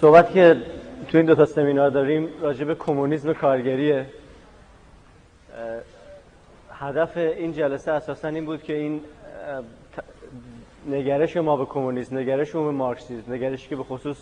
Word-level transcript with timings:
صحبت 0.00 0.32
که 0.32 0.56
تو 1.08 1.18
این 1.18 1.26
دو 1.26 1.34
تا 1.34 1.46
سمینار 1.46 1.90
داریم 1.90 2.28
راجع 2.40 2.64
به 2.64 2.74
کمونیسم 2.74 3.32
کارگریه. 3.32 4.06
هدف 6.72 7.16
این 7.16 7.52
جلسه 7.52 7.92
اساسا 7.92 8.28
این 8.28 8.44
بود 8.44 8.62
که 8.62 8.72
این 8.72 9.00
نگرش 10.90 11.36
ما 11.36 11.56
به 11.56 11.64
کمونیسم 11.64 12.18
نگرش 12.18 12.54
ما 12.54 12.64
به 12.64 12.70
مارکسیسم 12.70 13.32
نگرشی 13.32 13.68
که 13.68 13.76
به 13.76 13.82
خصوص 13.82 14.16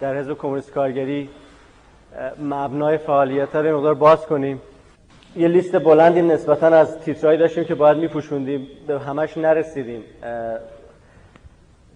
در 0.00 0.16
حزب 0.16 0.34
کمونیست 0.34 0.72
کارگری 0.72 1.28
مبنای 2.42 2.98
فعالیت 2.98 3.56
رو 3.56 3.78
مقدار 3.78 3.94
باز 3.94 4.26
کنیم. 4.26 4.62
یه 5.36 5.48
لیست 5.48 5.78
بلندی 5.78 6.22
نسبتا 6.22 6.66
از 6.66 6.98
تیترهایی 6.98 7.38
داشتیم 7.38 7.64
که 7.64 7.74
باید 7.74 7.96
میپوشوندیم. 7.96 8.68
به 8.86 9.00
همش 9.00 9.38
نرسیدیم. 9.38 10.02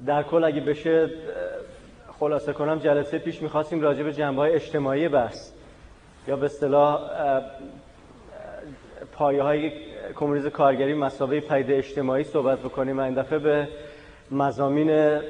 در 0.06 0.22
کل 0.22 0.44
اگه 0.44 0.60
بشه 0.60 1.10
خلاصه 2.24 2.52
کنم 2.52 2.78
جلسه 2.78 3.18
پیش 3.18 3.42
می‌خواستیم 3.42 3.80
راجع 3.80 4.02
به 4.02 4.12
جنبه 4.12 4.42
های 4.42 4.52
اجتماعی 4.52 5.08
بحث 5.08 5.52
یا 6.28 6.36
به 6.36 6.46
اصطلاح 6.46 7.00
پایه 9.12 9.42
های 9.42 9.72
کمونیسم 10.14 10.48
کارگری 10.48 10.94
مسابقه 10.94 11.40
پدیده 11.40 11.74
اجتماعی 11.74 12.24
صحبت 12.24 12.58
بکنیم. 12.58 12.98
این 12.98 13.14
دفعه 13.14 13.38
به 13.38 13.68
مزامین 14.30 15.20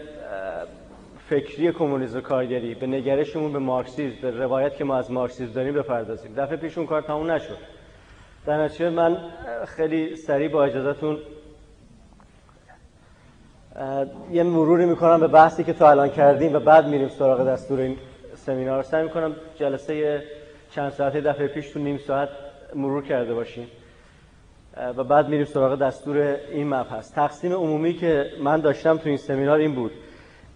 فکری 1.28 1.72
کمونیسم 1.72 2.20
کارگری 2.20 2.74
به 2.74 2.86
نگرشمون 2.86 3.52
به 3.52 3.58
مارکسیسم 3.58 4.20
به 4.22 4.30
روایت 4.30 4.76
که 4.76 4.84
ما 4.84 4.96
از 4.96 5.10
مارکسیسم 5.10 5.52
داریم 5.52 5.74
بپردازیم. 5.74 6.34
دفعه 6.36 6.56
پیش 6.56 6.78
اون 6.78 6.86
کار 6.86 7.02
تموم 7.02 7.30
نشد. 7.30 7.58
در 8.46 8.64
نتیجه 8.64 8.90
من 8.90 9.16
خیلی 9.66 10.16
سریع 10.16 10.48
با 10.48 10.64
اجازهتون 10.64 11.18
یه 14.30 14.42
مروری 14.42 14.86
می‌کنم 14.86 15.20
به 15.20 15.26
بحثی 15.26 15.64
که 15.64 15.72
تا 15.72 15.90
الان 15.90 16.08
کردیم 16.08 16.54
و 16.54 16.58
بعد 16.58 16.88
میریم 16.88 17.08
سراغ 17.08 17.46
دستور 17.48 17.80
این 17.80 17.96
سمینار. 18.34 18.82
سعی 18.82 19.02
می‌کنم 19.02 19.36
جلسه 19.56 20.22
چند 20.70 20.92
ساعته 20.92 21.20
دفعه 21.20 21.46
پیش 21.46 21.70
تو 21.70 21.78
نیم 21.78 21.98
ساعت 21.98 22.28
مرور 22.74 23.02
کرده 23.02 23.34
باشیم. 23.34 23.66
و 24.96 25.04
بعد 25.04 25.28
میریم 25.28 25.44
سراغ 25.44 25.78
دستور 25.78 26.36
این 26.52 26.68
مبحث. 26.74 27.12
تقسیم 27.12 27.52
عمومی 27.52 27.94
که 27.94 28.30
من 28.42 28.60
داشتم 28.60 28.96
تو 28.96 29.08
این 29.08 29.18
سمینار 29.18 29.58
این 29.58 29.74
بود 29.74 29.92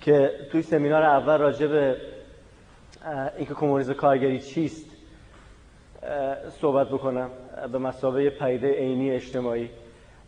که 0.01 0.31
توی 0.53 0.63
سمینار 0.63 1.03
اول 1.03 1.39
راجع 1.39 1.67
به 1.67 1.97
اینکه 3.37 3.55
کمونیسم 3.55 3.93
کارگری 3.93 4.41
چیست 4.41 4.87
صحبت 6.61 6.89
بکنم 6.89 7.31
به 7.73 7.79
مسابقه 7.79 8.31
پیده 8.31 8.73
عینی 8.73 9.11
اجتماعی. 9.11 9.71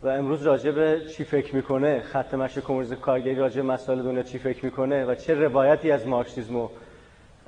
و 0.02 0.08
امروز 0.08 0.42
راجع 0.42 0.70
به 0.70 1.00
چی 1.16 1.24
فکر 1.24 1.56
می‌کنه 1.56 2.00
خط 2.00 2.34
مشی 2.34 2.60
کمونیسم 2.60 2.94
کارگری 2.94 3.34
راجع 3.34 3.62
به 3.62 3.68
مسائل 3.68 4.02
دنیا 4.02 4.22
چی 4.22 4.38
فکر 4.38 4.64
می‌کنه 4.64 5.04
و 5.04 5.14
چه 5.14 5.34
روایتی 5.34 5.90
از 5.90 6.06
مارکسیسم 6.06 6.68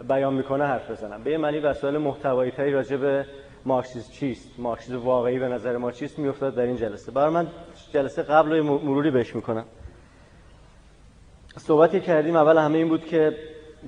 بیان 0.09 0.35
می‌کنه 0.35 0.65
حرف 0.65 0.91
بزنم. 0.91 1.23
به 1.23 1.39
معنی 1.39 1.59
وسایل 1.59 1.99
محتوایی 1.99 2.51
تری 2.51 2.73
راجع 2.73 2.97
به 2.97 3.27
مارکسیسم 3.65 4.13
چیست؟ 4.13 4.51
مارکسیسم 4.59 4.99
واقعی 4.99 5.39
به 5.39 5.49
نظر 5.49 5.77
ما 5.77 5.93
چیست 5.93 6.19
میافتاد 6.19 6.55
در 6.55 6.63
این 6.63 6.77
جلسه. 6.77 7.13
برای 7.13 7.35
من 7.35 7.47
جلسه 7.93 8.23
قبل 8.23 8.61
مروری 8.61 9.11
بهش 9.11 9.35
می‌کنم. 9.35 9.65
صحبتی 11.57 12.01
کردیم 12.01 12.37
اول 12.37 12.59
همه 12.59 12.79
این 12.79 12.89
بود 12.89 13.05
که 13.05 13.37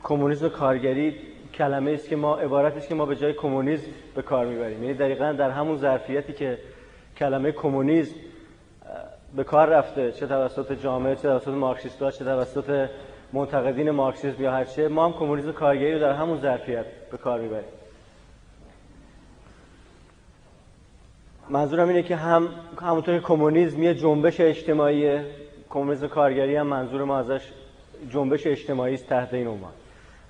کمونیسم 0.03 0.49
کارگری 0.49 1.15
کلمه 1.55 1.91
است 1.91 2.09
که 2.09 2.17
ما 2.17 2.37
عبارتی 2.37 2.79
است 2.79 2.89
که 2.89 2.95
ما 2.95 3.07
به 3.07 3.17
جای 3.17 3.33
کمونیسم 3.33 3.87
به 4.15 4.23
کار 4.23 4.47
می‌بریم. 4.47 4.83
یعنی 4.83 4.95
دقیقا 4.95 5.33
در 5.33 5.51
همون 5.51 5.77
ظرفیتی 5.77 6.33
که 6.33 6.59
کلمه 7.17 7.53
کمونیسم 7.53 8.15
به 9.37 9.45
کار 9.45 9.69
رفته 9.69 10.13
چه 10.13 10.27
توسط 10.27 10.73
جامعه 10.73 11.17
چه 11.17 11.23
توسط 11.23 11.49
مارکسیست‌ها 11.49 12.11
چه 12.11 12.25
توسط 12.25 12.89
منتقدین 13.33 13.91
مارکسیسم 13.91 14.43
یا 14.43 14.53
هرچه 14.53 14.89
ما 14.89 15.05
هم 15.05 15.13
کمونیسم 15.13 15.53
کارگری 15.53 15.95
رو 15.95 16.01
در 16.01 16.13
همون 16.13 16.41
ظرفیت 16.41 16.85
به 17.11 17.17
کار 17.17 17.41
می‌بریم 17.41 17.69
منظورم 21.49 21.89
اینه 21.89 22.03
که 22.03 22.17
هم 22.17 22.49
همونطور 22.83 23.19
کمونیسم 23.19 23.83
یه 23.83 23.95
جنبش 23.95 24.41
اجتماعی 24.41 25.21
کمونیسم 25.71 26.07
کارگری 26.07 26.57
هم 26.57 26.67
منظور 26.67 27.05
ما 27.05 27.19
ازش 27.19 27.53
جنبش 28.11 28.47
اجتماعی 28.47 28.95
است 28.95 29.07
تحت 29.07 29.35
این 29.35 29.47
عنوان 29.47 29.73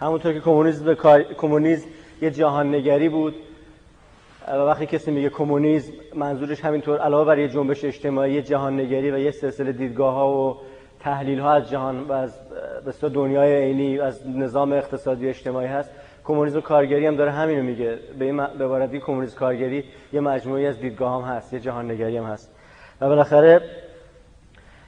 همونطور 0.01 0.33
که 0.33 0.41
کمونیسم. 0.41 0.95
کمونیسم 1.39 1.87
یه 2.23 2.31
جهان 2.31 2.75
نگری 2.75 3.09
بود 3.09 3.35
و 4.49 4.57
وقتی 4.57 4.87
کسی 4.87 5.11
میگه 5.11 5.29
کمونیسم 5.29 5.93
منظورش 6.15 6.65
همینطور 6.65 6.99
علاوه 6.99 7.27
بر 7.27 7.39
یه 7.39 7.49
جنبش 7.49 7.85
اجتماعی 7.85 8.43
جهان 8.43 8.81
نگری 8.81 9.11
و 9.11 9.19
یه 9.19 9.31
سلسله 9.31 9.73
دیدگاه 9.73 10.15
ها 10.15 10.33
و 10.33 10.57
تحلیل 11.01 11.41
ها 11.41 11.53
از 11.53 11.71
جهان 11.71 12.01
و 12.01 12.13
از 12.13 12.39
به 13.01 13.09
دنیای 13.09 13.57
عینی 13.57 14.01
از 14.01 14.29
نظام 14.29 14.73
اقتصادی 14.73 15.27
و 15.27 15.29
اجتماعی 15.29 15.67
هست 15.67 15.91
کمونیسم 16.25 16.61
کارگری 16.61 17.07
هم 17.07 17.17
داره 17.17 17.31
همینو 17.31 17.63
میگه. 17.63 17.99
به 18.19 18.25
این 18.25 18.37
به 18.37 18.65
عبارتی 18.65 19.01
کمونیسم 19.01 19.39
کارگری 19.39 19.85
یه 20.13 20.21
مجموعی 20.21 20.67
از 20.67 20.81
دیدگاه 20.81 21.23
هم 21.23 21.37
هست 21.37 21.53
یه 21.53 21.61
جهان 21.61 21.91
نگری 21.91 22.17
هم 22.17 22.25
هست. 22.25 22.55
و 23.01 23.09
بالاخره 23.09 23.61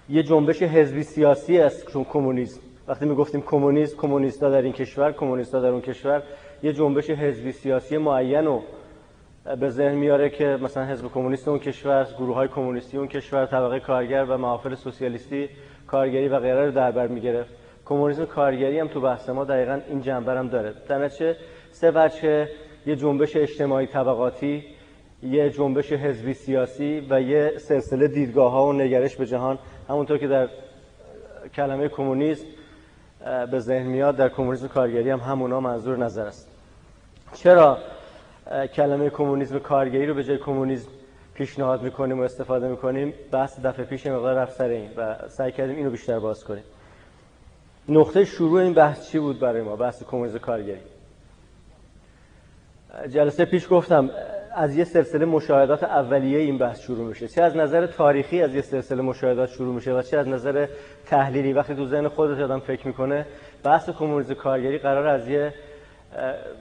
یه 0.09 0.23
جنبش 0.23 0.63
حزبی 0.63 1.03
سیاسی 1.03 1.59
است 1.59 1.93
کمونیسم. 2.13 2.61
وقتی 2.89 3.05
می‌گفتیم 3.05 3.43
کمونیسم 3.43 3.97
کمونیستا 3.97 4.51
در 4.51 4.63
این 4.63 4.73
کشور 4.73 5.13
کمونیستا 5.13 5.61
در 5.61 5.69
اون 5.69 5.81
کشور 5.81 6.23
یه 6.63 6.73
جنبش 6.73 7.11
حزبی 7.11 7.53
سیاسی 7.53 7.97
معین 7.97 8.45
رو 8.45 8.63
به 9.55 9.71
ذهن 9.71 9.95
میاره 9.95 10.31
که 10.31 10.59
مثلا 10.63 10.85
حزب 10.85 11.09
کمونیست 11.09 11.49
اون 11.49 11.59
کشور 11.59 12.07
گروه 12.19 12.35
های 12.35 12.49
کمونیستی 12.49 12.99
اون 12.99 13.09
کشور 13.09 13.47
طبقه 13.47 13.81
کارگر 13.81 14.25
و 14.25 14.39
محافل 14.39 14.75
سوسیالیستی 14.75 15.49
کارگری 15.87 16.29
و 16.29 16.39
غیره 16.39 16.67
رو 16.67 16.73
در 16.73 16.91
بر 16.91 17.07
می‌گرفت. 17.07 17.51
کمونیسم 17.85 18.25
کارگری 18.25 18.79
هم 18.79 18.89
تو 18.89 19.01
بحث 19.01 19.29
ما 19.29 19.45
دقیقا 19.45 19.81
این 19.89 20.01
جنبه 20.01 20.33
هم 20.33 20.49
داره. 20.49 20.75
در 20.89 21.05
نتیجه 21.05 21.37
سه 21.71 21.91
بچه 21.91 22.49
یه 22.87 22.97
جنبش 22.97 23.37
اجتماعی 23.37 23.87
طبقاتی 23.87 24.65
یه 25.23 25.51
جنبش 25.51 25.93
حزبی 25.93 26.35
سیاسی 26.35 27.07
و 27.11 27.23
یه 27.23 27.53
سلسله 27.59 28.09
دیدگاه 28.09 28.53
ها 28.53 28.67
و 28.67 28.73
نگرش 28.73 29.17
به 29.17 29.27
جهان. 29.27 29.59
همونطور 29.89 30.19
که 30.19 30.29
در 30.29 30.49
کلمه 31.55 31.89
کمونیسم 31.89 32.45
به 33.51 33.59
ذهن 33.59 33.87
میاد 33.87 34.17
در 34.17 34.29
کمونیسم 34.29 34.69
کارگری 34.69 35.11
هم 35.11 35.21
همونا 35.21 35.61
منظور 35.61 35.97
نظر 35.97 36.27
است. 36.27 36.49
چرا؟ 37.35 37.79
کلمه 38.75 39.11
کمونیسم 39.11 39.59
کارگری 39.59 40.07
رو 40.07 40.15
به 40.15 40.25
جای 40.25 40.39
کمونیسم 40.39 40.89
پیشنهاد 41.35 41.83
می‌کنیم 41.83 42.21
و 42.21 42.23
استفاده 42.23 42.69
می‌کنیم. 42.69 43.15
بحث 43.33 43.61
دفعه 43.61 43.85
پیش 43.85 44.07
مقدار 44.07 44.35
رفت 44.35 44.53
سر 44.53 44.69
این 44.69 44.91
و 44.97 45.29
سعی 45.29 45.53
کردیم 45.53 45.77
اینو 45.77 45.91
بیشتر 45.91 46.19
باز 46.19 46.45
کنیم. 46.45 46.65
نقطه 47.89 48.25
شروع 48.25 48.61
این 48.61 48.75
بحث 48.75 49.11
چی 49.11 49.19
بود 49.19 49.41
برای 49.41 49.63
ما؟ 49.63 49.77
بحث 49.77 50.03
کمونیسم 50.03 50.39
کارگری. 50.39 50.81
جلسه 53.09 53.45
پیش 53.45 53.67
گفتم 53.71 54.11
از 54.55 54.77
یه 54.77 54.85
سلسله 54.85 55.25
مشاهدات 55.25 55.85
اولیه 55.85 56.39
این 56.39 56.59
بحث 56.59 56.81
شروع 56.81 57.09
میشه. 57.09 57.29
چه 57.29 57.43
از 57.43 57.57
نظر 57.57 57.87
تاریخی 57.87 58.43
از 58.43 58.55
یه 58.55 58.61
سلسله 58.61 59.03
مشاهدات 59.03 59.49
شروع 59.49 59.75
میشه 59.75 59.93
و 59.93 60.03
چه 60.03 60.19
از 60.19 60.29
نظر 60.29 60.67
تحلیلی؟ 61.07 61.53
وقتی 61.53 61.75
تو 61.75 61.87
ذهن 61.87 62.09
خودت 62.09 62.41
آدم 62.41 62.59
فکر 62.59 62.87
می‌کنه 62.87 63.27
بحث 63.65 63.91
کمونیسم 63.91 64.35
کارگری 64.35 64.79
قرار 64.79 65.07
از 65.07 65.29
یه 65.29 65.55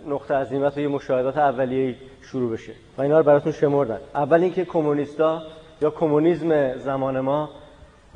نقطه 0.08 0.34
عظیمت 0.36 0.78
و 0.78 0.80
یه 0.80 0.88
مشاهدات 0.88 1.38
اولیه 1.38 1.96
شروع 2.22 2.52
بشه. 2.52 2.72
و 2.98 3.02
اینا 3.02 3.18
رو 3.18 3.24
براتون 3.24 3.52
شمردن 3.52 4.00
اول 4.16 4.44
اینکه 4.44 4.66
کمونیستا 4.66 5.42
یا 5.82 5.90
کمونیسم 5.90 6.78
زمان 6.78 7.20
ما 7.20 7.50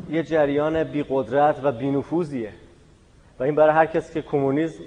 یه 0.10 0.24
جریان 0.24 0.84
بی 0.84 1.06
قدرت 1.10 1.60
و 1.64 1.72
بی 1.72 2.04
و 3.40 3.44
این 3.44 3.56
برای 3.56 3.74
هر 3.74 3.86
کسی 3.86 4.14
که 4.14 4.22
کمونیسم 4.22 4.84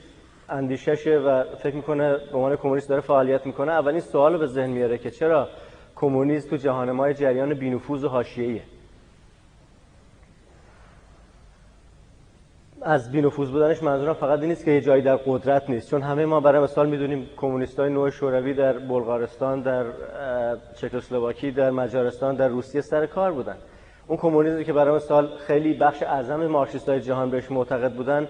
اندیششه 0.49 1.19
و 1.19 1.45
فکر 1.57 1.75
می‌کنه 1.75 2.13
به 2.13 2.37
عنوان 2.37 2.57
کمونیست 2.57 2.89
داره 2.89 3.01
فعالیت 3.01 3.47
می‌کنه 3.47 3.73
اولین 3.73 4.01
سوال 4.01 4.39
به 4.39 4.47
ذهن 4.47 4.71
میاره 4.71 4.99
که 4.99 5.11
چرا 5.11 5.49
کمونیسم 5.97 6.51
تو 6.51 6.57
جهان 6.57 6.91
ما 6.91 7.13
جریان 7.13 7.55
بینفوذ 7.55 8.05
و 8.05 8.09
حاشیه‌ایه؟ 8.09 8.63
از 12.84 13.12
بینفوذ 13.12 13.50
بودنش 13.50 13.82
منظورم 13.82 14.15
فقط 14.15 14.38
این 14.38 14.48
نیست 14.48 14.65
که 14.65 14.70
یه 14.70 14.81
جایی 14.81 15.03
در 15.03 15.16
قدرت 15.16 15.70
نیست. 15.70 15.91
چون 15.91 16.03
همه 16.03 16.26
ما 16.26 16.40
برای 16.40 16.62
مثال 16.62 16.88
می‌دونیم 16.88 17.31
کمونیستای 17.37 17.90
نوع 17.90 18.11
شوروی 18.11 18.55
در 18.55 18.73
بلغارستان 18.73 19.61
در 19.61 19.84
چکسلواکی 20.76 21.50
در 21.50 21.70
مجارستان 21.70 22.34
در 22.34 22.49
روسیه 22.49 22.81
سر 22.81 23.06
کار 23.06 23.32
بودن. 23.32 23.56
اون 24.06 24.19
کمونیسمی 24.19 24.64
که 24.64 24.73
برای 24.73 24.96
مثال 24.96 25.29
خیلی 25.46 25.75
بخش 25.75 26.02
اعظم 26.02 26.46
مارکسیستای 26.46 27.00
جهان 27.00 27.31
بهش 27.31 27.50
معتقد 27.50 27.93
بودن 27.93 28.29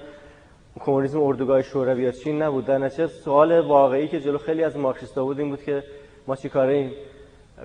کمونیسم 0.81 1.20
اردوگاه 1.20 1.62
شوروی 1.62 2.02
یا 2.02 2.12
چین 2.12 2.43
نبود. 2.43 2.64
در 2.64 2.78
نتیجه 2.78 3.06
سوال 3.06 3.60
واقعی 3.60 4.08
که 4.08 4.20
جلو 4.20 4.38
خیلی 4.38 4.64
از 4.64 4.76
مارکسیستا 4.76 5.25
بود 5.25 5.38
این 5.38 5.48
بود 5.50 5.62
که 5.62 5.82
ما 6.26 6.37
چی 6.37 6.48
کاره 6.48 6.72
این؟ 6.72 6.90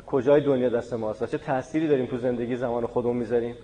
کجای 0.07 0.41
دنیا 0.41 0.69
دست 0.69 0.93
ماست؟ 0.93 1.31
چه 1.31 1.37
تأثیری 1.37 1.87
داریم 1.87 2.05
تو 2.05 2.17
زندگی 2.17 2.55
زمان 2.55 2.85
خودمون 2.85 3.17
می‌ذاریم 3.17 3.55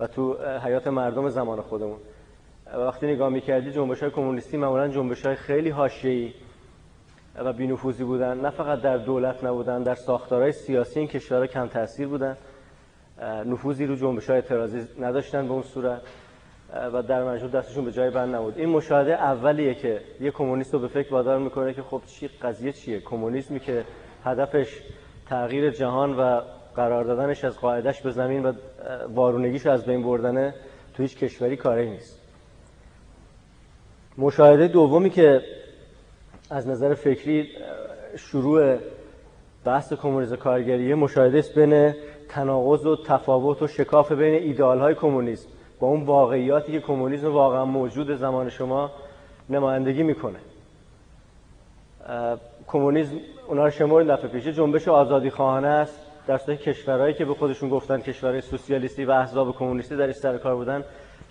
و 0.00 0.06
تو 0.06 0.36
حیات 0.64 0.86
مردم 0.86 1.28
زمان 1.28 1.60
خودمون؟ 1.60 1.98
وقتی 2.74 3.06
نگاه 3.06 3.28
می‌کردی 3.28 3.72
جنبش 3.72 4.00
های 4.00 4.10
کمونیستی 4.10 4.56
معمولا 4.56 4.88
جنبش 4.88 5.26
های 5.26 5.34
خیلی 5.34 5.70
حاشیه‌ای 5.70 6.32
و 7.34 7.52
بینفوذی 7.52 8.04
بودن. 8.04 8.40
نه 8.40 8.50
فقط 8.50 8.80
در 8.80 8.96
دولت 8.96 9.44
نبودن 9.44 9.82
در 9.82 9.94
ساختارهای 9.94 10.52
سیاسی 10.52 10.98
این 10.98 11.08
کشورها 11.08 11.46
کم 11.46 11.66
تاثیر 11.66 12.08
بودن. 12.08 12.36
نفوذی 13.46 13.86
رو 13.86 13.96
جنبش 13.96 14.26
های 14.26 14.36
اعتراضی 14.36 14.88
نداشتن 15.00 15.46
به 15.46 15.52
اون 15.52 15.62
صورت 15.62 16.00
و 16.92 17.02
در 17.02 17.24
مجموع 17.24 17.50
دستشون 17.50 17.84
به 17.84 17.92
جای 17.92 18.10
بند 18.10 18.34
نبود. 18.34 18.58
این 18.58 18.68
مشاهده 18.68 19.12
اولیه 19.12 19.74
که 19.74 20.00
یه 20.20 20.30
کمونیست 20.30 20.74
رو 20.74 20.80
به 20.80 20.88
فکر 20.88 21.12
وادار 21.12 21.38
می‌کنه 21.38 21.74
که 21.74 21.82
خب 21.82 22.02
چی 22.06 22.28
قضیه 22.28 22.72
چیه؟ 22.72 23.00
کمونیسمی 23.00 23.60
که 23.60 23.84
هدفش 24.24 24.82
تغییر 25.28 25.70
جهان 25.70 26.16
و 26.18 26.40
قرار 26.76 27.04
دادنش 27.04 27.44
از 27.44 27.58
قاعدش 27.58 28.00
به 28.00 28.10
زمین 28.10 28.46
و 28.46 28.52
وارونگیش 29.14 29.66
از 29.66 29.84
بین 29.84 30.02
بردنه 30.02 30.54
تو 30.94 31.02
هیچ 31.02 31.16
کشوری 31.16 31.56
کاری 31.56 31.90
نیست. 31.90 32.17
مشاهده 34.18 34.68
دومی 34.68 35.10
که 35.10 35.42
از 36.50 36.68
نظر 36.68 36.94
فکری 36.94 37.48
شروع 38.16 38.76
بحث 39.64 39.92
کمونیسم 39.92 40.36
کارگریه 40.36 40.94
مشاهده 40.94 41.38
است 41.38 41.54
بین 41.54 41.94
تناقض 42.28 42.86
و 42.86 42.96
تفاوت 42.96 43.62
و 43.62 43.66
شکاف 43.66 44.12
بین 44.12 44.34
ایدئال 44.34 44.80
های 44.80 44.94
کمونیسم 44.94 45.48
با 45.80 45.86
اون 45.86 46.04
واقعیاتی 46.04 46.72
که 46.72 46.80
کمونیسم 46.80 47.32
واقعا 47.32 47.64
موجود 47.64 48.16
زمان 48.16 48.50
شما 48.50 48.90
نمایندگی 49.50 50.02
می‌کنه. 50.02 50.38
کمونیسم 52.66 53.16
اونا 53.48 53.64
رو 53.64 53.70
شمار 53.70 54.04
دفعه 54.04 54.28
پیش. 54.28 54.48
جنبش 54.48 54.88
آزادی 54.88 55.30
خواهانه 55.30 55.68
است. 55.68 56.00
در 56.26 56.38
صورتی 56.38 56.64
کشورهایی 56.64 57.14
که 57.14 57.24
به 57.24 57.34
خودشون 57.34 57.68
گفتن 57.68 58.00
کشورهای 58.00 58.40
سوسیالیستی 58.40 59.04
و 59.04 59.10
احزاب 59.10 59.56
کمونیستی 59.56 59.96
در 59.96 60.12
سر 60.12 60.38
کار 60.38 60.54
بودن 60.54 60.84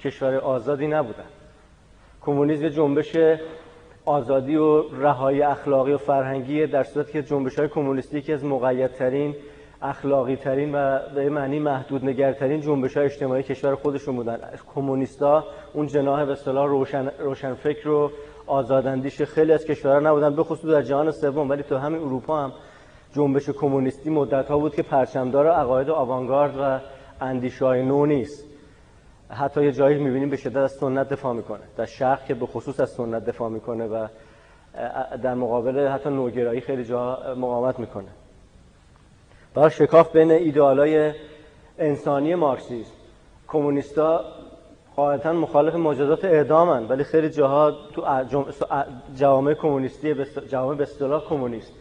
کشور 0.03 0.35
آزادی 0.35 0.87
نبودن. 0.87 1.25
کمونیسم 2.27 2.69
جنبش 2.69 3.17
آزادی 4.05 4.55
و 4.55 4.81
رهایی 4.81 5.41
اخلاقی 5.41 5.93
و 5.93 5.97
فرهنگی 5.97 6.67
در 6.67 6.83
صورتی 6.83 7.11
که 7.11 7.23
جنبش 7.23 7.59
های 7.59 7.67
کمونیستی 7.67 8.21
که 8.21 8.33
از 8.33 8.45
مقیدترین 8.45 9.35
اخلاقی 9.81 10.35
ترین 10.35 10.75
و 10.75 10.99
به 11.15 11.29
معنی 11.29 11.59
محدود 11.59 12.05
نگرترین 12.05 12.61
جنبش 12.61 12.97
های 12.97 13.05
اجتماعی 13.05 13.43
کشور 13.43 13.75
خودشون 13.75 14.15
بودن. 14.15 14.39
کمونیستا 14.75 15.43
اون 15.73 15.87
جناح 15.87 16.25
به 16.25 16.31
اصطلاح 16.31 16.67
روشن 16.67 17.11
روشنفکر 17.19 17.89
و 17.89 18.11
آزاداندیش 18.47 19.21
خیلی 19.21 19.53
از 19.53 19.65
کشورها 19.65 19.99
نبودن 19.99 20.35
به 20.35 20.43
خصوص 20.43 20.71
در 20.71 20.81
جهان 20.81 21.11
سوم. 21.11 21.49
ولی 21.49 21.63
تو 21.63 21.77
همین 21.77 22.01
اروپا 22.01 22.43
هم 22.43 22.51
جنبش 23.15 23.49
کمونیستی 23.49 24.09
مدت 24.09 24.47
ها 24.47 24.57
بود 24.57 24.75
که 24.75 24.83
پرچمدار 24.83 25.47
عقاید 25.47 25.89
آوانگارد 25.89 26.57
و 26.59 26.79
اندیشه 27.21 27.65
های 27.65 27.83
نو 27.83 28.05
نیست. 28.05 28.46
حتی 29.29 29.63
یه 29.63 29.71
جایی 29.71 29.97
می‌بینیم 29.97 30.29
به 30.29 30.37
شدت 30.37 30.57
از 30.57 30.71
سنت 30.71 31.09
دفاع 31.09 31.33
می‌کنه. 31.33 31.63
در 31.77 31.85
شرق 31.85 32.25
که 32.25 32.33
به 32.33 32.45
خصوص 32.45 32.79
از 32.79 32.89
سنت 32.89 33.25
دفاع 33.25 33.49
می‌کنه 33.49 33.87
و 33.87 34.07
در 35.23 35.33
مقابل 35.33 35.87
حتی 35.87 36.09
نوگرایی 36.09 36.61
خیلی 36.61 36.85
جا 36.85 37.19
مقاومت 37.37 37.79
می‌کنه. 37.79 38.07
برای 39.53 39.69
شکاف 39.69 40.11
بین 40.11 40.31
ایدئالای 40.31 41.13
انسانی 41.79 42.35
مارکسیسم. 42.35 42.91
کمونیستا 43.47 44.25
قاعدتا 44.95 45.33
مخالف 45.33 45.75
مجازات 45.75 46.25
اعدامن 46.25 46.87
ولی 46.87 47.03
خیلی 47.03 47.29
جاها 47.29 47.71
تو 47.71 48.03
جوامع 49.15 49.53
کمونیستی 49.53 50.15
جوامع 50.49 50.75
به 50.75 50.83
اصطلاح 50.83 51.23
کمونیست. 51.29 51.71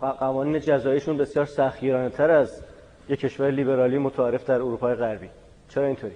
قوانین 0.00 0.60
جزاییشون 0.60 1.16
بسیار 1.16 1.46
سختگیرانه 1.46 2.10
تر 2.10 2.30
از 2.30 2.62
یک 3.08 3.20
کشور 3.20 3.50
لیبرالی 3.50 3.98
متعارف 3.98 4.46
در 4.46 4.54
اروپای 4.54 4.94
غربی. 4.94 5.28
چرا 5.68 5.86
اینطوری؟ 5.86 6.14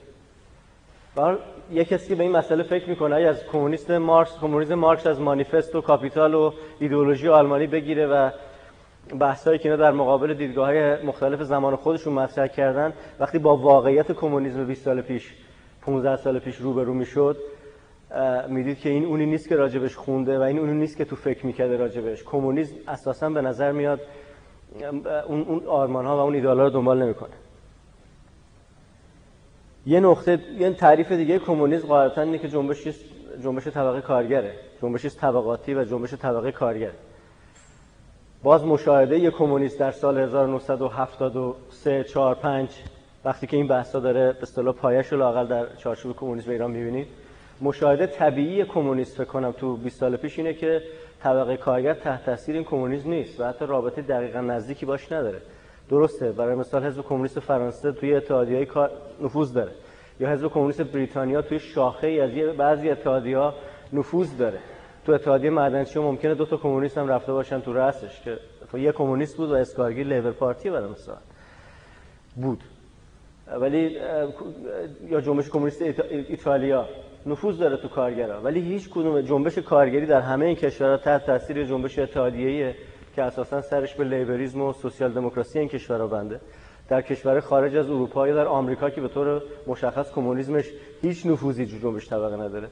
یک 1.70 1.88
کسی 1.88 2.14
به 2.14 2.22
این 2.22 2.32
مسئله 2.32 2.62
فکر 2.62 2.88
می‌کنه 2.88 3.16
از 3.16 3.44
کمونیست 3.52 3.90
مارکس 3.90 4.38
کمونیسم 4.40 4.74
مارکس 4.74 5.06
از 5.06 5.20
مانیفست 5.20 5.74
و 5.74 5.80
کاپیتال 5.80 6.34
و 6.34 6.52
ایدئولوژی 6.80 7.28
آلمانی 7.28 7.66
بگیره 7.66 8.06
و 8.06 8.30
بحثایی 9.20 9.58
که 9.58 9.70
اینا 9.72 9.82
در 9.82 9.90
مقابل 9.90 10.34
دیدگاه 10.34 10.66
های 10.66 11.02
مختلف 11.02 11.42
زمان 11.42 11.76
خودشون 11.76 12.12
مطرح 12.12 12.46
کردن 12.46 12.92
وقتی 13.20 13.38
با 13.38 13.56
واقعیت 13.56 14.12
کمونیسم 14.12 14.66
20 14.66 14.84
سال 14.84 15.00
پیش 15.00 15.34
15 15.82 16.16
سال 16.16 16.38
پیش 16.38 16.56
روبرو 16.56 16.94
می‌شد 16.94 17.36
می‌دید 18.48 18.78
که 18.78 18.88
این 18.88 19.04
اونی 19.04 19.26
نیست 19.26 19.48
که 19.48 19.56
راجبش 19.56 19.96
خونده 19.96 20.38
و 20.38 20.42
این 20.42 20.58
اونی 20.58 20.72
نیست 20.72 20.96
که 20.96 21.04
تو 21.04 21.16
فکر 21.16 21.46
می‌کرده 21.46 21.76
راجبش. 21.76 22.24
کمونیسم 22.24 22.74
اساسا 22.88 23.30
به 23.30 23.40
نظر 23.40 23.72
میاد 23.72 24.00
اون 25.26 25.62
آرمان 25.66 26.06
ها 26.06 26.16
و 26.16 26.20
اون 26.20 26.34
ایدالا 26.34 26.64
رو 26.64 26.70
دنبال 26.70 27.02
نمی‌کنه. 27.02 27.34
یه 29.87 30.00
نقطه 30.00 30.38
یه 30.59 30.71
تعریف 30.71 31.12
دیگه 31.12 31.38
کمونیسم 31.38 31.87
غالبا 31.87 32.23
اینه 32.23 32.38
که 32.38 32.49
جنبش 32.49 32.88
جنبش 33.43 33.69
طبقه 33.69 34.00
کارگره. 34.00 34.53
جنبش 34.82 35.06
طبقاتی 35.06 35.75
و 35.75 35.85
جنبش 35.85 36.15
طبقه 36.15 36.53
کارگر. 36.53 36.93
باز 38.43 38.65
مشاهده 38.65 39.19
یه 39.19 39.31
کمونیست 39.31 39.79
در 39.79 39.91
سال 39.91 40.19
1973 40.19 42.05
4 42.05 42.35
5 42.35 42.69
وقتی 43.25 43.47
که 43.47 43.56
این 43.56 43.67
بحثا 43.67 44.00
داره 44.00 44.32
به 44.32 44.43
اصطلاح 44.43 44.75
پایش 44.75 45.06
رو 45.06 45.19
لاقل 45.19 45.47
در 45.47 45.67
چارچوب 45.77 46.17
کمونیسم 46.17 46.50
ایران 46.50 46.71
می‌بینید 46.71 47.06
مشاهده 47.61 48.06
طبیعی 48.06 48.65
کمونیست 48.65 49.17
فکر 49.17 49.25
کنم 49.25 49.53
تو 49.53 49.77
20 49.77 50.00
سال 50.00 50.17
پیش 50.17 50.38
اینه 50.38 50.55
که 50.55 50.82
طبقه 51.23 51.56
کارگر 51.56 51.94
تحت 51.94 52.27
تاثیر 52.27 52.55
این 52.55 52.65
کمونیسم 52.65 53.11
نیست 53.11 53.41
و 53.41 53.44
حتی 53.44 53.67
رابطه 53.67 54.03
دقیقا 54.03 54.41
نزدیکی 54.41 54.87
باش 54.87 55.12
نداره. 55.12 55.41
درسته 55.90 56.32
برای 56.32 56.54
مثال 56.54 56.84
حزب 56.84 57.02
کمونیست 57.02 57.40
فرانسه 57.40 57.92
توی 57.92 58.14
اتحادیه 58.14 58.64
کار 58.64 58.90
نفوذ 59.22 59.52
داره. 59.52 59.72
یا 60.20 60.28
حزب 60.28 60.48
کمونیست 60.48 60.82
بریتانیا 60.82 61.42
توی 61.42 61.58
شاخه 61.58 62.06
ای 62.06 62.20
از 62.20 62.56
بعضی 62.56 62.90
اتحادیه 62.90 63.52
نفوذ 63.92 64.37
داره. 64.37 64.58
تو 65.06 65.12
اتحادیه 65.12 65.50
معدنچی 65.50 65.98
ممکنه 65.98 66.34
دو 66.34 66.46
تا 66.46 66.56
کمونیست 66.56 66.98
هم 66.98 67.08
رفته 67.08 67.32
باشن 67.32 67.60
تو 67.60 67.72
رأسش 67.72 68.20
که 68.20 68.38
یه 68.78 68.92
کمونیست 68.92 69.37
بود 69.37 69.50
و 69.50 69.54
اسکارگی 69.54 70.04
لیبر 70.04 70.31
پارتی 70.31 70.70
برای 70.70 70.90
مثال 70.90 71.16
بود. 72.36 72.64
ولی 73.60 73.96
یا 75.08 75.20
جنبش 75.20 75.50
کمونیست 75.50 75.82
ایتالیا 76.28 76.86
نفوذ 77.26 77.58
داره 77.58 77.76
تو 77.76 77.88
کارگرا. 77.88 78.43
ولی 78.43 78.60
هیچ 78.60 78.90
کدوم 78.90 79.20
جنبش 79.20 79.58
کارگری 79.58 80.06
در 80.06 80.20
همه 80.20 80.46
این 80.46 80.56
کشورها 80.56 80.96
تحت 80.96 81.26
تاثیر 81.26 81.64
جنبش 81.64 81.98
اتحادیه‌ای 81.98 82.75
که 83.20 83.25
اساسا 83.26 83.62
سرش 83.62 83.94
به 83.94 84.05
لیبریسم 84.05 84.61
و 84.61 84.72
سوسیال 84.72 85.12
دموکراسی 85.12 85.58
این 85.58 85.69
کشورها 85.69 86.06
بنده. 86.06 86.40
در 86.88 87.02
کشور 87.02 87.40
خارج 87.40 87.76
از 87.76 87.87
اروپا 87.87 88.28
یا 88.28 88.34
در 88.34 88.46
آمریکا 88.46 88.90
که 88.90 89.00
به 89.00 89.08
طور 89.08 89.43
مشخص 89.67 90.12
کمونیسمش 90.12 90.64
هیچ 91.02 91.26
نفوذی 91.26 91.67
جنبش 91.67 92.08
طبقه 92.08 92.37
نداره. 92.37 92.69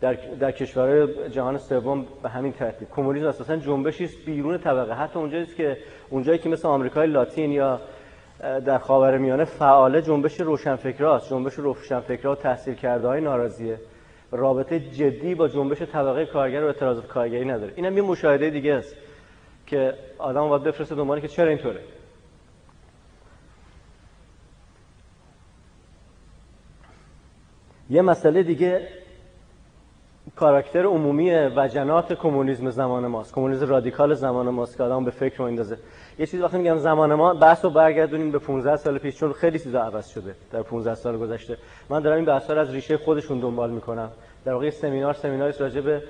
در 0.00 0.14
در 0.40 0.50
کشورهای 0.50 1.30
جهان 1.30 1.58
سوم 1.58 2.06
به 2.22 2.28
همین 2.28 2.52
ترتیب. 2.52 2.88
کمونیسم 2.96 3.26
اساسا 3.26 3.56
جنبشی 3.56 4.04
است 4.04 4.24
بیرون 4.26 4.58
طبقه. 4.58 4.94
حتی 4.94 5.18
اونجایی 5.18 5.46
که 5.46 5.76
اونجایی 6.10 6.38
که 6.38 6.48
مثل 6.48 6.68
آمریکای 6.68 7.06
لاتین 7.06 7.52
یا 7.52 7.80
در 8.40 8.78
خاورمیانه 8.78 9.44
فعال 9.44 10.00
جنبش 10.00 10.40
روشنفکراست 10.40 11.30
جنبش 11.30 11.54
روشنفکرا 11.54 12.32
و 12.32 12.34
تحصیل 12.34 12.74
کرده 12.74 13.08
های 13.08 13.20
ناراضیه. 13.20 13.78
رابطه 14.30 14.80
جدی 14.80 15.34
با 15.34 15.48
جنبش 15.48 15.82
طبقه 15.82 16.26
کارگر 16.26 16.62
و 16.62 16.66
اعتراضات 16.66 17.06
کارگری 17.06 17.44
نداره. 17.44 17.72
اینم 17.76 17.96
یه 17.96 18.02
مشاهده 18.02 18.50
دیگه 18.50 18.74
است. 18.74 19.07
که 19.68 19.94
آدم 20.18 20.48
باید 20.48 20.62
بفرسته 20.62 20.94
دنبال 20.94 21.20
که 21.20 21.28
چرا 21.28 21.48
اینطوره. 21.48 21.80
یه 27.90 28.02
مسئله 28.02 28.42
دیگه 28.42 28.88
کاراکتر 30.36 30.84
عمومی 30.84 31.30
وجنات 31.30 32.12
کمونیسم 32.12 32.70
زمان 32.70 33.06
ماست. 33.06 33.34
کمونیسم 33.34 33.66
رادیکال 33.66 34.14
زمان 34.14 34.48
ماست 34.48 34.76
که 34.76 34.82
آدم 34.82 35.04
به 35.04 35.10
فکر 35.10 35.42
میندازه. 35.42 35.78
یه 36.18 36.26
چیزی 36.26 36.42
وقتی 36.42 36.58
میگم 36.58 36.78
زمان 36.78 37.14
ما 37.14 37.34
بحث 37.34 37.64
رو 37.64 37.70
برگردونیم 37.70 38.30
به 38.30 38.38
15 38.38 38.76
سال 38.76 38.98
پیش 38.98 39.16
چون 39.16 39.32
خیلی 39.32 39.58
چیزا 39.58 39.82
عوض 39.82 40.08
شده 40.08 40.34
در 40.52 40.62
15 40.62 40.94
سال 40.94 41.18
گذشته. 41.18 41.56
من 41.88 42.00
دارم 42.00 42.16
این 42.16 42.24
بحث 42.24 42.50
رو 42.50 42.58
از 42.58 42.70
ریشه 42.74 42.96
خودشون 42.96 43.40
دنبال 43.40 43.70
می‌کنم. 43.70 44.10
در 44.44 44.52
واقع 44.52 44.70
سمینار 44.70 45.12
سمیناری 45.12 45.52
راجع 45.58 45.80
به 45.80 46.02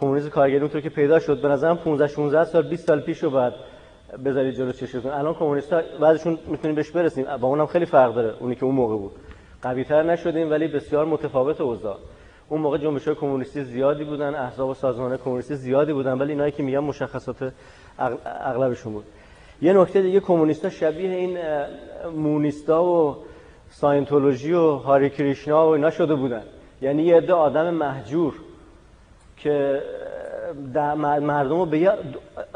کمونیسم 0.00 0.28
کارگری 0.28 0.60
اونطور 0.60 0.80
که 0.80 0.88
پیدا 0.88 1.18
شد 1.18 1.42
به 1.42 1.48
نظرم 1.48 1.76
15 1.76 2.06
16 2.06 2.44
سال 2.44 2.62
20 2.62 2.86
سال 2.86 3.00
پیش 3.00 3.22
رو 3.22 3.30
بعد 3.30 3.54
بذارید 4.24 4.54
جلو 4.54 4.72
چشتون 4.72 5.12
الان 5.12 5.34
کمونیست‌ها 5.34 5.80
بعضشون 6.00 6.38
می‌تونیم 6.46 6.74
بهش 6.74 6.90
برسیم. 6.90 7.36
با 7.40 7.48
اونم 7.48 7.66
خیلی 7.66 7.86
فرق 7.86 8.14
داره 8.14 8.34
اونی 8.40 8.54
که 8.54 8.64
اون 8.64 8.74
موقع 8.74 8.96
بود. 8.96 9.12
قوی 9.62 9.84
تر 9.84 10.02
نشدیم 10.02 10.50
ولی 10.50 10.68
بسیار 10.68 11.06
متفاوت 11.06 11.60
اوضاع. 11.60 11.96
اون 12.48 12.60
موقع 12.60 12.78
جنبش 12.78 13.08
های 13.08 13.14
کمونیستی 13.14 13.64
زیادی 13.64 14.04
بودن 14.04 14.34
احزاب 14.34 14.68
و 14.68 14.74
سازمان 14.74 15.16
کمونیستی 15.16 15.54
زیادی 15.54 15.92
بودن 15.92 16.18
ولی 16.18 16.32
اینایی 16.32 16.52
که 16.52 16.62
میگم 16.62 16.84
مشخصات 16.84 17.52
اغلبشون 18.44 18.92
بود. 18.92 19.04
یه 19.62 19.72
نکته 19.72 20.02
دیگه 20.02 20.20
کمونیستا 20.20 20.70
شبیه 20.70 21.10
این 21.10 21.38
مونیستا 22.14 22.84
و 22.84 23.16
ساینتولوژی 23.70 24.52
و 24.52 24.70
هاری 24.70 25.10
کریشنا 25.10 25.66
و 25.66 25.70
اینا 25.70 25.90
شده 25.90 26.14
بودن. 26.14 26.42
یعنی 26.82 27.02
یه 27.02 27.16
عده 27.16 27.32
آدم 27.32 27.74
محجور 27.74 28.34
که 29.42 29.82
مردم 30.96 31.58
رو 31.58 31.66
به 31.66 31.92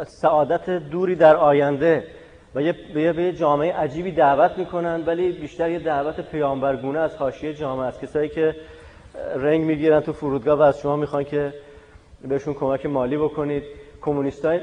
سعادت 0.07 0.71
دوری 0.71 1.14
در 1.14 1.37
آینده 1.37 2.05
و 2.55 2.62
یه 2.62 2.75
به 2.95 3.03
یه 3.03 3.33
جامعه 3.33 3.73
عجیبی 3.73 4.12
دعوت 4.12 4.59
می‌کنن 4.59 5.03
ولی 5.07 5.33
بیشتر 5.33 5.71
یه 5.71 5.79
دعوت 5.79 6.21
پیامبرگونه 6.21 6.99
از 6.99 7.17
حاشیه 7.17 7.55
جامعه 7.55 7.87
است. 7.87 8.00
کسایی 8.00 8.29
که 8.29 8.57
رنگ 9.37 9.64
می‌گیرن 9.64 10.00
تو 10.00 10.12
فرودگاه 10.12 10.59
و 10.59 10.62
از 10.62 10.81
شما 10.81 10.97
می‌خوان 10.97 11.25
که 11.25 11.55
بهشون 12.29 12.55
کمک 12.55 12.87
مالی 12.87 13.17
بکنید. 13.17 13.62
کمونیستای 14.03 14.61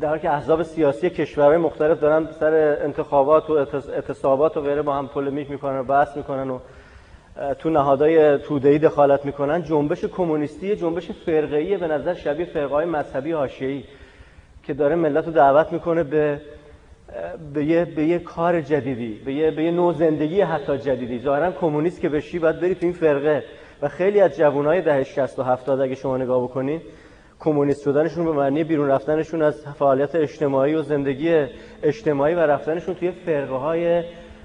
در 0.00 0.08
حالی 0.08 0.20
که 0.20 0.30
احزاب 0.30 0.62
سیاسی 0.62 1.10
کشورهای 1.10 1.56
مختلف 1.56 2.00
دارن 2.00 2.28
سر 2.40 2.78
انتخابات 2.82 3.50
و 3.50 3.52
اعتصابات 3.52 4.56
و 4.56 4.60
غیره 4.60 4.82
با 4.82 4.94
هم 4.94 5.08
پولمیک 5.08 5.50
می‌کنن 5.50 5.78
و 5.78 5.84
بحث 5.84 6.16
می‌کنن 6.16 6.50
و 6.50 6.58
تو 7.58 7.70
نهادهای 7.70 8.38
توده‌ای 8.38 8.78
دخالت 8.78 9.24
می‌کنن 9.24 9.62
جنبش 9.62 10.04
کمونیستی 10.04 10.76
جنبش 10.76 11.10
فرقه‌ای 11.10 11.76
به 11.76 11.86
نظر 11.86 12.14
شبیه 12.14 12.46
فرقه‌های 12.46 12.86
مذهبی 12.86 13.32
حاشیه‌ای 13.32 13.84
که 14.62 14.74
داره 14.74 14.94
ملت 14.94 15.26
رو 15.26 15.32
دعوت 15.32 15.72
می‌کنه 15.72 16.02
به 16.02 16.40
به 17.54 17.64
یه, 17.64 17.84
به 17.84 18.04
یه 18.04 18.18
کار 18.18 18.60
جدیدی 18.60 19.20
به 19.24 19.34
یه, 19.34 19.50
به 19.50 19.64
یه 19.64 19.70
نوع 19.70 19.92
زندگی 19.92 20.40
حتی 20.40 20.78
جدیدی. 20.78 21.18
ظاهرا 21.18 21.52
کمونیست 21.52 22.00
که 22.00 22.08
بشی 22.08 22.38
باید 22.38 22.60
بری 22.60 22.74
تو 22.74 22.86
این 22.86 22.92
فرقه. 22.92 23.44
و 23.82 23.88
خیلی 23.88 24.20
از 24.20 24.36
جوانای 24.36 24.82
دهه 24.82 25.04
60 25.04 25.38
و 25.38 25.42
70 25.42 25.80
اگه 25.80 25.94
شما 25.94 26.16
نگاه 26.16 26.42
بکنین 26.42 26.80
کمونیست 27.40 27.82
شدنشون 27.82 28.24
به 28.24 28.32
معنی 28.32 28.64
بیرون 28.64 28.88
رفتنشون 28.88 29.42
از 29.42 29.66
فعالیت 29.78 30.14
اجتماعی 30.14 30.74
و 30.74 30.82
زندگی 30.82 31.46
اجتماعی 31.82 32.34
و 32.34 32.38
رفتنشون 32.38 32.94
توی 32.94 33.10
فرقه 33.10 33.54
های 33.54 34.02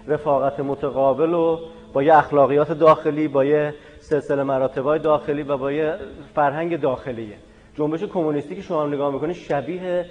رفاقت 0.07 0.59
متقابل 0.59 1.33
و 1.33 1.59
با 1.97 2.03
یه 2.03 2.17
اخلاقیات 2.17 2.71
داخلی 2.71 3.27
با 3.27 3.45
یه 3.45 3.73
سلسله 3.99 4.43
مراتبای 4.43 4.99
داخلی 4.99 5.43
و 5.43 5.57
با 5.57 5.71
یه 5.71 5.95
فرهنگ 6.35 6.81
داخلیه. 6.81 7.35
جنبش 7.75 8.03
کمونیستی 8.03 8.55
که 8.55 8.61
شما 8.61 8.87
نگاه 8.87 9.13
می‌کنید 9.13 9.35
شبیه 9.35 10.05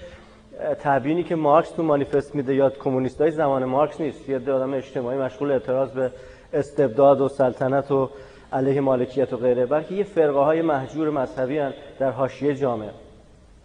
تبیینی 0.81 1.23
که 1.23 1.35
مارکس 1.37 1.71
تو 1.71 1.83
مانیفست 1.83 2.35
میده 2.35 2.55
یا 2.55 2.71
کمونیستای 2.71 3.31
زمان 3.31 3.65
مارکس 3.65 4.01
نیست. 4.01 4.29
یه 4.29 4.37
آدم 4.37 4.75
اجتماعی 4.75 5.19
مشغول 5.19 5.51
اعتراض 5.51 5.91
به 5.91 6.11
استبداد 6.53 7.21
و 7.21 7.29
سلطنت 7.29 7.91
و 7.91 8.11
علیه 8.53 8.81
مالکیت 8.81 9.33
و 9.33 9.37
غیره. 9.37 9.67
بلکه 9.67 9.95
یه 9.95 10.05
فرقه 10.05 10.39
های 10.39 10.63
محجور 10.63 11.11
مذهبی 11.11 11.61
در 11.99 12.11
حاشیه 12.11 12.55
جامعه. 12.55 12.91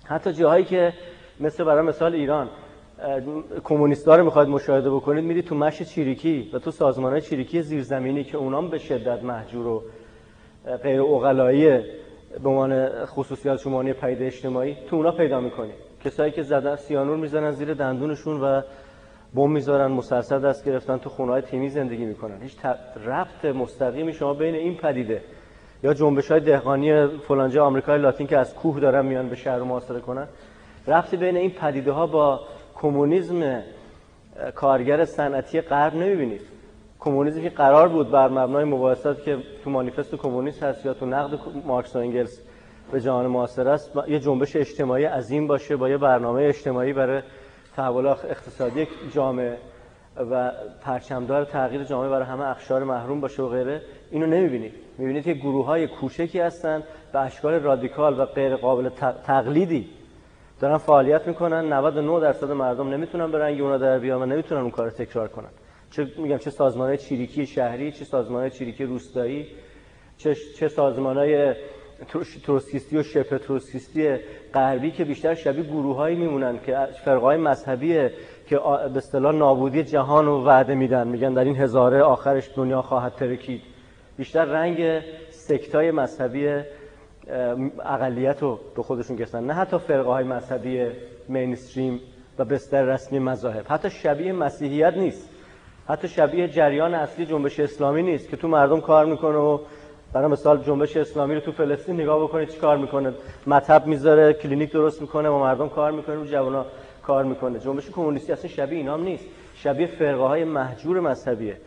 حتی 0.05 0.33
جاهایی 0.33 0.65
که 0.65 0.93
مثل 1.39 1.63
برای 1.63 1.81
مثال 1.81 2.13
ایران 2.13 2.49
کمونیستا 3.63 4.15
رو 4.15 4.23
می‌خواید 4.23 4.49
مشاهده 4.49 4.89
بکنید 4.91 5.23
میرید 5.23 5.45
تو 5.45 5.55
مش 5.55 5.81
چیریکی 5.81 6.49
و 6.53 6.59
تو 6.59 6.71
سازمان 6.71 7.19
چیریکی 7.19 7.61
زیرزمینی 7.61 8.23
که 8.23 8.37
اونام 8.37 8.69
به 8.69 8.77
شدت 8.77 9.23
محجور 9.23 9.67
و 9.67 9.83
غیر 10.83 11.01
اوغلایی 11.01 11.65
به 12.43 12.49
عنوان 12.49 13.05
خصوصیات 13.05 13.59
شمانی 13.59 13.93
پیدا 13.93 14.25
اجتماعی 14.25 14.77
تو 14.89 14.95
اونا 14.95 15.11
پیدا 15.11 15.39
می‌کنید 15.39 15.75
کسایی 16.05 16.31
که 16.31 16.43
زدن 16.43 16.75
سیانور 16.75 17.17
می‌زنن 17.17 17.51
زیر 17.51 17.73
دندونشون 17.73 18.41
و 18.41 18.61
بم 19.35 19.51
می‌ذارن 19.51 19.91
مسلسل 19.91 20.39
دست 20.39 20.65
گرفتن 20.65 20.97
تو 20.97 21.09
خونه 21.09 21.31
های 21.31 21.41
تیمی 21.41 21.69
زندگی 21.69 22.05
می‌کنن. 22.05 22.41
هیچ 22.41 22.55
ربط 23.05 23.45
مستقیمی 23.45 24.13
شما 24.13 24.33
بین 24.33 24.55
این 24.55 24.75
پدیده 24.75 25.21
یا 25.83 25.93
جنبش 25.93 26.31
های 26.31 26.39
دهقانی 26.39 27.07
فلانجا 27.07 27.65
آمریکای 27.65 27.99
لاتین 27.99 28.27
که 28.27 28.37
از 28.37 28.55
کوه 28.55 28.79
دارن 28.79 29.05
میان 29.05 29.29
به 29.29 29.35
شهر 29.35 29.59
محاصره 29.59 29.99
کنن 29.99 30.27
ربطی 30.87 31.17
بین 31.17 31.37
این 31.37 31.49
پدیده 31.49 31.91
ها 31.91 32.07
با 32.07 32.39
کمونیسم 32.81 33.61
کارگر 34.55 35.05
صنعتی 35.05 35.61
غرب 35.61 35.95
نمی‌بینید. 35.95 36.41
کمونیسم 36.99 37.41
که 37.41 37.49
قرار 37.49 37.87
بود 37.87 38.11
بر 38.11 38.27
مبنای 38.27 38.63
مباحثات 38.63 39.23
که 39.23 39.37
تو 39.63 39.69
مانیفست 39.69 40.15
کمونیست 40.15 40.63
هست 40.63 40.85
یا 40.85 40.93
تو 40.93 41.05
نقد 41.05 41.39
مارکس 41.65 41.95
و 41.95 41.99
انگلس 41.99 42.41
به 42.91 43.01
جهان 43.01 43.27
معاصر 43.27 43.67
است 43.67 43.91
یه 44.07 44.19
جنبش 44.19 44.55
اجتماعی 44.55 45.05
عظیم 45.05 45.47
باشه 45.47 45.75
با 45.75 45.89
یه 45.89 45.97
برنامه 45.97 46.43
اجتماعی 46.43 46.93
برای 46.93 47.21
تحول 47.75 48.05
اقتصادی 48.05 48.87
جامعه 49.13 49.57
و 50.31 50.51
پرچمدار 50.81 51.45
تغییر 51.45 51.83
جامعه 51.83 52.09
برای 52.09 52.25
همه 52.25 52.49
اخشار 52.49 52.83
محروم 52.83 53.21
باشه 53.21 53.43
و 53.43 53.47
غیره. 53.47 53.81
اینو 54.11 54.25
نمی‌بینید. 54.25 54.73
می‌بینید 54.97 55.23
که 55.23 55.33
گروه 55.33 55.65
های 55.65 55.87
کوچکی 55.87 56.39
هستن 56.39 56.83
به 57.13 57.19
اشکال 57.19 57.53
رادیکال 57.53 58.19
و 58.19 58.25
غیر 58.25 58.55
قابل 58.55 58.89
تقلیدی 59.25 59.89
دارن 60.61 60.77
فعالیت 60.77 61.27
می‌کنن 61.27 61.73
99 61.73 62.19
درصد 62.19 62.51
مردم 62.51 62.89
نمی‌تونن 62.89 63.31
به 63.31 63.39
رنگ 63.39 63.61
اونا 63.61 63.77
در 63.77 63.99
بیان 63.99 64.21
و 64.21 64.25
نمی‌تونن 64.25 64.61
اون 64.61 64.71
کار 64.71 64.89
تکرار 64.89 65.27
کنن. 65.27 65.49
چه 65.91 66.07
میگم 66.17 66.37
چه 66.37 66.49
سازمان 66.49 66.95
چیریکی 66.95 67.45
شهری 67.45 67.91
چه 67.91 68.05
سازمان 68.05 68.49
چیریکی 68.49 68.83
روستایی 68.83 69.47
چه 70.17 70.35
چه 70.35 70.67
سازمان 70.67 71.53
تروسکیستی 72.45 72.97
و 72.97 73.03
شبه 73.03 73.37
تروسکیستی 73.37 74.15
غربی 74.53 74.91
که 74.91 75.05
بیشتر 75.05 75.33
شبیه 75.33 75.63
گروههایی 75.63 76.15
میمونن 76.15 76.59
که 76.65 76.77
فرقای 77.05 77.37
مذهبیه 77.37 78.13
که 78.47 78.55
به 78.55 78.97
اصطلاح 78.97 79.35
نابودی 79.35 79.83
جهان 79.83 80.25
رو 80.25 80.45
وعده 80.45 80.75
میدن. 80.75 81.07
میگن 81.07 81.33
در 81.33 81.43
این 81.43 81.55
هزاره 81.55 82.01
آخرش 82.01 82.49
دنیا 82.55 82.81
خواهد 82.81 83.15
ترکید. 83.15 83.61
بیشتر 84.17 84.45
رنگ 84.45 85.01
سکتای 85.29 85.91
مذهبی 85.91 86.47
اقلیت 87.85 88.41
رو 88.41 88.59
به 88.75 88.83
خودشون 88.83 89.15
گرفتن. 89.15 89.43
نه 89.43 89.53
حتی 89.53 89.77
فرقه 89.77 90.09
های 90.09 90.23
مذهبی 90.23 90.87
مینستریم 91.27 91.99
و 92.39 92.45
بستر 92.45 92.83
رسمی 92.83 93.19
مذاهب. 93.19 93.65
حتی 93.69 93.89
شبیه 93.89 94.33
مسیحیت 94.33 94.93
نیست. 94.93 95.29
حتی 95.87 96.07
شبیه 96.07 96.47
جریان 96.47 96.93
اصلی 96.93 97.25
جنبش 97.25 97.59
اسلامی 97.59 98.03
نیست 98.03 98.29
که 98.29 98.37
تو 98.37 98.47
مردم 98.47 98.81
کار 98.81 99.05
می‌کنه 99.05 99.37
و 99.37 99.59
برای 100.13 100.27
مثال 100.27 100.63
جنبش 100.63 100.97
اسلامی 100.97 101.35
رو 101.35 101.41
تو 101.41 101.51
فلسطین 101.51 102.01
نگاه 102.01 102.23
بکنید 102.23 102.49
چی 102.49 102.57
کار 102.57 102.77
می‌کنه؟ 102.77 103.13
مطب 103.47 103.87
می‌ذاره 103.87 104.33
کلینیک 104.33 104.71
درست 104.71 105.01
می‌کنه 105.01 105.29
و 105.29 105.39
مردم 105.39 105.69
کار 105.69 105.91
می‌کنه 105.91 106.15
و 106.15 106.25
جوانا 106.25 106.65
کار 107.03 107.23
می‌کنه. 107.23 107.59
جنبش 107.59 107.89
کمونیستی 107.89 108.31
اصلا 108.31 108.49
شبیه 108.49 108.77
اینام 108.77 109.03
نیست. 109.03 109.25
شبیه 109.55 109.87
فرقه 109.87 110.23
های 110.23 110.43
محجور 110.43 110.99
مذهبیه 110.99 111.57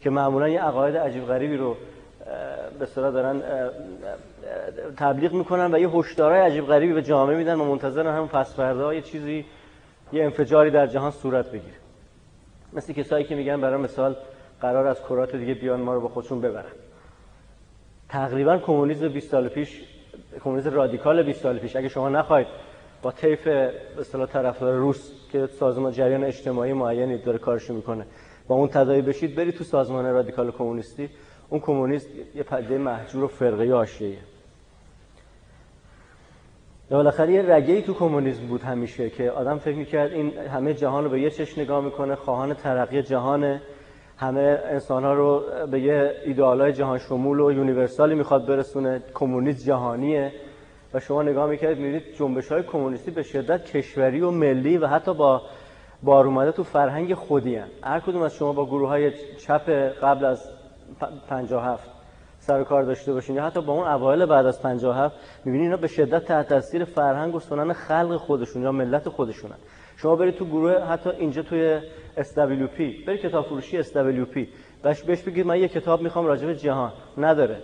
که 0.00 0.10
معمولا 0.10 0.48
یه 0.48 0.62
عقاید 0.62 0.96
عجیب 0.96 1.26
غریبی 1.26 1.56
رو 1.56 1.76
به 2.78 2.82
اصطلاح 2.82 3.10
دارن 3.10 3.42
تبلیغ 4.96 5.32
می‌کنن 5.32 5.74
و 5.74 5.78
یه 5.78 5.88
هشدارهای 5.88 6.40
عجیب 6.40 6.66
غریبی 6.66 6.92
به 6.92 7.02
جامعه 7.02 7.36
میدن 7.36 7.60
و 7.60 7.64
منتظرن 7.64 8.14
همون 8.14 8.28
پس 8.28 8.56
فردا 8.56 8.94
یه 8.94 9.02
چیزی 9.02 9.44
یه 10.12 10.24
انفجاری 10.24 10.70
در 10.70 10.86
جهان 10.86 11.10
صورت 11.10 11.48
بگیره. 11.48 11.74
مثل 12.72 12.92
کسایی 12.92 13.24
که 13.24 13.34
میگن 13.34 13.60
برای 13.60 13.82
مثال 13.82 14.16
قرار 14.60 14.86
از 14.86 15.00
کرات 15.00 15.36
دیگه 15.36 15.54
بیان 15.54 15.80
ما 15.80 15.94
رو 15.94 16.00
با 16.00 16.08
خودشون 16.08 16.40
ببرن. 16.40 16.72
تقریبا 18.08 18.58
کمونیسم 18.58 19.08
20 19.08 19.30
سال 19.30 19.48
پیش 19.48 19.82
کمونیسم 20.44 20.70
رادیکال 20.70 21.22
20 21.22 21.42
سال 21.42 21.58
پیش. 21.58 21.76
اگه 21.76 21.88
شما 21.88 22.08
نخواید 22.08 22.46
با 23.02 23.12
طیف 23.12 23.44
به 23.44 23.72
اصطلاح 23.98 24.26
طرفدار 24.26 24.74
روس 24.74 25.12
که 25.32 25.46
سازمان 25.46 25.92
جریان 25.92 26.24
اجتماعی 26.24 26.72
معینی 26.72 27.18
داره 27.18 27.38
کارش 27.38 27.70
می‌کنه 27.70 28.06
با 28.48 28.54
اون 28.54 28.68
تداعی 28.68 29.02
بشید 29.02 29.34
برید 29.34 29.54
تو 29.54 29.64
سازمان 29.64 30.12
رادیکال 30.12 30.50
کمونیستی. 30.50 31.10
اون 31.48 31.60
کمونیست 31.60 32.08
یه 32.34 32.42
پدیده 32.42 32.78
محجور 32.78 33.24
و 33.24 33.28
فرقه 33.28 33.74
آشیه. 33.74 34.18
بالاخره 36.90 37.32
یه 37.32 37.54
رگه 37.54 37.82
تو 37.82 37.94
کمونیسم 37.94 38.46
بود 38.46 38.62
همیشه 38.62 39.10
که 39.10 39.30
آدم 39.30 39.58
فکر 39.58 39.76
می‌کرد 39.76 40.12
این 40.12 40.38
همه 40.38 40.74
جهان 40.74 41.04
رو 41.04 41.10
به 41.10 41.20
یه 41.20 41.30
چشم 41.30 41.60
نگاه 41.60 41.84
می‌کنه 41.84 42.14
خواهان 42.14 42.54
ترقی 42.54 43.02
جهانه. 43.02 43.62
همه 44.16 44.60
انسان 44.64 45.04
ها 45.04 45.14
رو 45.14 45.42
به 45.70 45.80
یه 45.80 46.14
ایدئالای 46.24 46.72
جهان 46.72 46.98
شمول 46.98 47.40
و 47.40 47.52
یونیورسالی 47.52 48.14
می‌خواد 48.14 48.46
برسونه. 48.46 49.02
کمونیست 49.14 49.66
جهانیه. 49.66 50.32
و 50.94 51.00
شما 51.00 51.22
نگاه 51.22 51.50
می‌کردید 51.50 51.78
می‌بینید 51.78 52.02
جنبش 52.18 52.52
های 52.52 52.62
کمونیستی 52.62 53.10
به 53.10 53.22
شدت 53.22 53.64
کشوری 53.64 54.20
و 54.20 54.30
ملی 54.30 54.78
و 54.78 54.86
حتی 54.86 55.14
با 55.14 55.42
بار 56.02 56.26
اومده 56.26 56.52
تو 56.52 56.64
فرهنگ 56.64 57.14
خودی 57.14 57.56
هن. 57.56 57.68
هر 57.82 58.00
کدوم 58.00 58.22
از 58.22 58.34
شما 58.34 58.52
با 58.52 58.66
گروه 58.66 58.88
های 58.88 59.12
چپ 59.38 59.70
قبل 60.02 60.24
از 60.24 60.50
57 61.28 61.95
سروکار 62.46 62.82
داشته 62.82 63.12
باشین. 63.12 63.36
یا 63.36 63.44
حتی 63.44 63.60
با 63.60 63.72
اون 63.72 63.86
اوایل 63.86 64.26
بعد 64.26 64.46
از 64.46 64.62
57 64.62 65.16
می‌بینید 65.44 65.64
اینا 65.64 65.76
به 65.76 65.86
شدت 65.86 66.24
تحت 66.24 66.48
تاثیر 66.48 66.84
فرهنگ 66.84 67.34
و 67.34 67.40
سنن 67.40 67.72
خلق 67.72 68.16
خودشون 68.16 68.62
یا 68.62 68.72
ملت 68.72 69.08
خودشونن. 69.08 69.56
شما 69.96 70.16
برید 70.16 70.34
تو 70.34 70.44
گروه 70.44 70.80
حتی 70.80 71.10
اینجا 71.10 71.42
توی 71.42 71.80
SWP 72.16 73.06
برید 73.06 73.20
کتاب 73.20 73.46
فروشی 73.46 73.82
SWP 73.82 74.38
بهش 74.82 75.02
بهش 75.02 75.22
بگید 75.22 75.46
من 75.46 75.58
یه 75.58 75.68
کتاب 75.68 76.02
می‌خوام 76.02 76.26
راجع 76.26 76.46
به 76.46 76.54
جهان. 76.54 76.92
نداره. 77.18 77.58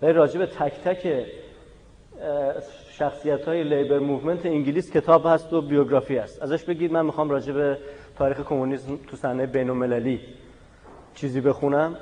برید 0.00 0.16
راجع 0.16 0.38
به 0.38 0.46
تک 0.46 0.72
تک 0.84 1.26
شخصیت 2.90 3.48
های 3.48 3.64
labour 3.64 3.98
movement 3.98 4.46
انگلیس 4.46 4.92
کتاب 4.92 5.26
هست 5.26 5.52
و 5.52 5.60
بیوگرافی 5.60 6.16
هست. 6.18 6.42
ازش 6.42 6.64
بگید 6.64 6.92
من 6.92 7.06
می‌خوام 7.06 7.30
راجع 7.30 7.52
به 7.52 7.78
تاریخ 8.18 8.40
کمونیسم 8.40 8.96
تو 8.96 9.16
صحنه 9.16 9.46
بین 9.46 9.70
المللی 9.70 10.20
چیزی 11.14 11.40
بخونم. 11.40 11.96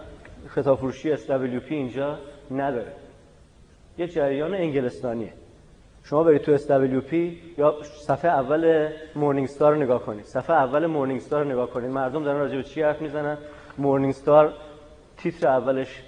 کتاب 0.57 0.79
فروشی 0.79 1.17
SWP 1.17 1.73
اینجا 1.73 2.19
نداره. 2.51 2.93
یه 3.99 4.09
جریان 4.09 4.55
انگلستانیه. 4.55 5.33
شما 6.05 6.25
برید 6.25 6.43
تو 6.43 6.57
SWP 6.57 7.15
یا 7.59 7.83
صفحه 7.83 8.31
اول 8.31 8.93
Morning 9.17 9.47
Star 9.47 9.73
رو 9.73 9.83
نگاه 9.83 10.03
کنید 10.03 10.25
صفحه 10.25 10.57
اول 10.57 10.87
Morning 10.87 11.21
Star 11.21 11.45
رو 11.45 11.51
نگاه 11.51 11.71
کنید 11.71 11.91
مردم 11.91 12.25
دارن 12.25 12.39
راجع 12.39 12.57
به 12.57 12.63
چی 12.63 12.83
حرف 12.83 13.03
می‌زنن؟ 13.03 13.39
Morning 13.79 14.13
Star 14.13 14.53
تیتر 15.17 15.49
اولش 15.49 16.03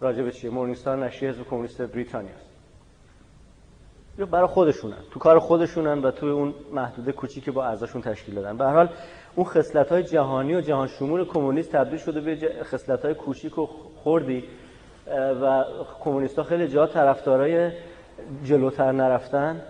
راجع 0.00 0.22
به 0.22 0.32
چیه؟ 0.32 0.50
Morning 0.50 0.76
Star 0.76 1.04
نشریه 1.04 1.30
حزب 1.30 1.44
کمونیست 1.44 1.82
بریتانیا 1.82 2.34
برای 4.30 4.46
خودشونن. 4.46 4.98
تو 5.10 5.18
کار 5.18 5.38
خودشونن 5.38 5.98
و 5.98 6.10
توی 6.10 6.30
اون 6.30 6.54
محدوده 6.72 7.12
کوچیکی 7.12 7.50
با 7.50 7.64
اعضاشون 7.64 8.02
تشکیل 8.02 8.34
دادن. 8.34 8.56
به 8.56 8.64
هر 8.64 8.72
حال 8.72 8.88
اون 9.36 9.46
خصلت 9.46 9.92
های 9.92 10.02
جهانی 10.02 10.54
و 10.54 10.60
جهان 10.60 10.88
شمول 10.88 11.24
کمونیست 11.24 11.72
تبدیل 11.72 11.98
شده 11.98 12.20
به 12.20 12.36
خصلت 12.62 13.04
های 13.04 13.14
کوچیک 13.14 13.58
و 13.58 13.66
خوردی 14.02 14.44
و 15.42 15.64
کمونیست 16.00 16.38
ها 16.38 16.44
خیلی 16.44 16.68
جا 16.68 16.86
طرفدارای 16.86 17.70
جلوتر 18.44 18.92
نرفتن 18.92 19.62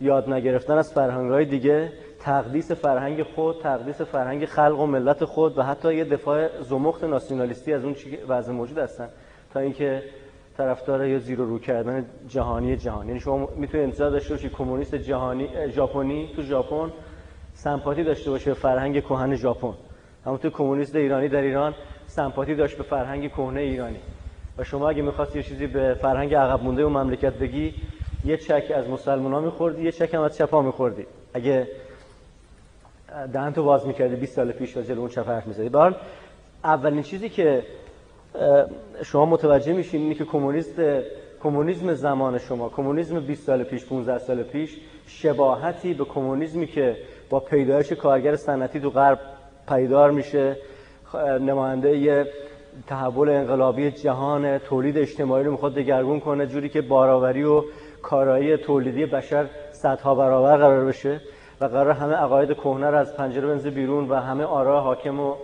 یاد 0.00 0.30
نگرفتن 0.30 0.78
از 0.78 0.92
فرهنگ 0.92 1.30
های 1.30 1.44
دیگه 1.44 1.92
تقدیس 2.20 2.72
فرهنگ 2.72 3.22
خود 3.22 3.60
تقدیس 3.62 4.00
فرهنگ 4.00 4.44
خلق 4.44 4.80
و 4.80 4.86
ملت 4.86 5.24
خود 5.24 5.58
و 5.58 5.62
حتی 5.62 5.94
یه 5.94 6.04
دفاع 6.04 6.62
زمخت 6.62 7.04
ناسیونالیستی 7.04 7.72
از 7.72 7.84
اون 7.84 7.96
وضع 8.28 8.52
موجود 8.52 8.78
هستن. 8.78 9.08
تا 9.54 9.60
اینکه 9.60 10.02
طرفدار 10.56 11.06
یا 11.06 11.18
زیرو 11.18 11.46
رو 11.46 11.58
کردن 11.58 12.06
جهانی 12.28 12.76
جهان 12.76 13.08
یعنی 13.08 13.20
شما 13.20 13.48
می‌تونید 13.56 13.86
انتظار 13.86 14.10
داشته 14.10 14.34
باشید 14.34 14.52
کمونیست 14.52 14.94
جهانی 14.94 15.48
ژاپنی 15.68 16.32
تو 16.36 16.42
ژاپن 16.42 16.92
سمپاتی 17.54 18.04
داشته 18.04 18.30
باشه 18.30 18.50
به 18.50 18.54
فرهنگ 18.54 19.02
کهن 19.04 19.34
ژاپن. 19.36 19.74
همونطور 20.26 20.50
کمونیست 20.50 20.96
ایرانی 20.96 21.28
در 21.28 21.40
ایران 21.40 21.74
سمپاتی 22.06 22.54
داشت 22.54 22.76
به 22.76 22.82
فرهنگ 22.82 23.30
کهنه 23.32 23.60
ایرانی. 23.60 24.00
و 24.58 24.64
شما 24.64 24.88
اگه 24.88 25.02
می‌خواست 25.02 25.36
یه 25.36 25.42
چیزی 25.42 25.66
به 25.66 25.94
فرهنگ 26.02 26.34
عقب 26.34 26.62
مونده 26.62 26.84
و 26.84 26.88
مملکت 26.88 27.32
بگی 27.32 27.74
یه 28.24 28.36
چک 28.36 28.72
از 28.74 28.88
مسلمان 28.88 29.32
ها 29.32 29.40
میخوردی 29.40 29.82
یه 29.82 29.92
چک 29.92 30.14
هم 30.14 30.20
از 30.20 30.36
چپا 30.36 30.62
میخوردی. 30.62 31.06
اگه 31.34 31.68
دهن 33.32 33.52
تو 33.52 33.64
باز 33.64 33.86
می‌کردی 33.86 34.16
20 34.16 34.36
سال 34.36 34.52
پیش 34.52 34.76
جلو 34.76 35.00
اون 35.00 35.08
چپ 35.08 35.28
حرف 35.28 35.46
می‌زدی. 35.46 35.68
به 35.68 35.94
اولین 36.64 37.02
چیزی 37.02 37.28
که 37.28 37.62
شما 39.04 39.26
متوجه 39.26 39.72
میشین 39.72 40.00
اینه 40.00 40.14
که 40.14 40.24
کمونیست 40.24 40.74
کمونیسم 41.42 41.94
زمان 41.94 42.38
شما 42.38 42.68
کمونیسم 42.68 43.20
20 43.20 43.46
سال 43.46 43.64
پیش 43.64 43.84
15 43.84 44.18
سال 44.18 44.42
پیش 44.42 44.76
شباهتی 45.06 45.94
به 45.94 46.04
کمونیسمی 46.04 46.66
که 46.66 46.96
با 47.32 47.40
پیدایش 47.40 47.92
کارگر 47.92 48.36
صنعتی 48.36 48.80
تو 48.80 48.90
غرب 48.90 49.18
پیدار 49.68 50.10
میشه. 50.10 50.56
نماینده 51.40 51.98
یه 51.98 52.26
تحول 52.86 53.28
انقلابی 53.28 53.90
جهان 53.90 54.58
تولید 54.58 54.98
اجتماعی 54.98 55.44
رو 55.44 55.50
می‌خواد 55.50 55.74
دگرگون 55.74 56.20
کنه 56.20 56.46
جوری 56.46 56.68
که 56.68 56.80
بارآوری 56.82 57.44
و 57.44 57.62
کارایی 58.02 58.56
تولیدی 58.56 59.06
بشر 59.06 59.46
صدها 59.72 60.14
برابر 60.14 60.56
قرار 60.56 60.84
بشه 60.84 61.20
و 61.60 61.64
قرار 61.64 61.90
همه 61.90 62.14
عقاید 62.14 62.52
کهنه 62.52 62.90
رو 62.90 62.98
از 62.98 63.16
پنجره 63.16 63.46
بنز 63.46 63.66
بیرون 63.66 64.08
و 64.08 64.14
همه 64.14 64.44
آرا 64.44 64.80
حاکم 64.80 65.20
و 65.20 65.34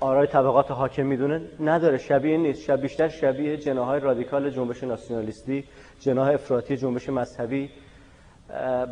آرای 0.00 0.26
طبقات 0.26 0.70
حاکم 0.70 1.06
می‌دونه. 1.06 1.40
نداره. 1.60 1.98
شبیه 1.98 2.36
نیست. 2.36 2.62
شب 2.62 2.80
بیشتر 2.80 3.08
شبیه 3.08 3.56
جناهای 3.56 4.00
رادیکال 4.00 4.50
جنبش 4.50 4.84
ناسیونالیستی 4.84 5.64
جناح 6.00 6.28
افراطی 6.28 6.76
جنبش 6.76 7.08
مذهبی 7.08 7.70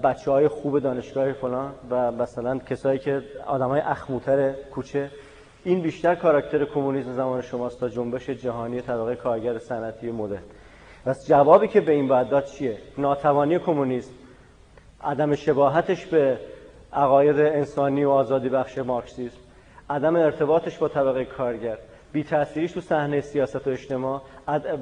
بچه 0.03 0.31
های 0.31 0.49
خوب 0.49 0.79
دانشگاه 0.79 1.33
فلان 1.33 1.73
و 1.91 2.13
مثلا 2.13 2.59
کسایی 2.59 2.99
که 2.99 3.23
آدم 3.47 3.69
های 3.69 3.81
اخموتر 3.81 4.53
کوچه. 4.53 5.11
این 5.65 5.81
بیشتر 5.81 6.15
کاراکتر 6.15 6.65
کمونیسم 6.65 7.13
زمان 7.13 7.43
شماست 7.43 7.81
تا 7.81 7.89
جنبش 7.89 8.31
جهانی 8.31 8.81
طبقه 8.81 9.17
کارگر 9.17 9.59
صنعتی 9.59 10.11
مدرن. 10.11 10.43
پس 11.07 11.29
جوابی 11.29 11.69
که 11.69 11.81
به 11.81 11.93
این 11.93 12.09
باید 12.09 12.29
داد 12.29 12.45
چیه؟ 12.45 12.79
ناتوانی 12.99 13.59
کمونیسم. 13.59 14.13
عدم 15.05 15.35
شباهتش 15.35 16.07
به 16.07 16.39
عقاید 16.93 17.41
انسانی 17.41 18.05
و 18.05 18.11
آزادی 18.11 18.49
بخش 18.49 18.79
مارکسیسم. 18.79 19.39
عدم 19.91 20.17
ارتباطش 20.17 20.79
با 20.79 20.89
طبقه 20.89 21.25
کارگر. 21.25 21.79
بی 22.13 22.25
تأثیریش 22.25 22.73
تو 22.73 22.81
صحنه 22.81 23.21
سیاست 23.21 23.67
و 23.67 23.71
اجتماع. 23.71 24.23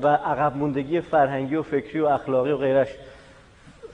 و 0.02 0.08
عقب 0.08 0.56
موندگی 0.56 1.00
فرهنگی 1.00 1.56
و 1.56 1.62
فکری 1.62 2.00
و 2.00 2.06
اخلاقی 2.06 2.50
و 2.50 2.56
غیرش. 2.56 2.88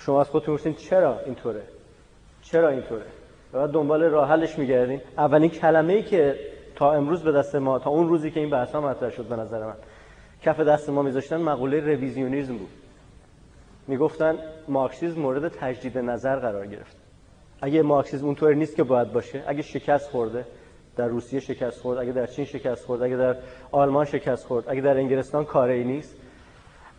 شما 0.01 0.21
از 0.21 0.29
خودتون 0.29 0.75
چرا 0.75 1.21
اینطوره؟ 1.21 1.63
چرا 2.43 2.69
اینطوره؟ 2.69 3.05
و 3.53 3.69
دنبال 3.69 4.03
راه 4.03 4.29
حلش 4.29 4.59
اولین 5.19 5.51
کلمه 5.51 5.93
ای 5.93 6.03
که 6.03 6.39
تا 6.77 6.93
امروز 6.93 7.23
به 7.23 7.33
دست 7.33 7.57
ما 7.57 7.79
تا 7.79 7.91
اون 7.91 8.09
روزی 8.09 8.31
که 8.31 8.41
این 8.41 8.51
بحث 8.51 8.73
ها 8.73 8.81
مطرح 8.81 9.11
شد 9.11 9.25
به 9.25 9.37
نظر 9.37 9.67
من 9.67 9.75
کف 10.43 10.61
دست 10.61 10.91
ما 10.91 11.03
میذاشتن 11.03 11.37
مقوله 11.37 11.81
رویزیونیزم 11.81 12.57
بود. 12.57 12.69
می‌گفتن 13.87 14.39
مارکسیسم 14.69 15.21
مورد 15.21 15.49
تجدید 15.49 15.99
نظر 15.99 16.37
قرار 16.37 16.67
گرفت. 16.67 16.97
اگه 17.63 17.83
مارکسیسم 17.83 18.27
اونطوری 18.27 18.57
نیست 18.57 18.77
که 18.77 18.83
باید 18.83 19.13
باشه 19.13 19.45
اگه 19.47 19.63
شکست 19.63 20.11
خورده 20.11 20.45
در 20.97 21.09
روسیه 21.09 21.41
شکست 21.41 21.81
خورد 21.81 21.99
اگه 21.99 22.13
در 22.13 22.27
چین 22.27 22.45
شکست 22.45 22.87
خورد 22.87 23.03
اگه 23.03 23.17
در 23.17 23.37
آلمان 23.73 24.05
شکست 24.05 24.47
خورد 24.47 24.65
اگه 24.69 24.81
در 24.81 24.97
انگلستان 24.97 25.45
کاری 25.45 25.85
نیست 25.85 26.17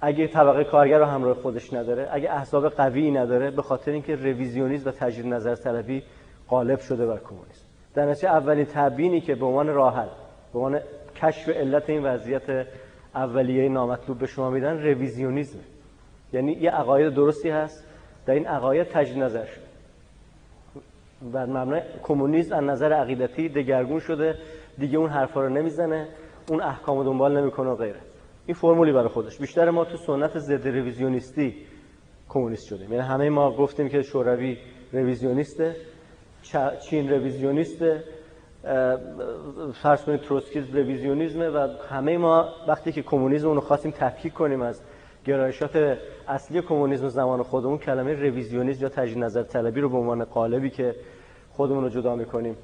اگه 0.01 0.27
طبقه 0.27 0.63
کارگر 0.63 0.99
رو 0.99 1.05
همراه 1.05 1.33
خودش 1.33 1.73
نداره 1.73 2.09
اگه 2.11 2.31
احزاب 2.31 2.69
قوی 2.69 3.11
نداره 3.11 3.51
به 3.51 3.61
خاطر 3.61 3.91
اینکه 3.91 4.15
رویزیونیسم 4.15 4.89
و 4.89 4.91
تجدید 4.91 5.25
نظر 5.25 5.55
طلبی 5.55 6.03
غالب 6.49 6.79
شده 6.79 7.05
بر 7.05 7.17
کمونیسم 7.17 7.65
در 7.93 8.05
نتیجه 8.05 8.29
اولین 8.29 8.65
تبیینی 8.65 9.21
که 9.21 9.35
به 9.35 9.45
عنوان 9.45 9.67
راحل 9.67 10.07
به 10.53 10.59
عنوان 10.59 10.79
کشف 11.15 11.49
علت 11.49 11.89
این 11.89 12.03
وضعیت 12.03 12.67
اولیه 13.15 13.69
نامطلوب 13.69 14.17
به 14.17 14.25
شما 14.25 14.49
میدن 14.49 14.83
رویزیونیسم 14.83 15.59
یعنی 16.33 16.51
یه 16.51 16.71
عقاید 16.71 17.13
درستی 17.13 17.49
هست 17.49 17.87
در 18.25 18.33
این 18.33 18.47
عقاید 18.47 18.87
تجدید 18.87 19.23
نظر 19.23 19.45
شد 19.45 19.61
بر 21.21 21.45
مبنای 21.45 21.81
کمونیسم 22.03 22.55
از 22.55 22.63
نظر 22.63 22.93
عقیدتی 22.93 23.49
دگرگون 23.49 23.99
شده 23.99 24.35
دیگه 24.77 24.97
اون 24.97 25.09
حرفا 25.09 25.41
رو 25.41 25.49
نمی‌زنه 25.49 26.07
اون 26.49 26.61
احکام 26.61 27.03
دنبال 27.03 27.41
نمی‌کنه 27.41 27.69
و 27.69 27.75
غیره. 27.75 27.99
این 28.45 28.55
فرمولی 28.55 28.91
برای 28.91 29.07
خودش. 29.07 29.37
بیشتر 29.37 29.69
ما 29.69 29.85
تو 29.85 29.97
سنت 29.97 30.39
ضد 30.39 30.67
رویزیونیستی 30.67 31.55
کمونیست 32.29 32.67
شدیم. 32.67 32.93
یعنی 32.93 33.07
همه 33.07 33.29
ما 33.29 33.51
گفتیم 33.51 33.89
که 33.89 34.01
شوروی 34.01 34.57
رویزیونیسته 34.93 35.75
چین 36.89 37.09
رویزیونیسته 37.09 38.03
فرض 39.73 40.03
کنید 40.03 40.21
تروسکیز 40.21 40.75
رویزیونیزمه 40.75 41.49
و 41.49 41.67
همه 41.89 42.17
ما 42.17 42.49
وقتی 42.67 42.91
که 42.91 43.01
کمونیسم 43.01 43.47
اونو 43.47 43.61
خواستیم 43.61 43.91
تفکیک 43.91 44.33
کنیم 44.33 44.61
از 44.61 44.81
گرایشات 45.25 45.97
اصلی 46.27 46.61
کمونیسم 46.61 47.07
زمان 47.07 47.43
خودمون 47.43 47.77
کلمه 47.77 48.13
رویزیونیسم 48.13 48.83
یا 48.83 48.89
تجدید 48.89 49.23
نظر 49.23 49.43
طلبی 49.43 49.81
رو 49.81 49.89
به 49.89 49.97
عنوان 49.97 50.23
قالبی 50.23 50.69
که 50.69 50.95
خودمون 51.49 51.83
رو 51.83 51.89
جدا 51.89 52.15
می‌کنیم. 52.15 52.55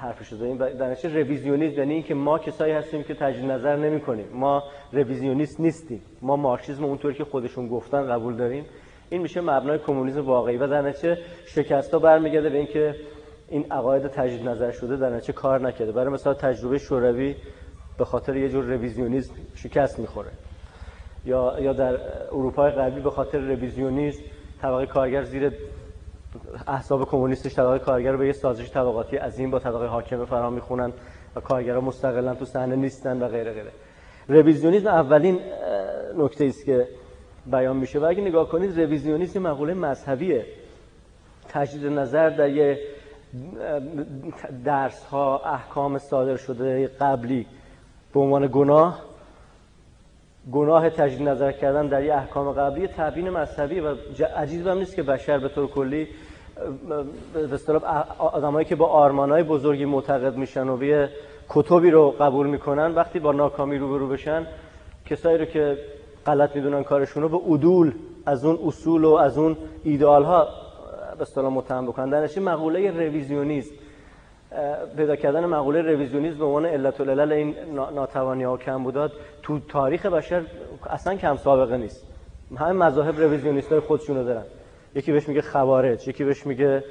حرفش 0.00 0.34
زدیم 0.34 0.56
در 0.56 0.90
نتیجه 0.90 1.20
رویزیونیسم 1.20 1.78
یعنی 1.78 1.94
اینکه 1.94 2.14
ما 2.14 2.38
کسایی 2.38 2.72
هستیم 2.72 3.02
که 3.02 3.14
تجدید 3.14 3.50
نظر 3.50 3.76
نمی 3.76 4.00
کنیم 4.00 4.26
ما 4.32 4.62
رویزیونیست 4.92 5.60
نیستیم. 5.60 6.02
ما 6.22 6.36
مارکسیسم 6.36 6.84
اونطوری 6.84 7.14
که 7.14 7.24
خودشون 7.24 7.68
گفتن 7.68 8.06
قبول 8.06 8.36
داریم. 8.36 8.64
این 9.10 9.22
میشه 9.22 9.40
مبنای 9.40 9.78
کمونیسم 9.78 10.26
واقعی 10.26 10.56
و 10.56 10.66
در 10.66 10.82
نتیجه 10.82 11.18
شکست 11.46 11.94
ها 11.94 11.98
برمیگرده 11.98 12.50
به 12.50 12.58
اینکه 12.58 12.94
این 13.48 13.72
عقاید 13.72 14.06
تجدید 14.06 14.48
نظر 14.48 14.70
شده 14.70 14.96
در 14.96 15.10
نتیجه 15.10 15.32
کار 15.32 15.60
نکرده. 15.60 15.92
برای 15.92 16.08
مثلا 16.08 16.34
تجربه 16.34 16.78
شوروی 16.78 17.34
به 17.98 18.04
خاطر 18.04 18.36
یه 18.36 18.48
جور 18.48 18.64
رویزیونیسم 18.64 19.34
شکست 19.54 19.98
می‌خوره. 19.98 20.30
یا 21.26 21.56
یا 21.60 21.72
در 21.72 21.98
اروپای 22.32 22.70
غربی 22.70 23.00
به 23.00 23.10
خاطر 23.10 23.38
رویزیونیسم 23.38 24.22
طبقه 24.62 24.86
کارگر 24.86 25.22
زیر 25.22 25.52
احزاب 26.66 27.08
کمونیستش 27.08 27.54
طبقه 27.54 27.78
کارگر 27.78 28.12
رو 28.12 28.18
به 28.18 28.26
یه 28.26 28.32
سازش 28.32 28.70
طبقاتی 28.70 29.16
عظیم 29.16 29.50
با 29.50 29.58
طبقه 29.58 29.86
حاکم 29.86 30.24
فرام 30.24 30.52
می‌خونن 30.52 30.92
و 31.36 31.40
کارگرها 31.40 31.80
مستقلا 31.80 32.34
تو 32.34 32.44
صحنه 32.44 32.76
نیستن 32.76 33.22
و 33.22 33.28
غیره 33.28 33.52
غیره. 33.52 33.72
رویزیونیسم 34.28 34.86
اولین 34.86 35.40
نکته 36.18 36.44
است 36.44 36.64
که 36.64 36.88
بیان 37.46 37.76
میشه 37.76 37.98
و 37.98 38.04
اگه 38.04 38.22
نگاه 38.22 38.48
کنید 38.48 38.80
رویزیونیسم 38.80 39.42
مقوله 39.42 39.74
مذهبیه. 39.74 40.46
تجدید 41.48 41.86
نظر 41.86 42.30
در 42.30 42.48
یه 42.48 42.78
درس 44.64 45.04
ها 45.04 45.38
احکام 45.38 45.98
صادر 45.98 46.36
شده 46.36 46.86
قبلی 47.00 47.46
به 48.14 48.20
عنوان 48.20 48.48
گناه 48.52 49.02
گناه 50.52 50.90
تجدید 50.90 51.28
نظر 51.28 51.52
کردن 51.52 51.86
در 51.86 52.04
یه 52.04 52.14
احکام 52.14 52.52
قبلی 52.52 52.86
تبیین 52.86 53.30
مذهبی 53.30 53.80
و 53.80 53.94
عجیب 54.36 54.66
هم 54.66 54.78
نیست 54.78 54.96
که 54.96 55.02
بشر 55.02 55.38
به 55.38 55.48
طور 55.48 55.66
کلی 55.66 56.08
به 57.34 57.54
اصطلاح 57.54 57.82
آدمایی 58.18 58.66
که 58.66 58.76
با 58.76 58.86
آرمانای 58.86 59.42
بزرگی 59.42 59.84
معتقد 59.84 60.36
میشن 60.36 60.68
و 60.68 60.82
یه 60.82 61.08
کتبی 61.48 61.90
رو 61.90 62.10
قبول 62.10 62.46
می‌کنن 62.46 62.94
وقتی 62.94 63.18
با 63.18 63.32
ناکامی 63.32 63.78
روبرو 63.78 64.08
بشن 64.08 64.46
کسایی 65.06 65.38
رو 65.38 65.44
که 65.44 65.78
غلط 66.26 66.56
می‌دونن 66.56 66.82
کارشون 66.82 67.22
رو 67.22 67.28
به 67.28 67.54
عدول 67.54 67.92
از 68.26 68.44
اون 68.44 68.58
اصول 68.66 69.04
و 69.04 69.14
از 69.14 69.38
اون 69.38 69.56
ایدئال 69.84 70.24
ها 70.24 70.48
به 71.16 71.22
اصطلاح 71.22 71.52
متهم 71.52 71.86
بکنن. 71.86 72.10
در 72.10 72.40
مقوله 72.40 72.90
رویزیونیسم 72.90 73.74
پیدا 74.96 75.16
کردن 75.16 75.44
مقوله 75.44 75.82
رویزیونیسم 75.82 76.38
به 76.38 76.44
عنوان 76.44 76.66
علت 76.66 77.00
العلل 77.00 77.32
این 77.32 77.54
ناتوانی 77.94 78.44
ها 78.44 78.54
و 78.54 78.56
کمبودات 78.56 79.12
تو 79.42 79.58
تاریخ 79.58 80.06
بشر 80.06 80.42
اصلا 80.90 81.16
کم 81.16 81.36
سابقه 81.36 81.76
نیست. 81.76 82.06
همه 82.56 82.72
مذاهب 82.72 83.20
رویزیونیست 83.20 83.72
های 83.72 83.80
خودشونو 83.80 84.24
دارن. 84.24 84.44
یکی 84.94 85.12
بهش 85.12 85.28
میگه 85.28 85.42
خوارج 85.42 86.08
یکی 86.08 86.24
بهش 86.24 86.46
میگه 86.46 86.84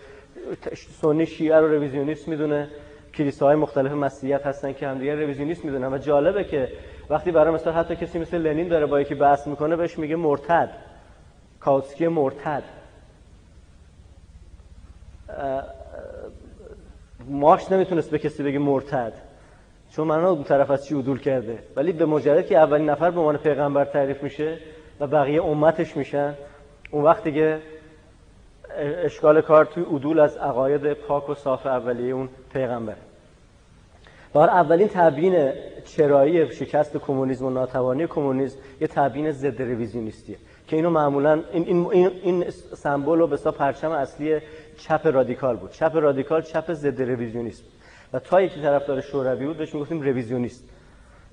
سنی 1.02 1.26
شیعه 1.26 1.56
رو 1.60 1.68
رویزیونیست 1.68 2.28
می‌دونه. 2.28 2.68
کلیساهای 3.14 3.56
مختلف 3.56 3.92
مسیحیت 3.92 4.46
هستن 4.46 4.74
که 4.74 4.88
همدیگه 4.88 5.16
رویزیونیست 5.16 5.66
می‌دونن. 5.66 5.94
و 5.94 5.98
جالبه 5.98 6.44
که 6.44 6.70
وقتی 7.10 7.32
برای 7.32 7.54
مثلا 7.54 7.74
حتی 7.74 7.96
کسی 7.96 8.20
مثل 8.20 8.38
لنین 8.38 8.68
داره 8.68 8.86
با 8.86 9.02
یکی 9.02 9.16
بحث 9.16 9.48
می‌کنه 9.48 9.76
بهش 9.76 10.00
میگه 10.00 10.16
مرتد. 10.16 10.70
کاوتسکی 11.60 12.08
مرتد. 12.08 12.64
مارکس 17.28 17.72
نمی‌تونست 17.72 18.12
به 18.12 18.20
کسی 18.20 18.44
بگه 18.44 18.60
مرتد 18.60 19.14
چون 19.90 20.08
من 20.08 20.26
اون 20.26 20.44
طرف 20.44 20.72
از 20.72 20.86
چی 20.86 20.96
عدول 20.96 21.20
کرده. 21.20 21.60
ولی 21.76 21.92
به 21.92 22.06
مجرد 22.06 22.48
که 22.48 22.58
اولین 22.58 22.90
نفر 22.90 23.12
به 23.12 23.20
عنوان 23.20 23.38
پیغمبر 23.38 23.86
تعریف 23.86 24.24
میشه 24.24 24.58
و 25.00 25.08
بقیه 25.08 25.44
امتش 25.44 25.98
میشن 25.98 26.34
اون 26.92 27.04
وقت 27.04 27.24
دیگه 27.24 27.60
اشکال 29.04 29.42
کار 29.42 29.66
توی 29.66 29.84
عدول 29.84 30.20
از 30.20 30.38
عقاید 30.38 30.94
پاک 30.94 31.30
و 31.30 31.34
صاف 31.34 31.66
اولیه 31.66 32.14
اون 32.14 32.30
پیغمبر. 32.54 32.96
بار 34.34 34.50
اولین 34.50 34.88
تبیین 34.88 35.52
چرایی 35.86 36.52
شکست 36.52 36.98
کمونیسم 36.98 37.46
و 37.46 37.50
ناتوانی 37.50 38.08
کمونیسم 38.08 38.58
یه 38.82 38.88
تبیین 38.88 39.32
ضد 39.32 39.62
رویزیونیستیه 39.62 40.38
که 40.68 40.76
اینو 40.76 40.90
معمولا 40.90 41.44
این 41.52 41.88
این 41.92 42.12
این, 42.24 42.50
سمبل 42.50 43.22
و 43.22 43.28
بسا 43.28 43.52
پرچم 43.52 43.92
اصلی 43.92 44.40
چپ 44.78 45.08
رادیکال 45.08 45.58
بود. 45.58 45.72
چپ 45.72 45.96
رادیکال 45.96 46.42
چپ 46.42 46.74
ضد 46.74 47.02
رویزیونیسم. 47.02 47.64
و 48.14 48.20
تا 48.20 48.42
یکی 48.42 48.62
طرفدار 48.62 49.02
شوروی 49.02 49.46
بود 49.46 49.58
بهش 49.58 49.74
می‌گفتیم 49.74 50.02
رویزیونیست. 50.02 50.70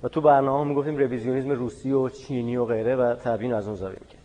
و 0.03 0.07
تو 0.07 0.21
برنامه 0.21 0.69
می‌گفتیم 0.69 0.97
رویزیونیسم 0.97 1.49
روسی 1.49 1.91
و 1.91 2.09
چینی 2.09 2.57
و 2.57 2.65
غیره 2.65 2.95
و 2.95 3.15
تبیین 3.15 3.53
از 3.53 3.67
اون 3.67 3.75
زاویه 3.75 3.97
می‌کرد. 4.01 4.21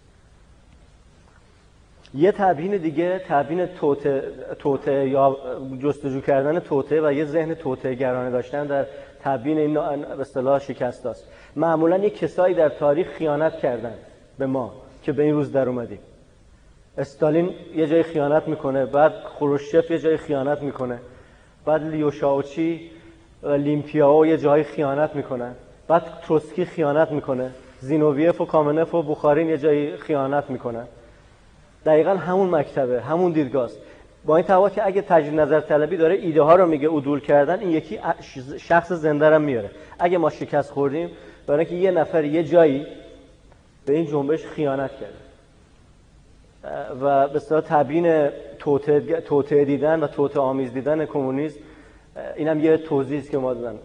یه 2.15 2.33
تبیین 2.33 2.77
دیگه 2.77 3.21
تبیین 3.29 3.67
توته, 3.67 4.23
توته 4.59 5.09
یا 5.09 5.37
جستجو 5.83 6.21
کردن 6.21 6.59
توته 6.59 7.09
و 7.09 7.13
یه 7.13 7.25
ذهن 7.25 7.55
توته 7.55 7.95
گرانه 7.95 8.31
داشتن 8.31 8.67
در 8.67 8.87
تبیین 9.23 9.59
این 9.59 9.75
به 9.75 10.21
اصطلاح 10.21 10.59
شکست 10.59 11.07
است 11.07 11.25
معمولا 11.57 11.99
یه 11.99 12.11
کسایی 12.11 12.55
در 12.55 12.69
تاریخ 12.69 13.09
خیانت 13.09 13.59
کردن 13.59 13.95
به 14.39 14.47
ما 14.47 14.75
که 15.03 15.13
به 15.13 15.23
این 15.23 15.35
روز 15.35 15.53
در 15.53 15.69
اومدیم. 15.69 15.99
استالین 16.99 17.51
یه 17.77 17.87
جای 17.87 18.03
خیانت 18.03 18.49
می‌کنه 18.49 18.87
بعد 18.87 19.13
خروشچف 19.13 19.91
یه 19.91 19.99
جای 19.99 20.17
خیانت 20.17 20.63
می‌کنه. 20.63 20.99
بعد 21.65 21.83
لیوشاوچی 21.83 22.91
لیمپیاو 23.43 24.27
یه 24.27 24.39
جای 24.39 24.63
خیانت 24.63 25.15
می‌کنن. 25.15 25.55
بعد 25.89 26.03
تروسکی 26.23 26.65
خیانت 26.65 27.11
می‌کنه. 27.11 27.51
زینوویف 27.81 28.41
و 28.41 28.45
کامنف 28.45 28.95
و 28.95 29.03
بخارین 29.03 29.49
یه 29.49 29.59
جایی 29.59 29.97
خیانت 29.97 30.51
می‌کنن. 30.51 30.87
دقیقا 31.87 32.11
همون 32.11 32.51
مکتبه 32.51 33.03
همون 33.03 33.33
دیدگاه 33.33 33.71
با 34.25 34.37
این 34.37 34.45
تفاوت 34.45 34.73
که 34.73 34.87
اگه 34.87 35.03
تجدید 35.03 35.41
نظر 35.41 35.61
طلبی 35.61 35.97
داره 35.97 36.15
ایده 36.15 36.43
ها 36.43 36.57
رو 36.57 36.67
میگه 36.67 36.89
عدول 36.89 37.21
کردن 37.21 37.61
این 37.61 37.71
یکی 37.71 37.99
شخص 38.59 38.93
زنده 38.93 39.31
رو 39.31 39.39
میاره. 39.39 39.71
اگه 39.99 40.19
ما 40.19 40.31
شکست 40.31 40.71
خوردیم 40.71 41.11
برای 41.47 41.67
اینکه 41.67 41.75
یه 41.75 41.91
نفر 41.91 42.25
یه 42.25 42.45
جایی 42.45 42.87
به 43.87 43.93
این 43.93 44.07
جنبش 44.07 44.45
خیانت 44.47 44.91
کرده. 44.91 45.26
و 47.01 47.29
به 47.29 47.37
اصطلاح 47.37 47.61
تبیین 47.61 48.31
توته 49.25 49.65
دیدن 49.65 50.01
و 50.01 50.07
توته 50.07 50.41
آمیز 50.41 50.73
دیدن 50.73 51.07
کمونیسم 51.07 51.61
اینم 52.37 52.61
یه 52.61 52.77
توضیحی 52.77 53.21
است 53.21 53.31
که 53.31 53.39
ما 53.39 53.55
دادن. 53.55 53.79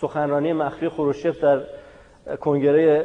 سخنرانی 0.00 0.52
مخفی 0.52 0.88
خروشچف 0.88 1.40
در 1.40 1.60
کنگره 2.40 3.04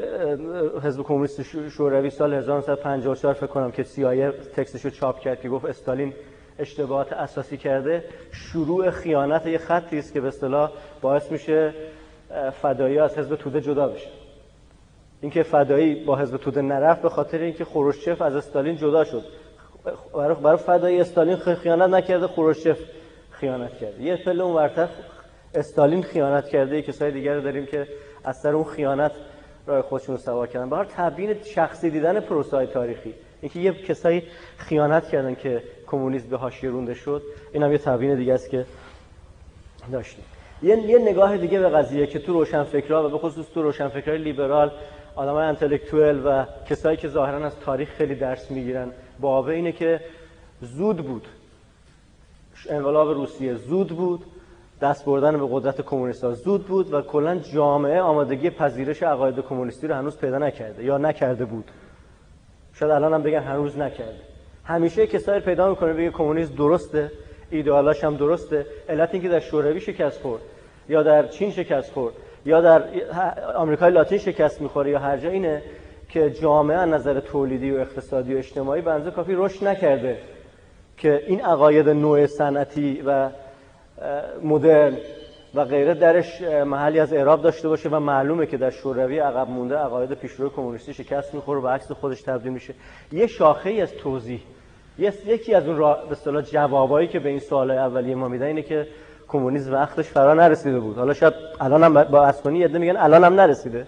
حزب 0.83 1.03
کمونیست 1.03 1.41
شوروی 1.69 2.09
سال 2.09 2.33
1954 2.33 3.33
فکر 3.33 3.47
کنم 3.47 3.71
که 3.71 3.83
سیایه 3.83 4.31
تکستشو 4.55 4.89
چاپ 4.89 5.19
کرد 5.19 5.41
که 5.41 5.49
گفت 5.49 5.65
استالین 5.65 6.13
اشتباهات 6.59 7.13
اساسی 7.13 7.57
کرده. 7.57 8.03
شروع 8.31 8.89
خیانت 8.89 9.45
یه 9.45 9.57
خطی 9.57 9.99
است 9.99 10.13
که 10.13 10.21
به 10.21 10.27
اصطلاح 10.27 10.71
باعث 11.01 11.31
میشه 11.31 11.73
فدایی 12.61 12.99
از 12.99 13.17
حزب 13.17 13.35
توده 13.35 13.61
جدا 13.61 13.87
بشه. 13.87 14.22
اینکه 15.23 15.43
فدایی 15.43 15.95
با 15.95 16.15
حزب 16.15 16.37
توده 16.37 16.61
نرفت 16.61 17.01
به 17.01 17.09
خاطر 17.09 17.37
اینکه 17.37 17.65
خروشچف 17.65 18.21
از 18.21 18.35
استالین 18.35 18.77
جدا 18.77 19.03
شد. 19.03 19.23
برای 20.13 20.35
برای 20.35 20.57
فدایی 20.57 20.99
استالین 20.99 21.35
خیانت 21.35 21.89
نکرده 21.89 22.27
خروشچف 22.27 22.79
خیانت 23.31 23.77
کرده. 23.77 24.03
یه 24.03 24.15
پله 24.15 24.43
اون 24.43 24.55
ورتر 24.55 24.87
استالین 25.55 26.03
خیانت 26.03 26.49
کرده. 26.49 26.81
کسای 26.81 27.11
دیگر 27.11 27.39
داریم 27.39 27.65
که 27.65 27.87
از 28.23 28.41
سر 28.41 28.55
اون 28.55 28.63
خیانت 28.63 29.11
راه 29.67 29.81
خودشون 29.81 30.17
سوا 30.17 30.47
کردن. 30.47 30.69
به 30.69 30.85
تبیین 30.97 31.43
شخصی 31.43 31.89
دیدن 31.89 32.19
پروسای 32.19 32.67
تاریخی. 32.67 33.13
اینکه 33.41 33.59
یه 33.59 33.73
کسایی 33.73 34.23
خیانت 34.57 35.09
کردن 35.09 35.35
که 35.35 35.63
کمونیسم 35.87 36.29
به 36.29 36.37
حاشیه 36.37 36.69
رونده 36.69 36.93
شد 36.93 37.21
این 37.53 37.63
هم 37.63 37.71
یه 37.71 37.77
تبیین 37.77 38.15
دیگه 38.15 38.33
است 38.33 38.49
که 38.49 38.65
داشتیم. 39.91 40.25
یه, 40.63 40.77
یه 40.77 40.97
نگاه 40.97 41.37
دیگه 41.37 41.59
به 41.59 41.69
قضیه 41.69 42.07
که 42.07 42.19
تو 42.19 42.33
روشنفکرها 42.33 43.07
و 43.07 43.09
به 43.09 43.17
خصوص 43.17 43.45
تو 43.53 43.61
روشنفکرهای 43.61 44.17
لیبرال 44.17 44.71
آدمای 45.15 45.45
انتלקتوئل 45.45 46.21
و 46.25 46.45
کسایی 46.69 46.97
که 46.97 47.07
ظاهرا 47.07 47.45
از 47.45 47.59
تاریخ 47.59 47.89
خیلی 47.89 48.15
درس 48.15 48.51
می‌گیرن. 48.51 48.91
بابه 49.19 49.53
اینه 49.53 49.71
که 49.71 50.01
زود 50.61 50.97
بود. 50.97 51.27
انقلاب 52.69 53.09
روسیه 53.09 53.53
زود 53.53 53.87
بود. 53.87 54.25
دست 54.81 55.05
بردن 55.05 55.39
به 55.39 55.47
قدرت 55.51 55.81
کمونیست 55.81 56.33
زود 56.33 56.65
بود 56.65 56.93
و 56.93 57.01
کلا 57.01 57.35
جامعه 57.35 58.01
آمادگی 58.01 58.49
پذیرش 58.49 59.03
عقاید 59.03 59.39
کمونیستی 59.39 59.87
رو 59.87 59.95
هنوز 59.95 60.17
پیدا 60.17 60.37
نکرده 60.37 60.83
یا 60.83 60.97
نکرده 60.97 61.45
بود. 61.45 61.71
شاید 62.73 62.91
الان 62.91 63.13
هم 63.13 63.23
بگن 63.23 63.39
هنوز 63.39 63.77
نکرده. 63.77 64.19
همیشه 64.65 65.07
کسایی 65.07 65.41
پیدا 65.41 65.69
می‌کنه 65.69 65.93
بگه 65.93 66.09
کمونیسم 66.09 66.55
درسته 66.55 67.11
ایدئالاش 67.51 68.03
هم 68.03 68.15
درسته. 68.15 68.65
علت 68.89 69.09
اینکه 69.13 69.29
در 69.29 69.39
شوروی 69.39 69.81
شکست 69.81 70.21
خورد 70.21 70.41
یا 70.89 71.03
در 71.03 71.27
چین 71.27 71.51
شکست 71.51 71.93
خورد. 71.93 72.13
یا 72.45 72.61
در 72.61 72.83
آمریکای 73.55 73.91
لاتین 73.91 74.17
شکست 74.17 74.61
می‌خوره 74.61 74.91
یا 74.91 74.99
هر 74.99 75.17
جا 75.17 75.29
اینه 75.29 75.61
که 76.09 76.29
جامعه 76.29 76.77
از 76.77 76.89
نظر 76.89 77.19
تولیدی 77.19 77.71
و 77.71 77.79
اقتصادی 77.79 78.35
و 78.35 78.37
اجتماعی 78.37 78.81
بنزه 78.81 79.11
کافی 79.11 79.33
رشد 79.35 79.67
نکرده 79.67 80.17
که 80.97 81.23
این 81.27 81.41
عقاید 81.41 81.89
نوع 81.89 82.25
صنعتی 82.25 83.01
و 83.05 83.29
مدرن 84.43 84.97
و 85.55 85.65
غیره 85.65 85.93
درش 85.93 86.41
محلی 86.41 86.99
از 86.99 87.13
اعراب 87.13 87.41
داشته 87.41 87.67
باشه 87.69 87.89
و 87.89 87.99
معلومه 87.99 88.45
که 88.45 88.57
در 88.57 88.69
شوروی 88.69 89.19
عقب 89.19 89.49
مونده 89.49 89.75
عقاید 89.75 90.13
پیشرو 90.13 90.49
کمونیستی 90.49 90.93
شکست 90.93 91.33
می‌خوره 91.33 91.61
و 91.61 91.67
عکس 91.67 91.91
خودش 91.91 92.21
تبدیل 92.21 92.51
میشه. 92.51 92.73
یه 93.11 93.27
شاخه 93.27 93.69
ای 93.69 93.81
از 93.81 93.93
توضیح 93.93 94.41
یکی 95.25 95.53
از 95.53 95.67
اون 95.67 95.77
به 95.77 96.11
اصطلاح 96.11 96.41
جوابایی 96.41 97.07
که 97.07 97.19
به 97.19 97.29
این 97.29 97.39
سوال 97.39 97.71
اولیه 97.71 98.15
ما 98.15 98.27
میدن 98.27 98.45
اینه 98.45 98.61
که 98.61 98.87
کمونیسم 99.33 99.73
وقتش 99.73 100.07
فرا 100.07 100.33
نرسیده 100.33 100.79
بود. 100.79 100.97
حالا 100.97 101.13
شاید 101.13 101.33
الان 101.61 101.83
هم 101.83 102.03
با 102.03 102.25
اسکانی 102.25 102.59
یه 102.59 102.67
میگن 102.67 102.97
الان 102.97 103.23
هم 103.23 103.33
نرسیده. 103.33 103.87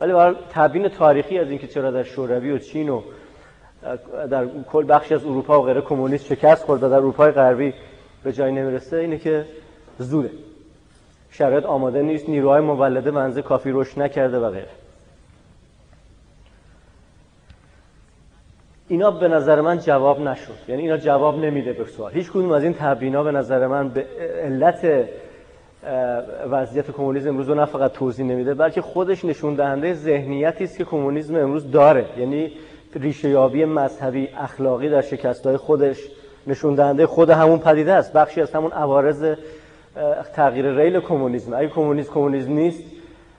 ولی 0.00 0.12
برای 0.12 0.34
تبیین 0.50 0.88
تاریخی 0.88 1.38
از 1.38 1.48
اینکه 1.48 1.66
چرا 1.66 1.90
در 1.90 2.02
شوروی 2.02 2.50
و 2.50 2.58
چین 2.58 2.88
و 2.88 3.02
در 4.30 4.46
کل 4.72 4.84
بخشی 4.88 5.14
از 5.14 5.24
اروپا 5.24 5.60
و 5.60 5.64
غیره 5.64 5.80
کمونیست 5.80 6.26
شکست 6.26 6.64
خورد 6.64 6.82
و 6.82 6.88
در 6.88 6.96
اروپای 6.96 7.30
غربی 7.30 7.74
به 8.24 8.32
جای 8.32 8.52
نمی‌رسه 8.52 8.96
اینه 8.96 9.18
که 9.18 9.44
زوده. 9.98 10.30
شرایط 11.30 11.64
آماده 11.64 12.02
نیست 12.02 12.28
نیروهای 12.28 12.60
مولده 12.60 13.10
منزه 13.10 13.42
کافی 13.42 13.70
رشد 13.72 14.00
نکرده 14.00 14.38
و 14.38 14.50
غیره. 14.50 14.83
اینا 18.88 19.10
به 19.10 19.28
نظر 19.28 19.60
من 19.60 19.78
جواب 19.78 20.20
نشد. 20.20 20.52
یعنی 20.68 20.82
اینا 20.82 20.96
جواب 20.96 21.44
نمیده 21.44 21.72
به 21.72 21.84
سوال. 21.84 22.12
هیچ 22.12 22.30
کدوم 22.30 22.52
از 22.52 22.64
این 22.64 22.74
تبیینا 22.74 23.22
به 23.22 23.32
نظر 23.32 23.66
من 23.66 23.88
به 23.88 24.06
علت 24.42 25.08
وضعیت 26.50 26.90
کمونیسم 26.90 27.28
امروز 27.28 27.48
رو 27.48 27.54
نه 27.54 27.64
فقط 27.64 27.92
توضیح 27.92 28.26
نمیده 28.26 28.54
بلکه 28.54 28.82
خودش 28.82 29.24
نشون 29.24 29.54
دهنده 29.54 29.94
ذهنیتی 29.94 30.64
است 30.64 30.78
که 30.78 30.84
کمونیسم 30.84 31.36
امروز 31.36 31.70
داره. 31.70 32.04
یعنی 32.18 32.52
ریشه 32.94 33.28
یابی 33.28 33.64
مذهبی 33.64 34.28
اخلاقی 34.38 34.88
در 34.88 35.00
شکستهای 35.00 35.56
خودش 35.56 35.98
نشون 36.46 36.74
دهنده 36.74 37.06
خود 37.06 37.30
همون 37.30 37.58
پدیده 37.58 37.92
است. 37.92 38.12
بخشی 38.12 38.40
از 38.40 38.52
همون 38.52 38.72
عوارض 38.72 39.34
تغییر 40.34 40.70
ریل 40.70 41.00
کمونیسم. 41.00 41.54
اگه 41.54 41.68
کمونیسم 41.68 42.12
کمونیسم 42.12 42.52
نیست 42.52 42.84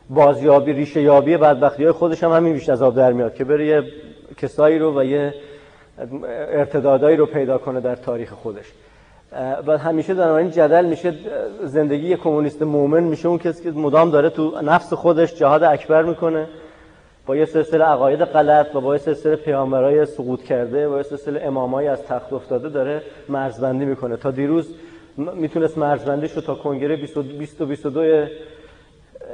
بازیابی 0.09 0.73
ریشه 0.73 1.01
یابی 1.01 1.37
بدبختی 1.37 1.83
های 1.83 1.91
خودش 1.91 2.23
هم 2.23 2.31
همین 2.31 2.53
بیشتر 2.53 2.71
از 2.71 2.81
آب 2.81 2.95
در 2.95 3.13
میاد 3.13 3.33
که 3.33 3.43
بره 3.43 3.67
یه 3.67 3.83
کسایی 4.37 4.79
رو 4.79 4.99
و 4.99 5.03
یه 5.03 5.33
ارتدادایی 6.27 7.17
رو 7.17 7.25
پیدا 7.25 7.57
کنه 7.57 7.81
در 7.81 7.95
تاریخ 7.95 8.33
خودش. 8.33 8.65
و 9.67 9.77
همیشه 9.77 10.13
در 10.13 10.29
این 10.29 10.51
جدل 10.51 10.85
میشه 10.85 11.13
زندگی 11.63 12.15
کمونیست 12.15 12.61
مومن 12.61 13.03
میشه 13.03 13.27
اون 13.27 13.37
کسی 13.37 13.63
که 13.63 13.71
مدام 13.71 14.11
داره 14.11 14.29
تو 14.29 14.61
نفس 14.61 14.93
خودش 14.93 15.35
جهاد 15.35 15.63
اکبر 15.63 16.03
می‌کنه 16.03 16.47
با 17.25 17.35
یه 17.35 17.45
سلسله 17.45 17.85
عقاید 17.85 18.19
غلط 18.19 18.75
و 18.75 18.81
با 18.81 18.95
یه 18.95 19.01
سلسله 19.01 19.35
پیامبرای 19.35 20.05
سقوط 20.05 20.43
کرده 20.43 20.89
با 20.89 20.97
یه 20.97 21.03
سلسله 21.03 21.41
امامایی 21.43 21.87
از 21.87 22.03
تخت 22.03 22.33
افتاده 22.33 22.69
داره 22.69 23.01
مرزبندی 23.29 23.85
می‌کنه. 23.85 24.17
تا 24.17 24.31
دیروز 24.31 24.75
می‌تونست 25.17 25.77
مرزبندیش 25.77 26.31
رو 26.31 26.41
تا 26.41 26.55
کنگره 26.55 26.95
20 26.95 27.61
و 27.61 27.65
22 27.65 28.25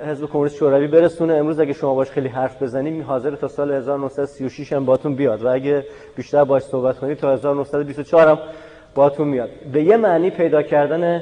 حزب 0.05 0.25
کمونیست 0.25 0.55
شوروی 0.55 0.87
برسونه. 0.87 1.33
امروز 1.33 1.59
اگه 1.59 1.73
شما 1.73 1.95
باش 1.95 2.11
خیلی 2.11 2.27
حرف 2.27 2.63
بزنید 2.63 3.03
حاضر 3.03 3.35
تا 3.35 3.47
سال 3.47 3.71
1936 3.71 4.73
هم 4.73 4.85
باتون 4.85 5.15
بیاد 5.15 5.43
و 5.43 5.47
اگه 5.47 5.85
بیشتر 6.15 6.43
باش 6.43 6.63
صحبت 6.63 6.99
کنید 6.99 7.17
تا 7.17 7.33
1924 7.33 8.27
هم 8.27 8.39
باتون 8.95 9.27
میاد. 9.27 9.49
به 9.73 9.83
یه 9.83 9.97
معنی 9.97 10.29
پیدا 10.29 10.61
کردن 10.61 11.21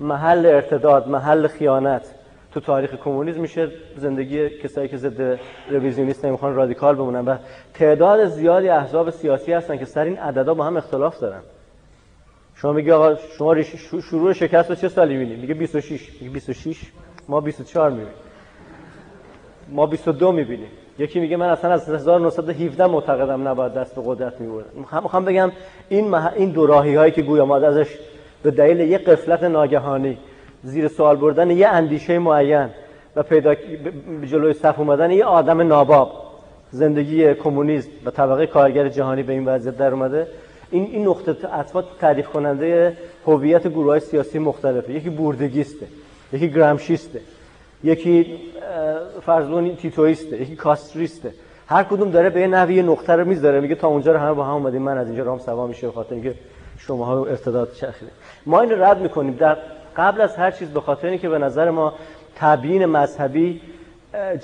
محل 0.00 0.46
ارتداد 0.46 1.08
محل 1.08 1.46
خیانت 1.46 2.14
تو 2.52 2.60
تاریخ 2.60 2.94
کمونیسم 2.94 3.40
میشه 3.40 3.68
زندگی 3.96 4.48
کسایی 4.48 4.88
که 4.88 4.96
ضد 4.96 5.38
رویزیونیست 5.70 6.24
نمی‌خوان 6.24 6.54
رادیکال 6.54 6.94
بمونن 6.94 7.24
و 7.24 7.36
تعداد 7.74 8.24
زیادی 8.24 8.68
احزاب 8.68 9.10
سیاسی 9.10 9.52
هستن 9.52 9.78
که 9.78 9.84
سر 9.84 10.04
این 10.04 10.18
عددا 10.18 10.54
با 10.54 10.64
هم 10.64 10.76
اختلاف 10.76 11.20
دارن. 11.20 11.40
شما 12.54 12.72
میگی 12.72 12.90
آقا 12.90 13.14
شما 13.14 13.62
شروع 14.10 14.32
شکست 14.32 14.70
رو 14.70 14.76
چه 14.76 14.88
سالی 14.88 15.16
می‌بینید 15.16 15.40
میگه 15.40 15.54
26 15.54 16.12
میگه 16.20 16.32
26 16.34 16.78
ما 17.30 17.40
24 17.40 17.90
می‌بینیم. 17.90 18.12
ما 19.68 19.86
22 19.86 20.32
می‌بینیم. 20.32 20.68
یکی 20.98 21.20
میگه 21.20 21.36
من 21.36 21.48
اصلا 21.48 21.72
از 21.72 21.88
1917 21.88 22.86
معتقدم 22.86 23.48
نباید 23.48 23.74
دست 23.74 23.94
به 23.94 24.02
قدرت 24.04 24.40
میبردن 24.40 24.70
می‌خوام 25.02 25.24
بگم 25.24 25.52
این 25.88 26.08
مح... 26.08 26.32
این 26.36 26.50
دو 26.50 26.66
راهی 26.66 26.94
هایی 26.94 27.12
که 27.12 27.22
گویا 27.22 27.44
ما 27.44 27.56
ازش 27.56 27.98
به 28.42 28.50
دلیل 28.50 28.80
یک 28.80 29.04
قفلت 29.04 29.42
ناگهانی 29.42 30.18
زیر 30.62 30.88
سوال 30.88 31.16
بردن 31.16 31.50
یه 31.50 31.68
اندیشه 31.68 32.18
معین 32.18 32.68
و 33.16 33.22
پیدا 33.22 33.54
جلوی 34.24 34.52
صف 34.52 34.78
اومدن 34.78 35.10
یه 35.10 35.24
آدم 35.24 35.60
ناباب 35.60 36.12
زندگی 36.70 37.34
کمونیست 37.34 37.90
و 38.04 38.10
طبقه 38.10 38.46
کارگر 38.46 38.88
جهانی 38.88 39.22
به 39.22 39.32
این 39.32 39.44
وضعیت 39.44 39.76
در 39.76 39.92
اومده. 39.92 40.26
این 40.70 40.84
این 40.84 41.08
نقطه 41.08 41.54
اطفال 41.58 41.84
تعریف 42.00 42.28
کننده 42.28 42.96
هویت 43.26 43.68
گروه 43.68 43.86
های 43.86 44.00
سیاسی 44.00 44.38
مختلفه. 44.38 44.92
یکی 44.92 45.10
بوردگیسته 45.10 45.86
یکی 46.32 46.50
گرامشیسته 46.50 47.20
یکی 47.84 48.40
فرزون 49.26 49.76
تیتویسته 49.76 50.42
یکی 50.42 50.56
کاستریسته. 50.56 51.34
هر 51.66 51.82
کدوم 51.82 52.10
داره 52.10 52.30
به 52.30 52.40
یه 52.40 52.82
نقطه 52.82 53.12
رو 53.12 53.24
می‌ذاره 53.24 53.60
میگه 53.60 53.74
تا 53.74 53.88
اونجا 53.88 54.12
رو 54.12 54.18
همه 54.18 54.32
با 54.32 54.44
هم 54.44 54.54
اومدیم 54.54 54.82
من 54.82 54.98
از 54.98 55.06
اینجا 55.06 55.22
رام 55.22 55.38
سوا 55.38 55.66
میشه 55.66 55.90
خاطر 55.90 56.14
اینکه 56.14 56.34
شما 56.78 57.04
ها 57.04 57.26
ارتداد 57.26 57.72
چخیده 57.72 58.12
ما 58.46 58.60
این 58.60 58.70
رو 58.70 58.84
رد 58.84 59.00
می‌کنیم. 59.00 59.34
در 59.34 59.56
قبل 59.96 60.20
از 60.20 60.36
هر 60.36 60.50
چیز 60.50 60.68
به 60.68 60.80
خاطر 60.80 61.08
اینکه 61.08 61.28
به 61.28 61.38
نظر 61.38 61.70
ما 61.70 61.94
تبیین 62.36 62.86
مذهبی 62.86 63.60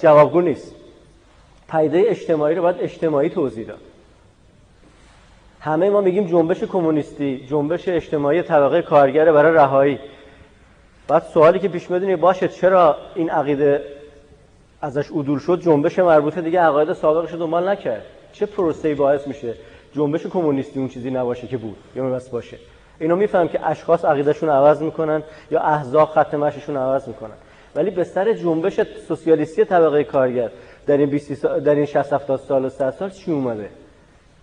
جوابگو 0.00 0.40
نیست. 0.40 0.74
پیده 1.70 2.04
اجتماعی 2.06 2.54
رو 2.54 2.62
باید 2.62 2.76
اجتماعی 2.80 3.28
توضیح 3.28 3.66
داد. 3.66 3.80
همه 5.60 5.90
ما 5.90 6.00
میگیم 6.00 6.26
جنبش 6.26 6.64
کمونیستی 6.64 7.46
جنبش 7.50 7.88
اجتماعی 7.88 8.42
طبقه 8.42 8.82
کارگر 8.82 9.32
برای 9.32 9.54
رهایی. 9.54 9.98
بعد 11.08 11.22
سوالی 11.22 11.58
که 11.58 11.68
پیش 11.68 11.90
میاد 11.90 12.20
باشه 12.20 12.48
چرا 12.48 12.96
این 13.14 13.30
عقیده 13.30 13.82
ازش 14.82 15.10
عدول 15.10 15.38
شد؟ 15.38 15.60
جنبش 15.60 15.98
مربوطه 15.98 16.40
دیگه 16.40 16.60
عقاید 16.60 16.92
سابقش 16.92 17.32
رو 17.32 17.38
دنبال 17.38 17.68
نکرد. 17.68 18.02
چه 18.32 18.46
پروسه‌ای 18.46 18.94
باعث 18.94 19.26
میشه 19.26 19.54
جنبش 19.92 20.26
کمونیستی 20.26 20.78
اون 20.78 20.88
چیزی 20.88 21.10
نباشه 21.10 21.46
که 21.46 21.56
بود؟ 21.56 21.76
یا 21.96 22.04
بس 22.10 22.28
باشه. 22.28 22.56
اینو 23.00 23.16
میفهم 23.16 23.48
که 23.48 23.68
اشخاص 23.68 24.04
عقیدهشون 24.04 24.48
عوض 24.48 24.82
می‌کنن 24.82 25.22
یا 25.50 25.60
احزاب 25.60 26.08
خط 26.08 26.34
مشیشون 26.34 26.76
عوض 26.76 27.08
می‌کنن. 27.08 27.34
ولی 27.74 27.90
به 27.90 28.04
سر 28.04 28.32
جنبش 28.32 28.80
سوسیالیستی 29.08 29.64
طبقه 29.64 30.04
کارگر 30.04 30.50
در 30.86 30.96
این 30.96 31.10
20 31.10 31.34
سال 31.34 31.60
در 31.60 31.74
این 31.74 31.84
60 31.84 32.12
70 32.12 32.40
سال 32.40 32.64
و 32.64 32.68
100 32.68 32.90
سال 32.90 33.10
چی 33.10 33.32
اومده؟ 33.32 33.68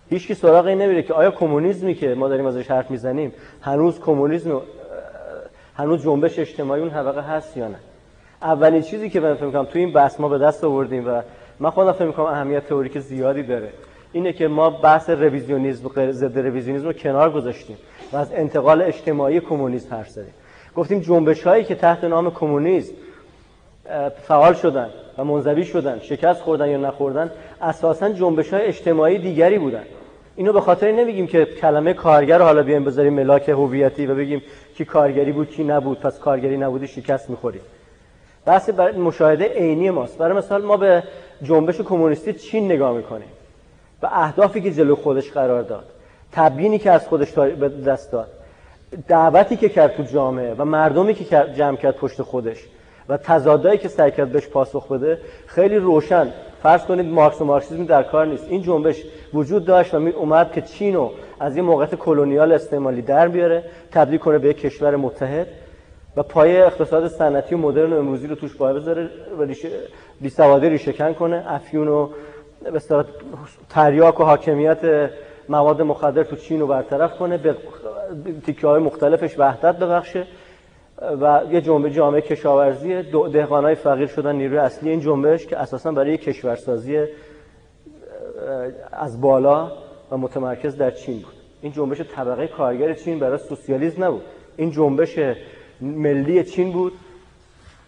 هیچ 0.09 0.27
کی 0.27 0.33
سراغ 0.33 0.65
این 0.65 0.81
نمیره 0.81 1.03
که 1.03 1.13
آیا 1.13 1.31
کمونیسمی 1.31 1.95
که 1.95 2.15
ما 2.15 2.27
داریم 2.27 2.45
ازش 2.45 2.71
حرف 2.71 2.91
می‌زنیم 2.91 3.33
هنوز 3.61 3.99
کمونیسم 3.99 4.61
هنوز 5.75 6.03
جنبش 6.03 6.39
اجتماعی 6.39 6.81
اون 6.81 6.91
طبقه 6.91 7.21
هست 7.21 7.57
یا 7.57 7.67
نه؟ 7.67 7.79
اولین 8.41 8.81
چیزی 8.81 9.09
که 9.09 9.19
من 9.19 9.33
فکر 9.33 9.45
می‌کنم 9.45 9.65
تو 9.65 9.79
این 9.79 9.93
بحث 9.93 10.19
ما 10.19 10.29
به 10.29 10.37
دست 10.37 10.63
آوردیم 10.63 11.07
و 11.07 11.21
من 11.59 11.69
خودم 11.69 11.91
فکر 11.91 12.05
می‌کنم 12.05 12.25
اهمیت 12.25 12.67
تئوریک 12.67 12.99
زیادی 12.99 13.43
داره 13.43 13.69
اینه 14.11 14.33
که 14.33 14.47
ما 14.47 14.69
بحث 14.69 15.09
رویزیونیسم 15.09 15.87
و 15.87 16.11
ضد 16.11 16.39
رویزیونیسم 16.39 16.85
رو 16.85 16.93
کنار 16.93 17.31
گذاشتیم 17.31 17.77
و 18.13 18.17
از 18.17 18.33
انتقال 18.33 18.81
اجتماعی 18.81 19.39
کمونیسم 19.39 19.95
حرف 19.95 20.09
زدیم. 20.09 20.33
گفتیم 20.75 20.99
جنبش 20.99 21.43
هایی 21.43 21.63
که 21.63 21.75
تحت 21.75 22.03
نام 22.03 22.31
کمونیسم 22.31 22.93
فعال 24.27 24.53
شدن 24.53 24.89
و 25.17 25.23
منزوی 25.23 25.63
شدن 25.63 25.99
شکست 25.99 26.41
خوردن 26.41 26.69
یا 26.69 26.77
نخوردن 26.77 27.31
اساسا 27.61 28.09
جنبش 28.09 28.53
های 28.53 28.61
اجتماعی 28.61 29.17
دیگری 29.17 29.59
بودن. 29.59 29.83
اینو 30.35 30.53
به 30.53 30.61
خاطر 30.61 30.91
نمیگیم 30.91 31.27
که 31.27 31.45
کلمه 31.45 31.93
کارگر 31.93 32.37
رو 32.37 32.45
حالا 32.45 32.63
بیایم 32.63 32.83
بذاریم 32.83 33.13
ملاک 33.13 33.49
هویتی 33.49 34.05
و 34.05 34.15
بگیم 34.15 34.41
کی 34.77 34.85
کارگری 34.85 35.31
بود 35.31 35.49
کی 35.49 35.63
نبود. 35.63 35.99
پس 35.99 36.19
کارگری 36.19 36.57
نبودی 36.57 36.87
شکست 36.87 37.29
می‌خوریم 37.29 37.61
بحث 38.45 38.69
برای 38.69 38.97
مشاهده 38.97 39.45
عینی 39.45 39.89
ماست. 39.89 40.17
برای 40.17 40.37
مثال 40.37 40.65
ما 40.65 40.77
به 40.77 41.03
جنبش 41.43 41.81
کمونیستی 41.81 42.33
چین 42.33 42.65
نگاه 42.65 42.93
می‌کنیم. 42.97 43.27
و 44.01 44.09
اهدافی 44.11 44.61
که 44.61 44.71
جلو 44.71 44.95
خودش 44.95 45.31
قرار 45.31 45.61
داد. 45.61 45.85
تبیینی 46.31 46.79
که 46.79 46.91
از 46.91 47.07
خودش 47.07 47.31
به 47.31 47.69
دست 47.69 48.11
داد. 48.11 48.27
دعوتی 49.07 49.57
که 49.57 49.69
کرد 49.69 49.95
تو 49.95 50.03
جامعه 50.03 50.53
و 50.53 50.65
مردمی 50.65 51.13
که 51.13 51.45
جمع 51.57 51.77
کرد 51.77 51.95
پشت 51.95 52.21
خودش 52.21 52.57
و 53.09 53.17
تضادایی 53.17 53.77
که 53.77 53.87
سعی 53.87 54.11
کرد 54.11 54.31
بهش 54.31 54.47
پاسخ 54.47 54.91
بده 54.91 55.17
خیلی 55.47 55.75
روشن. 55.75 56.27
فرض 56.63 56.85
کنید 56.85 57.05
مارکس 57.05 57.41
و 57.41 57.45
مارکسیسم 57.45 57.85
در 57.85 58.03
کار 58.03 58.25
نیست. 58.25 58.45
این 58.49 58.61
جنبش 58.61 59.03
وجود 59.33 59.65
داشت 59.65 59.93
و 59.93 59.99
می 59.99 60.11
اومد 60.11 60.51
که 60.51 60.61
چین 60.61 60.95
رو 60.95 61.11
از 61.39 61.55
این 61.55 61.65
موقعیت 61.65 61.95
کلونیال 61.95 62.51
استعمالی 62.51 63.01
در 63.01 63.27
بیاره 63.27 63.63
تبدیل 63.91 64.19
کنه 64.19 64.37
به 64.37 64.49
یک 64.49 64.57
کشور 64.57 64.95
متحد 64.95 65.47
و 66.17 66.23
پای 66.23 66.61
اقتصاد 66.61 67.07
صنعتی 67.07 67.55
و 67.55 67.57
مدرن 67.57 67.93
و 67.93 67.97
امروزی 67.97 68.27
رو 68.27 68.35
توش 68.35 68.55
پای 68.55 68.73
بذاره 68.73 69.09
و 69.39 69.41
ریشه 69.43 69.69
بیسوادی 70.21 70.79
کنه. 71.19 71.45
افیون 71.47 71.87
و 71.87 72.09
به 72.63 72.81
تریاک 73.69 74.19
و 74.19 74.23
حاکمیت 74.23 75.09
مواد 75.49 75.81
مخدر 75.81 76.23
تو 76.23 76.35
چین 76.35 76.59
رو 76.59 76.67
برطرف 76.67 77.17
کنه 77.17 77.37
به 77.37 77.55
تیکه 78.45 78.67
های 78.67 78.81
مختلفش 78.81 79.39
وحدت 79.39 79.77
ببخشه 79.77 80.27
و 81.01 81.41
یه 81.51 81.61
جنبه 81.61 81.89
جامعه 81.89 82.21
کشاورزی 82.21 82.93
های 83.49 83.75
فقیر 83.75 84.07
شدن 84.07 84.35
نیروی 84.35 84.57
اصلی. 84.57 84.89
این 84.89 84.99
جنبش 84.99 85.45
که 85.45 85.57
اساسا 85.57 85.91
برای 85.91 86.17
کشورسازی 86.17 87.07
از 88.91 89.21
بالا 89.21 89.71
و 90.11 90.17
متمرکز 90.17 90.77
در 90.77 90.91
چین 90.91 91.19
بود. 91.19 91.33
این 91.61 91.71
جنبش 91.71 92.01
طبقه 92.01 92.47
کارگر 92.47 92.93
چین 92.93 93.19
برای 93.19 93.37
سوسیالیسم 93.37 94.03
نبود. 94.03 94.21
این 94.57 94.71
جنبش 94.71 95.19
ملی 95.81 96.43
چین 96.43 96.71
بود. 96.71 96.93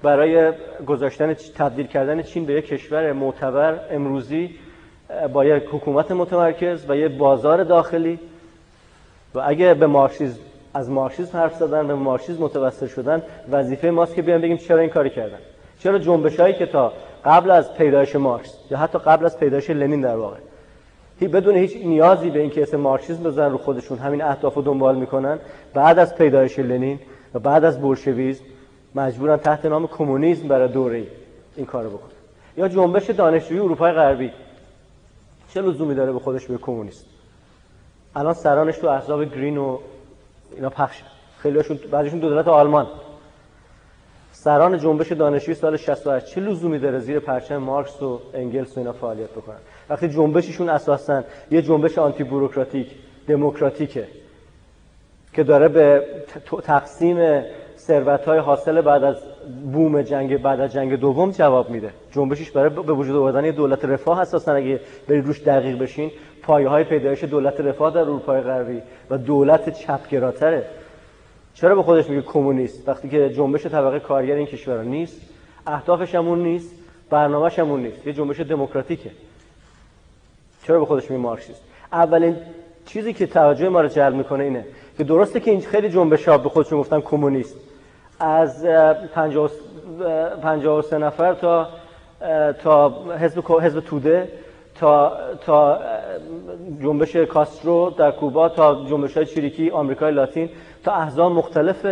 برای 0.04 0.52
گذاشتن 0.88 1.34
تبدیل 1.34 1.88
کردن 1.88 2.22
چین 2.22 2.46
به 2.46 2.54
یک 2.54 2.68
کشور 2.68 3.14
معتبر 3.14 3.80
امروزی 3.92 4.56
با 5.34 5.46
یک 5.46 5.64
حکومت 5.72 6.12
متمرکز 6.12 6.90
و 6.90 6.98
یک 6.98 7.12
بازار 7.12 7.64
داخلی. 7.64 8.20
و 9.36 9.42
اگه 9.46 9.74
به 9.74 9.88
مارکسیسم 9.88 10.40
از 10.76 10.90
مارکسیسم 10.90 11.38
حرف 11.38 11.56
زدن 11.56 11.88
به 11.88 11.96
مارکسیسم 11.96 12.44
متوسل 12.44 12.88
شدن 12.88 13.24
وظیفه 13.52 13.90
ماست 13.90 14.16
که 14.16 14.22
بیان 14.22 14.42
بگیم 14.42 14.58
چرا 14.58 14.80
این 14.80 14.90
کاری 14.90 15.10
کردن. 15.10 15.38
چرا 15.80 16.00
جنبش 16.00 16.40
هایی 16.40 16.54
که 16.54 16.66
تا 16.66 16.94
قبل 17.26 17.52
از 17.52 17.74
پیدایش 17.74 18.16
مارکس 18.16 18.54
یا 18.72 18.78
حتی 18.78 19.00
قبل 19.00 19.26
از 19.26 19.40
پیدایش 19.40 19.70
لنین 19.70 20.02
در 20.02 20.16
واقع 20.16 20.38
هی 21.20 21.28
بدون 21.28 21.56
هیچ 21.56 21.78
نیازی 21.86 22.30
به 22.30 22.40
اینکه 22.40 22.62
اسم 22.62 22.78
مارکسیسم 22.78 23.24
بزنن 23.24 23.52
رو 23.52 23.58
خودشون 23.58 23.98
همین 23.98 24.22
اهداف 24.22 24.54
رو 24.54 24.62
دنبال 24.62 24.96
می‌کنن 24.96 25.40
بعد 25.74 26.00
از 26.00 26.16
پیدایش 26.16 26.60
لنین 26.60 27.00
و 27.34 27.40
بعد 27.40 27.64
از 27.64 27.82
بولشویسم 27.82 28.44
مجبورن 28.96 29.38
تحت 29.38 29.66
نام 29.66 29.88
کمونیسم 29.88 30.48
برای 30.48 30.68
دوره 30.68 31.04
این 31.56 31.66
کارو 31.66 31.90
بکنن. 31.90 32.12
یا 32.58 32.68
جنبش 32.68 33.10
دانشجویی 33.10 33.60
اروپای 33.60 33.92
غربی. 33.92 34.32
چه 35.54 35.62
لزومی 35.62 35.96
داره 35.96 36.12
به 36.12 36.20
خودش 36.20 36.46
به 36.46 36.58
کمونیست 36.58 37.06
الان 38.16 38.34
سرانش 38.34 38.78
تو 38.78 38.88
احزاب 38.88 39.24
گرین 39.24 39.58
و 39.58 39.78
اینا 40.56 40.70
پخش 40.70 41.04
خیلیشون 41.38 41.80
بعضیشون 41.92 42.20
دو 42.20 42.30
دولت 42.30 42.48
آلمان. 42.48 42.88
سران 44.32 44.78
جنبش 44.78 45.12
دانشجویی 45.12 45.56
سال 45.56 45.78
68 45.78 46.26
چه 46.26 46.42
لزومی 46.42 46.80
داره 46.80 47.00
زیر 47.00 47.20
پرچم 47.20 47.58
مارکس 47.58 48.02
و 48.02 48.20
انگلس 48.34 48.78
و 48.78 48.80
اینا 48.80 48.94
فعالیت 48.94 49.30
بکنن؟ 49.30 49.58
وقتی 49.90 50.10
جنبششون 50.10 50.70
اساسا 50.70 51.24
یه 51.52 51.62
جنبش 51.62 51.98
آنتی 51.98 52.24
بوروکراتیک 52.24 52.88
دموکراتیکه 53.28 54.08
که 55.34 55.44
داره 55.44 55.68
به 55.68 56.06
تقسیم 56.64 57.42
ثروت 57.78 58.26
های 58.26 58.40
حاصل 58.40 58.82
بعد 58.82 59.04
از 59.04 59.16
بوم 59.74 60.02
جنگ 60.02 60.42
بعد 60.42 60.60
از 60.60 60.74
جنگ 60.74 60.96
دوم 60.96 61.32
جواب 61.32 61.70
میده. 61.70 61.90
جنبشش 62.12 62.52
برای 62.52 62.70
به 62.70 62.94
وجود 62.94 63.16
آوردن 63.16 63.52
دولت 63.52 63.86
رفاه 63.86 64.20
اساسا 64.20 64.54
اگه 64.54 64.80
برید 65.08 65.26
روش 65.26 65.42
دقیق 65.42 65.80
بشین 65.80 66.12
پایه 66.46 66.70
های 66.70 66.84
پیدایش 66.84 67.24
دولت 67.24 67.60
رفاه 67.60 67.94
در 67.94 68.00
اروپای 68.00 68.42
غربی 68.42 68.82
و 69.10 69.18
دولت 69.18 69.70
چپگراتره 69.70 70.66
چرا 71.54 71.76
به 71.76 71.84
خودش 71.84 72.10
میگه 72.10 72.22
کمونیست؟ 72.22 72.90
وقتی 72.90 73.10
که 73.10 73.30
جنبش 73.30 73.66
طبقه 73.66 74.00
کارگر 74.00 74.36
این 74.36 74.46
کشور 74.46 74.84
نیست 74.84 75.22
اهدافش 75.68 76.16
همون 76.16 76.44
نیست 76.44 76.72
برنامه‌ش 77.10 77.60
همون 77.60 77.84
نیست. 77.84 78.08
یه 78.08 78.14
جنبش 78.14 78.40
دموکراتیکه. 78.40 79.12
چرا 80.64 80.80
به 80.80 80.86
خودش 80.86 81.12
میگه 81.12 81.24
مارکسیست؟ 81.24 81.62
اولین 81.92 82.36
چیزی 82.86 83.14
که 83.14 83.28
توجه 83.28 83.70
ما 83.70 83.82
رو 83.82 83.88
جلب 83.88 84.16
می‌کنه 84.16 84.44
اینه 84.44 84.66
که 84.98 85.04
درسته 85.04 85.40
که 85.40 85.52
این 85.52 85.62
خیلی 85.62 85.90
جنبش 85.90 86.28
ها 86.28 86.38
به 86.38 86.50
خودشون 86.50 86.80
گفتن 86.80 87.02
کمونیست. 87.02 87.56
از 88.20 88.66
53 88.66 90.98
نفر 90.98 91.34
تا 91.34 91.68
تا 92.64 92.90
حزب 93.20 93.44
حزب 93.62 93.80
توده 93.80 94.28
تا 94.80 95.18
تا 95.46 95.80
جنبش 96.82 97.16
کاسترو 97.16 97.90
در 97.98 98.12
کوبا 98.12 98.50
تا 98.50 98.86
جنبش 98.90 99.18
های 99.18 99.26
چریکی 99.26 99.70
آمریکای 99.70 100.12
لاتین 100.12 100.50
تا 100.84 100.92
احزاب 100.92 101.32
مختلف 101.32 101.86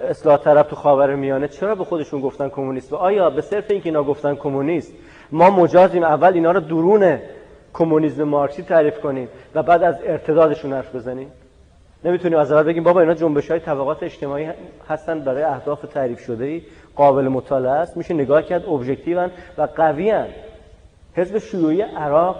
اصلاح 0.00 0.36
طرف 0.36 0.66
تو 0.66 0.76
خاور 0.76 1.14
میانه 1.14 1.48
چرا 1.48 1.74
به 1.74 1.84
خودشون 1.84 2.20
گفتن 2.20 2.48
کمونیست؟ 2.48 2.92
و 2.92 2.96
آیا 2.96 3.30
به 3.30 3.40
صرف 3.42 3.70
اینکه 3.70 3.88
اینا 3.88 4.02
گفتن 4.02 4.34
کمونیست 4.34 4.92
ما 5.32 5.50
مجازیم 5.50 6.02
اول 6.02 6.32
اینا 6.32 6.52
رو 6.52 6.60
درون 6.60 7.18
کمونیسم 7.74 8.22
مارکسی 8.22 8.62
تعریف 8.62 9.00
کنیم 9.00 9.28
و 9.54 9.62
بعد 9.62 9.82
از 9.82 9.96
ارتدادشون 10.06 10.72
حرف 10.72 10.94
بزنیم؟ 10.94 11.30
نمی‌تونیم 12.04 12.38
از 12.38 12.52
اول 12.52 12.62
بگیم 12.62 12.82
بابا 12.82 13.00
اینا 13.00 13.14
جنبش 13.14 13.50
های 13.50 13.60
طبقات 13.60 14.02
اجتماعی 14.02 14.48
هستن 14.88 15.20
برای 15.20 15.42
اهداف 15.42 15.82
تعریف 15.82 16.20
شده 16.20 16.44
ای 16.44 16.62
قابل 16.96 17.28
مطالعه 17.28 17.72
است 17.72 17.96
میشه 17.96 18.14
نگاه 18.14 18.42
کرد 18.42 18.68
ابژکتیون 18.68 19.30
و 19.58 19.68
قوی 19.76 20.12
حزب 21.16 21.38
شیوعی 21.38 21.82
عراق 21.82 22.36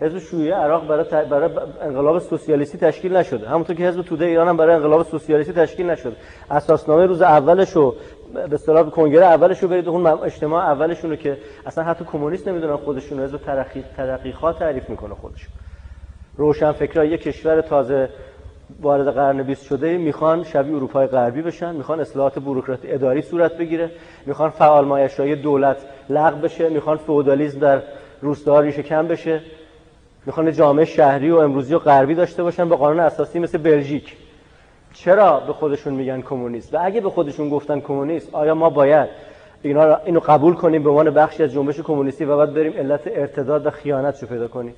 حزب 0.00 0.18
شیوعی 0.18 0.50
عراق 0.50 0.88
برای, 0.88 1.28
برای 1.28 1.50
انقلاب 1.80 2.18
سوسیالیستی 2.18 2.78
تشکیل 2.78 3.16
نشده. 3.16 3.48
همونطور 3.48 3.76
که 3.76 3.82
حزب 3.82 4.02
توده 4.02 4.24
ایران 4.24 4.48
هم 4.48 4.56
برای 4.56 4.74
انقلاب 4.74 5.02
سوسیالیستی 5.02 5.52
تشکیل 5.52 5.90
نشده. 5.90 6.16
اساسنامه 6.50 7.06
روز 7.06 7.22
اولش 7.22 7.70
رو 7.70 7.94
به 8.34 8.54
اصطلاح 8.54 8.90
کنگره 8.90 9.26
اولش 9.26 9.62
رو 9.62 9.68
برید 9.68 9.88
اون 9.88 10.06
اجتماع 10.06 10.64
اولشون 10.64 11.10
رو 11.10 11.16
که 11.16 11.38
اصلا 11.66 11.84
حتی 11.84 12.04
کمونیست 12.04 12.48
نمی‌دونن 12.48 12.76
خودشون 12.76 13.20
حزب 13.20 13.36
ترقی 13.36 13.84
ترقی 13.96 14.34
تعریف 14.58 14.90
می‌کنه 14.90 15.14
خودشون. 15.14 15.52
روشن 16.36 16.72
فکرها 16.72 17.04
یک 17.04 17.22
کشور 17.22 17.60
تازه 17.60 18.08
وارد 18.80 19.14
قرن 19.14 19.42
20 19.42 19.64
شده 19.64 19.96
می‌خوان 19.96 20.44
شبیه 20.44 20.76
اروپای 20.76 21.06
غربی 21.06 21.42
بشن 21.42 21.76
می‌خوان 21.76 22.00
اصلاحات 22.00 22.38
بوروکراتی 22.38 22.92
اداری 22.92 23.22
صورت 23.22 23.56
بگیره 23.56 23.90
می‌خوان 24.26 24.50
فعال 24.50 24.84
مایشایی 24.84 25.36
دولت 25.36 25.76
لغو 26.10 26.36
بشه 26.36 26.68
می‌خوان 26.68 26.96
فئودالیسم 26.96 27.58
در 27.58 27.82
روستاها 28.20 28.60
ریشه 28.60 28.82
کم 28.82 29.06
بشه 29.06 29.40
می‌خوان 30.26 30.52
جامعه 30.52 30.84
شهری 30.84 31.30
و 31.30 31.36
امروزی 31.36 31.74
و 31.74 31.78
غربی 31.78 32.14
داشته 32.14 32.42
باشن 32.42 32.68
به 32.68 32.76
قانون 32.76 33.00
اساسی 33.00 33.38
مثل 33.38 33.58
بلژیک. 33.58 34.16
چرا 34.94 35.40
به 35.40 35.52
خودشون 35.52 35.94
میگن 35.94 36.20
کمونیست؟ 36.20 36.74
و 36.74 36.78
اگه 36.80 37.00
به 37.00 37.10
خودشون 37.10 37.48
گفتن 37.48 37.80
کمونیست 37.80 38.34
آیا 38.34 38.54
ما 38.54 38.70
باید 38.70 39.08
اینا 39.62 39.96
اینو 39.96 40.20
قبول 40.20 40.54
کنیم؟ 40.54 40.82
به 40.82 40.90
عنوان 40.90 41.10
بخشی 41.10 41.42
از 41.42 41.52
جنبش 41.52 41.80
کمونیستی 41.80 42.24
و 42.24 42.36
بعد 42.36 42.54
بریم 42.54 42.72
علت 42.72 43.00
ارتداد 43.06 43.66
و 43.66 43.70
خیانت 43.70 44.22
رو 44.22 44.28
پیدا 44.28 44.48
کنیم. 44.48 44.74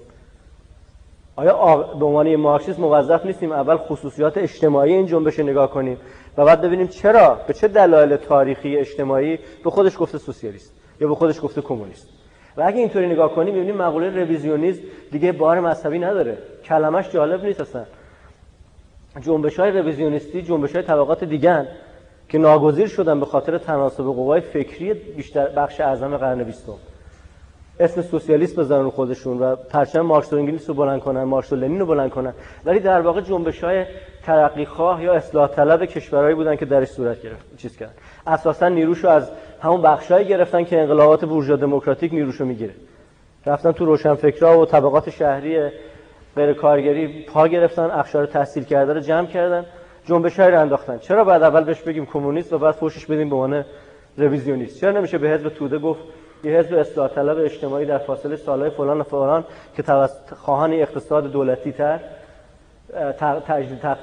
آیا 1.37 1.77
به 1.77 2.05
عنوان 2.05 2.37
مارکسیست 2.37 2.79
موظف 2.79 3.27
نیستیم 3.27 3.53
اول 3.53 3.77
خصوصیات 3.77 4.39
اجتماعی 4.39 4.95
این 4.95 5.07
جنبش 5.07 5.39
نگاه 5.39 5.71
کنیم 5.71 5.97
و 6.37 6.45
بعد 6.45 6.61
ببینیم 6.61 6.87
چرا 6.87 7.39
به 7.47 7.53
چه 7.55 7.69
دلایل 7.69 8.17
تاریخی 8.17 8.77
اجتماعی 8.77 9.39
به 9.65 9.71
خودش 9.71 9.99
گفته 9.99 10.19
سوسیالیست؟ 10.19 10.78
یا 11.01 11.09
به 11.09 11.15
خودش 11.15 11.41
گفته 11.43 11.61
کمونیست. 11.61 12.09
و 12.57 12.63
اگه 12.67 12.79
اینطوری 12.79 13.09
نگاه 13.09 13.35
کنیم 13.35 13.55
می‌بینیم 13.55 13.77
مقوله 13.77 14.11
رویزیونیسم 14.11 14.83
دیگه 15.11 15.33
بار 15.33 15.61
مذهبی 15.61 15.99
نداره. 15.99 16.39
کلمش 16.65 17.11
جالب 17.11 17.45
نیست 17.45 17.61
اصلا. 17.61 17.85
جنبش 19.21 19.61
های 19.61 19.71
رویزیونیستی 19.71 20.43
جنبش 20.43 20.73
های 20.73 20.83
طبقات 20.83 21.25
که 22.29 22.39
ناگزیر 22.39 22.87
شدن 22.87 23.21
به 23.21 23.27
خاطر 23.27 23.59
تناسب 23.59 24.05
قوای 24.05 24.41
فکری 24.41 24.95
بیشتر 24.95 25.49
بخش 25.49 25.81
اعظم 25.81 26.17
قرن 26.17 26.43
بیستم. 26.43 26.75
اسم 27.81 28.03
سوسیالیست 28.03 28.57
بزنن 28.57 28.83
رو 28.83 28.91
خودشون 28.91 29.39
و 29.39 29.57
پرچم 29.57 30.01
مارکس 30.01 30.33
و 30.33 30.37
انگلیس 30.37 30.69
رو 30.69 30.75
بلند 30.75 31.01
کنن 31.01 31.23
مارکس 31.23 31.53
و 31.53 31.57
لنین 31.57 31.81
رو 31.81 31.87
بلند 31.87 32.11
کنن. 32.11 32.35
ولی 32.65 32.81
در 32.81 33.01
واقع 33.01 33.21
جنبش 33.21 33.65
های 33.65 33.85
یا 35.01 35.15
اصلاح 35.15 35.49
طلب 35.49 35.85
کشورهایی 35.85 36.35
بودن 36.35 36.57
که 36.57 36.65
درش 36.65 36.89
صورت 36.89 37.23
گرفت 37.23 37.57
چیز 37.57 37.77
کرد 37.77 37.95
اساسا 38.27 38.69
نیروشو 38.69 39.09
از 39.09 39.31
همون 39.63 39.83
بخشایی 39.83 40.29
گرفتن 40.29 40.65
که 40.65 40.81
انقلابات 40.81 41.25
بورژوا 41.25 41.57
دموکراتیک 41.57 42.13
نیروشو 42.13 42.45
می‌گیره. 42.45 42.75
رفتن 43.47 43.73
تو 43.73 43.85
روشنفکرا 43.85 44.61
و 44.61 44.67
طبقات 44.67 45.11
شهری 45.11 45.71
غیر 46.37 46.53
کارگری 46.53 47.23
پا 47.23 47.49
گرفتن 47.49 47.91
اخشار 47.91 48.27
تحصیل 48.27 48.65
کرده 48.65 48.93
رو 48.93 49.01
جمع 49.01 49.27
کردن 49.27 49.65
جنبش 50.05 50.39
رو 50.39 50.61
انداختن. 50.61 50.99
چرا 50.99 51.25
بعد 51.25 51.43
اول 51.43 51.65
بهش 51.65 51.81
بگیم 51.81 52.07
کمونیست 52.07 52.53
و 52.53 52.59
بعد 52.59 52.75
فوشش 52.75 53.07
بدیم 53.07 53.31
به 53.31 53.37
عنوان 53.37 53.65
رویزیونیست 54.17 54.81
چرا 54.81 54.93
نمیشه 54.93 55.19
به 55.19 55.29
حزب 55.29 55.49
توده 55.49 55.79
گفت 55.79 56.01
یه 56.45 56.53
حزب 56.53 56.75
اصلاح 56.75 57.09
طلب 57.09 57.39
اجتماعی 57.39 57.87
در 57.87 57.99
فاصله 57.99 58.37
سالهای 58.37 58.71
فلان 58.71 59.01
و 59.01 59.03
فلان 59.03 59.45
که 59.77 59.83
توسط 59.83 60.35
خواهان 60.35 60.73
اقتصاد 60.73 61.33
دولتی 61.33 61.73
تر 61.73 62.01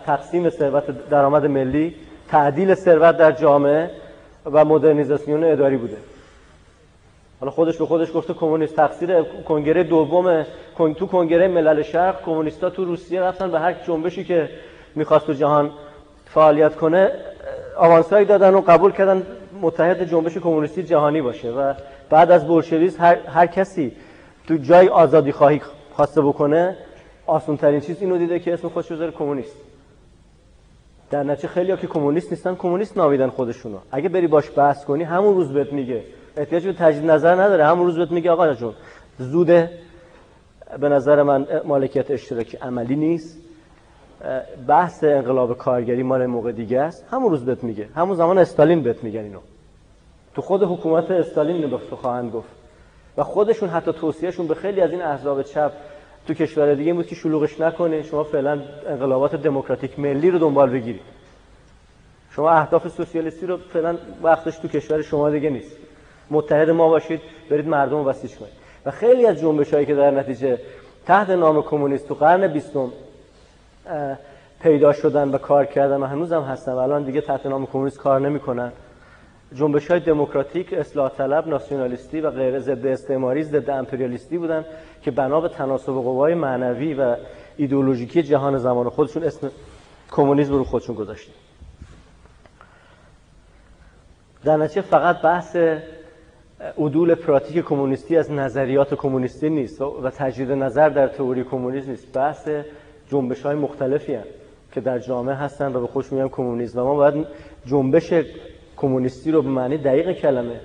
تقسیم 0.06 0.50
ثروت 0.50 1.10
درآمد 1.10 1.46
ملی 1.46 1.96
تعدیل 2.28 2.74
ثروت 2.74 3.18
در 3.18 3.32
جامعه 3.32 3.92
و 4.46 4.66
مدرنیزاسیون 4.66 5.44
اداری 5.44 5.78
بوده. 5.78 5.98
حالا 7.40 7.52
خودش 7.52 7.78
به 7.78 7.86
خودش 7.86 8.08
گفته 8.14 8.34
کمونیست 8.34 8.76
تقصیر 8.76 9.22
کنگره 9.22 9.84
دوم 9.84 10.46
تو 10.78 11.08
کنگره 11.08 11.48
ملل 11.48 11.82
شرق 11.82 12.22
کمونیستا 12.26 12.70
تو 12.70 12.86
روسیه 12.86 13.22
رفتن 13.22 13.52
به 13.52 13.60
هر 13.60 13.74
جنبشی 13.74 14.24
که 14.24 14.50
می‌خواست 14.96 15.26
تو 15.26 15.34
جهان 15.34 15.72
فعالیت 16.26 16.76
کنه 16.76 17.12
آوانسایی 17.78 18.26
دادن 18.26 18.54
و 18.54 18.62
قبول 18.62 18.92
کردن 18.92 19.24
متحد 19.62 20.10
جنبش 20.10 20.38
کمونیستی 20.38 20.84
جهانی 20.84 21.22
باشه 21.22 21.52
و 21.52 21.74
بعد 22.10 22.32
از 22.32 22.48
بولشویسم 22.48 23.04
هر, 23.04 23.16
هر 23.16 23.48
کسی 23.48 23.92
تو 24.48 24.58
جای 24.58 24.88
آزادی 24.88 25.32
خواهی 25.32 25.62
خواسته 25.94 26.22
بکنه 26.22 26.78
آسون 27.28 27.58
ترین 27.58 27.80
چیز 27.80 28.02
اینو 28.02 28.18
دیده 28.18 28.40
که 28.40 28.54
اسم 28.54 28.70
خودش 28.70 28.92
بذاره 28.92 29.12
کمونیست. 29.12 29.65
در 31.10 31.24
نتیجه 31.24 31.48
خیلی 31.48 31.78
که 31.78 31.88
کمونیست 31.88 32.32
نیستن 32.32 32.56
کمونیست 32.56 32.98
نامیدن 32.98 33.30
خودشونو. 33.30 33.78
اگه 33.92 34.10
بری 34.10 34.28
باش 34.28 34.52
بحث 34.56 34.86
کنی 34.86 35.04
همون 35.04 35.36
روز 35.36 35.54
بهت 35.54 35.74
میگه. 35.74 36.04
احتیاج 36.38 36.66
به 36.66 36.74
تجدید 36.74 37.12
نظر 37.12 37.36
نداره 37.36 37.66
همون 37.66 37.86
روز 37.86 37.98
بهت 37.98 38.12
میگه 38.12 38.32
آقا 38.32 38.54
جون 38.54 38.74
زوده 39.18 39.70
به 40.80 40.90
نظر 40.90 41.24
من 41.24 41.48
مالکیت 41.66 42.12
اشتراکی 42.12 42.58
عملی 42.58 42.96
نیست. 42.96 43.38
بحث 44.68 45.04
انقلاب 45.04 45.58
کارگری 45.58 46.04
مال 46.04 46.26
موقع 46.26 46.52
دیگه 46.52 46.82
است. 46.82 47.06
همون 47.12 47.30
روز 47.30 47.46
بهت 47.46 47.64
میگه. 47.64 47.90
همون 47.96 48.16
زمان 48.16 48.38
استالین 48.38 48.84
بهت 48.84 49.04
میگن 49.04 49.20
اینو. 49.20 49.40
تو 50.36 50.42
خود 50.42 50.64
حکومت 50.64 51.12
استالین 51.12 51.56
اینو 51.56 51.78
خواهند 51.78 52.32
گفت. 52.32 52.50
و 53.18 53.24
خودشون 53.24 53.70
حتی 53.70 53.94
توصیهشون 53.94 54.48
به 54.48 54.56
خیلی 54.56 54.82
از 54.82 54.92
این 54.92 55.02
احزاب 55.02 55.42
چپ 55.42 55.72
تو 56.28 56.34
کشور 56.34 56.74
دیگه 56.74 56.94
بود 56.94 57.08
که 57.08 57.16
شلوغش 57.16 57.60
نکنه 57.60 58.04
شما 58.04 58.24
فعلا 58.24 58.62
انقلابات 58.88 59.36
دموکراتیک 59.36 60.00
ملی 60.00 60.32
رو 60.32 60.40
دنبال 60.40 60.70
بگیرید 60.70 61.02
شما 62.32 62.52
اهداف 62.52 62.88
سوسیالیستی 62.88 63.46
رو 63.46 63.58
فعلا 63.58 63.98
وقتش 64.24 64.58
تو 64.58 64.68
کشور 64.68 65.02
شما 65.02 65.30
دیگه 65.30 65.50
نیست. 65.50 65.78
متحد 66.32 66.70
ما 66.70 66.90
باشید 66.90 67.22
برید 67.50 67.68
مردم 67.68 67.98
رو 67.98 68.04
بسیج 68.04 68.36
کنید. 68.36 68.54
و 68.86 68.92
خیلی 68.92 69.26
از 69.26 69.40
جنبش 69.40 69.74
هایی 69.74 69.86
که 69.86 69.96
در 69.96 70.12
نتیجه 70.12 70.60
تحت 71.06 71.30
نام 71.30 71.62
کمونیست 71.62 72.08
تو 72.08 72.14
قرن 72.14 72.48
بیستم 72.48 72.92
پیدا 74.62 74.94
شدن 74.94 75.30
و 75.30 75.38
کار 75.38 75.66
کردن 75.66 75.98
و 75.98 76.06
هنوز 76.06 76.34
هم 76.34 76.42
هستن 76.42 76.72
و 76.72 76.78
الان 76.78 77.04
دیگه 77.04 77.22
تحت 77.22 77.46
نام 77.46 77.66
کمونیست 77.66 77.98
کار 77.98 78.20
نمی‌کنن. 78.20 78.72
جنبش 79.54 79.92
های 79.92 80.00
دموکراتیک 80.00 80.74
اصلاح 80.74 81.10
طلب 81.10 81.48
ناسیونالیستی 81.48 82.22
و 82.22 82.32
غیر 82.32 82.60
ضد 82.60 82.86
استعماری 82.86 83.44
ضد 83.44 83.70
امپریالیستی 83.70 84.38
بودن 84.38 84.66
که 85.02 85.12
بنا 85.12 85.42
به 85.42 85.50
تناسب 85.50 85.94
قوای 85.94 86.34
معنوی 86.34 86.94
و 86.94 87.16
ایدئولوژیکی 87.58 88.24
جهان 88.24 88.58
زمان 88.58 88.90
خودشون 88.90 89.24
اسم 89.24 89.52
کمونیسم 90.12 90.54
رو 90.54 90.64
خودشون 90.64 90.96
گذاشتن. 90.96 91.34
در 94.44 94.58
نتیجه 94.58 94.82
فقط 94.82 95.22
بحث 95.22 95.58
عدول 96.78 97.16
پراتیک 97.16 97.66
کمونیستی 97.66 98.18
از 98.18 98.32
نظریات 98.32 98.94
کمونیستی 98.94 99.50
نیست 99.50 99.82
و 99.82 100.10
تجدید 100.10 100.52
نظر 100.52 100.90
در 100.90 101.08
تئوری 101.08 101.44
کمونیسم 101.44 101.90
نیست. 101.90 102.14
بحث 102.14 102.50
جنبش 103.10 103.42
های 103.42 103.56
مختلفی 103.56 104.14
هست 104.14 104.30
که 104.72 104.82
در 104.82 105.00
جامعه 105.00 105.36
هستن 105.36 105.76
و 105.76 105.82
به 105.82 105.88
خوش 105.88 106.12
میگن 106.12 106.28
کمونیسم. 106.28 106.80
و 106.80 106.84
ما 106.84 106.96
باید 106.96 107.28
جنبش 107.66 108.14
کمونیستی 108.86 109.32
رو 109.32 109.42
به 109.42 109.50
معنی 109.50 109.78
دقیق 109.78 110.12
کلمه. 110.12 110.60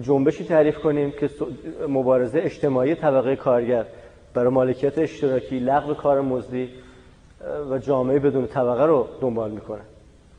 جنبشی 0.00 0.44
تعریف 0.44 0.78
کنیم 0.78 1.10
که 1.10 1.30
مبارزه 1.88 2.40
اجتماعی 2.42 2.94
طبقه 2.94 3.36
کارگر 3.36 3.84
برای 4.34 4.52
مالکیت 4.52 4.98
اشتراکی 4.98 5.58
لغو 5.58 5.94
کار 5.94 6.20
مزدی 6.20 6.68
و 7.70 7.78
جامعه 7.78 8.18
بدون 8.18 8.46
طبقه 8.46 8.86
رو 8.86 9.06
دنبال 9.20 9.50
می‌کنه. 9.50 9.80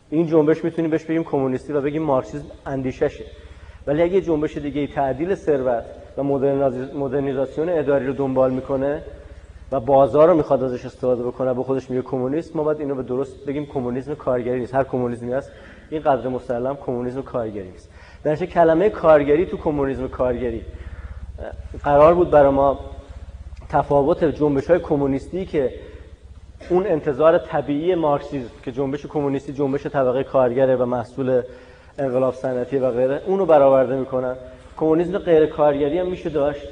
این 0.10 0.28
جنبش 0.28 0.64
می‌تونیم 0.64 0.92
بهش 0.92 1.04
بگیم 1.04 1.24
کمونیستی 1.24 1.74
و 1.74 1.82
بگیم 1.82 2.04
مارکسیسم 2.04 2.46
اندیششه. 2.66 3.26
ولی 3.88 4.02
اگه 4.02 4.22
جنبش 4.22 4.58
دیگه 4.58 4.88
تعدیل 4.88 5.36
ثروت 5.36 5.84
و 6.18 6.24
مدرنیزاسیون 6.24 7.70
اداری 7.70 8.08
رو 8.08 8.14
دنبال 8.14 8.54
می‌کنه 8.54 9.02
و 9.72 9.80
بازار 9.80 10.28
رو 10.28 10.36
می‌خواد 10.36 10.64
ازش 10.64 10.86
استفاده 10.86 11.24
بکنه 11.24 11.54
به 11.54 11.64
خودش 11.64 11.90
میگه 11.90 12.02
کمونیست 12.02 12.56
ما 12.56 12.64
باید 12.64 12.80
اینو 12.80 12.96
به 12.96 13.04
درست 13.04 13.46
بگیم 13.46 13.66
کمونیسم 13.66 14.16
کارگری 14.16 14.60
نیست. 14.60 14.76
هر 14.76 14.84
کمونیسمی 14.84 15.34
هست 15.34 15.52
این 15.90 16.02
قدر 16.02 16.28
مسلم 16.28 16.76
کمونیسم 16.76 17.22
کارگری 17.22 17.72
است 17.76 17.90
در 18.24 18.36
کلمه 18.36 18.90
کارگری 18.90 19.46
تو 19.46 19.58
کمونیسم 19.58 20.08
کارگری 20.08 20.62
قرار 21.84 22.14
بود 22.14 22.32
برای 22.32 22.52
ما 22.52 22.80
تفاوت 23.70 24.24
جنبش 24.24 24.70
های 24.70 24.80
کمونیستی 24.80 25.46
که 25.46 25.74
اون 26.70 26.88
انتظار 26.88 27.38
طبیعی 27.38 27.96
مارکسیسم 27.96 28.50
که 28.64 28.72
جنبش 28.72 29.06
کمونیستی 29.06 29.54
جنبش 29.54 29.88
طبقه 29.88 30.24
کارگره 30.24 30.76
و 30.76 30.86
محصول 30.86 31.42
انقلاب 32.00 32.34
صنعتی 32.34 32.78
و 32.78 32.92
غیره 32.92 33.22
اونو 33.26 33.46
برآورده 33.46 33.96
می‌کنن. 33.96 34.36
کمونیسم 34.78 35.18
غیر 35.18 35.46
کارگری 35.46 36.00
هم 36.00 36.08
میشه 36.08 36.30
داشت 36.30 36.68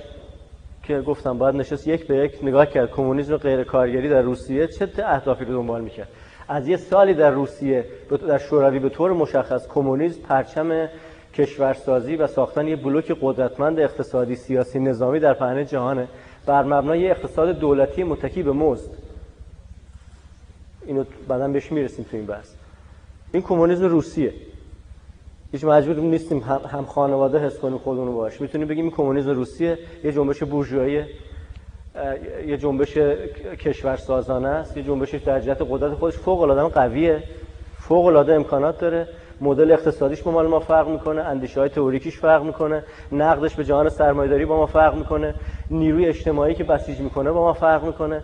که 0.83 1.01
گفتم 1.01 1.37
باید 1.37 1.55
نشست 1.55 1.87
یک 1.87 2.07
به 2.07 2.17
یک 2.17 2.39
نگاه 2.43 2.65
کرد. 2.65 2.91
کمونیسم 2.91 3.37
غیر 3.37 3.63
کارگری 3.63 4.09
در 4.09 4.21
روسیه 4.21 4.67
چه 4.67 4.89
اهدافی 5.05 5.45
رو 5.45 5.53
دنبال 5.53 5.81
می‌کرد؟ 5.81 6.07
از 6.47 6.67
یه 6.67 6.77
سالی 6.77 7.13
در 7.13 7.31
روسیه 7.31 7.85
در 8.27 8.37
شوروی 8.37 8.79
به 8.79 8.89
طور 8.89 9.13
مشخص 9.13 9.67
کمونیسم 9.67 10.21
پرچم 10.21 10.89
کشورسازی 11.33 12.15
و 12.15 12.27
ساختن 12.27 12.67
یه 12.67 12.75
بلوک 12.75 13.17
قدرتمند 13.21 13.79
اقتصادی 13.79 14.35
سیاسی 14.35 14.79
نظامی 14.79 15.19
در 15.19 15.33
پهنه 15.33 15.65
جهانه. 15.65 16.07
بر 16.45 16.63
مبنای 16.63 17.11
اقتصاد 17.11 17.59
دولتی 17.59 18.03
متکی 18.03 18.43
به 18.43 18.51
مزد. 18.51 18.89
اینو 20.85 21.03
بعدا 21.27 21.47
بهش 21.47 21.71
می‌رسیم 21.71 22.05
تو 22.11 22.17
این 22.17 22.25
بحث. 22.25 22.49
این 23.31 23.41
کمونیسم 23.41 23.85
روسیه. 23.85 24.33
هیچ 25.51 25.63
مجبور 25.63 25.95
نیستیم 25.95 26.39
هم, 26.39 26.85
خانواده 26.85 27.39
حس 27.39 27.59
کنیم 27.59 27.77
خودمون 27.77 28.15
باش 28.15 28.41
می‌تونیم 28.41 28.67
بگیم 28.67 28.83
این 28.83 28.93
کمونیسم 28.93 29.29
روسیه 29.29 29.77
یه 30.03 30.11
جنبش 30.11 30.43
بورژوایی 30.43 31.03
یه 32.47 32.57
جنبش 32.57 32.97
کشور 33.59 33.95
سازانه 33.95 34.47
است 34.47 34.77
یه 34.77 34.83
جنبش 34.83 35.15
در 35.15 35.39
جهت 35.39 35.57
قدرت 35.69 35.93
خودش 35.93 36.17
فوق 36.17 36.41
العاده 36.41 36.73
قویه. 36.75 37.23
فوق 37.77 38.05
العاده 38.05 38.33
امکانات 38.33 38.79
داره. 38.79 39.07
مدل 39.41 39.71
اقتصادیش 39.71 40.21
با 40.21 40.31
مال 40.31 40.47
ما 40.47 40.59
فرق 40.59 40.87
می‌کنه 40.87 41.21
اندیشه 41.21 41.59
های 41.59 41.69
تئوریکیش 41.69 42.17
فرق 42.17 42.43
می‌کنه 42.43 42.83
نقدش 43.11 43.55
به 43.55 43.63
جهان 43.63 43.89
سرمایه‌داری 43.89 44.45
با 44.45 44.57
ما 44.57 44.65
فرق 44.65 44.95
می‌کنه 44.95 45.35
نیروی 45.69 46.05
اجتماعی 46.05 46.55
که 46.55 46.63
بسیج 46.63 46.99
می‌کنه 46.99 47.31
با 47.31 47.41
ما 47.41 47.53
فرق 47.53 47.83
می‌کنه 47.83 48.23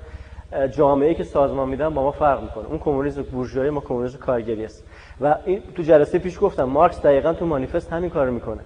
جامعه 0.71 1.13
که 1.13 1.23
سازمان 1.23 1.69
میدن 1.69 1.89
با 1.89 2.03
ما 2.03 2.11
فرق 2.11 2.41
می‌کنه. 2.41 2.67
اون 2.67 2.79
کمونیسم 2.79 3.21
بورژوایی 3.21 3.69
ما 3.69 3.81
کمونیسم 3.81 4.17
کارگری 4.17 4.65
است 4.65 4.87
و 5.21 5.35
این 5.45 5.63
تو 5.75 5.83
جلسه 5.83 6.19
پیش 6.19 6.39
گفتم 6.41 6.63
مارکس 6.63 7.01
دقیقا 7.01 7.33
تو 7.33 7.45
مانیفست 7.45 7.93
همین 7.93 8.09
کارو 8.09 8.31
می‌کنه. 8.31 8.61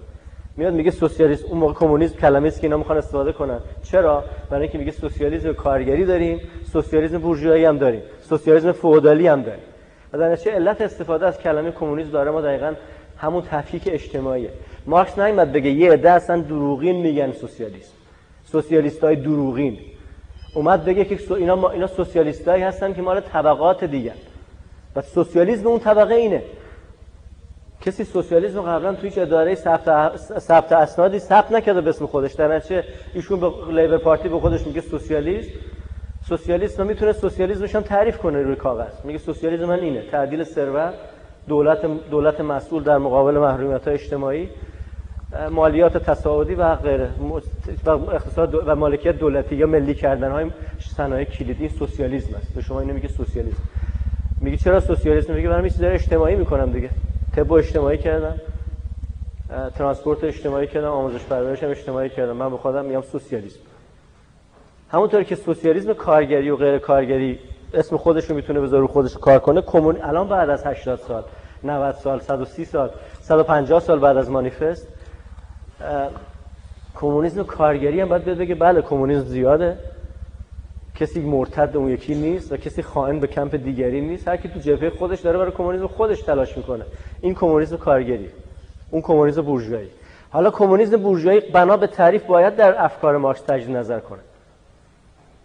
میاد 0.56 0.74
میگه 0.74 0.90
سوسیالیسم 0.90 1.46
اون 1.48 1.58
موقع 1.58 1.72
کمونیسم 1.72 2.16
کلمه 2.16 2.48
است 2.48 2.60
که 2.60 2.66
اینا 2.66 2.76
می‌خوان 2.76 2.98
استفاده 2.98 3.32
کنن. 3.32 3.58
چرا؟ 3.82 4.24
برای 4.50 4.62
اینکه 4.62 4.78
میگه 4.78 4.90
سوسیالیسم 4.90 5.52
کارگری 5.52 6.04
داریم 6.04 6.40
سوسیالیسم 6.72 7.18
بورژوایی 7.18 7.64
هم 7.64 7.78
داریم 7.78 8.02
سوسیالیسم 8.20 8.72
فئودالی 8.72 9.26
هم 9.26 9.42
داریم. 9.42 9.64
و 10.12 10.18
در 10.18 10.38
علت 10.46 10.80
استفاده 10.80 11.26
از 11.26 11.38
کلمه 11.38 11.70
کمونیسم 11.70 12.10
داره 12.10 12.30
ما 12.30 12.40
دقیقا 12.40 12.74
همون 13.16 13.42
تفکیک 13.50 13.82
اجتماعیه. 13.86 14.50
مارکس 14.86 15.18
نمیاد 15.18 15.52
بگه 15.52 15.70
یه 15.70 15.92
عده 15.92 16.10
اصلا 16.10 16.40
دروغین 16.40 16.96
میگن 16.96 17.32
سوسیالیسم. 17.32 17.92
سوسیالیستای 18.44 19.16
دروغین. 19.16 19.78
اومد 20.54 20.84
بگه 20.84 21.04
که 21.04 21.34
اینا 21.34 21.56
ما 21.56 21.70
اینا 21.70 21.86
سوسیالیستایی 21.86 22.62
هستن 22.62 22.94
که 22.94 23.02
مال 23.02 23.20
طبقات 23.20 23.84
دیگه. 23.84 24.12
و 24.96 25.02
سوسیالیسم 25.02 25.66
اون 25.66 25.78
طبقه 25.78 26.14
اینه. 26.14 26.42
کسی 27.84 28.04
سوسیالیسم 28.04 28.60
قبلا 28.60 28.94
توی 28.94 29.12
اداره 29.16 29.54
ثبت 30.38 30.72
اسنادی 30.72 31.18
ثبت 31.18 31.52
نکرده 31.52 31.80
به 31.80 31.90
اسم 31.90 32.06
خودش. 32.06 32.32
در 32.32 32.62
ایشون 33.14 33.40
به 33.40 33.50
لیبر 33.72 33.98
پارتی 33.98 34.28
به 34.28 34.40
خودش 34.40 34.66
میگه 34.66 34.80
سوسیالیست. 34.80 35.50
سوسیالیست 36.28 36.80
می‌تونه 36.80 37.12
سوسیالیسمش 37.12 37.74
هم 37.74 37.82
تعریف 37.82 38.18
کنه 38.18 38.42
روی 38.42 38.56
کاغذ. 38.56 39.04
میگه 39.04 39.18
سوسیالیسم 39.18 39.64
من 39.64 39.78
اینه. 39.78 40.02
تعدیل 40.10 40.44
ثروت 40.44 40.94
دولت 41.48 41.86
دولت 42.10 42.40
مسئول 42.40 42.82
در 42.82 42.98
مقابل 42.98 43.38
محرومیت 43.38 43.88
اجتماعی 43.88 44.48
مالیات 45.50 45.96
تصاعدی 45.96 46.54
و 46.54 46.74
غیره 46.74 47.08
و 47.86 47.90
اقتصاد 47.90 48.54
و 48.66 48.76
مالکیت 48.76 49.18
دولتی 49.18 49.56
یا 49.56 49.66
ملی 49.66 49.94
کردن 49.94 50.30
های 50.30 50.50
صنایع 50.96 51.24
کلیدی 51.24 51.68
سوسیالیسم 51.68 52.34
است. 52.34 52.54
به 52.54 52.62
شما 52.62 52.80
اینو 52.80 52.94
میگه 52.94 53.08
سوسیالیسم. 53.08 53.62
میگه 54.40 54.56
چرا 54.56 54.80
سوسیالیسم؟ 54.80 55.32
میگه 55.32 55.48
برام 55.48 55.68
چیزای 55.68 55.88
اجتماعی 55.88 56.36
می‌کنم 56.36 56.72
دیگه. 56.72 56.90
طب 57.36 57.52
اجتماعی 57.52 57.98
کردم. 57.98 58.40
ترانسپورت 59.78 60.24
اجتماعی 60.24 60.66
کردم 60.66 60.88
آموزش 60.88 61.24
پرورش 61.24 61.62
هم 61.62 61.70
اجتماعی 61.70 62.08
کردم. 62.08 62.36
من 62.36 62.50
به 62.50 62.56
خودم 62.56 62.84
میگم 62.84 63.02
سوسیالیسم. 63.02 63.60
همونطور 64.90 65.22
که 65.22 65.36
سوسیالیسم 65.36 65.92
کارگری 65.92 66.50
و 66.50 66.56
غیر 66.56 66.78
کارگری 66.78 67.38
اسم 67.74 67.96
خودش 67.96 68.30
رو 68.30 68.36
می‌تونه 68.36 68.60
بذاره 68.60 68.86
خودش 68.86 69.14
کار 69.18 69.38
کنه 69.38 69.60
کمون 69.60 70.02
الان 70.02 70.28
بعد 70.28 70.50
از 70.50 70.66
80 70.66 70.98
سال 70.98 71.22
90 71.64 71.94
سال 71.94 72.20
130 72.20 72.64
سال 72.64 72.90
150 73.20 73.80
سال 73.80 73.98
بعد 73.98 74.16
از 74.16 74.30
مانیفست 74.30 74.88
کمونیسم 76.94 77.42
کارگری 77.42 78.00
هم 78.00 78.08
باید 78.08 78.24
بگه 78.24 78.54
بله 78.54 78.82
کمونیسم 78.82 79.24
زیاده. 79.24 79.78
کسی 80.94 81.20
مرتد 81.20 81.76
اون 81.76 81.88
یکی 81.88 82.14
نیست 82.14 82.52
و 82.52 82.56
کسی 82.56 82.82
خائن 82.82 83.20
به 83.20 83.26
کمپ 83.26 83.56
دیگری 83.56 84.00
نیست. 84.00 84.28
هر 84.28 84.36
کی 84.36 84.48
تو 84.48 84.60
جبهه 84.60 84.90
خودش 84.90 85.20
داره 85.20 85.38
برای 85.38 85.52
کمونیسم 85.52 85.86
خودش 85.86 86.22
تلاش 86.22 86.56
می‌کنه. 86.56 86.84
این 87.20 87.34
کمونیسم 87.34 87.76
کارگری. 87.76 88.28
اون 88.90 89.02
کمونیسم 89.02 89.42
بورژوایی. 89.42 89.88
حالا 90.30 90.50
کمونیسم 90.50 90.96
بورژوایی 90.96 91.40
بنا 91.40 91.76
به 91.76 91.86
تعریف 91.86 92.24
باید 92.24 92.56
در 92.56 92.84
افکار 92.84 93.16
مارکس 93.16 93.40
تجدید 93.40 93.76
نظر 93.76 94.00
کنه. 94.00 94.20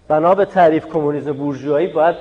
بنا 0.07 0.35
به 0.35 0.45
تعریف 0.45 0.85
کمونیسم 0.85 1.33
بورژوایی 1.33 1.87
باید 1.87 2.15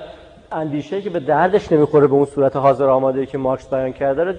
اندیشه 0.52 1.02
که 1.02 1.10
به 1.10 1.20
دردش 1.20 1.72
نمی‌خوره 1.72 2.06
به 2.06 2.14
اون 2.14 2.24
صورت 2.24 2.56
حاضر 2.56 2.86
آماده 2.86 3.26
که 3.26 3.38
مارکس 3.38 3.68
بیان 3.68 3.92
کرده 3.92 4.24
رو 4.24 4.32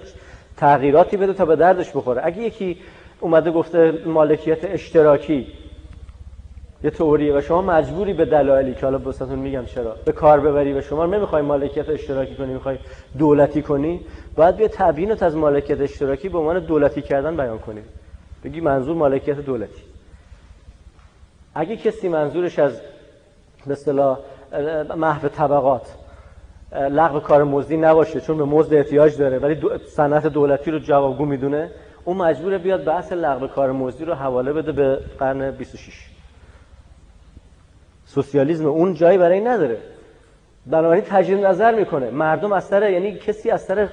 تغییراتی 0.56 1.16
بده 1.16 1.32
تا 1.32 1.44
به 1.44 1.56
دردش 1.56 1.90
بخوره. 1.90 2.20
اگه 2.24 2.42
یکی 2.42 2.76
اومده 3.20 3.50
گفته 3.50 3.92
مالکیت 4.06 4.64
اشتراکی 4.64 5.46
یه 6.84 6.90
تئوریه 6.90 7.34
و 7.34 7.40
شما 7.40 7.62
مجبوری 7.62 8.12
به 8.12 8.24
دلایلی 8.24 8.74
که 8.74 8.80
حالا 8.80 8.98
بساتون 8.98 9.38
میگم 9.38 9.64
چرا 9.64 9.96
به 10.04 10.12
کار 10.12 10.40
ببری 10.40 10.72
و 10.72 10.80
شما 10.80 11.06
نمی‌خوای 11.06 11.42
مالکیت 11.42 11.88
اشتراکی 11.88 12.34
کنی 12.34 12.52
می‌خوای 12.52 12.78
دولتی 13.18 13.62
کنی 13.62 14.00
باید 14.36 14.56
بیا 14.56 14.68
تبیینت 14.68 15.22
از 15.22 15.36
مالکیت 15.36 15.80
اشتراکی 15.80 16.28
به 16.28 16.38
عنوان 16.38 16.58
دولتی 16.58 17.02
کردن 17.02 17.36
بیان 17.36 17.58
کنی. 17.58 17.80
بگی 18.44 18.60
منظور 18.60 18.96
مالکیت 18.96 19.40
دولتی. 19.40 19.82
اگه 21.54 21.76
کسی 21.76 22.08
منظورش 22.08 22.58
از 22.58 22.80
به 23.66 23.72
اصطلاح 23.72 24.18
محو 24.96 25.28
طبقات 25.28 25.96
لغو 26.72 27.20
کار 27.20 27.44
مزدی 27.44 27.76
نباشه 27.76 28.20
چون 28.20 28.36
به 28.36 28.44
مزد 28.44 28.74
احتیاج 28.74 29.16
داره 29.18 29.38
ولی 29.38 29.60
صنعت 29.86 30.26
دولتی 30.26 30.70
رو 30.70 30.78
جوابگو 30.78 31.24
می‌دونه 31.24 31.70
اون 32.04 32.16
مجبوره 32.16 32.58
بیاد 32.58 32.84
بحث 32.84 33.12
لغو 33.12 33.46
کار 33.46 33.72
مزدی 33.72 34.04
رو 34.04 34.14
حواله 34.14 34.52
بده 34.52 34.72
به 34.72 35.00
قرن 35.18 35.50
26 35.50 36.09
سوسیالیسم 38.14 38.66
اون 38.66 38.94
جایی 38.94 39.18
برای 39.18 39.40
نداره. 39.40 39.76
بنابراین 40.66 41.04
تجدید 41.04 41.46
نظر 41.46 41.74
می‌کنه. 41.74 42.10
مردم 42.10 42.52
از 42.52 42.64
سر 42.64 42.90
یعنی 42.90 43.12
کسی 43.12 43.50
از 43.50 43.62
سر 43.62 43.88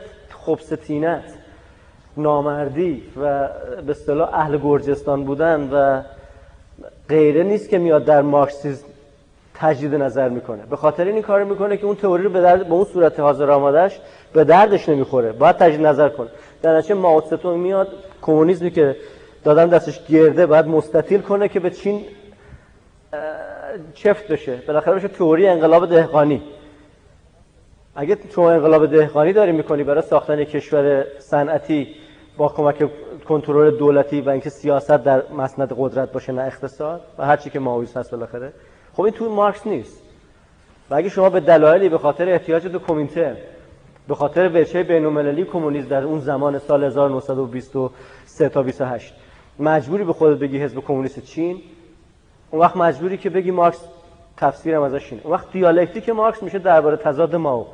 خبستینت 0.45 1.23
نامردی 2.17 3.03
و 3.21 3.49
به 3.85 3.91
اصطلاح 3.91 4.33
اهل 4.33 4.57
گرجستان 4.57 5.23
بودن 5.23 5.69
و 5.71 6.01
غیره 7.09 7.43
نیست 7.43 7.69
که 7.69 7.77
میاد 7.77 8.05
در 8.05 8.21
مارکسیسم 8.21 8.85
تجدید 9.55 9.95
نظر 9.95 10.29
می‌کنه. 10.29 10.63
به 10.69 10.75
خاطر 10.75 11.05
این 11.05 11.21
کار 11.21 11.43
می‌کنه 11.43 11.77
که 11.77 11.85
اون 11.85 11.95
تئوری 11.95 12.23
رو 12.23 12.29
به 12.29 12.41
درد 12.41 12.67
به 12.67 12.73
اون 12.73 12.85
صورت 12.85 13.19
حاضر 13.19 13.51
آمادهش 13.51 13.99
به 14.33 14.43
دردش 14.43 14.89
نمی‌خوره. 14.89 15.31
باید 15.31 15.55
تجدید 15.55 15.85
نظر 15.85 16.09
کنه. 16.09 16.27
در 16.61 16.77
نتیجه 16.77 16.95
ماو 16.95 17.21
میاد 17.43 17.87
کمونیسمی 18.21 18.71
که 18.71 18.95
دادن 19.43 19.69
دستش 19.69 20.05
گرده 20.07 20.45
باید 20.45 20.67
مستطیل 20.67 21.21
کنه 21.21 21.47
که 21.47 21.59
به 21.59 21.69
چین 21.69 22.01
چفت 23.93 24.27
بشه 24.27 24.61
بالاخره 24.67 24.95
بشه 24.95 25.07
تئوری 25.07 25.47
انقلاب 25.47 25.89
دهقانی. 25.89 26.41
اگه 27.95 28.15
تو 28.15 28.41
انقلاب 28.41 28.85
دهقانی 28.85 29.33
داری 29.33 29.51
می‌کنی 29.51 29.83
برای 29.83 30.01
ساختن 30.01 30.43
کشور 30.43 31.05
صنعتی 31.19 31.87
با 32.37 32.49
کمک 32.49 32.89
کنترل 33.25 33.77
دولتی 33.77 34.21
و 34.21 34.29
اینکه 34.29 34.49
سیاست 34.49 34.91
در 34.91 35.23
مسند 35.37 35.73
قدرت 35.77 36.11
باشه 36.11 36.33
نه 36.33 36.41
اقتصاد 36.41 37.01
و 37.17 37.25
هر 37.25 37.37
چی 37.37 37.49
که 37.49 37.59
ماویس 37.59 37.97
هست 37.97 38.11
بالاخره. 38.11 38.53
خب 38.93 39.01
این 39.01 39.13
توی 39.13 39.27
مارکس 39.27 39.67
نیست. 39.67 40.03
و 40.89 40.95
اگه 40.95 41.09
شما 41.09 41.29
به 41.29 41.39
دلایلی 41.39 41.89
به 41.89 41.97
خاطر 41.97 42.29
احتیاج 42.29 42.67
دو 42.67 42.79
کمیته 42.79 43.37
به 44.07 44.15
خاطر 44.15 44.61
وچه 44.61 44.83
بین‌المللی 44.83 45.45
کمونیسم 45.45 45.87
در 45.87 46.03
اون 46.03 46.19
زمان 46.19 46.59
سال 46.59 46.83
1923 46.83 48.49
تا 48.49 48.63
28 48.63 49.13
مجبوری 49.59 50.03
به 50.03 50.13
خودت 50.13 50.39
بگی 50.39 50.57
حزب 50.57 50.79
کمونیست 50.79 51.25
چین 51.25 51.61
اون 52.51 52.61
وقت 52.61 52.77
مجبوری 52.77 53.17
که 53.17 53.29
بگی 53.29 53.51
مارکس 53.51 53.79
تفسیرم 54.37 54.81
ازش 54.81 55.11
اینه. 55.11 55.23
اون 55.23 55.33
وقت 55.33 55.51
دیالکتیک 55.51 56.09
مارکس 56.09 56.43
میشه 56.43 56.59
درباره 56.59 56.97
تضاد 56.97 57.35
ماو. 57.35 57.67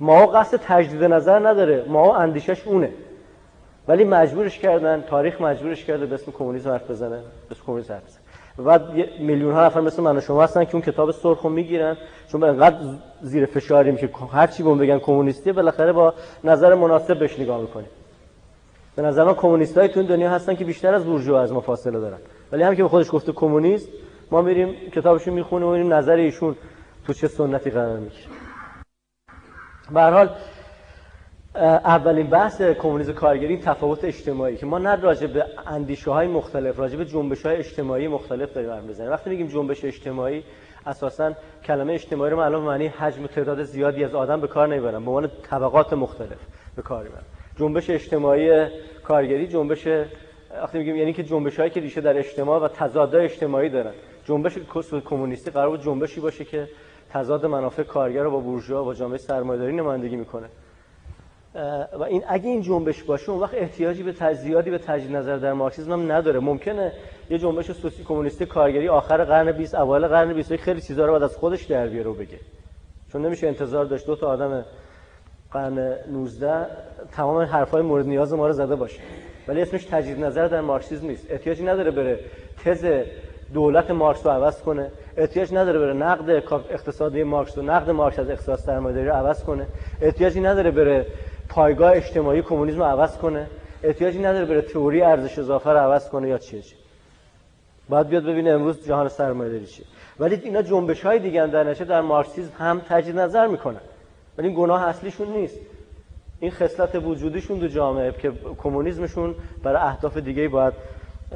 ماو 0.00 0.26
قصد 0.26 0.60
تجدید 0.64 1.04
نظر 1.04 1.48
نداره. 1.48 1.84
ماو 1.88 2.10
اندیشش 2.10 2.66
اونه. 2.66 2.90
ولی 3.88 4.04
مجبورش 4.04 4.58
کردن 4.58 5.04
تاریخ 5.08 5.40
مجبورش 5.40 5.84
کرده 5.84 6.06
به 6.06 6.14
اسم 6.14 6.32
کمونیسم 6.32 6.70
حرف 6.70 6.90
بزنه 6.90 7.16
به 7.16 7.50
اسم 7.50 7.62
کمونیسم 7.66 7.94
حرف 7.94 8.02
بزنه. 8.02 8.20
و 8.58 8.62
بعد 8.62 8.90
میلیون 9.20 9.54
ها 9.54 9.66
نفر 9.66 9.80
مثل 9.80 10.02
من 10.02 10.16
و 10.16 10.20
شما 10.20 10.42
هستن 10.42 10.64
که 10.64 10.74
اون 10.74 10.82
کتاب 10.82 11.10
سرخ 11.10 11.42
رو 11.42 11.50
می‌گیرن. 11.50 11.96
چون 12.32 12.44
انقدر 12.44 12.76
زیر 13.22 13.46
فشاریم 13.46 13.96
که 13.96 14.10
هر 14.32 14.46
چی 14.46 14.62
بهمون 14.62 14.78
بگن 14.78 14.98
کمونیستی 14.98 15.52
بالاخره 15.52 15.92
با 15.92 16.14
نظر 16.44 16.74
مناسب 16.74 17.18
بهش 17.18 17.40
نگاه 17.40 17.60
می‌کنیم. 17.60 17.88
به 18.96 19.02
نظر 19.02 19.24
من 19.24 19.34
کمونیستای 19.34 19.88
تو 19.88 20.02
دنیا 20.02 20.30
هستن 20.30 20.54
که 20.54 20.64
بیشتر 20.64 20.94
از 20.94 21.04
بورژوا 21.04 21.40
از 21.40 21.52
ما 21.52 21.60
فاصله 21.60 22.00
دارن. 22.00 22.18
ولی 22.52 22.62
هم 22.62 22.74
که 22.74 22.82
به 22.82 22.88
خودش 22.88 23.10
گفته 23.12 23.32
کمونیست 23.32 23.88
ما 24.30 24.42
میریم 24.42 24.90
کتابشون 24.90 25.34
می‌خونیم 25.34 25.68
و 25.68 25.72
میریم 25.72 25.92
نظر 25.92 26.16
ایشون 26.16 26.56
تو 27.06 27.12
چه 27.12 27.28
سنتی 27.28 27.70
قرار 27.70 27.98
می‌گیره. 27.98 28.26
به 29.90 30.02
حال 30.02 30.30
اولین 31.84 32.26
بحث 32.26 32.62
کمونیسم 32.62 33.12
کارگری 33.12 33.56
تفاوت 33.56 34.04
اجتماعی 34.04 34.56
که 34.56 34.66
ما 34.66 34.78
نه 34.78 34.96
راجع 34.96 35.26
به 35.26 35.46
اندیشه 35.66 36.10
های 36.10 36.26
مختلف 36.28 36.78
راجع 36.78 36.96
به 36.96 37.04
جنبش 37.04 37.46
های 37.46 37.56
اجتماعی 37.56 38.08
مختلف 38.08 38.52
داریم 38.52 38.70
حرف 38.70 38.84
بزنیم 38.84 39.10
وقتی 39.10 39.30
میگیم 39.30 39.46
جنبش 39.46 39.84
اجتماعی 39.84 40.44
اساسا 40.86 41.32
کلمه 41.64 41.92
اجتماعی 41.92 42.30
رو 42.30 42.38
الان 42.38 42.62
معنی 42.62 42.86
حجم 42.86 43.24
و 43.24 43.26
تعداد 43.26 43.62
زیادی 43.62 44.04
از 44.04 44.14
آدم 44.14 44.40
به 44.40 44.46
کار 44.46 44.68
نمی‌برم 44.68 45.04
به 45.04 45.10
عنوان 45.10 45.30
طبقات 45.50 45.92
مختلف 45.92 46.38
به 46.76 46.82
کار 46.82 47.02
می‌برم 47.02 47.24
جنبش 47.58 47.90
اجتماعی 47.90 48.66
کارگری 49.04 49.46
جنبش 49.46 49.88
وقتی 50.62 50.78
میگیم 50.78 50.96
یعنی 50.96 51.12
که 51.12 51.22
جنبش 51.22 51.58
هایی 51.58 51.70
که 51.70 51.80
ریشه 51.80 52.00
در 52.00 52.18
اجتماع 52.18 52.60
و 52.60 52.68
تضادهای 52.68 53.24
اجتماعی 53.24 53.68
دارن. 53.68 53.92
جنبش 54.24 54.58
کمونیستی 55.04 55.50
قرار 55.50 55.68
بود 55.68 55.82
جنبشی 55.82 56.20
باشه 56.20 56.44
که 56.44 56.68
تضاد 57.10 57.46
منافع 57.46 57.82
کارگر 57.82 58.22
رو 58.22 58.30
با 58.30 58.40
بورژوا 58.40 58.84
و 58.84 58.94
جامعه 58.94 59.18
سرمایه‌داری 59.18 59.72
نمایندگی 59.72 60.16
می‌کنه. 60.16 60.46
و 61.98 62.02
این 62.02 62.22
اگه 62.28 62.48
این 62.48 62.62
جنبش 62.62 63.02
باشه 63.02 63.30
اون 63.30 63.40
وقت 63.40 63.54
احتیاجی 63.54 64.02
به 64.02 64.34
زیادی 64.34 64.70
به 64.70 64.78
تجدید 64.78 65.16
نظر 65.16 65.36
در 65.36 65.52
مارکسیسم 65.52 65.92
هم 65.92 66.12
نداره. 66.12 66.40
ممکنه 66.40 66.92
یه 67.30 67.38
جنبش 67.38 67.72
سوسی 67.72 68.04
کمونیستی 68.04 68.46
کارگری 68.46 68.88
آخر 68.88 69.24
قرن 69.24 69.52
20 69.52 69.74
اوایل 69.74 70.06
قرن 70.06 70.32
20 70.32 70.56
خیلی 70.56 70.80
چیزا 70.80 71.06
رو 71.06 71.12
بعد 71.12 71.22
از 71.22 71.36
خودش 71.36 71.64
در 71.64 71.86
بیاره 71.86 72.10
و 72.10 72.14
بگه. 72.14 72.38
چون 73.12 73.26
نمیشه 73.26 73.46
انتظار 73.46 73.84
داشت 73.84 74.06
دو 74.06 74.16
تا 74.16 74.26
آدم 74.28 74.64
قرن 75.52 75.96
19 76.12 76.66
تمام 77.12 77.42
حرفای 77.42 77.82
مورد 77.82 78.06
نیاز 78.06 78.34
ما 78.34 78.46
رو 78.46 78.52
زده 78.52 78.76
باشه. 78.76 79.00
ولی 79.48 79.62
اسمش 79.62 79.84
تجدید 79.84 80.24
نظر 80.24 80.48
در 80.48 80.60
مارکسیسم 80.60 81.06
نیست. 81.06 81.26
احتیاجی 81.30 81.64
نداره 81.64 81.90
بره 81.90 82.20
تز 82.64 82.86
دولت 83.54 83.90
مارکس 83.90 84.26
رو 84.26 84.32
عوض 84.32 84.62
کنه. 84.62 84.90
احتیاج 85.16 85.54
نداره 85.54 85.78
بره 85.78 85.92
نقد 85.92 86.30
اقتصادی 86.70 87.22
مارکس 87.22 87.58
و 87.58 87.62
نقد 87.62 87.90
مارکس 87.90 88.18
از 88.18 88.30
اقتصاد 88.30 88.58
سرمایه‌داری 88.58 89.08
رو 89.08 89.14
عوض 89.14 89.44
کنه. 89.44 89.66
احتیاجی 90.00 90.40
نداره 90.40 90.70
بره 90.70 91.06
پایگاه 91.48 91.92
اجتماعی 91.92 92.42
کمونیسم 92.42 92.78
رو 92.78 92.84
عوض 92.84 93.16
کنه. 93.16 93.46
احتیاجی 93.82 94.18
نداره 94.18 94.44
بره 94.44 94.60
تئوری 94.60 95.02
ارزش 95.02 95.38
اضافه 95.38 95.70
رو 95.70 95.78
عوض 95.78 96.08
کنه 96.08 96.28
یا 96.28 96.38
چیه 96.38 96.62
چی 96.62 96.74
بعد 97.88 98.08
بیاد 98.08 98.22
ببینه 98.24 98.50
امروز 98.50 98.86
جهان 98.86 99.08
سرمایه‌داری 99.08 99.66
چیه. 99.66 99.86
ولی 100.20 100.40
اینا 100.44 100.62
جنبش 100.62 101.02
های 101.02 101.18
دیگه 101.18 101.46
در 101.46 101.64
نشه 101.64 101.84
در 101.84 102.00
مارکسیسم 102.00 102.52
هم 102.58 102.80
تجدید 102.88 103.18
نظر 103.18 103.46
می‌کنن. 103.46 103.80
ولی 104.38 104.54
گناه 104.54 104.82
اصلیشون 104.82 105.28
نیست. 105.28 105.58
این 106.40 106.50
خصلت 106.50 106.94
وجودیشون 106.94 107.60
تو 107.60 107.66
جامعه 107.66 108.12
که 108.12 108.32
کمونیسمشون 108.58 109.34
برای 109.62 109.82
اهداف 109.82 110.16
دیگه 110.16 110.48
باید 110.48 110.74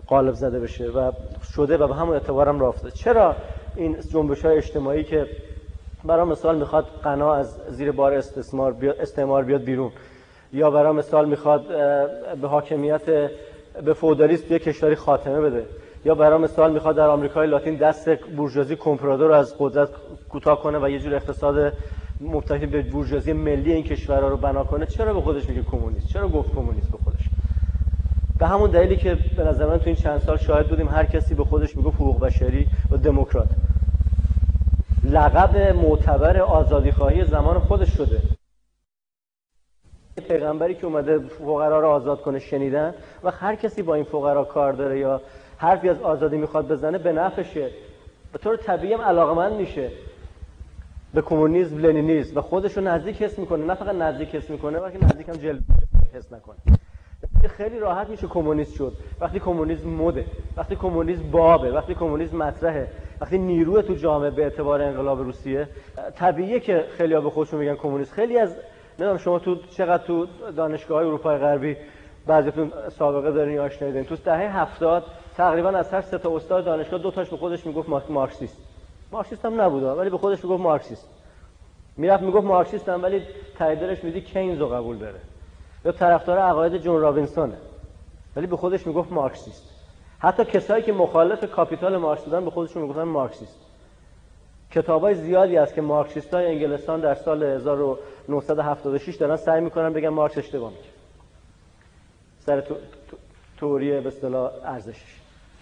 قالب 0.06 0.34
زده 0.34 0.60
بشه 0.60 0.84
و 0.84 1.12
شده 1.54 1.76
و 1.76 1.88
به 1.88 1.94
همون 1.94 2.14
اعتبارم 2.14 2.60
رافته. 2.60 2.90
چرا 2.90 3.36
این 3.76 3.96
جنبش 4.12 4.44
های 4.44 4.56
اجتماعی 4.56 5.04
که 5.04 5.26
برای 6.04 6.24
مثال 6.24 6.58
می‌خواد 6.58 6.86
قنا 7.02 7.34
از 7.34 7.60
زیر 7.68 7.92
بار 7.92 8.14
استثمار 8.14 8.72
بیاد 8.72 8.96
استعمار 9.00 9.44
بیاد 9.44 9.60
بیرون 9.60 9.92
یا 10.52 10.70
برای 10.70 10.92
مثال 10.92 11.28
می‌خواد 11.28 11.68
به 12.40 12.48
حاکمیت 12.48 13.30
به 13.84 13.92
فودالیست 13.92 14.48
توی 14.48 14.58
کشوری 14.58 14.94
خاتمه 14.94 15.40
بده 15.40 15.66
یا 16.04 16.14
برای 16.14 16.38
مثال 16.38 16.72
می‌خواد 16.72 16.96
در 16.96 17.06
آمریکای 17.06 17.46
لاتین 17.46 17.76
دست 17.76 18.08
بورژوازی 18.14 18.76
کمپرادور 18.76 19.32
از 19.32 19.54
قدرت 19.58 19.88
کوتاه 20.28 20.62
کنه 20.62 20.78
و 20.78 20.88
یه 20.88 20.98
جور 20.98 21.14
اقتصاد 21.14 21.72
مبتنی 22.20 22.66
به 22.66 22.82
بورژوازی 22.82 23.32
ملی 23.32 23.72
این 23.72 23.84
کشورها 23.84 24.28
رو 24.28 24.36
بنا 24.36 24.64
کنه 24.64 24.86
چرا 24.86 25.14
به 25.14 25.20
خودش 25.20 25.48
میگه 25.48 25.62
کمونیست؟ 25.62 26.06
چرا 26.06 26.28
گفت 26.28 26.54
کمونیست 26.54 26.90
به 26.90 26.98
خودش؟ 26.98 27.28
به 28.38 28.46
همون 28.46 28.70
دلیلی 28.70 28.96
که 28.96 29.18
به 29.36 29.44
نظر 29.44 29.66
من 29.66 29.78
تو 29.78 29.86
این 29.86 29.96
چند 29.96 30.20
سال 30.20 30.36
شاهد 30.36 30.68
بودیم 30.68 30.88
هر 30.88 31.04
کسی 31.04 31.34
به 31.34 31.44
خودش 31.44 31.76
میگه 31.76 31.88
حقوق 31.88 32.20
بشری 32.20 32.66
و 32.90 32.96
دموکرات. 32.96 33.48
لقب 35.04 35.56
معتبر 35.56 36.40
آزادی 36.40 36.92
خواهی 36.92 37.24
زمان 37.24 37.58
خودش 37.58 37.88
شده. 37.96 38.22
پیغمبری 40.28 40.74
که 40.74 40.86
اومده 40.86 41.18
فقرا 41.18 41.80
رو 41.80 41.88
آزاد 41.88 42.22
کنه 42.22 42.38
شنیدن 42.38 42.94
و 43.24 43.30
هر 43.30 43.54
کسی 43.54 43.82
با 43.82 43.94
این 43.94 44.04
فقرا 44.04 44.44
کار 44.44 44.72
داره 44.72 44.98
یا 44.98 45.20
حرفی 45.56 45.88
از 45.88 46.00
آزادی 46.02 46.36
می‌خواد 46.36 46.68
بزنه 46.68 46.98
به 46.98 47.12
نفعشه. 47.12 47.70
به 48.32 48.38
طور 48.38 48.56
طبیعی 48.56 48.94
هم 48.94 49.00
علاقمند 49.00 49.52
میشه. 49.52 49.90
به 51.14 51.22
کمونیسم 51.22 51.78
لنینیسم. 51.78 52.38
و 52.38 52.42
خودش 52.42 52.78
نزدیک 52.78 53.22
حس 53.22 53.38
می‌کنه. 53.38 53.64
نه 53.64 53.74
فقط 53.74 53.94
نزدیک 53.94 54.34
حس 54.34 54.50
می‌کنه 54.50 54.80
بلکه 54.80 55.04
نزدیک 55.04 55.28
هم 55.28 55.36
جلب 55.36 55.60
حس 56.14 56.32
نکنه. 56.32 56.56
خیلی 57.48 57.78
راحت 57.78 58.08
میشه 58.08 58.26
کمونیست 58.26 58.74
شد. 58.74 58.92
وقتی 59.20 59.40
کمونیسم 59.40 59.88
مده 59.88 60.24
وقتی 60.56 60.76
کمونیسم 60.76 61.30
بابه 61.30 61.72
وقتی 61.72 61.94
کمونیسم 61.94 62.36
مطرحه 62.36 62.88
وقتی 63.20 63.38
نیروی 63.38 63.82
تو 63.82 63.94
جامعه 63.94 64.30
به 64.30 64.42
اعتبار 64.42 64.82
انقلاب 64.82 65.20
روسیه. 65.20 65.68
طبیعیه 66.16 66.60
که 66.60 66.84
خیلی 66.96 67.14
ها 67.14 67.20
به 67.20 67.30
خودشون 67.30 67.60
میگن 67.60 67.74
کمونیست 67.74 68.12
خیلی 68.12 68.38
از 68.38 68.56
نمی‌دونم 68.98 69.18
شما 69.18 69.38
تو 69.38 69.56
چقدر 69.56 70.04
تو 70.04 70.26
دانشگاه 70.56 70.98
های 70.98 71.06
اروپای 71.06 71.38
غربی 71.38 71.76
بعضیتون 72.26 72.72
سابقه 72.88 73.30
دارین 73.30 73.54
یا 73.54 73.64
آشنا 73.64 74.02
تو 74.02 74.16
دهه 74.16 74.58
70 74.58 75.04
تقریبا 75.36 75.68
از 75.68 75.92
هر 75.92 76.00
سه 76.00 76.18
تا 76.18 76.36
استاد 76.36 76.64
دانشگاه 76.64 77.00
دو 77.00 77.10
تاش 77.10 77.30
به 77.30 77.36
خودش 77.36 77.66
می‌گفت 77.66 78.10
مارکسیست 78.10 78.69
مارکسیست 79.12 79.44
هم 79.44 79.60
نبود 79.60 79.82
ولی 79.82 80.10
به 80.10 80.18
خودش 80.18 80.44
می‌گفت 80.44 80.62
مارکسیست. 80.62 81.08
می‌رفت 81.96 82.22
می‌گفت 82.22 82.46
مارکسیستم 82.46 83.02
ولی 83.02 83.22
ته 83.58 83.98
میدی 84.02 84.20
کینز 84.20 84.58
رو 84.58 84.68
قبول 84.68 84.96
داره. 84.96 85.20
یا 85.84 85.92
طرفدار 85.92 86.38
عقاید 86.38 86.76
جون 86.76 87.00
رابینسونه. 87.00 87.56
ولی 88.36 88.46
به 88.46 88.56
خودش 88.56 88.86
می‌گفت 88.86 89.12
مارکسیست. 89.12 89.62
حتی 90.18 90.44
کسایی 90.44 90.82
که 90.82 90.92
مخالف 90.92 91.50
کاپیتال 91.50 91.96
مارکس 91.96 92.24
بودن 92.24 92.44
به 92.44 92.50
خودشون 92.50 92.82
می‌گفتن 92.82 93.02
مارکسیست. 93.02 93.56
کتابای 94.70 95.14
زیادی 95.14 95.56
است 95.56 95.74
که 95.74 95.80
مارکسیستای 95.80 96.46
انگلستان 96.46 97.00
در 97.00 97.14
سال 97.14 97.42
1976 97.42 99.16
دارن 99.16 99.36
سعی 99.36 99.60
می‌کنن 99.60 99.92
بگن 99.92 100.08
مارکس 100.08 100.38
اشتباه 100.38 100.70
می‌کنه 100.70 100.86
سر 102.38 102.60
تو، 103.56 103.78
به 103.78 104.06
اصطلاح 104.06 104.50
ارزشش. 104.64 105.16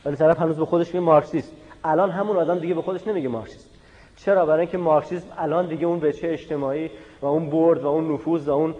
ولی 0.04 0.16
طرف 0.16 0.38
هنوز 0.38 0.56
به 0.56 0.66
خودش 0.66 0.86
میگه 0.86 1.00
مارکسیست. 1.00 1.52
الان 1.84 2.10
همون 2.10 2.36
آدم 2.36 2.58
دیگه 2.58 2.74
به 2.74 2.82
خودش 2.82 3.06
نمیگه 3.06 3.28
مارکسیست 3.28 3.70
چرا؟ 4.16 4.46
برای 4.46 4.60
اینکه 4.60 4.78
مارکسیسم 4.78 5.26
الان 5.38 5.66
دیگه 5.66 5.86
اون 5.86 6.00
بچه 6.00 6.28
اجتماعی 6.28 6.90
و 7.22 7.26
اون 7.26 7.50
برد 7.50 7.84
و 7.84 7.86
اون 7.86 8.12
نفوذ 8.12 8.48
و 8.48 8.52
اون 8.52 8.74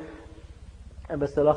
به 1.09 1.22
اصطلاح 1.22 1.57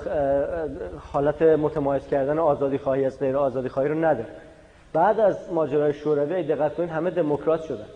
حالت 1.11 1.41
متمایز 1.41 2.07
کردن 2.07 2.39
آزادی 2.39 2.77
خواهی 2.77 3.05
از 3.05 3.19
غیر 3.19 3.37
آزادی 3.37 3.69
خواهی 3.69 3.89
رو 3.89 3.95
نداره. 3.95 4.29
بعد 4.93 5.19
از 5.19 5.53
ماجرای 5.53 5.93
شوروی 5.93 6.43
دقت 6.43 6.75
کنید 6.75 6.89
همه 6.89 7.09
دموکرات 7.09 7.63
شدن. 7.63 7.87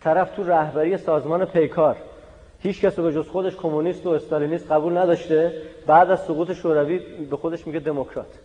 طرف 0.00 0.36
تو 0.36 0.42
رهبری 0.42 0.96
سازمان 0.96 1.44
پیکار. 1.44 1.96
هیچ 2.60 2.80
کس 2.80 2.98
به 2.98 3.12
جز 3.12 3.28
خودش 3.28 3.56
کمونیست 3.56 4.06
و 4.06 4.10
استالینیست 4.10 4.72
قبول 4.72 4.98
نداشته. 4.98 5.62
بعد 5.86 6.10
از 6.10 6.20
سقوط 6.24 6.52
شوروی 6.52 6.98
به 7.30 7.36
خودش 7.36 7.66
میگه 7.66 7.78
دموکرات. 7.78 8.38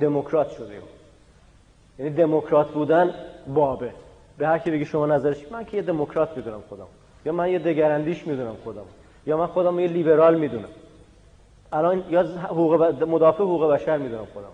دموکرات 0.00 0.50
شده. 0.50 0.74
یعنی 1.98 2.10
دموکرات 2.10 2.68
بودن 2.68 3.14
بابه. 3.54 3.90
به 4.38 4.46
هر 4.46 4.58
کی 4.58 4.70
بگی 4.70 4.84
شما 4.84 5.06
نظرش 5.06 5.52
من 5.52 5.64
که 5.64 5.76
یه 5.76 5.82
دموکرات 5.82 6.36
می‌دونم 6.36 6.62
خودم. 6.68 6.86
یا 7.24 7.32
من 7.32 7.50
یه 7.50 7.58
دگراندیش 7.58 8.26
می‌دونم 8.26 8.56
خودم. 8.64 8.84
یا 9.26 9.36
من 9.36 9.46
خودم 9.46 9.80
یه 9.80 9.88
لیبرال 9.88 10.38
می‌دونم. 10.38 10.68
الان 11.72 12.04
یا 12.10 12.22
حقوق 12.22 12.82
مدافع 13.08 13.42
حقوق 13.42 13.72
بشر 13.72 13.98
می‌دونم 13.98 14.26
خودم. 14.32 14.48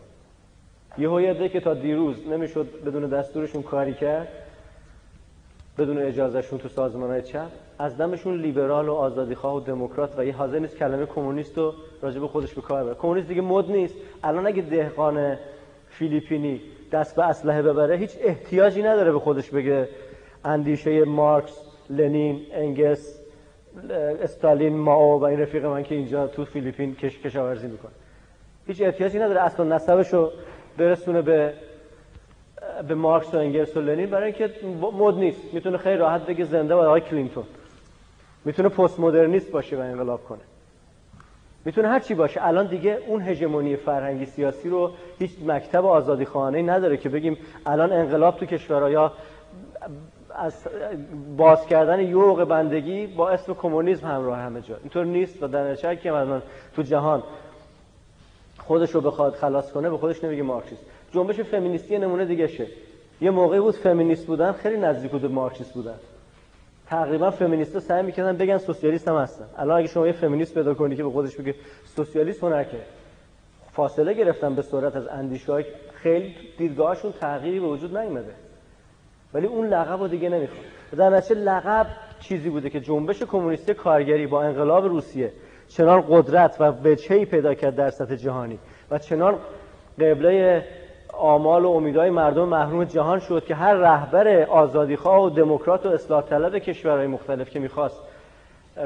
یه 0.99 1.11
هویده 1.11 1.49
که 1.49 1.61
تا 1.61 1.75
دیروز 1.75 2.29
نمی‌شد 2.29 2.67
بدون 2.87 3.07
دستورشون 3.07 3.63
کاری 3.63 3.95
کرد 3.95 4.29
بدون 5.79 5.99
اجازهشون 5.99 6.59
تو 6.59 6.69
سازمان 6.69 7.11
های 7.11 7.23
چپ 7.23 7.49
از 7.79 7.97
دمشون 7.97 8.41
لیبرال 8.41 8.89
و 8.89 8.95
آزادیخواه 8.95 9.57
و 9.57 9.61
دموکرات 9.61 10.19
و 10.19 10.25
یه 10.25 10.37
حاضر 10.37 10.59
نیست 10.59 10.77
کلمه 10.77 11.07
کمونیست 11.07 11.59
رو 11.59 11.75
راجع 12.03 12.21
به 12.21 12.29
خودش 12.29 12.55
به 12.55 12.61
کار 12.61 12.85
بره 12.85 12.95
کمونیست 12.95 13.29
دیگه 13.29 13.41
مد 13.41 13.71
نیست. 13.71 13.95
الان 14.25 14.47
اگه 14.47 14.63
دهقان 14.63 15.37
فیلیپینی 15.89 16.61
دست 16.93 17.17
به 17.17 17.25
اسلحه 17.25 17.63
ببره 17.63 17.97
هیچ 17.97 18.11
احتیاجی 18.21 18.83
نداره 18.83 19.13
به 19.13 19.19
خودش 19.19 19.51
بگه 19.51 19.89
اندیشه 20.45 21.05
مارکس 21.05 21.61
لنین 21.91 22.41
انگلس 22.53 23.21
استالین 24.23 24.77
ماو 24.77 25.21
و 25.21 25.25
این 25.25 25.41
رفیق 25.41 25.65
من 25.65 25.83
که 25.83 25.95
اینجا 25.95 26.27
تو 26.27 26.45
فیلیپین 26.45 26.95
کش 26.95 27.19
کشاورزی 27.19 27.67
می‌کنه. 27.67 27.91
هیچ 28.67 28.83
احتیاجی 28.83 29.19
نداره 29.19 29.41
اصلا 29.41 29.77
نسبش 29.77 30.15
رو 30.15 30.31
برسونه 30.79 31.23
به 31.23 31.55
به 32.89 32.95
مارکس 32.95 33.35
و 33.35 33.39
انگلس 33.39 33.77
و 33.77 33.81
لنین. 33.81 34.11
برای 34.11 34.25
اینکه 34.25 34.51
مد 34.93 35.15
نیست. 35.15 35.55
می‌تونه 35.55 35.79
خیلی 35.79 35.97
راحت 35.97 36.27
بگه 36.27 36.45
زنده 36.45 36.75
و 36.75 36.79
آقای 36.79 37.01
کلینتون. 37.01 37.45
می‌تونه 38.45 38.69
پست 38.69 39.01
مدرنیست 39.01 39.51
باشه 39.51 39.77
و 39.77 39.81
انقلاب 39.81 40.25
کنه. 40.25 40.41
می‌تونه 41.65 41.89
هر 41.89 42.01
چی 42.01 42.15
باشه. 42.15 42.47
الان 42.47 42.67
دیگه 42.67 42.99
اون 43.07 43.23
هژمونی 43.23 43.77
فرهنگی 43.77 44.27
سیاسی 44.27 44.69
رو 44.69 44.91
هیچ 45.19 45.31
مکتب 45.47 45.87
آزادی 45.87 46.25
خانه 46.25 46.63
نداره 46.63 46.97
که 46.97 47.09
بگیم 47.09 47.37
الان 47.67 47.93
انقلاب 47.93 48.37
تو 48.37 48.47
کشورها 48.47 48.91
یا 48.91 49.13
از 50.35 50.55
باز 51.37 51.67
کردن 51.67 52.01
یوق 52.01 52.45
بندگی 52.45 53.07
با 53.07 53.31
اسم 53.31 53.55
کمونیسم 53.55 54.07
همراه 54.07 54.39
همه 54.39 54.61
جا. 54.61 54.77
اینطور 54.77 55.05
نیست 55.05 55.43
و 55.43 55.49
در 55.49 55.75
که 55.75 56.11
مثلا 56.11 56.43
تو 56.77 56.83
جهان 56.83 57.23
خودش 58.59 58.91
رو 58.91 59.01
بخواد 59.01 59.35
خلاص 59.35 59.73
کنه 59.73 59.91
به 59.91 59.97
خودش 59.99 60.25
نمیگه 60.25 60.43
مارکسیست 60.43 60.83
جنبش 61.13 61.41
فمینیستی 61.41 61.99
نمونه 61.99 62.25
دیگه 62.25 62.47
شه. 62.47 62.67
یه 63.21 63.31
موقعی 63.31 63.61
بود 63.61 63.75
فمینیست 63.75 64.27
بودن 64.27 64.53
خیلی 64.53 64.77
نزدیک 64.77 65.11
بود 65.11 65.33
مارکسیست 65.33 65.75
بودن. 65.75 65.95
تقریبا 66.91 67.31
فمینیست 67.31 67.79
سعی 67.79 68.03
می‌کردن 68.03 68.37
بگن 68.37 68.59
سوسیالیست 68.59 69.09
هم 69.09 69.17
هستن. 69.17 69.45
الان 69.57 69.79
اگه 69.79 69.89
شما 69.89 70.07
یه 70.07 70.13
فمینیست 70.13 70.55
پیدا 70.55 70.75
کنی 70.75 70.97
که 70.97 71.03
به 71.03 71.11
خودش 71.11 71.37
بگه 71.37 71.55
سوسیالیست 71.85 72.45
هنر 72.45 72.65
که 72.65 72.77
فاصله 73.73 74.15
گرفتن 74.15 74.55
به 74.55 74.63
صورت 74.63 74.97
از 74.97 75.07
اندیشه 75.07 75.65
خیلی 75.95 76.35
دیدگاهشون 76.59 77.13
تغییری 77.13 77.61
به 77.61 77.67
وجود 77.67 77.97
نیومده. 77.99 78.33
ولی 79.35 79.47
اون 79.47 79.67
لقب 79.67 80.01
رو 80.01 80.09
دیگه 80.09 80.29
نمی‌خواد. 80.29 80.65
در 80.97 81.11
نتیجه 81.11 81.41
لقب 81.41 81.87
چیزی 82.21 82.51
بوده 82.51 82.71
که 82.71 82.81
جنبش 82.81 83.23
کمونیستی 83.23 83.75
کارگری 83.75 84.27
با 84.27 84.43
انقلاب 84.43 84.85
روسیه 84.85 85.33
چنان 85.69 86.05
قدرت 86.09 86.57
و 86.61 86.73
وجهی 86.85 87.25
پیدا 87.25 87.55
کرد 87.55 87.77
در 87.77 87.91
سطح 87.91 88.15
جهانی 88.15 88.59
و 88.91 88.99
چنان 88.99 89.39
قبله 89.99 90.65
آمال 91.21 91.65
و 91.65 91.71
امیدهای 91.71 92.11
مردم 92.11 92.49
محروم 92.49 92.85
جهان 92.85 93.19
شد 93.19 93.45
که 93.45 93.55
هر 93.55 93.75
رهبر 93.75 94.43
آزادیخواه 94.43 95.25
و 95.25 95.31
دموکرات 95.31 95.87
و 95.87 95.89
اصلاح 95.89 96.23
طلب 96.23 96.59
کشورهای 96.59 97.07
مختلف 97.07 97.51
که 97.51 97.61
می‌خواست 97.61 98.01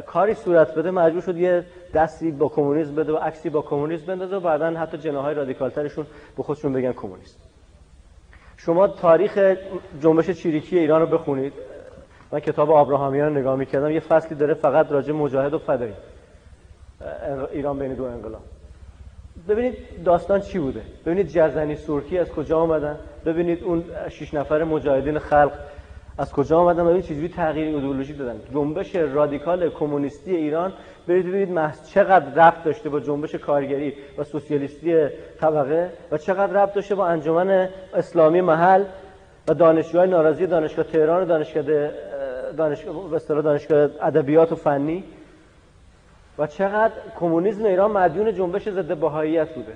کاری 0.06 0.34
صورت 0.34 0.74
بده 0.74 0.90
مجبور 0.90 1.20
شد 1.22 1.36
یه 1.36 1.64
دستی 1.94 2.30
با 2.30 2.48
کمونیسم 2.48 2.94
بده 2.94 3.12
و 3.12 3.16
عکسی 3.16 3.50
با 3.50 3.62
کمونیسم 3.62 4.06
بندازه 4.06 4.36
و 4.36 4.40
بعدا 4.40 4.70
حتی 4.70 4.98
جناهای 4.98 5.34
رادیکالترشون 5.34 6.06
به 6.36 6.42
خودشون 6.42 6.72
بگن 6.72 6.92
کمونیست. 6.92 7.38
شما 8.56 8.88
تاریخ 8.88 9.56
جنبش 10.00 10.30
چیریکی 10.30 10.78
ایران 10.78 11.00
رو 11.00 11.06
بخونید. 11.06 11.52
من 12.32 12.40
کتاب 12.40 12.70
آبراهامیان 12.70 13.38
نگاه 13.38 13.56
می‌کردم 13.56 13.90
یه 13.90 14.00
فصلی 14.00 14.36
داره 14.36 14.54
فقط 14.54 14.92
راجع 14.92 15.12
مجاهد 15.12 15.54
و 15.54 15.58
فدایی. 15.58 15.94
ایران 17.52 17.78
بین 17.78 17.94
دو 17.94 18.04
انقلاب. 18.04 18.42
ببینید 19.48 19.74
داستان 20.04 20.40
چی 20.40 20.58
بوده. 20.58 20.82
ببینید 21.06 21.28
جزنی 21.28 21.76
سورکی 21.76 22.18
از 22.18 22.28
کجا 22.28 22.58
آمدن. 22.58 22.98
ببینید 23.26 23.64
اون 23.64 23.84
شش 24.08 24.34
نفر 24.34 24.64
مجاهدین 24.64 25.18
خلق 25.18 25.52
از 26.18 26.32
کجا 26.32 26.58
آمدن. 26.58 26.84
ببینید 26.84 27.04
چجوری 27.04 27.28
تغییر 27.28 27.74
ایدئولوژی 27.74 28.12
دادن. 28.12 28.40
جنبش 28.54 28.96
رادیکال 28.96 29.70
کمونیستی 29.70 30.36
ایران. 30.36 30.72
برید 31.08 31.26
ببینید 31.26 31.50
محض 31.50 31.90
چقدر 31.90 32.46
ربط 32.46 32.64
داشته 32.64 32.88
با 32.88 33.00
جنبش 33.00 33.34
کارگری 33.34 33.94
و 34.18 34.24
سوسیالیستی 34.24 35.08
طبقه 35.40 35.90
و 36.12 36.18
چقدر 36.18 36.52
ربط 36.52 36.74
داشته 36.74 36.94
با 36.94 37.06
انجمن 37.06 37.68
اسلامی 37.94 38.40
محل 38.40 38.84
و 39.48 39.54
دانشجوهای 39.54 40.08
ناراضی 40.08 40.46
دانشگاه 40.46 40.84
تهران 40.84 41.22
و 41.22 41.26
دانشگاه 41.26 41.90
دانشگاه 42.56 43.42
دانشگاه 43.42 43.90
ادبیات 44.02 44.52
و 44.52 44.56
فنی. 44.56 45.04
و 46.38 46.46
چقدر 46.46 46.92
کمونیسم 47.20 47.64
ایران 47.64 47.90
مدیون 47.90 48.34
جنبش 48.34 48.68
ضد 48.68 48.96
بهاییت 48.96 49.54
بوده. 49.54 49.72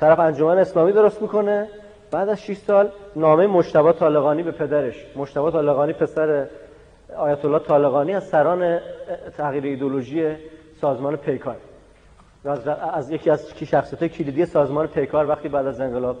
طرف 0.00 0.18
انجمن 0.18 0.58
اسلامی 0.58 0.92
درست 0.92 1.22
می‌کنه. 1.22 1.68
بعد 2.10 2.28
از 2.28 2.40
6 2.42 2.56
سال 2.56 2.90
نامه 3.16 3.46
مشتبه 3.46 3.92
طالقانی 3.92 4.42
به 4.42 4.50
پدرش. 4.50 5.06
مشتبه 5.16 5.50
طالقانی 5.50 5.92
پسر 5.92 6.46
آیت 7.16 7.44
الله 7.44 7.58
طالقانی 7.58 8.14
از 8.14 8.28
سران 8.28 8.80
تغییر 9.36 9.64
ایدولوژی 9.64 10.36
سازمان 10.80 11.16
پیکار. 11.16 11.56
از, 12.44 12.68
از 12.68 13.10
یکی 13.10 13.30
از 13.30 13.52
شخصیت 13.64 14.06
کلیدی 14.06 14.46
سازمان 14.46 14.86
پیکار 14.86 15.28
وقتی 15.28 15.48
بعد 15.48 15.66
از 15.66 15.80
انقلاب 15.80 16.16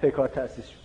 پیکار 0.00 0.28
تأسیس 0.28 0.66
شد. 0.66 0.78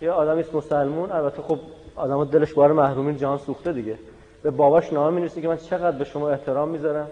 یه 0.00 0.10
آدمی 0.10 0.40
است 0.40 0.54
مسلمون 0.54 1.12
البته 1.12 1.42
خب 1.42 1.58
آدم 1.96 2.24
دلش 2.24 2.52
بار 2.52 2.72
محرومین 2.72 3.16
جهان 3.16 3.38
سوخته 3.38 3.72
دیگه. 3.72 3.98
به 4.42 4.50
باباش 4.50 4.92
نامه 4.92 5.14
می‌نویسه 5.14 5.40
که 5.40 5.48
من 5.48 5.56
چقدر 5.56 5.98
به 5.98 6.04
شما 6.04 6.30
احترام 6.30 6.68
می‌ذارم. 6.68 7.08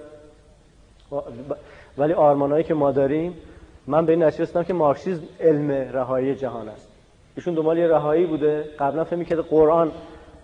ولی 1.98 2.12
آرمانایی 2.12 2.64
که 2.64 2.74
ما 2.74 2.92
داریم 2.92 3.34
من 3.86 4.06
به 4.06 4.12
این 4.12 4.22
نتیجه 4.22 4.42
رسیدم 4.42 4.62
که 4.62 4.72
مارکسیسم 4.72 5.22
علم 5.40 5.70
رهایی 5.70 6.34
جهان 6.34 6.68
است. 6.68 6.88
ایشون 7.36 7.54
دنبال 7.54 7.78
یه 7.78 7.86
رهایی 7.86 8.26
بوده. 8.26 8.64
قبلا 8.78 9.04
فهمی 9.04 9.24
که 9.24 9.36
قرآن 9.36 9.92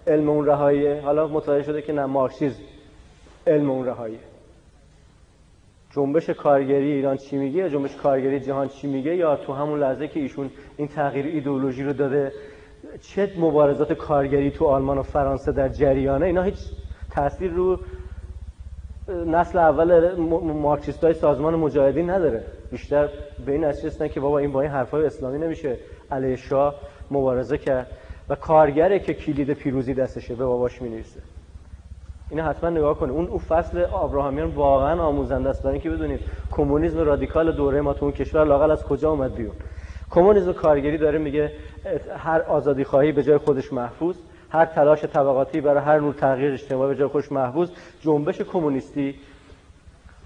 علم 0.07 0.29
اون 0.29 0.47
رهاییه. 0.47 1.01
حالا 1.01 1.29
متوجه 1.29 1.63
شده 1.63 1.83
که 1.83 1.93
نه 1.93 2.07
مارکسیسم 2.07 2.63
علم 3.47 3.71
اون 3.71 3.87
رهاییه. 3.87 4.19
جنبش 5.95 6.31
کارگری 6.31 6.93
ایران 6.93 7.17
چی 7.17 7.37
میگه؟ 7.37 7.59
یا 7.59 7.69
جنبش 7.69 7.97
کارگری 7.97 8.41
جهان 8.41 8.69
چی 8.69 8.87
میگه؟ 8.87 9.17
یا 9.17 9.37
تو 9.37 9.53
همون 9.53 9.81
لحظه 9.81 10.09
که 10.09 10.21
ایشون 10.21 10.51
این 10.77 10.89
تغییر 10.89 11.27
ایدئولوژی 11.27 11.83
رو 11.83 11.93
داده 11.93 12.33
چه 13.01 13.33
مبارزات 13.39 13.93
کارگری 13.93 14.51
تو 14.51 14.67
آلمان 14.67 14.99
و 14.99 15.03
فرانسه 15.03 15.53
در 15.53 15.69
جریانه؟ 15.69 16.27
اینا 16.27 16.43
هیچ 16.43 16.59
تاثیر 17.11 17.51
رو 17.51 17.79
نسل 19.27 19.59
اول 19.59 20.15
مارکسیست 20.53 21.05
های 21.05 21.15
سازمان 21.15 21.55
مجاهدین 21.55 22.11
نداره. 22.11 22.45
بیشتر 22.71 23.09
به 23.47 23.53
این 23.53 23.65
نتیجه 23.65 24.09
که 24.09 24.21
بابا 24.21 24.39
این 24.39 24.53
با 24.53 24.61
این 24.61 24.71
حرفای 24.71 25.07
اسلامی 25.07 25.39
نمیشه. 25.39 25.77
علیه 26.11 26.37
شاه 26.37 26.75
مبارزه 27.11 27.59
کرد 27.59 27.87
و 28.29 28.35
کارگره 28.35 28.99
که 28.99 29.15
کلید 29.15 29.53
پیروزی 29.53 29.95
دستشه 29.95 30.35
به 30.35 30.45
باباش 30.45 30.83
می‌نویسه. 30.83 31.21
اینو 32.31 32.43
حتما 32.43 32.71
نگاه 32.71 32.99
کنه. 32.99 33.13
اون 33.13 33.27
اون 33.27 33.39
فصل 33.39 33.85
ابراهامیان 33.85 34.51
واقعا 34.51 35.03
آموزنده 35.03 35.49
است. 35.49 35.63
برای 35.63 35.73
اینکه 35.73 35.91
بدونید 35.91 36.21
کمونیسم 36.51 36.99
رادیکال 36.99 37.53
دوره 37.53 37.81
ما 37.81 37.95
تو 37.95 38.05
اون 38.05 38.15
کشور 38.15 38.45
لاقل 38.45 38.71
از 38.71 38.85
کجا 38.85 39.11
اومد 39.11 39.35
بیرون؟ 39.35 39.55
کمونیسم 40.13 40.53
کارگری 40.53 40.99
داره 40.99 41.19
میگه 41.19 41.53
هر 42.17 42.43
آزادی 42.43 42.85
خواهی 42.85 43.13
به 43.13 43.23
جای 43.23 43.39
خودش 43.39 43.73
محفوظ 43.73 44.17
هر 44.51 44.65
تلاش 44.65 45.05
طبقاتی 45.05 45.61
برای 45.61 45.83
هر 45.83 45.99
نوع 45.99 46.13
تغییر 46.13 46.53
اجتماعی 46.53 46.95
به 46.95 46.99
جای 46.99 47.09
خودش 47.09 47.33
محفوظ. 47.33 47.71
جنبش 48.01 48.41
کمونیستی 48.41 49.15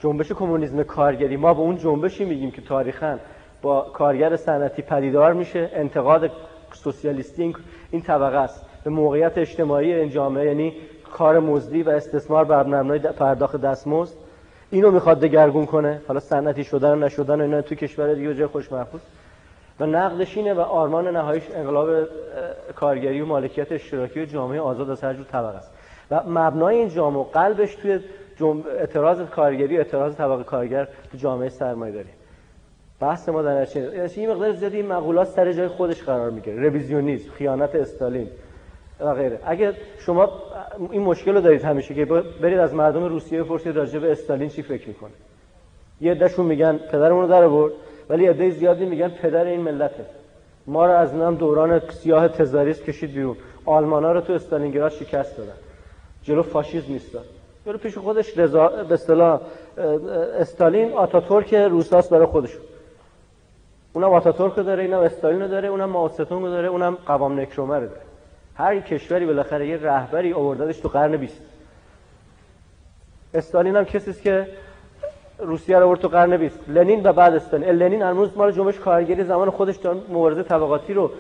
جنبش 0.01 0.33
کمونیسم 0.33 0.83
کارگری 0.83 1.37
ما 1.37 1.55
به 1.55 1.61
اون 1.61 1.77
جنبشی 1.77 2.25
میگیم 2.25 2.51
که 2.51 2.63
تاریخا 2.63 3.19
با 3.63 3.81
کارگر 3.81 4.37
صنعتی 4.37 4.83
پدیدار 4.83 5.33
میشه. 5.33 5.71
انتقاد 5.73 6.31
سوسیالیستی 6.73 7.55
این 7.91 8.03
طبقه 8.03 8.37
است. 8.37 8.67
به 8.85 8.91
موقعیت 8.91 9.39
اجتماعی 9.39 9.93
این 9.93 10.11
جامعه 10.11 10.47
یعنی 10.47 10.73
کار 11.13 11.39
مزدی 11.39 11.83
و 11.83 11.91
استثمار 11.91 12.45
بر 12.45 12.63
مبنای 12.63 12.99
پرداخت 12.99 13.57
دستمزد. 13.57 14.15
اینو 14.71 14.91
می‌خواد 14.91 15.21
دگرگون 15.21 15.67
کنه. 15.67 16.01
حالا 16.09 16.21
صنعتی 16.21 16.65
شدن 16.65 16.91
و 16.91 16.97
نشدن 16.97 17.41
اینا 17.41 17.63
تو 17.63 17.75
کشور 17.75 18.15
دیگه 18.15 18.35
جای 18.35 18.47
خوش 18.47 18.73
محفوظ. 18.73 19.01
و 19.81 19.87
نقدش 19.87 20.37
اینه 20.37 20.55
و 20.55 20.61
آرمان 20.61 21.09
نهاییش 21.17 21.45
انقلاب 21.55 21.89
کارگری 22.77 23.21
و 23.21 23.27
مالکیت 23.27 23.73
اشتراکی 23.73 24.23
و 24.23 24.25
جامعه 24.25 24.61
آزاد 24.61 24.91
از 24.91 25.05
هر 25.05 25.15
جور 25.15 25.25
طبقه 25.25 25.57
است. 25.57 25.71
و 26.11 26.23
مبنای 26.27 26.77
این 26.77 26.89
جامعه 26.89 27.25
قلبش 27.33 27.75
توی 27.75 27.99
اعتراض 28.79 29.21
کارگری 29.21 29.77
و 29.77 29.79
اعتراض 29.79 30.15
طبقه 30.15 30.45
کارگر 30.45 30.89
تو 31.13 31.19
جامعه 31.19 31.49
سرمایه 31.49 31.93
داری 31.93 32.09
بحث 33.01 33.29
ما 33.29 33.43
در 33.43 33.67
این 34.17 34.31
مقدار 34.31 34.53
زیادی 34.53 34.83
مقولات 34.83 35.29
سر 35.29 35.53
جای 35.53 35.69
خودش 35.69 36.03
قرار 36.03 36.31
می‌گیره. 36.31 36.69
رویزیونیسم 36.69 37.31
خیانت 37.31 37.75
استالین 37.75 38.29
و 39.01 39.15
غیره. 39.15 39.39
اگه 39.45 39.73
شما 39.99 40.29
این 40.91 41.03
مشکل 41.03 41.35
رو 41.35 41.41
دارید 41.41 41.63
همیشه 41.63 41.95
که 41.95 42.05
برید 42.43 42.59
از 42.59 42.75
مردم 42.75 43.05
روسیه 43.05 43.43
بپرسید 43.43 43.77
راجع 43.77 43.99
به 43.99 44.13
استالین 44.13 44.49
چی 44.49 44.63
فکر 44.63 44.89
می‌کنه. 44.89 45.11
یه 46.01 46.11
عدهشون 46.11 46.47
میگن 46.47 46.77
پدرمون 46.77 47.23
رو 47.23 47.29
در 47.29 47.45
آورد. 47.45 47.73
ولی 48.09 48.27
عده 48.27 48.51
زیادی 48.51 48.87
میگن 48.87 49.09
پدر 49.09 49.45
این 49.45 49.61
ملته. 49.61 50.05
ما 50.67 50.87
رو 50.87 50.93
از 50.93 51.15
نام 51.15 51.35
دوران 51.35 51.81
سیاه 51.91 52.29
تزاریست 52.29 52.85
کشید 52.85 53.13
بیرون. 53.13 53.37
آلمانا 53.65 54.13
رو 54.13 54.21
تو 54.21 54.33
استالینگراد 54.33 54.93
شکست 54.93 55.37
دادن. 55.37 55.53
جلو 56.23 56.43
فاشیسم 56.43 56.93
ایستاد. 56.93 57.25
جلو 57.67 57.79
پیش 57.79 57.99
خودش 57.99 58.39
رضا 58.39 58.69
به 58.69 58.95
اصطلاح 58.95 59.41
استالین 60.39 60.93
آتاتورک 60.93 61.55
روساست 61.55 62.11
برای 62.11 62.27
خودشون 62.27 62.61
اونم 63.93 64.13
آتاتورک 64.13 64.57
داره 64.57 64.83
اینم 64.83 65.01
استالین 65.01 65.43
رو 65.43 65.49
داره 65.49 65.69
اونم 65.69 65.91
ماوستون 65.91 66.43
رو 66.43 66.49
داره 66.49 66.69
اونم 66.69 66.99
قوام 67.07 67.41
نکرومر 67.41 67.81
داره. 67.81 68.01
هر 68.55 68.81
کشوری 68.81 69.27
بالاخره 69.27 69.69
یه 69.69 69.77
رهبری 69.77 70.33
آوردادش 70.33 70.79
تو 70.79 70.89
قرن 70.89 71.17
20 71.17 71.41
استالین 73.35 73.77
هم 73.77 73.85
کسی 73.85 74.11
است 74.11 74.23
که 74.23 74.47
روسیه 75.39 75.79
رو 75.79 75.87
آورد 75.87 76.01
تو 76.01 76.09
قرن 76.09 76.37
20 76.37 76.61
لنین 76.69 77.01
و 77.05 77.13
بعد 77.13 77.35
استالین 77.35 77.69
لنین 77.69 78.03
هنوز 78.03 78.37
مال 78.37 78.53
جنبش 78.53 78.79
کارگری 78.79 79.25
زمان 79.25 79.51
خودش 79.51 79.77
دارن 79.77 80.01
مبارزه 80.09 80.43
طبقاتی 80.43 80.95
رو 80.95 81.11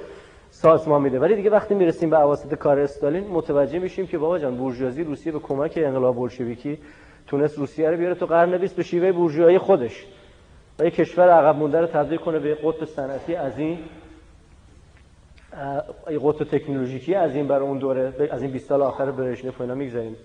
سازمان 0.50 1.02
میده. 1.02 1.18
ولی 1.18 1.36
دیگه 1.36 1.50
وقتی 1.50 1.74
می‌رسیم 1.74 2.10
به 2.10 2.20
اواسط 2.20 2.54
کار 2.54 2.78
استالین 2.78 3.26
متوجه 3.28 3.78
میشیم 3.78 4.06
که 4.06 4.18
بابا 4.18 4.38
جان 4.38 4.56
بورژوازی 4.56 5.04
روسیه 5.04 5.32
به 5.32 5.38
کمک 5.38 5.72
انقلاب 5.76 6.16
بولشویکی 6.16 6.78
تونست 7.26 7.58
روسیه 7.58 7.90
رو 7.90 7.96
بیاره 7.96 8.14
تو 8.14 8.26
قرن 8.26 8.58
20 8.58 8.76
به 8.76 8.82
شیوه 8.82 9.12
بورژوایی 9.12 9.58
خودش. 9.58 10.06
و 10.78 10.84
یک 10.86 10.94
کشور 10.94 11.28
عقب 11.28 11.56
مونده 11.56 11.80
رو 11.80 11.86
تبدیل 11.86 12.18
کنه 12.18 12.38
به 12.38 12.54
قطب 12.54 12.84
صنعتی 12.84 13.34
از 13.34 13.58
این 13.58 13.78
قطب 16.24 16.44
تکنولوژیکی 16.44 17.14
از 17.14 17.34
این 17.34 17.48
برای 17.48 17.68
اون 17.68 17.78
دوره 17.78 18.12
از 18.30 18.42
این 18.42 18.50
20 18.50 18.68
سال 18.68 18.82
آخر 18.82 19.10
برژنف 19.10 19.60
اینا 19.60 19.74
می‌گذاریم. 19.74 20.16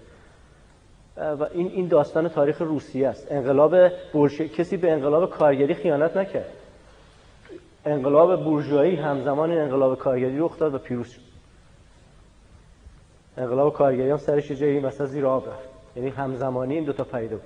و 1.21 1.47
این 1.53 1.67
این 1.67 1.87
داستان 1.87 2.27
تاریخ 2.27 2.61
روسیه 2.61 3.07
است. 3.07 3.31
انقلاب 3.31 3.75
بولش... 4.13 4.41
کسی 4.41 4.77
به 4.77 4.91
انقلاب 4.91 5.29
کارگری 5.29 5.73
خیانت 5.73 6.17
نکرد. 6.17 6.53
انقلاب 7.85 8.43
بورژوایی 8.43 8.95
همزمان 8.95 9.51
انقلاب 9.51 9.97
کارگری 9.97 10.39
رخ 10.39 10.59
داد 10.59 10.73
و 10.73 10.77
پیروز 10.77 11.07
شد. 11.07 11.21
انقلاب 13.37 13.73
کارگری 13.73 14.09
هم 14.09 14.17
سرش 14.17 14.51
جایی 14.51 14.79
مثلا 14.79 15.07
زیر 15.07 15.25
آب 15.25 15.47
رفت. 15.47 15.69
یعنی 15.95 16.09
همزمانی 16.09 16.75
این 16.75 16.83
دو 16.83 16.93
تا 16.93 17.03
پیدا 17.03 17.37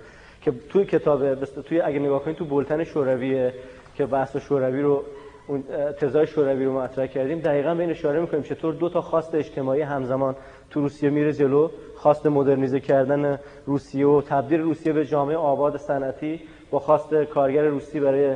که 0.42 0.54
توی 0.70 0.86
کتاب 0.86 1.36
توی 1.36 1.82
اگه 1.82 2.00
نگاه 2.00 2.24
کنید 2.24 2.38
تو 2.38 2.46
بولتن 2.46 2.84
شوروی 2.84 3.52
که 3.96 4.06
بحث 4.06 4.38
شوروی 4.38 4.82
رو 4.82 5.04
اون 5.48 5.64
تزای 6.00 6.28
شوروی 6.28 6.66
رو 6.66 6.80
مطرح 6.82 7.08
کردیم 7.08 7.40
دقیقا 7.40 7.76
به 7.76 7.82
این 7.82 7.90
اشاره 7.90 8.22
می‌کنیم 8.22 8.44
چطور 8.44 8.74
دو 8.74 8.90
تا 8.90 9.02
خواست 9.02 9.36
اجتماعی 9.36 9.82
همزمان 9.82 10.36
تو 10.70 10.82
روسیه 10.82 11.10
میره 11.10 11.34
جلو. 11.34 11.70
خواست 12.06 12.26
مدرنیزه 12.26 12.80
کردن 12.80 13.40
روسیه 13.66 14.08
و 14.08 14.22
تبدیل 14.22 14.62
روسیه 14.62 14.94
به 14.94 15.06
جامعه 15.06 15.38
آباد 15.38 15.78
صنعتی 15.78 16.42
با 16.72 16.80
خواست 16.80 17.14
کارگر 17.14 17.64
روسی 17.64 18.00
برای 18.00 18.36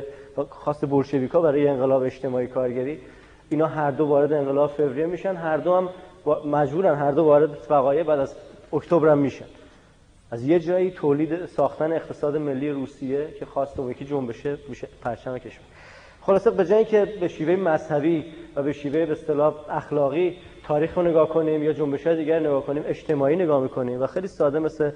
خواست 0.50 0.84
بولشویکا 0.84 1.40
برای 1.40 1.68
انقلاب 1.68 2.02
اجتماعی 2.02 2.46
کارگری. 2.46 2.98
اینا 3.50 3.66
هر 3.66 3.90
دو 3.90 4.04
وارد 4.04 4.32
انقلاب 4.32 4.70
فوریه 4.70 5.06
میشن 5.06 5.34
هر 5.34 5.56
دو 5.56 5.74
هم 5.74 5.88
مجبورن 6.46 6.94
هر 6.94 7.12
دو 7.12 7.24
وارد 7.24 7.50
وقایع 7.70 8.02
بعد 8.02 8.18
از 8.18 8.34
اکتبر 8.72 9.08
هم 9.08 9.18
میشن. 9.18 9.46
از 10.30 10.46
یه 10.46 10.58
جایی 10.58 10.90
تولید 10.90 11.46
ساختن 11.46 11.92
اقتصاد 11.92 12.36
ملی 12.36 12.70
روسیه 12.70 13.28
که 13.38 13.46
خواست 13.46 13.80
اون 13.80 13.90
یکی 13.90 14.04
جنبشه 14.04 14.58
میشه 14.68 14.88
پرچم 15.02 15.38
کشور. 15.38 15.64
خلاصه 16.20 16.50
به 16.50 16.64
جایی 16.64 16.84
که 16.84 17.06
به 17.20 17.28
شیوه 17.28 17.56
مذهبی 17.56 18.24
و 18.56 18.62
به 18.62 18.72
شیوه 18.72 19.06
به 19.06 19.12
اصطلاح 19.12 19.54
اخلاقی 19.68 20.36
تاریخ 20.70 20.94
رو 20.94 21.02
نگاه 21.02 21.28
کنیم 21.28 21.62
یا 21.62 21.72
جنبش 21.72 22.06
های 22.06 22.16
دیگر 22.16 22.40
نگاه 22.40 22.66
کنیم 22.66 22.82
اجتماعی 22.86 23.36
نگاه 23.36 23.62
می‌کنیم 23.62 24.02
و 24.02 24.06
خیلی 24.06 24.28
ساده 24.28 24.58
مثل 24.58 24.90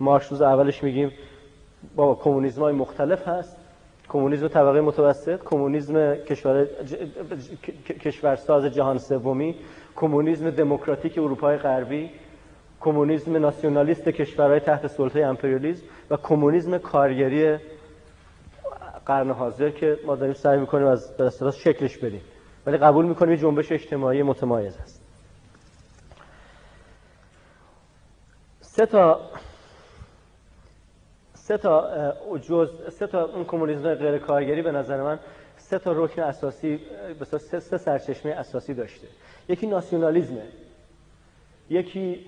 مارکس 0.00 0.30
روز 0.30 0.42
اولش 0.42 0.82
میگیم 0.82 1.12
با 1.96 2.14
کمونیسم 2.14 2.62
های 2.62 2.72
مختلف 2.72 3.28
هست. 3.28 3.56
کمونیسم 4.08 4.48
طبقه 4.48 4.80
متوسط 4.80 5.40
کمونیسم 5.44 6.14
کشور 6.14 6.66
کشورساز 8.00 8.64
جهان 8.64 8.98
سومی 8.98 9.54
کمونیسم 9.96 10.50
دموکراتیک 10.50 11.18
اروپای 11.18 11.56
غربی 11.56 12.10
کمونیسم 12.80 13.36
ناسیونالیست 13.36 14.08
کشورهای 14.08 14.60
تحت 14.60 14.86
سلطه 14.86 15.20
امپریالیسم 15.20 15.86
و 16.10 16.16
کمونیسم 16.16 16.78
کارگری 16.78 17.56
قرن 19.06 19.30
حاضر 19.30 19.70
که 19.70 19.98
ما 20.06 20.16
داریم 20.16 20.34
سعی 20.34 20.58
می‌کنیم 20.58 20.86
از 20.86 21.16
به 21.16 21.50
شکلش 21.50 21.98
بدیم 21.98 22.22
ولی 22.66 22.76
قبول 22.76 23.04
می‌کنیم 23.04 23.34
جنبش 23.34 23.72
اجتماعی 23.72 24.22
متمایز 24.22 24.78
است 24.78 24.99
سه 28.80 28.86
تا 28.86 29.20
سه 31.34 31.58
تا 31.58 32.08
جز 32.42 32.70
سه 32.90 33.06
تا 33.06 33.24
اون 33.24 33.44
کمونیسم 33.44 33.94
غیر 33.94 34.18
کارگری 34.18 34.62
به 34.62 34.72
نظر 34.72 35.02
من 35.02 35.18
سه 35.56 35.78
تا 35.78 35.92
رکن 35.92 36.22
اساسی 36.22 36.80
به 37.18 37.24
سه, 37.24 37.60
سه 37.60 37.78
سرچشمه 37.78 38.32
اساسی 38.32 38.74
داشته. 38.74 39.06
یکی 39.48 39.66
ناسیونالیزمه 39.66 40.42
یکی 41.70 42.26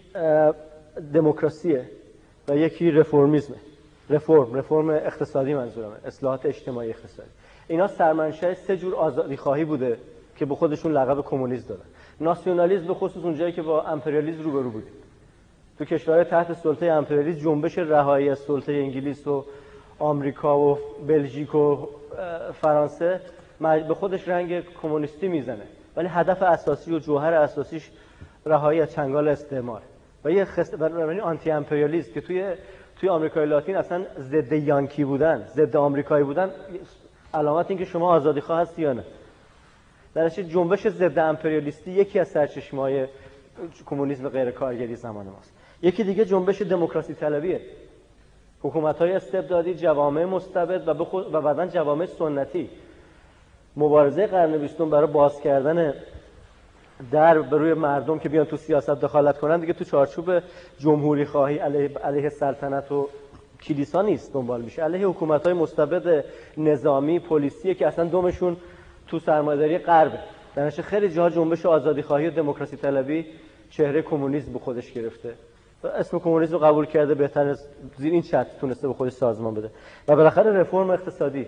دموکراسیه 1.12 1.90
و 2.48 2.56
یکی 2.56 2.90
رفرمیزمه 2.90 3.56
رفرم 4.10 4.54
رفرم 4.54 4.90
اقتصادی 4.90 5.54
منظورمه 5.54 5.96
اصلاحات 6.04 6.46
اجتماعی 6.46 6.90
اقتصادی. 6.90 7.30
اینا 7.68 7.86
سرمنشه 7.86 8.54
سه 8.54 8.76
جور 8.76 8.94
آزادی 8.94 9.36
خواهی 9.36 9.64
بوده 9.64 9.98
که 10.36 10.46
به 10.46 10.54
خودشون 10.54 10.92
لقب 10.92 11.24
کمونیست 11.24 11.68
دادن. 11.68 11.84
ناسیونالیسم 12.20 12.86
به 12.86 12.94
خصوص 12.94 13.24
اونجایی 13.24 13.52
که 13.52 13.62
با 13.62 13.82
امپریالیسم 13.82 14.42
روبرو 14.42 14.70
بودیم. 14.70 15.01
تو 15.78 15.84
کشورهای 15.84 16.24
تحت 16.24 16.52
سلطه 16.52 16.86
امپریالیسم 16.86 17.40
جنبش 17.40 17.78
رهایی 17.78 18.28
از 18.28 18.38
سلطه 18.38 18.72
انگلیس 18.72 19.26
و 19.26 19.44
آمریکا 19.98 20.58
و 20.58 20.78
بلژیک 21.06 21.54
و 21.54 21.86
فرانسه 22.52 23.20
به 23.60 23.94
خودش 23.94 24.28
رنگ 24.28 24.60
کمونیستی 24.82 25.28
می‌زنه. 25.28 25.64
ولی 25.96 26.08
هدف 26.08 26.42
اساسی 26.42 26.94
و 26.94 26.98
جوهر 26.98 27.34
اساسیش 27.34 27.90
رهایی 28.46 28.80
از 28.80 28.92
چنگال 28.92 29.28
استعمار. 29.28 29.82
و 30.24 30.30
یه 30.30 30.44
خست... 30.44 30.82
آنتی 31.22 31.50
امپریالیسم 31.50 32.12
که 32.12 32.20
توی 32.20 32.54
توی 32.96 33.08
آمریکای 33.08 33.46
لاتین 33.46 33.76
اصلا 33.76 34.04
ضد 34.18 34.52
یانکی 34.52 35.04
بودن 35.04 35.44
ضد 35.48 35.76
آمریکایی 35.76 36.24
بودن 36.24 36.50
علامت 37.34 37.70
این 37.70 37.78
که 37.78 37.84
شما 37.84 38.14
آزادی 38.14 38.40
خواه 38.40 38.60
هستی 38.60 38.82
یا 38.82 38.92
نه. 38.92 39.04
در 40.14 40.28
جنبش 40.28 40.88
ضد 40.88 41.18
امپریالیستی 41.18 41.90
یکی 41.90 42.18
از 42.18 42.28
سرچشمه‌های 42.28 43.06
کمونیسم 43.86 44.28
غیر 44.28 44.50
کارگری 44.50 44.96
زمان 44.96 45.26
ماست. 45.26 45.61
یکی 45.82 46.04
دیگه 46.04 46.24
جنبش 46.24 46.62
دموکراسی 46.62 47.14
طلبیه. 47.14 47.60
حکومت 48.62 48.98
های 48.98 49.12
استبدادی 49.12 49.74
جوامع 49.74 50.24
مستبد 50.24 50.88
و, 50.88 50.90
و 51.32 51.40
بعدا 51.40 51.66
جوامع 51.66 52.06
سنتی. 52.06 52.70
مبارزه 53.76 54.26
قرن 54.26 54.58
بیستم 54.58 54.90
برای 54.90 55.06
باز 55.06 55.40
کردن 55.40 55.94
در 57.10 57.42
به 57.42 57.58
روی 57.58 57.74
مردم 57.74 58.18
که 58.18 58.28
بیان 58.28 58.44
تو 58.44 58.56
سیاست 58.56 58.90
دخالت 58.90 59.38
کنن 59.38 59.60
دیگه 59.60 59.72
تو 59.72 59.84
چارچوب 59.84 60.42
جمهوری 60.78 61.24
خواهی 61.24 61.58
علیه, 61.58 61.90
علیه 62.04 62.28
سلطنت 62.28 62.92
و 62.92 63.08
کلیسا 63.62 64.02
نیست 64.02 64.32
دنبال 64.32 64.62
میشه. 64.62 64.82
علیه 64.82 65.06
حکومت 65.06 65.44
های 65.44 65.52
مستبد 65.52 66.24
نظامی 66.56 67.18
پلیسیه 67.18 67.74
که 67.74 67.86
اصلا 67.86 68.04
دومشون 68.04 68.56
تو 69.06 69.18
سرمایه‌داری 69.18 69.78
غربه. 69.78 70.18
در 70.54 70.70
خیلی 70.70 71.08
جاها 71.08 71.30
جنبش 71.30 71.66
آزادی 71.66 72.02
خواهی 72.02 72.26
و 72.26 72.30
دموکراسی 72.30 72.76
طلبی 72.76 73.26
چهره 73.70 74.02
کمونیسم 74.02 74.52
به 74.52 74.58
خودش 74.58 74.92
گرفته. 74.92 75.34
اسم 75.88 76.18
کمونیسم 76.18 76.58
قبول 76.58 76.86
کرده 76.86 77.14
بهتر 77.14 77.48
از 77.48 77.66
زیر 77.96 78.12
این 78.12 78.22
چت 78.22 78.46
تونسته 78.60 78.88
به 78.88 78.94
خودش 78.94 79.12
سازمان 79.12 79.54
بده. 79.54 79.70
و 80.08 80.16
بالاخره 80.16 80.52
رفرم 80.52 80.90
اقتصادی 80.90 81.46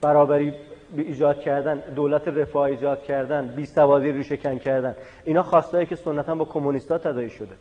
برابری 0.00 0.54
ایجاد 0.96 1.40
کردن 1.40 1.82
دولت 1.94 2.28
رفاه 2.28 2.62
ایجاد 2.62 3.02
کردن 3.02 3.46
بی 3.46 3.66
سوادی 3.66 4.12
رو 4.12 4.22
شکن 4.22 4.58
کردن. 4.58 4.94
اینا 5.24 5.42
خواستایی 5.42 5.86
که 5.86 5.96
سنتا 5.96 6.34
با 6.34 6.44
کمونیستا 6.44 6.98
تداعی 6.98 7.30
شده. 7.30 7.54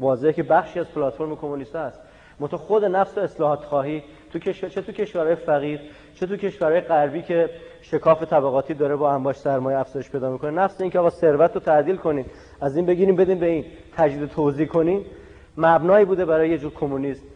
واضحه 0.00 0.32
که 0.32 0.42
بخشی 0.42 0.80
از 0.80 0.86
پلتفرم 0.86 1.36
کمونیستا 1.36 1.80
هست. 1.80 2.00
متو 2.42 2.56
خود 2.56 2.84
نفس 2.84 3.18
اصلاحات 3.18 3.64
خواهی 3.64 4.02
تو 4.32 4.38
کشور 4.38 4.68
چه 4.68 4.82
تو 4.82 4.92
کشورهای 4.92 5.34
فقیر 5.34 5.80
چه 6.14 6.26
تو 6.26 6.36
کشورهای 6.36 6.80
غربی 6.80 7.22
که 7.22 7.50
شکاف 7.82 8.22
طبقاتی 8.24 8.74
داره 8.74 8.96
با 8.96 9.10
انباش 9.10 9.36
سرمایه 9.36 9.78
افزایش 9.78 10.10
پیدا 10.10 10.30
می‌کنه. 10.30 10.50
نفس 10.50 10.80
اینکه 10.80 10.98
آقا 10.98 11.10
ثروت 11.10 11.54
رو 11.54 11.60
تعدیل 11.60 11.96
کنین 11.96 12.24
از 12.60 12.76
این 12.76 12.86
بگیریم 12.86 13.16
بدیم 13.16 13.38
به 13.38 13.46
این 13.46 13.64
تجدید 13.96 14.28
توضیح 14.28 14.66
کنین. 14.66 15.04
مبنایی 15.56 16.04
بوده 16.04 16.24
برای 16.24 16.50
یه 16.50 16.58
جور 16.58 16.72
کمونیسم 16.72 17.26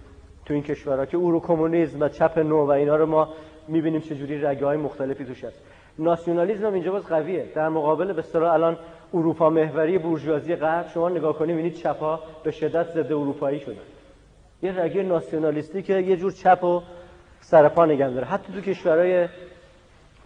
تو 0.44 0.54
این 0.54 0.62
کشورها 0.62 1.06
که 1.06 1.16
اورو 1.16 1.40
کمونیسم 1.40 2.00
و 2.00 2.08
چپ 2.08 2.38
نو 2.38 2.66
و 2.66 2.70
اینا 2.70 2.96
رو 2.96 3.06
ما 3.06 3.28
می‌بینیم 3.68 4.00
چه 4.00 4.14
جوری 4.14 4.40
رگه 4.40 4.66
های 4.66 4.76
مختلفی 4.76 5.24
توش 5.24 5.44
هست. 5.44 5.62
ناسیونالیسم 5.98 6.66
هم 6.66 6.74
اینجا 6.74 6.92
باز 6.92 7.06
قویه. 7.06 7.46
در 7.54 7.68
مقابل 7.68 8.12
به 8.12 8.18
اصطلاح 8.18 8.52
الان 8.52 8.76
اروپا 9.14 9.50
محوری 9.50 9.98
بورژوازی 9.98 10.56
غرب 10.56 10.88
شما 10.88 11.08
نگاه 11.08 11.38
کنید 11.38 11.52
ببینید 11.52 11.74
چپا 11.74 12.20
به 12.44 12.50
شدت 12.50 12.86
ضد 12.86 13.12
اروپایی 13.12 13.60
شدن. 13.60 13.95
یه 14.66 14.80
رگه 14.80 15.02
ناسیونالیستی 15.02 15.82
که 15.82 15.94
یه 15.94 16.16
جور 16.16 16.32
چپ 16.32 16.64
و 16.64 16.82
سرپا 17.40 17.86
نگه 17.86 18.10
داره. 18.10 18.26
حتی 18.26 18.52
تو 18.52 18.60
کشورهای 18.60 19.28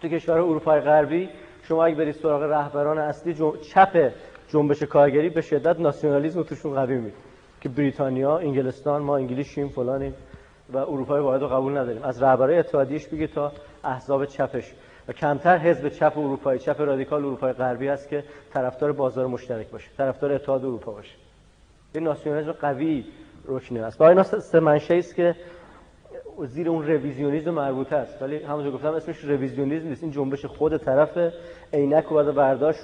تو 0.01 0.07
کشورهای 0.07 0.49
اروپای 0.49 0.79
غربی 0.79 1.29
شما 1.63 1.85
اگه 1.85 1.95
برید 1.95 2.15
سراغ 2.15 2.43
رهبران 2.43 2.97
اصلی 2.97 3.33
جم... 3.33 3.53
چپ 3.57 4.11
جنبش 4.47 4.83
کارگری 4.83 5.29
به 5.29 5.41
شدت 5.41 5.79
ناسیونالیسم 5.79 6.43
توشون 6.43 6.73
قوی 6.73 6.95
میده. 6.95 7.15
که 7.61 7.69
بریتانیا 7.69 8.37
انگلستان 8.37 9.01
ما 9.01 9.17
انگلیسیم 9.17 9.67
فلانیم 9.67 10.13
و 10.73 10.77
اروپای 10.77 11.21
واحد 11.21 11.41
رو 11.41 11.47
قبول 11.47 11.77
نداریم. 11.77 12.03
از 12.03 12.23
رهبرای 12.23 12.57
اتحادیهش 12.57 13.07
بگی 13.07 13.27
تا 13.27 13.51
احزاب 13.83 14.25
چپش. 14.25 14.73
و 15.07 15.13
کمتر 15.13 15.57
حزب 15.57 15.89
چپ 15.89 16.17
اروپایی 16.17 16.59
چپ 16.59 16.81
رادیکال 16.81 17.25
اروپای 17.25 17.53
غربی 17.53 17.87
است 17.87 18.09
که 18.09 18.23
طرفدار 18.53 18.91
بازار 18.91 19.27
مشترک 19.27 19.69
باشه 19.69 19.89
طرفدار 19.97 20.33
اتحاد 20.33 20.65
اروپا 20.65 20.91
باشه. 20.91 21.15
این 21.93 22.03
ناسیونالیسم 22.03 22.51
قوی 22.51 23.05
رکنه 23.45 23.81
است 23.81 23.97
با 23.97 24.09
اینا 24.09 24.23
سه 24.23 24.59
منشأ 24.59 24.97
است 24.97 25.15
که 25.15 25.35
زیر 26.45 26.69
اون 26.69 26.87
رویزیونیسم 26.87 27.51
مربوطه 27.51 27.95
است. 27.95 28.21
ولی 28.21 28.37
همونجور 28.37 28.73
گفتم 28.73 28.93
اسمش 28.93 29.17
رویزیونیسم 29.17 29.87
نیست. 29.87 30.03
این 30.03 30.11
جنبش 30.11 30.45
خود 30.45 30.77
طرف 30.77 31.33
عینک 31.73 32.11
و 32.11 32.23
برداشت 32.23 32.81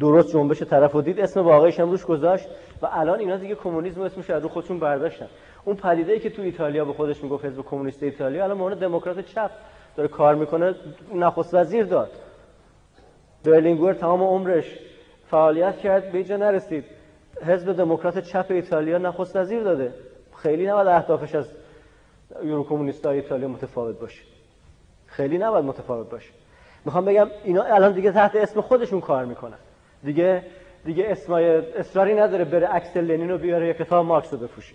درست 0.00 0.32
جنبش 0.32 0.62
طرف 0.62 0.94
و 0.94 1.02
دید. 1.02 1.20
اسم 1.20 1.40
واقعیش 1.40 1.80
هم 1.80 1.90
روش 1.90 2.04
گذاشت 2.04 2.48
و 2.82 2.88
الان 2.92 3.18
اینا 3.18 3.36
دیگه 3.36 3.54
کمونیسم 3.54 4.00
اسمش 4.00 4.30
رو 4.30 4.48
خودشون 4.48 4.78
برداشتن. 4.78 5.26
اون 5.64 5.76
پدیده 5.76 6.12
ای 6.12 6.20
که 6.20 6.30
تو 6.30 6.42
ایتالیا 6.42 6.84
به 6.84 6.92
خودش 6.92 7.22
می‌گفت 7.22 7.44
حزب 7.44 7.62
کمونیست 7.62 8.02
ایتالیا 8.02 8.44
الان 8.44 8.56
مورد 8.56 8.78
دموکرات 8.78 9.20
چپ 9.20 9.50
داره 9.96 10.08
کار 10.08 10.34
می‌کنه 10.34 10.74
نخست 11.14 11.54
وزیر 11.54 11.84
داد. 11.84 12.10
برلینگور 13.44 13.94
تمام 13.94 14.22
عمرش 14.22 14.78
فعالیت 15.30 15.78
کرد 15.78 16.12
به 16.12 16.18
اینجا 16.18 16.36
نرسید. 16.36 16.84
حزب 17.46 17.72
دموکرات 17.76 18.18
چپ 18.18 18.46
ایتالیا 18.48 18.98
نخست 18.98 19.36
وزیر 19.36 19.62
داده. 19.62 19.94
خیلی 20.36 20.66
نباید 20.66 20.88
اهدافش 20.88 21.34
از 21.34 21.48
یورو 22.44 22.64
کمونیست 22.64 23.06
ایتالیا 23.06 23.48
متفاوت 23.48 24.00
باشه. 24.00 24.22
خیلی 25.06 25.38
نباید 25.38 25.64
متفاوت 25.64 26.10
باشه. 26.10 26.30
می‌خوام 26.84 27.04
بگم 27.04 27.28
اینا 27.44 27.62
الان 27.62 27.92
دیگه 27.92 28.12
تحت 28.12 28.36
اسم 28.36 28.60
خودشون 28.60 29.00
کار 29.00 29.24
می‌کنن. 29.24 29.58
دیگه 30.04 30.42
دیگه 30.84 31.04
اسمای 31.08 31.76
اصراری 31.76 32.14
نداره 32.14 32.44
بره 32.44 32.66
عکس 32.66 32.96
لنین 32.96 33.30
رو 33.30 33.38
بیاره 33.38 33.66
یا 33.66 33.72
کتاب 33.72 34.06
مارکس 34.06 34.32
رو 34.32 34.38
بپوشه 34.38 34.74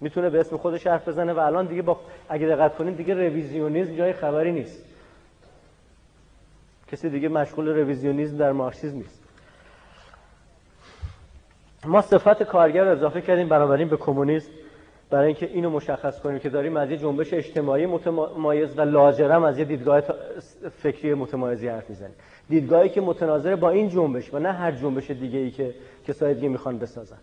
می‌تونه 0.00 0.30
به 0.30 0.40
اسم 0.40 0.56
خودش 0.56 0.86
حرف 0.86 1.08
بزنه 1.08 1.32
و 1.32 1.38
الان 1.38 1.66
دیگه 1.66 1.82
با 1.82 2.00
اگه 2.28 2.46
دقت 2.46 2.76
کنید 2.76 2.96
دیگه 2.96 3.14
رویزیونیسم 3.14 3.96
جای 3.96 4.12
خبری 4.12 4.52
نیست. 4.52 4.84
کسی 6.92 7.10
دیگه 7.10 7.28
مشغول 7.28 7.68
رویزیونیسم 7.68 8.36
در 8.36 8.52
مارکسیسم 8.52 8.96
نیست. 8.96 9.17
ما 11.84 12.02
صفت 12.02 12.42
کارگر 12.42 12.84
رو 12.84 12.90
اضافه 12.90 13.20
کردیم 13.20 13.48
بنابراین 13.48 13.88
به 13.88 13.96
کمونیسم 13.96 14.50
برای 15.10 15.26
اینکه 15.26 15.46
اینو 15.46 15.70
مشخص 15.70 16.20
کنیم 16.20 16.38
که 16.38 16.48
داریم 16.48 16.76
از 16.76 16.90
یه 16.90 16.96
جنبش 16.96 17.34
اجتماعی 17.34 17.86
متمایز 17.86 18.78
و 18.78 18.80
لاجرم 18.80 19.44
از 19.44 19.58
یه 19.58 19.64
دیدگاه 19.64 20.02
فکری 20.82 21.14
متمایزی 21.14 21.68
حرف 21.68 21.90
می‌زنیم. 21.90 22.14
دیدگاهی 22.48 22.88
که 22.88 23.00
متناظر 23.00 23.56
با 23.56 23.70
این 23.70 23.88
جنبش 23.88 24.34
و 24.34 24.38
نه 24.38 24.52
هر 24.52 24.72
جنبش 24.72 25.10
دیگه 25.10 25.38
ای 25.38 25.50
که 25.50 25.74
کسای 26.08 26.34
دیگه 26.34 26.48
می‌خوان 26.48 26.78
بسازن. 26.78 27.16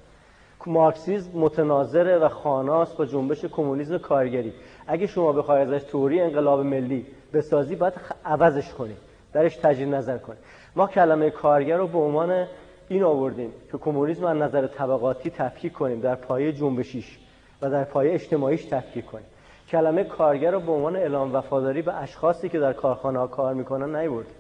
مارکسیسم 0.66 1.40
متناظر 1.40 2.20
و 2.22 2.30
خاناس 2.30 2.96
با 2.96 3.06
جنبش 3.06 3.46
کمونیسم 3.46 3.98
کارگری. 3.98 4.54
اگه 4.88 5.08
شما 5.08 5.32
بخوای 5.32 5.62
ازش 5.62 5.84
توری 5.84 6.22
انقلاب 6.22 6.60
ملی 6.60 7.06
بسازی 7.34 7.76
باید 7.76 7.94
عوضش 8.26 8.74
کنی. 8.74 8.96
درش 9.34 9.56
تجدید 9.56 9.96
نظر 9.96 10.18
کنی. 10.18 10.38
ما 10.76 10.88
کلمه 10.88 11.30
کارگر 11.30 11.78
رو 11.78 11.88
به 11.88 11.98
عنوان 11.98 12.48
این 12.90 13.04
آوردیم 13.04 13.52
که 13.72 13.78
کمونیسم 13.78 14.26
از 14.26 14.38
نظر 14.38 14.68
طبقاتی 14.68 15.30
تفکیک 15.30 15.74
کنیم 15.74 16.00
در 16.00 16.16
پایه 16.16 16.52
جنبشیش 16.52 17.20
و 17.62 17.70
در 17.70 17.84
پایه 17.84 18.14
اجتماعیش 18.14 18.66
تفکیک 18.66 19.06
کنیم. 19.06 19.26
کلمه 19.70 20.04
کارگر 20.04 20.52
رو 20.52 20.60
به 20.60 20.72
عنوان 20.72 20.96
اعلام 20.96 21.36
وفاداری 21.36 21.82
به 21.82 21.94
اشخاصی 21.94 22.50
که 22.50 22.60
در 22.60 22.74
کارخانه 22.74 23.20
ها 23.20 23.28
کار 23.28 23.54
می‌کنن 23.54 23.96
نیوردیم 23.96 24.34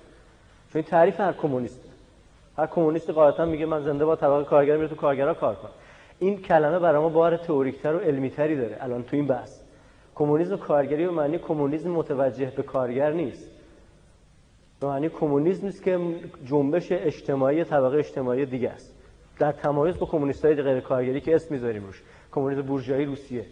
چون 0.74 0.80
این 0.82 0.84
تعریف 0.84 1.20
هر 1.20 1.34
کمونیست. 1.34 1.80
هر 2.58 2.68
کمونیست 2.68 3.10
قاعدتا 3.10 3.46
میگه 3.46 3.66
من 3.66 3.84
زنده 3.84 4.06
با 4.06 4.16
طبقه 4.16 4.43
کارگر 4.43 4.76
میره 4.76 4.88
تو 4.88 4.96
کارگرا 4.96 5.34
کار 5.34 5.56
کن 5.56 5.70
این 6.20 6.41
کلمه 6.41 6.80
برای 6.80 7.02
ما 7.02 7.10
بار 7.10 7.38
تئوریکتر 7.38 7.96
و 7.96 8.00
علمیتری 8.00 8.56
داره 8.56 8.78
الان 8.82 9.04
تو 9.04 9.16
این 9.16 9.28
بحث. 9.28 9.62
کمونیسم 10.16 10.58
کارگری 10.58 11.06
به 11.06 11.12
معنی 11.12 11.38
کمونیسم 11.38 11.89
متوجه 11.89 12.54
به 12.56 12.64
کارگر 12.64 13.12
نیست. 13.12 13.55
به 14.80 14.88
معنی 14.88 15.09
کمونیسم 15.09 15.65
نیست 15.65 15.84
که 15.84 15.99
جنبش 16.45 16.88
اجتماعی 16.91 17.63
طبقه 17.63 17.97
اجتماعی 17.97 18.45
دیگه 18.45 18.69
است. 18.69 18.95
در 19.39 19.51
تمایز 19.51 19.99
با 19.99 20.05
کمونیستای 20.05 20.55
غیر 20.55 20.80
کارگری 20.80 21.21
که 21.21 21.36
اسم 21.36 21.53
می‌ذاریم 21.53 21.84
روش. 21.86 22.03
کمونیسم 22.32 22.61
بورژوایی 22.61 23.05
روسیه. 23.05 23.45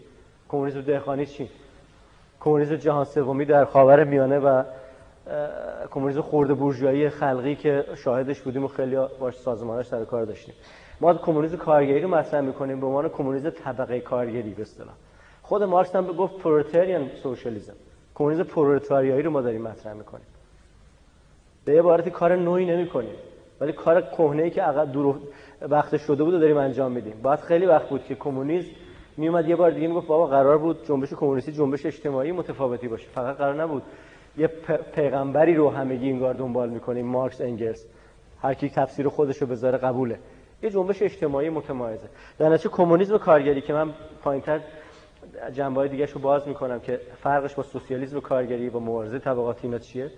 کمونیسم 0.49 0.81
دهقانی 0.81 1.25
چین. 1.25 1.47
کمونیسم 2.39 2.75
جهان 2.75 3.05
سومی 3.05 3.45
در 3.45 3.65
خاور 3.65 4.03
میانه 4.03 4.39
و 4.39 4.63
کمونیسم 5.91 6.21
خرد 6.21 6.57
بورژوایی 6.57 7.09
خلقی 7.09 7.55
که 7.55 7.85
شاهدش 7.95 8.41
بودیم 8.41 8.63
و 8.63 8.67
خیلی 8.67 8.97
باش 9.19 9.37
سازمانش 9.37 9.85
سر 9.85 10.05
کار 10.05 10.25
داشتیم. 10.25 10.55
ما 11.01 11.13
کمونیسم 11.13 11.57
کارگری 11.57 12.01
رو 12.01 12.09
مطرح 12.09 12.41
می‌کنیم 12.41 12.79
به 12.79 12.85
عنوان 12.85 13.09
کمونیسم 13.09 13.49
طبقه 13.49 13.99
کارگری 13.99 14.49
به 14.49 14.61
اصطلاح. 14.61 14.93
خود 15.41 15.63
مارکس 15.63 15.95
هم 15.95 16.07
گفت 16.07 16.37
پرولتاریان 16.37 17.09
سوشالیسم. 17.23 17.73
کمونیسم 18.15 18.43
پرولتاریایی 18.43 19.21
رو 19.21 19.31
ما 19.31 19.41
داریم 19.41 19.61
مطرح 19.61 19.93
می‌کنیم. 19.93 20.25
به 21.65 21.79
عبارتی 21.79 22.09
کار 22.09 22.35
نوعی 22.35 22.65
نمی‌کنیم. 22.65 23.15
ولی 23.61 23.71
کار 23.71 24.01
کهنه‌ای 24.01 24.49
که 24.49 24.61
عقب 24.61 24.91
دور 24.91 25.15
وقت 25.61 25.97
شده 25.97 26.23
بود 26.23 26.33
و 26.33 26.39
داریم 26.39 26.57
انجام 26.57 26.91
میدیم. 26.91 27.13
بعد 27.23 27.39
خیلی 27.39 27.65
وقت 27.65 27.89
بود 27.89 28.03
که 28.03 28.15
کمونیسم 28.15 28.69
میومد 29.17 29.49
یه 29.49 29.55
بار 29.55 29.71
دیگه 29.71 29.87
می‌گفت 29.87 30.07
بابا 30.07 30.27
قرار 30.27 30.57
بود 30.57 30.85
جنبش 30.87 31.13
کمونیستی 31.13 31.51
جنبش 31.51 31.85
اجتماعی 31.85 32.31
متفاوتی 32.31 32.87
باشه. 32.87 33.07
فقط 33.09 33.37
قرار 33.37 33.61
نبود 33.61 33.83
یه 34.37 34.47
پیغمبری 34.95 35.55
رو 35.55 35.69
همگی 35.69 36.09
انگار 36.09 36.33
دنبال 36.33 36.69
می‌کنیم 36.69 37.05
مارکس 37.05 37.41
انگلس 37.41 37.85
هر 38.41 38.53
کی 38.53 38.69
تفسیر 38.69 39.07
خودش 39.07 39.37
رو 39.37 39.47
بذاره 39.47 39.77
قبوله. 39.77 40.19
یه 40.63 40.69
جنبش 40.69 41.01
اجتماعی 41.01 41.49
متمایزه. 41.49 42.07
در 42.39 42.49
نتیجه 42.49 42.69
کمونیسم 42.69 43.17
کارگری 43.17 43.61
که 43.61 43.73
من 43.73 43.89
پایینتر 44.23 44.59
جنبه 45.53 45.87
دیگه 45.87 46.05
رو 46.05 46.21
باز 46.21 46.47
می‌کنم 46.47 46.79
که 46.79 46.99
فرقش 47.23 47.55
با 47.55 47.63
سوسیالیسم 47.63 48.19
کارگری 48.19 48.69
با 48.69 48.79
مبارزه 48.79 49.19
طبقاتی 49.19 49.67
اینا 49.67 49.79
چیه؟ 49.79 50.11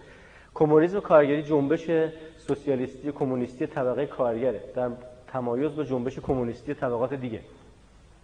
کمونیسم 0.55 0.99
کارگری 0.99 1.43
جنبش 1.43 1.89
سوسیالیستی 2.37 3.11
کمونیستی 3.11 3.67
طبقه 3.67 4.05
کارگره. 4.05 4.59
در 4.75 4.89
تمایز 5.27 5.75
با 5.75 5.83
جنبش 5.83 6.19
کمونیستی 6.19 6.73
طبقات 6.73 7.13
دیگه. 7.13 7.39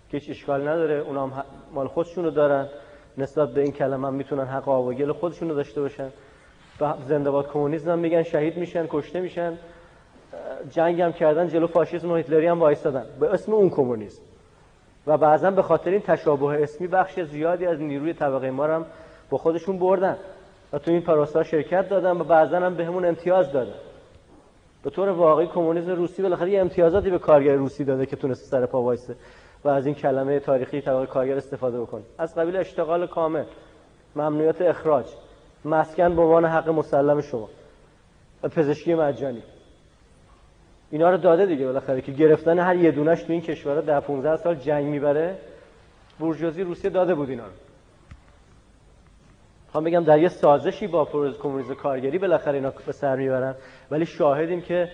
که 0.10 0.18
هیچ 0.18 0.30
اشکال 0.30 0.68
نداره. 0.68 0.94
اونا 0.94 1.28
هم 1.28 1.44
مال 1.74 1.88
خودشون 1.88 2.24
رو 2.24 2.32
دارن. 2.32 2.68
نسبت 3.18 3.54
به 3.54 3.62
این 3.62 3.72
کلمه 3.72 4.08
هم 4.08 4.14
می‌تونن 4.14 4.46
حق 4.46 4.70
آواگل 4.70 5.12
خودشون 5.12 5.50
رو 5.50 5.56
داشته 5.56 5.82
باشن. 5.82 6.10
و 6.82 6.94
زنده 7.08 7.32
باد 7.32 7.52
کمونیسم 7.52 7.92
هم 7.92 8.00
میگن 8.00 8.24
شهید 8.24 8.58
میشن 8.58 8.88
کشته 8.90 9.22
میشن. 9.22 9.58
جنگ 10.70 11.02
هم 11.02 11.14
کردن 11.14 11.48
جلو 11.48 11.68
فاشیسم 11.68 12.12
و 12.12 12.16
هیتلری 12.16 12.48
هم 12.48 12.60
وایستادن. 12.60 13.06
به 13.20 13.34
اسم 13.34 13.54
اون 13.54 13.70
کمونیسم. 13.70 14.22
و 15.08 15.18
بعضا 15.18 15.52
به 15.52 15.62
خاطر 15.62 15.90
این 15.92 16.02
تشابه 16.02 16.64
اسمی 16.64 16.88
بخش 16.88 17.20
زیادی 17.20 17.66
از 17.66 17.82
نیروی 17.82 18.14
طبقه 18.14 18.52
ما 18.52 18.66
هم 18.66 18.86
با 19.30 19.38
خودشون 19.38 19.80
بردن. 19.80 20.18
و 20.74 20.80
تو 20.80 20.92
این 20.92 21.02
پراستا 21.02 21.44
شرکت 21.44 21.90
دادن 21.90 22.12
و 22.12 22.24
بعضا 22.24 22.58
هم 22.58 22.76
بهمون 22.76 23.06
امتیاز 23.06 23.52
دادن. 23.52 23.74
به 24.84 24.90
طور 24.90 25.10
واقعی 25.10 25.48
کمونیسم 25.48 25.92
روسی 25.92 26.22
بالاخره 26.22 26.52
یه 26.52 26.62
امتیازاتی 26.62 27.10
به 27.10 27.20
کارگر 27.20 27.56
روسی 27.56 27.86
داده 27.86 28.06
که 28.06 28.16
تونسته 28.16 28.46
سر 28.46 28.66
پا 28.66 28.82
وایسه 28.82 29.16
و 29.64 29.70
از 29.70 29.86
این 29.86 29.96
کلمه 29.96 30.40
تاریخی 30.40 30.82
طبقه 30.82 31.06
کارگر 31.06 31.38
استفاده 31.38 31.82
بکنه. 31.82 32.02
از 32.18 32.36
قبیل 32.36 32.56
اشتغال 32.56 33.08
کامل 33.08 33.44
ممنوعیت 34.16 34.62
اخراج 34.62 35.06
مسکن 35.66 36.16
به 36.16 36.22
عنوان 36.22 36.46
حق 36.46 36.70
مسلم 36.70 37.22
شما 37.22 37.50
و 38.44 38.48
پزشکی 38.48 38.96
مجانی. 38.96 39.44
اینا 40.92 41.12
رو 41.12 41.18
داده 41.18 41.46
دیگه 41.46 41.66
بالاخره 41.66 42.02
که 42.02 42.12
گرفتن 42.12 42.60
هر 42.60 42.76
یه 42.76 42.92
دونش 42.92 43.24
تو 43.24 43.34
این 43.34 43.42
کشورها 43.42 43.82
ده 43.82 44.00
15 44.00 44.38
سال 44.38 44.56
جنگ 44.56 44.86
می‌بره. 44.86 45.38
بورژوازی 46.20 46.64
روسیه 46.64 46.90
داده 46.90 47.16
بود 47.16 47.30
اینا 47.30 47.46
رو. 47.46 47.52
خواهم 49.72 49.86
بگم 49.86 50.04
در 50.04 50.20
یه 50.20 50.30
سازشی 50.30 50.88
با 50.88 51.06
پروژه 51.06 51.38
کمونیسم 51.38 51.74
کارگری 51.74 52.18
بالاخره 52.18 52.54
اینا 52.54 52.74
به 52.86 52.92
سر 52.92 53.16
می‌برن 53.16 53.56
ولی 53.92 54.06
شاهدیم 54.06 54.62
که 54.62 54.92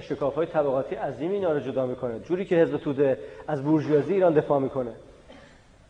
شکاف 0.00 0.34
های 0.34 0.46
طبقاتی 0.46 0.94
عظیم 0.94 1.30
اینا 1.30 1.52
رو 1.52 1.60
جدا 1.60 1.86
می‌کنه. 1.86 2.20
جوری 2.20 2.44
که 2.44 2.56
حزب 2.56 2.76
توده 2.76 3.18
از 3.48 3.62
بورژوازی 3.62 4.14
ایران 4.14 4.34
دفاع 4.34 4.58
می‌کنه. 4.58 4.92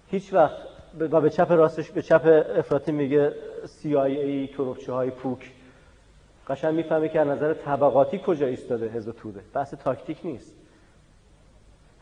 هیچ 0.09 0.33
وقت 0.33 0.57
و 0.99 1.20
به 1.20 1.30
چپ 1.30 1.53
راستش 1.53 1.91
به 1.91 2.03
چپ 2.03 2.45
افراطی 2.57 2.93
میگه 2.93 3.33
CIA 3.64 4.57
تروبچه 4.57 4.93
های 4.93 5.11
پوک. 5.11 5.51
قشنگ 6.49 6.74
می‌فهمه 6.74 7.09
که 7.09 7.20
از 7.20 7.28
نظر 7.28 7.55
طبقاتی 7.55 8.20
کجا 8.26 8.47
ایستاده 8.47 8.89
حزب 8.89 9.12
توده. 9.12 9.41
بحث 9.55 9.74
تاکتیک 9.74 10.18
نیست. 10.24 10.57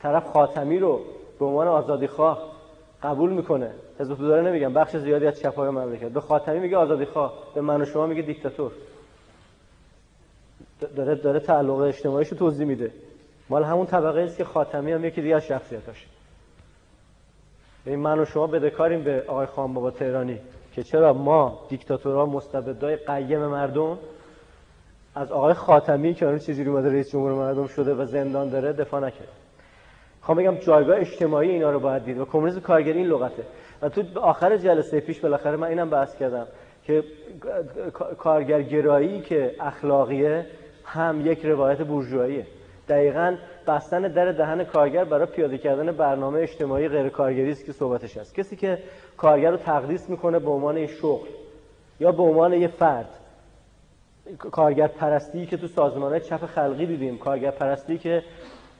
طرف 0.03 0.27
خاتمی 0.27 0.79
رو 0.79 1.01
به 1.39 1.45
عنوان 1.45 1.69
آزادی 1.69 2.07
خواه 2.07 2.60
قبول 3.03 3.31
می‌کنه. 3.31 3.71
حزب 3.99 4.15
توده 4.15 4.41
نمیگم. 4.43 4.75
بخش 4.75 4.97
زیادی 4.97 5.27
از 5.27 5.41
چپای 5.41 5.71
مملکت. 5.71 6.09
به 6.09 6.21
خاتمی 6.21 6.59
میگه 6.59 6.77
آزادی 6.77 7.05
خواه. 7.05 7.33
به 7.55 7.61
من 7.61 7.83
و 7.83 7.85
شما 7.85 8.07
میگه 8.07 8.23
دیکتاتور. 8.23 8.73
داره 10.97 11.15
داره 11.15 11.41
تعلق 11.41 11.79
اجتماعیشو 11.79 12.37
توضیح 12.37 12.67
میده. 12.67 12.91
مال 13.49 13.65
همون 13.65 13.87
طبقه 13.87 14.21
است 14.21 14.37
که 14.37 14.45
خاتمی 14.45 14.93
هم 14.93 15.05
یکی 15.05 15.23
دیگه 15.23 15.37
از 15.37 15.45
شخصیتاشه. 15.45 16.07
این 17.87 17.99
من 17.99 18.19
و 18.19 18.25
شما 18.25 18.47
بدهکاریم 18.47 19.05
به 19.05 19.25
آقای 19.27 19.47
خان 19.47 19.75
بابا 19.75 19.91
تهرانی 19.91 20.39
که 20.73 20.83
چرا 20.83 21.13
ما 21.13 21.67
دیکتاتورها 21.69 22.27
مستبدای 22.27 22.97
قیم 22.97 23.47
مردم 23.47 23.99
از 25.15 25.33
آقای 25.33 25.55
خاتمی 25.55 26.15
که 26.15 26.27
اون 26.27 26.39
چجوری 26.39 26.69
اومده 26.69 26.93
رئیس 26.93 27.11
جمهور 27.11 27.33
مردم 27.33 27.67
شده 27.67 27.95
و 27.95 28.05
زندان 28.05 28.51
داره 28.51 28.73
دفاع 28.73 29.01
نکرد. 29.01 29.40
خواهم 30.21 30.43
بگم 30.43 30.55
جایگاه 30.59 30.97
اجتماعی 30.97 31.51
اینا 31.51 31.71
رو 31.71 31.81
باید 31.81 32.05
دید 32.05 32.19
و 32.19 32.25
کمونیسم 32.25 32.61
کارگری 32.61 32.99
این 32.99 33.07
لغته. 33.07 33.43
و 33.83 33.89
تو 33.89 34.21
آخر 34.21 34.57
جلسه 34.57 35.01
پیش 35.01 35.21
بالاخره 35.21 35.57
من 35.57 35.69
اینم 35.69 35.91
بحث 35.91 36.17
کردم 36.17 36.47
که 36.85 37.05
کارگرگرایی 38.19 39.21
که 39.21 39.55
اخلاقیه 39.61 40.47
هم 40.85 41.27
یک 41.27 41.45
روایت 41.45 41.83
بورژواییه. 41.83 42.47
دقیقا 42.89 43.37
بستن 43.67 44.03
در 44.03 44.33
دهن 44.33 44.65
کارگر 44.65 45.05
برای 45.05 45.27
پیاده 45.27 45.59
کردن 45.59 45.93
برنامه 45.93 46.41
اجتماعی 46.41 46.89
غیر 46.89 47.09
کارگری 47.09 47.51
است 47.51 47.65
که 47.65 47.73
صحبتش 47.73 48.17
هست. 48.17 48.35
کسی 48.35 48.57
که 48.57 48.79
کارگر 49.17 49.51
رو 49.51 49.57
تقدیس 49.57 50.11
می‌کنه 50.11 50.39
به 50.39 50.51
عنوان 50.51 50.87
شغل 50.87 51.29
یا 52.01 52.13
به 52.13 52.23
عنوان 52.23 52.53
یه 52.53 52.69
فرد 52.69 53.09
کارگر 54.39 54.87
پرستی 54.87 55.47
که 55.47 55.57
تو 55.57 55.67
سازمان 55.67 56.19
چپ 56.19 56.47
خلقی 56.47 56.87
دیدیم 56.87 57.19
کارگر 57.19 57.51
پرستی 57.51 57.99
که 57.99 58.23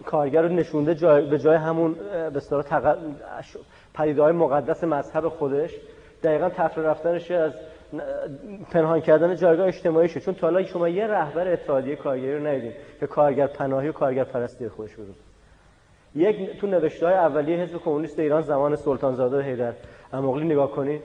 کارگر 0.07 0.43
رو 0.43 0.49
نشونده 0.49 0.95
جای 0.95 1.31
به 1.31 1.39
جای 1.39 1.57
همون 1.57 1.95
به 1.95 2.37
اصطلاح 2.37 2.63
تق... 2.63 2.99
پدیده 3.95 4.23
های 4.23 4.33
مقدس 4.33 4.85
مذهب 4.85 5.29
خودش. 5.29 5.71
دقیقا 6.23 6.49
تفره 6.49 6.85
رفتنش 6.85 7.31
از 7.31 7.53
پنهان 8.71 9.01
کردن 9.01 9.37
جایگاه 9.37 9.67
اجتماعی 9.67 10.09
شد. 10.09 10.21
چون 10.21 10.35
تا 10.35 10.63
شما 10.63 10.89
یه 10.89 11.07
رهبر 11.07 11.53
اتحادیه 11.53 11.97
کارگری 11.97 12.37
رو 12.37 12.47
ندیدیم 12.47 12.73
که 13.01 13.07
کارگر 13.07 13.47
پناهی 13.47 13.89
و 13.89 13.93
کارگر 13.93 14.25
پرستی 14.25 14.69
خودش 14.69 14.95
بود 14.95 15.15
یک 16.15 16.61
تو 16.61 16.67
نوشته 16.67 17.07
های 17.07 17.15
اولیه 17.15 17.59
حزب 17.59 17.79
کمونیست 17.79 18.19
ایران 18.19 18.43
زمان 18.43 18.77
سلطانزاده 18.77 19.39
و 19.39 19.41
حیدر 19.41 19.73
اموغلی 20.13 20.45
نگاه 20.45 20.71
کنید 20.71 21.03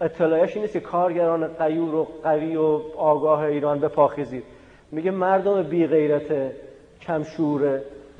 اطلاعش 0.00 0.52
این 0.52 0.60
نیست 0.60 0.72
که 0.72 0.80
کارگران 0.80 1.46
قیور 1.46 1.94
و 1.94 2.08
قوی 2.22 2.56
و 2.56 2.80
آگاه 2.96 3.40
ایران 3.40 3.78
به 3.78 3.88
پاخیزید 3.88 4.44
میگه 4.90 5.10
مردم 5.10 5.62
بی 5.62 5.86
غیرت 5.86 6.52
کم 7.00 7.22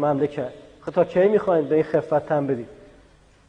مملکت 0.04 0.52
خب 0.80 0.92
تا 0.92 1.04
کی 1.04 1.28
می‌خواین 1.28 1.68
به 1.68 1.74
این 1.74 1.84
خفت 1.84 2.26
تن 2.26 2.46
بدید؟ 2.46 2.68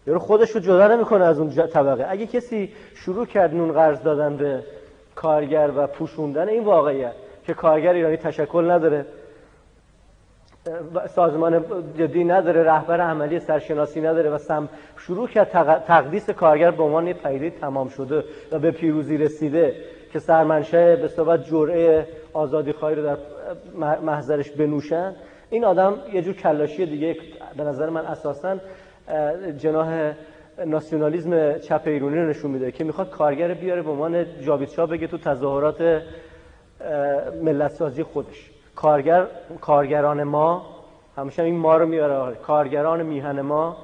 یارو 0.08 0.20
خودش 0.20 0.52
رو 0.52 0.60
جدا 0.60 0.88
نمی‌کنه 0.88 1.26
از 1.26 1.40
اون 1.40 1.50
طبقه. 1.50 2.06
اگه 2.10 2.26
کسی 2.26 2.72
شروع 2.96 3.26
کرد 3.26 3.54
نون 3.56 3.72
قرض 3.72 4.02
دادن 4.02 4.38
به 4.38 4.64
کارگر 5.16 5.72
و 5.76 5.88
پوشوندن 5.88 6.50
این 6.50 6.64
واقعیت 6.64 7.14
که 7.46 7.54
کارگر 7.54 7.94
ایرانی 7.94 8.18
تشکل 8.18 8.72
نداره 8.72 9.06
سازمان 11.16 11.66
جدی 11.98 12.24
نداره 12.24 12.64
رهبر 12.64 13.02
عملی 13.02 13.40
سرشناسی 13.40 14.02
نداره 14.02 14.30
و 14.30 14.38
سم 14.38 14.70
شروع 14.98 15.28
کرد 15.28 15.84
تقدیس 15.88 16.30
کارگر 16.30 16.72
به 16.72 16.84
عنوان 16.84 17.08
یک 17.08 17.18
پدیده 17.18 17.50
تمام 17.50 17.90
شده 17.90 18.24
و 18.52 18.60
به 18.60 18.72
پیروزی 18.72 19.18
رسیده 19.18 19.76
که 20.14 20.20
سرمنشه 20.20 20.96
به 20.96 21.08
صورت 21.08 21.46
جرعه 21.46 22.08
آزادی 22.34 22.72
خواهی 22.72 22.96
رو 22.96 23.04
در 23.04 23.18
محضرش 24.00 24.52
بنوشن. 24.52 25.16
این 25.54 25.66
آدم 25.66 25.96
یه 26.14 26.22
جور 26.22 26.36
کلاشی 26.36 26.86
دیگه 26.86 27.18
به 27.58 27.64
نظر 27.64 27.90
من 27.90 28.06
اساسا 28.06 28.58
جناح 29.58 30.14
ناسیونالیزم 30.66 31.58
چپ 31.58 31.82
ایرانی 31.86 32.16
رو 32.16 32.30
نشون 32.30 32.52
میده 32.52 32.72
که 32.72 32.84
می‌خواد 32.84 33.10
کارگر 33.10 33.54
بیاره 33.54 33.82
به 33.82 33.92
عنوان 33.92 34.42
جاویدشاه 34.42 34.90
بگه 34.90 35.08
تو 35.08 35.18
تظاهرات 35.18 36.02
ملت 37.42 37.72
سازی 37.72 38.04
خودش. 38.04 38.52
کارگر 38.76 39.26
کارگران 39.62 40.24
ما 40.24 40.66
همیشه 41.18 41.44
این 41.44 41.58
ما 41.58 41.78
رو 41.78 41.86
میاره 41.86 42.36
کارگران 42.36 43.04
میهن 43.04 43.42
ما 43.42 43.78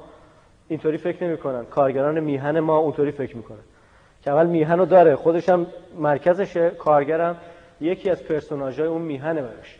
اینطوری 0.68 0.98
فکر 0.98 1.24
نمی‌کنن. 1.24 1.64
کارگران 1.64 2.20
میهن 2.20 2.60
ما 2.60 2.78
اونطوری 2.78 3.12
فکر 3.12 3.36
می‌کنن. 3.36 3.64
که 4.24 4.30
اول 4.30 4.46
میهن 4.46 4.78
رو 4.78 4.84
داره. 4.84 5.16
خودش 5.16 5.48
هم 5.48 5.66
مرکزشه. 5.98 6.70
کارگرم 6.70 7.36
یکی 7.80 8.10
از 8.10 8.24
پرسوناژهای 8.24 8.88
اون 8.88 9.02
میهنه 9.02 9.42
براش. 9.42 9.79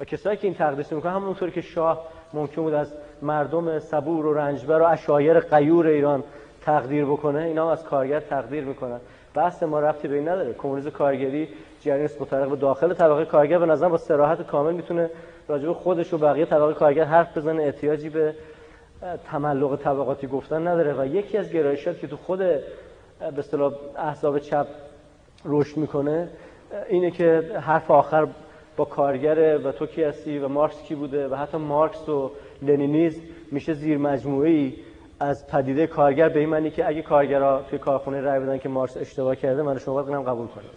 و 0.00 0.04
کسایی 0.04 0.36
که 0.36 0.46
این 0.46 0.54
تقدیس 0.54 0.92
می‌کنن 0.92 1.12
همونطوری 1.12 1.52
که 1.52 1.60
شاه 1.60 2.06
ممکن 2.32 2.62
بود 2.62 2.74
از 2.74 2.94
مردم 3.22 3.78
صبور 3.78 4.26
و 4.26 4.34
رنجبر 4.34 4.80
و 4.80 4.84
اشایر 4.84 5.40
قیور 5.40 5.86
ایران 5.86 6.24
تقدیر 6.62 7.04
بکنه 7.04 7.42
اینا 7.42 7.72
از 7.72 7.84
کارگر 7.84 8.20
تقدیر 8.20 8.64
می‌کنن. 8.64 9.00
بحث 9.34 9.62
ما 9.62 9.80
رفتی 9.80 10.08
به 10.08 10.14
این 10.14 10.28
نداره. 10.28 10.54
کمونیسم 10.54 10.90
کارگری 10.90 11.48
جریان 11.80 12.08
متعلق 12.20 12.50
به 12.50 12.56
داخل 12.56 12.94
طبقه 12.94 13.24
کارگر 13.24 13.58
به 13.58 13.66
نظر 13.66 13.88
با 13.88 13.96
صراحت 13.96 14.46
کامل 14.46 14.72
می‌تونه 14.72 15.10
راجع 15.48 15.66
به 15.66 15.74
خودش 15.74 16.14
و 16.14 16.18
بقیه 16.18 16.44
طبقه 16.44 16.74
کارگر 16.74 17.04
حرف 17.04 17.38
بزنه. 17.38 17.62
احتیاجی 17.62 18.08
به 18.08 18.34
تملق 19.30 19.76
طبقاتی 19.76 20.26
گفتن 20.26 20.68
نداره 20.68 20.94
و 20.98 21.06
یکی 21.06 21.38
از 21.38 21.50
گرایشات 21.50 21.98
که 21.98 22.06
تو 22.06 22.16
خود 22.16 22.38
به 22.38 22.62
اصطلاح 23.38 23.72
احزاب 23.96 24.38
چپ 24.38 24.66
رشد 25.44 25.76
می‌کنه 25.76 26.28
اینه 26.88 27.10
که 27.10 27.42
حرف 27.60 27.90
آخر 27.90 28.26
با 28.80 28.86
کارگره 28.86 29.58
و 29.58 29.72
تو 29.72 29.86
کی 29.86 30.02
هستی 30.02 30.38
و 30.38 30.48
مارکس 30.48 30.82
کی 30.82 30.94
بوده 30.94 31.28
و 31.28 31.34
حتی 31.34 31.58
مارکس 31.58 32.08
و 32.08 32.30
لنینیزم 32.62 33.20
میشه 33.50 33.74
زیر 33.74 33.98
مجموعه 33.98 34.72
از 35.20 35.46
پدیده 35.46 35.86
کارگر 35.86 36.28
به 36.28 36.40
این 36.40 36.48
معنی 36.48 36.70
که 36.70 36.88
اگه 36.88 37.02
کارگرها 37.02 37.62
توی 37.62 37.78
کارخونه 37.78 38.20
رای 38.20 38.40
بدن 38.40 38.58
که 38.58 38.68
مارکس 38.68 38.96
اشتباه 38.96 39.36
کرده 39.36 39.62
من 39.62 39.78
شما 39.78 40.02
باید 40.02 40.26
قبول 40.26 40.46
کنید. 40.46 40.70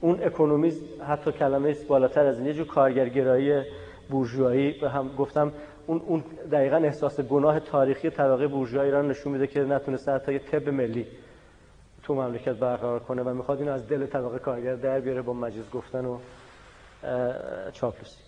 اون 0.00 0.22
اکونومیست 0.22 0.80
حتی 1.08 1.32
کلمه 1.32 1.70
است 1.70 1.86
بالاتر 1.86 2.26
از 2.26 2.38
این. 2.38 2.46
یه 2.46 2.54
جور 2.54 2.66
کارگرگرایی 2.66 3.62
بورژوایی 4.10 4.74
و 4.82 4.88
هم 4.88 5.10
گفتم 5.18 5.52
اون 5.86 6.02
اون 6.06 6.24
دقیقا 6.52 6.76
احساس 6.76 7.20
گناه 7.20 7.60
تاریخی 7.60 8.10
طبقه 8.10 8.46
بورژوایی 8.46 8.88
ایران 8.88 9.08
نشون 9.08 9.32
میده 9.32 9.46
که 9.46 9.60
نتونسته 9.60 10.12
حتی 10.12 10.32
یه 10.32 10.38
طب 10.38 10.68
ملی 10.68 11.06
تو 12.06 12.14
مملکت 12.14 12.54
برقرار 12.54 12.98
کنه 12.98 13.22
و 13.22 13.34
می‌خواد 13.34 13.58
اینو 13.58 13.72
از 13.72 13.88
دل 13.88 14.06
طبقه 14.06 14.38
کارگر 14.38 14.74
در 14.74 15.00
بیاره 15.00 15.22
با 15.22 15.32
مجلس 15.32 15.70
گفتن 15.70 16.04
و 16.04 16.18
چاپلوسی. 17.72 18.22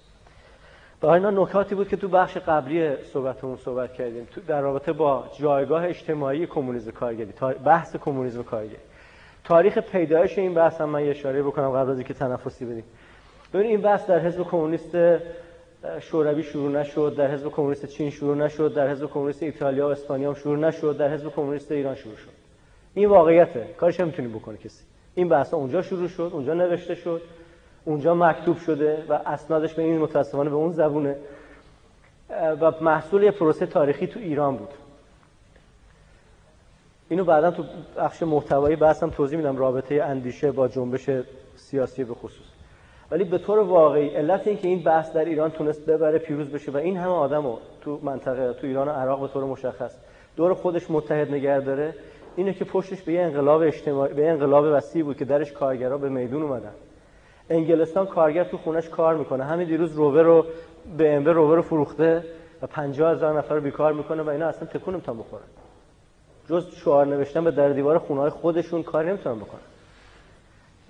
و 1.03 1.07
اینا 1.07 1.31
نکاتی 1.31 1.75
بود 1.75 1.89
که 1.89 1.97
تو 1.97 2.09
بخش 2.09 2.37
قبلی 2.37 3.05
صحبتمون 3.05 3.57
صحبت 3.57 3.93
کردیم. 3.93 4.25
تو 4.25 4.41
در 4.41 4.61
رابطه 4.61 4.93
با 4.93 5.25
جایگاه 5.39 5.85
اجتماعی 5.85 6.47
کمونیسم 6.47 6.91
کارگری 6.91 7.33
بحث 7.65 7.97
کمونیسم 7.97 8.43
کارگری. 8.43 8.77
تاریخ 9.45 9.79
پیدایش 9.79 10.39
این 10.39 10.55
بحث 10.55 10.81
هم 10.81 10.89
من 10.89 11.05
یه 11.05 11.11
اشاره 11.11 11.43
بکنم 11.43 11.71
قبل 11.71 11.91
از 11.91 11.99
اینکه 11.99 12.15
تنفسی 12.15 12.65
بدیم 12.65 12.85
ببین 13.55 13.67
این 13.67 13.81
بحث 13.81 14.07
در 14.07 14.19
حزب 14.19 14.43
کمونیست 14.43 14.97
شوروی 16.01 16.43
شروع 16.43 16.71
نشد 16.71 17.15
در 17.17 17.31
حزب 17.31 17.49
کمونیست 17.49 17.87
چین 17.87 18.11
شروع 18.11 18.37
نشد 18.37 18.75
در 18.75 18.91
حزب 18.91 19.07
کمونیست 19.07 19.43
ایتالیا 19.43 19.89
و 19.89 19.91
اسپانیا 19.91 20.35
شروع 20.35 20.59
نشد 20.59 20.97
در 20.97 21.11
حزب 21.11 21.29
کمونیست 21.29 21.73
ایران 21.73 21.95
شروع 21.95 22.17
شد. 22.17 22.38
این 22.99 23.09
واقعیته 23.09 23.67
کارش 23.77 24.01
نمی‌تونی 24.01 24.29
بکنه 24.29 24.57
کسی. 24.57 24.85
این 25.15 25.29
بحث 25.29 25.55
اونجا 25.55 25.83
شروع 25.83 26.09
شد 26.09 26.31
اونجا 26.33 26.55
نوشته 26.55 26.95
شد 26.95 27.23
اونجا 27.85 28.15
مکتوب 28.15 28.59
شده 28.59 29.05
و 29.09 29.13
اسنادش 29.13 29.75
به 29.75 29.83
این 29.83 29.99
متاسفانه 29.99 30.51
به 30.51 30.57
اون 30.57 30.73
زبونه. 30.73 31.17
و 32.61 32.73
محصول 32.81 33.23
یه 33.23 33.31
پروسه 33.31 33.67
تاریخی 33.67 34.07
تو 34.07 34.21
ایران 34.21 34.57
بود. 34.57 34.69
اینو 37.09 37.25
بعدا 37.25 37.51
تو 37.51 37.65
بخش 37.97 38.23
محتوایی 38.23 38.77
بحثم 38.77 39.11
توضیح 39.11 39.39
میدم 39.39 39.57
رابطه 39.57 40.03
اندیشه 40.03 40.53
با 40.53 40.69
جنبش 40.69 41.11
سیاسی 41.57 42.05
به 42.05 42.15
خصوص. 42.15 42.47
ولی 43.11 43.25
به 43.25 43.39
طور 43.39 43.59
واقعی 43.59 44.09
علت 44.09 44.47
این 44.47 44.57
که 44.57 44.69
این 44.69 44.83
بحث 44.83 45.13
در 45.13 45.25
ایران 45.25 45.51
تونست 45.51 45.87
ببره 45.87 46.19
پیروز 46.19 46.51
بشه 46.51 46.73
و 46.73 46.77
این 46.77 46.97
همه 46.97 47.13
آدمو 47.13 47.57
تو 47.81 48.01
منطقه 48.03 48.53
تو 48.53 48.67
ایران 48.67 48.89
و 48.89 48.91
عراق 48.91 49.21
به 49.21 49.29
طور 49.29 49.45
مشخص 49.45 49.97
دور 50.37 50.55
خودش 50.55 50.91
متحد 50.91 51.31
نگه 51.31 51.61
داره 51.61 51.95
اینه 52.39 52.53
که 52.53 52.65
پشتش 52.65 53.03
به 53.03 53.13
یه 53.13 53.21
انقلاب 53.21 53.63
اجتماعی 53.63 54.15
به 54.15 54.31
انقلاب 54.31 54.65
وسیع 54.65 55.05
بود 55.05 55.17
که 55.17 55.25
درش 55.25 55.53
کارگرا 55.53 55.99
به 55.99 56.09
میدون 56.09 56.43
اومدن. 56.43 56.73
انگلستان 57.51 58.07
کارگر 58.07 58.45
تو 58.45 58.57
خونش 58.57 58.89
کار 58.89 59.17
می‌کنه. 59.17 59.45
همین 59.45 59.69
دیروز 59.69 59.93
روور 59.93 60.23
رو 60.23 60.47
به 60.99 61.17
ام 61.17 61.25
روور 61.25 61.57
رو 61.57 61.63
فروخته 61.63 62.25
و 62.63 62.67
50 62.67 63.13
هزار 63.13 63.39
نفر 63.39 63.55
رو 63.55 63.61
بیکار 63.61 63.93
می‌کنه 63.93 64.23
و 64.23 64.29
اینا 64.29 64.47
اصلا 64.47 64.69
تکون 64.69 64.95
نمی‌تونن 64.95 65.19
بخورن 65.19 65.43
جز 66.49 66.67
شعار 66.75 67.07
نوشتن 67.07 67.45
به 67.45 67.51
در 67.51 67.69
دیوار 67.69 67.99
خونه 67.99 68.21
های 68.21 68.31
خودشون 68.31 68.83
کار 68.83 69.05
نمی‌تونن 69.05 69.39
بکنن. 69.39 69.61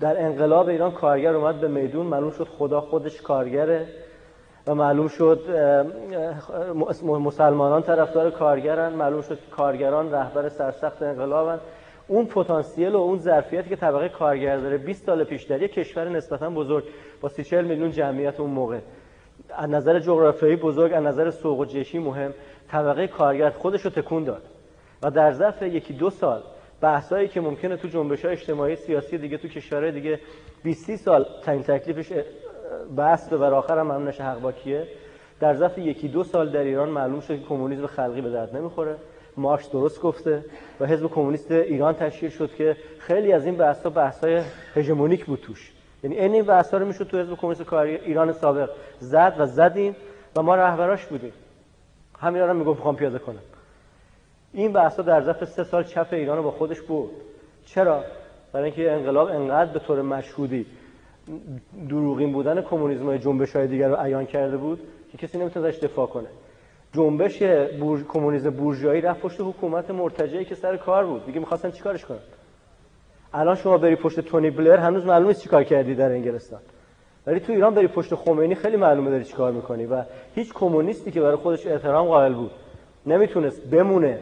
در 0.01 0.23
انقلاب 0.23 0.69
ایران 0.69 0.93
کارگر 0.93 1.35
اومد 1.35 1.61
به 1.61 1.69
میدون 1.69 2.07
معلوم 2.07 2.31
شد 2.31 2.49
خدا 2.59 2.81
خودش 2.81 3.21
کارگره. 3.21 3.87
و 4.69 4.75
معلوم 4.75 5.09
شد 5.09 5.41
مسلمانان 7.05 7.83
طرفدار 7.83 8.31
کارگرن 8.31 8.93
معلوم 8.93 9.23
شد 9.23 9.39
کارگران 9.51 10.13
رهبر 10.13 10.49
سرسخت 10.49 11.03
انقلابن. 11.03 11.61
اون 12.09 12.27
پتانسیل 12.27 12.95
و 12.95 12.97
اون 12.97 13.19
ظرفیتی 13.19 13.69
که 13.69 13.77
طبقه 13.77 14.09
کارگر 14.09 14.57
داره 14.57 14.79
20 14.79 15.07
سال 15.07 15.25
پیش 15.25 15.43
در 15.43 15.63
یک 15.63 15.73
کشور 15.73 16.09
نسبتا 16.09 16.51
بزرگ 16.51 16.85
با 17.21 17.29
30 17.29 17.57
میلیون 17.57 17.91
جمعیت 17.91 18.41
اون 18.41 18.51
موقع. 18.51 18.79
از 19.57 19.71
نظر 19.71 19.99
جغرافیایی 19.99 20.57
بزرگ 20.57 20.93
از 20.93 21.05
نظر 21.05 21.31
سوق 21.31 21.59
و 21.59 21.65
جشی 21.65 21.99
مهم 21.99 22.35
طبقه 22.71 23.07
کارگر 23.07 23.51
خودش 23.51 23.81
رو 23.81 23.91
تکون 23.91 24.25
داد. 24.25 24.43
و 25.03 25.11
در 25.11 25.33
ظرف 25.33 25.63
یکی 25.63 25.95
دو 25.95 26.11
سال 26.11 26.43
بحثایی 26.81 27.29
که 27.29 27.41
ممکنه 27.41 27.77
تو 27.77 27.89
جنبش 27.89 28.25
های 28.25 28.33
اجتماعی 28.33 28.77
سیاسی 28.77 29.19
دیگه 29.19 29.39
تو 29.39 29.49
کشورهای 29.49 29.93
دیگه 29.93 30.21
20 30.63 30.97
سال 30.97 31.27
تعیین 31.45 31.63
تکلیفش 31.63 32.13
بحث 32.97 33.33
و 33.33 33.45
آخر 33.45 33.79
هم 33.79 33.91
همونش 33.91 34.21
حق 34.21 34.41
باکیه 34.41 34.87
در 35.41 35.55
ظرف 35.55 35.79
یکی 35.79 36.09
دو 36.09 36.25
سال 36.25 36.51
در 36.51 36.61
ایران 36.61 36.89
معلوم 36.89 37.21
شد 37.21 37.39
که 37.39 37.45
کمونیسم 37.45 37.87
خلقی 37.87 38.21
به 38.21 38.31
درد 38.31 38.57
نمی‌خوره. 38.57 38.97
مارکس 39.37 39.71
درست 39.71 40.01
گفته 40.03 40.45
و 40.81 40.87
حزب 40.87 41.07
کمونیست 41.07 41.51
ایران 41.51 41.95
تشکیل 41.95 42.31
شد 42.31 42.55
که 42.55 42.77
خیلی 42.99 43.33
از 43.33 43.47
این 43.47 43.57
بحث 43.57 43.83
ها 43.83 43.91
بحث 43.91 44.25
های 44.25 44.43
هژمونیک 44.75 45.25
بود 45.25 45.41
توش. 45.41 45.73
یعنی 46.03 46.17
این 46.17 46.33
این 46.33 46.45
بحث 46.45 46.71
ها 46.75 46.79
رو 46.79 46.87
می‌شد 46.87 47.07
تو 47.07 47.19
حزب 47.19 47.35
کمونیست 47.35 47.63
کاری 47.63 47.97
ایران 47.97 48.33
سابق 48.33 48.71
زد 48.99 49.35
و 49.39 49.47
زدیم 49.47 49.97
و 50.37 50.43
ما 50.43 50.55
رهبراش 50.55 51.07
بودیم. 51.07 51.33
همین 52.19 52.43
رو 52.43 52.55
می‌گفت 52.55 52.77
می‌خوام 52.77 52.97
پیاده 52.97 53.19
کنم. 53.19 53.43
این 54.53 54.73
بحث 54.73 55.01
در 55.01 55.21
ظرف 55.21 55.45
سه 55.45 55.65
سال 55.65 55.85
چپ 55.85 56.09
ایران 56.13 56.37
رو 56.37 56.43
با 56.43 56.51
خودش 56.51 56.81
بود 56.81 57.11
چرا؟ 57.67 58.05
برای 58.53 58.65
اینکه 58.65 58.93
انقلاب 58.93 59.29
انقدر 59.29 59.73
به 59.73 59.79
طور 59.79 60.03
مشهودی 60.03 60.67
دروغین 61.89 62.33
بودن 62.33 62.63
کمونیسم 62.63 63.17
جنبش 63.17 63.57
های 63.57 63.67
دیگر 63.67 63.89
رو 63.89 63.97
عیان 63.97 64.27
کرده 64.27 64.57
بود 64.57 64.81
که 65.13 65.19
کسی 65.19 65.39
نمی‌تونه 65.39 65.69
ازش 65.69 65.79
دفاع 65.79 66.07
کنه. 66.07 66.29
جنبش 66.93 67.43
بورژ... 67.81 68.03
کمونیسم 68.09 68.51
بورژوایی 68.51 69.01
رفت 69.01 69.21
پشت 69.21 69.41
حکومت 69.41 69.91
مرتجعی 69.91 70.45
که 70.45 70.55
سر 70.55 70.77
کار 70.77 71.07
بود. 71.07 71.27
دیگه 71.27 71.41
می‌خواستن 71.41 71.71
چیکارش 71.71 72.05
کنن؟ 72.05 72.19
الان 73.35 73.55
شما 73.55 73.79
بری 73.79 73.97
پشت 73.97 74.21
تونی 74.21 74.51
بلر 74.51 74.77
هنوز 74.77 75.07
معلومه 75.07 75.35
چیکار 75.35 75.65
کردی 75.65 75.95
در 75.95 76.13
انگلستان. 76.13 76.61
ولی 77.27 77.41
تو 77.41 77.53
ایران 77.53 77.75
بری 77.75 77.87
پشت 77.87 78.15
خمینی 78.15 78.55
خیلی 78.55 78.77
معلومه 78.77 79.11
داری 79.11 79.25
چیکار 79.25 79.53
می‌کنی 79.53 79.87
و 79.87 80.05
هیچ 80.35 80.53
کمونیستی 80.55 81.11
که 81.11 81.21
برای 81.21 81.37
خودش 81.37 81.67
احترام 81.67 82.07
قائل 82.07 82.35
بود 82.35 82.51
نمی‌تونست 83.07 83.71
بمونه. 83.71 84.19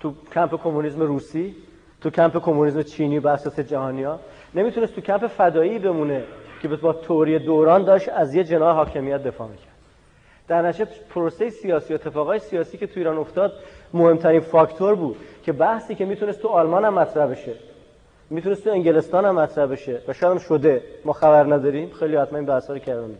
تو 0.00 0.12
کمپ 0.34 0.62
کمونیسم 0.62 1.00
روسی 1.00 1.54
تو 2.00 2.10
کمپ 2.10 2.38
کمونیسم 2.38 2.82
چینی 2.82 3.20
بر 3.20 3.32
اساس 3.32 3.60
جهانیا 3.60 4.20
نمی‌تونست 4.56 4.94
تو 4.94 5.00
کمپ 5.00 5.26
فدایی 5.26 5.78
بمونه 5.78 6.24
که 6.62 6.68
با 6.68 6.92
توری 6.92 7.38
دوران 7.38 7.84
داشت 7.84 8.08
از 8.08 8.34
یه 8.34 8.44
جناح 8.44 8.76
حاکمیت 8.76 9.22
دفاع 9.22 9.48
می‌کرد. 9.48 9.66
در 10.48 10.62
نتیجه 10.62 10.90
پروسه 11.10 11.50
سیاسی 11.50 11.92
و 11.92 11.94
اتفاقای 11.94 12.38
سیاسی 12.38 12.78
که 12.78 12.86
تو 12.86 12.92
ایران 12.96 13.18
افتاد 13.18 13.52
مهمترین 13.94 14.40
فاکتور 14.40 14.94
بود 14.94 15.16
که 15.42 15.52
بحثی 15.52 15.94
که 15.94 16.04
می‌تونست 16.04 16.42
تو 16.42 16.48
آلمان 16.48 16.84
هم 16.84 16.94
مطرح 16.94 17.26
بشه 17.26 17.52
می‌تونست 18.30 18.64
تو 18.64 18.70
انگلستان 18.70 19.24
هم 19.24 19.34
مطرح 19.34 19.66
بشه 19.66 20.00
و 20.08 20.12
شاید 20.12 20.32
هم 20.32 20.38
شده. 20.38 20.82
ما 21.04 21.12
خبر 21.12 21.54
نداریم. 21.54 21.90
خیلی 21.90 22.16
حتما 22.16 22.38
این 22.38 22.46
بحثا 22.46 22.72
رو 22.72 22.78
کردن 22.78 23.14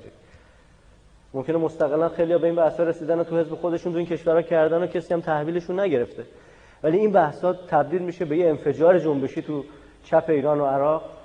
ممکنه 1.35 1.57
مستقلا 1.57 2.09
خیلی 2.09 2.39
به 2.39 2.47
این 2.47 2.57
بحثا 2.57 2.83
رسیدن 2.83 3.23
تو 3.23 3.39
حزب 3.39 3.55
خودشون 3.55 3.93
تو 3.93 3.99
این 3.99 4.07
کشورها 4.07 4.43
کردن 4.43 4.83
و 4.83 4.87
کسی 4.87 5.15
هم 5.15 5.21
تحویلشون 5.21 5.81
نگرفته. 5.81 6.23
ولی 6.83 6.99
این 6.99 7.13
بحثا 7.13 7.53
تبدیل 7.53 8.03
میشه 8.03 8.25
به 8.25 8.37
یه 8.37 8.49
انفجار 8.49 8.99
جنبشی 8.99 9.43
تو 9.43 9.65
چپ 10.05 10.25
ایران 10.29 10.61
و 10.61 10.67
عراق. 10.67 11.16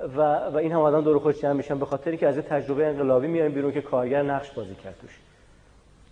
و, 0.00 0.20
و 0.52 0.56
این 0.56 0.72
هم 0.72 0.80
آدم 0.80 1.00
دور 1.00 1.18
خودش 1.18 1.40
جمع 1.40 1.52
میشن. 1.52 1.78
به 1.78 1.86
خاطری 1.86 2.16
که 2.16 2.28
از 2.28 2.38
تجربه 2.38 2.86
انقلابی 2.86 3.26
میایم 3.26 3.52
بیرون 3.52 3.72
که 3.72 3.80
کارگر 3.80 4.22
نقش 4.22 4.50
بازی 4.50 4.74
کرد 4.74 4.94
توش. 5.00 5.18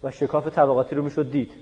و 0.03 0.11
شکاف 0.11 0.49
طبقاتی 0.49 0.95
رو 0.97 1.03
می‌شد 1.03 1.31
دید. 1.31 1.53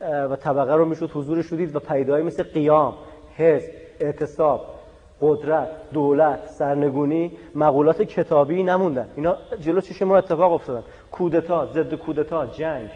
و 0.00 0.36
طبقه 0.36 0.74
رو 0.74 0.84
می‌شد 0.84 1.10
حضورش 1.10 1.46
رو 1.46 1.56
دید 1.56 1.76
و 1.76 1.80
پیدایی 1.80 2.24
مثل 2.24 2.42
قیام 2.42 2.94
حزب 3.36 3.70
اعتصاب 4.00 4.74
قدرت 5.20 5.68
دولت 5.92 6.46
سرنگونی 6.46 7.38
مقولات 7.54 8.02
کتابی 8.02 8.62
نموندن. 8.62 9.08
اینا 9.16 9.36
جلو 9.60 9.80
چش 9.80 10.02
ما 10.02 10.16
اتفاق 10.16 10.52
افتادن. 10.52 10.82
کودتا 11.10 11.66
ضد 11.66 11.94
کودتا 11.94 12.46
جنگ. 12.46 12.90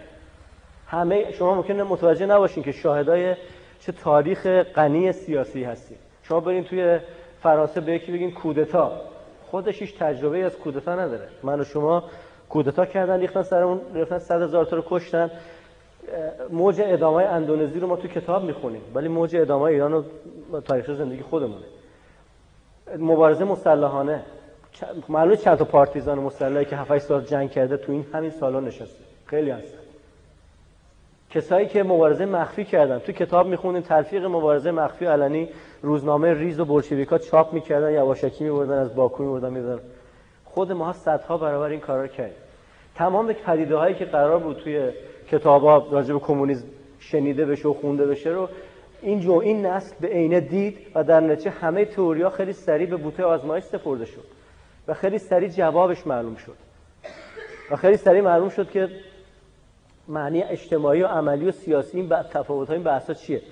همه 0.86 1.32
شما 1.32 1.54
ممکنه 1.54 1.82
متوجه 1.82 2.26
نباشین 2.26 2.62
که 2.62 2.72
شاهدای 2.72 3.36
چه 3.80 3.92
تاریخ 3.92 4.46
غنی 4.46 5.12
سیاسی 5.12 5.64
هستیم 5.64 5.98
شما 6.22 6.40
برین 6.40 6.64
توی 6.64 7.00
فرانسه 7.42 7.80
به 7.80 7.92
یکی 7.92 8.12
بگین 8.12 8.30
کودتا. 8.30 8.92
خودش 9.50 9.82
هیچ 9.82 9.98
تجربه 9.98 10.38
از 10.38 10.56
کودتا 10.56 10.94
نداره. 10.94 11.28
من 11.42 11.60
و 11.60 11.64
شما 11.64 12.04
کودتا 12.48 12.86
کردن 12.86 13.20
ریختن 13.20 13.42
سر 13.42 13.62
اون 13.62 13.80
رفتن 13.94 14.18
صد 14.18 14.42
هزار 14.42 14.64
تا 14.64 14.76
رو 14.76 14.84
کشتن. 14.86 15.30
موج 16.50 16.82
ادامه 16.84 17.24
اندونزی 17.24 17.80
رو 17.80 17.86
ما 17.86 17.96
تو 17.96 18.08
کتاب 18.08 18.44
می‌خونیم. 18.44 18.82
ولی 18.94 19.08
موج 19.08 19.36
ادامه 19.36 19.62
ایران 19.62 19.92
رو 19.92 20.04
تاریخ 20.60 20.90
زندگی 20.90 21.22
خودمونه. 21.22 21.64
مبارزه 22.98 23.44
مسلحانه. 23.44 24.22
معلومه 25.08 25.36
چند 25.36 25.58
تا 25.58 25.64
پارتیزان 25.64 26.18
مسلحی 26.18 26.64
که 26.64 26.76
7 26.76 26.98
سال 26.98 27.24
جنگ 27.24 27.50
کرده 27.50 27.76
تو 27.76 27.92
این 27.92 28.06
همین 28.12 28.30
سالا 28.30 28.60
نشسته. 28.60 29.04
خیلی 29.26 29.50
هست 29.50 29.74
کسایی 31.30 31.66
که 31.66 31.82
مبارزه 31.82 32.26
مخفی 32.26 32.64
کردن. 32.64 32.98
تو 32.98 33.12
کتاب 33.12 33.46
می‌خونین 33.46 33.82
تلفیق 33.82 34.24
مبارزه 34.24 34.70
مخفی 34.70 35.04
علنی 35.04 35.48
روزنامه 35.82 36.34
ریز 36.34 36.60
و 36.60 36.64
بولشویکا 36.64 37.18
چاپ 37.18 37.52
می‌کردن 37.52 37.92
یواشکی 37.92 38.44
میبردن 38.44 38.78
از 38.78 38.94
باکو 38.94 39.22
میبردن 39.22 39.52
میدن 39.52 39.80
خود 40.44 40.72
ما 40.72 40.92
صدها 40.92 41.38
برابر 41.38 41.68
این 41.68 41.80
کارا 41.80 42.06
کرد 42.06 42.34
تمام 42.94 43.32
پدیده 43.32 43.76
هایی 43.76 43.94
که 43.94 44.04
قرار 44.04 44.38
بود 44.38 44.56
توی 44.56 44.90
کتابا 45.30 45.86
راجع 45.90 46.12
به 46.12 46.20
کمونیسم 46.20 46.66
شنیده 46.98 47.46
بشه 47.46 47.68
و 47.68 47.72
خونده 47.72 48.06
بشه 48.06 48.30
رو 48.30 48.48
این 49.02 49.20
جو 49.20 49.32
این 49.32 49.66
نسل 49.66 49.94
به 50.00 50.08
عینه 50.08 50.40
دید 50.40 50.78
و 50.94 51.04
در 51.04 51.20
نتیجه 51.20 51.50
همه 51.50 51.84
تئوریا 51.84 52.30
خیلی 52.30 52.52
سریع 52.52 52.86
به 52.86 52.96
بوته 52.96 53.24
آزمایش 53.24 53.64
سپرده 53.64 54.04
شد 54.04 54.24
و 54.88 54.94
خیلی 54.94 55.18
سریع 55.18 55.48
جوابش 55.48 56.06
معلوم 56.06 56.36
شد. 56.36 56.56
و 57.70 57.76
خیلی 57.76 57.96
سریع 57.96 58.20
معلوم 58.20 58.48
شد 58.48 58.70
که 58.70 58.88
معنی 60.10 60.42
اجتماعی 60.42 61.02
و 61.02 61.06
عملی 61.06 61.48
و 61.48 61.52
سیاسی 61.52 62.00
این 62.00 62.08
تفاوت 62.08 62.68
های 62.68 62.76
این 62.76 62.84
بحثا 62.84 63.14
چیه؟ 63.14 63.42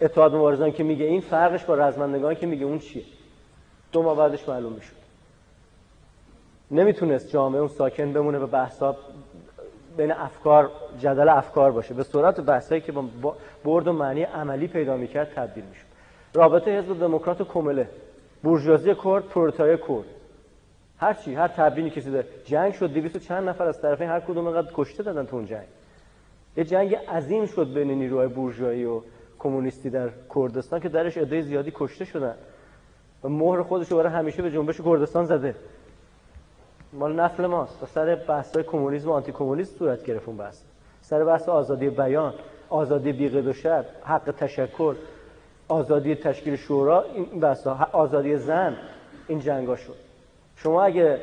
اتحاد 0.00 0.34
مبارزان 0.34 0.72
که 0.72 0.82
میگه 0.82 1.04
این 1.04 1.20
فرقش 1.20 1.64
با 1.64 1.74
رزمندگان 1.74 2.34
که 2.34 2.46
میگه 2.46 2.64
اون 2.64 2.78
چیه؟ 2.78 3.02
دو 3.92 4.02
ما 4.02 4.14
بعدش 4.14 4.48
معلوم 4.48 4.72
می‌شد. 4.72 4.96
نمی‌تونست 6.70 7.28
جامعه 7.28 7.60
اون 7.60 7.68
ساکن 7.68 8.12
بمونه 8.12 8.38
به 8.38 8.46
بحثا 8.46 8.96
بین 9.96 10.12
افکار 10.12 10.70
جدل 11.00 11.28
افکار 11.28 11.72
باشه. 11.72 11.94
به 11.94 12.02
صورت 12.02 12.40
بحثایی 12.40 12.80
که 12.80 12.92
با 12.92 13.36
برد 13.64 13.88
و 13.88 13.92
معنی 13.92 14.22
عملی 14.22 14.66
پیدا 14.66 14.96
می‌کرد 14.96 15.32
تبدیل 15.34 15.64
می‌شد. 15.64 15.86
رابطه 16.34 16.78
حزب 16.78 17.00
دموکرات 17.00 17.40
و 17.40 17.44
کمله 17.44 17.88
بورژوازی 18.42 18.94
کرد 18.94 19.24
پرولتاریا 19.24 19.76
کرد. 19.76 20.04
هر 20.98 21.14
چی 21.14 21.34
هر 21.34 21.48
تبیینی 21.48 21.90
کسی 21.90 22.10
داره. 22.10 22.26
جنگ 22.44 22.72
شد 22.72 22.92
200 22.92 23.16
چند 23.16 23.48
نفر 23.48 23.64
از 23.64 23.82
طرفین 23.82 24.08
هر 24.08 24.20
کدوم 24.20 24.46
اینقدر 24.46 24.70
کشته 24.74 25.02
دادن 25.02 25.26
تو 25.26 25.36
اون 25.36 25.46
جنگ. 25.46 25.66
یه 26.56 26.64
جنگ 26.64 26.94
عظیم 26.94 27.46
شد 27.46 27.74
بین 27.74 27.90
نیروهای 27.90 28.28
بورژوایی 28.28 28.84
و 28.84 29.00
کمونیستی 29.38 29.90
در 29.90 30.10
کردستان 30.34 30.80
که 30.80 30.88
درش 30.88 31.18
عده 31.18 31.40
زیادی 31.40 31.72
کشته 31.74 32.04
شدن. 32.04 32.34
و 33.24 33.28
مهر 33.28 33.62
خودش 33.62 33.88
رو 33.92 33.98
برای 33.98 34.12
همیشه 34.12 34.42
به 34.42 34.50
جنبش 34.50 34.80
کردستان 34.80 35.24
زده. 35.24 35.54
مال 36.92 37.20
نسل 37.20 37.46
ماست. 37.46 37.82
و 37.82 37.86
سر 37.86 38.14
بحث 38.14 38.54
های 38.54 38.64
کمونیسم 38.64 39.08
و 39.08 39.12
آنتی 39.12 39.32
کمونیسم 39.32 39.78
صورت 39.78 40.04
گرفت 40.04 40.28
اون 40.28 40.36
بحث. 40.36 40.62
سر 41.00 41.24
بحث 41.24 41.48
آزادی 41.48 41.90
بیان 41.90 42.34
آزادی 42.68 43.12
بیقید 43.12 43.46
و 43.46 43.52
شر 43.52 43.84
حق 44.04 44.30
تشکر 44.30 44.96
آزادی 45.68 46.14
تشکیل 46.14 46.56
شورا 46.56 47.02
این 47.02 47.40
بحث 47.40 47.66
آزادی 47.92 48.36
زن 48.36 48.76
این 49.28 49.38
جنگا 49.38 49.76
شد. 49.76 49.96
شما 50.56 50.82
اگه 50.82 51.20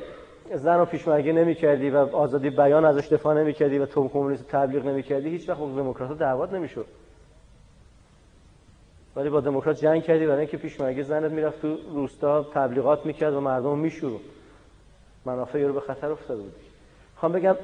زن 0.51 0.77
رو 0.77 0.85
پیشمرگی 0.85 1.31
نمی 1.31 1.55
کردی 1.55 1.89
و 1.89 1.97
آزادی 1.97 2.49
بیان 2.49 2.85
ازش 2.85 3.07
دفاع 3.07 3.41
نمی 3.41 3.53
کردی 3.53 3.77
و 3.77 3.85
تو 3.85 4.07
کمونیست 4.07 4.47
تبلیغ 4.47 4.85
نمی 4.85 5.03
کردی 5.03 5.29
هیچ 5.29 5.49
وقت 5.49 5.59
دموکرات 5.59 6.09
ها 6.09 6.15
دعوت 6.15 6.53
نمی 6.53 6.69
شد 6.69 6.85
ولی 9.15 9.29
با 9.29 9.41
دموکرات 9.41 9.79
جنگ 9.79 10.03
کردی 10.03 10.25
برای 10.25 10.39
اینکه 10.39 10.57
پیشمرگی 10.57 11.03
زنت 11.03 11.31
می‌رفت 11.31 11.61
تو 11.61 11.77
روستا 11.93 12.43
تبلیغات 12.43 13.05
می‌کرد 13.05 13.33
و 13.33 13.41
مردم 13.41 13.77
میشورو. 13.77 14.19
منافع 15.25 15.63
رو 15.63 15.73
به 15.73 15.79
خطر 15.79 16.11
افتاده 16.11 16.41
بود. 16.41 16.53
خوام 17.15 17.31
بگم 17.31 17.55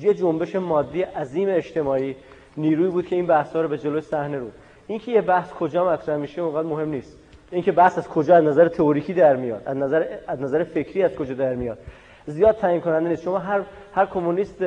یه 0.00 0.14
جنبش 0.14 0.56
مادی 0.56 1.02
عظیم 1.02 1.48
اجتماعی 1.50 2.16
نیروی 2.56 2.90
بود 2.90 3.06
که 3.06 3.16
این 3.16 3.26
بحثا 3.26 3.62
رو 3.62 3.68
به 3.68 3.78
جلوی 3.78 4.00
صحنه 4.00 4.38
رو 4.38 4.50
اینکه 4.86 5.12
یه 5.12 5.20
بحث 5.20 5.52
کجا 5.52 5.84
مطرح 5.84 6.16
میشه 6.16 6.42
اونقدر 6.42 6.68
مهم 6.68 6.88
نیست. 6.88 7.18
اینکه 7.50 7.72
بحث 7.72 7.98
از 7.98 8.08
کجا 8.08 8.36
از 8.36 8.44
نظر 8.44 8.68
تئوریکی 8.68 9.14
در 9.14 9.36
میاد 9.36 9.62
از 9.66 9.76
نظر 9.76 10.04
از 10.26 10.42
نظر 10.42 10.64
فکری 10.64 11.02
از 11.02 11.14
کجا 11.14 11.34
در 11.34 11.54
میاد. 11.54 11.78
زیاد 12.26 12.56
تعیین 12.56 12.80
کننده 12.80 13.08
نیست. 13.08 13.22
شما 13.22 13.38
هر 13.38 13.62
هر 13.94 14.06
کمونیست 14.06 14.62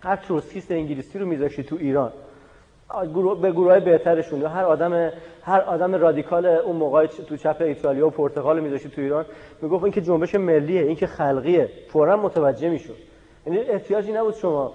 هر 0.00 0.16
تروسکیست 0.16 0.70
انگلیسی 0.70 1.18
رو 1.18 1.26
میذاشتی 1.26 1.62
تو 1.62 1.76
ایران 1.76 2.12
به 3.42 3.52
گروه 3.52 3.70
های 3.70 3.80
بهترشون 3.80 4.40
یا 4.40 4.48
هر 4.48 4.64
آدم 4.64 5.10
هر 5.42 5.60
آدم 5.60 5.94
رادیکال 5.94 6.46
اون 6.46 6.76
موقع 6.76 7.06
تو 7.06 7.36
چپ 7.36 7.56
ایتالیا 7.60 8.06
و 8.06 8.10
پرتغال 8.10 8.60
میذاشتی 8.60 8.88
تو 8.88 9.00
ایران 9.00 9.24
می‌گفت 9.62 9.84
اینکه 9.84 10.00
جنبش 10.00 10.34
ملیه 10.34 10.82
اینکه 10.82 11.06
خلقیه. 11.06 11.68
فورا 11.88 12.16
متوجه 12.16 12.68
می‌شد. 12.68 12.96
یعنی 13.46 13.58
احتیاجی 13.58 14.12
نبود 14.12 14.34
شما 14.34 14.72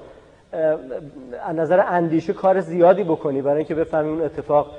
از 0.52 1.56
نظر 1.56 1.84
اندیشه 1.88 2.34
کار 2.34 2.60
زیادی 2.60 3.04
بکنی 3.04 3.42
برای 3.42 3.58
اینکه 3.58 3.76
بفهمی 3.76 4.10
اون 4.10 4.22
اتفاق 4.22 4.72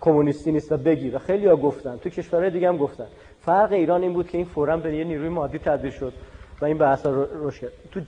کمونیستی 0.00 0.52
نیست 0.52 0.72
و 0.72 0.76
بگی. 0.76 1.10
و 1.10 1.18
خیلی 1.18 1.46
ها 1.46 1.56
گفتن 1.56 1.96
تو 1.96 2.10
کشورهای 2.10 2.50
دیگه 2.50 2.68
هم 2.68 2.76
گفتن. 2.76 3.06
فرق 3.40 3.72
ایران 3.72 4.02
این 4.02 4.12
بود 4.12 4.28
که 4.28 4.38
این 4.38 4.46
فورا 4.46 4.76
به 4.76 4.96
یه 4.96 5.04
نیروی 5.04 5.28
مادی 5.28 5.58
تبدیل 5.58 5.90
شد. 5.90 6.12
و 6.60 6.64
این 6.64 6.78
بحث 6.78 7.06
رو 7.06 7.24
روش 7.24 7.60
کرد 7.60 7.72
تو 7.92 8.00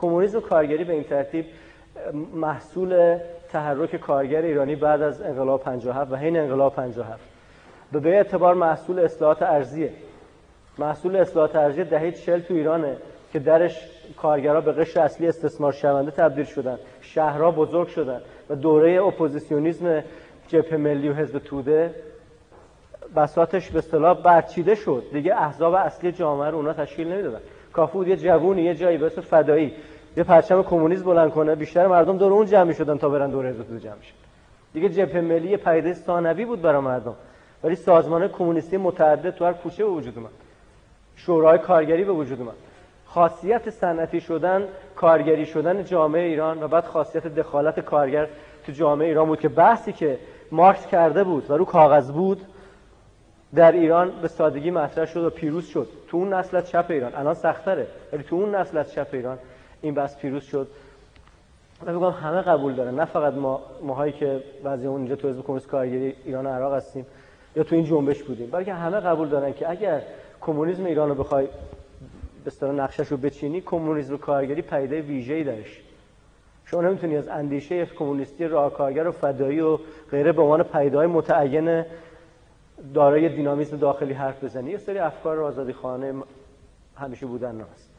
کمونیسم 0.00 0.40
کارگری 0.40 0.84
به 0.84 0.92
این 0.92 1.04
ترتیب 1.04 1.46
محصول 2.34 3.18
تحرک 3.52 3.96
کارگر 3.96 4.42
ایرانی 4.42 4.76
بعد 4.76 5.02
از 5.02 5.22
انقلاب 5.22 5.62
57 5.62 6.12
و 6.12 6.16
حین 6.16 6.36
انقلاب 6.36 6.74
57 6.74 7.20
به 7.92 8.00
به 8.00 8.10
اعتبار 8.10 8.54
محصول 8.54 8.98
اصلاحات 8.98 9.42
ارزیه 9.42 9.92
محصول 10.78 11.16
اصلاحات 11.16 11.56
ارزی 11.56 11.84
دهه 11.84 12.10
40 12.10 12.40
تو 12.40 12.54
ایرانه 12.54 12.96
که 13.32 13.38
درش 13.38 13.88
کارگرها 14.16 14.60
به 14.60 14.72
قشر 14.72 15.00
اصلی 15.00 15.28
استثمار 15.28 15.72
شونده 15.72 16.10
تبدیل 16.10 16.44
شدن. 16.44 16.78
شهرها 17.00 17.50
بزرگ 17.50 17.88
شدن 17.88 18.20
و 18.50 18.54
دوره 18.54 19.02
اپوزیسیونیسم 19.02 20.04
جبهه 20.48 20.76
ملی 20.76 21.08
و 21.08 21.14
حزب 21.14 21.38
توده 21.38 21.94
بساتش 23.16 23.70
به 23.70 23.78
اصطلاح 23.78 24.22
برچیده 24.22 24.74
شد. 24.74 25.02
دیگه 25.12 25.36
احزاب 25.36 25.74
اصلی 25.74 26.12
جامعه 26.12 26.50
رو 26.50 26.56
اونا 26.56 26.72
تشکیل 26.72 27.08
نمی‌دادن. 27.08 27.40
کافی 27.72 27.92
بود 27.92 28.08
یه 28.08 28.16
جوونی 28.16 28.62
یه 28.62 28.74
جایی 28.74 28.98
به 28.98 29.08
فدایی. 29.08 29.72
یه 30.16 30.24
پرچم 30.24 30.62
کمونیسم 30.62 31.04
بلند 31.04 31.30
کنه. 31.30 31.54
بیشتر 31.54 31.86
مردم 31.86 32.18
دور 32.18 32.32
اون 32.32 32.46
جمع 32.46 32.72
شدن 32.72 32.98
تا 32.98 33.08
برن 33.08 33.30
دور 33.30 33.48
حزب 33.48 33.78
جمع 33.78 34.02
شد 34.02 34.14
دیگه 34.72 34.88
جبهه 34.88 35.20
ملی 35.20 35.56
پدیده 35.56 35.94
ثانوی 35.94 36.44
بود 36.44 36.62
برای 36.62 36.80
مردم. 36.80 37.14
ولی 37.64 37.76
سازمان 37.76 38.28
کمونیستی 38.28 38.76
متعدد 38.76 39.30
تو 39.30 39.44
هر 39.44 39.52
کوچه 39.52 39.84
به 39.84 39.90
وجود 39.90 40.18
اومد. 40.18 40.30
شورای 41.16 41.58
کارگری 41.58 42.04
به 42.04 42.12
وجود 42.12 42.40
اومد. 42.40 42.54
خاصیت 43.06 43.70
صنعتی 43.70 44.20
شدن 44.20 44.64
کارگری 44.96 45.46
شدن 45.46 45.84
جامعه 45.84 46.22
ایران 46.22 46.62
و 46.62 46.68
بعد 46.68 46.84
خاصیت 46.84 47.26
دخالت 47.26 47.80
کارگر 47.80 48.26
تو 48.66 48.72
جامعه 48.72 49.08
ایران 49.08 49.26
بود 49.26 49.40
که 49.40 49.48
بحثی 49.48 49.92
که 49.92 50.18
مارکس 50.52 50.86
کرده 50.86 51.24
بود 51.24 51.50
و 51.50 51.56
رو 51.56 51.64
کاغذ 51.64 52.10
بود 52.10 52.40
در 53.54 53.72
ایران 53.72 54.12
به 54.22 54.28
سادگی 54.28 54.70
مطرح 54.70 55.04
شد 55.04 55.24
و 55.24 55.30
پیروز 55.30 55.66
شد. 55.66 55.88
تو 56.08 56.16
اون 56.16 56.34
نسل 56.34 56.56
از 56.56 56.68
چپ 56.68 56.86
ایران. 56.88 57.14
الان 57.14 57.34
سختره 57.34 57.86
ولی 58.12 58.22
تو 58.22 58.36
اون 58.36 58.54
نسل 58.54 58.78
از 58.78 58.92
چپ 58.92 59.08
ایران 59.12 59.38
این 59.80 59.94
بحث 59.94 60.16
پیروز 60.16 60.44
شد. 60.44 60.68
من 61.86 61.96
بگم 61.96 62.10
همه 62.10 62.42
قبول 62.42 62.74
دارن. 62.74 62.94
نه 62.94 63.04
فقط 63.04 63.34
ما 63.34 63.60
ماهایی 63.82 64.12
که 64.12 64.42
بعضی 64.64 64.86
اون 64.86 65.00
اینجا 65.00 65.16
تو 65.16 65.28
حزب 65.28 65.42
کمونیست 65.42 65.68
کارگری 65.68 66.14
ایران 66.24 66.46
و 66.46 66.48
عراق 66.48 66.74
هستیم 66.74 67.06
یا 67.56 67.62
تو 67.62 67.74
این 67.74 67.84
جنبش 67.84 68.22
بودیم. 68.22 68.50
بلکه 68.50 68.74
همه 68.74 69.00
قبول 69.00 69.28
دارن 69.28 69.52
که 69.52 69.70
اگر 69.70 70.02
کمونیسم 70.40 70.84
ایران 70.84 71.08
رو 71.08 71.14
بخوای 71.14 71.46
به 71.46 72.46
اصطلاح 72.46 72.74
نقشش 72.74 73.08
رو 73.08 73.16
بچینی 73.16 73.60
کمونیسم 73.60 74.16
کارگری 74.16 74.62
پیده 74.62 75.00
ویژه‌ای 75.00 75.44
داشت 75.44 75.80
شما 76.64 76.82
نمی‌تونی 76.82 77.16
از 77.16 77.28
اندیشه 77.28 77.86
کمونیستی 77.86 78.46
راهکارگر 78.46 79.08
و 79.08 79.12
فدایی 79.12 79.60
و 79.60 79.78
غیره 80.10 80.32
به 80.32 80.42
عنوان 80.42 80.62
پیدای 80.62 81.06
متعین 81.06 81.84
دارای 82.94 83.28
دینامیسم 83.28 83.76
داخلی 83.76 84.12
حرف 84.12 84.44
بزنی 84.44 84.70
یه 84.70 84.78
سری 84.78 84.98
افکار 84.98 85.40
آزادی 85.40 85.72
خانه 85.72 86.14
همیشه 86.96 87.26
بودن 87.26 87.54
ناست 87.54 87.90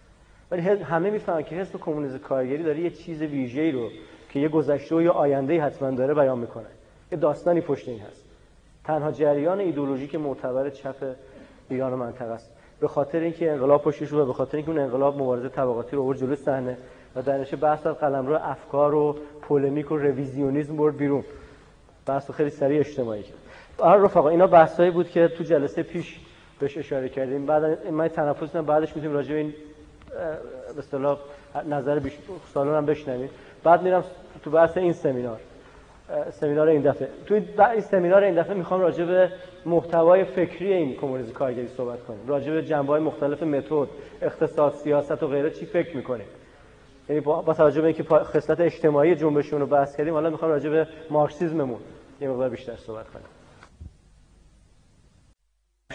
ولی 0.51 0.61
همه 0.61 1.09
می‌فهمن 1.09 1.43
که 1.43 1.55
حزب 1.55 1.79
کمونیسم 1.79 2.17
کارگری 2.17 2.63
داره 2.63 2.79
یه 2.79 2.89
چیز 2.89 3.21
ویژه‌ای 3.21 3.71
رو 3.71 3.89
که 4.29 4.39
یه 4.39 4.49
گذشته 4.49 4.95
و 4.95 5.01
یه 5.01 5.09
آینده 5.09 5.61
حتما 5.61 5.91
داره 5.91 6.13
بیان 6.13 6.39
می‌کنه. 6.39 6.65
یه 7.11 7.17
داستانی 7.17 7.61
پشت 7.61 7.87
این 7.87 7.99
هست. 7.99 8.25
تنها 8.83 9.11
جریان 9.11 9.59
ایدولوژیک 9.59 10.15
معتبر 10.15 10.69
چپ 10.69 11.15
ایران 11.69 11.93
و 11.93 11.97
منطقه 11.97 12.31
است. 12.31 12.49
به 12.79 12.87
خاطر 12.87 13.19
اینکه 13.19 13.51
انقلاب 13.51 13.81
پشتش 13.81 14.13
و 14.13 14.25
به 14.25 14.33
خاطر 14.33 14.57
اینکه 14.57 14.71
اون 14.71 14.79
انقلاب 14.79 15.21
مبارزه 15.21 15.49
طبقاتی 15.49 15.95
رو 15.95 16.01
آورد 16.01 16.17
جلوی 16.17 16.35
صحنه 16.35 16.77
و 17.15 17.21
در 17.21 17.37
نشه 17.37 17.55
بحث 17.55 17.87
از 17.87 17.95
قلمرو 17.95 18.35
افکار 18.35 18.95
و 18.95 19.15
پولمیک 19.41 19.91
و 19.91 19.97
رویزیونیسم 19.97 20.77
برد 20.77 20.97
بیرون. 20.97 21.23
بحث 22.05 22.31
خیلی 22.31 22.49
سریع 22.49 22.79
اجتماعی 22.79 23.23
کرد. 23.23 23.40
آره 23.81 24.03
رفقا 24.03 24.29
اینا 24.29 24.47
بحثایی 24.47 24.91
بود 24.91 25.09
که 25.09 25.27
تو 25.27 25.43
جلسه 25.43 25.83
پیش 25.83 26.19
بهش 26.59 26.77
اشاره 26.77 27.09
کردیم. 27.09 27.45
بعد 27.45 27.87
من 27.87 28.07
تنفس 28.07 28.55
بعدش 28.55 28.95
می‌تونیم 28.95 29.17
راجع 29.17 29.33
به 29.33 29.39
این 29.39 29.53
به 30.75 30.79
اصطلاح 30.79 31.17
نظر 31.69 31.99
بیش 31.99 32.13
سالون 32.53 32.75
هم 32.75 32.85
بشنویم. 32.85 33.29
بعد 33.63 33.81
میرم 33.81 34.03
تو 34.43 34.51
بحث 34.51 34.77
این 34.77 34.93
سمینار 34.93 35.39
سمینار 36.31 36.67
این 36.67 36.81
دفعه. 36.81 37.07
تو 37.25 37.33
این 37.73 37.81
سمینار 37.81 38.23
این 38.23 38.35
دفعه 38.35 38.53
می‌خوام 38.53 38.81
راجع 38.81 39.05
به 39.05 39.29
محتوای 39.65 40.23
فکری 40.23 40.73
این 40.73 40.95
کمونیسم 40.95 41.31
کارگری 41.31 41.67
صحبت 41.67 42.03
کنیم. 42.03 42.27
راجع 42.27 42.51
به 42.51 42.63
جنبه 42.63 42.99
مختلف 42.99 43.43
متد 43.43 43.87
اقتصاد 44.21 44.73
سیاست 44.73 45.23
و 45.23 45.27
غیره 45.27 45.49
چی 45.49 45.65
فکر 45.65 45.97
می‌کنیم. 45.97 46.25
یعنی 47.09 47.21
با 47.21 47.53
توجه 47.53 47.81
به 47.81 47.87
اینکه 47.87 48.03
خصلت 48.03 48.59
اجتماعی 48.59 49.15
جنبشون 49.15 49.59
رو 49.59 49.65
بحث 49.65 49.95
کردیم 49.95 50.13
حالا 50.13 50.29
می‌خوام 50.29 50.51
راجع 50.51 50.69
به 50.69 50.87
مارکسیسممون 51.09 51.79
یه 52.21 52.29
مقدار 52.29 52.49
بیشتر 52.49 52.75
صحبت 52.75 53.09
کنیم. 53.09 53.25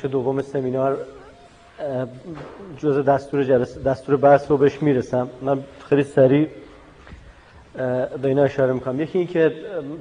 دوم 0.02 0.42
سمینار 0.42 0.98
جز 2.78 3.04
دستور 3.04 3.44
جلسه 3.44 3.82
دستور 3.82 4.16
بحث 4.16 4.50
رو 4.50 4.56
بهش 4.56 4.82
می‌رسم. 4.82 5.28
من 5.42 5.58
خیلی 5.88 6.02
سریع 6.02 6.48
به 8.22 8.28
اینا 8.28 8.42
اشاره 8.42 8.72
می‌کنم. 8.72 9.00
یکی 9.00 9.18
این 9.18 9.26
که 9.26 9.52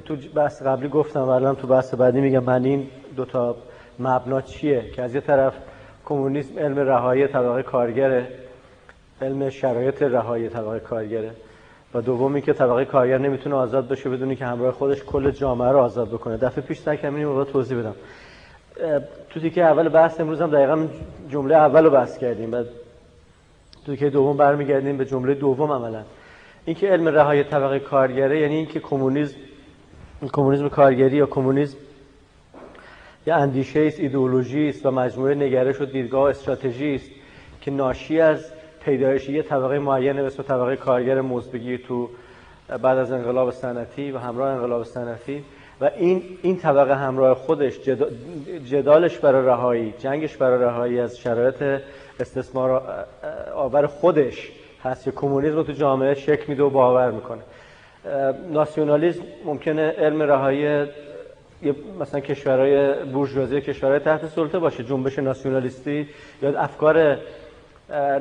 تو 0.04 0.16
بحث 0.34 0.62
قبلی 0.62 0.88
گفتم 0.88 1.20
و 1.20 1.28
الان 1.28 1.56
تو 1.56 1.66
بحث 1.66 1.94
بعدی 1.94 2.20
میگم 2.20 2.44
من 2.44 2.64
این 2.64 2.86
دو 3.16 3.24
تا 3.24 3.56
مبنا 3.98 4.40
چیه؟ 4.40 4.90
که 4.90 5.02
از 5.02 5.14
یه 5.14 5.20
طرف 5.20 5.54
کمونیسم 6.04 6.58
علم 6.58 6.78
رهایی 6.78 7.26
طبقه 7.26 7.62
کارگره 7.62 8.28
علم 9.22 9.50
شرایط 9.50 10.02
رهایی 10.02 10.48
طبقه 10.48 10.80
کارگره 10.80 11.30
و 11.94 12.00
دومی 12.00 12.42
که 12.42 12.52
طبقه 12.52 12.84
کارگر 12.84 13.18
نمی‌تونه 13.18 13.56
آزاد 13.56 13.88
بشه 13.88 14.10
بدونی 14.10 14.36
که 14.36 14.46
همراه 14.46 14.72
خودش 14.72 15.02
کل 15.02 15.30
جامعه 15.30 15.68
رو 15.68 15.78
آزاد 15.78 16.08
بکنه. 16.08 16.36
دفعه 16.36 16.64
پیش 16.64 16.78
سعی 16.78 16.96
کردم 16.96 17.14
اینو 17.14 17.44
توضیح 17.44 17.78
بدم. 17.78 17.94
تو 19.30 19.40
تیکه 19.40 19.64
اول 19.64 19.88
بحث 19.88 20.20
امروز 20.20 20.40
هم 20.40 20.50
دقیقا 20.50 20.86
جمله 21.30 21.54
اول 21.54 21.84
رو 21.84 21.90
بحث 21.90 22.18
کردیم 22.18 22.52
و 22.52 22.62
تو 23.86 23.92
تیکه 23.92 24.10
دوم 24.10 24.36
برمیگردیم 24.36 24.96
به 24.96 25.04
جمله 25.04 25.34
دوم 25.34 25.72
عملا. 25.72 26.02
اینکه 26.64 26.88
علم 26.88 27.08
رهایی 27.08 27.44
طبقه 27.44 27.78
کارگره 27.78 28.40
یعنی 28.40 28.54
اینکه 28.54 28.80
کمونیسم 28.80 29.36
کمونیسم 30.32 30.68
کارگری 30.68 31.16
یا 31.16 31.26
کمونیسم 31.26 31.76
یه 33.26 33.34
اندیشه 33.34 33.80
است 33.80 34.00
ایدئولوژی 34.00 34.68
است 34.68 34.86
و 34.86 34.90
مجموعه 34.90 35.34
نگرش 35.34 35.80
و 35.80 35.84
دیدگاه 35.84 36.30
استراتژی 36.30 36.94
است 36.94 37.10
که 37.60 37.70
ناشی 37.70 38.20
از 38.20 38.44
پیدایش 38.84 39.28
یه 39.28 39.42
طبقه 39.42 39.78
معینه 39.78 40.22
به 40.22 40.30
طبقه 40.30 40.76
کارگر 40.76 41.20
مزبگی 41.20 41.78
تو 41.78 42.08
بعد 42.82 42.98
از 42.98 43.12
انقلاب 43.12 43.50
صنعتی 43.50 44.12
و 44.12 44.18
همراه 44.18 44.48
انقلاب 44.48 44.84
صنعتی 44.84 45.44
و 45.80 45.90
این 45.96 46.22
این 46.42 46.56
طبقه 46.56 46.96
همراه 46.96 47.34
خودش 47.34 47.80
جدالش 48.70 49.18
برای 49.18 49.46
رهایی 49.46 49.94
جنگش 49.98 50.36
برای 50.36 50.64
رهایی 50.64 51.00
از 51.00 51.18
شرایط 51.18 51.82
استثمار 52.20 52.82
آور 53.54 53.86
خودش 53.86 54.52
هست 54.82 55.04
که 55.04 55.10
کمونیسم 55.10 55.62
تو 55.62 55.72
جامعه 55.72 56.14
شکل 56.14 56.44
میده 56.48 56.62
و 56.62 56.70
باور 56.70 57.10
می‌کنه. 57.10 57.42
ناسیونالیسم 58.50 59.22
ممکنه 59.44 59.90
علم 59.90 60.22
رهایی 60.22 60.86
مثلا 62.00 62.20
کشورهای 62.20 63.04
بورژوازی 63.04 63.60
کشورهای 63.60 63.98
تحت 63.98 64.26
سلطه 64.26 64.58
باشه 64.58 64.84
جنبش 64.84 65.18
ناسیونالیستی 65.18 66.08
یا 66.42 66.60
افکار 66.60 67.18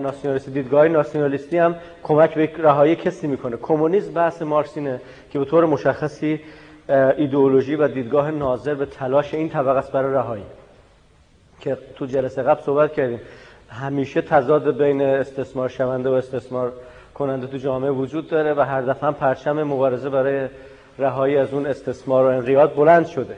ناسیونالیستی 0.02 0.52
دیدگاه 0.52 0.88
ناسیونالیستی 0.88 1.57
هم 1.57 1.76
کمک 2.03 2.34
به 2.34 2.49
رهایی 2.57 2.95
کسی 2.95 3.27
می‌کنه. 3.27 3.57
کمونیسم 3.57 4.14
بحث 4.14 4.41
مارکسینه 4.41 5.02
که 5.32 5.40
به 5.40 5.45
طور 5.45 5.65
مشخصی 5.65 6.40
ایدئولوژی 6.90 7.76
و 7.76 7.88
دیدگاه 7.88 8.32
ناظر 8.32 8.74
به 8.74 8.86
تلاش 8.86 9.34
این 9.34 9.49
طبقه 9.49 9.80
است 9.80 9.91
برای 9.91 10.14
رهایی. 10.14 10.44
که 11.60 11.78
تو 11.95 12.06
جلسه 12.06 12.44
قبل 12.44 12.62
صحبت 12.62 12.94
کردیم. 12.94 13.20
همیشه 13.70 14.22
تضاد 14.22 14.78
بین 14.78 15.02
استثمار 15.02 15.70
شونده 15.70 16.10
و 16.10 16.14
استثمار 16.14 16.74
کننده 17.14 17.48
تو 17.48 17.57
جامعه 17.57 17.91
وجود 17.91 18.30
داره 18.30 18.53
و 18.53 18.62
هر 18.62 18.82
دفعه 18.82 19.12
پرچم 19.12 19.64
مبارزه 19.64 20.10
برای 20.10 20.48
رهایی 20.99 21.38
از 21.38 21.53
اون 21.53 21.66
استثمار 21.66 22.26
و 22.26 22.28
انقیاد 22.28 22.76
بلند 22.76 23.06
شده. 23.06 23.38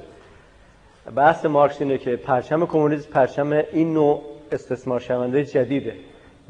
بحث 1.16 1.46
مارکس 1.46 1.82
اینه 1.82 1.98
که 1.98 2.16
پرچم 2.16 2.66
کمونیسم 2.66 3.12
پرچم 3.12 3.52
این 3.52 3.94
نوع 3.94 4.22
استثمار 4.52 5.00
شونده 5.00 5.46
جدیده. 5.46 5.96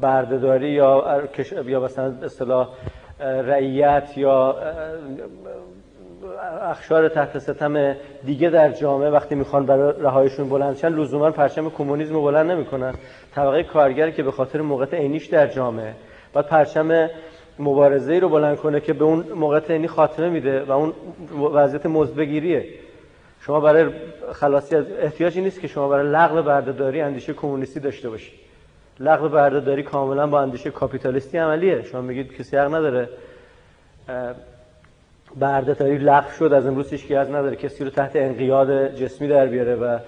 بردهداری 0.00 0.70
یا 0.70 1.22
یا 1.66 1.80
مثلا 1.80 2.14
اصطلاح 2.22 2.68
رعیت 3.20 4.08
یا 4.16 4.56
اخشار 6.62 7.08
تحت 7.08 7.38
ستم 7.38 7.94
دیگه 8.24 8.50
در 8.50 8.72
جامعه 8.72 9.10
وقتی 9.10 9.34
می‌خوان 9.34 9.66
برای 9.66 9.94
رهایشون 10.00 10.48
بلند 10.48 10.76
شن 10.76 10.88
لزوما 10.88 11.30
پرچم 11.30 11.70
کمونیسم 11.70 12.14
رو 12.14 12.22
بلند 12.22 12.50
نمی‌کنن. 12.50 12.94
طبقه 13.34 13.62
کارگر 13.62 14.10
که 14.10 14.22
به 14.22 14.30
خاطر 14.30 14.60
موقعیت 14.60 14.94
عینیش 14.94 15.26
در 15.26 15.46
جامعه 15.46 15.94
باید 16.32 16.46
پرچم 16.46 17.10
مبارزه 17.58 18.18
رو 18.18 18.28
بلند 18.28 18.56
کنه 18.56 18.80
که 18.80 18.92
به 18.92 19.04
اون 19.04 19.24
موقعیت 19.34 19.70
عینی 19.70 19.88
خاتمه 19.88 20.28
میده 20.28 20.62
و 20.62 20.72
اون 20.72 20.92
وضعیت 21.54 21.86
مزدگیریه. 21.86 22.64
شما 23.40 23.60
برای 23.60 23.90
خلاصی 24.32 24.76
از 24.76 24.84
احتیاجی 25.00 25.40
نیست 25.40 25.60
که 25.60 25.68
شما 25.68 25.88
برای 25.88 26.08
لغو 26.08 26.42
بردهداری 26.42 27.00
اندیشه 27.00 27.32
کمونیستی 27.32 27.80
داشته 27.80 28.10
باشید 28.10 28.34
لغو 29.00 29.28
بردهداری 29.28 29.82
کاملا 29.82 30.26
با 30.26 30.40
اندیشه 30.40 30.70
کاپیتالیستی 30.70 31.38
عملیه. 31.38 31.82
شما 31.82 32.00
میگید 32.00 32.36
کسی 32.36 32.56
حق 32.56 32.74
نداره. 32.74 33.08
بردهداری 35.36 35.98
لغو 35.98 36.30
شد 36.30 36.52
از 36.52 36.66
امروز 36.66 36.90
هیچ 36.90 37.12
از 37.12 37.30
نداره. 37.30 37.56
کسی 37.56 37.84
رو 37.84 37.90
تحت 37.90 38.16
انقیاد 38.16 38.94
جسمی 38.94 39.28
در 39.28 39.46
بیاره 39.46 39.74
و 39.74 39.98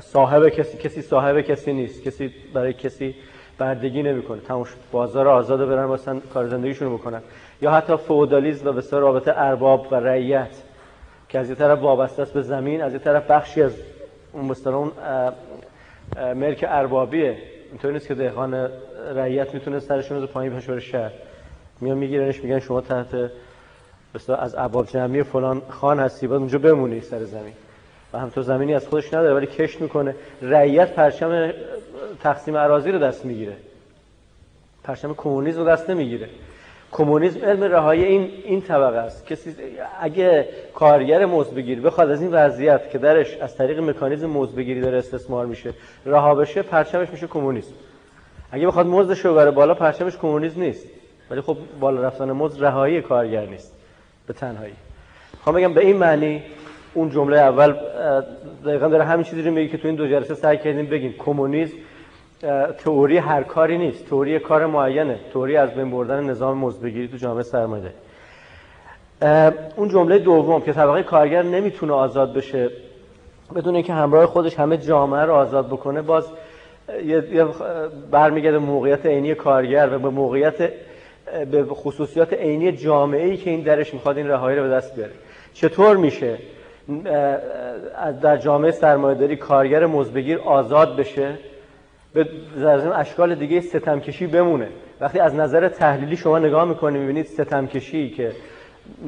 صاحب 0.00 0.48
کسی 0.48 0.78
کسی 0.78 1.02
صاحب 1.02 1.40
کسی 1.40 1.72
نیست. 1.72 2.04
کسی 2.04 2.34
برای 2.54 2.72
کسی 2.72 3.14
بردگی 3.58 4.02
نمی‌کنه. 4.02 4.40
تمام 4.40 4.66
بازار 4.92 5.28
آزاد 5.28 5.68
برن 5.68 5.84
واسه 5.84 6.20
کار 6.34 6.46
زندگیشون 6.46 6.94
بکنن. 6.94 7.20
یا 7.62 7.70
حتی 7.70 7.96
فئودالیسم 7.96 8.68
و 8.68 8.72
بسیار 8.72 9.02
رابطه 9.02 9.32
ارباب 9.36 9.86
و 9.90 9.94
رعیت 9.94 10.62
که 11.28 11.38
از 11.38 11.48
یه 11.48 11.54
طرف 11.54 11.78
وابسته 11.78 12.22
است 12.22 12.34
به 12.34 12.42
زمین 12.42 12.82
از 12.82 12.92
یه 12.92 12.98
طرف 12.98 13.30
بخشی 13.30 13.62
از 13.62 13.72
اون 14.32 14.48
بستر 14.48 14.70
اون 14.70 14.92
ملک 16.34 16.64
اربابیه. 16.68 17.36
اینطوری 17.70 17.94
نیست 17.94 18.08
که 18.08 18.14
دهقان 18.14 18.68
رعیت 19.14 19.54
می‌تونه 19.54 19.80
سرشون 19.80 20.20
رو 20.20 20.26
پایین 20.26 20.56
بشه 20.56 20.80
شهر. 20.80 21.10
میان 21.80 21.98
میگیرنش 21.98 22.44
میگن 22.44 22.58
شما 22.58 22.80
تحت 22.80 23.30
از 24.38 24.54
ابواب 24.58 24.86
جمعی 24.86 25.22
فلان 25.22 25.62
خان 25.68 26.00
هستی 26.00 26.26
باید 26.26 26.40
اونجا 26.40 26.58
بمونی 26.58 27.00
سر 27.00 27.24
زمین. 27.24 27.52
و 28.12 28.18
همطور 28.18 28.44
زمینی 28.44 28.74
از 28.74 28.88
خودش 28.88 29.14
نداره 29.14 29.34
ولی 29.34 29.46
کش 29.46 29.80
می‌کنه. 29.80 30.14
رعیت 30.42 30.94
پرچم 30.94 31.52
تقسیم 32.22 32.56
اراضی 32.56 32.92
رو 32.92 32.98
دست 32.98 33.24
می‌گیره. 33.24 33.56
پرچم 34.84 35.14
کمونیسم 35.14 35.58
رو 35.58 35.64
دست 35.64 35.90
نمی‌گیره. 35.90 36.28
کمونیسم 36.92 37.44
علم 37.44 37.62
رهایی 37.62 38.04
این 38.04 38.30
این 38.44 38.62
طبقه 38.62 38.96
است. 38.96 39.26
کسی 39.26 39.54
اگه 40.00 40.48
کارگر 40.74 41.26
بگیری 41.26 41.80
بخواد 41.80 42.10
از 42.10 42.22
این 42.22 42.30
وضعیت 42.32 42.90
که 42.90 42.98
درش 42.98 43.36
از 43.36 43.56
طریق 43.56 43.78
مکانیزم 43.78 44.46
بگیری 44.46 44.80
داره 44.80 44.98
استثمار 44.98 45.46
میشه 45.46 45.74
رها 46.06 46.34
بشه 46.34 46.62
پرچمش 46.62 47.10
میشه 47.10 47.26
کمونیسم. 47.26 47.74
اگه 48.52 48.66
بخواد 48.66 48.86
مزدش 48.86 49.24
رو 49.24 49.52
بالا 49.52 49.74
پرچمش 49.74 50.16
کمونیسم 50.16 50.60
نیست. 50.60 50.86
ولی 51.30 51.40
خب 51.40 51.56
بالا 51.80 52.02
رفتن 52.02 52.32
مزد 52.32 52.64
رهایی 52.64 53.02
کارگر 53.02 53.46
نیست. 53.46 53.77
به 54.28 54.34
تنهایی. 54.34 54.74
خواهم 55.40 55.58
بگم 55.58 55.74
به 55.74 55.86
این 55.86 55.96
معنی 55.96 56.42
اون 56.94 57.10
جمله 57.10 57.36
اول 57.38 57.74
دقیقا 58.66 58.88
داره 58.88 59.04
همین 59.04 59.24
چیزی 59.24 59.42
رو 59.42 59.50
میگه 59.50 59.68
که 59.68 59.78
تو 59.78 59.88
این 59.88 59.96
دو 59.96 60.08
جلسه 60.08 60.34
سعی 60.34 60.58
کردیم 60.58 60.86
بگیم 60.86 61.14
کمونیسم 61.18 61.76
تئوری 62.78 63.16
هر 63.16 63.42
کاری 63.42 63.78
نیست. 63.78 64.08
تئوری 64.08 64.38
کار 64.38 64.66
معینه. 64.66 65.18
تئوری 65.32 65.56
از 65.56 65.74
بین 65.74 65.90
بردن 65.90 66.24
نظام 66.24 66.58
مزدبگیری 66.58 67.08
تو 67.08 67.16
جامعه 67.16 67.42
سرمایه 67.42 67.92
اون 69.76 69.88
جمله 69.88 70.18
دوم 70.18 70.60
که 70.60 70.72
طبقه 70.72 71.02
کارگر 71.02 71.42
نمی‌تونه 71.42 71.92
آزاد 71.92 72.34
بشه 72.34 72.70
بدون 73.56 73.74
اینکه 73.74 73.92
همراه 73.92 74.26
خودش 74.26 74.58
همه 74.58 74.76
جامعه 74.76 75.20
رو 75.20 75.34
آزاد 75.34 75.66
بکنه 75.66 76.02
باز 76.02 76.28
یه 77.04 77.46
برمیگرده 78.10 78.58
موقعیت 78.58 79.06
عینی 79.06 79.34
کارگر 79.34 79.88
و 79.92 79.98
به 79.98 80.08
موقعیت 80.08 80.72
به 81.50 81.64
خصوصیات 81.64 82.32
عینی 82.32 82.72
جامعه 82.72 83.26
ای 83.26 83.36
که 83.36 83.50
این 83.50 83.60
درش 83.60 83.94
می‌خواد 83.94 84.16
این 84.16 84.28
رهایی 84.28 84.56
رو 84.58 84.62
به 84.62 84.68
دست 84.68 84.94
بیاره. 84.94 85.12
چطور 85.54 85.96
میشه 85.96 86.38
در 88.22 88.36
جامعه 88.36 88.70
سرمایه‌داری 88.70 89.36
کارگر 89.36 89.86
مزبگیر 89.86 90.38
آزاد 90.38 90.96
بشه؟ 90.96 91.38
به 92.12 92.28
اشکال 92.94 93.34
دیگه 93.34 93.60
ستمکشی 93.60 94.26
بمونه. 94.26 94.68
وقتی 95.00 95.18
از 95.18 95.34
نظر 95.34 95.68
تحلیلی 95.68 96.16
شما 96.16 96.38
نگاه 96.38 96.64
می‌کنید 96.64 97.00
می‌بینید 97.00 97.26
ستمکشی 97.26 98.10
که 98.10 98.32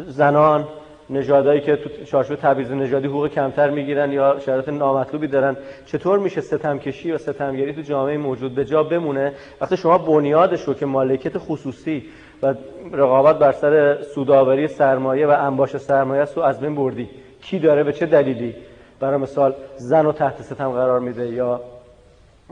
زنان 0.06 0.68
نژادایی 1.10 1.60
که 1.60 1.76
تو 1.76 2.04
چارچوب 2.04 2.36
تبعیض 2.36 2.70
نژادی 2.70 3.06
حقوق 3.06 3.28
کمتر 3.28 3.70
می‌گیرن 3.70 4.12
یا 4.12 4.38
شرایط 4.38 4.68
نامطلوبی 4.68 5.26
دارن 5.26 5.56
چطور 5.86 6.18
میشه 6.18 6.40
ستمکشی 6.40 7.12
و 7.12 7.18
ستمگری 7.18 7.72
تو 7.72 7.80
جامعه 7.80 8.16
موجود 8.16 8.54
به 8.54 8.64
جا 8.64 8.82
بمونه؟ 8.82 9.32
وقتی 9.60 9.76
شما 9.76 9.98
بنیادش 9.98 10.62
رو 10.62 10.74
که 10.74 10.86
مالکیت 10.86 11.38
خصوصی 11.38 12.04
و 12.42 12.54
رقابت 12.92 13.38
بر 13.38 13.52
سر 13.52 14.02
سوداوری 14.02 14.68
سرمایه 14.68 15.26
و 15.26 15.30
انباش 15.30 15.76
سرمایه 15.76 16.22
است 16.22 16.38
از 16.38 16.60
بین 16.60 16.74
بردی 16.74 17.10
کی 17.42 17.58
داره؟ 17.58 17.84
به 17.84 17.92
چه 17.92 18.06
دلیلی؟ 18.06 18.54
برای 19.00 19.16
مثال 19.16 19.54
زن 19.76 20.04
رو 20.04 20.12
تحت 20.12 20.42
ستم 20.42 20.70
قرار 20.70 21.00
میده 21.00 21.28
یا 21.28 21.60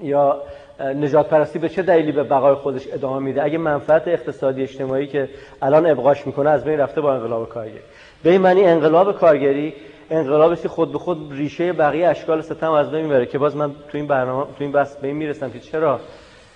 یا 0.02 0.42
نجات 0.80 1.28
پرستی 1.28 1.58
به 1.58 1.68
چه 1.68 1.82
دلیلی 1.82 2.12
به 2.12 2.22
بقای 2.22 2.54
خودش 2.54 2.88
ادامه 2.92 3.18
میده؟ 3.18 3.44
اگه 3.44 3.58
منفعت 3.58 4.08
اقتصادی 4.08 4.62
اجتماعی 4.62 5.06
که 5.06 5.28
الان 5.62 5.86
ابقاش 5.86 6.26
می‌کنه 6.26 6.50
از 6.50 6.64
بین 6.64 6.80
رفته 6.80 7.00
با 7.00 7.14
انقلاب 7.14 7.48
کارگری. 7.48 7.80
به 8.22 8.30
این 8.30 8.40
معنی 8.40 8.64
انقلاب 8.64 9.18
کارگری 9.18 9.74
انقلابی 10.10 10.68
خود 10.68 10.92
به 10.92 10.98
خود 10.98 11.32
ریشه 11.32 11.72
بقیه 11.72 12.08
اشکال 12.08 12.40
ستم 12.40 12.72
از 12.72 12.90
بین 12.90 13.02
می‌بره 13.02 13.26
که 13.26 13.38
باز 13.38 13.56
من 13.56 13.70
تو 13.70 13.98
این 13.98 14.06
برنامه 14.06 14.44
تو 14.44 14.50
این 14.58 14.72
بحث 14.72 14.96
به 14.96 15.06
این 15.06 15.16
می‌رسم 15.16 15.50
که 15.50 15.58
چرا 15.58 16.00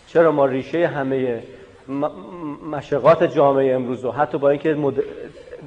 چرا 0.06 0.32
ما 0.32 0.46
ریشه 0.46 0.86
همه 0.86 1.42
مشقات 2.70 3.24
جامعه 3.24 3.74
امروز 3.74 4.04
و 4.04 4.10
حتی 4.10 4.38
با 4.38 4.50
اینکه 4.50 4.74
مد... 4.74 4.94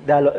دل... 0.08 0.30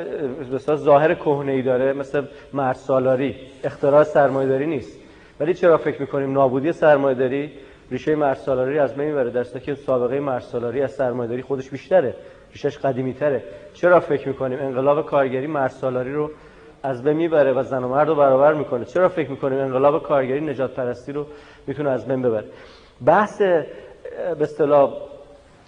ظاهر 0.77 1.15
کهنه 1.15 1.53
ای 1.53 1.62
داره 1.62 1.93
مثل 1.93 2.23
مرد 2.53 2.77
سالاری 2.77 3.37
اختراع 3.65 4.05
سرمایه‌داری 4.05 4.66
نیست. 4.66 4.99
ولی 5.41 5.55
چرا 5.55 5.77
فکر 5.77 6.01
می‌کنیم 6.01 6.33
نابودی 6.33 6.73
سرمایه‌داری 6.73 7.51
ریشه 7.91 8.15
مرسالاری 8.15 8.78
از 8.78 8.95
بین 8.95 9.07
می‌بره 9.07 9.31
در 9.31 9.45
که 9.45 9.74
سابقه 9.74 10.20
مرسالاری 10.20 10.83
از 10.83 10.93
سرمایه‌داری 10.93 11.43
خودش 11.43 11.70
بیشتره؟ 11.70 12.15
ریشش 12.52 12.78
قدیمی 12.78 13.14
تره 13.14 13.43
چرا 13.74 14.01
فکر 14.01 14.28
می‌کنیم 14.28 14.59
انقلاب 14.59 15.06
کارگری 15.06 15.47
مرسالاری 15.47 16.12
رو 16.12 16.31
از 16.82 17.05
بین 17.05 17.16
می‌بره 17.16 17.52
و 17.52 17.62
زن 17.62 17.85
و 17.85 17.89
مرد 17.89 18.09
رو 18.09 18.14
برابر 18.14 18.55
می‌کنه؟ 18.55 18.85
چرا 18.85 19.09
فکر 19.09 19.31
می‌کنیم 19.31 19.59
انقلاب 19.59 20.02
کارگری 20.02 20.40
نجات 20.40 20.74
پرستی 20.74 21.12
رو 21.12 21.27
می‌تونه 21.66 21.90
از 21.90 22.09
بین 22.09 22.23
ببره؟ 22.23 22.44
بحث 23.06 23.40
به 23.40 23.66
اصطلاح 24.40 24.93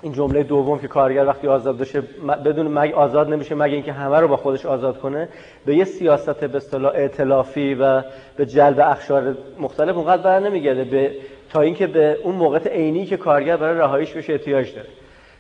این 0.03 0.13
جمله 0.13 0.43
دوم 0.43 0.79
که 0.79 0.89
کارگر 0.89 1.27
وقتی 1.27 1.49
آزاد 1.49 1.79
بشه 1.79 2.01
بدون 2.45 2.69
مگ 2.69 2.95
آزاد 2.95 3.33
نمیشه 3.33 3.55
مگه 3.55 3.75
اینکه 3.75 3.93
همه 3.93 4.21
رو 4.21 4.29
با 4.29 4.37
خودش 4.37 4.67
آزاد 4.67 4.99
کنه؟ 4.99 5.29
به 5.67 5.77
یه 5.77 5.85
سیاست 5.85 6.45
به 6.45 6.57
اصطلاح 6.57 6.93
ائتلافی 6.95 7.75
و 7.75 8.03
به 8.37 8.47
جلب 8.47 8.81
اخشار 8.81 9.37
مختلف 9.61 9.97
اونقدر 9.97 10.23
بر 10.23 10.41
نمیگرده. 10.41 10.85
به 10.85 11.13
تا 11.53 11.61
اینکه 11.61 11.87
به 11.87 12.19
اون 12.23 12.35
موقع 12.35 12.69
عینی 12.69 13.07
که 13.07 13.17
کارگر 13.17 13.57
برای 13.57 13.79
رهاییش 13.79 14.13
بشه 14.13 14.33
احتیاج 14.33 14.75
داره. 14.75 14.89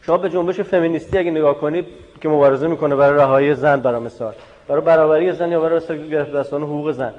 شما 0.08 0.18
به 0.18 0.28
جنبش 0.28 0.60
فمینیستی 0.60 1.18
اگه 1.18 1.30
نگاه 1.30 1.58
کنید 1.58 1.86
که 2.20 2.28
مبارزه 2.28 2.66
می‌کنه 2.66 2.96
برای 2.96 3.18
رهایی 3.18 3.54
زن 3.54 3.80
برای 3.80 4.00
مثال 4.00 4.34
برای 4.68 4.80
برابری 4.80 5.32
زن 5.32 5.52
یا 5.52 5.60
برای 5.60 5.80
دستان 6.34 6.62
حقوق 6.62 6.90
زن. 6.90 7.14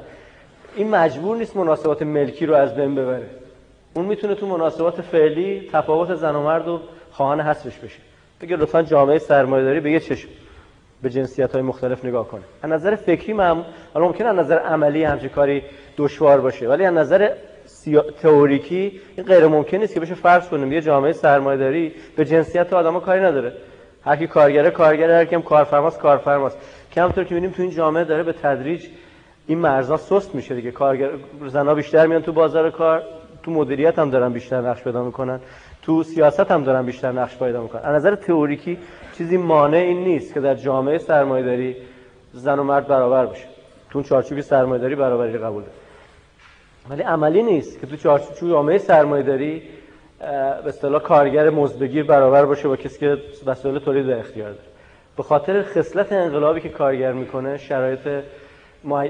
این 0.75 0.89
مجبور 0.89 1.37
نیست 1.37 1.57
مناسبات 1.57 2.01
ملکی 2.01 2.45
رو 2.45 2.55
از 2.55 2.75
بین 2.75 2.95
ببره. 2.95 3.25
اون 3.93 4.05
می‌تونه 4.05 4.35
تو 4.35 4.47
مناسبات 4.47 5.01
فعلی 5.01 5.69
تفاوت 5.73 6.15
زن 6.15 6.35
و 6.35 6.43
مرد 6.43 6.67
رو 6.67 6.79
خواهان 7.11 7.41
حسرش 7.41 7.77
بشه. 7.77 7.99
بگه 8.41 8.55
لطفا 8.55 8.81
جامعه 8.81 9.19
سرمایه‌داری 9.19 9.79
به 9.79 9.91
یه 9.91 9.99
چشم 9.99 10.29
به 11.01 11.09
جنسیت 11.09 11.53
های 11.53 11.61
مختلف 11.61 12.05
نگاه 12.05 12.27
کنه. 12.27 12.43
از 12.61 12.69
نظر 12.69 12.95
فکری 12.95 13.33
من 13.33 13.65
ممکنه 13.95 14.27
از 14.27 14.35
نظر 14.35 14.57
عملی 14.57 15.03
همچین 15.03 15.29
کاری 15.29 15.63
دشوار 15.97 16.41
باشه 16.41 16.67
ولی 16.67 16.85
از 16.85 16.93
نظر 16.93 17.31
سیا... 17.79 18.01
تئوریکی 18.21 18.99
این 19.17 19.25
غیر 19.25 19.47
ممکن 19.47 19.77
نیست 19.77 19.93
که 19.93 19.99
بشه 19.99 20.15
فرض 20.15 20.47
کنیم 20.49 20.71
یه 20.71 20.81
جامعه 20.81 21.13
سرمایه‌داری 21.13 21.91
به 22.15 22.25
جنسیت 22.25 22.73
آدما 22.73 22.99
کاری 22.99 23.21
نداره. 23.21 23.53
هر 24.05 24.15
کی 24.15 24.27
کارگره 24.27 24.69
کارگره 24.69 25.15
هر 25.15 25.25
کیم 25.25 25.41
کارفرماست 25.41 25.99
کارفرماست. 25.99 26.57
که 26.91 27.01
همونطور 27.01 27.23
که 27.23 27.35
می‌بینیم 27.35 27.55
تو 27.55 27.61
این 27.61 27.71
جامعه 27.71 28.03
داره 28.03 28.23
به 28.23 28.33
تدریج 28.33 28.85
این 29.47 29.57
مرزا 29.57 29.97
سست 29.97 30.35
میشه 30.35 30.55
دیگه. 30.55 30.71
کارگر 30.71 31.09
زنا 31.47 31.73
بیشتر 31.75 32.07
میان 32.07 32.21
تو 32.21 32.31
بازار 32.31 32.71
کار 32.71 33.03
تو 33.43 33.51
مدیریت 33.51 33.99
هم 33.99 34.09
دارن 34.09 34.33
بیشتر 34.33 34.61
نقش 34.61 34.83
پیدا 34.83 35.03
می‌کنن. 35.03 35.39
تو 35.81 36.03
سیاست 36.03 36.51
هم 36.51 36.63
دارن 36.63 36.85
بیشتر 36.85 37.11
نقش 37.11 37.37
پیدا 37.37 37.61
می‌کنن. 37.61 37.81
از 37.81 37.95
نظر 37.95 38.15
تئوریکی 38.15 38.77
چیزی 39.17 39.37
مانع 39.37 39.77
این 39.77 40.03
نیست 40.03 40.33
که 40.33 40.39
در 40.39 40.55
جامعه 40.55 40.97
سرمایه‌داری 40.97 41.75
زن 42.33 42.59
و 42.59 42.63
مرد 42.63 42.87
برابر 42.87 43.25
بشه 43.25 43.45
تو 43.89 44.03
چارچوب 44.03 44.41
سرمایه‌داری 44.41 44.95
برابری 44.95 45.37
قبول 45.37 45.63
داره. 45.63 45.78
ولی 46.89 47.01
عملی 47.01 47.43
نیست 47.43 47.79
که 47.79 47.87
تو 47.87 47.95
چارچوب 47.95 48.49
جامعه 48.49 48.77
سرمایه‌داری 48.77 49.61
به 50.19 50.67
اصطلاح 50.67 51.01
کارگر 51.01 51.49
مزدگیر 51.49 52.03
برابر 52.03 52.45
باشه 52.45 52.67
با 52.67 52.75
کسی 52.75 52.99
که 52.99 53.17
وسایل 53.45 53.79
تولید 53.79 54.07
در 54.07 54.19
اختیار 54.19 54.49
داره. 54.49 54.63
به 55.17 55.23
خاطر 55.23 55.63
خصلت 55.63 56.11
انقلابی 56.11 56.61
که 56.61 56.69
کارگر 56.69 57.11
می‌کنه 57.11 57.57
شرایط 57.57 58.23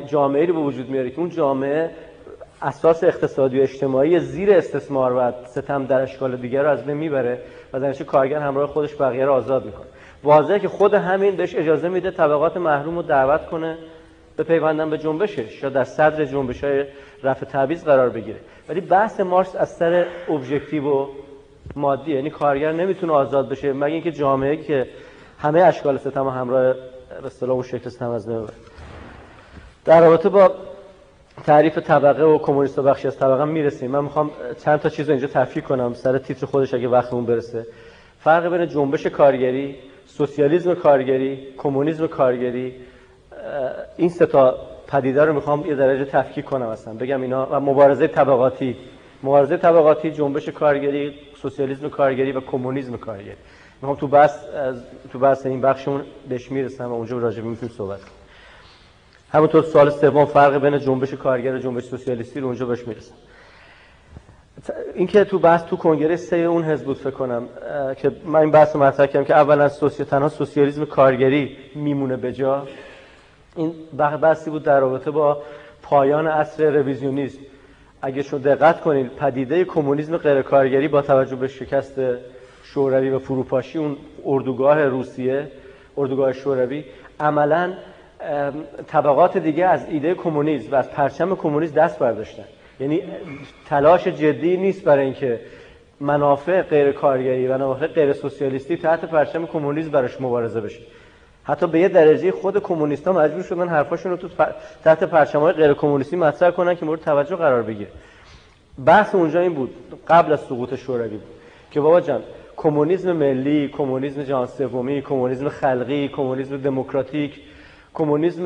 جامعه 0.07 0.45
رو 0.45 0.53
به 0.53 0.59
وجود 0.59 0.89
میاره 0.89 1.09
که 1.09 1.19
اون 1.19 1.29
جامعه 1.29 1.89
اساس 2.61 3.03
اقتصادی 3.03 3.59
و 3.59 3.63
اجتماعی 3.63 4.19
زیر 4.19 4.53
استثمار 4.53 5.15
و 5.15 5.31
ستم 5.45 5.85
در 5.85 6.01
اشکال 6.01 6.35
دیگر 6.35 6.63
رو 6.63 6.69
از 6.69 6.85
بین 6.85 6.97
می‌بره 6.97 7.39
و 7.73 7.79
در 7.79 7.93
کارگر 7.93 8.39
همراه 8.39 8.67
خودش 8.67 9.01
بقیه 9.01 9.25
رو 9.25 9.33
آزاد 9.33 9.65
می‌کنه. 9.65 9.85
واضحه 10.23 10.59
که 10.59 10.67
خود 10.67 10.93
همین 10.93 11.35
بهش 11.35 11.55
اجازه 11.55 11.89
میده 11.89 12.11
طبقات 12.11 12.57
محروم 12.57 12.95
رو 12.95 13.01
دعوت 13.01 13.45
کنه 13.45 13.77
به 14.39 14.45
پیوندن 14.45 14.89
به 14.89 14.97
جنبشش 14.97 15.63
یا 15.63 15.69
در 15.69 15.83
صدر 15.83 16.25
جنبش 16.25 16.63
های 16.63 16.85
رفع 17.23 17.45
تبعیض 17.45 17.83
قرار 17.83 18.09
بگیره. 18.09 18.39
ولی 18.69 18.81
بحث 18.81 19.19
مارکس 19.19 19.55
از 19.55 19.69
سر 19.69 20.05
ابژکتیو 20.29 20.87
و 20.87 21.07
مادی 21.75 22.11
یعنی 22.11 22.29
کارگر 22.29 22.71
نمی‌تونه 22.71 23.13
آزاد 23.13 23.49
بشه 23.49 23.73
مگه 23.73 23.93
اینکه 23.93 24.11
جامعه 24.11 24.57
که 24.57 24.87
همه 25.39 25.61
اشکال 25.61 25.97
ستم 25.97 26.27
همراه 26.27 26.73
به 26.73 27.25
اصطلاح 27.25 27.51
اون 27.51 27.63
شکل 27.63 27.89
ستم 27.89 28.09
از 28.09 28.29
در 29.85 30.01
رابطه 30.01 30.29
با 30.29 30.51
تعریف 31.45 31.77
طبقه 31.77 32.23
و 32.23 32.37
کمونیست 32.37 32.79
و 32.79 32.83
بخشی 32.83 33.07
از 33.07 33.17
طبقه 33.17 33.45
می‌رسیم. 33.45 33.91
من 33.91 34.03
می‌خوام 34.03 34.31
چند 34.65 34.79
تا 34.79 34.89
چیز 34.89 35.09
اینجا 35.09 35.27
تفکیک 35.27 35.63
کنم 35.63 35.93
سر 35.93 36.17
تیتر 36.17 36.45
خودش 36.45 36.73
اگه 36.73 36.87
وقتمون 36.87 37.25
برسه. 37.25 37.65
فرق 38.19 38.57
بین 38.57 38.67
جنبش 38.67 39.07
کارگری 39.07 39.75
سوسیالیسم 40.05 40.73
کارگری 40.73 41.47
کمونیسم 41.57 42.07
کارگری 42.07 42.75
این 43.97 44.09
سه 44.09 44.25
تا 44.25 44.57
پدیده 44.87 45.25
رو 45.25 45.33
می‌خوام 45.33 45.65
یه 45.65 45.75
درجه 45.75 46.05
تفکیک 46.05 46.45
کنم 46.45 46.67
اصلا. 46.67 46.93
بگم 46.93 47.21
اینا 47.21 47.47
و 47.51 47.59
مبارزه 47.59 48.07
طبقاتی. 48.07 48.75
مبارزه 49.23 49.57
طبقاتی 49.57 50.11
جنبش 50.11 50.49
کارگری 50.49 51.13
سوسیالیسم 51.41 51.89
کارگری 51.89 52.31
و 52.31 52.41
کمونیسم 52.41 52.97
کارگری. 52.97 53.35
می‌خوام 53.81 53.95
تو 53.95 54.07
بحث 54.07 54.35
تو 55.11 55.19
بحث 55.19 55.45
این 55.45 55.61
بخشمون 55.61 56.01
بهش 56.29 56.51
می‌رسم 56.51 56.85
و 56.85 56.93
اونجا 56.93 57.17
راجع 57.17 57.41
می‌تونیم 57.41 57.75
صحبت 57.77 57.99
کنم 57.99 58.11
همونطور 59.31 59.63
سال 59.63 59.89
سوم 59.89 60.25
فرق 60.25 60.57
بین 60.57 60.79
جنبش 60.79 61.13
کارگر 61.13 61.55
و 61.55 61.57
جنبش 61.57 61.83
سوسیالیستی 61.83 62.39
رو 62.39 62.47
اونجا 62.47 62.65
بهش 62.65 62.87
می‌رسم. 62.87 63.13
اینکه 64.93 65.23
تو 65.23 65.39
بحث 65.39 65.63
تو 65.63 65.75
کنگره 65.75 66.15
سه 66.15 66.35
اون 66.35 66.63
حزب 66.63 66.85
بود 66.85 66.97
فکر 66.97 67.09
کنم 67.09 67.47
که 67.97 68.11
من 68.25 68.39
این 68.39 68.51
بحث 68.51 68.75
مطرح 68.75 69.05
کردم 69.05 69.25
که 69.25 69.35
اولا 69.35 69.69
سوسیال 69.69 70.09
تنها 70.09 70.29
سوسیالیسم 70.29 70.85
کارگری 70.85 71.57
میمونه 71.75 72.17
به 72.17 72.33
جا. 72.33 72.67
این 73.59 73.73
بحثی 74.21 74.49
بود 74.49 74.63
در 74.63 74.79
رابطه 74.79 75.11
با 75.11 75.37
پایان 75.83 76.27
عصر 76.27 76.69
رویزیونیسم 76.69 77.39
اگه 78.01 78.21
شما 78.21 78.39
دقت 78.39 78.81
کنید 78.81 79.15
پدیده 79.15 79.65
کمونیسم 79.65 80.17
غیرکارگری 80.17 80.87
با 80.87 81.01
توجه 81.01 81.35
به 81.35 81.47
شکست 81.47 82.01
شوروی 82.63 83.09
و 83.09 83.19
فروپاشی 83.19 83.77
اون 83.77 83.97
اردوگاه 84.25 84.85
روسیه 84.85 85.47
اردوگاه 85.97 86.33
شوروی 86.33 86.83
عملا 87.19 87.73
طبقات 88.87 89.37
دیگه 89.37 89.65
از 89.65 89.89
ایده 89.89 90.13
کمونیسم 90.13 90.71
و 90.71 90.75
از 90.75 90.91
پرچم 90.91 91.35
کمونیسم 91.35 91.75
دست 91.75 91.99
برداشتن. 91.99 92.45
یعنی 92.79 93.03
تلاش 93.69 94.07
جدی 94.07 94.57
نیست 94.57 94.83
برای 94.83 95.05
اینکه 95.05 95.39
منافع 95.99 96.61
غیر 96.61 96.91
کارگری 96.91 97.47
و 97.47 97.53
منافع 97.53 97.87
غیر 97.87 98.13
سوسیالیستی 98.13 98.77
تحت 98.77 99.05
پرچم 99.05 99.45
کمونیسم 99.45 99.91
براش 99.91 100.21
مبارزه 100.21 100.61
بشه. 100.61 100.79
حتی 101.49 101.67
به 101.67 101.79
یه 101.79 101.87
درجه 101.87 102.31
خود 102.31 102.57
کمونیست‌ها 102.57 103.13
مجبور 103.13 103.43
شدن 103.43 103.67
حرفاشون 103.67 104.11
رو 104.11 104.17
تو 104.17 104.27
تحت 104.83 105.03
پرچم‌های 105.03 105.53
غیر 105.53 105.73
کمونیستی 105.73 106.15
مطرح 106.15 106.51
کنن 106.51 106.75
که 106.75 106.85
مورد 106.85 107.01
توجه 107.01 107.35
قرار 107.35 107.61
بگیره. 107.61 107.89
بحث 108.85 109.15
اونجا 109.15 109.39
این 109.39 109.53
بود 109.53 109.69
قبل 110.07 110.33
از 110.33 110.39
سقوط 110.39 110.75
شوروی 110.75 111.09
بود 111.09 111.21
که 111.71 111.81
بابا 111.81 112.01
جان 112.01 112.21
کمونیسم 112.57 113.11
ملی، 113.11 113.67
کمونیسم 113.67 114.23
جهان 114.23 114.45
سومی، 114.45 115.01
کمونیسم 115.01 115.49
خلقی، 115.49 116.07
کمونیسم 116.07 116.57
دموکراتیک 116.57 117.39
کمونیسم 117.93 118.43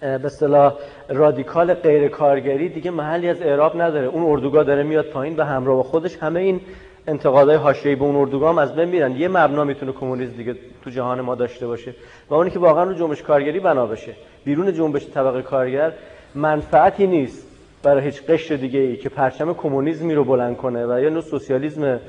به 0.00 0.20
اصطلاح 0.24 0.74
رادیکال 1.08 1.74
غیر 1.74 2.08
کارگری 2.08 2.68
دیگه 2.68 2.90
محلی 2.90 3.28
از 3.28 3.42
اعراب 3.42 3.82
نداره. 3.82 4.06
اون 4.06 4.22
اردوگاه 4.22 4.64
داره 4.64 4.82
میاد 4.82 5.04
پایین 5.04 5.36
و 5.36 5.42
همراه 5.42 5.76
با 5.76 5.82
خودش 5.82 6.16
همه 6.16 6.40
این 6.40 6.60
انتقادهای 7.06 7.56
حاشیه‌ای 7.56 7.96
به 7.96 8.04
اون 8.04 8.16
اردوگاه 8.16 8.58
از 8.58 8.74
بین 8.74 8.88
میرن. 8.88 9.16
یه 9.16 9.28
مبنا 9.28 9.64
می‌تونه 9.64 9.92
کمونیسم 9.92 10.32
دیگه 10.32 10.56
تو 10.82 10.90
جهان 10.90 11.20
ما 11.20 11.34
داشته 11.34 11.66
باشه 11.66 11.94
و 12.30 12.34
اونی 12.34 12.50
که 12.50 12.58
واقعا 12.58 12.84
رو 12.84 12.94
جنبش 12.94 13.22
کارگری 13.22 13.60
بنا 13.60 13.86
بشه. 13.86 14.12
بیرون 14.44 14.72
جنبش 14.72 15.06
طبقه 15.06 15.42
کارگر 15.42 15.92
منفعتی 16.34 17.06
نیست 17.06 17.46
برای 17.82 18.04
هیچ 18.04 18.22
قشر 18.22 18.56
دیگه 18.56 18.80
ای 18.80 18.96
که 18.96 19.08
پرچم 19.08 19.54
کمونیسمی 19.54 20.14
رو 20.14 20.24
بلند 20.24 20.56
کنه 20.56 20.86
و 20.86 21.00
یا 21.00 21.08
نوع 21.08 21.20
سوسیالیسم 21.20 22.00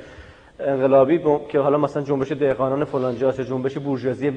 انقلابی 0.59 1.21
که 1.49 1.59
حالا 1.59 1.77
مثلا 1.77 2.03
جنبش 2.03 2.31
دهقانان 2.31 2.85
فلان 2.85 3.17
جاست 3.17 3.41
جنبش 3.41 3.77
بورژوازی 3.77 4.31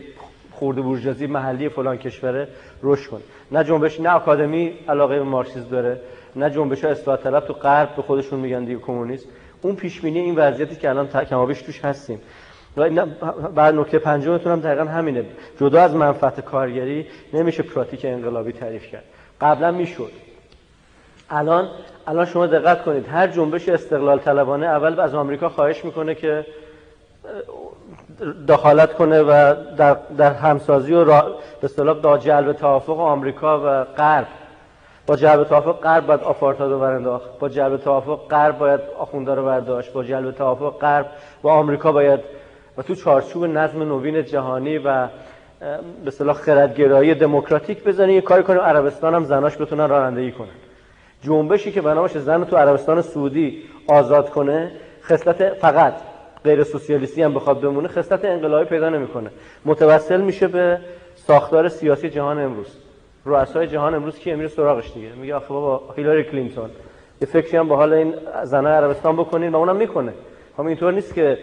خورده 0.53 0.81
بورژوازی 0.81 1.27
محلی 1.27 1.69
فلان 1.69 1.97
کشوره 1.97 2.49
رشد 2.83 3.11
کنه 3.11 3.21
نه 3.53 3.65
جنبش 3.65 4.01
نه 4.01 4.11
آکادمی 4.11 4.73
علاقه 4.89 5.19
به 5.19 5.25
مارکسیسم 5.25 5.69
داره 5.71 6.01
نه 6.37 6.51
جنبش 6.51 6.85
اصلاح 6.85 7.17
طلب 7.17 7.47
تو 7.47 7.53
غرب 7.53 7.97
به 7.97 8.03
خودشون 8.03 8.41
میگن 8.41 8.65
دیگه 8.65 8.79
کمونیست. 8.79 9.29
اون 9.63 9.77
پیش 9.77 10.01
بینی 10.01 10.19
این 10.19 10.35
وضعیتی 10.37 10.77
که 10.77 10.91
الان 10.91 11.07
کمابیش 11.07 11.63
توش 11.63 11.85
هستیم. 11.85 12.21
و 12.77 13.07
بعد 13.55 13.75
نکته 13.75 13.99
پنجمتون 13.99 14.53
هم 14.53 14.61
دقیقا 14.61 14.85
همینه. 14.85 15.25
جدا 15.61 15.83
از 15.83 15.95
منفعت 15.95 16.41
کارگری 16.41 17.07
نمیشه 17.33 17.63
پراتیک 17.63 18.05
انقلابی 18.05 18.53
تعریف 18.53 18.87
کرد. 18.87 19.05
قبلا 19.41 19.71
می‌شد. 19.71 20.13
الان 21.31 21.69
الان 22.07 22.27
شما 22.27 22.47
دقت 22.47 22.85
کنید. 22.85 23.09
هر 23.09 23.27
جنبش 23.27 23.69
استقلال 23.69 24.19
طلبانه 24.19 24.67
اول 24.67 25.01
از 25.01 25.15
آمریکا 25.15 25.49
خواهش 25.49 25.85
می‌کنه 25.85 26.15
که 26.15 26.47
دخالت 28.49 28.95
کنه 28.95 29.23
و 29.23 29.55
در, 29.77 29.97
در 30.19 30.33
همسازی 30.33 30.93
و 30.95 31.05
به 31.05 31.65
اصطلاح 31.65 32.01
با 32.01 32.19
جلب 32.19 32.53
توافق 32.53 33.01
آمریکا 33.01 33.61
و 33.61 33.85
غرب 33.85 34.27
با 35.07 35.17
جلب 35.17 35.45
توافق 35.45 35.81
غرب 35.81 36.07
باید 36.07 36.21
آپارتاید 36.21 36.73
رو 36.73 36.79
برانداخت. 36.79 37.39
با 37.39 37.49
جلب 37.49 37.77
توافق 37.77 38.29
غرب 38.29 38.59
باید 38.59 38.81
آخونده 38.99 39.35
رو 39.35 39.45
برداشت. 39.45 39.93
با 39.93 40.05
جلب 40.05 40.31
توافق 40.31 40.79
غرب 40.79 41.07
و 41.43 41.49
آمریکا 41.49 41.93
باید 41.93 42.21
و 42.79 42.83
تو 42.83 42.95
چارچوب 42.95 43.45
نظم 43.45 43.83
نوین 43.83 44.25
جهانی 44.25 44.79
و 44.79 45.09
به 46.05 46.11
صلاح 46.11 46.37
خردگرایی 46.37 47.15
دموکراتیک 47.15 47.85
بزنی 47.85 48.13
یه 48.13 48.21
کاری 48.21 48.43
کنیم 48.43 48.61
عربستان 48.61 49.15
هم 49.15 49.25
زناش 49.25 49.57
بتونن 49.57 49.89
رانندگی 49.89 50.33
کنن. 50.33 50.49
جنبشی 51.23 51.73
که 51.73 51.81
بنا 51.81 52.01
باشه 52.01 52.19
زن 52.19 52.45
تو 52.45 52.57
عربستان 52.57 53.03
سعودی 53.03 53.63
آزاد 53.89 54.31
کنه 54.31 54.73
خصلت 55.03 55.55
فقط 55.55 55.95
غیر 56.45 56.65
سوسیالیستی 56.65 57.23
هم 57.23 57.35
بخواد 57.35 57.61
بمونه 57.61 57.89
خصلت 57.89 58.25
انقلابی 58.25 58.65
پیدا 58.65 58.89
نمی‌کنه. 58.89 59.31
متوسل 59.65 60.21
میشه 60.21 60.49
به 60.49 60.79
ساختار 61.15 61.69
سیاسی 61.69 62.11
جهان 62.11 62.39
امروز. 62.39 62.90
رؤسای 63.25 63.67
جهان 63.67 63.95
امروز 63.95 64.19
کی 64.19 64.35
میره 64.35 64.49
سراغش 64.49 64.93
دیگه؟ 64.95 65.09
میگه 65.13 65.35
آخه 65.35 65.49
بابا 65.49 65.95
هیلاری 65.97 66.25
کلینتون. 66.25 66.71
یه 67.21 67.29
فکری 67.29 67.57
هم 67.57 67.69
با 67.69 67.77
حال 67.77 67.93
این 67.93 68.15
زنای 68.45 68.73
عربستان 68.73 69.17
بکنین 69.17 69.53
و 69.53 69.57
اونم 69.57 69.77
می‌کنه. 69.77 70.13
اما 70.59 70.69
اینطور 70.69 70.93
نیست 70.93 71.15
که 71.15 71.39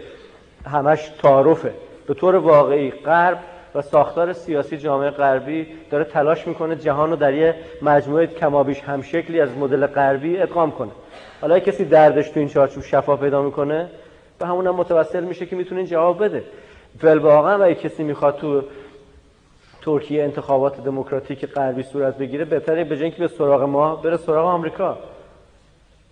همش 0.66 1.12
تعارفه. 1.22 1.74
به 2.08 2.14
طور 2.14 2.36
واقعی 2.36 2.92
غرب 2.92 3.40
و 3.76 3.82
ساختار 3.82 4.34
سیاسی 4.34 4.78
جامعه 4.78 5.10
غربی 5.10 5.68
داره 5.92 6.04
تلاش 6.04 6.48
می‌کنه 6.48 6.76
جهان 6.76 7.10
رو 7.10 7.16
در 7.16 7.34
یه 7.34 7.56
مجموعه 7.82 8.28
کمابیش 8.28 8.80
همشکلی 8.80 9.42
از 9.42 9.58
مدل 9.58 9.88
غربی 9.88 10.38
ادغام 10.38 10.72
کنه. 10.72 10.92
حالا 11.42 11.60
کسی 11.60 11.86
دردش 11.86 12.30
تو 12.30 12.40
این 12.40 12.50
چارچوب 12.50 12.84
شفا 12.84 13.16
پیدا 13.16 13.42
می‌کنه 13.42 13.90
به 14.40 14.46
همون 14.46 14.68
هم 14.68 14.76
میشه 15.24 15.46
که 15.46 15.56
می‌تونه 15.56 15.86
جواب 15.86 16.24
بده. 16.24 16.44
واقعا 17.20 17.70
و 17.70 17.74
کسی 17.74 18.04
می‌خواد 18.04 18.36
تو 18.36 18.64
ترکیه 19.88 20.24
انتخابات 20.24 20.84
دموکراتیک 20.84 21.46
غربی 21.46 21.84
صورت 21.84 22.18
بگیره 22.18 22.46
بهتره 22.46 22.84
به 22.84 23.12
که 23.12 23.20
به 23.20 23.28
سراغ 23.28 23.64
ما 23.64 23.96
بره 23.96 24.18
سراغ 24.18 24.46
آمریکا. 24.46 24.98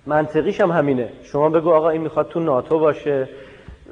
منطقیش 0.06 0.62
هم 0.62 0.72
همینه. 0.72 1.10
شما 1.24 1.50
بگو 1.50 1.72
آقا 1.72 1.90
این 1.90 2.02
می‌خواد 2.02 2.30
تو 2.30 2.40
ناتو 2.40 2.80
باشه 2.80 3.30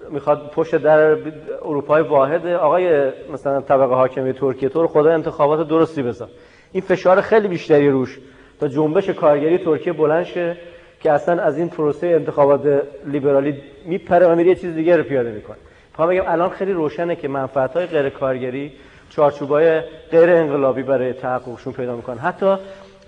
می‌خواد 0.10 0.52
پشت 0.56 0.76
در 0.76 1.18
اروپای 1.62 2.04
واحد 2.04 2.48
آقای 2.48 3.12
مثلا 3.34 3.62
طبقه 3.62 3.96
حاکمی 3.96 4.34
ترکیه 4.34 4.70
تو 4.70 4.82
رو 4.82 4.88
خدا 4.88 5.14
انتخابات 5.14 5.68
درستی 5.68 6.04
بذار. 6.04 6.30
این 6.72 6.82
فشار 6.82 7.22
خیلی 7.22 7.48
بیشتری 7.48 7.90
روش. 7.90 8.20
تا 8.60 8.68
جنبش 8.68 9.10
کارگری 9.10 9.58
ترکیه 9.58 9.94
بلند 9.94 10.24
شه 10.26 10.58
که 11.00 11.12
اصلا 11.12 11.42
از 11.42 11.58
این 11.58 11.70
پروسه 11.70 12.08
انتخابات 12.08 12.84
لیبرالی 13.06 13.56
میپره 13.86 14.28
و 14.28 14.36
میره 14.36 14.50
یه 14.50 14.56
چیز 14.56 14.76
دیگه 14.76 14.98
رو 14.98 15.04
پیاده 15.04 15.32
می‌کنه. 15.32 15.58
می‌خوام 15.92 16.10
بگم 16.10 16.24
الان 16.28 16.50
خیلی 16.50 16.74
روشنه 16.74 17.16
که 17.16 17.28
منفعت 17.28 17.74
های 17.74 17.86
غیر 17.86 18.10
کارگری 18.10 18.72
چارچوبای 19.10 19.82
غیر 20.12 20.30
انقلابی 20.30 20.84
برای 20.84 21.14
تحققشون 21.14 21.74
پیدا 21.74 21.96
می‌کنن. 21.96 22.18
حتی 22.18 22.56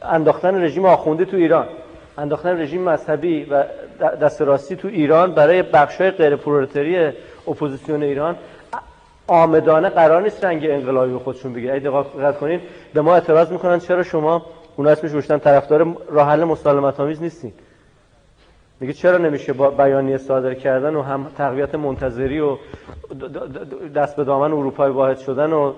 انداختن 0.02 0.64
رژیم 0.64 0.86
آخوندی 0.86 1.26
تو 1.26 1.38
ایران 1.38 1.68
انداختن 2.18 2.62
رژیم 2.62 2.82
مذهبی 2.82 3.44
و 3.44 3.64
دست 4.22 4.42
راستی 4.42 4.76
تو 4.76 4.88
ایران 4.88 5.32
برای 5.32 5.62
بخشای 5.62 6.12
غیر 6.12 6.36
پرولتاری 6.36 7.12
اپوزیسیون 7.48 8.04
ایران 8.04 8.36
عامدانه 9.28 9.90
قرار 9.90 10.22
نیست 10.22 10.46
رنگ 10.46 10.66
انقلابی 10.70 11.14
به 11.14 11.20
خودشون 11.20 11.54
بگیره. 11.54 11.74
اگه 11.74 11.90
دقت 11.90 12.38
کنین 12.38 12.62
به 12.94 13.02
ما 13.02 13.14
اعتراض 13.14 13.52
می‌کنن 13.52 13.80
چرا 13.80 14.04
شما 14.04 14.46
اون 14.76 14.88
اسمش 14.88 15.12
روشتن 15.12 15.38
طرفدار 15.38 15.98
راه 16.10 16.30
حل 16.30 16.44
مسالمت 16.44 17.00
آمیز 17.00 17.22
نیستین. 17.22 17.54
میگه 18.80 18.94
چرا 18.94 19.18
نمیشه 19.18 19.54
با 19.54 19.70
بیانیه 19.70 20.18
صادر 20.18 20.54
کردن 20.54 20.96
و 20.96 21.02
هم 21.02 21.28
تقویت 21.38 21.76
منتظری 21.76 22.40
و 22.40 22.58
دست 23.96 24.16
به 24.16 24.24
دامن 24.24 24.52
اروپای 24.52 24.92
واحد 24.92 25.18
شدن 25.18 25.54
و 25.54 25.74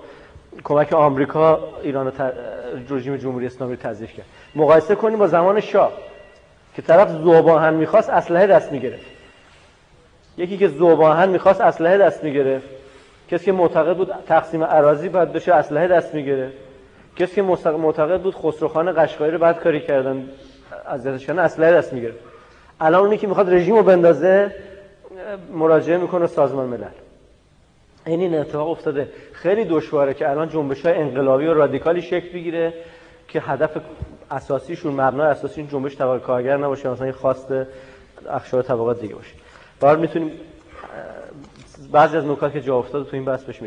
کمک 0.63 0.93
آمریکا 0.93 1.59
ایران 1.83 2.11
رژیم 2.89 3.17
جمهوری 3.17 3.45
اسلامی 3.45 3.75
رو 3.75 3.81
تضعیف 3.81 4.13
کرد. 4.13 4.25
مقایسه 4.55 4.95
کنیم 4.95 5.19
با 5.19 5.27
زمان 5.27 5.59
شاه 5.59 5.91
که 6.75 6.81
طرف 6.81 7.09
زوباهن 7.09 7.73
می‌خواست 7.73 8.09
اسلحه 8.09 8.47
دست 8.47 8.71
می‌گرفت. 8.71 9.05
یکی 10.37 10.57
که 10.57 10.67
زوباهن 10.67 11.29
می‌خواست 11.29 11.61
اسلحه 11.61 11.97
دست 11.97 12.23
می‌گرفت. 12.23 12.67
کسی 13.31 13.45
که 13.45 13.51
معتقد 13.51 13.97
بود 13.97 14.11
تقسیم 14.27 14.63
اراضی 14.63 15.09
باید 15.09 15.33
بشه 15.33 15.53
اسلحه 15.53 15.87
دست 15.87 16.13
می‌گرفت. 16.15 16.53
کسی 17.15 17.35
که 17.35 17.41
معتقد 17.41 18.21
بود 18.21 18.35
خسروخان 18.35 19.03
قشقایی 19.03 19.31
رو 19.31 19.37
بعد 19.37 19.59
کاری 19.59 19.81
کردن 19.81 20.29
از 20.85 21.07
اسلحه 21.07 21.71
دست 21.73 21.93
می‌گرفت. 21.93 22.26
الان 22.81 23.01
اونی 23.01 23.17
که 23.17 23.27
می‌خواد 23.27 23.53
رژیم 23.53 23.75
رو 23.75 23.83
بندازه 23.83 24.55
مراجعه 25.53 25.97
می‌کنه 25.97 26.27
سازمان 26.27 26.67
ملل. 26.67 26.89
این 28.05 28.21
این 28.21 28.35
اتفاق 28.35 28.69
افتاده. 28.69 29.09
خیلی 29.33 29.65
دشواره 29.65 30.13
که 30.13 30.29
الان 30.29 30.49
جنبش 30.49 30.85
های 30.85 30.95
انقلابی 30.95 31.47
و 31.47 31.53
رادیکالی 31.53 32.01
شکل 32.01 32.33
بگیره 32.33 32.73
که 33.27 33.41
هدف 33.41 33.77
اساسیشون 34.31 34.93
مبنای 34.93 35.27
اساسیشون 35.27 35.67
جنبش 35.67 35.97
طبقه 35.97 36.19
کارگر 36.19 36.57
نباشه 36.57 36.89
مثلا 36.89 37.11
خواست 37.11 37.47
اخشار 38.29 38.63
طبقات 38.63 39.01
دیگه 39.01 39.15
باشه. 39.15 39.33
بار 39.79 39.97
می‌تونیم 39.97 40.31
بعضی 41.91 42.17
از 42.17 42.25
نکات 42.25 42.53
که 42.53 42.61
جا 42.61 42.77
افتاده 42.77 43.09
تو 43.09 43.15
این 43.15 43.25
بحث 43.25 43.43
بهش 43.43 43.61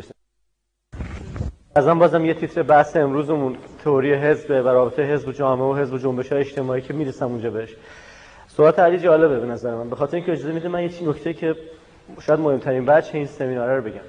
از 1.74 1.88
هم 1.88 1.98
بازم 1.98 2.24
یه 2.24 2.34
تیتر 2.34 2.62
بحث 2.62 2.96
امروزمون 2.96 3.56
تئوری 3.84 4.14
حزب 4.14 4.50
و 4.50 4.68
رابطه 4.68 5.02
حزب 5.02 5.32
جامعه 5.32 5.66
و 5.66 5.76
حزب 5.76 5.94
و 5.94 5.98
جنبش 5.98 6.32
های 6.32 6.40
اجتماعی 6.40 6.82
که 6.82 6.92
می‌رسم 6.92 7.26
اونجا 7.26 7.50
بهش. 7.50 7.76
صحبت 8.60 8.78
علی 8.78 8.98
جالبه 8.98 9.40
به 9.40 9.46
نظر 9.46 9.74
من. 9.74 9.90
به 9.90 10.14
اینکه 10.14 10.32
اجازه 10.32 10.52
میده 10.52 10.68
من 10.68 10.82
یه 10.82 10.90
نکته 11.08 11.32
که 11.32 11.54
شاید 12.20 12.40
مهمترین 12.40 12.86
بچه 12.86 13.18
این 13.18 13.26
سمیناره 13.26 13.76
رو 13.76 13.82
بگم. 13.82 14.00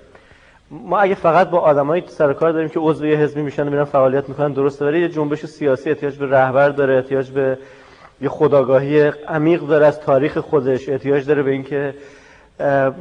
ما 0.72 1.00
اگه 1.00 1.16
فقط 1.16 1.50
با 1.50 1.60
آدمایی 1.60 2.04
سر 2.08 2.34
کار 2.34 2.52
داریم 2.52 2.70
که 2.70 2.80
عضو 2.80 3.06
یه 3.06 3.18
حزبی 3.18 3.42
میشن 3.42 3.68
و 3.68 3.72
میرن 3.72 3.84
فعالیت 3.84 4.30
می‌کنن 4.30 4.54
درسته 4.54 4.86
ولی 4.86 5.02
یه 5.02 5.10
جنبش 5.10 5.46
سیاسی 5.46 5.90
احتیاج 5.90 6.18
به 6.18 6.30
رهبر 6.30 6.70
داره 6.70 6.96
احتیاج 6.96 7.32
به 7.32 7.58
یه 8.22 8.30
خودآگاهی 8.30 9.02
عمیق 9.28 9.62
داره 9.62 9.86
از 9.86 10.00
تاریخ 10.00 10.38
خودش 10.38 10.90
احتیاج 10.90 11.28
داره 11.28 11.44
به 11.44 11.52
اینکه 11.52 11.94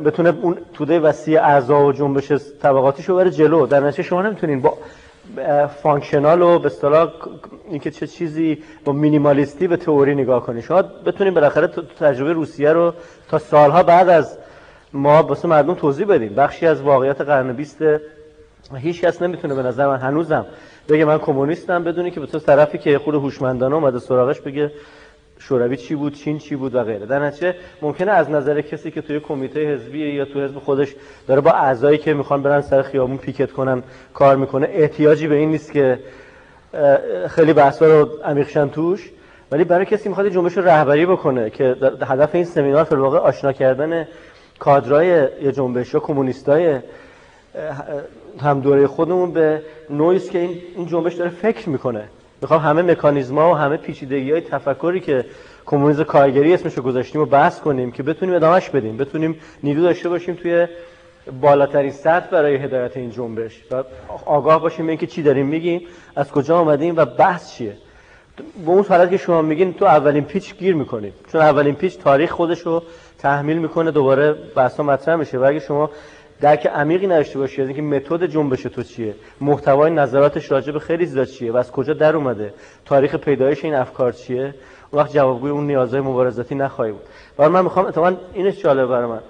بتونه 0.05 0.35
اون 0.43 0.57
توده 0.75 1.01
وسیع 1.01 1.41
اعضا 1.41 1.85
و 1.85 1.93
جنبش 1.93 2.33
طبقاتیش 2.63 3.09
رو 3.09 3.17
بره 3.17 3.31
جلو. 3.31 3.67
در 3.67 3.81
نتیجه 3.81 4.03
شما 4.03 4.23
نمی‌تونین 4.23 4.61
با 4.61 4.79
functional 5.83 6.43
و 6.43 6.59
به 6.59 6.67
اصطلاح 6.67 7.13
اینکه 7.69 7.91
چه 7.91 8.07
چیزی 8.07 8.59
با 8.85 8.93
مینیمالیستی 8.93 9.69
به 9.69 9.77
تئوری 9.77 10.15
نگاه 10.15 10.47
کنی. 10.47 10.63
شما 10.63 10.83
بتونین 10.83 11.35
بالاخره 11.35 11.67
تجربه 12.01 12.33
روسیه 12.33 12.73
رو 12.73 12.95
تا 13.29 13.39
سالها 13.39 13.83
بعد 13.83 14.09
از 14.09 14.39
ما 14.93 15.23
واسه 15.23 15.49
مردم 15.49 15.75
توضیح 15.75 16.07
بدیم. 16.07 16.35
بخشی 16.35 16.67
از 16.67 16.83
واقعیت 16.83 17.21
قرن 17.21 17.53
20 17.53 17.79
هیچ 18.77 19.01
کس 19.01 19.23
نمی‌تونه 19.23 19.55
به 19.55 19.63
نظر 19.63 19.87
من 19.87 19.97
هنوزم 19.97 20.47
بگه 20.89 21.05
من 21.05 21.19
کمونیستم 21.19 21.85
بدونی 21.85 22.11
که 22.11 22.21
به 22.21 22.27
تو 22.27 22.39
طرفی 22.39 22.79
که 22.79 22.99
خود 22.99 23.15
هوشمندانه 23.15 23.75
اومده 23.75 23.99
سراغش 23.99 24.41
بگه 24.41 24.73
شوروی 25.41 25.77
چی 25.77 25.95
بود 25.95 26.15
چین 26.15 26.39
چی 26.39 26.57
بود 26.57 26.75
و 26.75 26.85
غیره. 26.85 27.07
در 27.07 27.19
نتیجه 27.19 27.55
ممکنه 27.83 28.13
از 28.13 28.31
نظر 28.31 28.61
کسی 28.61 28.91
که 28.91 29.01
توی 29.01 29.21
کمیته 29.21 29.75
حزبی 29.75 29.99
یا 29.99 30.25
تو 30.25 30.45
حزب 30.45 30.59
خودش 30.59 30.95
داره 31.27 31.41
با 31.41 31.51
اعضایی 31.51 31.99
که 31.99 32.15
می‌خوان 32.15 32.43
برن 32.43 32.61
سر 32.61 32.83
خیابون 32.83 33.17
پیکت 33.17 33.53
کنن 33.53 33.83
کار 34.15 34.37
می‌کنه 34.37 34.69
احتیاجی 34.71 35.29
به 35.29 35.35
این 35.35 35.51
نیست 35.51 35.73
که 35.73 35.99
خیلی 37.29 37.53
بحثا 37.53 37.87
رو 37.87 38.09
عمیقشن 38.25 38.69
توش. 38.69 39.11
ولی 39.53 39.65
برای 39.65 39.87
کسی 39.87 40.09
می‌خواد 40.09 40.29
جنبش 40.29 40.57
رو 40.57 40.65
رهبری 40.65 41.07
بکنه 41.07 41.51
که 41.51 41.77
هدف 42.03 42.35
این 42.35 42.45
سمینار 42.45 42.85
فی 42.85 42.95
واقع 42.95 43.19
آشنا 43.19 43.53
کردن 43.53 44.09
کادرای 44.59 45.07
یه 45.43 45.53
جنبش 45.53 45.95
یا 45.95 46.01
کمونیستای 46.01 46.79
هم 48.41 48.61
دوره 48.61 48.87
خودمون 48.87 49.33
به 49.33 49.63
نوعی 49.91 50.19
که 50.19 50.39
این 50.77 50.87
جنبش 50.87 51.15
داره 51.15 51.31
فکر 51.31 51.69
می‌کنه. 51.69 52.05
می‌خوام 52.43 52.61
همه 52.61 52.83
مکانیزما 52.83 53.51
و 53.51 53.55
همه 53.55 53.77
پیچیدگی 53.77 54.33
های 54.33 54.41
تفکری 54.41 55.01
که 55.01 55.25
کمونیسم 55.67 56.03
کارگری 56.03 56.55
اسمش 56.55 56.75
رو 56.75 56.83
گذاشتیم 56.83 57.21
و 57.21 57.25
بحث 57.25 57.61
کنیم 57.61 57.93
که 57.93 58.03
بتونیم 58.03 58.35
ادامهش 58.35 58.69
بدیم 58.69 58.97
بتونیم 58.97 59.41
نیرو 59.63 59.83
داشته 59.83 60.09
باشیم 60.09 60.35
توی 60.35 60.67
بالاترین 61.41 61.93
سطح 61.93 62.31
برای 62.31 62.57
هدایت 62.57 62.97
این 62.97 63.11
جنبش 63.11 63.65
و 63.71 63.85
آگاه 64.27 64.61
باشیم 64.61 64.87
به 64.87 64.93
اینکه 64.93 65.07
چی 65.07 65.23
داریم 65.23 65.47
میگیم 65.47 65.83
از 66.17 66.31
کجا 66.31 66.59
آمدیم 66.59 66.97
و 66.97 67.05
بحث 67.05 67.53
چیه. 67.53 67.77
با 68.67 68.73
اون 68.73 68.85
حالت 68.89 69.11
که 69.11 69.17
شما 69.17 69.43
میگین 69.43 69.75
تو 69.75 69.85
اولین 69.85 70.25
پیچ 70.25 70.57
گیر 70.57 70.75
می‌کنیم 70.75 71.13
چون 71.33 71.41
اولین 71.41 71.75
پیچ 71.75 71.99
تاریخ 71.99 72.31
خودش 72.31 72.61
رو 72.61 72.83
تحمیل 73.19 73.59
می‌کنه 73.59 73.91
دوباره 73.91 74.33
بحثا 74.33 74.83
مطرح 74.83 75.17
میشه. 75.17 75.39
و 75.39 75.45
اگه 75.45 75.59
شما 75.59 75.91
درک 76.41 76.67
عمیقی 76.67 77.07
نداشته 77.07 77.39
باشی 77.39 77.63
از 77.63 77.69
اینکه 77.69 77.83
متد 77.83 78.27
جنبش 78.27 78.63
تو 78.63 78.83
چیه. 78.83 79.15
محتوای 79.41 79.91
نظراتش 79.91 80.51
راجع 80.51 80.73
به 80.73 80.79
خیلی 80.79 81.07
زیاد 81.07 81.27
چیه 81.27 81.53
و 81.53 81.57
از 81.57 81.73
کجا 81.73 81.93
در 81.95 82.17
اومده. 82.17 82.55
تاریخ 82.85 83.15
پیدایش 83.15 83.65
این 83.65 83.75
افکار 83.75 84.13
چیه؟ 84.13 84.55
اون 84.91 85.03
وقت 85.03 85.13
جوابگوی 85.13 85.51
اون 85.51 85.67
نیازهای 85.67 86.01
مبارزاتی 86.01 86.55
نخواهی 86.55 86.93
بود. 86.93 87.03
و 87.39 87.49
من 87.49 87.65
می‌خوام 87.65 87.87
اتفاقا 87.87 88.17
اینش 88.35 88.63
جالب 88.63 88.89
برای 88.89 89.07
من. 89.07 89.21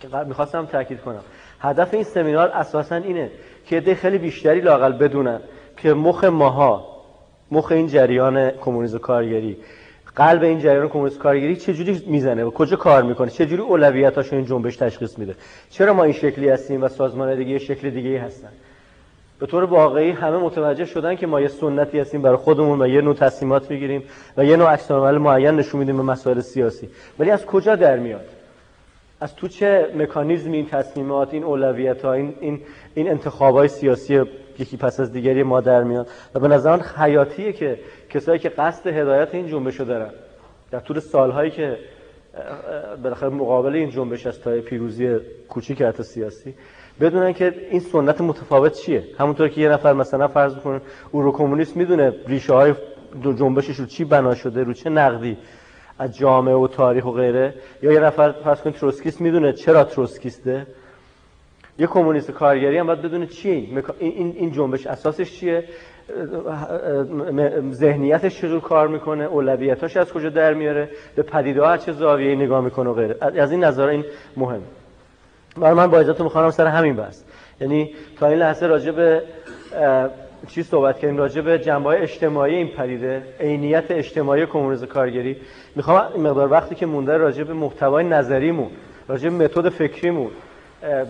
که 0.00 0.08
می‌خواستم 0.26 0.66
تاکید 0.66 1.00
کنم. 1.00 1.20
هدف 1.60 1.94
این 1.94 2.02
سمینار 2.02 2.48
اساسا 2.48 2.96
اینه 2.96 3.30
که 3.66 3.80
ده 3.80 3.94
خیلی 3.94 4.18
بیشتری 4.18 4.60
لاقل 4.60 4.92
بدونن 4.92 5.40
که 5.76 5.94
مخ 5.94 6.24
ماها 6.24 6.86
مخ 7.50 7.72
این 7.72 7.86
جریان 7.86 8.50
کمونیسم 8.50 8.98
کارگری 8.98 9.56
قلب 10.16 10.42
این 10.42 10.58
جریان 10.58 10.88
کمونیست 10.88 11.18
کارگری 11.18 11.56
چه 11.56 11.74
جوری 11.74 12.02
می‌زنه 12.06 12.44
و 12.44 12.50
کجا 12.50 12.76
کار 12.76 13.02
می‌کنه؟ 13.02 13.30
چه 13.30 13.46
جوری 13.46 13.62
اولویتاشو 13.62 14.36
این 14.36 14.44
جنبش 14.44 14.76
تشخیص 14.76 15.18
میده؟ 15.18 15.34
چرا 15.70 15.94
ما 15.94 16.04
این 16.04 16.12
شکلی 16.12 16.48
هستیم 16.48 16.82
و 16.82 16.88
سازمان 16.88 17.36
دیگه 17.36 17.58
شکل 17.58 17.90
دیگه 17.90 18.20
هستن؟ 18.20 18.48
به 19.38 19.46
طور 19.46 19.64
واقعی 19.64 20.10
همه 20.10 20.36
متوجه 20.36 20.84
شدن 20.84 21.16
که 21.16 21.26
ما 21.26 21.40
یه 21.40 21.48
سنتی 21.48 22.00
هستیم 22.00 22.22
برای 22.22 22.36
خودمون 22.36 22.82
و 22.82 22.88
یه 22.88 23.00
نوع 23.00 23.14
تصمیمات 23.14 23.70
می‌گیریم 23.70 24.02
و 24.36 24.44
یه 24.44 24.56
نوع 24.56 24.72
عکس 24.72 24.90
معین 24.90 25.50
نشون 25.50 25.80
میدیم 25.80 25.96
به 25.96 26.02
مسائل 26.02 26.40
سیاسی. 26.40 26.88
ولی 27.18 27.30
از 27.30 27.46
کجا 27.46 27.76
در 27.76 27.96
میاد؟ 27.96 28.24
از 29.20 29.36
تو 29.36 29.48
چه 29.48 29.86
مکانیزمی 29.96 30.56
این 30.56 30.66
تصمیمات 30.66 31.34
این 31.34 31.44
اولویت 31.44 32.04
ها 32.04 32.12
این 32.12 32.34
این, 32.40 32.60
این 32.94 33.10
انتخاب 33.10 33.66
سیاسی 33.66 34.22
یکی 34.58 34.76
پس 34.76 35.00
از 35.00 35.12
دیگری 35.12 35.42
ما 35.42 35.60
در 35.60 35.82
میاد. 35.82 36.08
و 36.34 36.40
به 36.40 36.48
نظر 36.48 36.76
حیاتیه 36.76 37.52
که 37.52 37.78
کسایی 38.10 38.38
که 38.38 38.48
قصد 38.48 38.86
هدایت 38.86 39.34
این 39.34 39.48
جنبش 39.48 39.80
رو 39.80 39.86
دارن. 39.86 40.10
در 40.70 40.80
طول 40.80 41.00
سالهایی 41.00 41.50
که 41.50 41.78
بالاخره 43.02 43.28
مقابل 43.28 43.74
این 43.74 43.90
جنبش 43.90 44.26
است 44.26 44.44
تا 44.44 44.50
پیروزی 44.50 45.16
کوچیک 45.48 45.82
حتی 45.82 46.02
سیاسی 46.02 46.54
بدونن 47.00 47.32
که 47.32 47.54
این 47.70 47.80
سنت 47.80 48.20
متفاوت 48.20 48.72
چیه. 48.72 49.04
همونطور 49.18 49.48
که 49.48 49.60
یه 49.60 49.68
نفر 49.68 49.92
مثلا 49.92 50.28
فرض 50.28 50.54
کنه 50.54 50.80
اورو 51.12 51.32
کمونیست 51.32 51.76
می‌دونه 51.76 52.12
ریشه 52.26 52.54
های 52.54 52.74
جنبشش 53.22 53.76
رو 53.76 53.86
چی 53.86 54.04
بنا 54.04 54.34
شده 54.34 54.62
رو 54.62 54.72
چه 54.72 54.90
نقدی 54.90 55.36
از 55.98 56.16
جامعه 56.16 56.54
و 56.54 56.68
تاریخ 56.68 57.04
و 57.04 57.10
غیره. 57.10 57.54
یا 57.82 57.92
یه 57.92 58.00
نفر 58.00 58.32
فرض 58.32 58.60
کن 58.60 58.70
تروسکیست 58.70 59.20
می‌دونه 59.20 59.52
چرا 59.52 59.84
تروسکیسته. 59.84 60.66
یه 61.78 61.86
کمونیست 61.86 62.30
کارگری 62.30 62.78
هم 62.78 62.86
باید 62.86 63.02
بدونه 63.02 63.26
چیه 63.26 63.52
این 63.98 64.34
این 64.36 64.52
جنبش 64.52 64.86
اساسش 64.86 65.32
چیه؟ 65.40 65.64
ذهنیتش 67.70 68.40
چجور 68.40 68.60
کار 68.60 68.88
می‌کنه؟ 68.88 69.24
اولویتاش 69.24 69.96
از 69.96 70.12
کجا 70.12 70.28
در 70.28 70.54
میاره؟ 70.54 70.88
به 71.16 71.22
پدیده 71.22 71.78
چه 71.78 71.92
زاویه‌ای 71.92 72.36
نگاه 72.36 72.64
می‌کنه 72.64 72.90
و 72.90 72.94
غیره. 72.94 73.16
از 73.20 73.52
این 73.52 73.64
نظر 73.64 73.86
این 73.86 74.04
مهم. 74.36 74.62
برای 75.56 75.74
من 75.74 75.86
با 75.86 75.98
اجازهتون 75.98 76.24
می‌خوام 76.24 76.50
سر 76.50 76.66
همین 76.66 76.96
بحث. 76.96 77.22
یعنی 77.60 77.94
تا 78.18 78.26
این 78.26 78.38
لحظه 78.38 78.66
راجع 78.66 78.92
به 78.92 79.22
چی 80.48 80.62
صحبت 80.62 80.98
کردیم؟ 80.98 81.16
راجع 81.16 81.42
به 81.42 81.58
جنبه 81.58 82.02
اجتماعی 82.02 82.54
این 82.54 82.68
پدیده 82.68 83.22
عینیت 83.40 83.90
اجتماعی 83.90 84.46
کمونیسم 84.46 84.86
کارگری. 84.86 85.36
می‌خوام 85.76 86.12
این 86.14 86.22
مقدار 86.26 86.52
وقتی 86.52 86.74
که 86.74 86.86
مونده 86.86 87.16
راجع 87.16 87.44
به 87.44 87.52
محتوای 87.52 88.04
نظریمون 88.04 88.70
راجع 89.08 89.28
به 89.28 89.44
متد 89.44 89.68
فکریمون 89.68 90.30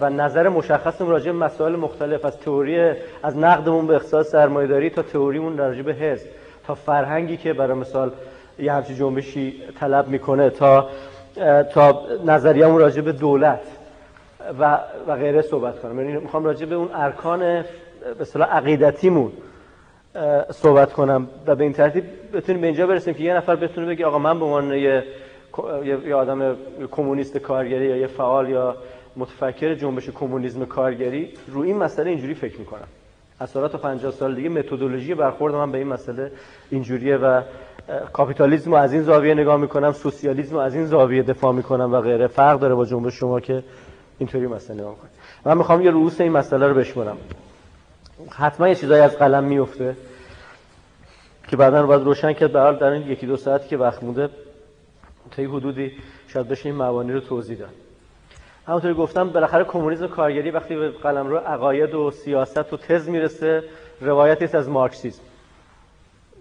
و 0.01 0.11
نظر 0.11 0.49
مشخصمون 0.49 1.11
راجع 1.11 1.33
به 1.33 1.39
مسائل 1.39 1.77
مختلف 1.77 2.25
از 2.25 2.39
تئوری 2.39 2.93
از 3.23 3.37
نقدمون 3.37 3.87
به 3.87 3.95
اقتصاد 3.95 4.23
سرمایه‌داری 4.23 4.91
تا 4.91 5.03
تئوریمون 5.03 5.59
راجع 5.59 5.83
به 5.83 5.93
حزب. 5.93 6.27
تا 6.67 6.75
فرهنگی 6.75 7.37
که 7.37 7.53
برای 7.53 7.79
مثال 7.79 8.11
یه 8.59 8.73
همچین 8.73 8.97
جنبشی 8.97 9.63
طلب 9.81 10.09
می‌کنه 10.09 10.51
تا 10.51 10.89
تا 11.73 12.03
نظریه‌مون 12.25 12.81
راجع 12.81 13.01
به 13.01 13.13
دولت 13.13 13.61
و 14.61 14.79
و 15.09 15.17
غیره 15.17 15.43
صحبت 15.43 15.79
کنم. 15.81 16.01
یعنی 16.01 16.17
می‌خوام 16.17 16.45
راجع 16.45 16.67
به 16.67 16.75
اون 16.75 16.89
ارکان 16.95 17.39
به 17.39 17.65
اصطلاح 18.21 18.57
عقیدتیمون 18.57 19.33
صحبت 20.51 20.93
کنم 20.93 21.29
و 21.47 21.55
به 21.55 21.65
این 21.65 21.73
ترتیب 21.73 22.05
بتونیم 22.33 22.61
به 22.61 22.67
اینجا 22.67 22.87
برسیم 22.87 23.15
که 23.15 23.25
یه 23.25 23.35
نفر 23.35 23.57
بتونه 23.57 23.87
بگه 23.87 24.07
آقا 24.07 24.19
من 24.19 24.39
به 24.39 24.45
عنوان 24.45 24.73
یه 24.73 25.05
یه 26.07 26.15
آدم 26.15 26.57
کمونیست 26.91 27.39
کارگری 27.39 27.87
یا 27.87 27.97
یه 27.97 28.07
فعال 28.07 28.49
یا 28.49 28.77
متفکر 29.17 29.75
جنبش 29.75 30.11
کمونیسم 30.11 30.65
کارگری 30.65 31.31
رو 31.47 31.61
این 31.61 31.77
مسئله 31.77 32.11
اینجوری 32.11 32.35
فکر 32.35 32.59
می‌کنم. 32.59 32.89
از 33.41 33.53
تا 33.53 33.69
50 33.69 34.13
سال 34.13 34.35
دیگه 34.35 34.49
متدولوژی 34.49 35.15
برخورد 35.15 35.55
من 35.55 35.73
به 35.73 35.79
این 35.79 35.87
مسئله 35.87 36.33
اینجوریه 36.71 37.17
و 37.17 37.43
کاپیتالیسم 38.13 38.71
رو 38.71 38.77
از 38.77 38.93
این 38.93 39.03
زاویه 39.03 39.35
نگاه 39.35 39.57
می‌کنم 39.57 39.93
سوسیالیسم 39.93 40.55
رو 40.55 40.61
از 40.61 40.75
این 40.75 40.87
زاویه 40.87 41.23
دفاع 41.23 41.53
می‌کنم 41.53 41.93
و 41.93 42.01
غیره. 42.01 42.27
فرق 42.27 42.61
داره 42.61 42.75
با 42.75 42.85
جنبش 42.85 43.15
شما 43.15 43.41
که 43.41 43.63
اینطوری 44.19 44.47
مسئله 44.47 44.77
نگاه 44.77 44.97
کنید 44.97 45.13
من 45.45 45.59
می‌خوام 45.59 45.83
یه 45.83 45.91
رؤوس 45.91 46.21
این 46.21 46.33
مسئله 46.33 46.69
رو 46.69 46.75
بشمرم 46.75 47.17
حتما 48.31 48.69
یه 48.69 48.75
چیزایی 48.75 49.03
از 49.03 49.17
قلم 49.17 49.45
میفته 49.45 49.97
که 51.49 51.57
بعدا 51.57 51.87
باید 51.87 52.03
روشن 52.03 52.33
کرد. 52.33 52.53
به 52.53 52.79
در 52.81 52.85
این 52.85 53.11
یکی 53.11 53.27
دو 53.27 53.37
ساعتی 53.37 53.69
که 53.69 53.77
وقت 53.77 54.03
مونده 54.03 54.29
تا 55.31 55.43
حدودی 55.43 55.93
شاید 56.29 56.49
بشه 56.49 56.67
این 56.67 56.83
مبانی 56.83 57.13
رو 57.13 57.21
توضیح 57.21 57.59
داد. 57.59 57.84
همونطوری 58.67 58.95
گفتم 58.95 59.31
بالاخره 59.31 59.65
کمونیسم 59.65 60.07
کارگری 60.07 60.51
وقتی 60.51 60.77
به 60.77 60.91
قلم 60.91 61.27
رو 61.27 61.37
عقاید 61.37 61.95
و 61.95 62.11
سیاست 62.11 62.73
و 62.73 62.77
تز 62.77 63.09
می‌رسه 63.09 63.63
روایتی 64.01 64.57
از 64.57 64.69
مارکسیسم. 64.69 65.23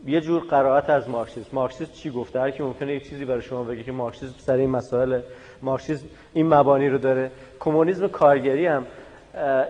یه 0.05 0.21
جور 0.21 0.41
قرائت 0.41 0.89
از 0.89 1.09
مارکسیسم. 1.09 1.49
مارکسیسم 1.53 1.91
چی 1.93 2.09
گفته؟ 2.09 2.39
هر 2.39 2.51
کی 2.51 2.63
ممکنه 2.63 2.93
یک 2.93 3.09
چیزی 3.09 3.25
برای 3.25 3.41
شما 3.41 3.63
بگه 3.63 3.83
که 3.83 3.91
مارکسیسم 3.91 4.33
سر 4.37 4.53
این 4.53 4.69
مسائل 4.69 5.21
مارکسیسم 5.61 6.05
این 6.33 6.53
مبانی 6.53 6.89
رو 6.89 6.97
داره. 6.97 7.31
کمونیسم 7.59 8.07
کارگری 8.07 8.65
هم 8.65 8.85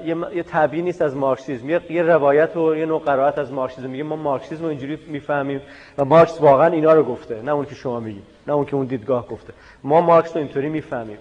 یه, 0.06 0.16
یه 0.36 0.44
تبیین 0.44 0.86
نیست 0.86 1.02
از 1.02 1.16
مارکسیسم. 1.16 1.70
یه, 1.70 1.82
یه 1.90 2.02
روایت 2.02 2.58
و 2.58 2.76
یه 2.76 2.86
نوع 2.86 3.02
قرائت 3.02 3.38
از 3.38 3.52
مارکسیسم. 3.52 3.90
میگه 3.90 4.04
ما 4.04 4.16
مارکسیسم 4.16 4.64
رو 4.64 4.70
اینجوری 4.70 5.00
می‌فهمیم 5.08 5.62
و 5.98 6.06
مارکس 6.06 6.42
واقعا 6.42 6.68
اینا 6.68 6.94
رو 6.94 7.04
گفته. 7.04 7.42
نه 7.42 7.52
اون 7.52 7.66
که 7.66 7.76
شما 7.76 8.00
میگید 8.00 8.24
نه 8.48 8.54
اون 8.54 8.66
که 8.66 8.76
اون 8.76 8.86
دیدگاه 8.86 9.28
گفته. 9.28 9.54
ما 9.84 10.02
مارکس 10.02 10.36
رو 10.36 10.42
اینطوری 10.42 10.70
می‌فهمیم. 10.70 11.18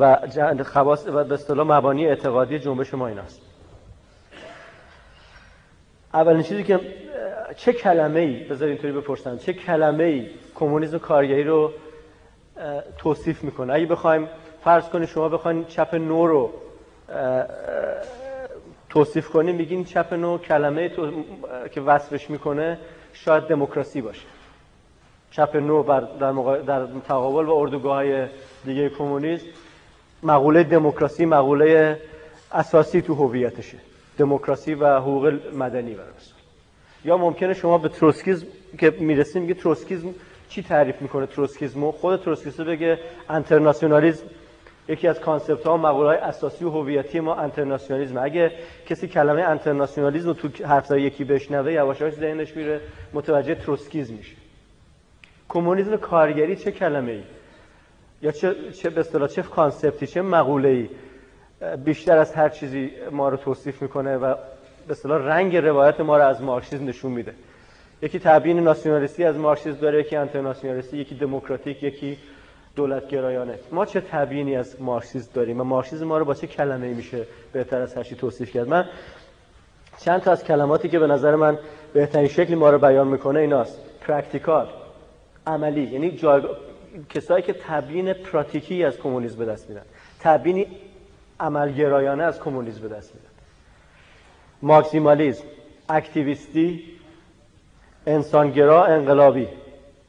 و 0.00 0.16
خواص 0.64 1.06
و 1.06 1.24
به 1.24 1.34
اصطلاح 1.34 1.66
مبانی 1.66 2.06
اعتقادی 2.06 2.58
جنبش 2.58 2.94
ما 2.94 3.06
ایناست. 3.06 3.40
اولین 6.14 6.42
چیزی 6.42 6.64
که 6.64 6.80
چه 7.56 7.72
کلمه 7.72 8.20
ای 8.20 8.44
بذار 8.44 8.68
اینطوری 8.68 8.92
بپرسن 8.92 9.36
چه 9.36 9.52
کلمه 9.52 10.04
ای 10.04 10.26
کمونیسم 10.54 10.98
کارگری 10.98 11.44
رو 11.44 11.72
توصیف 12.98 13.44
می‌کنه؟ 13.44 13.72
اگه 13.72 13.86
بخوایم 13.86 14.28
فرض 14.64 14.88
کنید 14.88 15.08
شما 15.08 15.28
بخواید 15.28 15.66
چپ 15.68 15.94
نو 15.94 16.26
رو 16.26 16.50
توصیف 18.88 19.28
کنیم 19.28 19.54
میگین 19.54 19.84
چپ 19.84 20.12
نو 20.12 20.38
کلمه 20.38 20.88
تو... 20.88 21.24
که 21.70 21.80
وصفش 21.80 22.30
می‌کنه 22.30 22.78
شاید 23.12 23.44
دموکراسی 23.44 24.00
باشه. 24.00 24.26
چپ 25.30 25.56
نو 25.56 25.82
بر 25.82 26.00
در, 26.00 26.32
مقا... 26.32 26.56
در 26.56 26.86
تقابل 27.08 27.44
با 27.44 27.60
اردوگاه 27.60 28.04
دیگه 28.64 28.88
کمونیست 28.88 29.46
مقوله 30.24 30.62
دموکراسی 30.62 31.24
مقوله 31.26 32.00
اساسی 32.52 33.02
تو 33.02 33.14
هویتشه. 33.14 33.78
دموکراسی 34.18 34.74
و 34.74 34.98
حقوق 35.00 35.32
مدنی 35.54 35.94
برای 35.94 36.10
یا 37.04 37.16
ممکنه 37.16 37.54
شما 37.54 37.78
به 37.78 37.88
تروسکیزم 37.88 38.46
که 38.78 38.90
می‌رسیم 38.90 39.42
میگه 39.42 39.54
تروسکیزم 39.54 40.14
چی 40.48 40.62
تعریف 40.62 41.02
می‌کنه 41.02 41.26
تروسکیزمو؟ 41.26 41.92
خود 41.92 42.22
تروسکیست 42.22 42.60
بگه 42.60 42.98
انترناسیونالیسم 43.28 44.26
یکی 44.88 45.08
از 45.08 45.20
concept 45.20 45.66
ها 45.66 45.76
مقوله 45.76 46.08
های 46.08 46.18
اساسی 46.18 46.64
و 46.64 46.70
هویتی 46.70 47.20
ما 47.20 47.34
انترناسیونالیسم 47.34 48.18
اگه 48.18 48.52
کسی 48.86 49.08
کلمه 49.08 49.42
انترناسیونالیسم 49.42 50.26
رو 50.26 50.34
تو 50.34 50.66
حرف 50.66 50.90
یکی 50.90 51.24
بشنوه 51.24 51.72
یواش 51.72 52.00
یواش 52.00 52.14
ذهنش 52.14 52.56
میره 52.56 52.80
متوجه 53.12 53.54
تروسکیزم 53.54 54.14
میشه. 54.14 54.36
کمونیسم 55.48 55.96
کارگری 55.96 56.56
چه 56.56 56.72
کلمه 56.72 57.12
ای 57.12 57.22
یا 58.24 58.32
چه 58.32 58.54
چه 58.72 58.90
به 58.90 59.00
اصطلاح 59.00 59.28
چه 59.28 59.42
concept 59.42 59.98
ی 59.98 60.06
چه 60.06 60.22
مقوله 60.22 60.68
ای 60.68 60.88
بیشتر 61.76 62.18
از 62.18 62.32
هر 62.32 62.48
چیزی 62.48 62.90
ما 63.10 63.28
رو 63.28 63.36
توصیف 63.36 63.82
می‌کنه 63.82 64.16
و 64.16 64.34
به 64.86 64.90
اصطلاح 64.90 65.22
رنگ 65.22 65.56
روایت 65.56 66.00
ما 66.00 66.16
رو 66.16 66.24
از 66.24 66.42
مارکسیسم 66.42 66.84
نشون 66.84 67.12
میده. 67.12 67.34
یکی 68.02 68.18
تبیین 68.18 68.60
ناسیونالیستی 68.60 69.24
از 69.24 69.36
مارکسیسم 69.36 69.80
داره 69.80 70.00
یکی 70.00 70.16
انترناسیونالیستی 70.16 70.96
یکی 70.96 71.14
دموکراتیک 71.14 71.82
یکی 71.82 72.18
دولت 72.76 73.08
گرایانه 73.08 73.58
ما 73.72 73.86
چه 73.86 74.00
تبیینی 74.00 74.56
از 74.56 74.82
مارکسیسم 74.82 75.30
داریم 75.34 75.60
و 75.60 75.64
مارکسیسم 75.64 76.04
ما 76.04 76.18
رو 76.18 76.24
با 76.24 76.34
چه 76.34 76.46
کلمه 76.46 76.86
ای 76.86 76.94
میشه 76.94 77.26
بهتر 77.52 77.80
از 77.80 77.94
هرچی 77.94 78.14
توصیف 78.14 78.50
کرد؟ 78.50 78.68
من 78.68 78.84
چند 80.00 80.20
تا 80.20 80.32
از 80.32 80.44
کلماتی 80.44 80.88
که 80.88 80.98
به 80.98 81.06
نظر 81.06 81.34
من 81.34 81.58
بهترین 81.92 82.28
شکلی 82.28 82.54
ما 82.54 82.70
رو 82.70 82.78
بیان 82.78 83.08
می‌کنه 83.08 83.40
ایناست. 83.40 83.78
practical 84.00 84.68
عملی 85.46 85.82
یعنی 85.82 86.10
جایگ... 86.10 86.44
کسایی 87.10 87.42
که 87.42 87.52
تبیین 87.52 88.12
پراتیکی 88.12 88.84
از 88.84 88.98
کمونیسم 88.98 89.36
به 89.38 89.44
دست 89.44 89.68
میدن 89.68 89.82
تبیینی 90.20 90.66
عملگرایانه 91.40 92.24
از 92.24 92.40
کمونیسم 92.40 92.80
به 92.80 92.88
دست 92.88 93.14
میدن 93.14 93.28
ماکسیمالیسم 94.62 95.44
اکتیویستی 95.88 96.84
انسانگرا 98.06 98.84
انقلابی 98.84 99.48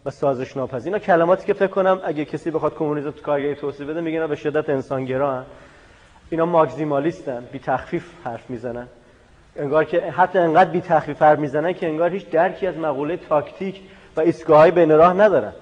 و 0.06 0.10
سازش 0.10 0.58
ناپذیر 0.58 0.94
اینا 0.94 1.06
کلماتی 1.06 1.46
که 1.46 1.54
فکر 1.54 1.68
کنم 1.68 2.02
اگه 2.04 2.26
کسی 2.26 2.52
بخواد 2.52 2.76
کمونیسم 2.76 3.12
تو 3.12 3.22
کارگری 3.22 3.56
توصیف 3.56 3.88
بده 3.88 4.02
میگن 4.02 4.28
به 4.28 4.36
شدت 4.36 4.70
انسانگرا 4.70 5.36
هن. 5.36 5.46
اینا 6.30 6.46
ماکسیمالیستن 6.46 7.46
بی 7.52 7.60
تخفیف 7.60 8.12
حرف 8.24 8.50
می‌زنن. 8.50 8.88
انگار 9.56 9.86
که 9.86 10.02
حتی 10.02 10.40
انقدر 10.40 10.70
بی 10.70 10.82
تخفیف 10.82 11.22
حرف 11.22 11.40
می‌زنن 11.40 11.74
که 11.74 11.88
انگار 11.88 12.10
هیچ 12.10 12.30
درکی 12.30 12.68
از 12.68 12.78
مقوله 12.78 13.18
تاکتیک 13.18 13.82
و 14.18 14.22
ایستگاه‌های 14.22 14.72
بین 14.72 14.92
راه 14.92 15.14
ندارن. 15.14 15.54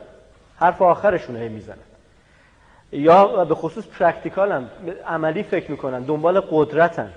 حرف 0.64 0.82
آخرشون 0.82 1.36
هی 1.36 1.50
می‌زنن. 1.50 1.78
یا 2.92 3.46
به 3.46 3.56
خصوص 3.56 3.88
practical 3.88 4.61
ن 4.61 4.70
عملی 5.08 5.44
فکر 5.44 5.72
می‌کنن 5.72 6.02
دنبال 6.02 6.40
قدرتن. 6.40 7.14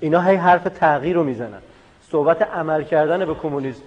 اینا 0.00 0.20
هی 0.20 0.36
حرف 0.36 0.64
تغییر 0.64 1.16
رو 1.16 1.24
می‌زنن. 1.24 1.60
صحبت 2.10 2.42
عمل 2.42 2.84
کردن 2.84 3.24
به 3.24 3.34
کمونیسم 3.34 3.82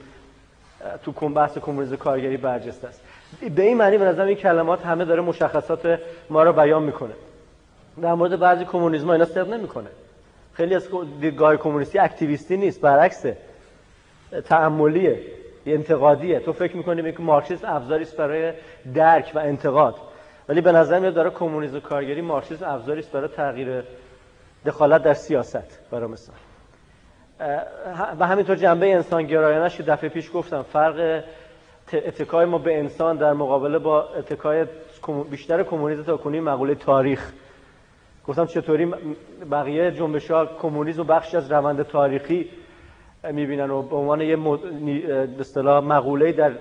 تو 1.03 1.11
بحث 1.11 1.57
کمونیسم 1.57 1.95
کارگری 1.95 2.37
برجسته 2.37 2.87
است. 2.87 3.01
به 3.55 3.61
این 3.61 3.77
معنی 3.77 3.97
به 3.97 4.05
نظر 4.05 4.23
این 4.23 4.37
کلمات 4.37 4.85
همه 4.85 5.05
داره 5.05 5.21
مشخصات 5.21 5.99
ما 6.29 6.43
رو 6.43 6.53
بیان 6.53 6.83
می‌کنه. 6.83 7.13
در 8.01 8.13
مورد 8.13 8.39
بعضی 8.39 8.65
کمونیسم 8.65 9.09
اینا 9.09 9.25
صدق 9.25 9.49
نمی‌کنه. 9.53 9.89
خیلی 10.53 10.75
از 10.75 10.87
دیدگاه 11.21 11.57
کمونیستی 11.57 11.99
اکتیویستی 11.99 12.57
نیست 12.57 12.81
برعکسه. 12.81 13.37
تعملیه. 14.45 15.21
انتقادیه. 15.73 16.39
تو 16.39 16.53
فکر 16.53 16.77
می‌کنی 16.77 17.11
که 17.11 17.21
مارکسیسم 17.21 17.67
ابزاری 17.75 18.03
است 18.03 18.17
برای 18.17 18.53
درک 18.93 19.31
و 19.35 19.39
انتقاد. 19.39 19.95
ولی 20.49 20.61
به 20.61 20.71
نظر 20.71 20.99
میاد 20.99 21.13
داره 21.13 21.29
کمونیسم 21.29 21.79
کارگری 21.79 22.21
مارکسیسم 22.21 22.65
ابزاری 22.69 22.99
است 22.99 23.11
برای 23.11 23.27
تغییر 23.27 23.83
دخالت 24.65 25.03
در 25.03 25.13
سیاست 25.13 25.79
برای 25.91 26.09
مثال. 26.09 26.35
و 28.19 28.27
همینطور 28.27 28.55
جنبه 28.55 28.93
انسان 28.93 29.23
گرایانش 29.23 29.77
که 29.77 29.83
دفعه 29.83 30.09
پیش 30.09 30.31
گفتم 30.33 30.61
فرق 30.61 31.23
اتکای 31.93 32.45
ما 32.45 32.57
به 32.57 32.79
انسان 32.79 33.17
در 33.17 33.33
مقابله 33.33 33.79
با 33.79 34.03
اتکای 34.03 34.65
بیشتر 35.31 35.63
کمونیسم 35.63 36.03
تا 36.03 36.17
کنی 36.17 36.39
مقوله 36.39 36.75
تاریخ. 36.75 37.31
گفتم 38.27 38.45
چطوری 38.45 38.93
بقیه 39.51 39.91
جنبش 39.91 40.31
ها 40.31 40.45
کمونیسم 40.45 41.01
و 41.01 41.03
بخشی 41.03 41.37
از 41.37 41.51
روند 41.51 41.83
تاریخی 41.83 42.49
می‌بینن 43.23 43.69
و 43.69 43.81
به 43.81 43.95
عنوان 43.95 44.21
یه 44.21 44.35
به 45.55 45.61
مقوله 45.63 46.31
در 46.31 46.51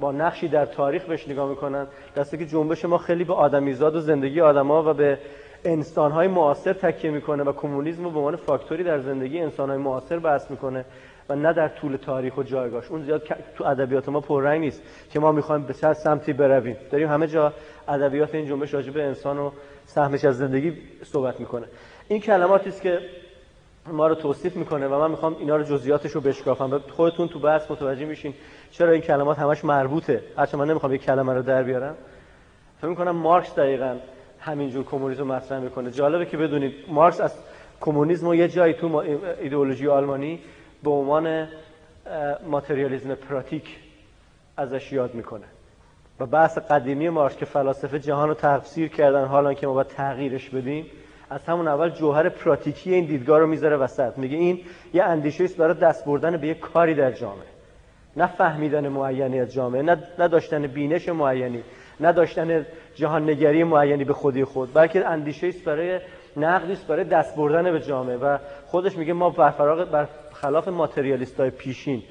با 0.00 0.12
نقشی 0.12 0.48
در 0.48 0.66
تاریخ 0.66 1.04
بهش 1.04 1.28
نگاه 1.28 1.48
می‌کنن. 1.48 1.86
دسته 2.16 2.36
که 2.36 2.46
جنبش 2.46 2.84
ما 2.84 2.98
خیلی 2.98 3.24
به 3.24 3.34
آدمیزاد 3.34 3.96
و 3.96 4.00
زندگی 4.00 4.40
آدما 4.40 4.90
و 4.90 4.94
به 4.94 5.18
انسانهای 5.64 6.28
معاصر 6.28 6.72
تکیه 6.72 7.10
می‌کنه 7.10 7.42
و 7.42 7.52
کمونیسم 7.52 8.04
رو 8.04 8.10
به 8.10 8.18
عنوان 8.18 8.36
فاکتوری 8.36 8.84
در 8.84 8.98
زندگی 8.98 9.38
انسانهای 9.38 9.78
معاصر 9.78 10.18
بحث 10.18 10.50
می‌کنه 10.50 10.84
و 11.28 11.36
نه 11.36 11.52
در 11.52 11.68
طول 11.68 11.96
تاریخ 11.96 12.38
و 12.38 12.42
جایگاهش. 12.42 12.90
اون 12.90 13.02
زیاد 13.02 13.22
تو 13.54 13.64
ادبیات 13.64 14.08
ما 14.08 14.20
پررنگ 14.20 14.60
نیست 14.60 14.82
که 15.10 15.20
ما 15.20 15.32
می‌خوایم 15.32 15.62
به 15.62 15.74
چه 15.74 15.92
سمتی 15.92 16.32
برویم. 16.32 16.76
داریم 16.90 17.08
همه 17.08 17.26
جا 17.26 17.52
ادبیات 17.88 18.34
این 18.34 18.46
جنبش 18.46 18.74
راجع 18.74 18.92
به 18.92 19.02
انسان 19.02 19.38
و 19.38 19.50
سهمش 19.84 20.24
از 20.24 20.38
زندگی 20.38 20.72
صحبت 21.02 21.40
می‌کنه. 21.40 21.66
این 22.08 22.20
کلماتی 22.20 22.68
است 22.68 22.82
که 22.82 22.98
ما 23.92 24.06
رو 24.06 24.14
توصیف 24.14 24.56
می‌کنه 24.56 24.88
و 24.88 24.98
من 24.98 25.10
می‌خوام 25.10 25.36
اینا 25.38 25.56
رو 25.56 25.62
جزئیاتش 25.62 26.10
رو 26.10 26.20
بشکافم. 26.20 26.78
خودتون 26.78 27.28
تو 27.28 27.38
بحث 27.38 27.70
متوجه 27.70 28.04
میشین 28.04 28.34
چرا 28.70 28.92
این 28.92 29.00
کلمات 29.00 29.38
همش 29.38 29.64
مربوطه. 29.64 30.22
هرچند 30.36 30.60
من 30.60 30.70
نمی‌خوام 30.70 30.94
یک 30.94 31.04
کلمه 31.04 31.34
رو 31.34 31.42
در 31.42 31.62
بیارم. 31.62 31.94
فکر 32.78 32.88
می‌کنم 32.88 33.16
مارکس 33.16 33.54
دقیقا 33.54 33.96
همینجور 34.40 34.84
کمونیسم 34.84 35.22
مطرح 35.22 35.58
می‌کنه. 35.58 35.90
جالبه 35.90 36.26
که 36.26 36.36
بدونید 36.36 36.74
مارکس 36.88 37.20
از 37.20 37.34
کمونیسم 37.80 38.26
و 38.26 38.34
یه 38.34 38.48
جایی 38.48 38.74
تو 38.74 38.96
ایدئولوژی 39.40 39.88
آلمانی 39.88 40.40
به 40.82 40.90
عنوان 40.90 41.48
ماتریالیزم 42.46 43.14
پراتیک 43.14 43.76
ازش 44.56 44.92
یاد 44.92 45.14
می‌کنه. 45.14 45.44
و 46.20 46.26
بحث 46.26 46.58
قدیمی 46.58 47.08
مارکس 47.08 47.36
که 47.36 47.44
فلاسفه 47.44 47.98
جهان 47.98 48.28
رو 48.28 48.34
تفسیر 48.34 48.88
کردن 48.88 49.24
حالا 49.24 49.54
که 49.54 49.66
ما 49.66 49.72
باید 49.72 49.86
تغییرش 49.86 50.50
بدیم 50.50 50.86
از 51.30 51.40
همون 51.46 51.68
اول 51.68 51.90
جوهر 51.90 52.28
پراتیکی 52.28 52.94
این 52.94 53.04
دیدگاه 53.04 53.38
رو 53.38 53.46
می‌ذاره 53.46 53.76
وسط. 53.76 54.18
میگه 54.18 54.36
این 54.36 54.60
یه 54.94 55.04
اندیشه 55.04 55.44
است 55.44 55.56
برای 55.56 55.74
دست 55.74 56.04
بردن 56.04 56.36
به 56.36 56.46
یه 56.46 56.54
کاری 56.54 56.94
در 56.94 57.12
جامعه. 57.12 57.46
نه 58.16 58.26
فهمیدن 58.26 58.88
معینی 58.88 59.40
از 59.40 59.52
جامعه 59.52 59.82
نه, 60.18 60.28
داشتن 60.28 60.66
بینش 60.66 61.08
معینی 61.08 61.62
نه 62.00 62.12
داشتن 62.12 62.66
جهان 62.94 63.30
نگری 63.30 63.64
معینی 63.64 64.04
به 64.04 64.12
خودی 64.12 64.44
خود 64.44 64.74
بلکه 64.74 65.06
اندیشه 65.06 65.46
است 65.46 65.64
برای 65.64 66.00
نقدی 66.36 66.72
است 66.72 66.86
برای 66.86 67.04
دست 67.04 67.36
بردن 67.36 67.72
به 67.72 67.80
جامعه. 67.80 68.16
و 68.16 68.38
خودش 68.66 68.96
میگه 68.96 69.12
ما 69.12 69.30
بر 69.30 69.84
بر 69.84 70.08
خلاف 70.32 70.68
ماتریالیست 70.68 71.40
های 71.40 71.50
پیشین 71.50 72.02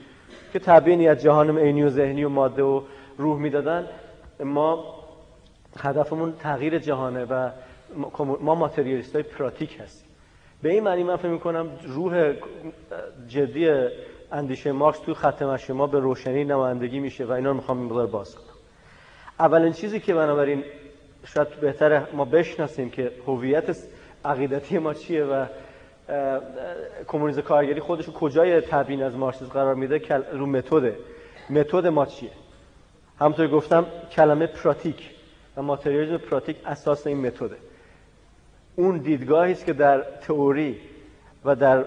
که 0.53 0.59
تبیینی 0.59 1.07
از 1.07 1.21
جهان 1.21 1.57
عینی 1.57 1.83
و 1.83 1.89
ذهنی 1.89 2.23
و 2.23 2.29
ماده 2.29 2.63
و 2.63 2.81
روح 3.17 3.39
می‌دادن 3.39 3.87
ما 4.39 4.83
هدفمون 5.79 6.33
تغییر 6.39 6.79
جهانه 6.79 7.25
و 7.25 7.49
ما 8.39 8.55
ماتریالیست 8.55 9.15
های 9.15 9.23
پراتیک 9.23 9.79
هستیم. 9.79 10.07
به 10.61 10.69
این 10.69 10.83
معنی 10.83 11.03
من 11.03 11.15
فکر 11.15 11.27
می‌کنم 11.27 11.69
روح 11.83 12.33
جدی 13.27 13.69
اندیشه 14.31 14.71
مارکس 14.71 14.99
تو 14.99 15.13
خط 15.13 15.41
مشی 15.41 15.73
ما 15.73 15.87
به 15.87 15.99
روشنی 15.99 16.43
نمایندگی 16.43 16.99
میشه 16.99 17.25
و 17.25 17.31
اینا 17.31 17.49
رو 17.49 17.55
می‌خوام 17.55 17.79
این 17.79 18.05
باز 18.05 18.35
کنم. 18.35 18.45
اولین 19.39 19.73
چیزی 19.73 19.99
که 19.99 20.13
بنابراین 20.13 20.63
شاید 21.25 21.47
بهتر 21.49 22.11
ما 22.13 22.25
بشناسیم 22.25 22.89
که 22.89 23.11
هویت 23.27 23.77
عقیدتی 24.25 24.77
ما 24.77 24.93
چیه 24.93 25.23
و 25.23 25.45
کمونیسم 27.07 27.41
کارگری 27.41 27.79
خودش 27.79 28.09
کجای 28.09 28.61
تبیین 28.61 29.03
از 29.03 29.15
مارکسیسم 29.15 29.51
قرار 29.51 29.75
میده؟ 29.75 30.01
رو 30.31 30.45
متد. 30.45 30.93
متد 31.49 31.87
ما 31.87 32.05
چیه؟ 32.05 32.31
همونطور 33.19 33.47
گفتم 33.47 33.85
کلمه 34.11 34.47
پراتیک 34.47 35.09
و 35.57 35.61
ماتریالیسم 35.61 36.17
پراتیک 36.17 36.57
اساس 36.65 37.07
این 37.07 37.27
متده. 37.27 37.57
اون 38.79 38.97
دیدگاهی 38.97 39.51
است 39.51 39.65
که 39.65 39.73
در 39.73 40.01
تئوری 40.01 40.77
و 41.45 41.55
در 41.55 41.85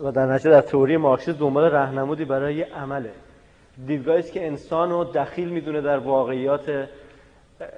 و 0.00 0.12
در 0.12 0.26
نتیجه 0.26 0.50
در 0.50 0.60
تئوری 0.60 0.96
مارکسیسم 0.96 1.38
دنبال 1.38 1.70
راهنمودی 1.70 2.24
برای 2.24 2.62
عمله. 2.62 3.10
دیدگاهی 3.86 4.18
است 4.18 4.32
که 4.32 4.46
انسان 4.46 4.90
رو 4.90 5.04
دخیل 5.04 5.48
می‌دونه 5.48 5.80
در 5.80 5.98
واقعیات 5.98 6.88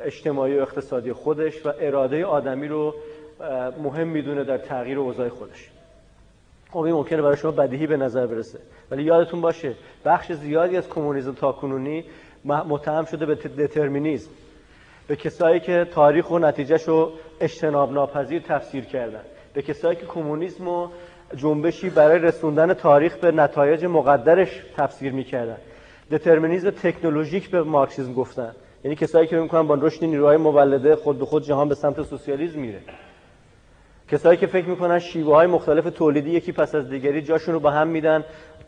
اجتماعی 0.04 0.58
و 0.58 0.60
اقتصادی 0.60 1.12
خودش 1.12 1.66
و 1.66 1.72
اراده 1.80 2.24
آدمی 2.24 2.68
رو 2.68 2.94
مهم 3.82 4.08
می‌دونه 4.08 4.44
در 4.44 4.58
تغییر 4.58 4.98
اوضاع 4.98 5.28
خودش. 5.28 5.70
خب 6.70 6.78
این 6.78 6.94
ممکنه 6.94 7.22
برای 7.22 7.36
شما 7.36 7.50
بدیهی 7.50 7.86
به 7.86 7.96
نظر 7.96 8.26
برسه. 8.26 8.58
ولی 8.90 9.02
یادتون 9.02 9.40
باشه 9.40 9.74
بخش 10.04 10.32
زیادی 10.32 10.76
از 10.76 10.88
کمونیسم 10.88 11.32
تاکنونی 11.32 12.04
متهم 12.44 13.04
شده 13.04 13.26
به 13.26 13.34
دترمینیسم 13.34 14.30
به 15.08 15.16
کسایی 15.16 15.60
که 15.60 15.86
تاریخ 15.92 16.30
و 16.30 16.38
نتیجهش 16.38 16.82
رو 16.82 17.12
اجتناب 17.40 17.92
ناپذیر 17.92 18.42
تفسیر 18.42 18.84
کردن. 18.84 19.20
به 19.54 19.62
کسایی 19.62 19.96
که 19.96 20.06
کمونیسم 20.06 20.68
و 20.68 20.88
جنبشی 21.36 21.90
برای 21.90 22.18
رسوندن 22.18 22.74
تاریخ 22.74 23.16
به 23.16 23.32
نتایج 23.32 23.84
مقدرش 23.84 24.62
تفسیر 24.76 25.12
می‌کردن. 25.12 25.56
دترمینیزم 26.10 26.70
تکنولوژیک 26.70 27.50
به 27.50 27.62
مارکسیسم 27.62 28.12
گفتن. 28.12 28.52
یعنی 28.84 28.96
کسایی 28.96 29.26
که 29.26 29.36
می‌کنن 29.36 29.66
با 29.66 29.74
رشد 29.74 30.04
نیروهای 30.04 30.36
مولده 30.36 30.96
خود 30.96 31.18
به 31.18 31.24
خود 31.24 31.44
جهان 31.44 31.68
به 31.68 31.74
سمت 31.74 32.02
سوسیالیسم 32.02 32.58
میره. 32.58 32.80
کسایی 34.08 34.38
که 34.38 34.46
فکر 34.46 34.66
می‌کنن 34.66 34.98
شیوه 34.98 35.34
های 35.34 35.46
مختلف 35.46 35.84
تولیدی 35.84 36.30
یکی 36.30 36.52
پس 36.52 36.74
از 36.74 36.90
دیگری 36.90 37.22
جاشون 37.22 37.54
رو 37.54 37.60
به 37.60 37.70
هم 37.70 37.88
میدن 37.88 38.24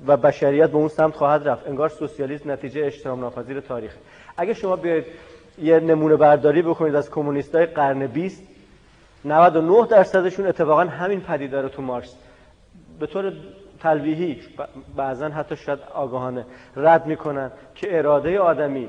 و 0.07 0.17
بشریت 0.17 0.71
به 0.71 0.77
اون 0.77 0.89
سمت 0.89 1.15
خواهد 1.15 1.49
رفت. 1.49 1.69
انگار 1.69 1.89
سوسیالیسم 1.89 2.51
نتیجه 2.51 2.87
اجتناب 2.87 3.19
ناپذیر 3.19 3.61
تاریخ 3.61 3.97
اگه 4.37 4.55
شما 4.55 4.77
بیاید 4.77 5.05
یه 5.63 5.81
نمونه 5.81 6.17
برداری 6.17 6.63
بکنید 6.63 6.95
از 6.95 7.11
کمونیستای 7.11 7.67
قرن 7.67 8.07
20 8.07 8.43
99 9.25 9.87
درصدشون 9.87 10.47
اتفاقا 10.47 10.85
همین 10.85 11.21
پدیده 11.21 11.63
رو 11.63 11.69
تو 11.69 11.83
مارکس 11.83 12.15
به 13.01 13.07
طور 13.07 13.33
تلویحی 13.81 14.41
بعضا 14.97 15.29
حتی 15.29 15.57
شاید 15.57 15.79
آگاهانه 15.95 16.45
رد 16.77 17.07
می‌کنن 17.07 17.51
که 17.75 17.99
اراده 17.99 18.39
آدمی 18.39 18.89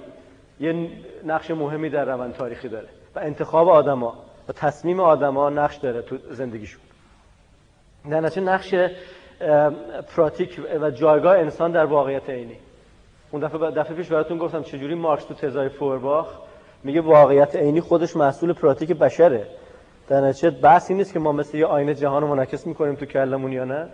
یه 0.59 0.89
نقش 1.25 1.51
مهمی 1.51 1.89
در 1.89 2.05
روند 2.05 2.33
تاریخی 2.33 2.69
داره 2.69 2.87
و 3.15 3.19
انتخاب 3.19 3.69
آدما 3.69 4.13
و 4.49 4.53
تصمیم 4.53 4.99
آدما 4.99 5.49
نقش 5.49 5.75
داره 5.75 6.01
تو 6.01 6.17
زندگیشون. 6.31 6.81
در 8.09 8.21
نتیجه 8.21 8.41
نقش 8.41 8.75
پراتیک 10.15 10.61
و 10.81 10.91
جایگاه 10.91 11.37
انسان 11.37 11.71
در 11.71 11.85
واقعیت 11.85 12.29
عینی. 12.29 12.57
اون 13.31 13.41
دفعه 13.41 13.71
دفعه 13.71 13.95
پیش 13.95 14.07
براتون 14.07 14.37
گفتم 14.37 14.63
چجوری 14.63 14.95
مارکس 14.95 15.23
تو 15.23 15.33
تزای 15.33 15.69
فورباخ 15.69 16.27
میگه 16.83 17.01
واقعیت 17.01 17.55
عینی 17.55 17.81
خودش 17.81 18.15
محصول 18.15 18.53
پراتیک 18.53 18.91
بشره. 18.91 19.47
در 20.07 20.21
نتیجه 20.21 20.49
بحث 20.49 20.91
نیست 20.91 21.13
که 21.13 21.19
ما 21.19 21.31
مثل 21.31 21.57
یه 21.57 21.65
آینه 21.65 21.95
جهان 21.95 22.21
رو 22.21 22.27
منعکس 22.27 22.67
می‌کنیم 22.67 22.95
تو 22.95 23.05
کلمون 23.05 23.51
یا 23.51 23.65
نه. 23.65 23.87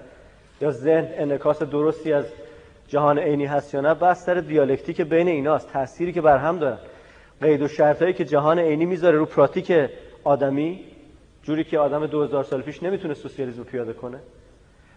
یا 0.62 0.72
ذهن 0.72 1.08
انعکاس 1.18 1.64
درستی 1.64 2.14
از 2.14 2.26
جهان 2.88 3.20
عینی 3.20 3.46
هست 3.46 3.74
یا 3.74 3.82
نه. 3.82 3.94
بحث 3.94 4.26
سر 4.26 4.34
دیالکتیک 4.34 5.02
بین 5.02 5.28
ایناست 5.28 5.70
تأثیری 5.70 6.14
که 6.14 6.22
بر 6.22 6.38
هم 6.38 6.60
دارن. 6.60 6.78
قید 7.42 7.62
و 7.62 7.68
شرطایی 7.68 8.14
که 8.14 8.26
جهان 8.26 8.60
عینی 8.60 8.86
می‌ذاره 8.86 9.18
رو 9.18 9.26
پراتیک 9.26 9.74
آدمی 10.24 10.80
جوری 11.44 11.64
که 11.64 11.80
آدم 11.80 12.08
2000 12.08 12.44
سال 12.44 12.62
پیش 12.62 12.84
نمی‌تونه 12.84 13.14
سوسیالیسم 13.14 13.64
پیاده 13.64 13.94
کنه. 13.94 14.18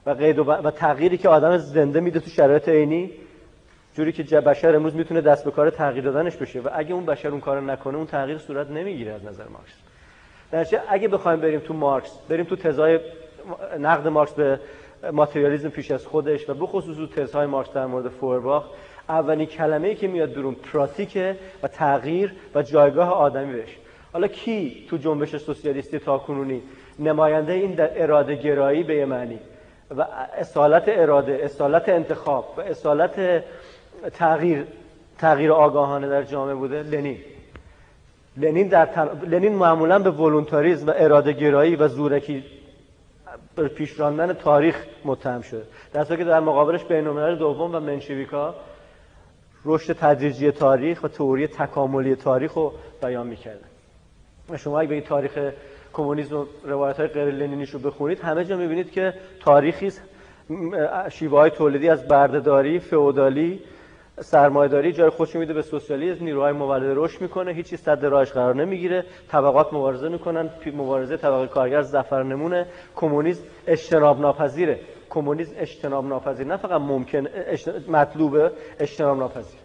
و 0.06 0.10
قید 0.10 0.38
و, 0.38 0.44
و 0.44 0.70
تغییری 0.70 1.18
که 1.18 1.28
آدم 1.28 1.56
زنده 1.56 2.00
میده 2.00 2.20
تو 2.20 2.30
شرایط 2.30 2.68
عینی 2.68 3.10
جوری 3.98 4.12
که 4.12 4.40
بشر 4.40 4.76
امروز 4.76 4.94
می‌تونه 4.94 5.20
دست 5.20 5.44
به 5.44 5.50
کار 5.50 5.70
تغییر 5.70 6.04
دادنش 6.04 6.36
بشه 6.36 6.60
و 6.60 6.68
اگه 6.72 6.94
اون 6.94 7.06
بشر 7.06 7.28
اون 7.28 7.40
کارو 7.40 7.60
نکنه 7.60 7.96
اون 7.96 8.06
تغییر 8.06 8.38
صورت 8.38 8.70
نمی‌گیره 8.70 9.12
از 9.12 9.24
نظر 9.24 9.44
مارکس. 9.48 9.74
در 10.50 10.80
اگه 10.88 11.08
بخوایم 11.08 11.40
بریم 11.40 11.60
تو 11.60 11.74
مارکس 11.74 12.18
بریم 12.28 12.44
تو 12.44 12.56
تزای 12.56 13.00
نقد 13.78 14.08
مارکس 14.08 14.32
به 14.32 14.60
ماتریالیسم 15.12 15.68
پیش 15.68 15.90
از 15.90 16.06
خودش 16.06 16.50
و 16.50 16.54
بخصوص 16.54 16.96
تو 16.96 17.06
تزهای 17.06 17.46
مارکس 17.46 17.72
در 17.72 17.86
مورد 17.86 18.08
فورباخ 18.08 18.64
اولین 19.08 19.46
کلمه‌ای 19.46 19.94
که 19.94 20.08
میاد 20.08 20.32
درون 20.32 20.54
پراتیکه 20.54 21.36
و 21.62 21.68
تغییر 21.68 22.32
و 22.54 22.62
جایگاه 22.62 23.12
آدمی 23.12 23.52
بهش. 23.52 23.78
حالا 24.12 24.26
کی 24.26 24.86
تو 24.90 24.96
جنبش 24.96 25.36
سوسیالیستی 25.36 25.98
تاکنونی 25.98 26.62
نماینده 26.98 27.52
این 27.52 27.74
در 27.74 28.02
اراده 28.02 28.34
گرایی 28.34 28.82
به 28.82 29.06
معنی. 29.06 29.38
و 29.96 30.06
اصالت 30.38 30.84
اراده 30.86 31.40
اصالت 31.42 31.88
انتخاب 31.88 32.54
و 32.56 32.60
اصالت 32.60 33.44
تغییر 34.14 34.66
تغییر 35.18 35.52
آگاهانه 35.52 36.08
در 36.08 36.22
جامعه 36.22 36.54
بوده 36.54 36.82
لنین. 36.82 37.18
لنین 38.36 38.68
در 38.68 38.88
لنین 39.30 39.54
معمولا 39.54 39.98
به 39.98 40.10
ولونتاریزم 40.10 40.86
و 40.86 40.92
اراده 40.96 41.32
گرایی 41.32 41.76
و 41.76 41.88
زورکی 41.88 42.44
پیش 43.74 43.94
تاریخ 44.42 44.84
متهم 45.04 45.40
شده. 45.40 45.62
در 45.92 46.04
که 46.04 46.24
در 46.24 46.40
مقابلش 46.40 46.84
بین‌الملل 46.84 47.36
دوم 47.36 47.74
و 47.74 47.80
منشویکا 47.80 48.54
رشد 49.64 49.92
تدریجی 49.92 50.50
تاریخ 50.50 51.04
و 51.04 51.08
تئوری 51.08 51.46
تکاملی 51.46 52.16
تاریخ 52.16 52.54
رو 52.54 52.72
بیان 53.02 53.26
می‌کردن. 53.26 53.68
شما 54.56 54.80
اگه 54.80 54.88
به 54.88 55.00
تاریخ 55.00 55.38
کمونیسم 55.92 56.36
و 56.36 56.46
روایت 56.64 56.96
های 56.96 57.08
غیر 57.08 57.24
لنینیش 57.24 57.70
رو 57.70 57.78
بخونید 57.78 58.20
همه 58.20 58.44
جا 58.44 58.56
می‌بینید 58.56 58.90
که 58.90 59.14
تاریخی 59.40 59.92
شیوه 61.10 61.38
های 61.38 61.50
تولیدی 61.50 61.88
از 61.88 62.08
بردهداری 62.08 62.78
فئودالی 62.78 63.60
سرمایه‌داری 64.20 64.92
جای 64.92 65.10
خودش 65.10 65.36
میده 65.36 65.54
به 65.54 65.62
سوسیالیسم 65.62 66.24
نیروهای 66.24 66.52
مولد 66.52 66.92
رشد 66.96 67.20
می‌کنه 67.20 67.52
هیچی 67.52 67.76
صد 67.76 68.04
راهش 68.04 68.32
قرار 68.32 68.54
نمی‌گیره. 68.54 69.04
طبقات 69.28 69.72
مبارزه 69.72 70.08
می‌کنن 70.08 70.50
مبارزه 70.76 71.16
طبقه 71.16 71.46
کارگر 71.46 71.82
زفر 71.82 72.22
نمونه. 72.22 72.66
کمونیسم 72.96 73.42
اجتناب 73.66 74.20
ناپذیره 74.20 74.80
کمونیسم 75.10 75.54
اجتناب 75.58 76.06
ناپذیر 76.06 76.46
نه 76.46 76.56
فقط 76.56 76.80
ممکن 76.80 77.26
مطلوبه 77.88 78.50
اجتناب 78.80 79.18
ناپذیر 79.18 79.60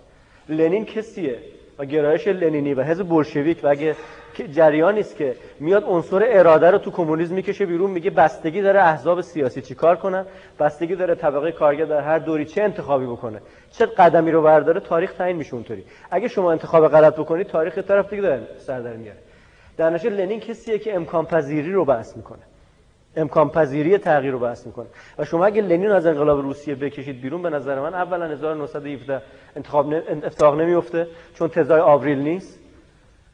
لنین 0.50 0.86
کسیه 0.86 1.40
و 1.80 1.86
گرایش 1.86 2.28
لنینی 2.28 2.74
و 2.74 2.84
حزب 2.84 3.08
بولشویک 3.08 3.60
و 3.64 3.68
اگه 3.68 3.96
جریانی 4.42 5.00
است 5.00 5.18
که 5.18 5.36
میاد 5.60 5.84
عنصر 5.84 6.24
اراده 6.28 6.72
رو 6.72 6.78
تو 6.78 6.92
کمونیسم 6.92 7.34
می‌کشه 7.34 7.66
بیرون 7.66 7.92
میگه 7.92 8.10
بستگی 8.10 8.62
داره 8.62 8.80
احزاب 8.80 9.22
سیاسی 9.22 9.62
چیکار 9.62 9.96
کنن؟ 9.96 10.26
بستگی 10.60 10.96
داره 10.96 11.16
طبقه 11.16 11.52
کارگر 11.52 11.86
در 11.86 12.02
هر 12.02 12.20
دوری 12.20 12.46
چه 12.46 12.64
انتخابی 12.64 13.06
بکنه؟ 13.06 13.42
چه 13.72 13.86
قدمی 13.86 14.32
رو 14.32 14.42
برداره؟ 14.42 14.80
تاریخ 14.80 15.14
تعیین 15.14 15.38
میشه 15.38 15.54
اونطوری. 15.54 15.84
اگه 16.12 16.28
شما 16.28 16.52
انتخاب 16.52 16.88
غلط 16.88 17.16
بکنید 17.16 17.48
تاریخ 17.48 17.78
طرف 17.78 18.10
دیگه 18.10 18.22
داره 18.22 18.48
سر 18.58 18.80
در 18.80 18.94
میاره. 18.94 19.20
در 19.78 19.90
نتیجه 19.90 20.16
لنین 20.16 20.40
کسیه 20.40 20.80
که 20.80 20.96
امکان 20.96 21.26
پذیری 21.26 21.72
رو 21.72 21.86
بحث 21.86 22.18
می‌کنه. 22.18 22.42
امکان 23.16 23.50
پذیری 23.50 23.98
تغییر 23.98 24.32
رو 24.32 24.40
بحث 24.40 24.66
می‌کنه. 24.66 24.86
و 25.18 25.26
شما 25.26 25.46
اگه 25.46 25.62
لنین 25.62 25.92
از 25.92 26.06
انقلاب 26.06 26.42
روسیه 26.42 26.76
بکشید 26.76 27.22
بیرون 27.22 27.42
به 27.42 27.50
نظر 27.50 27.80
من 27.80 27.94
اولا 27.94 28.26
1917 28.26 29.22
انتخاب 29.56 29.94
اتفاق 30.24 30.62
نمیفته 30.62 31.08
چون 31.36 31.48
تزای 31.48 31.82
آوریل 31.82 32.20
نیست. 32.20 32.63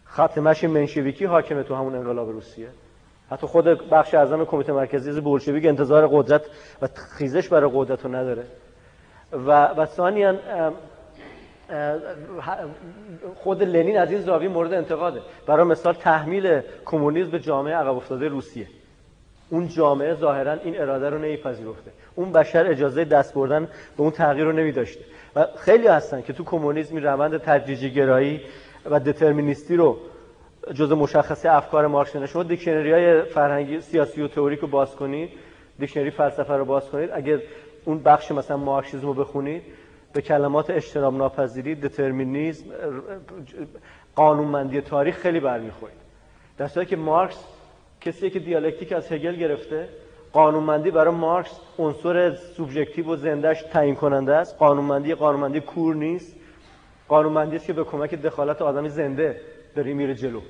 خط 0.10 0.38
مشی 0.38 0.68
منشویکی 0.68 1.26
حاکمه 1.26 1.64
تو 1.64 1.76
همون 1.76 1.96
انقلاب 1.96 2.30
روسیه. 2.30 2.68
حتی 3.32 3.48
خود 3.48 3.90
بخش 3.90 4.14
اعظم 4.14 4.46
کمیته 4.46 4.74
مرکزی 4.74 5.22
بولشویک 5.22 5.66
انتظار 5.66 6.08
قدرت 6.12 6.42
و 6.82 6.88
خیزش 7.18 7.48
برای 7.48 7.72
قدرت 7.74 8.06
رو 8.06 8.16
نداره. 8.16 8.44
و 9.32 9.68
و 9.68 9.86
ثانیا 9.86 10.36
خود 13.36 13.64
لنین 13.64 13.98
از 13.98 14.12
این 14.12 14.22
زاویه 14.22 14.50
مورد 14.50 14.74
انتقاده. 14.74 15.22
برای 15.48 15.66
مثال 15.66 15.94
تحمیل 15.94 16.62
کمونیسم 16.86 17.32
به 17.32 17.40
جامعه 17.40 17.76
عقب 17.76 17.96
افتاده 17.96 18.28
روسیه. 18.28 18.68
اون 19.50 19.68
جامعه 19.68 20.16
ظاهرا 20.16 20.54
این 20.54 20.82
اراده 20.82 21.10
رو 21.10 21.18
نمیپذیرفته. 21.18 21.92
اون 22.16 22.32
بشر 22.32 22.68
اجازه 22.68 23.06
دست 23.06 23.34
بردن 23.34 23.66
به 23.98 24.04
اون 24.04 24.12
تغییر 24.12 24.46
رو 24.46 24.52
نمیداشته. 24.52 25.02
و 25.36 25.46
خیلی 25.58 25.88
هستن 25.88 26.22
که 26.22 26.34
تو 26.34 26.44
کمونیسم 26.44 26.98
روند 26.98 27.38
تدریجی 27.38 27.92
گرایی 27.92 28.42
و 28.86 29.00
دترمینیستی 29.00 29.76
رو 29.76 29.98
جز 30.74 30.92
مشخصه 30.92 31.52
افکار 31.52 31.88
مارکس 31.88 32.16
نه 32.16 32.26
شما 32.26 32.44
دیکشنری 32.44 32.92
های 32.92 33.22
فرهنگی 33.22 33.82
سیاسی 33.82 34.22
و 34.22 34.28
تئوریک 34.28 34.60
رو 34.60 34.68
باز 34.68 34.96
کنید 34.96 35.30
دیکشنری 35.80 36.12
فلسفه 36.12 36.54
رو 36.54 36.66
باز 36.66 36.90
کنید. 36.90 37.10
اگر 37.14 37.40
اون 37.86 38.00
بخش 38.00 38.32
مثلا 38.32 38.58
مارکسیسم 38.58 39.08
رو 39.08 39.14
بخونید 39.14 39.64
به 40.14 40.22
کلمات 40.22 40.70
اجتناب 40.70 41.14
ناپذیری 41.14 41.76
دترمینیسم 41.76 42.66
قانونمندی 44.16 44.82
تاریخ 44.82 45.18
خیلی 45.18 45.40
برمیخورید. 45.40 45.98
در 46.58 46.68
که 46.86 46.96
مارکس 46.96 47.44
کسی 48.02 48.30
که 48.30 48.40
دیالکتیک 48.40 48.92
از 48.92 49.12
هگل 49.12 49.36
گرفته 49.36 49.90
قانونمندی 50.34 50.92
برای 50.92 51.14
مارکس 51.14 51.60
عنصر 51.80 52.36
سوبژکتیو 52.36 53.06
و 53.06 53.16
زندهش 53.16 53.62
تعیین 53.62 53.96
کننده 53.96 54.36
است. 54.36 54.58
قانونمندی 54.58 55.14
قانونمندی 55.14 55.60
کور 55.60 55.96
نیست. 55.96 56.36
قانونمندی 57.10 57.56
است 57.56 57.66
که 57.66 57.74
به 57.74 57.84
کمک 57.84 58.16
دخالت 58.16 58.62
آدمی 58.62 58.90
زنده 58.90 59.42
داره 59.76 59.94
میره 59.94 60.16
جلو؟ 60.16 60.42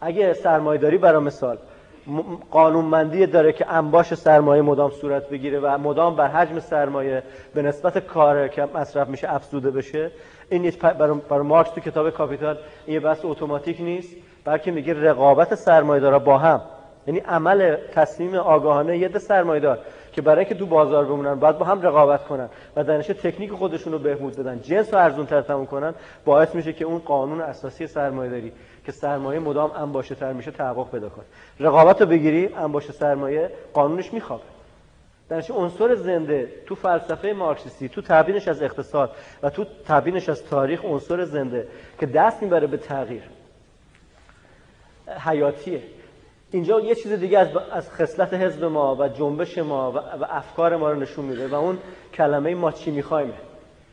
اگه 0.00 0.32
سرمایه‌داری 0.32 0.98
برای 0.98 1.22
مثال 1.22 1.58
قانونمندی 2.50 3.26
داره 3.26 3.52
که 3.52 3.72
انباشت 3.72 4.14
سرمایه 4.14 4.62
مدام 4.62 4.90
صورت 4.90 5.28
بگیره 5.28 5.60
و 5.60 5.78
مدام 5.78 6.16
بر 6.16 6.28
حجم 6.28 6.60
سرمایه 6.60 7.22
به 7.54 7.62
نسبت 7.62 7.98
کار 7.98 8.48
که 8.48 8.68
مصرف 8.74 9.08
میشه 9.08 9.34
افزوده 9.34 9.70
بشه. 9.70 10.10
این 10.50 10.72
برای 11.28 11.42
مارکس 11.42 11.70
تو 11.70 11.80
کتاب 11.80 12.10
کاپیتال 12.10 12.58
این 12.86 12.94
یه 12.94 13.00
بحث 13.00 13.18
اتوماتیک 13.24 13.80
نیست 13.80 14.16
بلکه 14.44 14.70
میگه 14.70 15.10
رقابت 15.10 15.54
سرمایه 15.54 16.00
دارا 16.00 16.18
با 16.18 16.38
هم. 16.38 16.60
یعنی 17.06 17.20
عمل 17.20 17.76
تصمیم 17.94 18.34
آگاهانه 18.34 18.98
یه 18.98 19.08
ده 19.08 19.18
سرمایه 19.18 19.60
دار 19.60 19.78
که 20.18 20.22
برای 20.22 20.38
اینکه 20.38 20.54
تو 20.54 20.66
بازار 20.66 21.04
بمونن 21.04 21.34
باید 21.34 21.58
با 21.58 21.66
هم 21.66 21.82
رقابت 21.82 22.24
کنن 22.24 22.48
و 22.76 22.84
در 22.84 23.02
تکنیک 23.02 23.52
خودشون 23.52 23.92
رو 23.92 23.98
بهبود 23.98 24.36
بدن. 24.36 24.60
جنس 24.60 24.94
رو 24.94 25.00
ارزون 25.00 25.26
تر 25.26 25.40
تموم 25.42 25.66
کنن 25.66 25.94
باعث 26.24 26.54
میشه 26.54 26.72
که 26.72 26.84
اون 26.84 26.98
قانون 26.98 27.40
اساسی 27.40 27.86
سرمایه 27.86 28.30
داری 28.30 28.52
که 28.86 28.92
سرمایه 28.92 29.40
مدام 29.40 29.70
انباشه 29.70 30.14
تر 30.14 30.32
میشه 30.32 30.50
تحقق 30.50 30.90
پیدا 30.90 31.08
کنه. 31.08 31.24
رقابت 31.60 32.00
رو 32.00 32.06
بگیری 32.06 32.54
انباشه 32.54 32.92
سرمایه 32.92 33.50
قانونش 33.74 34.12
میخوابه. 34.12 34.42
در 35.28 35.42
عنصر 35.50 35.94
زنده 35.94 36.52
تو 36.66 36.74
فلسفه 36.74 37.32
مارکسیستی 37.32 37.88
تو 37.88 38.02
تبیینش 38.02 38.48
از 38.48 38.62
اقتصاد 38.62 39.10
و 39.42 39.50
تو 39.50 39.64
تبیینش 39.88 40.28
از 40.28 40.44
تاریخ 40.44 40.84
عنصر 40.84 41.24
زنده 41.24 41.68
که 42.00 42.06
دست 42.06 42.42
می‌بره 42.42 42.66
به 42.66 42.76
تغییر. 42.76 43.22
حیاتیه. 45.26 45.82
اینجا 46.50 46.80
یه 46.80 46.94
چیز 46.94 47.12
دیگه 47.12 47.38
از, 47.38 47.48
از 47.72 47.90
خصلت 47.90 48.34
حزب 48.34 48.64
ما 48.64 48.96
و 48.96 49.08
جنبش 49.08 49.58
ما 49.58 49.92
و, 49.92 50.24
افکار 50.30 50.76
ما 50.76 50.90
رو 50.90 51.00
نشون 51.00 51.24
میده 51.24 51.48
و 51.48 51.54
اون 51.54 51.78
کلمه 52.14 52.54
ما 52.54 52.72
چی 52.72 52.90
می‌خوایم. 52.90 53.32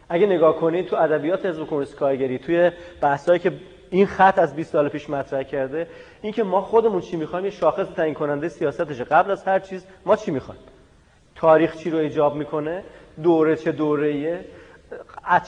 اگه 0.10 0.26
نگاه 0.26 0.56
کنید 0.56 0.88
تو 0.88 0.96
ادبیات 0.96 1.46
حزب 1.46 1.68
کمونیست 1.68 1.96
کارگری 1.96 2.40
توی 2.40 2.72
بحثایی 3.02 3.40
که 3.40 3.54
این 3.90 4.06
خط 4.06 4.40
از 4.40 4.56
20 4.56 4.72
سال 4.72 4.90
پیش 4.90 5.10
مطرح 5.10 5.44
کرده 5.44 5.88
اینکه 6.22 6.44
ما 6.44 6.62
خودمون 6.62 7.02
چی 7.02 7.18
می‌خوایم 7.18 7.46
یه 7.46 7.52
شاخص 7.52 7.88
تعیین 7.88 8.14
کننده 8.14 8.50
سیاستشه. 8.50 9.04
قبل 9.04 9.32
از 9.32 9.44
هر 9.44 9.60
چیز 9.60 9.86
ما 10.06 10.16
چی 10.16 10.32
می‌خوایم؟ 10.32 10.62
تاریخ 11.36 11.78
چی 11.78 11.90
رو 11.90 11.98
ایجاب 11.98 12.36
می‌کنه؟ 12.36 12.84
دوره 13.24 13.56
چه 13.56 13.72
دوره‌ایه؟ 13.72 14.46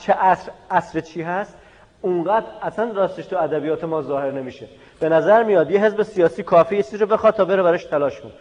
چه 0.02 0.14
عصر 0.14 0.52
عصر 0.72 1.00
چی 1.00 1.22
هست؟ 1.22 1.58
اونقدر 2.02 2.46
اصلا 2.62 2.92
راستش 2.92 3.26
تو 3.26 3.38
ادبیات 3.38 3.84
ما 3.84 4.02
ظاهر 4.02 4.32
نمیشه. 4.32 4.68
به 5.00 5.10
نظر 5.10 5.44
میاد 5.44 5.72
یه 5.72 5.86
حزب 5.86 6.04
سیاسی 6.04 6.44
کافی 6.44 6.76
یه 6.76 6.84
چیزی 6.84 6.98
رو 6.98 7.06
بخواد 7.06 7.34
تا 7.34 7.46
بره 7.46 7.64
براش 7.64 7.86
تلاش 7.86 8.22
کن 8.22 8.32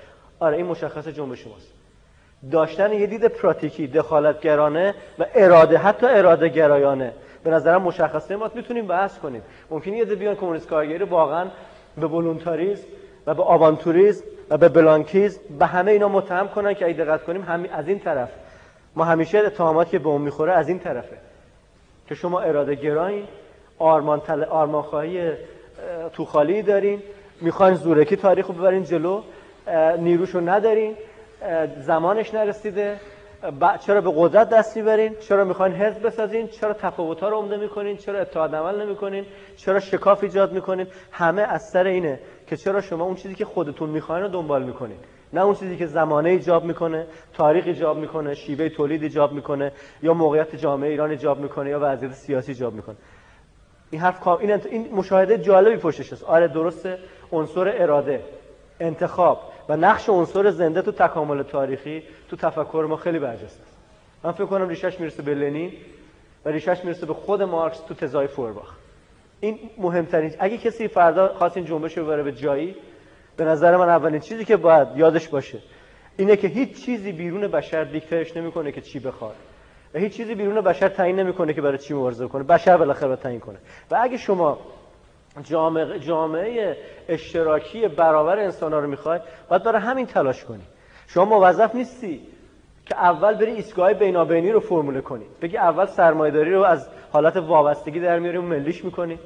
آره 0.41 0.57
این 0.57 0.67
مشخص 0.67 1.09
جنبش 1.09 1.39
شماست 1.39 1.73
داشتن 2.53 2.93
یه 2.93 3.07
دید 3.07 3.27
پراتیکی 3.27 3.87
دخالتگرانه 3.87 4.95
و 5.19 5.27
اراده 5.35 5.79
حتی 5.79 6.07
اراده 6.07 6.49
گرایانه 6.49 7.13
به 7.45 7.51
نظرم 7.51 7.83
مشخصه 7.83 8.37
ما 8.37 8.51
می‌تونیم 8.55 8.87
بحث 8.87 9.19
کنیم. 9.19 9.43
ممکنه 9.71 9.97
یه 9.97 10.05
بیان 10.05 10.35
کمونیست 10.35 10.69
کارگری 10.69 11.05
واقعا 11.05 11.47
به 11.97 12.07
ولونتاریسم 12.07 12.87
و 13.27 13.35
به 13.35 13.43
آوانتوریسم 13.43 14.25
و 14.51 14.59
به 14.59 14.69
بلانکیز 14.69 15.41
به 15.59 15.67
همه 15.67 15.93
اینا 15.93 16.09
متهم 16.09 16.49
کنن 16.49 16.75
که 16.75 16.87
اگه 16.87 17.05
دقت 17.05 17.25
کنیم 17.25 17.43
هم 17.43 17.67
از 17.73 17.89
این 17.89 17.99
طرف. 17.99 18.29
ما 18.97 19.05
همیشه 19.05 19.39
اتهامات 19.39 19.89
که 19.89 19.99
به 19.99 20.09
اون 20.09 20.21
می‌خوره 20.21 20.53
از 20.53 20.69
این 20.69 20.79
طرفه. 20.79 21.17
که 22.09 22.15
شما 22.15 22.41
اراده 22.41 22.75
گرایی 22.75 23.29
آرمان 23.79 24.21
تل... 24.21 24.45
آرمان 24.45 24.83
خواهی 24.83 25.33
تو 26.13 26.25
خالی 26.25 26.63
دارین. 26.63 27.03
می‌خواین 27.41 27.75
زورکی 27.75 28.17
تاریخ 28.17 28.47
رو 28.47 28.55
ببرین 28.55 28.83
جلو. 28.85 29.23
نیروشو 29.99 30.41
ندارین. 30.41 30.95
زمانش 31.81 32.35
نرسیده. 32.35 32.97
چرا 33.81 34.01
به 34.01 34.13
قدرت 34.17 34.49
دست 34.49 34.77
می‌برین؟ 34.77 35.15
چرا 35.21 35.45
می‌خواین 35.45 35.75
حزب 35.75 36.07
بسازین؟ 36.07 36.49
چرا 36.49 36.73
تفاوت 36.73 37.21
ها 37.21 37.29
رو 37.29 37.37
عمده 37.37 37.57
می‌کنین؟ 37.57 37.97
چرا 37.97 38.19
اتحاد 38.19 38.55
عمل 38.55 38.83
نمی‌کنین؟ 38.83 39.25
چرا 39.57 39.81
شکاف 39.81 40.23
ایجاد 40.23 40.53
می‌کنین؟ 40.53 40.87
همه 41.13 41.43
از 41.43 41.69
سر 41.69 41.85
اینه 41.85 42.21
که 42.47 42.57
چرا 42.57 42.81
شما 42.81 43.05
اون 43.05 43.15
چیزی 43.15 43.35
که 43.35 43.45
خودتون 43.45 43.91
می‌خواین 43.91 44.23
رو 44.23 44.29
دنبال 44.29 44.65
می‌کنین. 44.65 44.97
نه 45.33 45.41
اون 45.41 45.55
چیزی 45.55 45.77
که 45.77 45.87
زمانه 45.87 46.31
ایجاب 46.31 46.65
می‌کنه 46.65 47.07
تاریخ 47.35 47.65
ایجاب 47.67 47.99
می‌کنه 47.99 48.35
شیوه 48.35 48.69
تولید 48.69 49.03
ایجاب 49.03 49.33
می‌کنه 49.33 49.73
یا 50.03 50.15
موقعیت 50.15 50.57
جامعه 50.57 50.91
ایران 50.91 51.11
ایجاب 51.11 51.39
می‌کنه 51.39 51.71
یا 51.71 51.79
وضعیت 51.83 52.13
سیاسی 52.13 52.53
ایجاب 52.53 52.75
می‌کنه. 52.75 52.97
این 53.91 54.01
حرف 54.01 54.29
این, 54.29 54.51
این 54.51 54.95
مشاهده 54.95 55.39
جالبی 55.39 55.77
پشتش 55.77 56.13
است. 56.13 56.25
آره 56.25 56.49
درسته. 56.49 56.99
عنصر 57.33 57.83
اراده 57.83 58.21
انتخاب 58.81 59.53
و 59.69 59.77
نقش 59.77 60.09
عنصر 60.09 60.51
زنده 60.51 60.83
تو 60.83 60.93
تکامل 60.93 61.43
تاریخی 61.43 62.03
تو 62.29 62.37
تفکر 62.37 62.87
ما 62.89 62.97
خیلی 62.97 63.19
برجسته 63.19 63.63
است. 63.63 63.77
من 64.25 64.33
فکر 64.33 64.47
کنم 64.47 64.69
ریشش 64.69 65.01
می‌رسه 65.01 65.23
به 65.23 65.35
لنین 65.35 65.73
و 66.45 66.49
ریشش 66.49 66.85
می‌رسه 66.85 67.07
به 67.07 67.15
خود 67.15 67.43
مارکس 67.43 67.81
تو 67.81 67.95
تزای 67.95 68.27
فورباخ. 68.27 68.73
این 69.41 69.59
مهمترین 69.79 70.35
اگه 70.39 70.59
کسی 70.59 70.89
فردا 70.89 71.29
خواست 71.29 71.57
این 71.57 71.67
جنبش 71.67 71.99
رو 71.99 72.05
ببره 72.05 72.23
به 72.23 72.33
جایی 72.33 72.75
به 73.37 73.45
نظر 73.45 73.77
من 73.77 73.89
اولین 73.89 74.21
چیزی 74.21 74.45
که 74.45 74.57
باید 74.57 74.89
یادش 74.97 75.29
باشه 75.29 75.59
اینه 76.17 76.37
که 76.37 76.49
هیچ 76.49 76.85
چیزی 76.85 77.13
بیرون 77.13 77.47
بشر 77.47 77.85
دیکترش 77.85 78.37
نمی‌کنه 78.37 78.73
که 78.73 78.81
چی 78.81 78.99
بخواد. 78.99 79.37
و 79.95 79.99
هیچ 79.99 80.17
چیزی 80.17 80.35
بیرون 80.35 80.61
بشر 80.61 80.89
تعیین 80.89 81.21
نمی‌کنه 81.21 81.55
که 81.55 81.61
برای 81.63 81.79
چی 81.79 81.95
مبارزه 81.95 82.27
کنه. 82.27 82.43
بشر 82.43 82.77
بالاخره 82.77 83.07
باید 83.07 83.21
تعیین 83.21 83.41
کنه. 83.41 83.59
و 83.91 83.99
اگه 84.03 84.17
شما 84.17 84.59
جامعه, 85.43 85.99
جامعه 85.99 86.77
اشتراکی 87.09 87.89
برابر 87.89 88.39
انسان 88.39 88.73
ها 88.73 88.79
رو 88.79 88.89
می‌خوای 88.89 89.21
باید 89.49 89.63
برای 89.63 89.81
همین 89.81 90.07
تلاش 90.07 90.45
کنی. 90.45 90.63
شما 91.09 91.25
موظف 91.25 91.75
نیستی 91.75 92.21
که 92.87 92.97
اول 92.97 93.35
بری 93.35 93.51
ایستگاه 93.51 93.93
بینابینی 93.93 94.53
رو 94.53 94.61
فرموله 94.61 95.01
کنی. 95.01 95.25
بگی 95.43 95.57
اول 95.57 95.87
سرمایه‌داری 95.87 96.53
رو 96.53 96.63
از 96.63 96.89
حالت 97.13 97.37
وابستگی 97.37 98.01
در 98.01 98.19
میاری 98.19 98.39
و 98.39 98.43
ملیش 98.43 98.85
می‌کنی. 98.85 99.19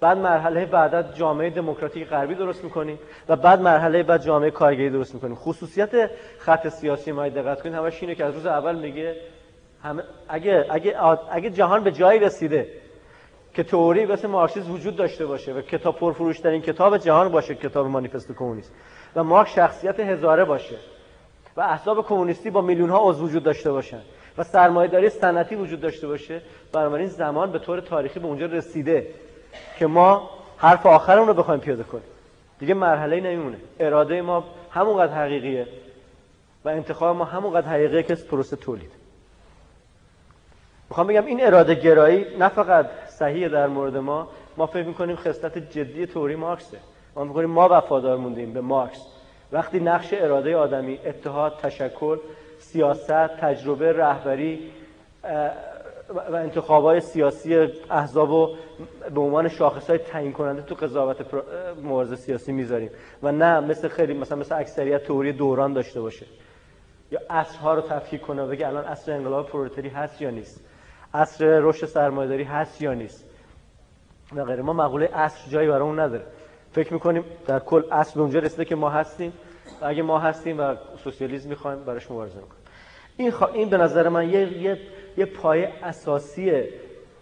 بعد 0.00 0.18
مرحله 0.18 0.66
بعد 0.66 1.14
جامعه 1.14 1.50
دموکراتیک 1.50 2.08
غربی 2.08 2.34
درست 2.34 2.64
می‌کنیم 2.64 2.98
و 3.28 3.36
بعد 3.36 3.60
مرحله 3.60 4.02
بعد 4.02 4.22
جامعه 4.22 4.50
کارگری 4.50 4.90
درست 4.90 5.14
می‌کنیم 5.14 5.34
خصوصیت 5.34 6.10
خط 6.38 6.68
سیاسی 6.68 7.12
ما 7.12 7.28
دقت 7.28 7.62
کنید 7.62 7.74
همش 7.74 8.02
اینه 8.02 8.14
که 8.14 8.24
از 8.24 8.34
روز 8.34 8.46
اول 8.46 8.76
میگه 8.76 9.16
همه 9.82 10.02
اگه 10.28 10.66
اگه 10.70 10.96
اگه 11.30 11.50
جهان 11.50 11.84
به 11.84 11.92
جایی 11.92 12.20
رسیده 12.20 12.68
که 13.54 13.62
تئوری 13.62 14.06
مثل 14.06 14.28
مارکسیسم 14.28 14.72
وجود 14.72 14.96
داشته 14.96 15.26
باشه 15.26 15.52
و 15.52 15.60
کتاب 15.60 15.96
پرفروشترین 15.96 16.62
کتاب 16.62 16.98
جهان 16.98 17.28
باشه 17.28 17.54
کتاب 17.54 17.86
مانیفست 17.86 18.32
کمونیست 18.32 18.72
و 19.16 19.24
مارکس 19.24 19.54
شخصیت 19.54 20.00
هزاره 20.00 20.44
باشه 20.44 20.76
و 21.56 21.60
احزاب 21.60 22.06
کمونیستی 22.06 22.50
با 22.50 22.60
میلیون 22.60 22.90
ها 22.90 23.10
عضو 23.10 23.24
وجود 23.24 23.42
داشته 23.42 23.72
باشن 23.72 24.00
و 24.38 24.42
سرمایه‌داری 24.42 25.08
صنعتی 25.08 25.54
وجود 25.54 25.80
داشته 25.80 26.06
باشه 26.06 26.40
بنابراین 26.72 27.08
زمان 27.08 27.52
به 27.52 27.58
طور 27.58 27.80
تاریخی 27.80 28.20
به 28.20 28.26
اونجا 28.26 28.46
رسیده 28.46 29.06
که 29.78 29.86
ما 29.86 30.30
حرف 30.56 30.86
آخرمون 30.86 31.28
رو 31.28 31.34
بخوایم 31.34 31.60
پیاده 31.60 31.82
کنیم. 31.82 32.04
دیگه 32.58 32.74
مرحله 32.74 33.20
نمیمونه. 33.20 33.56
اراده 33.80 34.22
ما 34.22 34.44
همونقدر 34.70 35.12
حقیقیه 35.12 35.66
و 36.64 36.68
انتخاب 36.68 37.16
ما 37.16 37.24
همونقدر 37.24 37.68
حقیقیه 37.68 38.02
که 38.02 38.14
پروسه 38.14 38.56
تولید. 38.56 38.90
می‌خوام 40.90 41.06
بگم 41.06 41.26
این 41.26 41.46
اراده 41.46 41.74
گرایی 41.74 42.26
نه 42.38 42.48
فقط 42.48 42.86
صحیح 43.08 43.48
در 43.48 43.66
مورد 43.66 43.96
ما 43.96 44.28
ما 44.56 44.66
فکر 44.66 44.86
می‌کنیم 44.86 45.16
خصلت 45.16 45.58
جدی 45.58 46.06
توری 46.06 46.36
مارکسه. 46.36 46.78
ما 47.16 47.24
می‌کنیم 47.24 47.50
ما 47.50 47.68
وفادار 47.70 48.16
موندیم 48.16 48.52
به 48.52 48.60
مارکس. 48.60 49.06
وقتی 49.52 49.80
نقش 49.80 50.08
اراده 50.12 50.56
آدمی 50.56 50.98
اتحاد 51.06 51.58
تشکل 51.62 52.18
سیاست 52.58 53.26
تجربه 53.26 53.92
رهبری 53.92 54.70
و 56.30 56.34
انتخابای 56.34 57.00
سیاسی 57.00 57.68
احزاب 57.90 58.30
رو 58.30 58.54
به 59.14 59.20
عنوان 59.20 59.48
شاخص 59.48 59.90
های 59.90 59.98
تعیین 59.98 60.32
کننده 60.32 60.62
تو 60.62 60.74
قضاوت 60.74 61.16
مبارزه 61.82 62.16
سیاسی 62.16 62.52
می‌ذاریم. 62.52 62.90
و 63.22 63.32
نه 63.32 63.60
مثل 63.60 63.88
خیلی 63.88 64.14
مثلا 64.14 64.38
مثل 64.38 64.58
اکثریت 64.58 65.04
تئوری 65.04 65.32
دوران 65.32 65.72
داشته 65.72 66.00
باشه. 66.00 66.26
یا 67.10 67.20
اصرها 67.30 67.74
رو 67.74 67.80
تفکیک 67.80 68.22
کنه 68.22 68.42
و 68.42 68.46
بگه 68.46 68.66
الان 68.66 68.84
اصر 68.84 69.12
انقلاب 69.12 69.46
پرولتاری 69.46 69.88
هست 69.88 70.22
یا 70.22 70.30
نیست. 70.30 70.64
اصر 71.16 71.60
رشد 71.60 71.86
سرمایه‌داری 71.86 72.44
هست 72.44 72.82
یا 72.82 72.94
نیست. 72.94 73.24
و 74.36 74.44
غیره. 74.44 74.62
ما 74.62 74.72
مقوله 74.72 75.10
اصر 75.14 75.50
جایی 75.50 75.68
برامون 75.68 76.00
نداره. 76.00 76.24
فکر 76.72 76.92
می‌کنیم 76.92 77.24
در 77.46 77.58
کل 77.58 77.82
اصل 77.92 78.14
به 78.14 78.20
اونجا 78.20 78.38
رسیده 78.38 78.64
که 78.64 78.74
ما 78.74 78.90
هستیم. 78.90 79.32
و 79.80 79.84
اگه 79.84 80.02
ما 80.02 80.18
هستیم 80.18 80.60
و 80.60 80.74
سوسیالیسم 81.04 81.48
می‌خوایم 81.48 81.84
براش 81.84 82.10
مبارزه 82.10 82.34
می‌کنیم 82.36 82.62
این, 83.16 83.32
این 83.54 83.68
به 83.70 83.76
نظر 83.76 84.08
من 84.08 84.28
یه, 84.28 84.62
یه, 84.62 84.78
یه 85.16 85.24
پایه 85.24 85.72
اساسی 85.82 86.62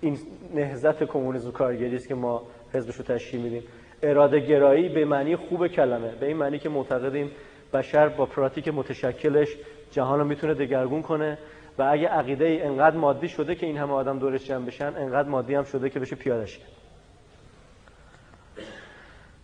این 0.00 0.18
نهضت 0.54 1.04
کمونیسم 1.04 1.50
کارگری 1.50 1.96
است 1.96 2.08
که 2.08 2.14
ما 2.14 2.42
حزبش 2.72 2.96
رو 2.96 3.04
تشکیل 3.04 3.40
میدیم. 3.40 3.62
اراده 4.02 4.40
گرایی 4.40 4.88
به 4.88 5.04
معنی 5.04 5.36
خوب 5.36 5.66
کلمه. 5.66 6.08
به 6.20 6.26
این 6.26 6.36
معنی 6.36 6.58
که 6.58 6.68
معتقدیم 6.68 7.30
بشر 7.72 8.08
با 8.08 8.26
پراتیک 8.26 8.68
متشکلش 8.68 9.48
جهان 9.90 10.18
رو 10.18 10.24
می‌تونه 10.24 10.54
دگرگون 10.54 11.02
کنه. 11.02 11.38
و 11.78 11.82
اگه 11.82 12.08
عقیده 12.08 12.44
ای 12.44 12.62
انقدر 12.62 12.96
مادی 12.96 13.28
شده 13.28 13.54
که 13.54 13.66
این 13.66 13.78
همه 13.78 13.92
آدم 13.92 14.18
دورش 14.18 14.44
جمع 14.44 14.66
بشن 14.66 14.92
انقدر 14.96 15.28
مادی 15.28 15.54
هم 15.54 15.64
شده 15.64 15.90
که 15.90 16.00
بشه 16.00 16.16
پیادش 16.16 16.58
کرد. 16.58 16.68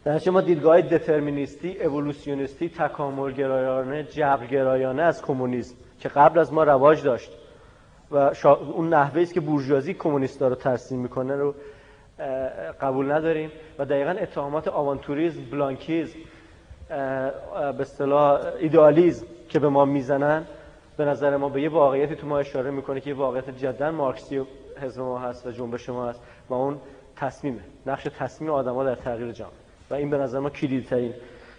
در 0.05 0.31
ما 0.31 0.41
دیدگاه 0.41 0.81
دترمینیستی، 0.81 1.83
اولوسیونیستی، 1.83 2.69
تکاملگرایانه، 2.69 4.03
جبرگرایانه 4.03 5.03
از 5.03 5.23
کمونیسم 5.23 5.77
که 6.01 6.09
قبل 6.09 6.39
از 6.39 6.53
ما 6.53 6.65
رواج 6.65 7.03
داشت 7.03 7.33
و 8.11 8.17
اون 8.75 8.89
نحوه 8.89 9.23
است 9.23 9.35
که 9.35 9.41
بورژوازی 9.41 9.95
کمونیستا 9.95 10.49
رو 10.49 10.55
ترسیم 10.55 11.01
می‌کنه 11.01 11.37
رو 11.37 11.55
قبول 12.81 13.13
نداریم 13.13 13.51
و 13.79 13.85
دقیقا 13.85 14.11
اتهامات 14.11 14.69
آوانتوریزم، 14.69 15.43
بلانکیزم، 15.51 16.19
به 16.89 17.81
اصطلاح 17.81 18.41
ایدئالیزم 18.61 19.27
که 19.49 19.59
به 19.59 19.69
ما 19.69 19.85
می‌زنن 19.85 20.47
به 21.01 21.07
نظر 21.07 21.37
ما 21.37 21.49
به 21.49 21.63
یه 21.63 21.69
واقعیتی 21.69 22.17
تو 22.17 22.27
ما 22.27 22.39
اشاره 22.39 22.71
می‌کنه 22.71 23.01
که 23.01 23.11
یه 23.11 23.17
واقعیت 23.17 23.51
جدا 23.51 23.91
مارکسی 23.91 24.39
و 24.39 24.45
حزب 24.81 25.01
ما 25.01 25.19
هست 25.19 25.47
و 25.47 25.51
جنبش 25.51 25.89
ما 25.89 26.09
هست 26.09 26.21
و 26.49 26.55
اون 26.55 26.81
تصمیمه. 27.17 27.61
نقش 27.87 28.05
تصمیم 28.19 28.51
آدما 28.51 28.85
در 28.85 28.95
تغییر 28.95 29.33
جامعه 29.33 29.55
و 29.91 29.95
این 29.95 30.11
به 30.11 30.19
نظر 30.19 30.39
ما 30.39 30.51
کلیدترین 30.51 31.15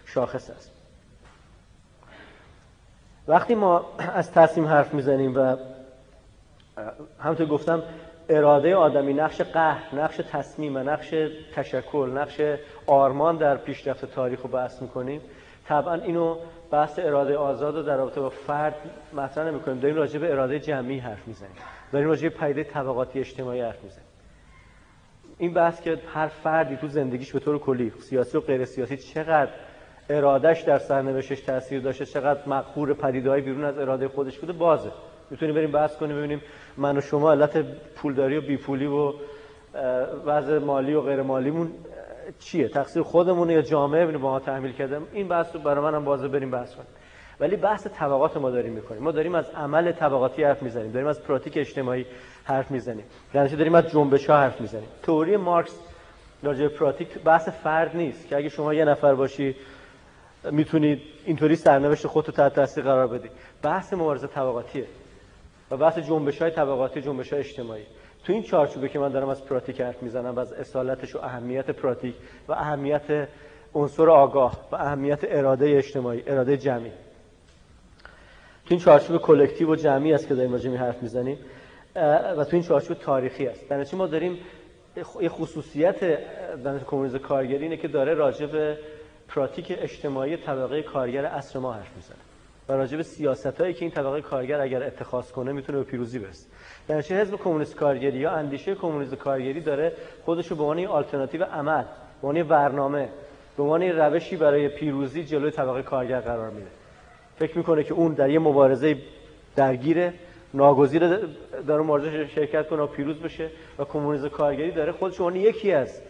شاخص 0.05 0.49
است. 0.49 0.71
وقتی 3.27 3.55
ما 3.55 3.85
از 4.13 4.31
تصمیم 4.31 4.67
حرف 4.67 4.93
می‌زنیم 4.93 5.35
و 5.35 5.55
همونطور 7.19 7.47
گفتم 7.47 7.83
اراده 8.29 8.75
آدمی 8.75 9.13
نقش 9.13 9.41
قهر 9.41 9.95
نقش 9.95 10.17
تصمیم 10.31 10.75
و 10.75 10.79
نقش 10.79 11.13
تشکل 11.55 12.09
نقش 12.09 12.41
آرمان 12.87 13.37
در 13.37 13.57
پیشرفت 13.57 14.05
تاریخ 14.05 14.41
رو 14.41 14.49
بحث 14.49 14.81
می‌کنیم 14.81 15.21
طبعا 15.67 15.93
اینو 15.93 16.37
بحث 16.71 16.99
اراده 16.99 17.37
آزاد 17.37 17.75
رو 17.75 17.83
در 17.83 17.97
رابطه 17.97 18.21
با 18.21 18.29
فرد 18.29 18.75
مطرح 19.13 19.47
نمی 19.47 19.59
کنیم 19.59 19.79
داریم 19.79 19.97
راجع 19.97 20.19
به 20.19 20.31
اراده 20.31 20.59
جمعی 20.59 20.99
حرف 20.99 21.27
می‌زنیم. 21.27 21.55
داریم 21.91 22.07
راجع 22.07 22.29
به 22.29 22.35
پیده 22.35 22.63
طبقاتی 22.63 23.19
اجتماعی 23.19 23.61
حرف 23.61 23.83
می‌زنیم. 23.83 24.05
این 25.37 25.53
بحث 25.53 25.81
که 25.81 25.97
هر 26.13 26.27
فردی 26.27 26.77
تو 26.77 26.87
زندگیش 26.87 27.31
به 27.33 27.39
طور 27.39 27.59
کلی 27.59 27.93
سیاسی 27.99 28.37
و 28.37 28.41
غیر 28.41 28.65
سیاسی 28.65 28.97
چقدر 28.97 29.51
ارادش 30.09 30.61
در 30.61 30.79
سرنوشتش 30.79 31.41
تاثیر 31.41 31.81
داشته 31.81 32.05
چقدر 32.05 32.39
مقهور 32.47 32.93
پدیده‌های 32.93 33.41
بیرون 33.41 33.65
از 33.65 33.77
اراده 33.77 34.07
خودش 34.07 34.39
بوده 34.39 34.53
بازه. 34.53 34.91
می‌تونیم 35.29 35.55
بریم 35.55 35.71
بحث 35.71 35.97
کنیم 35.97 36.17
ببینیم 36.17 36.41
من 36.77 36.97
و 36.97 37.01
شما 37.01 37.31
علت 37.31 37.65
پولداری 37.95 38.37
و 38.37 38.41
بیپولی 38.41 38.85
و 38.85 39.13
وضع 40.25 40.57
مالی 40.57 40.93
و 40.93 41.01
غیر 41.01 41.21
مالیمون 41.21 41.71
چیه؟ 42.39 42.67
تقصیر 42.67 43.03
خودمونه 43.03 43.53
یا 43.53 43.61
جامعه؟ 43.61 44.03
ببینیم 44.03 44.21
با 44.21 44.31
ما 44.31 44.39
تحمیل 44.39 44.71
کردم 44.71 45.07
این 45.13 45.27
بحث 45.27 45.55
رو 45.55 45.61
برای 45.61 45.83
منم 45.83 46.05
بازه 46.05 46.27
بریم 46.27 46.51
بحث 46.51 46.75
کنیم. 46.75 46.87
ولی 47.39 47.55
بحث 47.55 47.87
طبقات 47.87 48.37
ما 48.37 48.49
داریم 48.49 48.73
می‌کنیم. 48.73 49.03
ما 49.03 49.11
داریم 49.11 49.35
از 49.35 49.49
عمل 49.49 49.91
طبقاتی 49.91 50.43
حرف 50.43 50.63
می‌زنیم. 50.63 50.91
داریم 50.91 51.07
از 51.07 51.23
پراتیک 51.23 51.57
اجتماعی 51.57 52.05
حرف 52.43 52.71
می‌زنیم. 52.71 53.05
یعنی 53.33 53.49
داریم 53.49 53.75
از 53.75 53.91
جنبش 53.91 54.29
ها 54.29 54.37
حرف 54.37 54.61
می‌زنیم. 54.61 54.89
تئوری 55.03 55.37
مارکس 55.37 55.79
راجع 56.43 56.67
پراتیک 56.67 57.19
بحث 57.19 57.49
فرد 57.49 57.97
نیست. 57.97 58.27
که 58.27 58.37
اگه 58.37 58.49
شما 58.49 58.73
یه 58.73 58.85
نفر 58.85 59.15
باشی 59.15 59.55
می‌تونید 60.51 61.01
اینطوری 61.25 61.55
سرنوشت 61.55 62.07
خودتو 62.07 62.31
تحت 62.31 62.53
تاثیر 62.53 62.83
قرار 62.83 63.07
بدی. 63.07 63.29
بحث 63.63 63.93
مبارزه 63.93 64.27
طبقاتیه. 64.27 64.85
و 65.71 65.77
بحث 65.77 65.97
جنبش 65.97 66.41
های 66.41 66.51
طبقاتی 66.51 67.01
جنبش 67.01 67.33
های 67.33 67.39
اجتماعی. 67.39 67.83
تو 68.23 68.33
این 68.33 68.43
چارچوبه 68.43 68.89
که 68.89 68.99
من 68.99 69.09
دارم 69.09 69.29
از 69.29 69.45
پراتیک 69.45 69.81
حرف 69.81 70.03
می‌زنم 70.03 70.35
و 70.35 70.39
از 70.39 70.53
اصالتش 70.53 71.15
و 71.15 71.19
اهمیت 71.19 71.69
پراتیک 71.69 72.15
و 72.47 72.51
اهمیت 72.51 73.27
عنصر 73.75 74.09
آگاه 74.09 74.67
و 74.71 74.75
اهمیت 74.75 75.19
اراده 75.23 75.77
اجتماعی 75.77 76.23
اراده 76.27 76.57
جمعی. 76.57 76.91
تو 78.65 78.67
این 78.69 78.79
چارچوب 78.79 79.17
کلکتیو 79.17 79.71
و 79.71 79.75
جمعی 79.75 80.13
است 80.13 80.27
که 80.27 80.35
داریم 80.35 80.51
راجع 80.51 80.69
حرف 80.69 81.03
می‌زنیم 81.03 81.37
و 82.37 82.43
تو 82.43 82.49
این 82.51 82.63
چارچوب 82.63 82.97
تاریخی 82.97 83.47
است. 83.47 83.69
در 83.69 83.85
ما 83.95 84.07
داریم 84.07 84.37
یه 85.21 85.29
خصوصیت 85.29 85.99
دانش 86.63 86.81
کمونیسم 86.83 87.17
کارگری 87.17 87.63
اینه 87.63 87.77
که 87.77 87.87
داره 87.87 88.13
راجع 88.13 88.45
به 88.45 88.77
پراتیک 89.27 89.77
اجتماعی 89.77 90.37
طبقه 90.37 90.81
کارگر 90.81 91.25
عصر 91.25 91.59
ما 91.59 91.73
حرف 91.73 91.95
می‌زنه. 91.95 92.17
و 92.69 92.73
راجع 92.73 92.97
به 92.97 93.03
سیاستایی 93.03 93.73
که 93.73 93.81
این 93.81 93.91
طبقه 93.91 94.21
کارگر 94.21 94.61
اگر 94.61 94.83
اتخاذ 94.83 95.31
کنه 95.31 95.51
می‌تونه 95.51 95.77
به 95.77 95.83
پیروزی 95.83 96.19
برسه. 96.19 96.47
در 96.91 96.99
حزب 96.99 97.35
کمونیست 97.35 97.75
کارگری 97.75 98.17
یا 98.17 98.31
اندیشه 98.31 98.75
کمونیست 98.75 99.15
کارگری 99.15 99.61
داره 99.61 99.91
خودش 100.25 100.47
رو 100.47 100.55
به 100.55 100.63
عنوان 100.63 100.85
آلترناتیو 100.85 101.43
عمل 101.43 101.83
به 102.21 102.27
عنوان 102.27 102.43
برنامه 102.43 103.09
به 103.57 103.63
عنوان 103.63 103.83
روشی 103.83 104.35
برای 104.35 104.69
پیروزی 104.69 105.23
جلوی 105.23 105.51
طبقه 105.51 105.81
کارگر 105.81 106.19
قرار 106.19 106.49
میده. 106.49 106.67
فکر 107.39 107.57
می‌کنه 107.57 107.83
که 107.83 107.93
اون 107.93 108.13
در 108.13 108.29
یه 108.29 108.39
مبارزه 108.39 108.97
درگیره 109.55 110.13
ناگزیر 110.53 111.07
داره 111.67 111.83
مبارزه 111.83 112.27
شرکت 112.27 112.67
کنه 112.67 112.81
و 112.81 112.87
پیروز 112.87 113.19
بشه 113.19 113.49
و 113.79 113.83
کمونیسم 113.83 114.29
کارگری 114.29 114.71
داره 114.71 114.91
خودش 114.91 115.21
اون 115.21 115.35
یکی 115.35 115.71
از 115.71 116.01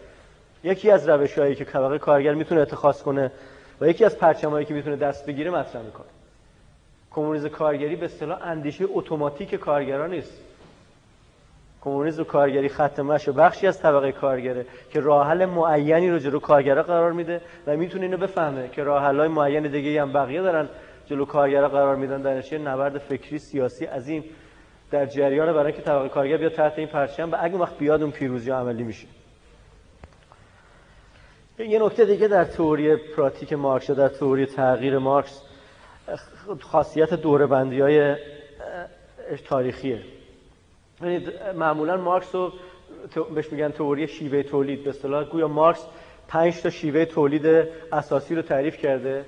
یکی 0.64 0.90
از 0.90 1.08
روشهایی 1.08 1.54
که 1.54 1.64
طبقه 1.64 1.98
کارگر 1.98 2.34
می‌تونه 2.34 2.60
اتخاذ 2.60 3.02
کنه 3.02 3.32
و 3.80 3.88
یکی 3.88 4.04
از 4.04 4.18
پرچمایی 4.18 4.66
که 4.66 4.74
می‌تونه 4.74 4.96
دست 4.96 5.26
بگیره 5.26 5.50
مطرح 5.50 5.82
می‌کنه. 5.82 6.06
کمونیسم 7.10 7.48
کارگری 7.48 7.96
به 7.96 8.04
اصطلاح 8.04 8.46
اندیشه 8.46 8.84
اتوماتیک 8.88 9.54
کارگران 9.54 10.10
نیست. 10.10 10.51
کمونیسم 11.84 12.24
کارگری 12.24 12.68
خط 12.68 12.98
مشی 13.00 13.30
بخشی 13.30 13.66
از 13.66 13.80
طبقه 13.80 14.12
کارگره 14.12 14.66
که 14.90 15.00
راه 15.00 15.28
حل 15.28 15.46
معینی 15.46 16.10
رو 16.10 16.18
جلو 16.18 16.38
کارگرا 16.38 16.82
قرار 16.82 17.12
میده 17.12 17.40
و 17.66 17.76
می‌تونه 17.76 18.04
اینو 18.04 18.16
بفهمه 18.16 18.68
که 18.68 18.82
راه 18.82 19.12
معین 19.12 19.62
دیگه 19.62 20.02
هم 20.02 20.12
بقیه 20.12 20.42
دارن 20.42 20.68
جلو 21.06 21.24
کارگرا 21.24 21.68
قرار 21.68 21.96
میدن. 21.96 22.22
در 22.22 22.34
نتیجه 22.34 22.58
نبرد 22.58 22.98
فکری 22.98 23.38
سیاسی 23.38 23.84
عظیم 23.84 24.24
در 24.90 25.06
جریان 25.06 25.52
برای 25.52 25.66
اینکه 25.66 25.82
طبقه 25.82 26.08
کارگر 26.08 26.36
بیاد 26.36 26.52
تحت 26.52 26.78
این 26.78 26.88
پرچم 26.88 27.32
و 27.32 27.36
اگه 27.40 27.56
وقت 27.56 27.78
بیاد 27.78 28.02
اون 28.02 28.10
پیروزی 28.10 28.50
عملی 28.50 28.82
میشه. 28.82 29.06
یه 31.58 31.82
نکته 31.82 32.04
دیگه 32.04 32.28
در 32.28 32.44
تئوری 32.44 32.96
پراتیک 32.96 33.52
مارکس 33.52 33.90
در 33.90 34.08
تئوری 34.08 34.46
تغییر 34.46 34.98
مارکس 34.98 35.42
خاصیت 36.60 37.14
دوربندی 37.14 37.80
های 37.80 38.16
تاریخیه. 39.48 40.02
معمولا 41.54 41.96
مارکس 41.96 42.34
رو 42.34 42.52
بهش 43.34 43.52
میگن 43.52 43.70
تئوری 43.70 44.08
شیوه 44.08 44.42
تولید. 44.42 44.84
به 44.84 44.90
اصطلاح 44.90 45.24
گویا 45.24 45.48
مارکس 45.48 45.86
پنج 46.28 46.62
تا 46.62 46.70
شیوه 46.70 47.04
تولید 47.04 47.46
اساسی 47.92 48.34
رو 48.34 48.42
تعریف 48.42 48.76
کرده. 48.76 49.24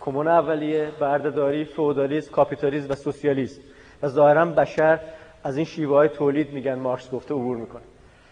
کمون 0.00 0.28
اولیه 0.28 0.90
بردهداری 1.00 1.64
فئودالیسم 1.64 2.32
کاپیتالیسم 2.32 2.90
و 2.90 2.94
سوسیالیسم. 2.94 3.62
و 4.02 4.08
ظاهرا 4.08 4.44
بشر 4.44 5.00
از 5.44 5.56
این 5.56 5.66
شیوه 5.66 5.96
های 5.96 6.08
تولید 6.08 6.52
میگن 6.52 6.74
مارکس 6.74 7.10
گفته 7.10 7.34
عبور 7.34 7.56
می‌کنه. 7.56 7.82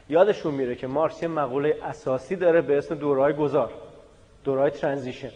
یادشون 0.09 0.55
میره 0.55 0.75
که 0.75 0.87
مارکس 0.87 1.23
یه 1.23 1.29
مقوله 1.29 1.77
اساسی 1.83 2.37
داره 2.37 2.61
به 2.61 2.79
اسم 2.79 2.95
دورهای 2.95 3.33
گذار 3.33 3.71
دورهای 4.45 4.71
ترانزیشن. 4.71 5.31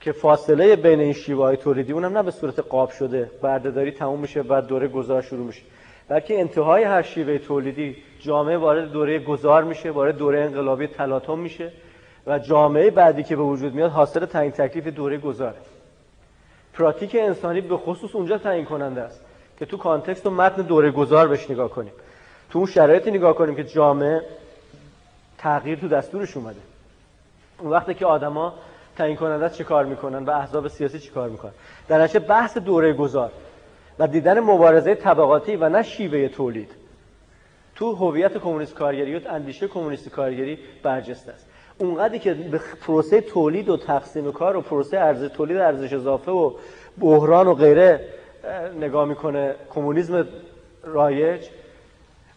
که 0.00 0.12
فاصله 0.12 0.76
بین 0.76 1.00
این 1.00 1.12
شیوه 1.12 1.44
های 1.44 1.56
تولیدی 1.56 1.92
اونم 1.92 2.18
نه 2.18 2.22
به 2.22 2.30
صورت 2.30 2.58
قاب 2.58 2.90
شده 2.90 3.30
بردهداری 3.42 3.90
تموم 3.90 4.20
میشه 4.20 4.42
بعد 4.42 4.66
دوره 4.66 4.88
گذار 4.88 5.22
شروع 5.22 5.46
میشه. 5.46 5.62
بلکه 6.08 6.40
انتهای 6.40 6.84
هر 6.84 7.02
شیوه 7.02 7.38
تولیدی 7.38 7.96
جامعه 8.20 8.56
وارد 8.56 8.92
دوره 8.92 9.18
گذار 9.18 9.64
میشه 9.64 9.90
وارد 9.90 10.16
دوره 10.16 10.40
انقلابی 10.40 10.86
تلاطم 10.86 11.38
میشه 11.38 11.72
و 12.26 12.38
جامعه 12.38 12.90
بعدی 12.90 13.22
که 13.22 13.36
به 13.36 13.42
وجود 13.42 13.74
میاد 13.74 13.90
حاصل 13.90 14.26
تعیین 14.26 14.52
تکلیف 14.52 14.86
دوره 14.86 15.18
گذاره. 15.18 15.56
پراتیک 16.74 17.16
انسانی 17.20 17.60
به 17.60 17.76
خصوص 17.76 18.14
اونجا 18.14 18.38
تعیین 18.38 18.64
کننده 18.64 19.00
است 19.00 19.20
که 19.58 19.66
تو 19.66 19.76
کانتکست 19.76 20.26
و 20.26 20.30
متن 20.30 20.62
دوره 20.62 20.90
گذار 20.90 21.28
بهش 21.28 21.50
نگاه 21.50 21.70
کنیم. 21.70 21.92
تو 22.50 22.58
اون 22.58 22.68
شرایطی 22.68 23.10
نگاه 23.10 23.34
کنیم 23.34 23.54
که 23.54 23.64
جامعه 23.64 24.22
تغییر 25.38 25.78
تو 25.78 25.88
دستورش 25.88 26.36
اومده. 26.36 26.60
اون 27.58 27.70
وقتی 27.70 27.94
که 27.94 28.06
آدما 28.06 28.54
تعیین 29.00 29.16
کننده 29.16 29.48
چه 29.48 29.64
کار 29.64 29.84
می‌کنن 29.84 30.24
و 30.24 30.30
احزاب 30.30 30.68
سیاسی 30.68 30.98
چه 30.98 31.10
کار 31.10 31.28
می‌کنن؟ 31.28 31.52
در 31.88 32.02
نتیجه 32.02 32.20
بحث 32.20 32.58
دوره 32.58 32.92
گذار 32.92 33.30
و 33.98 34.06
دیدن 34.06 34.40
مبارزه 34.40 34.94
طبقاتی 34.94 35.56
و 35.56 35.68
نه 35.68 35.82
شیوه 35.82 36.28
تولید. 36.28 36.70
تو 37.74 37.92
هویت 37.92 38.38
کمونیست 38.38 38.74
کارگری 38.74 39.18
و 39.18 39.20
اندیشه 39.28 39.68
کمونیست 39.68 40.08
کارگری 40.08 40.58
برجسته 40.82 41.32
است. 41.32 41.46
اونقدری 41.78 42.18
که 42.18 42.34
به 42.34 42.60
پروسه 42.86 43.20
تولید 43.20 43.68
و 43.68 43.76
تقسیم 43.76 44.32
کار 44.32 44.56
و 44.56 44.60
پروسه 44.60 44.98
ارزش 44.98 45.28
تولید 45.28 45.56
ارزش 45.56 45.92
اضافه 45.92 46.30
و 46.30 46.52
بحران 46.98 47.46
و 47.46 47.54
غیره 47.54 48.00
نگاه 48.80 49.04
می‌کنه 49.04 49.54
کمونیسم 49.74 50.26
رایج. 50.84 51.46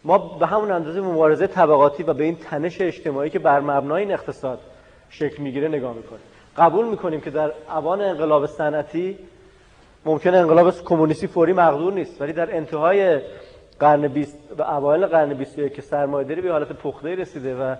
ما 0.04 0.18
به 0.18 0.46
همون 0.46 0.70
اندازه 0.70 1.00
مبارزه 1.00 1.46
طبقاتی 1.46 2.02
و 2.02 2.12
به 2.12 2.24
این 2.24 2.36
تنش 2.36 2.80
اجتماعی 2.80 3.30
که 3.30 3.38
بر 3.38 3.60
مبنای 3.60 4.02
این 4.02 4.12
اقتصاد 4.12 4.58
شکل 5.10 5.42
می‌گیره 5.42 5.68
نگاه 5.68 5.94
می‌کنیم. 5.94 6.33
قبول 6.56 6.88
می‌کنیم 6.88 7.20
که 7.20 7.30
در 7.30 7.52
اوان 7.68 8.00
انقلاب 8.00 8.46
صنعتی 8.46 9.18
ممکن 10.04 10.34
انقلاب 10.34 10.74
کمونیستی 10.84 11.26
فوری 11.26 11.52
مقدور 11.52 11.92
نیست 11.92 12.20
ولی 12.20 12.32
در 12.32 12.56
انتهای 12.56 13.20
قرن 13.80 14.08
20 14.08 14.38
و 14.58 14.62
اوایل 14.62 15.06
قرن 15.06 15.34
21 15.34 15.74
که 15.74 15.82
سرمایه‌داری 15.82 16.40
به 16.40 16.52
حالت 16.52 16.72
پخته 16.72 17.14
رسیده 17.14 17.56
و 17.56 17.74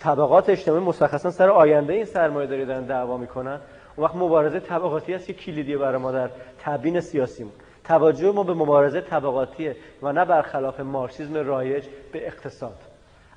طبقات 0.00 0.48
اجتماعی 0.48 0.84
مشخصا 0.84 1.30
سر 1.30 1.50
آینده 1.50 1.92
این 1.92 2.04
سرمایه‌داری 2.04 2.64
دارن 2.64 2.84
دعوا 2.84 3.16
می‌کنن 3.16 3.60
اون 3.96 4.04
وقت 4.04 4.14
مبارزه 4.14 4.60
طبقاتی 4.60 5.14
است 5.14 5.26
که 5.26 5.32
کلیدیه 5.32 5.78
برای 5.78 5.98
ما 5.98 6.12
در 6.12 6.30
تبیین 6.58 7.00
سیاسیمون 7.00 7.52
توجه 7.84 8.32
ما 8.32 8.42
به 8.42 8.54
مبارزه 8.54 9.00
طبقاتیه 9.00 9.76
و 10.02 10.12
نه 10.12 10.24
برخلاف 10.24 10.80
مارکسیسم 10.80 11.34
رایج 11.34 11.84
به 12.12 12.26
اقتصاد. 12.26 12.76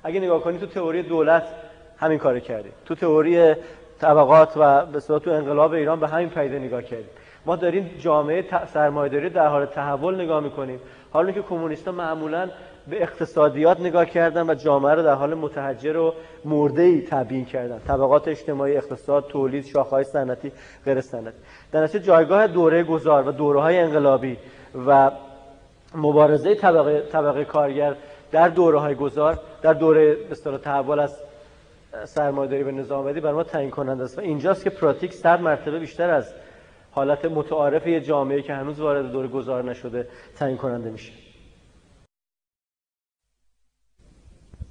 اگه 0.04 0.20
نگاه 0.20 0.40
کنید 0.40 0.60
تو 0.60 0.66
تئوری 0.66 1.02
دولت 1.02 1.42
همین 1.98 2.18
کار 2.18 2.40
کردیم 2.40 2.72
تو 2.86 2.94
تئوری 2.94 3.54
طبقات 4.00 4.52
و 4.56 4.86
به 4.86 5.00
تو 5.00 5.30
انقلاب 5.30 5.72
ایران 5.72 6.00
به 6.00 6.08
همین 6.08 6.28
پیده 6.28 6.58
نگاه 6.58 6.82
کردیم. 6.82 7.10
ما 7.46 7.56
داریم 7.56 7.90
جامعه 7.98 8.44
سرمایه‌داری 8.66 9.30
در 9.30 9.46
حال 9.46 9.66
تحول 9.66 10.20
نگاه 10.20 10.40
می‌کنیم. 10.40 10.80
حالا 11.12 11.32
که 11.32 11.42
کمونیست‌ها 11.42 11.92
معمولا 11.92 12.48
به 12.88 13.02
اقتصادیات 13.02 13.80
نگاه 13.80 14.04
کردن 14.04 14.50
و 14.50 14.54
جامعه 14.54 14.94
رو 14.94 15.02
در 15.02 15.14
حال 15.14 15.34
متحجر 15.34 15.96
و 15.96 16.14
مرده 16.44 16.82
ای 16.82 17.02
تبیین 17.10 17.44
کردن. 17.44 17.78
طبقات 17.78 18.28
اجتماعی 18.28 18.76
اقتصاد 18.76 19.26
تولید 19.28 19.64
شاخه‌های 19.64 20.04
صنعتی 20.04 20.52
غیر 20.84 21.00
صنعتی. 21.00 21.38
در 21.72 21.82
نتیجه 21.82 22.04
جایگاه 22.04 22.46
دوره 22.46 22.82
گذار 22.82 23.28
و 23.28 23.32
دوره 23.32 23.60
های 23.60 23.78
انقلابی 23.78 24.36
و 24.86 25.10
مبارزه 25.94 26.54
طبقه, 26.54 27.00
طبقه 27.00 27.44
کارگر 27.44 27.94
در 28.32 28.48
دوره 28.48 28.78
های 28.78 28.94
گذار 28.94 29.38
در 29.62 29.72
دوره 29.72 30.14
به 30.14 30.58
تحول 30.58 31.00
از 31.00 31.16
سرمایه‌داری 32.04 32.64
به 32.64 32.72
نظام 32.72 33.00
آمدی 33.00 33.20
برای 33.20 33.34
ما 33.34 33.44
تعیین 33.44 33.70
کننده 33.70 34.04
است 34.04 34.18
و 34.18 34.20
اینجاست 34.20 34.64
که 34.64 34.70
پراتیک 34.70 35.12
صد 35.12 35.40
مرتبه 35.40 35.78
بیشتر 35.78 36.10
از 36.10 36.34
حالت 36.90 37.24
متعارف 37.24 37.86
یه 37.86 38.00
جامعه 38.00 38.42
که 38.42 38.54
هنوز 38.54 38.80
وارد 38.80 39.12
دوره 39.12 39.28
گذار 39.28 39.64
نشده 39.64 40.08
تعیین 40.36 40.56
کننده 40.56 40.90
میشه. 40.90 41.12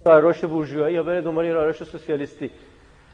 رشد 0.06 0.48
بورژوایی 0.48 0.96
یا 0.96 1.04
بره 1.04 1.22
دنبال 1.22 1.46
یه 1.46 1.54
رشد 1.54 1.86
سوسیالیستی 1.86 2.52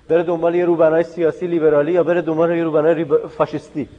بره 0.07 0.23
دنبال 0.23 0.55
یه 0.55 0.65
روبنای 0.65 1.03
سیاسی 1.03 1.47
لیبرالی 1.47 1.91
یا 1.91 2.03
بره 2.03 2.21
دنبال 2.21 2.57
یه 2.57 2.63
روبنای 2.63 3.05
فاشیستی. 3.27 3.89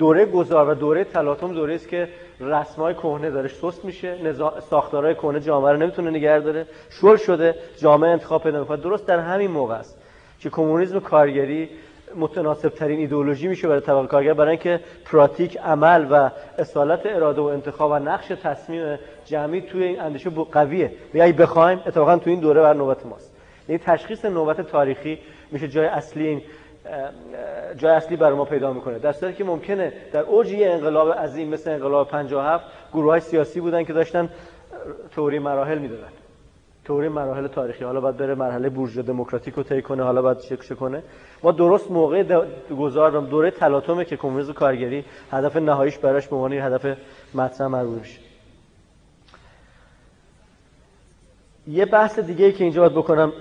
دوره 0.00 0.26
گذار 0.26 0.68
و 0.68 0.74
دوره 0.74 1.04
تلاطم 1.04 1.52
دوره 1.52 1.74
است 1.74 1.88
که 1.88 2.08
رسمای 2.40 2.94
کهنه 2.94 3.30
داره 3.30 3.48
سست 3.48 3.84
میشه 3.84 4.16
ساختارهای 4.70 5.14
کهنه 5.14 5.40
جامعه 5.40 5.72
رو 5.72 5.78
نمی‌تونه 5.78 6.10
نگه 6.10 6.38
داره. 6.38 6.66
شل 6.90 7.16
شده 7.16 7.54
جامعه 7.78 8.10
انتخاب 8.10 8.42
پیدا 8.42 8.60
می‌کنه. 8.60 8.76
درست 8.76 9.06
در 9.06 9.18
همین 9.18 9.50
موقع 9.50 9.74
است 9.74 10.02
که 10.38 10.50
کمونیسم 10.50 11.00
کارگری 11.00 11.68
متناسب 12.16 12.68
ترین 12.68 12.98
ایدئولوژی 12.98 13.48
میشه 13.48 13.68
برای 13.68 13.80
طبقه 13.80 14.06
کارگر 14.06 14.34
برای 14.34 14.50
اینکه 14.50 14.80
پراتیک 15.04 15.58
عمل 15.58 16.06
و 16.10 16.30
اصالت 16.58 17.00
اراده 17.04 17.40
و 17.40 17.44
انتخاب 17.44 17.90
و 17.90 17.98
نقش 17.98 18.28
تصمیم 18.28 18.98
جمعی 19.24 19.60
توی 19.60 19.84
این 19.84 20.00
اندیشه 20.00 20.30
قویه. 20.30 20.92
و 21.14 21.22
اگه 21.22 21.32
بخوایم 21.32 21.78
اتفاقا 21.86 22.16
تو 22.16 22.30
این 22.30 22.40
دوره 22.40 22.60
بر 22.62 22.74
نوبت 22.74 23.06
ماست. 23.06 23.32
یعنی 23.68 23.82
تشخیص 23.86 24.24
نوبت 24.24 24.60
تاریخی 24.60 25.18
میشه 25.50 25.68
جای 25.68 25.86
اصلی 25.86 26.26
این 26.26 26.42
جای 27.76 27.90
اصلی 27.90 28.16
برای 28.16 28.36
ما 28.36 28.44
پیدا 28.44 28.72
می‌کنه. 28.72 28.98
در 28.98 29.12
که 29.12 29.44
ممکنه 29.44 29.92
در 30.12 30.20
اوج 30.20 30.54
انقلاب 30.58 31.12
عظیم 31.12 31.48
مثل 31.48 31.70
انقلاب 31.70 32.08
57 32.08 32.64
گروه 32.92 33.10
های 33.10 33.20
سیاسی 33.20 33.60
بودن 33.60 33.84
که 33.84 33.92
داشتن 33.92 34.28
توری 35.10 35.38
مراحل 35.38 35.78
می‌دادن. 35.78 36.08
توری 36.84 37.08
مراحل 37.08 37.46
تاریخی. 37.46 37.84
حالا 37.84 38.00
باید 38.00 38.16
بره 38.16 38.34
مرحله 38.34 38.68
بورژوا 38.68 39.02
دموکراتیک 39.02 39.54
رو 39.54 39.62
طی 39.62 39.82
کنه 39.82 40.02
حالا 40.02 40.22
باید 40.22 40.40
شکل 40.40 40.74
کنه. 40.74 41.02
ما 41.42 41.52
درست 41.52 41.90
موقع 41.90 42.42
گذار 42.78 43.20
دوره 43.20 43.50
تلاطمه 43.50 44.04
که 44.04 44.16
کمونیسم 44.16 44.52
کارگری 44.52 45.04
هدف 45.30 45.56
نهاییش 45.56 45.98
براش 45.98 46.28
به 46.28 46.36
عنوان 46.36 46.52
هدف 46.52 46.96
مطرح 47.34 47.66
مربوط 47.66 48.06
یه 51.66 51.84
بحث 51.84 52.18
دیگه 52.18 52.52
که 52.52 52.64
اینجا 52.64 52.80
باید 52.80 52.94
بکنم 52.94 53.32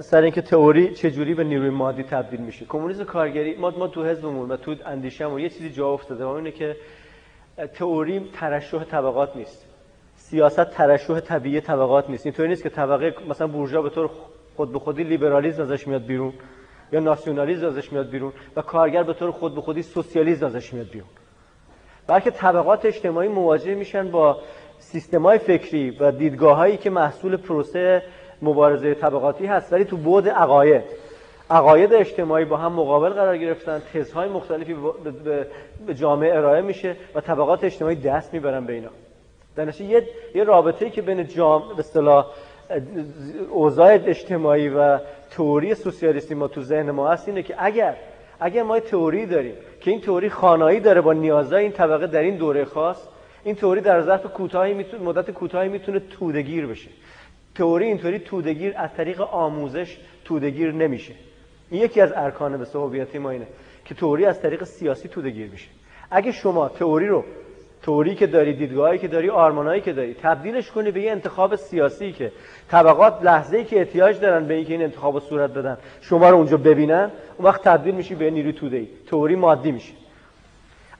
سر 0.00 0.22
اینکه 0.22 0.42
تئوری 0.42 0.94
چجوری 0.94 1.34
به 1.34 1.44
نیروی 1.44 1.70
مادی 1.70 2.02
تبدیل 2.02 2.40
میشه. 2.40 2.64
کمونیسم 2.64 3.04
کارگری 3.04 3.56
ما 3.56 3.70
ما 3.70 3.88
تو 3.88 4.04
حزبمون 4.04 4.50
و 4.50 4.56
تو 4.56 4.74
اندیشه‌مون 4.86 5.40
یه 5.40 5.48
چیزی 5.48 5.70
جا 5.70 5.88
افتاده 5.88 6.24
و 6.24 6.28
اینه 6.28 6.50
که 6.50 6.76
تئوری 7.74 8.30
ترشح 8.32 8.84
طبقات 8.84 9.36
نیست. 9.36 9.66
سیاست 10.16 10.70
ترشح 10.70 11.20
طبیعی 11.20 11.60
طبقات 11.60 12.10
نیست. 12.10 12.26
اینطوری 12.26 12.48
نیست 12.48 12.62
که 12.62 12.68
طبقه 12.68 13.14
مثلا 13.28 13.46
بورژوا 13.46 13.82
به 13.82 13.90
طور 13.90 14.10
خود 14.56 14.72
به 14.72 14.78
خودی 14.78 15.04
لیبرالیسم 15.04 15.62
ازش 15.62 15.88
میاد 15.88 16.02
بیرون 16.06 16.32
یا 16.92 17.00
ناسیونالیسم 17.00 17.66
ازش 17.66 17.92
میاد 17.92 18.10
بیرون 18.10 18.32
و 18.56 18.62
کارگر 18.62 19.02
به 19.02 19.12
طور 19.12 19.30
خود 19.30 19.54
به 19.54 19.60
خودی 19.60 19.82
سوسیالیسم 19.82 20.46
ازش 20.46 20.74
میاد 20.74 20.86
بیرون. 20.90 21.08
بلکه 22.06 22.30
طبقات 22.30 22.84
اجتماعی 22.84 23.28
مواجه 23.28 23.74
میشن 23.74 24.10
با 24.10 24.38
سیستمای 24.78 25.38
فکری 25.38 25.90
و 25.90 26.12
دیدگاههایی 26.12 26.76
که 26.76 26.90
محصول 26.90 27.36
پروسه 27.36 28.02
مبارزه 28.42 28.94
طبقاتی 28.94 29.46
هست 29.46 29.72
ولی 29.72 29.84
تو 29.84 29.96
بعد 29.96 30.28
عقاید. 30.28 30.84
عقاید 31.50 31.94
اجتماعی 31.94 32.44
با 32.44 32.56
هم 32.56 32.72
مقابل 32.72 33.08
قرار 33.08 33.38
گرفتن 33.38 33.82
تزهای 33.94 34.28
مختلفی 34.28 34.76
به 35.86 35.94
جامعه 35.94 36.36
ارائه 36.36 36.62
میشه 36.62 36.96
و 37.14 37.20
طبقات 37.20 37.64
اجتماعی 37.64 37.96
دست 37.96 38.34
می‌برن 38.34 38.64
به 38.64 38.72
اینا. 38.72 38.90
در 39.56 39.80
یه 39.80 40.08
یه 40.34 40.44
رابطه‌ای 40.44 40.90
که 40.90 41.02
بین 41.02 41.26
جامعه 41.26 41.74
به 41.74 41.78
اصطلاح 41.78 42.26
اوضاع 43.50 43.92
اجتماعی 43.92 44.68
و 44.68 44.98
تئوری 45.30 45.74
سوسیالیستی 45.74 46.34
ما 46.34 46.48
تو 46.48 46.62
ذهن 46.62 46.90
ما 46.90 47.08
هست 47.08 47.28
اینه 47.28 47.42
که 47.42 47.54
اگر 47.58 47.96
اگر 48.40 48.62
ما 48.62 48.80
تئوری 48.80 49.26
داریم 49.26 49.54
که 49.80 49.90
این 49.90 50.00
تئوری 50.00 50.30
خانایی 50.30 50.80
داره 50.80 51.00
با 51.00 51.12
نیازهای 51.12 51.62
این 51.62 51.72
طبقه 51.72 52.06
در 52.06 52.20
این 52.20 52.36
دوره 52.36 52.64
خاص 52.64 53.08
این 53.44 53.54
تئوری 53.54 53.80
در 53.80 54.02
ظرف 54.02 54.26
کوتاهی 54.26 54.74
می‌تونه 54.74 55.04
مدت 55.04 55.30
کوتاهی 55.30 55.68
می‌تونه 55.68 56.00
تودگیر 56.00 56.66
بشه. 56.66 56.90
تئوری 57.54 57.86
اینطوری 57.86 58.18
تودگیر 58.18 58.72
از 58.76 58.90
طریق 58.96 59.20
آموزش 59.20 59.98
تودگیر 60.24 60.72
نمیشه. 60.72 61.14
این 61.70 61.82
یکی 61.82 62.00
از 62.00 62.12
ارکان 62.16 62.56
به 62.56 62.66
هویتی 62.74 63.18
ما 63.18 63.30
اینه 63.30 63.46
که 63.84 63.94
تئوری 63.94 64.24
از 64.24 64.42
طریق 64.42 64.64
سیاسی 64.64 65.08
تودگیر 65.08 65.50
میشه. 65.50 65.68
اگه 66.10 66.32
شما 66.32 66.68
تئوری 66.68 67.06
رو 67.06 67.24
تئوری 67.82 68.14
که 68.14 68.26
داری 68.26 68.56
دیدگاهی 68.56 68.98
که 68.98 69.08
داری 69.08 69.30
آرمانایی 69.30 69.80
که 69.80 69.92
داری 69.92 70.14
تبدیلش 70.14 70.70
کنی 70.70 70.90
به 70.90 71.00
یه 71.00 71.10
انتخاب 71.10 71.56
سیاسی 71.56 72.12
که 72.12 72.32
طبقات 72.70 73.22
لحظه 73.22 73.56
ای 73.56 73.64
که 73.64 73.78
احتیاج 73.78 74.20
دارن 74.20 74.46
به 74.46 74.54
اینکه 74.54 74.72
این 74.72 74.82
انتخاب 74.82 75.18
صورت 75.18 75.50
بدن 75.50 75.78
شما 76.00 76.30
رو 76.30 76.36
اونجا 76.36 76.56
ببینن 76.56 77.10
اون 77.36 77.48
وقت 77.48 77.62
تبدیل 77.62 77.94
میشی 77.94 78.14
به 78.14 78.30
نیروی 78.30 78.52
توده 78.52 78.76
ای 78.76 78.88
تئوری 79.06 79.36
مادی 79.36 79.72
میشه. 79.72 79.92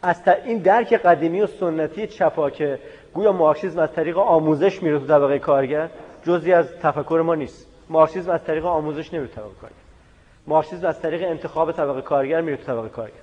از 0.05 0.23
این 0.45 0.59
درک 0.59 0.93
قدیمی 0.93 1.41
و 1.41 1.47
سنتی 1.47 2.07
چپا 2.07 2.51
که 2.51 2.79
گویا 3.15 3.33
مارکسیسم 3.33 3.79
از 3.79 3.93
طریق 3.93 4.19
آموزش 4.19 4.83
میره 4.83 4.99
تو 4.99 5.07
طبقه 5.07 5.39
کارگر 5.39 5.89
جزی 6.23 6.53
از 6.53 6.67
تفکر 6.83 7.23
ما 7.27 7.35
نیست. 7.35 7.67
مارکسیسم 7.89 8.31
از 8.31 8.45
طریق 8.45 8.67
آموزش 8.67 9.15
نمیره 9.15 9.31
طبقه 9.31 9.55
کارگر. 9.61 9.77
مارکسیسم 10.47 10.87
از 10.87 11.01
طریق 11.01 11.23
انتخاب 11.29 11.73
طبقه 11.73 12.03
کارگر 12.03 12.41
میره 12.41 12.57
تو 12.57 12.63
طبقه 12.63 12.89
کارگر. 12.89 13.15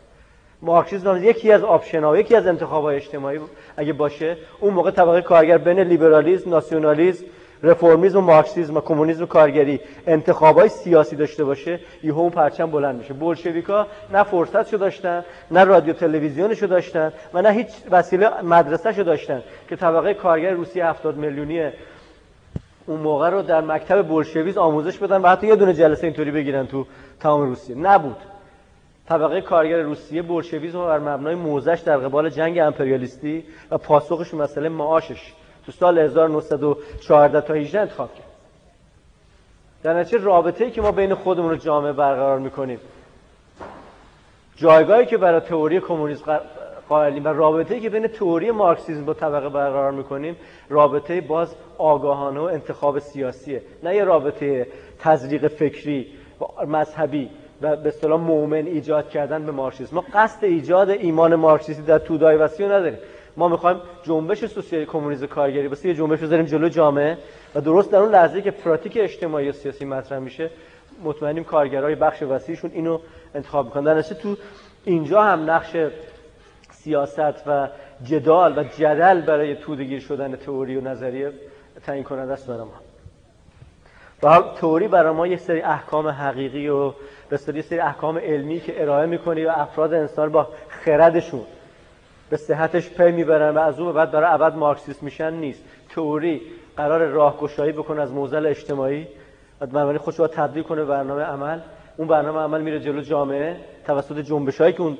مارکسیسم 0.61 1.23
یکی 1.23 1.51
از 1.51 1.63
آپشن‌ها 1.63 2.17
یکی 2.17 2.35
از 2.35 2.47
انتخاب‌های 2.47 2.95
اجتماعی 2.95 3.39
اگه 3.77 3.93
باشه 3.93 4.37
اون 4.59 4.73
موقع 4.73 4.91
طبقه 4.91 5.21
کارگر 5.21 5.57
بین 5.57 5.79
لیبرالیسم 5.79 6.49
ناسیونالیسم 6.49 7.25
رفرمیسم 7.63 8.17
و 8.17 8.21
مارکسیسم 8.21 8.77
و 8.77 8.81
کمونیسم 8.81 9.23
و 9.23 9.25
کارگری 9.25 9.79
انتخابای 10.07 10.69
سیاسی 10.69 11.15
داشته 11.15 11.43
باشه 11.43 11.79
یه 12.03 12.13
اون 12.13 12.29
پرچم 12.29 12.71
بلند 12.71 12.97
میشه. 12.97 13.13
بولشویکا 13.13 13.87
نه 14.13 14.23
فرصتشو 14.23 14.77
داشتن 14.77 15.25
نه 15.51 15.63
رادیو 15.63 15.93
تلویزیونشو 15.93 16.67
داشتن 16.67 17.13
و 17.33 17.41
نه 17.41 17.51
هیچ 17.51 17.67
وسیله 17.91 18.41
مدرسهشو 18.41 19.03
داشتن 19.03 19.43
که 19.69 19.75
طبقه 19.75 20.13
کارگر 20.13 20.51
روسیه 20.51 20.85
70 20.85 21.17
میلیونی 21.17 21.71
اون 22.85 22.99
موقع 22.99 23.29
رو 23.29 23.41
در 23.41 23.61
مکتب 23.61 24.07
بولشویز 24.07 24.57
آموزش 24.57 24.97
بدن 24.97 25.21
و 25.21 25.27
حتی 25.27 25.47
یه 25.47 25.55
دونه 25.55 25.73
جلسه 25.73 26.03
اینطوری 26.03 26.31
بگیرن 26.31 26.67
تو 26.67 26.85
تمام 27.19 27.41
روسیه. 27.41 27.75
نبود. 27.75 28.17
طبقه 29.09 29.41
کارگر 29.41 29.81
روسیه 29.81 30.21
بولشویسم 30.21 30.85
بر 30.85 30.99
مبنای 30.99 31.35
موزش 31.35 31.81
در 31.85 31.97
قبال 31.97 32.29
جنگ 32.29 32.59
امپریالیستی 32.59 33.43
و 33.71 33.77
پاسخش 33.77 34.33
مسئله 34.33 34.69
معاشش 34.69 35.33
تو 35.65 35.71
سال 35.71 35.97
1914 35.97 37.41
تا 37.41 37.53
18 37.53 37.79
انتخاب 37.81 38.13
کرد. 38.15 38.25
در 39.83 39.93
نتیجه 39.93 40.23
رابطه 40.23 40.65
ای 40.65 40.71
که 40.71 40.81
ما 40.81 40.91
بین 40.91 41.13
خودمون 41.13 41.49
رو 41.49 41.55
جامعه 41.55 41.91
برقرار 41.91 42.39
می‌کنیم 42.39 42.79
جایگاهی 44.55 45.05
که 45.05 45.17
برای 45.17 45.39
تئوری 45.39 45.79
کمونیسم 45.79 46.39
قائلیم 46.89 47.25
و 47.25 47.27
رابطه 47.27 47.73
ای 47.73 47.81
که 47.81 47.89
بین 47.89 48.07
تئوری 48.07 48.51
مارکسیسم 48.51 49.05
با 49.05 49.13
طبقه 49.13 49.49
برقرار 49.49 49.91
می‌کنیم 49.91 50.35
رابطه 50.69 51.21
باز 51.21 51.55
آگاهانه 51.77 52.39
و 52.39 52.43
انتخاب 52.43 52.99
سیاسیه. 52.99 53.61
نه 53.83 53.95
یه 53.95 54.03
رابطه 54.03 54.67
تزریق 54.99 55.47
فکری 55.47 56.07
و 56.41 56.65
مذهبی 56.65 57.29
و 57.61 57.75
به 57.75 57.87
اصطلاح 57.87 58.19
مؤمن 58.21 58.65
ایجاد 58.65 59.09
کردن 59.09 59.45
به 59.45 59.51
مارکسیسم 59.51 59.95
ما 59.95 60.05
قصد 60.13 60.45
ایجاد 60.45 60.89
ایمان 60.89 61.35
مارکسیستی 61.35 61.81
در 61.81 61.99
تودای 61.99 62.35
وسیع 62.35 62.65
نداریم. 62.65 62.99
ما 63.37 63.47
می‌خوایم 63.47 63.77
جنبش 64.03 64.45
سوسیال 64.45 64.85
کمونیسم 64.85 65.25
کارگری 65.25 65.67
واسه 65.67 65.89
یه 65.89 65.95
جنبش 65.95 66.19
بذاریم 66.19 66.45
جلو 66.45 66.69
جامعه 66.69 67.17
و 67.55 67.61
درست 67.61 67.91
در 67.91 67.99
اون 67.99 68.11
لحظه 68.11 68.41
که 68.41 68.51
پراتیک 68.51 68.97
اجتماعی 69.01 69.49
و 69.49 69.51
سیاسی 69.51 69.85
مطرح 69.85 70.19
میشه 70.19 70.49
مطمئنیم 71.03 71.43
کارگرای 71.43 71.95
بخش 71.95 72.23
وسیعشون 72.23 72.71
اینو 72.73 72.99
انتخاب 73.35 73.65
می‌کنن. 73.65 73.83
در 73.83 74.01
تو 74.01 74.37
اینجا 74.85 75.23
هم 75.23 75.49
نقش 75.49 75.75
سیاست 76.71 77.47
و 77.47 77.67
جدال 78.03 78.59
و 78.59 78.63
جدل 78.63 79.21
برای 79.21 79.55
تودگیر 79.55 79.99
شدن 79.99 80.35
تئوری 80.35 80.77
و 80.77 80.81
نظریه 80.81 81.31
تعیین 81.85 82.03
کننده 82.03 82.33
است 82.33 82.47
برای 82.47 82.59
ما. 82.59 82.81
و 84.23 84.41
تئوری 84.55 84.87
برای 84.87 85.13
ما 85.13 85.27
یک 85.27 85.39
سری 85.39 85.61
احکام 85.61 86.07
حقیقی 86.07 86.67
و 86.67 86.93
به 87.29 87.37
سری 87.37 87.79
احکام 87.79 88.17
علمی 88.17 88.59
که 88.59 88.81
ارائه 88.81 89.05
می‌کنی 89.05 89.45
و 89.45 89.49
افراد 89.49 89.93
انسان 89.93 90.29
با 90.29 90.47
خردشون 90.69 91.41
به 92.31 92.37
صحتش 92.37 92.89
پی 92.89 93.11
می‌برن 93.11 93.55
و 93.55 93.59
از 93.59 93.79
اون 93.79 93.93
بعد 93.93 94.11
برای 94.11 94.33
ابد 94.33 94.55
مارکسیست 94.55 95.03
میشن 95.03 95.33
نیست. 95.33 95.63
تئوری 95.89 96.41
قرار 96.77 97.05
راهگشایی 97.05 97.71
بکنه 97.71 98.01
از 98.01 98.11
موزل 98.11 98.45
اجتماعی 98.45 99.07
و 99.61 99.65
بنابراین 99.65 99.97
خودش 99.97 100.19
رو 100.19 100.27
تبدیل 100.27 100.63
کنه 100.63 100.83
برنامه 100.83 101.23
عمل. 101.23 101.59
اون 101.97 102.07
برنامه 102.07 102.39
عمل 102.39 102.61
میره 102.61 102.79
جلو 102.79 103.01
جامعه 103.01 103.55
توسط 103.85 104.19
جنبشایی 104.19 104.73
که 104.73 104.81
اون 104.81 104.97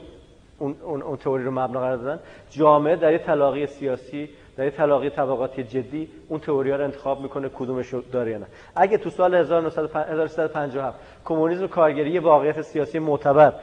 اون, 0.60 0.76
اون, 0.84 1.02
اون 1.02 1.18
تئوری 1.18 1.44
رو 1.44 1.52
مبنا 1.52 1.80
قرار 1.80 1.98
دادن. 1.98 2.20
جامعه 2.50 2.96
در 2.96 3.12
یه 3.12 3.18
تلاقی 3.18 3.68
سیاسی 3.68 4.30
در 4.58 4.66
یه 4.66 4.72
تلاقی 4.72 5.10
طبقاتی 5.10 5.64
جدی 5.64 6.10
اون 6.28 6.40
تئوری 6.40 6.72
رو 6.72 6.84
انتخاب 6.84 7.22
می‌کنه 7.22 7.50
کدومش 7.50 7.94
داره 8.12 8.32
یا 8.32 8.38
نه. 8.38 8.46
اگه 8.76 8.98
تو 8.98 9.10
سال 9.10 9.36
1957 9.36 11.00
کمونیسم 11.26 11.68
کارگری 11.68 12.20
واقعیت 12.20 12.62
سیاسی 12.62 13.00
معتبر 13.00 13.54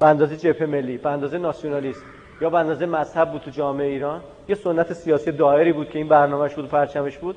به 0.00 0.06
اندازه 0.06 0.36
جبهه 0.36 0.66
ملی 0.66 0.98
به 0.98 1.10
اندازه 1.10 1.38
ناسیونالیسم 1.38 2.02
یا 2.40 2.50
به 2.50 2.58
اندازه 2.58 2.86
مذهب 2.86 3.32
بود 3.32 3.40
تو 3.40 3.50
جامعه 3.50 3.86
ایران؟ 3.86 4.20
یه 4.48 4.54
سنت 4.54 4.92
سیاسی 4.92 5.32
دایری 5.32 5.72
بود 5.72 5.90
که 5.90 5.98
این 5.98 6.08
برنامهش 6.08 6.54
بود 6.54 6.64
و 6.64 6.68
پرچمش 6.68 7.18
بود. 7.18 7.36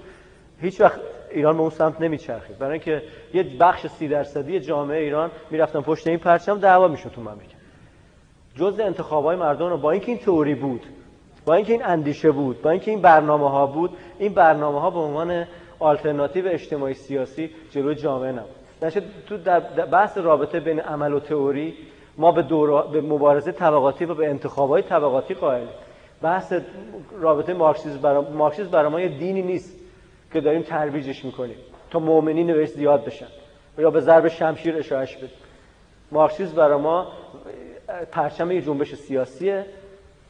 هیچ 0.61 0.81
وقت 0.81 0.99
ایران 1.31 1.55
به 1.55 1.61
اون 1.61 1.69
سمت 1.69 2.01
نمیچرخید. 2.01 2.57
برای 2.57 2.73
اینکه 2.73 3.03
یه 3.34 3.43
بخش 3.59 3.88
سی 3.88 4.07
درصدی 4.07 4.59
جامعه 4.59 4.99
ایران 5.01 5.31
می‌رفتن 5.51 5.81
پشت 5.81 6.07
این 6.07 6.17
پرچم 6.17 6.59
دعوا 6.59 6.88
می‌شد 6.88 7.09
تو 7.09 7.21
مملکت. 7.21 7.59
جزء 8.55 8.84
انتخابای 8.84 9.35
مردم 9.35 9.69
رو 9.69 9.77
با 9.77 9.91
اینکه 9.91 10.07
این 10.07 10.17
تئوری 10.17 10.55
بود 10.55 10.85
با 11.45 11.53
اینکه 11.53 11.73
این 11.73 11.85
اندیشه 11.85 12.31
بود 12.31 12.61
با 12.61 12.69
اینکه 12.69 12.91
این 12.91 13.01
برنامه 13.01 13.49
ها 13.49 13.67
بود 13.67 13.97
این 14.19 14.34
برنامه 14.34 14.81
ها 14.81 14.89
به 14.89 14.99
عنوان 14.99 15.45
آلترناتیو 15.80 16.47
اجتماعی 16.47 16.93
سیاسی 16.93 17.49
جلوی 17.71 17.95
جامعه 17.95 18.31
نبود. 18.31 18.55
تو 19.27 19.38
در 19.38 19.59
بحث 19.91 20.17
رابطه 20.17 20.59
بین 20.59 20.80
عمل 20.80 21.13
و 21.13 21.19
تئوری 21.19 21.73
ما 22.19 22.31
به, 22.31 22.41
دور... 22.41 22.87
به 22.87 23.01
مبارزه 23.01 23.51
طبقاتی 23.51 24.05
و 24.05 24.13
به 24.13 24.29
انتخابای 24.29 24.81
طبقاتی 24.81 25.33
قائلیم 25.33 25.69
بحث 26.21 26.53
رابطه 27.21 27.53
مارکسیسم 27.53 27.97
برای 27.97 28.25
مارکسیسم 28.33 28.69
برای 28.69 28.91
ما 28.91 29.01
یه 29.01 29.07
دینی 29.07 29.41
نیست 29.41 29.79
که 30.33 30.41
داریم 30.41 30.61
ترویجش 30.61 31.25
می‌کنیم 31.25 31.55
تا 31.91 31.99
مؤمنین 31.99 32.47
بهش 32.47 32.69
زیاد 32.69 33.05
بشن. 33.05 33.27
یا 33.77 33.91
به 33.91 33.99
ضرب 33.99 34.27
شمشیر 34.27 34.77
اشاعش 34.77 35.17
بدیم 35.17 35.29
مارکسیسم 36.11 36.55
برای 36.55 36.81
ما 36.81 37.07
پرچم 38.11 38.51
یه 38.51 38.61
جنبش 38.61 38.95
سیاسیه. 38.95 39.65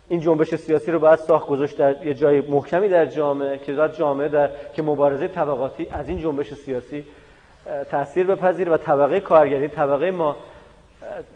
این 0.09 0.19
جنبش 0.19 0.55
سیاسی 0.55 0.91
رو 0.91 0.99
باید 0.99 1.19
ساخت 1.19 1.47
گذاشت 1.47 1.77
در 1.77 2.05
یه 2.05 2.13
جای 2.13 2.41
محکمی 2.41 2.89
در 2.89 3.05
جامعه 3.05 3.57
که 3.57 3.73
داد 3.73 3.97
جامعه 3.97 4.27
در 4.27 4.49
که 4.73 4.81
مبارزه 4.81 5.27
طبقاتی 5.27 5.87
از 5.91 6.09
این 6.09 6.19
جنبش 6.19 6.53
سیاسی 6.53 7.05
تاثیر 7.91 8.27
بپذیره 8.27 8.71
و 8.71 8.77
طبقه 8.77 9.19
کارگری 9.19 9.67
طبقه 9.67 10.11
ما 10.11 10.35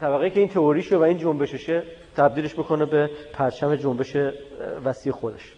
طبقه 0.02 0.30
که 0.30 0.40
این 0.40 0.50
تئوریشه 0.50 0.98
و 0.98 1.02
این 1.02 1.18
جنبششه 1.18 1.84
تبدیلش 2.16 2.54
بکنه 2.54 2.86
به 2.86 3.10
پرچم 3.34 3.76
جنبش 3.76 4.18
وسیع 4.86 5.12
خودش. 5.14 5.54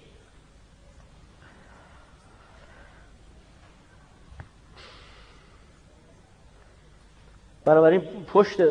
بنابراین 7.66 8.02
پشت 8.34 8.62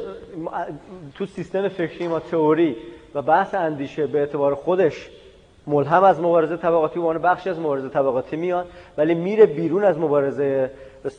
تو 1.14 1.26
سیستم 1.26 1.68
فکری 1.68 2.08
ما 2.08 2.20
تئوری 2.20 2.76
و 3.14 3.22
بحث 3.22 3.54
اندیشه 3.54 4.06
به 4.06 4.18
اعتبار 4.18 4.54
خودش 4.54 5.10
ملهم 5.66 6.04
از 6.04 6.20
مبارزه 6.20 6.56
طبقاتی 6.56 6.98
و 6.98 7.18
بخشی 7.18 7.50
از 7.50 7.58
مبارزه 7.58 7.88
طبقاتی 7.88 8.36
میاد 8.36 8.66
ولی 8.98 9.14
میره 9.14 9.46
بیرون 9.46 9.84
از 9.84 9.98
مبارزه 9.98 10.70
به 11.02 11.10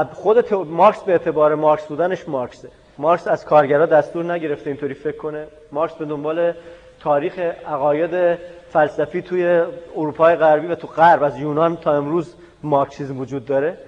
اجتماعی 0.00 0.42
خود 0.44 0.54
مارکس 0.54 1.02
به 1.02 1.12
اعتبار 1.12 1.54
مارکس 1.54 1.86
بودنش 1.86 2.28
مارکسه. 2.28 2.68
مارکس 2.98 3.28
از 3.28 3.44
کارگرا 3.44 3.86
دستور 3.86 4.32
نگرفته 4.32 4.70
اینطوری 4.70 4.94
فکر 4.94 5.16
کنه. 5.16 5.46
مارکس 5.72 5.94
به 5.94 6.04
دنبال 6.04 6.52
تاریخ 7.00 7.38
عقاید 7.68 8.38
فلسفی 8.68 9.22
توی 9.22 9.62
اروپای 9.96 10.36
غربی 10.36 10.66
و 10.66 10.74
تو 10.74 10.86
غرب 10.86 11.22
از 11.22 11.38
یونان 11.38 11.76
تا 11.76 11.92
امروز 11.92 12.34
مارکسیسم 12.62 13.20
وجود 13.20 13.44
داره. 13.44 13.78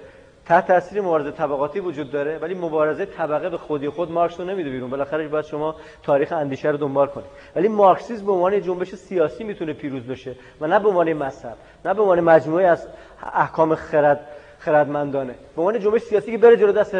تحت 0.45 0.67
تاثیر 0.67 1.01
مبارزه 1.01 1.31
طبقاتی 1.31 1.79
وجود 1.79 2.11
داره 2.11 2.37
ولی 2.37 2.53
مبارزه 2.53 3.05
طبقه 3.05 3.49
به 3.49 3.57
خودی 3.57 3.89
خود 3.89 4.11
مارکس 4.11 4.39
رو 4.39 4.45
نمیده 4.45 4.69
بیرون. 4.69 4.89
بالاخره 4.89 5.27
باید 5.27 5.45
شما 5.45 5.75
تاریخ 6.03 6.31
اندیشه 6.31 6.69
رو 6.69 6.77
دنبال 6.77 7.07
کنید. 7.07 7.27
ولی 7.55 7.67
مارکسیسم 7.67 8.25
به 8.25 8.31
عنوان 8.31 8.61
جنبش 8.61 8.95
سیاسی 8.95 9.43
می‌تونه 9.43 9.73
پیروز 9.73 10.03
بشه 10.03 10.35
و 10.61 10.67
نه 10.67 10.79
به 10.79 10.89
عنوان 10.89 11.13
مذهب 11.13 11.57
نه 11.85 11.93
به 11.93 12.01
عنوان 12.01 12.19
مجموعه 12.19 12.67
از 12.67 12.87
احکام 13.33 13.75
خرد 13.75 14.27
خردمندانه. 14.67 15.35
به 15.55 15.61
عنوان 15.61 15.79
جنبش 15.79 16.01
سیاسی 16.01 16.31
که 16.31 16.37
بره 16.37 16.57
جلو 16.57 16.71
دست 16.71 16.95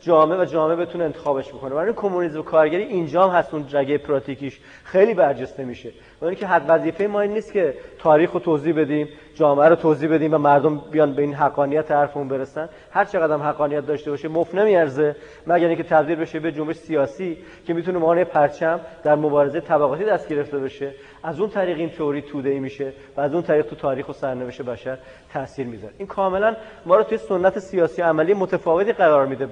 جامعه 0.00 0.38
و 0.38 0.44
جامعه 0.44 0.76
بتونه 0.76 1.04
انتخابش 1.04 1.48
بکنه. 1.48 1.74
برای 1.74 1.92
کمونیسم 1.92 2.38
و 2.38 2.42
کارگری 2.42 2.82
اینجا 2.82 3.28
هم 3.28 3.38
هست 3.38 3.54
اون 3.54 3.66
رگه 3.72 3.98
پراتیکیش 3.98 4.60
خیلی 4.84 5.14
برجسته 5.14 5.64
میشه. 5.64 5.92
برای 6.20 6.36
که 6.36 6.46
حد 6.46 6.64
وظیفه 6.68 7.06
ما 7.06 7.20
این 7.20 7.32
نیست 7.32 7.52
که 7.52 7.74
تاریخ 7.98 8.32
رو 8.32 8.40
توضیح 8.40 8.74
بدیم. 8.80 9.08
جامعه 9.38 9.68
رو 9.68 9.76
توضیح 9.76 10.14
بدیم 10.14 10.34
و 10.34 10.38
مردم 10.38 10.78
بیان 10.78 11.14
به 11.14 11.22
این 11.22 11.34
حقانیت 11.34 11.90
حرفمون 11.90 12.28
برسن. 12.28 12.68
هر 12.90 13.04
چقدر 13.04 13.32
هم 13.34 13.42
حقانیت 13.42 13.86
داشته 13.86 14.10
باشه 14.10 14.28
مفت 14.28 14.54
نمیارزه. 14.54 15.16
مگر 15.46 15.68
اینکه 15.68 15.82
تبدیل 15.82 16.16
بشه 16.16 16.40
به 16.40 16.52
جنبش 16.52 16.76
سیاسی 16.76 17.38
که 17.66 17.74
می‌تونه 17.74 17.98
مانع 17.98 18.24
پرچم 18.24 18.80
در 19.04 19.14
مبارزه 19.14 19.60
طبقاتی 19.60 20.04
دست 20.04 20.28
گرفته 20.28 20.58
بشه. 20.58 20.94
از 21.22 21.40
اون 21.40 21.50
طریق 21.50 21.78
این 21.78 21.90
تئوری 21.90 22.22
توده 22.22 22.50
ای 22.50 22.58
میشه 22.58 22.92
و 23.16 23.20
از 23.20 23.34
اون 23.34 23.42
طریق 23.42 23.66
تو 23.66 23.76
تاریخ 23.76 24.08
و 24.08 24.12
سرنوشت 24.12 24.62
بشر 24.62 24.98
تاثیر 25.32 25.66
می‌ذاره. 25.66 25.94
این 25.98 26.08
کاملا 26.08 26.56
ما 26.86 26.96
رو 26.96 27.02
توی 27.02 27.18
سنت 27.18 27.58
سیاسی 27.58 28.02
عملی 28.02 28.34
متفاوتی 28.34 28.92
قرار 28.92 29.26
میده 29.26 29.46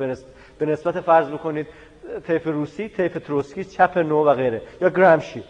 به 0.58 0.66
نسبت 0.66 1.00
فرض 1.00 1.28
بکنید 1.28 1.66
طیف 2.26 2.46
روسی 2.46 2.88
طیف 2.88 3.18
تروتسکی 3.26 3.64
چپ 3.64 3.98
نو 3.98 4.24
و 4.24 4.34
غیره 4.34 4.62
یا 4.80 4.88
گرامشی. 4.88 5.42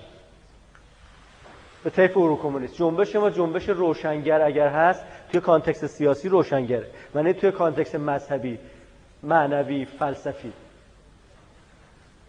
به 1.86 1.90
طیف 1.90 2.16
اورو 2.16 2.36
کمونیست. 2.36 2.74
جنبش 2.74 3.16
ما 3.16 3.30
جنبش 3.30 3.68
روشنگر 3.68 4.42
اگر 4.42 4.68
هست 4.68 5.04
توی 5.32 5.40
context 5.40 5.86
سیاسی 5.86 6.28
روشنگره. 6.28 6.86
و 7.14 7.22
نه 7.22 7.32
توی 7.32 7.50
context 7.50 7.94
مذهبی 7.94 8.58
معنوی 9.22 9.84
فلسفی. 9.84 10.52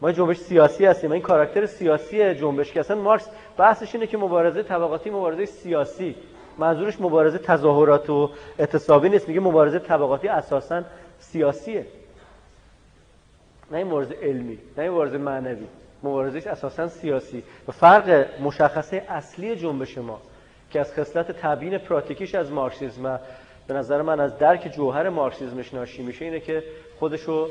ما 0.02 0.12
جنبش 0.12 0.38
سیاسی 0.38 0.86
هستیم. 0.86 1.12
این 1.12 1.22
کاراکتر 1.22 1.66
سیاسی 1.66 2.36
جنبش 2.36 2.72
که 2.72 2.80
اصلا 2.80 3.02
مارکس 3.02 3.30
بحثش 3.58 3.96
اینه 3.96 4.08
که 4.08 4.18
مبارزه 4.18 4.64
طبقاتی 4.64 5.10
مبارزه 5.10 5.46
سیاسی. 5.46 6.16
منظورش 6.58 7.02
مبارزه 7.02 7.38
تظاهرات 7.38 8.10
و 8.10 8.30
اعتصابی 8.60 9.10
نیست. 9.10 9.28
میگه 9.28 9.40
مبارزه 9.40 9.80
طبقاتی 9.80 10.28
اساسا 10.28 10.84
سیاسیه. 11.20 11.86
نه 13.72 13.78
این 13.78 13.88
مبارزه 13.88 14.16
علمی 14.22 14.58
نه 14.78 14.84
این 14.84 14.92
مبارزه 14.92 15.18
معنوی. 15.18 15.68
مبارزه 16.04 16.50
اساسا 16.50 16.88
سیاسی. 16.88 17.44
و 17.68 17.72
فرق 17.72 18.28
مشخصه 18.42 19.04
اصلی 19.10 19.56
جنبش 19.56 19.98
ما 19.98 20.22
که 20.72 20.80
از 20.80 20.94
خصلت 20.94 21.32
تبیین 21.32 21.78
پراتیکیش 21.78 22.36
از 22.36 22.52
مارکسیسم 22.52 23.20
به 23.68 23.74
نظر 23.74 24.02
من 24.02 24.20
از 24.20 24.38
درک 24.38 24.72
جوهر 24.76 25.10
مارکسیسمش 25.10 25.74
ناشی 25.74 26.04
میشه 26.04 26.26
اینه 26.26 26.40
که 26.40 26.64
خودشو 27.00 27.48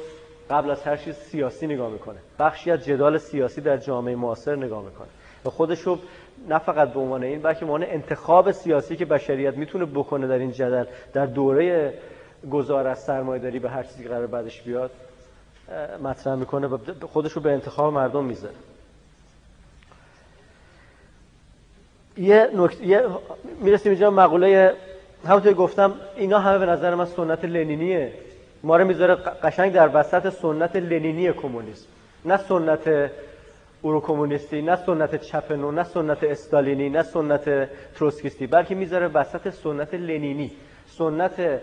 قبل 0.51 0.71
از 0.71 0.83
هر 0.83 0.97
چیز 0.97 1.15
سیاسی 1.15 1.67
نگاه 1.67 1.91
می‌کنه. 1.91 2.17
بخشی 2.39 2.71
از 2.71 2.85
جدال 2.85 3.19
سیاسی 3.19 3.61
در 3.61 3.77
جامعه 3.77 4.17
معاصر 4.17 4.57
نگاه 4.57 4.85
می‌کنه. 4.85 5.09
و 5.45 5.51
خودشو 5.51 5.99
نه 6.49 6.59
فقط 6.59 6.93
به 6.93 7.01
عنوان 7.01 7.23
این 7.23 7.43
بلکه 7.43 7.61
به 7.61 7.73
عنوان 7.73 7.83
انتخاب 7.83 8.51
سیاسی 8.51 8.97
که 8.97 9.05
بشریت 9.05 9.57
می‌تونه 9.57 9.85
بکنه 9.85 10.27
در 10.27 10.39
این 10.39 10.53
جدل 10.53 10.85
در 11.13 11.27
دوره 11.27 11.95
گذار 12.51 12.87
از 12.87 12.99
سرمایه‌داری 12.99 13.59
به 13.59 13.71
هر 13.71 13.83
چیزی 13.83 14.09
قرار 14.09 14.27
بعدش 14.27 14.63
بیاد. 14.63 14.91
مطرح 16.03 16.35
می‌کنه 16.35 16.67
و 16.67 16.79
خودشو 17.07 17.41
به 17.41 17.53
انتخاب 17.53 17.95
مردم 17.95 18.25
می‌ذاره. 18.25 18.55
یه 22.17 22.51
نکته 22.55 22.87
یه 22.87 23.03
می‌رسیم 23.61 23.93
اینجا 23.93 24.11
مقوله 24.11 24.75
همونطور 25.27 25.55
گفتم 25.55 25.95
اینا 26.17 26.39
همه 26.39 26.59
به 26.59 26.67
نظر 26.67 26.95
من 26.95 27.05
سنت 27.05 27.45
لنینیه. 27.45 28.13
ما 28.63 28.77
رو 28.77 28.85
می‌ذاره 28.85 29.15
قشنگ 29.15 29.73
در 29.73 29.91
وسط 29.95 30.29
سنت 30.29 30.77
لنینی 30.77 31.33
کمونیسم. 31.33 31.87
نه 32.25 32.37
سنت 32.37 33.11
اورو 33.83 34.01
کمونیستی 34.01 34.63
نه 34.63 34.77
سنت 34.77 35.25
چپ 35.25 35.53
نو 35.53 35.71
نه 35.71 35.85
سنت 35.85 36.25
استالینی 36.25 36.89
نه 36.89 37.03
سنت 37.03 37.69
تروسکیستی 37.95 38.47
بلکه 38.47 38.75
می‌ذاره 38.75 39.09
وسط 39.09 39.51
سنت 39.51 39.95
لنینی. 39.95 40.53
سنت 40.87 41.61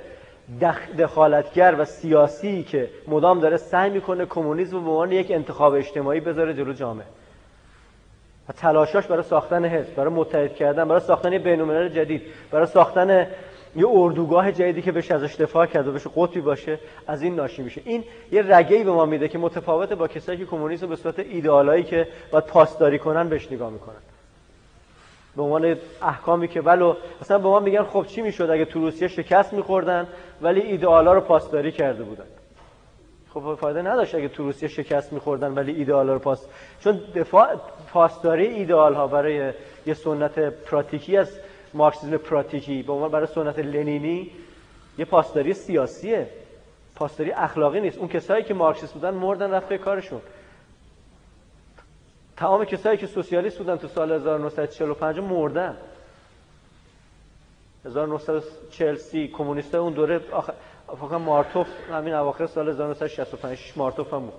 دخالتگر 0.97 1.75
و 1.77 1.85
سیاسی 1.85 2.63
که 2.63 2.89
مدام 3.07 3.39
داره 3.39 3.57
سعی 3.57 3.89
می‌کنه 3.89 4.25
کمونیسم 4.25 4.71
به 4.71 4.89
عنوان 4.89 5.11
یک 5.11 5.31
انتخاب 5.31 5.73
اجتماعی 5.73 6.19
بذاره 6.19 6.53
جلو 6.53 6.73
جامعه. 6.73 7.05
و 8.49 8.53
تلاشاش 8.53 9.07
برای 9.07 9.23
ساختن 9.23 9.65
حزب 9.65 9.95
برای 9.95 10.13
متحد 10.13 10.55
کردن 10.55 10.87
برای 10.87 11.01
ساختن 11.01 11.37
بین‌الملل 11.37 11.89
جدید 11.89 12.21
برای 12.51 12.65
ساختن 12.65 13.27
یه 13.75 13.87
اردوگاه 13.87 14.51
جدیدی 14.51 14.81
که 14.81 14.91
بهش 14.91 15.11
ازش 15.11 15.35
دفاع 15.35 15.65
کرده 15.65 15.91
بشه 15.91 16.09
قطبی 16.15 16.41
باشه 16.41 16.79
از 17.07 17.21
این 17.21 17.35
ناشی 17.35 17.61
میشه. 17.61 17.81
این 17.85 18.03
یه 18.31 18.55
رگه‌ای 18.55 18.83
به 18.83 18.91
ما 18.91 19.05
میده 19.05 19.27
که 19.27 19.37
متفاوت 19.37 19.93
با 19.93 20.07
کسایی 20.07 20.37
که 20.37 20.45
کمونیسم 20.45 20.87
به 20.87 20.95
صورت 20.95 21.19
ایدئالایی 21.19 21.83
که 21.83 22.07
باید 22.31 22.45
پاسداری 22.45 22.99
کنن 22.99 23.29
بهش 23.29 23.51
نگاه 23.51 23.69
می‌کنن. 23.69 23.95
به 25.35 25.43
عنوان 25.43 25.77
احکامی 26.01 26.47
که 26.47 26.61
ولو 26.61 26.95
مثلا 27.22 27.38
به 27.38 27.47
ما 27.47 27.60
میگن 27.60 27.84
خب 27.84 28.05
چی 28.05 28.22
می‌شد 28.22 28.49
اگه 28.49 28.65
تو 28.65 28.80
روسیه 28.80 29.07
شکست 29.07 29.53
میخوردن 29.53 30.07
ولی 30.41 30.61
ایدئالا 30.61 31.14
رو 31.14 31.22
پاسداری 31.22 31.72
کرده 31.72 32.03
بودن. 32.03 32.26
خب 33.34 33.55
فایده 33.55 33.81
نداشت 33.81 34.15
اگه 34.15 34.27
تو 34.27 34.43
روسیه 34.43 34.69
شکست 34.69 35.14
میخوردن 35.14 35.53
ولی 35.53 35.72
ایدئالا 35.72 36.14
رو 36.14 36.19
پاس 36.19 36.47
چون 36.80 36.99
دفاع 37.15 37.55
پاسداری 37.93 38.47
ایدئال 38.47 38.93
ها 38.93 39.07
برای 39.07 39.53
یه 39.85 39.93
سنت 39.93 40.39
پراتیکی 40.39 41.18
از 41.18 41.39
مارکسیسم 41.73 42.18
پراتیکی 42.18 42.84
به 42.84 42.93
عنوان 42.93 43.11
برای 43.11 43.27
سنت 43.27 43.60
لنینی 43.60 44.31
یه 44.97 45.05
پاسداری 45.05 45.53
سیاسیه. 45.53 46.27
پاسداری 46.95 47.31
اخلاقی 47.31 47.81
نیست. 47.81 47.97
اون 47.97 48.07
کسایی 48.07 48.43
که 48.43 48.53
مارکسیست 48.53 48.93
بودن 48.93 49.14
مردن 49.14 49.51
رفته 49.51 49.77
کارشون. 49.77 50.22
تمام 52.38 52.65
کسایی 52.65 52.97
که 52.97 53.07
سوسیالیست 53.07 53.57
بودن 53.57 53.76
تو 53.76 53.88
سال 53.88 54.11
1945 54.11 55.19
مردن. 55.19 55.77
1940 57.85 59.27
کمونیست 59.27 59.76
اون 59.76 59.93
دوره 59.93 60.22
آخر 60.31 60.53
فقط 60.88 61.22
مارتوف 61.22 61.68
همین 61.91 62.14
اواخر 62.14 62.45
سال 62.45 62.69
1965 62.69 63.73
مارتوف 63.76 64.14
هم 64.14 64.19
بود. 64.19 64.34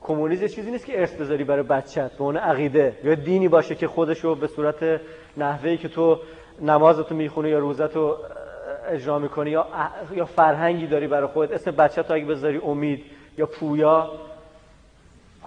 کمونیسم 0.00 0.46
چیزی 0.46 0.70
نیست 0.70 0.86
که 0.86 1.00
ارث 1.00 1.14
بذاری 1.14 1.44
برای 1.44 1.62
بچت 1.62 2.12
به 2.12 2.22
اون 2.22 2.36
عقیده. 2.36 2.98
یا 3.04 3.14
دینی 3.14 3.48
باشه 3.48 3.74
که 3.74 3.88
خودشو 3.88 4.34
به 4.34 4.46
صورت 4.46 5.00
نحوهی 5.36 5.78
که 5.78 5.88
تو 5.88 6.18
نمازتو 6.60 7.14
می‌خونی 7.14 7.48
یا 7.48 7.58
روزتو 7.58 8.16
اجرا 8.88 9.18
می‌کنی 9.18 9.50
یا 9.50 9.66
یا 10.12 10.24
فرهنگی 10.24 10.86
داری 10.86 11.06
برای 11.06 11.26
خودت 11.26 11.52
اسم 11.52 11.70
بچه 11.70 12.02
تو 12.02 12.14
اگه 12.14 12.24
بذاری 12.24 12.60
امید 12.64 13.04
یا 13.38 13.46
پویا 13.46 14.10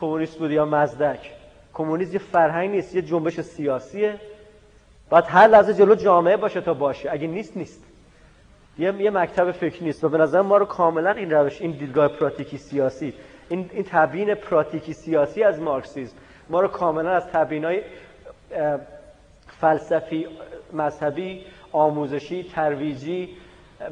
کمونیست 0.04 0.38
بود 0.38 0.52
یا 0.52 0.66
مزدک. 0.66 1.32
کمونیسم 1.74 2.14
یه 2.14 2.20
فرهنگ 2.20 2.70
نیست 2.70 2.96
یه 2.96 3.02
جنبش 3.02 3.42
سیاسیه. 3.42 4.16
باید 5.10 5.26
هر 5.28 5.48
لحظه 5.48 5.74
جلو 5.74 5.96
جامعه 5.96 6.38
باشه 6.38 6.62
تا 6.62 6.74
باشه. 6.74 7.12
اگه 7.12 7.28
نیست 7.28 7.58
نیست. 7.58 7.84
یه, 8.78 9.02
یه 9.02 9.10
مکتب 9.10 9.52
فکر 9.52 9.84
نیست. 9.84 10.04
و 10.04 10.10
به 10.10 10.18
نظر 10.18 10.42
ما 10.42 10.58
رو 10.58 10.66
کاملا 10.66 11.12
این 11.12 11.32
روش 11.32 11.62
این 11.62 11.72
دیدگاه 11.72 12.08
پراتیکی 12.08 12.58
سیاسی 12.58 13.14
این, 13.50 13.70
این 13.74 13.86
تبیین 13.90 14.36
پراتیکی 14.36 14.94
سیاسی 14.94 15.44
از 15.44 15.60
مارکسیسم 15.60 16.16
ما 16.50 16.62
رو 16.62 16.68
کاملا 16.68 17.12
از 17.12 17.28
تبیین 17.28 17.66
های 17.66 17.82
فلسفی 19.62 20.28
مذهبی 20.74 21.46
آموزشی 21.72 22.44
ترویجی 22.44 23.30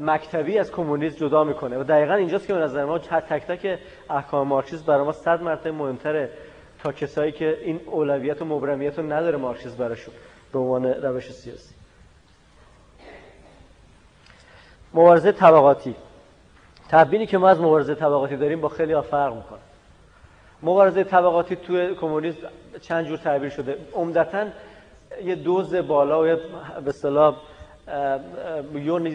مکتبی 0.00 0.58
از 0.58 0.72
کمونیسم 0.72 1.16
جدا 1.16 1.44
می‌کنه 1.44 1.78
و 1.78 1.82
دقیقا 1.82 2.14
اینجاست 2.14 2.46
که 2.46 2.54
به 2.54 2.60
نظر 2.60 2.84
ما 2.84 2.98
تک 2.98 3.46
تک 3.46 3.78
احکام 4.10 4.48
مارکسیسم 4.48 4.84
برای 4.86 5.04
ما 5.04 5.12
صد 5.12 5.42
مرتبه 5.42 5.72
مهمتره 5.72 6.30
تا 6.82 6.92
کسایی 6.92 7.32
که 7.32 7.58
این 7.62 7.80
اولویت 7.86 8.42
و 8.42 8.44
مبرمیت 8.44 8.98
رو 8.98 9.12
نداره 9.12 9.38
مارکسیسم 9.38 9.76
براشون. 9.76 10.14
به 10.52 10.58
عنوان 10.58 10.86
روش 10.86 11.32
سیاسی. 11.32 11.74
مبارزه 14.94 15.32
طبقاتی. 15.32 15.94
تبیینی 16.88 17.26
که 17.26 17.38
ما 17.38 17.48
از 17.48 17.60
مبارزه 17.60 17.94
طبقاتی 17.94 18.36
داریم 18.36 18.60
با 18.60 18.68
خیلی 18.68 19.00
فرق 19.00 19.34
می‌کنه. 19.34 19.58
مبارزه 20.62 21.04
طبقاتی 21.04 21.56
توی 21.56 21.94
کمونیسم 21.94 22.38
چند 22.80 23.06
جور 23.06 23.18
تعبیر 23.18 23.50
شده؟ 23.50 23.78
عمدتا 23.94 24.46
یه 25.24 25.34
دوز 25.34 25.74
بالا 25.74 26.22
و 26.22 26.26
یه 26.26 26.36
به 26.84 26.88
اصطلاح 26.88 27.36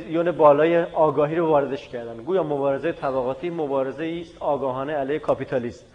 یون 0.10 0.32
بالای 0.32 0.84
آگاهی 0.84 1.36
رو 1.36 1.48
واردش 1.48 1.88
کردن. 1.88 2.18
گویا 2.18 2.44
مبارزه 2.44 2.92
طبقاتی 2.92 3.50
مبارزه 3.50 4.18
است 4.22 4.38
آگاهانه 4.40 4.94
علیه 4.94 5.20
کاپیتالیسم. 5.20 5.86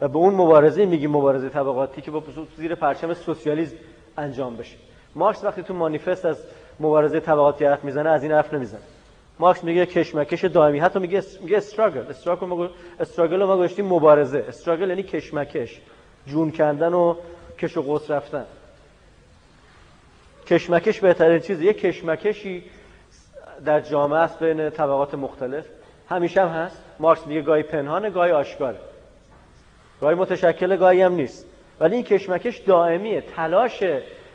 و 0.00 0.08
به 0.08 0.16
اون 0.16 0.34
مبارزه 0.34 0.86
میگیم 0.86 1.10
مبارزه 1.10 1.48
طبقاتی 1.48 2.02
که 2.02 2.10
با 2.10 2.22
زیر 2.56 2.74
پرچم 2.74 3.14
سوسیالیسم 3.14 3.76
انجام 4.18 4.56
بشه. 4.56 4.76
مارکس 5.14 5.44
وقتی 5.44 5.62
تو 5.62 5.74
مانیفست 5.74 6.24
از 6.24 6.44
مبارزه 6.80 7.20
طبقاتی 7.20 7.64
حرف 7.64 7.84
می‌زنه 7.84 8.10
از 8.10 8.22
این 8.22 8.32
حرف 8.32 8.54
نمی‌زنه. 8.54 8.80
مارکس 9.38 9.64
میگه 9.64 9.86
کشمکش 9.86 10.44
دائمی. 10.44 10.78
حتی 10.78 10.98
میگه 10.98 11.22
میگه 11.40 11.56
استراگل. 11.56 12.00
استراگل 12.10 12.46
ما 12.46 12.68
استراگل 13.00 13.44
ما 13.44 13.56
گوشتیم 13.56 13.86
مبارزه. 13.86 14.44
استراگل 14.48 14.88
یعنی 14.88 15.02
کشمکش 15.02 15.80
جون 16.26 16.50
کندن 16.50 16.94
و 16.94 17.14
کش 17.58 17.76
و 17.76 17.82
قوس 17.82 18.10
رفتن. 18.10 18.44
کشمکش 20.52 21.00
بهترین 21.00 21.38
چیز 21.38 21.62
یه 21.62 21.72
کشمکشی 21.72 22.64
در 23.64 23.80
جامعه 23.80 24.18
است 24.18 24.38
بین 24.38 24.70
طبقات 24.70 25.14
مختلف. 25.14 25.64
همیشه 26.08 26.40
هم 26.40 26.48
هست. 26.48 26.82
مارکس 26.98 27.26
میگه 27.26 27.42
گاهی 27.42 27.62
پنهانه 27.62 28.10
گاهی 28.10 28.32
آشکاره. 28.32 28.78
گاهی 30.00 30.14
متشکل 30.14 30.76
گاهی 30.76 31.02
هم 31.02 31.12
نیست. 31.12 31.46
ولی 31.80 31.94
این 31.94 32.04
کشمکش 32.04 32.58
دائمیه. 32.58 33.20
تلاش 33.20 33.82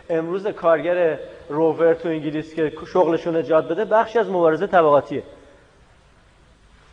امروز 0.09 0.47
کارگر 0.47 1.19
روور 1.49 1.93
تو 1.93 2.09
انگلیس 2.09 2.53
که 2.53 2.71
شغلشون 2.93 3.35
نجات 3.35 3.67
بده 3.67 3.85
بخشی 3.85 4.19
از 4.19 4.29
مبارزه 4.29 4.67
طبقاتیه. 4.67 5.23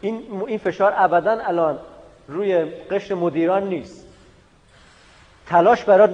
این 0.00 0.22
این 0.46 0.58
فشار 0.58 0.92
ابدا 0.96 1.38
الان 1.40 1.78
روی 2.28 2.64
قشر 2.64 3.14
مدیران 3.14 3.68
نیست. 3.68 4.06
تلاش 5.46 5.84
برای 5.84 6.08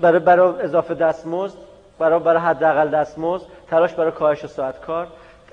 برای, 0.00 0.18
برای 0.18 0.60
اضافه 0.60 0.94
دستمزد 0.94 1.69
برای 2.00 2.20
برای 2.20 2.40
حداقل 2.40 2.88
دستمزد 2.88 3.46
تلاش 3.68 3.94
برای 3.94 4.12
کاهش 4.12 4.46
ساعت 4.46 4.80
کار. 4.80 5.06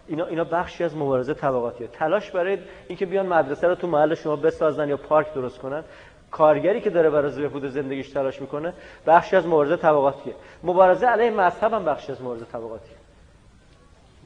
اینا 0.07 0.25
اینا 0.25 0.43
بخشی 0.43 0.83
از 0.83 0.97
مبارزه 0.97 1.33
طبقاتیه 1.33 1.87
تلاش 1.87 2.31
برای 2.31 2.57
اینکه 2.87 3.05
بیان 3.05 3.25
مدرسه 3.25 3.67
رو 3.67 3.75
تو 3.75 3.87
محل 3.87 4.15
شما 4.15 4.35
بسازن 4.35 4.89
یا 4.89 4.97
پارک 4.97 5.33
درست 5.33 5.59
کنن. 5.59 5.83
کارگری 6.31 6.81
که 6.81 6.89
داره 6.89 7.09
برای 7.09 7.41
بهبود 7.41 7.65
زندگیش 7.65 8.09
تلاش 8.09 8.41
می‌کنه 8.41 8.73
بخشی 9.07 9.35
از 9.35 9.47
مبارزه 9.47 9.77
طبقاتیه 9.77 10.33
مبارزه 10.63 11.07
علیه 11.07 11.31
مذهب 11.31 11.73
هم 11.73 11.85
بخشی 11.85 12.11
از 12.11 12.21
مبارزه 12.21 12.45
طبقاتیه 12.45 12.95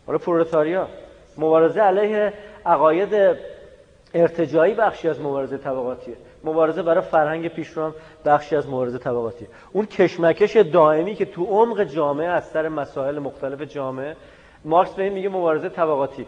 برای 0.07 0.19
پرولتاریا. 0.19 0.87
مبارزه 1.37 1.81
علیه 1.81 2.33
عقاید 2.65 3.37
ارتجایی 4.13 4.73
بخشی 4.73 5.09
از 5.09 5.21
مبارزه 5.21 5.57
طبقاتیه 5.57 6.15
مبارزه 6.43 6.81
برای 6.81 7.01
فرهنگ 7.01 7.47
پیشرو 7.47 7.91
بخشی 8.25 8.55
از 8.55 8.67
مبارزه 8.67 8.97
طبقاتیه 8.97 9.47
اون 9.71 9.85
کشمکش 9.85 10.55
دائمی 10.55 11.15
که 11.15 11.25
تو 11.25 11.45
عمق 11.45 11.83
جامعه 11.83 12.27
از 12.27 12.45
سر 12.45 12.69
مسائل 12.69 13.19
مختلف 13.19 13.61
جامعه 13.61 14.15
مارکس 14.65 14.91
به 14.91 15.03
این 15.03 15.13
میگه 15.13 15.29
مبارزه 15.29 15.69
طبقاتی. 15.69 16.27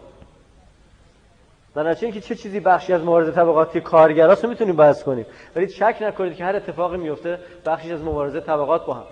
در 1.75 1.93
که 1.93 2.21
چه 2.21 2.35
چیزی 2.35 2.59
بخشی 2.59 2.93
از 2.93 3.01
مبارزه 3.01 3.31
طبقاتی 3.31 3.81
کارگراست 3.81 4.43
رو 4.43 4.49
می‌تونیم 4.49 4.75
بحث 4.75 5.03
کنیم. 5.03 5.25
ولی 5.55 5.69
شک 5.69 5.97
نکنید 6.01 6.35
که 6.35 6.43
هر 6.43 6.55
اتفاقی 6.55 6.97
میفته 6.97 7.39
بخشی 7.65 7.91
از 7.93 8.01
مبارزه 8.03 8.39
طبقات 8.39 8.85
با 8.85 8.93
هم. 8.93 9.03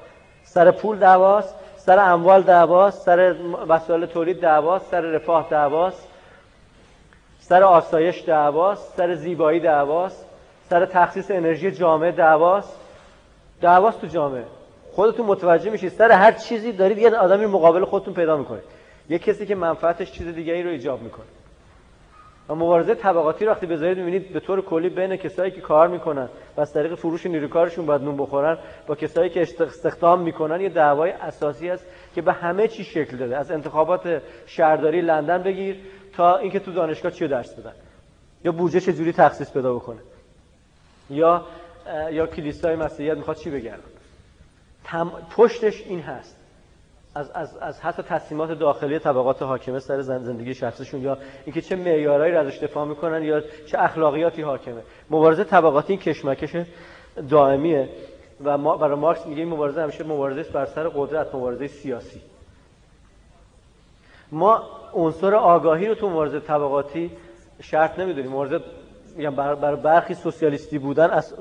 سر 0.44 0.72
پول 0.72 0.98
دعواست 0.98 1.56
سر 1.78 2.00
اموال 2.00 2.42
دعواست 2.42 3.02
سر 3.02 3.36
وسایل 3.68 4.06
تولید 4.06 4.40
دعواست 4.40 4.92
سر 4.92 5.02
رفاه 5.02 5.48
دعواست 5.50 6.08
سر 7.40 7.64
آسایش 7.64 8.24
دعواست 8.24 8.98
سر 8.98 9.16
زیبایی 9.16 9.60
دعواست. 9.60 10.26
سر 10.72 10.86
تخصیص 10.86 11.32
انرژی 11.32 11.72
جامعه 11.72 12.12
دعواست. 12.12 12.80
دعواست 13.62 14.02
تو 14.02 14.08
جامعه. 14.08 14.44
خودتون 14.92 15.26
متوجه 15.26 15.70
میشید 15.70 15.90
سر 15.90 16.12
هر 16.12 16.32
چیزی 16.32 16.72
دارید 16.72 16.98
یه 16.98 17.16
آدمی 17.16 17.46
مقابل 17.46 17.86
خودتون 17.86 18.14
پیدا 18.14 18.38
می‌کنید. 18.38 18.64
یه 19.10 19.20
کسی 19.20 19.46
که 19.46 19.56
منفعتش 19.56 20.12
چیز 20.12 20.28
دیگری 20.28 20.64
رو 20.64 20.70
ایجاب 20.70 21.02
می‌کنه. 21.02 21.26
و 22.50 22.56
مبارزه 22.56 22.96
طبقاتی 22.96 23.46
رو 23.46 23.52
وقتی 23.52 23.66
بذارید 23.66 23.98
می‌بینید 23.98 24.34
به 24.34 24.40
طور 24.40 24.62
کلی 24.62 24.90
بین 24.90 25.16
کسایی 25.16 25.52
که 25.52 25.62
کار 25.62 25.88
می‌کنن 25.88 26.30
و 26.58 26.62
از 26.62 26.74
طریق 26.74 26.96
فروش 26.96 27.26
نیروی 27.26 27.48
کارشون 27.48 27.86
باید 27.86 28.02
نون 28.02 28.18
بخورن 28.18 28.58
با 28.88 28.96
کسایی 28.96 29.30
که 29.30 29.42
استخدام 29.42 30.22
می‌کنن 30.22 30.62
یه 30.62 30.70
دعوای 30.70 31.12
اساسی 31.12 31.70
است 31.70 31.86
که 32.16 32.22
به 32.22 32.34
همه 32.34 32.68
چی 32.68 32.84
شکل 32.84 33.18
داده. 33.18 33.38
از 33.38 33.52
انتخابات 33.52 34.22
شهرداری 34.46 35.02
لندن 35.02 35.44
بگیر 35.44 35.78
تا 36.14 36.38
اینکه 36.38 36.60
تو 36.60 36.72
دانشگاه 36.72 37.12
چی 37.12 37.28
درس 37.28 37.54
بدن. 37.54 37.74
یا 38.44 38.52
بودجه 38.52 38.80
چجوری 38.80 39.14
تخصیص 39.14 39.54
پیدا 39.54 39.74
بکنه. 39.74 40.00
یا 41.12 41.46
یا 42.12 42.28
کلیسای 42.28 42.76
مسیحیت 42.76 43.18
می‌خواد 43.18 43.38
چی 43.38 43.50
بگن 43.50 43.80
پشتش 45.36 45.82
این 45.82 46.02
هست. 46.02 46.38
از, 47.16 47.32
از, 47.32 47.58
از 47.58 47.82
حتی 47.82 48.04
تصمیمات 48.04 48.52
داخلی 48.52 49.00
طبقات 49.00 49.42
حاکمه 49.42 49.80
سر 49.80 50.02
زندگی 50.02 50.54
شخصشون 50.54 51.02
یا 51.02 51.18
اینکه 51.46 51.62
چه 51.62 51.76
معیارهایی 51.76 52.34
رو 52.34 52.40
ازش 52.40 52.58
دفاع 52.58 52.88
می‌کنن 52.88 53.24
یا 53.24 53.42
چه 53.42 53.80
اخلاقیاتی 53.80 54.42
حاکمه. 54.42 54.82
مبارزه 55.10 55.44
طبقاتی 55.44 55.94
این 55.94 56.02
کشمکش 56.02 56.56
دائمیه 57.30 57.90
و 58.44 58.58
ما 58.58 58.78
برای 58.78 58.96
مارکس 58.96 59.26
میگه 59.26 59.42
این 59.42 59.50
مبارزه 59.50 59.82
همیشه 59.82 60.04
مبارزه 60.04 60.52
بر 60.52 60.66
سر 60.66 60.88
قدرت 60.88 61.36
مبارزه 61.36 61.68
سیاسی. 61.68 62.22
ما 64.32 64.64
عنصر 64.94 65.36
آگاهی 65.36 65.88
رو 65.88 65.96
تو 65.96 66.10
مبارزه 66.10 66.40
طبقاتی 66.40 67.12
شرط 67.62 68.00
نمی‌دونیم. 68.00 68.32
مبارزه 68.32 68.60
میگم 69.22 69.36
برای 69.36 69.76
برخی 69.76 70.14
سوسیالیستی 70.14 70.80
بودن 70.80 71.10
از 71.10 71.36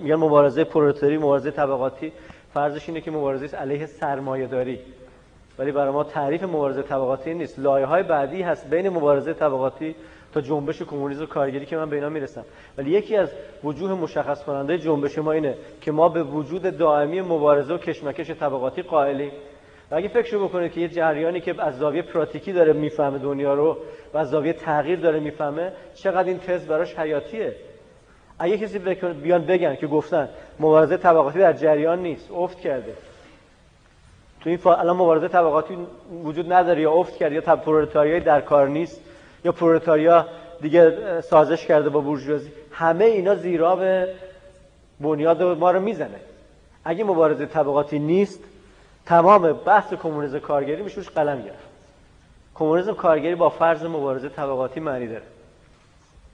میگن 0.00 0.16
مبارزه 0.16 0.64
پرولتاری 0.64 1.18
مبارزه 1.18 1.50
طبقاتی. 1.50 2.12
فرضش 2.54 2.88
اینه 2.88 3.00
که 3.00 3.10
مبارزه 3.10 3.56
علیه 3.56 3.86
سرمایه 3.86 4.46
داری 4.46 4.78
ولی 5.58 5.72
برای 5.72 5.92
ما 5.92 6.04
تعریف 6.04 6.42
مبارزه 6.42 6.82
طبقاتی 6.82 7.34
نیست. 7.34 7.58
لایه 7.58 7.86
های 7.86 8.02
بعدی 8.02 8.42
هست 8.42 8.70
بین 8.70 8.88
مبارزه 8.88 9.34
طبقاتی 9.34 9.94
تا 10.34 10.40
جنبش 10.40 10.82
کمونیسم 10.82 11.22
و 11.22 11.26
کارگری 11.26 11.66
که 11.66 11.76
من 11.76 11.90
به 11.90 11.96
اینا 11.96 12.08
می‌رسم. 12.08 12.44
ولی 12.78 12.90
یکی 12.90 13.16
از 13.16 13.30
وجوه 13.64 13.92
مشخص 13.92 14.44
کننده 14.44 14.78
جنبش 14.78 15.18
ما 15.18 15.32
اینه 15.32 15.54
که 15.80 15.92
ما 15.92 16.08
به 16.08 16.22
وجود 16.22 16.78
دائمی 16.78 17.20
مبارزه 17.20 17.74
و 17.74 17.78
کشمکش 17.78 18.30
طبقاتی 18.30 18.82
قائلیم. 18.82 19.32
و 19.90 19.94
اگه 19.94 20.08
فکر 20.08 20.38
بکنید 20.38 20.72
که 20.72 20.80
یه 20.80 20.88
جریانی 20.88 21.40
که 21.40 21.62
از 21.62 21.78
زاویه 21.78 22.02
پراتیکی 22.02 22.52
داره 22.52 22.72
می‌فهمه 22.72 23.18
دنیا 23.18 23.54
رو 23.54 23.76
و 24.14 24.18
از 24.18 24.30
زاویه 24.30 24.52
تغییر 24.52 25.00
داره 25.00 25.20
می‌فهمه 25.20 25.72
چقدر 25.94 26.28
این 26.28 26.38
تز 26.38 26.66
براش 26.66 26.98
حیاتیه؟ 26.98 27.54
اگه 28.38 28.58
کسی 28.58 28.78
بیان 29.22 29.44
بگن 29.44 29.76
که 29.76 29.86
گفتن 29.86 30.28
مبارزه 30.60 30.96
طبقاتی 30.96 31.38
در 31.38 31.52
جریان 31.52 31.98
نیست 32.02 32.30
افت 32.30 32.60
کرده. 32.60 32.92
تو 34.40 34.50
این 34.50 34.58
الان 34.64 34.96
مبارزه 34.96 35.28
طبقاتی 35.28 35.78
وجود 36.24 36.52
نداره 36.52 36.80
یا 36.80 36.92
افت 36.92 37.16
کرده 37.16 37.34
یا 37.34 37.40
پرولتاریای 37.40 38.20
در 38.20 38.40
کار 38.40 38.68
نیست 38.68 39.00
یا 39.44 39.52
پرولتاریا 39.52 40.26
دیگه 40.60 41.20
سازش 41.20 41.66
کرده 41.66 41.88
با 41.88 42.00
بورژوازی. 42.00 42.50
همه 42.72 43.04
اینا 43.04 43.34
زیرا 43.34 43.76
به 43.76 44.08
بنیاد 45.00 45.42
ما 45.42 45.70
رو 45.70 45.80
می‌زنه. 45.80 46.20
اگه 46.84 47.04
مبارزه 47.04 47.46
طبقاتی 47.46 47.98
نیست 47.98 48.44
تمام 49.06 49.52
بحث 49.52 49.94
کمونیسم 49.94 50.38
کارگری 50.38 50.82
میشه 50.82 50.96
روش 50.96 51.08
قلم 51.08 51.42
گرفت. 51.42 51.66
کمونیسم 52.54 52.94
کارگری 52.94 53.34
با 53.34 53.48
فرض 53.48 53.84
مبارزه 53.84 54.28
طبقاتی 54.28 54.80
معنی 54.80 55.06
داره. 55.06 55.22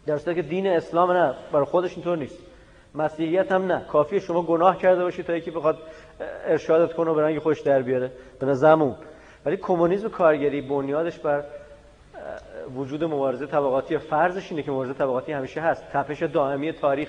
در 0.06 0.18
که 0.18 0.42
دین 0.42 0.66
اسلام 0.66 1.12
نه 1.12 1.34
برای 1.52 1.64
خودش 1.64 1.94
اینطور 1.94 2.16
نیست. 2.16 2.38
مسیحیت 2.94 3.52
هم 3.52 3.72
نه. 3.72 3.84
کافیه 3.84 4.18
شما 4.18 4.42
گناه 4.42 4.78
کرده 4.78 5.02
باشید 5.02 5.26
تا 5.26 5.36
یکی 5.36 5.50
بخواد 5.50 5.78
ارشادت 6.46 6.92
کنه 6.92 7.10
و 7.10 7.14
به 7.14 7.22
رنگ 7.22 7.38
خوش 7.38 7.60
در 7.60 7.82
بیاره. 7.82 8.10
به 8.40 8.46
نظرمون. 8.46 8.94
ولی 9.46 9.56
کمونیسم 9.56 10.08
کارگری 10.08 10.60
بنیادش 10.60 11.18
بر 11.18 11.44
وجود 12.74 13.04
مبارزه 13.04 13.46
طبقاتی. 13.46 13.98
فرضش 13.98 14.50
اینه 14.50 14.62
که 14.62 14.70
مبارزه 14.70 14.94
طبقاتی 14.94 15.32
همیشه 15.32 15.60
هست. 15.60 15.84
تپش 15.92 16.22
دائمی 16.22 16.72
تاریخ. 16.72 17.08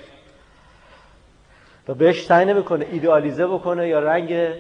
و 1.88 1.94
بهش 1.94 2.26
سعی 2.26 2.46
نمی‌کنه 2.46 2.88
ایدئالیزه 2.92 3.48
بکنه 3.48 3.88
یا 3.88 4.00
رنگ 4.00 4.54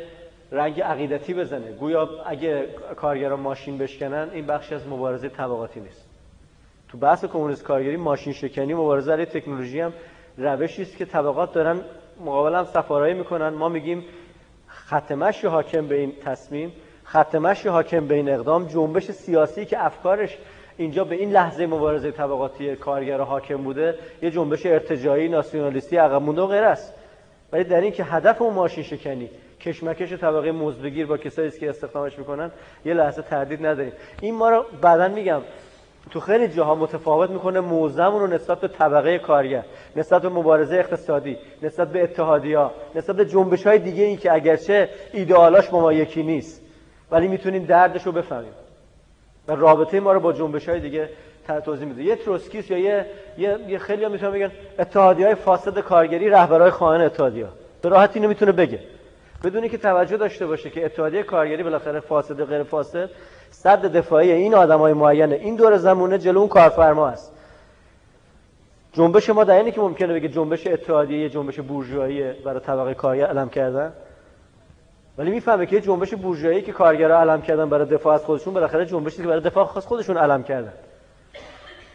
رنگ 0.53 0.81
عقیدتی 0.81 1.33
بزنه. 1.33 1.71
گویا 1.71 2.09
اگه 2.25 2.67
کارگران 2.95 3.39
ماشین 3.39 3.77
بشکنن 3.77 4.29
این 4.33 4.45
بخشی 4.45 4.75
از 4.75 4.87
مبارزه 4.87 5.29
طبقاتی 5.29 5.79
نیست. 5.79 6.05
تو 6.89 6.97
بحث 6.97 7.25
کمونیست 7.25 7.63
کارگری 7.63 7.97
ماشین 7.97 8.33
شکنی 8.33 8.73
مبارزه 8.73 9.11
علیه 9.11 9.25
تکنولوژی 9.25 9.79
هم 9.79 9.93
روشی 10.37 10.81
است 10.81 10.97
که 10.97 11.05
طبقات 11.05 11.53
دارن 11.53 11.81
مقابل 12.25 12.55
هم 12.55 12.65
سفارایی 12.65 13.13
می‌کنن. 13.13 13.49
ما 13.49 13.69
میگیم 13.69 14.05
ختمش 14.69 15.45
حاکم 15.45 15.87
به 15.87 15.95
این 15.95 16.13
تصمیم 16.25 16.73
ختمش 17.05 17.67
حاکم 17.67 18.07
به 18.07 18.15
این 18.15 18.29
اقدام 18.29 18.67
جنبش 18.67 19.11
سیاسی 19.11 19.65
که 19.65 19.85
افکارش 19.85 20.37
اینجا 20.77 21.03
به 21.03 21.15
این 21.15 21.31
لحظه 21.31 21.65
مبارزه 21.65 22.11
طبقاتی 22.11 22.75
کارگر 22.75 23.21
حاکم 23.21 23.57
بوده 23.57 23.95
یه 24.21 24.31
جنبش 24.31 24.65
ارتجایی 24.65 25.29
ناسیونالیستی 25.29 25.97
عقب 25.97 26.21
مونده 26.21 26.41
و 26.41 26.47
غیر 26.47 26.63
است. 26.63 26.93
ولی 27.51 27.63
در 27.63 27.81
این 27.81 27.91
که 27.91 28.03
هدف 28.03 28.41
اون 28.41 28.53
ماشین 28.53 28.83
شکنی 28.83 29.29
کشمکش 29.65 30.13
طبقه 30.13 30.51
مزدگیر 30.51 31.05
با 31.05 31.17
کسایی 31.17 31.51
که 31.51 31.69
استخدامش 31.69 32.19
می‌کنن 32.19 32.51
یه 32.85 32.93
لحظه 32.93 33.21
تردید 33.21 33.65
نداریم. 33.65 33.93
این 34.21 34.35
ما 34.35 34.49
رو 34.49 34.65
بعدا 34.81 35.07
میگم 35.07 35.41
تو 36.11 36.19
خیلی 36.19 36.47
جاها 36.47 36.75
متفاوت 36.75 37.29
می‌کنه 37.29 37.59
موزمون 37.59 38.21
رو 38.21 38.27
نسبت 38.27 38.59
به 38.59 38.67
طبقه 38.67 39.19
کارگر 39.19 39.63
نسبت 39.95 40.21
به 40.21 40.29
مبارزه 40.29 40.75
اقتصادی 40.75 41.37
نسبت 41.61 41.91
به 41.91 42.03
اتحادیا 42.03 42.71
نسبت 42.95 43.15
به 43.15 43.25
جنبش 43.25 43.67
های 43.67 43.79
دیگه 43.79 44.03
این 44.03 44.17
که 44.17 44.33
اگرچه 44.33 44.89
ایدئالاش 45.13 45.69
با 45.69 45.79
ما 45.79 45.93
یکی 45.93 46.23
نیست 46.23 46.61
ولی 47.11 47.27
می‌تونیم 47.27 47.65
دردش 47.65 48.03
رو 48.03 48.11
بفهمیم. 48.11 48.53
و 49.47 49.55
رابطه 49.55 49.99
ما 49.99 50.13
رو 50.13 50.19
با 50.19 50.33
جنبش 50.33 50.69
های 50.69 50.79
دیگه 50.79 51.09
توضیح 51.65 51.87
میده. 51.87 52.03
یه 52.03 52.15
تروسکیست 52.15 52.71
یا 52.71 52.77
یه, 52.77 53.05
یه, 53.37 53.57
یه 53.67 53.77
خیلی 53.77 54.03
ها 54.03 54.09
می‌تونن 54.09 54.31
بگن 54.31 54.51
اتحادی 54.79 55.23
های 55.23 55.35
فاسد 55.35 55.79
کارگری 55.79 56.29
رهبرای 56.29 56.71
خواهان 56.71 57.01
اتحادیه. 57.01 57.47
به 57.81 57.89
راحتی 57.89 58.19
اینو 58.19 58.29
می‌تونه 58.29 58.51
بگه. 58.51 58.79
بدونی 59.43 59.69
که 59.69 59.77
توجه 59.77 60.17
داشته 60.17 60.47
باشه 60.47 60.69
که 60.69 60.85
اتحادیه 60.85 61.23
کارگری 61.23 61.63
بالاخره 61.63 61.99
فاسد 61.99 62.39
و 62.39 62.45
غیر 62.45 62.63
فاسد 62.63 63.09
صد 63.49 63.85
دفاعی 63.85 64.31
این 64.31 64.55
آدمای 64.55 64.93
معینه 64.93 65.35
این 65.35 65.55
دور 65.55 65.77
زمونه 65.77 66.17
جلو 66.17 66.39
اون 66.39 66.47
کارفرما 66.47 67.07
است 67.07 67.33
جنبش 68.93 69.29
ما 69.29 69.43
در 69.43 69.55
اینه 69.55 69.71
که 69.71 69.81
ممکنه 69.81 70.13
بگه 70.13 70.29
جنبش 70.29 70.67
اتحادیه 70.67 71.29
جنبش 71.29 71.59
بورژوایی 71.59 72.33
برای 72.33 72.59
طبقه 72.59 72.93
کارگر 72.93 73.25
علم 73.25 73.49
کردن. 73.49 73.93
ولی 75.17 75.31
می‌فهمه 75.31 75.65
که 75.65 75.81
جنبش 75.81 76.13
بورژوایی 76.13 76.61
که 76.61 76.71
کارگرها 76.71 77.19
علم 77.19 77.41
کردن 77.41 77.69
برای 77.69 77.85
دفاع 77.85 78.13
از 78.13 78.25
خودشون 78.25 78.53
بالاخره 78.53 78.85
جنبشی 78.85 79.17
که 79.17 79.27
برای 79.27 79.41
دفاع 79.41 79.77
از 79.77 79.87
خودشون 79.87 80.17
علم 80.17 80.43
کردن. 80.43 80.73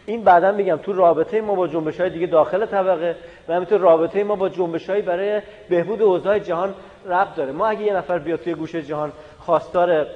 این 0.09 0.25
بعدا 0.25 0.53
میگم 0.53 0.77
تو 0.77 0.93
رابطه 0.93 1.41
ما 1.41 1.55
با 1.55 1.69
جنبش 1.69 2.01
های 2.01 2.11
دیگه 2.11 2.27
داخل 2.27 2.67
طبقه 2.67 3.17
و 3.49 3.53
همینطور 3.53 3.81
رابطه 3.81 4.25
ما 4.25 4.37
با 4.37 4.49
جنبش 4.49 4.91
های 4.91 5.03
برای 5.03 5.43
بهبود 5.69 6.03
اوضاع 6.03 6.39
جهان 6.39 6.75
ربط 7.07 7.35
داره. 7.35 7.53
ما 7.53 7.67
اگه 7.67 7.83
یه 7.83 7.95
نفر 7.95 8.19
بیاد 8.19 8.41
توی 8.41 8.55
گوشه 8.55 8.83
جهان 8.83 9.13
خواستار 9.39 10.07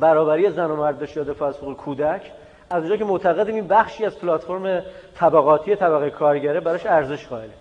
برابری 0.00 0.50
زن 0.50 0.70
و 0.70 0.76
مرد 0.76 0.98
بشه 0.98 1.24
دفاع 1.24 1.48
از 1.48 1.56
حقوق 1.56 1.76
کودک 1.76 2.32
از 2.70 2.82
اونجا 2.82 2.96
که 2.96 3.04
معتقدیم 3.04 3.54
این 3.54 3.66
بخشی 3.66 4.04
از 4.04 4.18
پلتفرم 4.18 4.82
طبقاتی 5.16 5.76
طبقه 5.76 6.10
کارگره 6.10 6.60
براش 6.60 6.86
ارزش 6.86 7.26
قائله. 7.26 7.52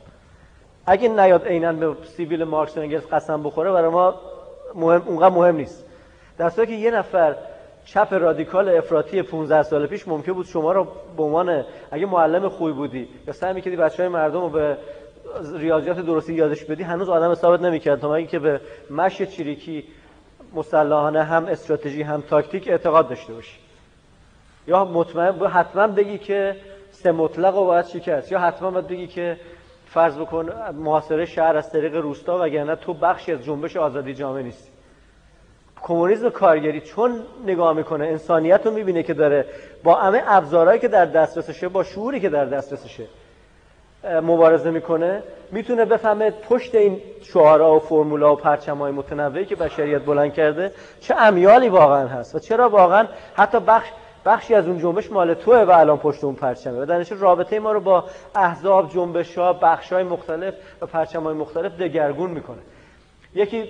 اگه 0.86 1.10
نیاد 1.10 1.48
عینا 1.48 1.74
به 1.74 1.96
سیبیل 2.18 2.44
مارکس 2.44 2.78
قسم 3.12 3.44
بخوره 3.44 3.72
برای 3.72 3.90
ما 3.90 4.16
مهم 4.76 5.04
اونقدر 5.06 5.36
مهم 5.36 5.56
نیست. 5.56 5.86
در 6.38 6.50
که 6.50 6.72
یه 6.72 6.92
نفر 6.92 7.36
چپ 7.86 8.14
رادیکال 8.14 8.70
افراطی 8.70 9.22
15 9.22 9.64
سال 9.64 9.88
پیش 9.88 10.08
ممکن 10.08 10.34
بود 10.34 10.46
شما 10.46 10.72
رو 10.72 10.88
به 11.18 11.24
عنوان 11.24 11.66
اگه 11.92 12.06
معلم 12.06 12.50
خوبی 12.50 12.72
بودی 12.72 13.08
یا 13.28 13.34
سعی 13.34 13.54
می‌کردی 13.54 13.76
بچهای 13.76 14.10
مردم 14.10 14.42
رو 14.42 14.50
به 14.50 14.78
ریاضیات 15.56 16.00
درستی 16.00 16.34
یادش 16.34 16.66
بدی 16.66 16.84
هنوز 16.84 17.10
آدم 17.10 17.36
ثابت 17.36 17.62
نمی‌کرد. 17.62 18.00
تا 18.00 18.16
اینکه 18.16 18.40
به 18.40 18.62
مشی 18.90 19.26
چریکی 19.26 19.84
مسلحانه 20.54 21.24
هم 21.24 21.46
استراتژی 21.46 22.02
هم 22.02 22.22
تاکتیک 22.22 22.68
اعتقاد 22.68 23.10
داشته 23.10 23.34
باشی. 23.34 23.58
یا 24.68 24.86
مطمئن 24.86 25.48
حتما 25.48 25.88
بگی 25.88 26.18
که 26.18 26.56
سه 26.92 27.12
مطلق 27.12 27.56
رو 27.56 27.66
باید 27.66 27.86
شکست. 27.86 28.32
یا 28.32 28.40
حتما 28.40 28.72
باید 28.72 28.88
بگی 28.88 29.08
که 29.08 29.38
فرض 29.86 30.18
بکن 30.18 30.50
محاصره 30.74 31.26
شهر 31.26 31.58
از 31.58 31.72
طریق 31.72 31.96
روستا 31.96 32.40
وگرنه 32.42 32.76
تو 32.76 32.94
بخشی 32.94 33.32
از 33.32 33.44
جنبش 33.44 33.78
آزادی 33.78 34.14
جامعه 34.14 34.44
نیستی. 34.44 34.73
کمونیسم 35.84 36.30
کارگری 36.30 36.82
چون 36.82 37.22
نگاه 37.46 37.74
می‌کنه 37.74 38.06
انسانیت 38.06 38.66
رو 38.66 38.72
می‌بینه 38.72 39.04
که 39.04 39.14
داره 39.14 39.46
با 39.84 39.96
همه 39.96 40.24
ابزارهایی 40.28 40.80
که 40.80 40.88
در 40.88 41.06
دسترسشه 41.06 41.68
با 41.68 41.84
شعوری 41.84 42.20
که 42.20 42.30
در 42.30 42.46
دسترسشه 42.46 43.04
مبارزه 44.04 44.72
می‌کنه. 44.72 45.24
می‌تونه 45.52 45.86
بفهمه 45.86 46.32
پشت 46.32 46.76
این 46.76 47.02
شعارها 47.22 47.76
و 47.76 47.80
فرمولا 47.80 48.34
و 48.34 48.36
پرچمهای 48.36 48.92
متنوعی 48.92 49.46
که 49.46 49.56
بشریت 49.56 50.02
بلند 50.02 50.34
کرده 50.34 50.72
چه 51.00 51.16
امیالی 51.18 51.70
واقعا 51.70 52.08
هست 52.08 52.36
و 52.36 52.40
چرا 52.40 52.70
واقعا 52.70 53.08
حتی 53.36 53.60
بخش 53.60 53.90
بخشی 54.26 54.54
از 54.56 54.68
اون 54.68 54.80
جنبش 54.80 55.12
مال 55.12 55.34
توه 55.34 55.58
و 55.58 55.72
الان 55.72 55.98
پشت 55.98 56.24
اون 56.24 56.36
پرچمه. 56.36 56.82
و 56.82 56.86
در 56.86 57.04
رابطه 57.04 57.60
ما 57.60 57.72
رو 57.72 57.80
با 57.80 58.04
احزاب 58.36 58.90
جنبش 58.90 59.38
ها 59.38 59.54
بخش 59.54 59.94
های 59.94 60.04
مختلف 60.04 60.54
و 60.82 60.86
پرچم 60.86 61.24
های 61.24 61.34
مختلف 61.34 61.78
دگرگون 61.78 62.30
می‌کنه. 62.30 62.60
یکی 63.36 63.70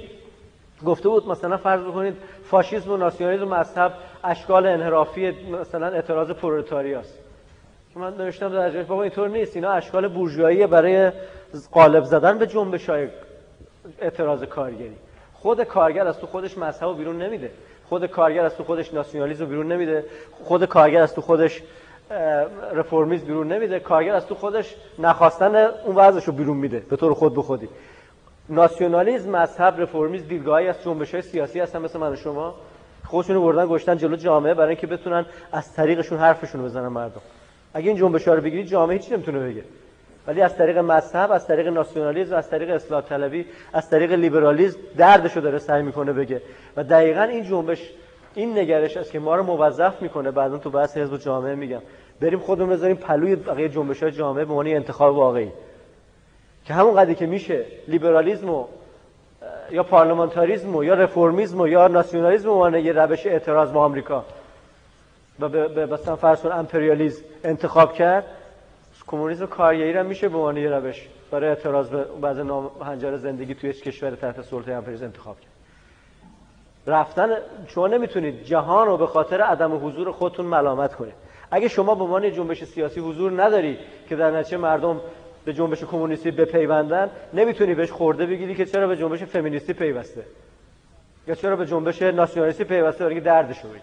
گفته 0.85 1.09
بود 1.09 1.27
مثلا 1.27 1.57
فرض 1.57 1.81
بکنید 1.81 2.15
فاشیسم 2.43 2.91
و 2.91 2.97
ناسیونالیسم 2.97 3.47
و 3.47 3.55
مذهب 3.55 3.93
اشکال 4.23 4.67
انحرافی 4.67 5.31
مثلا 5.61 5.87
اعتراض 5.87 6.31
پرولتاریاست 6.31 7.19
من 7.95 8.17
نوشتم 8.17 8.49
در 8.49 8.69
جای 8.69 8.83
بابا 8.83 9.03
اینطور 9.03 9.29
نیست 9.29 9.55
اینا 9.55 9.71
اشکال 9.71 10.07
بورژوایی 10.07 10.67
برای 10.67 11.11
قالب 11.71 12.03
زدن 12.03 12.37
به 12.37 12.47
جنبش 12.47 12.89
های 12.89 13.07
اعتراض 14.01 14.43
کارگری. 14.43 14.95
خود 15.33 15.63
کارگر 15.63 16.07
از 16.07 16.19
تو 16.19 16.27
خودش 16.27 16.57
مذهب 16.57 16.89
و 16.89 16.93
بیرون 16.93 17.21
نمیده. 17.21 17.51
خود 17.89 18.05
کارگر 18.05 18.45
از 18.45 18.57
تو 18.57 18.63
خودش 18.63 18.93
ناسیونالیسم 18.93 19.45
بیرون 19.45 19.71
نمیده. 19.71 20.05
خود 20.43 20.65
کارگر 20.65 21.01
از 21.01 21.15
تو 21.15 21.21
خودش 21.21 21.61
رفرمیز 22.73 23.25
بیرون 23.25 23.51
نمیده. 23.51 23.79
کارگر 23.79 24.15
از 24.15 24.27
تو 24.27 24.35
خودش 24.35 24.75
نخواستن 24.99 25.55
اون 25.55 25.95
وضعش 25.95 26.23
رو 26.23 26.33
بیرون 26.33 26.57
میده. 26.57 26.79
به 26.79 26.95
طور 26.95 27.13
خود 27.13 27.35
به 27.35 27.41
خودی. 27.41 27.69
ناسیونالیسم 28.49 29.29
مذهب 29.29 29.81
رفرمیز 29.81 30.27
دیدگاهی 30.27 30.67
از 30.67 30.83
جنبش 30.83 31.11
های 31.11 31.21
سیاسی 31.21 31.59
هستن 31.59 31.81
مثل 31.81 31.99
من 31.99 32.11
و 32.11 32.15
شما. 32.15 32.55
خودشونو 33.05 33.41
بردن 33.41 33.67
گشتن 33.67 33.97
جلو 33.97 34.15
جامعه 34.15 34.53
برای 34.53 34.69
اینکه 34.69 34.87
بتونن 34.87 35.25
از 35.51 35.73
طریقشون 35.73 36.17
حرفشون 36.17 36.61
رو 36.61 36.67
بزنن 36.67 36.87
مردم. 36.87 37.21
اگه 37.73 37.87
این 37.87 37.97
جنبش 37.97 38.27
رو 38.27 38.41
بگیرید 38.41 38.65
جامعه 38.65 38.97
هیچی 38.97 39.13
نمی‌تونه 39.13 39.39
بگه. 39.39 39.63
ولی 40.27 40.41
از 40.41 40.57
طریق 40.57 40.77
مذهب 40.77 41.31
از 41.31 41.47
طریق 41.47 41.67
ناسیونالیسم 41.67 42.35
از 42.35 42.49
طریق 42.49 42.69
اصلاح 42.69 43.01
طلبی 43.01 43.45
از 43.73 43.89
طریق 43.89 44.11
لیبرالیسم 44.11 44.79
دردشو 44.97 45.39
داره 45.39 45.59
سعی 45.59 45.81
می‌کنه 45.83 46.13
بگه. 46.13 46.41
و 46.77 46.83
دقیقا 46.83 47.23
این 47.23 47.43
جنبش 47.43 47.89
این 48.35 48.57
نگرش 48.57 48.97
است 48.97 49.11
که 49.11 49.19
ما 49.19 49.35
رو 49.35 49.43
موظف 49.43 50.01
می‌کنه 50.01 50.31
بعدا 50.31 50.57
تو 50.57 50.69
بحث 50.69 50.97
حزب 50.97 51.17
جامعه 51.17 51.55
میگم. 51.55 51.81
بریم 52.21 52.39
خودمون 52.39 52.69
بذاریم 52.69 52.95
پلوی 52.95 53.35
بقیه 53.35 53.69
جنبش 53.69 54.03
های 54.03 54.11
جامعه 54.11 54.45
به 54.45 54.53
معنی 54.53 54.75
انتخاب 54.75 55.15
واقعی. 55.15 55.51
که 56.65 56.73
همون 56.73 56.95
قدری 56.95 57.15
که 57.15 57.25
میشه 57.25 57.65
لیبرالیسم 57.87 58.49
و 58.49 58.65
یا 59.71 59.83
پارلمانتاریسم 59.83 60.75
و 60.75 60.83
یا 60.83 60.93
رفرمیسم 60.93 61.59
و 61.59 61.67
یا 61.67 61.87
ناسیونالیسم 61.87 62.71
به 62.71 62.81
یه 62.81 62.93
روش 62.93 63.25
اعتراض 63.25 63.71
با 63.71 63.85
آمریکا 63.85 64.25
و 65.39 65.49
به 65.49 65.85
مثلا 65.85 66.15
فرض 66.15 66.41
کن 66.41 66.51
امپریالیسم 66.51 67.23
انتخاب 67.43 67.93
کرد 67.93 68.25
کمونیسم 69.07 69.45
کارگری 69.45 69.93
هم 69.93 70.05
میشه 70.05 70.29
به 70.29 70.37
عنوان 70.37 70.57
یه 70.57 70.69
روش 70.69 71.07
برای 71.31 71.49
اعتراض 71.49 71.89
به 71.89 72.03
بعض 72.21 72.39
هنجار 72.81 73.17
زندگی 73.17 73.55
توی 73.55 73.73
کشور 73.73 74.11
تحت 74.11 74.41
سلطه 74.41 74.71
امپریالیسم 74.71 75.05
انتخاب 75.05 75.39
کرد. 75.39 75.51
رفتن 76.87 77.29
شما 77.67 77.87
نمی‌تونید 77.87 78.43
جهان 78.43 78.87
رو 78.87 78.97
به 78.97 79.07
خاطر 79.07 79.41
عدم 79.41 79.87
حضور 79.87 80.11
خودتون 80.11 80.45
ملامت 80.45 80.95
کنید. 80.95 81.13
اگه 81.51 81.67
شما 81.67 81.95
به 81.95 82.03
عنوان 82.03 82.31
جنبش 82.31 82.63
سیاسی 82.63 82.99
حضور 82.99 83.43
نداری 83.43 83.77
که 84.09 84.15
در 84.15 84.31
نتیجه 84.31 84.57
مردم 84.57 85.01
به 85.45 85.53
جنبش 85.53 85.83
کمونیستی 85.83 86.31
بپیوندن 86.31 87.09
نمی‌تونی 87.33 87.75
بهش 87.75 87.91
خورده 87.91 88.25
بگیری 88.25 88.55
که 88.55 88.65
چرا 88.65 88.87
به 88.87 88.97
جنبش 88.97 89.23
فمینیستی 89.23 89.73
پیوسته؟ 89.73 90.23
یا 91.27 91.35
چرا 91.35 91.55
به 91.55 91.65
جنبش 91.65 92.01
ناسیونالیستی 92.01 92.63
پیوسته 92.63 93.03
برای 93.03 93.19
دردشو 93.19 93.67
بگی 93.67 93.79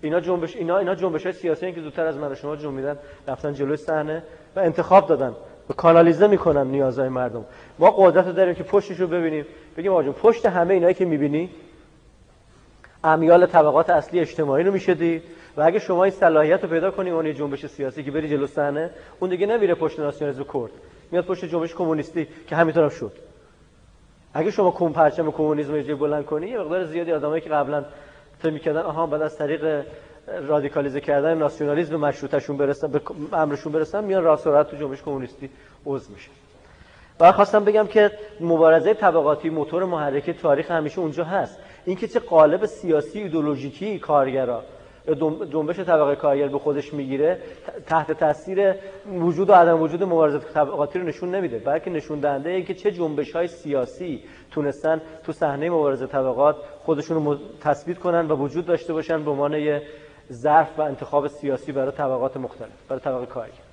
اینا 0.00 0.20
جنبش 0.20 0.56
اینا 0.56 0.78
اینا 0.78 0.94
جنبش 0.94 1.22
های 1.22 1.32
سیاسی 1.32 1.72
که 1.72 1.80
زودتر 1.80 2.06
از 2.06 2.16
من 2.16 2.32
و 2.32 2.34
شما 2.34 2.56
جنبیدن 2.56 2.98
رفتن 3.28 3.54
جلوی 3.54 3.76
صحنه 3.76 4.22
و 4.56 4.60
انتخاب 4.60 5.08
دادن. 5.08 5.34
و 5.70 5.72
کانالیزه 5.72 6.26
می‌کنن 6.26 6.66
نیازهای 6.66 7.08
مردم. 7.08 7.44
ما 7.78 7.90
قدرت 7.90 8.28
داریم 8.28 8.54
که 8.54 8.62
پشتش 8.62 9.00
رو 9.00 9.06
ببینیم. 9.06 9.46
بگیم 9.76 9.92
آقا 9.92 10.12
پشت 10.12 10.46
همه 10.46 10.74
اینایی 10.74 10.94
که 10.94 11.04
می‌بینی 11.04 11.50
امیال 13.04 13.46
طبقات 13.46 13.90
اصلی 13.90 14.20
اجتماعی 14.20 14.64
رو 14.64 14.72
میشه 14.72 14.94
و 15.56 15.62
اگه 15.62 15.78
شما 15.78 16.04
این 16.04 16.12
صلاحیت 16.12 16.62
رو 16.62 16.68
پیدا 16.68 16.90
کنی 16.90 17.10
اون 17.10 17.34
جنبش 17.34 17.66
سیاسی 17.66 18.02
که 18.02 18.10
بری 18.10 18.28
جلو 18.28 18.46
صحنه 18.46 18.90
اون 19.20 19.30
دیگه 19.30 19.46
نمیره 19.46 19.74
پشت 19.74 20.00
ناسیونالیسم 20.00 20.44
کرد. 20.52 20.70
میاد 21.10 21.24
پشت 21.24 21.44
جنبش 21.44 21.74
کمونیستی 21.74 22.28
که 22.46 22.56
همینطور 22.56 22.88
شد. 22.88 23.12
اگه 24.34 24.50
شما 24.50 24.70
کم 24.70 24.92
پرچم 24.92 25.30
کمونیسم 25.30 25.74
رو 25.74 25.96
بلند 25.96 26.24
کنی 26.24 26.46
یه 26.46 26.58
مقدار 26.58 26.84
زیادی 26.84 27.12
آدمایی 27.12 27.40
که 27.40 27.50
قبلا 27.50 27.84
فکر 28.38 28.52
می‌کردن 28.52 28.80
آها 28.80 29.06
بعد 29.06 29.22
از 29.22 29.38
طریق 29.38 29.84
رادیکالیزه 30.46 31.00
کردن 31.00 31.38
ناسیونالیسم 31.38 31.90
به 31.90 31.96
مشروطهشون 31.96 32.56
برسن 32.56 32.92
به 32.92 33.00
امرشون 33.32 33.72
برسن 33.72 34.04
میان 34.04 34.24
راست 34.24 34.44
تو 34.44 34.76
جنبش 34.76 35.02
کمونیستی 35.02 35.50
عضو 35.86 36.12
میشه. 36.12 36.30
و 37.20 37.32
خواستم 37.32 37.64
بگم 37.64 37.86
که 37.86 38.10
مبارزه 38.40 38.94
طبقاتی 38.94 39.50
موتور 39.50 39.84
محرک 39.84 40.30
تاریخ 40.30 40.70
همیشه 40.70 40.98
اونجا 40.98 41.24
هست. 41.24 41.58
اینکه 41.84 42.08
چه 42.08 42.18
قالب 42.18 42.66
سیاسی 42.66 43.18
ایدولوژیکی 43.18 43.98
کارگرا 43.98 44.62
جنبش 45.52 45.80
طبقه 45.80 46.16
کارگر 46.16 46.48
به 46.48 46.58
خودش 46.58 46.94
می‌گیره 46.94 47.38
تحت 47.86 48.12
تاثیر 48.12 48.74
وجود 49.06 49.50
و 49.50 49.52
عدم 49.52 49.82
وجود 49.82 50.02
مبارزه 50.02 50.38
طبقاتی 50.38 50.98
رو 50.98 51.04
نشون 51.04 51.34
نمیده. 51.34 51.58
بلکه 51.58 51.90
نشون 51.90 52.20
دهنده 52.20 52.50
اینکه 52.50 52.74
چه 52.74 52.92
جنبش 52.92 53.36
های 53.36 53.46
سیاسی 53.46 54.22
تونستن 54.50 55.02
تو 55.24 55.32
صحنه 55.32 55.70
مبارزه 55.70 56.06
طبقات 56.06 56.56
خودشون 56.78 57.24
رو 57.24 57.36
تثبیت 57.60 57.98
کنن 57.98 58.26
و 58.26 58.36
وجود 58.36 58.66
داشته 58.66 58.92
باشن 58.92 59.24
به 59.24 59.30
عنوان 59.30 59.80
ظرف 60.32 60.78
و 60.78 60.82
انتخاب 60.82 61.26
سیاسی 61.26 61.72
برای 61.72 61.92
طبقات 61.92 62.36
مختلف 62.36 62.86
برای 62.88 63.00
طبقه 63.00 63.26
کارگر 63.26 63.63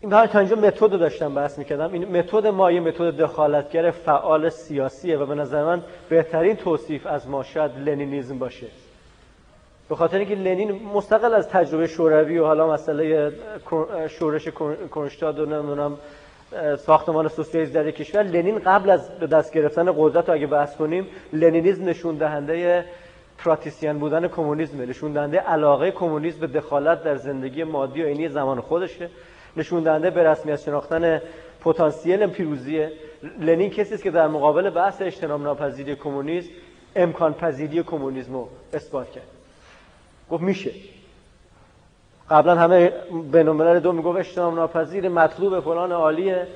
این 0.00 0.26
تا 0.26 0.38
اینجا 0.38 0.56
متد 0.56 0.98
داشتم 0.98 1.34
بحث 1.34 1.58
می‌کردم. 1.58 1.92
این 1.92 2.18
متد 2.18 2.46
ما 2.46 2.70
یه 2.70 2.80
متد 2.80 3.16
دخالتگر 3.16 3.90
فعال 3.90 4.48
سیاسیه 4.48 5.16
و 5.16 5.26
به 5.26 5.34
نظر 5.34 5.64
من 5.64 5.82
بهترین 6.08 6.56
توصیف 6.56 7.06
از 7.06 7.28
ما 7.28 7.42
شاید 7.42 7.70
لنینیزم 7.78 8.38
باشه. 8.38 8.66
به 9.88 9.94
خاطر 9.94 10.18
اینکه 10.18 10.34
لنین 10.34 10.82
مستقل 10.94 11.34
از 11.34 11.48
تجربه 11.48 11.86
شوروی 11.86 12.38
و 12.38 12.44
حالا 12.44 12.72
مسئله 12.72 13.32
شورش 14.08 14.48
کنشتاد 14.90 15.38
و 15.38 15.46
نمی‌دونم 15.46 15.96
ساختمان 16.76 17.28
سوسیالیسم 17.28 17.72
در 17.72 17.90
کشور 17.90 18.22
لنین 18.22 18.58
قبل 18.58 18.90
از 18.90 19.18
به 19.18 19.26
دست 19.26 19.52
گرفتن 19.52 19.94
قدرت 19.98 20.28
رو 20.28 20.34
اگه 20.34 20.46
بحث 20.46 20.76
کنیم 20.76 21.06
لنینیزم 21.32 21.88
نشون 21.88 22.14
دهنده 22.14 22.84
پراتیسیان 23.38 23.98
بودن 23.98 24.28
کمونیسم 24.28 24.80
نشون 24.80 25.12
دهنده 25.12 25.38
علاقه 25.38 25.90
کمونیسم 25.90 26.40
به 26.40 26.46
دخالت 26.46 27.04
در 27.04 27.16
زندگی 27.16 27.64
مادی 27.64 28.02
و 28.02 28.06
عینی 28.06 28.28
زمان 28.28 28.60
خودشه. 28.60 29.08
نشون 29.58 29.82
دهنده 29.82 30.10
به 30.10 30.22
رسمیت 30.22 30.60
شناختن 30.60 31.22
پتانسیل 31.60 32.26
پیروزی 32.26 32.88
لنین 33.40 33.70
کسی 33.70 33.94
است 33.94 34.02
که 34.02 34.10
در 34.10 34.26
مقابل 34.26 34.70
بحث 34.70 35.02
اجتناب 35.02 35.42
ناپذیری 35.42 35.96
کمونیسم 35.96 36.50
امکان 36.96 37.34
پذیری 37.34 37.82
کمونیسم 37.82 38.32
رو 38.32 38.48
اثبات 38.72 39.10
کرد. 39.10 39.26
گفت 40.30 40.42
میشه. 40.42 40.70
قبلا 42.30 42.54
همه 42.54 42.92
بین 43.32 43.78
دو 43.78 43.92
می‌گفت 43.92 44.18
اجتناب 44.18 44.54
ناپذیر 44.54 45.08
مطلوب 45.08 45.60
فلان 45.60 45.92
عالیه. 45.92 46.46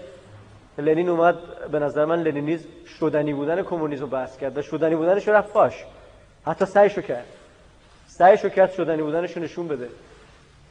لنین 0.79 1.09
اومد 1.09 1.39
به 1.73 1.79
نظر 1.79 2.05
من 2.05 2.23
لنینیزم 2.23 2.69
شدنی 2.99 3.33
بودن 3.33 3.63
کمونیسم 3.63 4.03
رو 4.03 4.07
بحث 4.07 4.39
کرد 4.39 4.59
و 4.59 4.63
شدنی 4.63 4.97
بودنش 4.97 5.29
رفت 5.29 5.53
پاش. 5.53 5.85
حتی 6.47 6.65
سعیشو 6.65 7.01
کرد. 7.01 7.27
سعیشو 8.07 8.49
کرد 8.49 8.73
شدنی 8.73 9.03
بودنش 9.03 9.37
نشون 9.37 9.69
بده. 9.69 9.89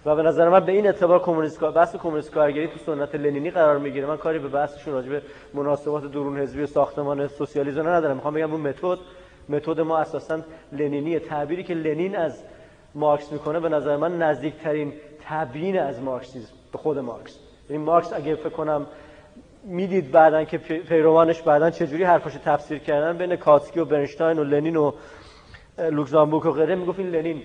و 0.05 0.15
به 0.15 0.21
نظر 0.23 0.49
من 0.49 0.59
به 0.59 0.71
این 0.71 0.85
اعتبار 0.85 1.19
کمونیست 1.19 1.59
بحث 1.59 1.95
کمونیست 1.95 2.31
کارگری 2.31 2.67
تو 2.67 2.77
سنت 2.77 3.15
لنینی 3.15 3.51
قرار 3.51 3.77
می‌گیره. 3.77 4.07
من 4.07 4.17
کاری 4.17 4.39
به 4.39 4.47
بحثشون 4.47 4.93
راجع 4.93 5.09
به 5.09 5.21
مناسبات 5.53 6.11
درون 6.11 6.39
حزبی 6.39 6.63
و 6.63 6.65
ساختمان 6.65 7.27
سوسیالیسم 7.27 7.87
ندارم. 7.87 8.15
می‌خوام 8.15 8.33
بگم 8.33 8.51
اون 8.51 8.61
متد 8.61 8.97
متد 9.49 9.79
ما 9.79 9.97
اساسا 9.97 10.39
لنینی 10.71 11.19
تعبیری 11.19 11.63
که 11.63 11.73
لنین 11.73 12.15
از 12.15 12.43
مارکس 12.95 13.31
می‌کنه 13.31 13.59
به 13.59 13.69
نظر 13.69 13.97
من 13.97 14.17
نزدیکترین 14.17 14.93
تبیین 15.29 15.79
از 15.79 16.01
مارکسیسم 16.01 16.53
به 16.71 16.77
خود 16.77 16.99
مارکس. 16.99 17.39
این 17.69 17.81
مارکس 17.81 18.13
اگه 18.13 18.35
فکر 18.35 18.49
کنم 18.49 18.87
می‌دید 19.63 20.11
بعدا 20.11 20.43
که 20.43 20.57
پیروانش 20.57 21.41
بعدا 21.41 21.69
چجوری 21.69 22.03
حرفاشو 22.03 22.39
تفسیر 22.39 22.77
کردن 22.77 23.17
بین 23.17 23.35
کاتسکی 23.35 23.79
و 23.79 23.85
برنشتاین 23.85 24.39
و 24.39 24.43
لنین 24.43 24.75
و 24.75 24.91
لوکزامبورگ 25.79 26.45
و 26.45 26.51
غیره 26.51 26.75
می‌گفت 26.75 26.99
لنین 26.99 27.41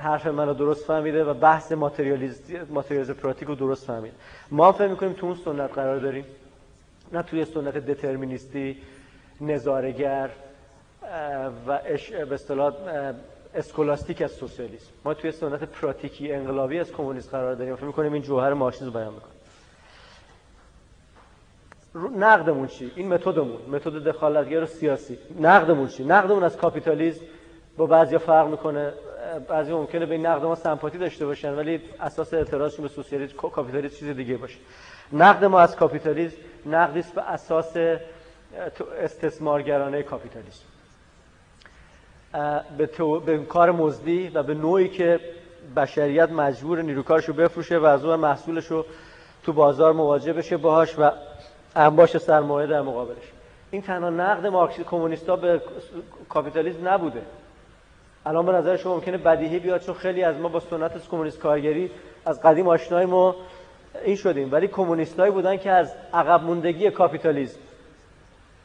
حرف 0.00 0.26
منو 0.26 0.54
درست 0.54 0.84
فهمیده 0.84 1.24
و 1.24 1.34
بحث 1.34 1.72
ماتریالیسم 1.72 3.14
پراتیک 3.22 3.48
رو 3.48 3.54
درست 3.54 3.86
فهمید. 3.86 4.12
ما 4.50 4.66
هم 4.66 4.72
فهم 4.72 4.90
می‌کنیم 4.90 5.12
تو 5.12 5.26
اون 5.26 5.34
سنت 5.34 5.72
قرار 5.74 5.98
داریم. 5.98 6.24
نه 7.12 7.22
توی 7.22 7.44
سنت 7.44 7.76
دترمینیستی 7.76 8.76
نظارگر 9.40 10.30
و 11.66 11.78
به 12.26 12.34
اصطلاح 12.34 12.74
اسکولاستیک 13.54 14.22
از 14.22 14.30
سوسیالیسم. 14.30 14.90
ما 15.04 15.14
توی 15.14 15.32
سنت 15.32 15.64
پراتیکی 15.64 16.32
انقلابی 16.32 16.78
از 16.78 16.92
کمونیسم 16.92 17.30
قرار 17.30 17.54
داریم. 17.54 17.76
فکر 17.76 17.84
می‌کنیم 17.84 18.12
این 18.12 18.22
جوهر 18.22 18.52
مارکسیسم 18.52 18.86
رو 18.86 18.92
بیان 18.92 19.12
می‌کنه. 19.14 19.30
نقدمون 22.18 22.66
چی؟ 22.66 22.92
این 22.96 23.08
متدمون. 23.08 23.58
متد 23.70 23.92
دخالتگر 23.92 24.66
سیاسی. 24.66 25.18
نقدمون 25.40 25.88
چی؟ 25.88 26.04
نقدمون 26.04 26.42
از 26.42 26.56
کاپیتالیسم 26.56 27.20
با 27.76 27.86
بعضیا 27.86 28.18
فرق 28.18 28.48
می‌کنه. 28.48 28.92
بعضی 29.48 29.72
ممکنه 29.72 30.06
به 30.06 30.14
این 30.14 30.26
نقد 30.26 30.44
ما 30.44 30.54
سمپاتی 30.54 30.98
داشته 30.98 31.26
باشن 31.26 31.54
ولی 31.54 31.80
اساس 32.00 32.34
اعتراضشون 32.34 32.82
به 32.82 32.88
سوسیالیسم 32.88 33.36
کاپیتالیسم 33.36 33.96
چیز 33.96 34.08
دیگه 34.08 34.36
باشه. 34.36 34.58
نقد 35.12 35.44
ما 35.44 35.60
از 35.60 35.76
کاپیتالیسم 35.76 36.36
نقدی 36.66 37.00
است 37.00 37.14
به 37.14 37.30
اساس 37.30 37.76
استثمارگرانه 38.98 40.02
کاپیتالیسم. 40.02 40.64
به, 42.78 42.86
به 43.26 43.38
کار 43.38 43.70
مزدی 43.70 44.28
و 44.28 44.42
به 44.42 44.54
نوعی 44.54 44.88
که 44.88 45.20
بشریت 45.76 46.30
مجبور 46.30 46.82
نیروکارش 46.82 47.24
رو 47.24 47.34
بفروشه 47.34 47.78
و 47.78 47.84
از 47.84 48.04
اون 48.04 48.20
محصولش 48.20 48.66
رو 48.66 48.86
تو 49.42 49.52
بازار 49.52 49.92
مواجه 49.92 50.32
بشه 50.32 50.56
باهاش 50.56 50.98
و 50.98 51.10
انباش 51.76 52.16
سرمایه 52.16 52.66
در 52.66 52.80
مقابلش. 52.80 53.32
این 53.70 53.82
تنها 53.82 54.10
نقد 54.10 54.46
مارکسیست 54.46 54.88
کمونیستا 54.88 55.36
به 55.36 55.62
کاپیتالیسم 56.28 56.88
نبوده. 56.88 57.22
الان 58.26 58.46
به 58.46 58.52
نظر 58.52 58.76
شما 58.76 58.94
ممکنه 58.94 59.18
بدیهی 59.18 59.58
بیاد 59.58 59.80
چون 59.80 59.94
خیلی 59.94 60.22
از 60.22 60.36
ما 60.36 60.48
با 60.48 60.60
سنت 60.60 61.08
کمونیست 61.08 61.38
کارگری 61.38 61.90
از 62.26 62.42
قدیم 62.42 62.68
آشنای 62.68 63.06
ما 63.06 63.36
این 64.04 64.16
شدیم. 64.16 64.52
ولی 64.52 64.68
کمونیستایی 64.68 65.32
بودن 65.32 65.56
که 65.56 65.70
از 65.70 65.94
عقب 66.12 66.42
موندگی 66.42 66.90
کاپیتالیسم 66.90 67.58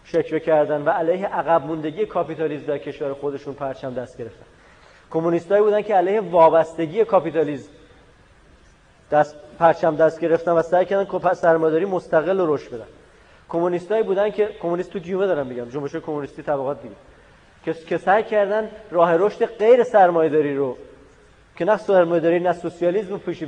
شکوه 0.03 0.39
کردن 0.39 0.81
و 0.81 0.89
علیه 0.89 1.27
عقب 1.27 1.65
موندگی 1.65 2.05
کاپیتالیسم 2.05 2.65
در 2.65 2.77
کشور 2.77 3.13
خودشون 3.13 3.53
پرچم 3.53 3.93
دست 3.93 4.17
گرفتن. 4.17 4.45
کمونیستایی 5.11 5.63
بودن 5.63 5.81
که 5.81 5.95
علیه 5.95 6.21
وابستگی 6.21 7.05
کاپیتالیسم 7.05 7.69
دست 9.11 9.35
پرچم 9.59 9.95
دست 9.95 10.19
گرفتن 10.19 10.51
و 10.51 10.61
سعی 10.61 10.85
کردن 10.85 11.33
سرمایه‌داری 11.33 11.85
مستقل 11.85 12.39
و 12.39 12.55
رشد 12.55 12.73
بدن. 12.73 12.87
کمونیستایی 13.49 14.03
بودن 14.03 14.29
که 14.29 14.49
کمونیست 14.61 14.89
تو 14.89 14.99
جیومه 14.99 15.27
دارم 15.27 15.47
میگم 15.47 15.69
جنبش 15.69 15.95
کمونیستی 15.95 16.43
طبقات 16.43 16.81
دیگه. 16.81 16.95
که 17.73 17.97
سعی 17.97 18.23
کردن 18.23 18.71
راه 18.91 19.15
رشد 19.17 19.45
غیر 19.45 19.83
سرمایه‌داری 19.83 20.55
رو 20.55 20.77
که 21.57 21.65
نه 21.65 21.77
سرمایه‌داری 21.77 22.39
نه 22.39 22.53
سوسیالیسم 22.53 23.17
پیش 23.17 23.43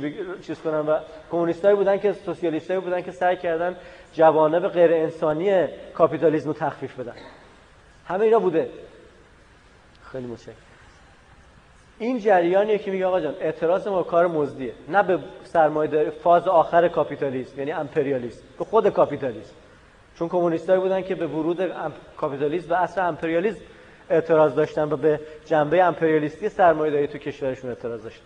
چیز 0.46 0.60
کنن 0.60 0.86
و 0.86 0.98
کمونیستایی 1.30 1.76
بودن 1.76 1.98
که 1.98 2.12
سوسیالیستایی 2.12 2.80
بودن 2.80 3.00
که 3.02 3.12
سعی 3.12 3.36
کردن 3.36 3.76
جوانب 4.12 4.68
غیر 4.68 4.92
انسانی 4.92 5.66
کاپیتالیسم 5.94 6.48
رو 6.48 6.52
تخفیف 6.52 7.00
بدن. 7.00 7.14
همه 8.06 8.24
اینا 8.24 8.38
بوده. 8.38 8.68
خیلی 10.12 10.26
متشکرم. 10.26 10.54
این 11.98 12.18
جریانیه 12.18 12.78
که 12.78 12.90
میگه 12.90 13.06
آقا 13.06 13.20
جان 13.20 13.34
اعتراض 13.40 13.88
ما 13.88 14.02
کار 14.02 14.26
مزدیه. 14.26 14.72
نه 14.88 15.02
به 15.02 15.18
سرمایه 15.44 16.10
فاز 16.10 16.48
آخر 16.48 16.88
کاپیتالیسم 16.88 17.58
یعنی 17.58 17.72
امپریالیسم. 17.72 18.42
به 18.58 18.64
خود 18.64 18.88
کاپیتالیسم. 18.88 19.54
چون 20.18 20.28
کمونیستایی 20.28 20.80
بودن 20.80 21.02
که 21.02 21.14
به 21.14 21.26
ورود 21.26 21.72
کاپیتالیسم 22.16 22.70
و 22.70 22.74
اصل 22.74 23.00
امپریالیسم 23.00 23.60
اعتراض 24.10 24.54
داشتن 24.54 24.92
و 24.92 24.96
به 24.96 25.20
جنبه 25.44 25.84
امپریالیستی 25.84 26.48
سرمایه‌داری 26.48 27.06
تو 27.06 27.18
کشورشون 27.18 27.70
اعتراض 27.70 28.02
داشتن 28.02 28.24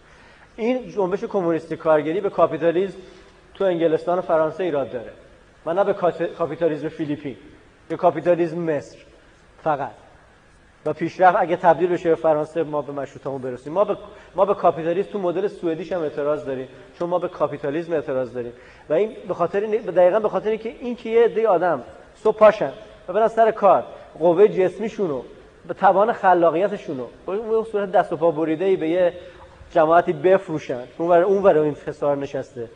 این 0.56 0.88
جنبش 0.88 1.24
کمونیستی 1.24 1.76
کارگری 1.76 2.20
به 2.20 2.30
کاپیتالیسم 2.30 2.98
تو 3.54 3.64
انگلستان 3.64 4.18
و 4.18 4.22
فرانسه 4.22 4.64
ایراد 4.64 4.90
داره 4.90 5.12
و 5.66 5.74
نه 5.74 5.84
به 5.84 5.92
کاپیتالیسم 6.38 6.88
فیلیپین. 6.88 7.36
به 7.88 7.96
کاپیتالیسم 7.96 8.58
مصر 8.58 8.98
فقط. 9.62 9.90
و 10.86 10.92
پیشرفت 10.92 11.36
اگه 11.40 11.56
تبدیل 11.56 11.88
بشه 11.88 12.08
به 12.08 12.14
فرانسه 12.14 12.62
ما 12.62 12.82
به 12.82 12.92
مشروطه‌مون 12.92 13.42
برسیم. 13.42 13.72
ما 13.72 13.84
به 13.84 13.96
ما 14.34 14.44
به 14.44 14.54
کاپیتالیسم 14.54 15.10
تو 15.10 15.18
مدل 15.18 15.48
سوئدیش 15.48 15.92
هم 15.92 16.02
اعتراض 16.02 16.44
داریم. 16.44 16.68
چون 16.98 17.08
ما 17.08 17.18
به 17.18 17.28
کاپیتالیسم 17.28 17.92
اعتراض 17.92 18.32
داریم. 18.32 18.52
و 18.88 18.92
این 18.92 19.16
به 19.28 19.34
خاطر 19.34 19.60
دقیقا 19.60 20.20
به 20.20 20.28
خاطر 20.28 20.50
اینکه 20.50 20.74
این 20.80 20.96
که 20.96 21.08
یه 21.08 21.24
عده 21.24 21.48
آدم 21.48 21.82
صبح 22.14 22.36
پاشن 22.36 22.72
و 23.08 23.12
برن 23.12 23.28
سر 23.28 23.50
کار 23.50 23.84
قوه 24.18 24.48
جسمیشونو 24.48 25.22
توان 25.80 26.12
خلاقیتشون 26.12 26.98
رو. 26.98 27.08
اون 27.26 27.64
صورت 27.64 27.92
دست 27.92 28.12
و 28.12 28.16
پا 28.16 28.30
بریده 28.30 28.64
ای 28.64 28.76
به 28.76 28.88
یه 28.88 29.12
جماعتی 29.70 30.12
بفروشن. 30.12 30.84
اون 30.98 31.08
ور 31.08 31.22
اون 31.22 31.42
ور 31.42 31.58
این 31.58 31.74
خسار 31.74 32.16
نشسته. 32.16 32.68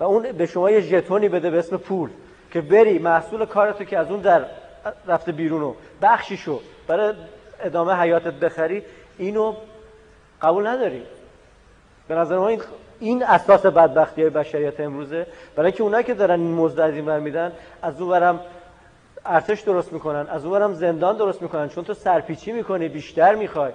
و 0.00 0.04
اون 0.04 0.32
به 0.32 0.46
شما 0.46 0.70
یه 0.70 0.80
ژتونی 0.80 1.28
بده 1.28 1.50
به 1.50 1.58
اسم 1.58 1.76
پول 1.76 2.10
که 2.52 2.60
بری 2.60 2.98
محصول 2.98 3.46
کارتو 3.46 3.84
که 3.84 3.98
از 3.98 4.10
اون 4.10 4.20
در 4.20 4.44
رفته 5.06 5.32
بیرونو 5.32 5.74
بخشیشو 6.02 6.60
برای 6.86 7.14
ادامه 7.60 7.94
حیاتت 7.94 8.34
بخری 8.34 8.82
اینو 9.18 9.54
قبول 10.42 10.66
نداری. 10.66 11.02
به 12.08 12.14
نظر 12.14 12.38
ما 12.38 12.48
این 12.48 12.60
این 13.00 13.22
اساس 13.22 13.66
بدبختی 13.66 14.22
های 14.22 14.30
بشریت 14.30 14.80
امروزه. 14.80 15.26
برای 15.56 15.72
که 15.72 15.82
اونایی 15.82 16.04
که 16.04 16.14
دارن 16.14 16.40
این 16.40 16.54
مزد 16.54 16.80
از 16.80 16.94
این 16.94 17.18
میدن 17.18 17.52
از 17.82 18.00
اون 18.00 18.10
برم 18.10 18.40
ارتش 19.26 19.60
درست 19.60 19.92
می‌کنن 19.92 20.26
از 20.28 20.44
اونورم 20.44 20.74
زندان 20.74 21.16
درست 21.16 21.42
می‌کنن 21.42 21.68
چون 21.68 21.84
تو 21.84 21.94
سرپیچی 21.94 22.52
می‌کنی 22.52 22.88
بیشتر 22.88 23.34
می‌خوای. 23.34 23.72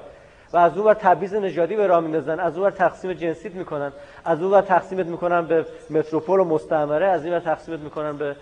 و 0.53 0.57
از 0.57 0.77
اونور 0.77 0.93
تبعیض 0.93 1.33
نژادی 1.33 1.75
به 1.75 1.87
راه 1.87 1.99
میندازن 1.99 2.39
از 2.39 2.57
اونور 2.57 2.71
تقسیم 2.71 3.13
جنسیت 3.13 3.55
می‌کنن 3.55 3.91
از 4.25 4.41
اونور 4.41 4.61
تقسیمت 4.61 5.05
می‌کنن 5.05 5.45
به 5.45 5.65
متروپول 5.89 6.39
و 6.39 6.43
مستعمره 6.43 7.07
از 7.07 7.25
اینور 7.25 7.39
تقسیمت 7.39 7.79
می‌کنن 7.79 8.17
به 8.17 8.35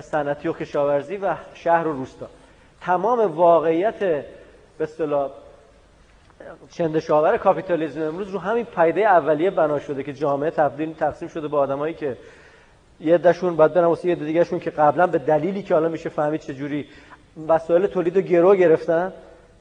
صنعتی 0.00 0.48
و 0.48 0.52
کشاورزی 0.52 1.16
و 1.16 1.34
شهر 1.54 1.86
و 1.86 1.92
روستا. 1.92 2.26
تمام 2.80 3.36
واقعیت 3.36 3.98
به 3.98 4.24
اصطلاح 4.80 5.30
چندشاور 6.70 7.36
کاپیتالیسم 7.36 8.02
امروز 8.02 8.30
رو 8.30 8.38
همین 8.38 8.64
پیده 8.64 9.00
اولیه 9.00 9.50
بنا 9.50 9.78
شده 9.78 10.02
که 10.02 10.12
جامعه 10.12 10.50
تبدیل 10.50 10.94
تقسیم 10.94 11.28
شده 11.28 11.48
به 11.48 11.56
آدمایی 11.56 11.94
که 11.94 12.16
یه 13.00 13.18
دشون 13.18 13.56
بعد 13.56 13.74
برن 13.74 13.84
واسه 13.84 14.08
یه 14.08 14.14
دیگهشون 14.14 14.60
که 14.60 14.70
قبلا 14.70 15.06
به 15.06 15.18
دلیلی 15.18 15.62
که 15.62 15.74
حالا 15.74 15.88
میشه 15.88 16.08
فهمید 16.08 16.40
چه 16.40 16.54
جوری 16.54 16.86
وسایل 17.48 17.86
تولید 17.86 18.16
رو 18.16 18.22
گرو 18.22 18.54
گرفتن 18.54 19.12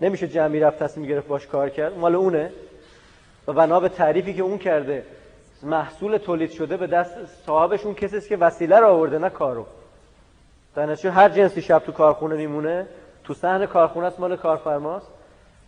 نمیشه 0.01 0.27
جمعی 0.27 0.59
رفت 0.59 0.83
تصمیم 0.83 1.07
گرفت 1.07 1.27
باش 1.27 1.47
کار 1.47 1.69
کرد 1.69 1.97
مال 1.97 2.15
اونه. 2.15 2.51
و 3.47 3.53
بنا 3.53 3.79
به 3.79 3.89
تعریفی 3.89 4.33
که 4.33 4.41
اون 4.41 4.57
کرده 4.57 5.03
محصول 5.63 6.17
تولید 6.17 6.51
شده 6.51 6.77
به 6.77 6.87
دست 6.87 7.11
صاحبش 7.45 7.85
اون 7.85 7.93
کسی 7.93 8.29
که 8.29 8.37
وسیله 8.37 8.79
رو 8.79 8.87
آورده 8.87 9.17
نه 9.17 9.29
کارو. 9.29 9.65
در 10.75 11.07
هر 11.09 11.29
جنسی 11.29 11.61
شب 11.61 11.79
تو 11.85 11.91
کارخونه 11.91 12.35
میمونه 12.35 12.87
تو 13.23 13.33
صحن 13.33 13.65
کارخونه 13.65 14.07
است 14.07 14.19
مال 14.19 14.35
کارفرماست. 14.35 15.07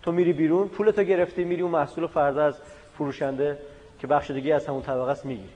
تو 0.01 0.11
میری 0.11 0.33
بیرون 0.33 0.67
پولتو 0.67 1.03
گرفتی 1.03 1.43
میری 1.43 1.61
اون 1.61 1.71
محصول 1.71 2.07
فردا 2.07 2.45
از 2.45 2.55
فروشنده 2.97 3.57
که 3.99 4.07
بخش 4.07 4.31
دیگه 4.31 4.55
از 4.55 4.67
همون 4.67 4.81
طبقه 4.81 5.11
است 5.11 5.25
می‌گیری. 5.25 5.49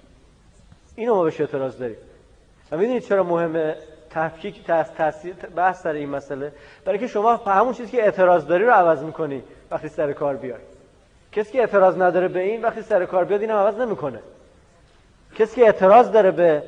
اینو 1.01 1.15
ما 1.15 1.23
بهش 1.23 1.41
اعتراض 1.41 1.77
داریم. 1.77 1.97
و 2.71 2.77
می‌دونید 2.77 3.03
چرا 3.03 3.23
مهمه 3.23 3.75
تفکیک 4.09 4.65
تاثیر 4.97 5.33
بحث 5.55 5.81
سر 5.81 5.91
این 5.91 6.09
مسئله؟ 6.09 6.51
برای 6.85 6.99
که 6.99 7.07
شما 7.07 7.35
همون 7.35 7.73
چیزی 7.73 7.91
که 7.91 8.03
اعتراض 8.03 8.45
داری 8.45 8.65
رو 8.65 8.71
عوض 8.71 9.03
می‌کنی 9.03 9.43
وقتی 9.71 9.87
سر 9.87 10.13
کار 10.13 10.35
بیای. 10.35 10.59
کسی 11.31 11.51
که 11.51 11.59
اعتراض 11.59 12.01
نداره 12.01 12.27
به 12.27 12.39
این 12.39 12.61
وقتی 12.61 12.81
سر 12.81 13.05
کار 13.05 13.25
بیاد 13.25 13.41
اینم 13.41 13.55
عوض 13.55 13.75
نمی‌کنه. 13.75 14.19
کسی 15.35 15.55
که 15.55 15.65
اعتراض 15.65 16.11
داره 16.11 16.31
به 16.31 16.63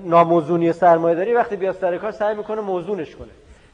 ناموزونی 0.00 0.72
سرمایه 0.72 1.16
داری 1.16 1.34
وقتی 1.34 1.56
بیاد 1.56 1.74
سر 1.74 1.98
کار 1.98 2.10
سعی 2.10 2.34
می‌کنه 2.34 2.60
موزونش 2.60 3.16
کنه. 3.16 3.30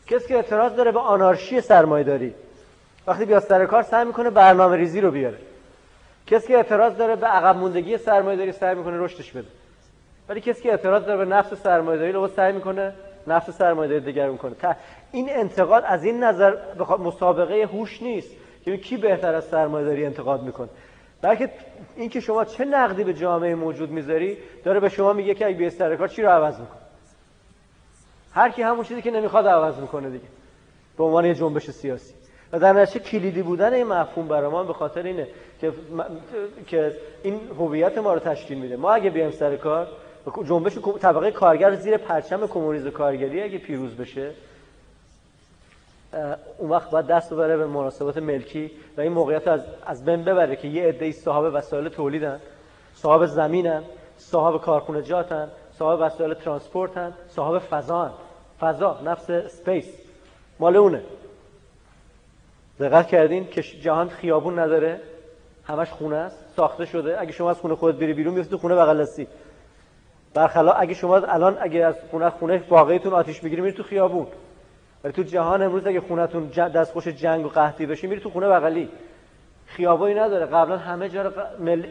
کسی 0.06 0.28
که 0.28 0.36
اعتراض 0.36 0.74
داره 0.74 0.92
به 0.92 1.00
آنارشی 1.00 1.60
سرمایه 1.60 2.04
داری 2.04 2.34
وقتی 3.06 3.24
بیاد 3.24 3.42
سر 3.42 3.66
کار 3.66 3.82
سعی 3.82 4.04
می‌کنه 4.04 4.30
برنامه 4.30 4.76
ریزی 4.76 5.00
رو 5.00 5.10
بیاره. 5.10 5.38
کسی 6.26 6.48
که 6.48 6.56
اعتراض 6.56 6.96
داره 6.96 7.16
به 7.16 7.26
عقب 7.26 7.56
موندگی 7.56 7.98
سرمایه 7.98 8.52
سعی 8.52 8.74
می‌کنه 8.74 8.98
رشدش 8.98 9.32
بده. 9.32 9.59
ولی 10.30 10.40
کسی 10.40 10.62
که 10.62 10.70
اعتراض 10.70 11.04
داره 11.04 11.24
به 11.24 11.24
نفس 11.24 11.54
سرمایه‌داری 11.62 12.12
رو 12.12 12.28
سعی 12.28 12.52
می‌کنه 12.52 12.92
نفس 13.26 13.50
سرمایه‌داری 13.50 14.04
دیگر 14.04 14.28
می‌کنه 14.28 14.54
این 15.12 15.30
انتقاد 15.30 15.84
از 15.86 16.04
این 16.04 16.24
نظر 16.24 16.56
مسابقه 16.98 17.68
هوش 17.72 18.02
نیست 18.02 18.30
که 18.64 18.76
کی 18.76 18.96
بهتر 18.96 19.34
از 19.34 19.44
سرمایه‌داری 19.44 20.04
انتقاد 20.04 20.42
می‌کنه. 20.42 20.68
بلکه 21.22 21.50
اینکه 21.96 22.20
شما 22.20 22.44
چه 22.44 22.64
نقدی 22.64 23.04
به 23.04 23.14
جامعه 23.14 23.54
موجود 23.54 23.90
می‌ذاری 23.90 24.38
داره 24.64 24.80
به 24.80 24.88
شما 24.88 25.12
میگه 25.12 25.34
که 25.34 25.46
اگه 25.46 25.56
بیای 25.56 25.70
سر 25.70 25.96
کار 25.96 26.08
چی 26.08 26.22
رو 26.22 26.28
عوض 26.28 26.60
می‌کنه 26.60 26.80
هر 28.32 28.50
کی 28.50 28.62
همون 28.62 28.84
چیزی 28.84 29.02
که 29.02 29.10
نمی‌خواد 29.10 29.46
عوض 29.46 29.78
می‌کنه 29.78 30.10
دیگه. 30.10 30.28
به 30.98 31.04
عنوان 31.04 31.24
یه 31.24 31.34
جنبش 31.34 31.70
سیاسی. 31.70 32.14
و 32.52 32.58
در 32.58 32.72
نتیجه 32.72 33.04
کلیدی 33.04 33.42
بودن 33.42 33.72
این 33.72 33.86
مفهوم 33.86 34.28
برای 34.28 34.50
ما 34.50 34.64
به 34.64 34.72
خاطر 34.72 35.02
اینه 35.02 35.28
که 35.60 35.72
که 36.66 36.96
این 37.22 37.40
هویت 37.58 37.98
ما 37.98 38.14
رو 38.14 38.20
تشکیل 38.20 38.58
میده. 38.58 38.76
ما 38.76 38.92
اگه 38.92 39.10
بیایم 39.10 39.30
سر 39.30 39.56
کار 39.56 39.88
جنبش 40.48 40.78
طبقه 41.00 41.30
کارگر 41.30 41.74
زیر 41.74 41.96
پرچم 41.96 42.46
کمونیسم 42.46 42.90
کارگری 42.90 43.42
اگه 43.42 43.58
پیروز 43.58 43.96
بشه 43.96 44.30
اون 46.58 46.70
وقت 46.70 46.90
باید 46.90 47.06
دست 47.06 47.32
ببره 47.32 47.56
به 47.56 47.66
مناسبات 47.66 48.16
ملکی 48.16 48.70
و 48.96 49.00
این 49.00 49.12
موقعیت 49.12 49.48
رو 49.48 49.60
از 49.86 50.04
بین 50.04 50.24
ببره 50.24 50.56
که 50.56 50.68
یه 50.68 50.88
عده 50.88 51.12
صاحب 51.12 51.50
وسایل 51.54 51.88
تولیدن 51.88 52.40
صاحب 52.94 53.26
زمینن 53.26 53.82
صاحب 54.16 54.60
کارخونجاتن 54.60 55.48
صاحب 55.78 55.98
وسایل 56.02 56.34
transport 56.34 57.05
ن 57.05 57.12
صاحب 57.28 57.58
فضان 57.58 58.10
فضا 58.60 59.00
نفس 59.04 59.30
space. 59.30 59.86
مال 60.58 60.76
اونه. 60.76 61.02
دقت 62.80 63.08
کردین 63.08 63.48
که 63.48 63.62
جهان 63.62 64.08
خیابون 64.08 64.58
نداره 64.58 65.00
همش 65.64 65.90
خونه 65.90 66.16
است 66.16 66.44
ساخته 66.56 66.84
شده. 66.84 67.20
اگه 67.20 67.32
شما 67.32 67.50
از 67.50 67.58
خونه 67.58 67.74
خودت 67.74 67.98
بری 67.98 68.12
بیرون 68.12 68.34
میفتی 68.34 68.56
خونه 68.56 68.74
بغل 68.74 69.04
برخلاف 70.34 70.76
اگه 70.78 70.94
شما 70.94 71.16
الان 71.16 71.56
اگه 71.60 71.84
از 71.84 71.94
خونه 72.10 72.30
خونه 72.30 72.62
واقعیتون 72.68 73.12
آتیش 73.12 73.40
بگیری 73.40 73.62
میری 73.62 73.76
تو 73.76 73.82
خیابون. 73.82 74.26
ولی 75.04 75.12
تو 75.12 75.22
جهان 75.22 75.62
امروز 75.62 75.86
اگه 75.86 76.00
خونتون 76.00 76.46
دستخوش 76.46 77.08
جنگ 77.08 77.46
و 77.46 77.48
قحطی 77.48 77.86
بشه 77.86 78.08
میری 78.08 78.20
تو 78.20 78.30
خونه 78.30 78.48
بغلی. 78.48 78.88
خیابانی 79.66 80.14
نداره. 80.14 80.46
قبلا 80.46 80.76
همه 80.76 81.08
جا 81.08 81.22
رو 81.22 81.30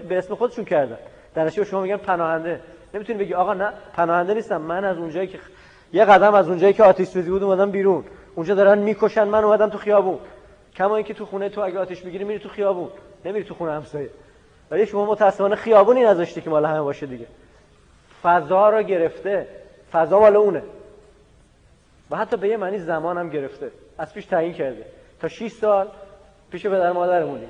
به 0.10 0.18
اسم 0.18 0.36
خودشون 0.36 0.66
کردن. 0.66 0.98
در 1.36 1.50
شما 1.50 1.82
میگن 1.82 1.98
پناهنده. 1.98 2.60
نمی‌تونی 2.94 3.20
بگی 3.20 3.34
آقا 3.34 3.54
نه 3.54 3.74
پناهنده 3.94 4.34
نیستم. 4.34 4.62
من 4.62 4.86
از 4.86 4.98
اونجایی 4.98 5.28
که 5.28 5.40
یه 5.94 6.06
قدم 6.06 6.34
از 6.34 6.48
اونجایی 6.50 6.74
که 6.74 6.84
آتیش 6.84 7.08
سوزی 7.08 7.30
بود 7.30 7.44
اومدم 7.44 7.72
بیرون. 7.72 8.04
اونجا 8.36 8.56
دارن 8.56 8.78
می‌کشن 8.78 9.24
من 9.24 9.44
اومدم 9.44 9.70
تو 9.70 9.78
خیابون. 9.78 10.20
کما 10.76 10.96
اینکه 10.96 11.14
تو 11.14 11.26
خونه 11.26 11.50
تو 11.50 11.62
اگه 11.62 11.80
آتیش 11.80 12.02
بگیری 12.02 12.24
میری 12.24 12.40
تو 12.40 12.50
خیابون. 12.50 12.90
نمیری 13.26 13.46
تو 13.46 13.54
خونه 13.54 13.72
همسایه. 13.72 14.10
ولی 14.72 14.86
شما 14.86 15.06
متاسفانه 15.06 15.56
خیابونی 15.56 16.04
نذاشتی 16.04 16.42
که 16.42 16.50
مال 16.50 16.66
همه 16.66 16.82
باشه 16.82 17.06
دیگه. 17.06 17.26
فضا 18.24 18.70
رو 18.70 18.84
گرفته. 18.84 19.48
فضا 19.92 20.20
مال 20.20 20.36
اونه. 20.36 20.64
و 22.12 22.16
حتی 22.16 22.38
به 22.38 22.48
یه 22.48 22.58
معنی 22.58 22.80
زمان 22.80 23.18
هم 23.18 23.30
گرفته. 23.30 23.72
از 23.98 24.14
پیش 24.14 24.26
تعیین 24.26 24.54
کرده. 24.54 24.86
تا 25.22 25.28
6 25.28 25.52
سال 25.52 25.88
پیش 26.52 26.66
پدر 26.66 26.92
مادرمونی. 26.92 27.48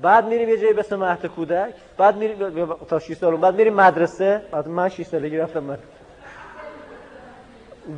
بعد 0.00 0.26
میریم 0.26 0.48
یه 0.48 0.56
جایی 0.56 0.72
به 0.72 0.80
اسم 0.80 1.14
کودک. 1.14 1.74
بعد 1.98 2.16
میریم 2.16 2.74
تا 2.88 2.98
6 2.98 3.14
سال 3.14 3.36
بعد 3.36 3.54
میریم 3.54 3.74
مدرسه. 3.74 4.42
بعد 4.50 4.68
من 4.68 4.88
6 4.88 5.06
سالگی 5.06 5.38
رفتم 5.38 5.60
من. 5.60 5.78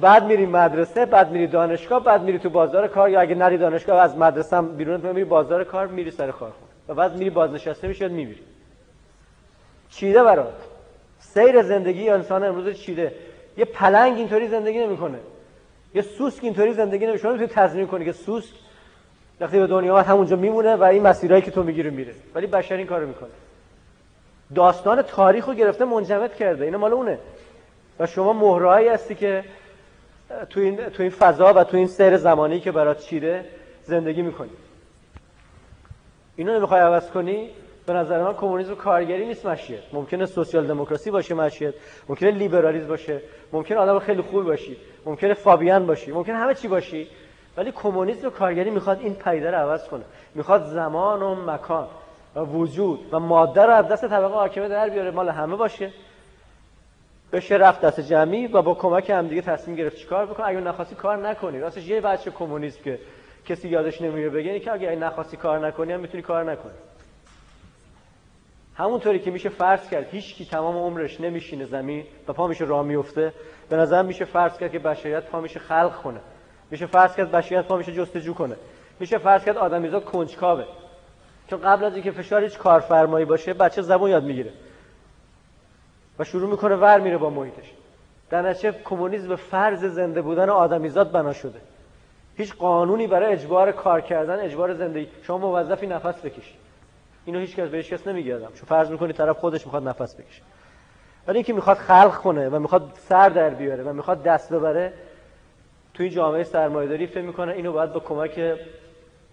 بعد 0.00 0.24
میری 0.24 0.46
مدرسه 0.46 1.06
بعد 1.06 1.30
میری 1.30 1.46
دانشگاه 1.46 2.04
بعد 2.04 2.22
میری 2.22 2.38
تو 2.38 2.50
بازار 2.50 2.88
کار. 2.88 3.10
یا 3.10 3.20
اگه 3.20 3.34
نری 3.34 3.58
دانشگاه 3.58 4.00
از 4.00 4.16
مدرسه 4.16 4.56
هم 4.56 4.76
بیرون 4.76 5.00
میری 5.00 5.24
بازار 5.24 5.64
کار 5.64 5.86
میری 5.86 6.10
سر 6.10 6.30
کار 6.30 6.52
و 6.88 6.94
بعد 6.94 7.16
میری 7.16 7.30
بازنشسته 7.30 7.88
میشی 7.88 8.08
میمیری. 8.08 8.42
چیده 9.90 10.22
برات؟ 10.22 10.77
سیر 11.20 11.62
زندگی 11.62 12.08
انسان 12.08 12.44
امروز 12.44 12.76
چیده؟ 12.76 13.14
یه 13.56 13.64
پلنگ 13.64 14.16
اینطوری 14.18 14.48
زندگی 14.48 14.78
نمی‌کنه. 14.78 15.18
یه 15.94 16.02
سوسک 16.02 16.44
اینطوری 16.44 16.72
زندگی 16.72 17.06
نمی‌کنه. 17.06 17.22
شما 17.22 17.32
می‌تونی 17.32 17.50
تضمین 17.50 17.86
کنی 17.86 18.04
که 18.04 18.12
سوسک 18.12 18.54
وقتی 19.40 19.58
به 19.58 19.66
دنیا 19.66 19.94
آمد 19.94 20.06
همونجا 20.06 20.36
میمونه 20.36 20.76
و 20.76 20.82
این 20.82 21.02
مسیرهایی 21.02 21.42
که 21.42 21.50
تو 21.50 21.62
می‌گیری 21.62 21.90
میره. 21.90 22.14
ولی 22.34 22.46
بشر 22.46 22.76
این 22.76 22.86
کارو 22.86 23.08
می‌کنه. 23.08 23.28
داستان 24.54 25.02
تاریخ 25.02 25.48
رو 25.48 25.54
گرفته 25.54 25.84
منجمد 25.84 26.34
کرده. 26.34 26.64
اینا 26.64 26.78
مال 26.78 26.92
اونه. 26.92 27.18
و 27.98 28.06
شما 28.06 28.32
مهرهایی 28.32 28.88
هستی 28.88 29.14
که 29.14 29.44
تو 30.50 30.60
این, 30.60 30.76
تو 30.76 31.02
این 31.02 31.10
فضا 31.10 31.52
و 31.54 31.64
تو 31.64 31.76
این 31.76 31.86
سیر 31.86 32.16
زمانی 32.16 32.60
که 32.60 32.72
برات 32.72 33.00
چیده 33.00 33.44
زندگی 33.84 34.22
می‌کنی. 34.22 34.50
اینو 36.36 36.56
نمی‌خوای 36.56 36.80
عوض 36.80 37.10
کنی؟ 37.10 37.50
به 37.88 37.94
نظر 37.94 38.22
من 38.22 38.34
کمونیسم 38.34 38.74
کارگری 38.74 39.26
نیست 39.26 39.46
مشیت. 39.46 39.80
ممکنه 39.92 40.26
سوسیال 40.26 40.66
دموکراسی 40.66 41.10
باشه 41.10 41.34
مشیت. 41.34 41.74
ممکنه 42.08 42.30
لیبرالیسم 42.30 42.88
باشه. 42.88 43.20
ممکنه 43.52 43.78
آدم 43.78 43.98
خیلی 43.98 44.22
خوب 44.22 44.44
باشی. 44.44 44.76
ممکنه 45.06 45.34
فابیان 45.34 45.86
باشی. 45.86 46.12
ممکنه 46.12 46.36
همه 46.36 46.54
چی 46.54 46.68
باشی. 46.68 47.08
ولی 47.56 47.72
کمونیسم 47.72 48.30
کارگری 48.30 48.70
می‌خواد 48.70 49.00
این 49.00 49.14
پدیده 49.14 49.50
رو 49.50 49.56
عوض 49.56 49.88
کنه. 49.88 50.04
می‌خواد 50.34 50.64
زمان 50.64 51.22
و 51.22 51.34
مکان 51.34 51.88
و 52.36 52.40
وجود 52.40 53.00
و 53.12 53.18
ماده 53.18 53.62
رو 53.62 53.72
از 53.72 53.88
دست 53.88 54.08
طبقه 54.08 54.34
حاکمه 54.34 54.68
در 54.68 54.88
بیاره. 54.88 55.10
مال 55.10 55.28
همه 55.28 55.56
باشه. 55.56 55.92
بشه 57.32 57.54
رفت 57.54 57.80
دست 57.80 58.00
جمعی 58.00 58.46
و 58.46 58.62
با 58.62 58.74
کمک 58.74 59.10
هم 59.10 59.28
دیگه 59.28 59.42
تصمیم 59.42 59.76
گرفت 59.76 59.96
چیکار 59.96 60.26
بکن 60.26 60.42
اگه 60.46 60.60
نخواستی 60.60 60.94
کار 60.94 61.16
نکنی. 61.16 61.60
راستش 61.60 61.88
یه 61.88 62.00
بچه 62.00 62.30
کمونیسم 62.30 62.82
که 62.84 62.98
کسی 63.46 63.68
یادش 63.68 64.00
نمیره 64.00 64.30
بگه 64.30 64.60
که 64.60 64.72
اگه 64.72 64.96
نخواستی 64.96 65.36
کار 65.36 65.66
نکنی 65.66 65.92
هم 65.92 66.00
می‌تونی 66.00 66.22
کار 66.22 66.52
نکنی. 66.52 66.72
همونطوری 68.78 69.18
که 69.18 69.30
میشه 69.30 69.48
فرض 69.48 69.88
کرد 69.88 70.06
هیچ 70.10 70.34
کی 70.34 70.44
تمام 70.44 70.76
عمرش 70.76 71.20
نمیشینه 71.20 71.64
زمین 71.64 72.04
و 72.28 72.32
پا 72.32 72.46
میشه 72.46 72.64
راه 72.64 72.82
میفته 72.82 73.32
به 73.68 73.76
نظر 73.76 74.02
میشه 74.02 74.24
فرض 74.24 74.58
کرد 74.58 74.72
که 74.72 74.78
بشریت 74.78 75.24
پا 75.24 75.40
میشه 75.40 75.60
خلق 75.60 75.96
کنه. 76.02 76.20
میشه 76.70 76.86
فرض 76.86 77.16
کرد 77.16 77.30
بشریت 77.30 77.64
پا 77.64 77.76
میشه 77.76 77.92
جستجو 77.92 78.34
کنه. 78.34 78.56
میشه 79.00 79.18
فرض 79.18 79.44
کرد 79.44 79.56
آدمیزاد 79.56 80.04
کنجکاوه. 80.04 80.64
چون 81.50 81.60
قبل 81.60 81.84
از 81.84 81.94
اینکه 81.94 82.10
فشار 82.10 82.44
هیچ 82.44 82.58
کارفرمایی 82.58 83.24
باشه 83.24 83.54
بچه 83.54 83.82
زبون 83.82 84.10
یاد 84.10 84.24
می‌گیره. 84.24 84.52
و 86.18 86.24
شروع 86.24 86.50
می‌کنه 86.50 86.76
ور 86.76 87.00
میره 87.00 87.18
با 87.18 87.30
محیطش. 87.30 87.72
در 88.30 88.42
نتیجه 88.42 88.72
کمونیسم 88.84 89.28
به 89.28 89.36
فرض 89.36 89.84
زنده 89.84 90.22
بودن 90.22 90.50
آدمیزاد 90.50 91.12
بنا 91.12 91.32
شده. 91.32 91.60
هیچ 92.36 92.54
قانونی 92.54 93.06
برای 93.06 93.32
اجبار 93.32 93.72
کار 93.72 94.00
کردن 94.00 94.40
اجبار 94.40 94.74
زندگی. 94.74 95.08
شما 95.22 95.38
موظفی 95.38 95.86
نفس 95.86 96.20
بکشی 96.24 96.54
اینو 97.28 97.40
هیچ 97.40 97.56
کس 97.56 97.68
بهش 97.68 97.92
کس 97.92 98.06
نمیگه 98.06 98.36
آدم. 98.36 98.46
چون 98.46 98.64
فرض 98.68 98.90
می‌کنی 98.90 99.12
طرف 99.12 99.38
خودش 99.38 99.66
می‌خواد 99.66 99.88
نفس 99.88 100.14
بکشه. 100.14 100.42
ولی 101.26 101.36
اینکه 101.36 101.52
می‌خواد 101.52 101.76
خلق 101.76 102.14
کنه 102.14 102.48
و 102.48 102.58
می‌خواد 102.58 102.90
سر 102.94 103.28
در 103.28 103.50
بیاره 103.50 103.84
و 103.84 103.92
می‌خواد 103.92 104.22
دست 104.22 104.52
ببره 104.52 104.92
توی 105.94 106.10
جامعه 106.10 106.44
سرمایه‌داری 106.44 107.06
فکر 107.06 107.22
می‌کنه 107.22 107.52
اینو 107.52 107.72
باید 107.72 107.92
با 107.92 108.00
کمک 108.00 108.58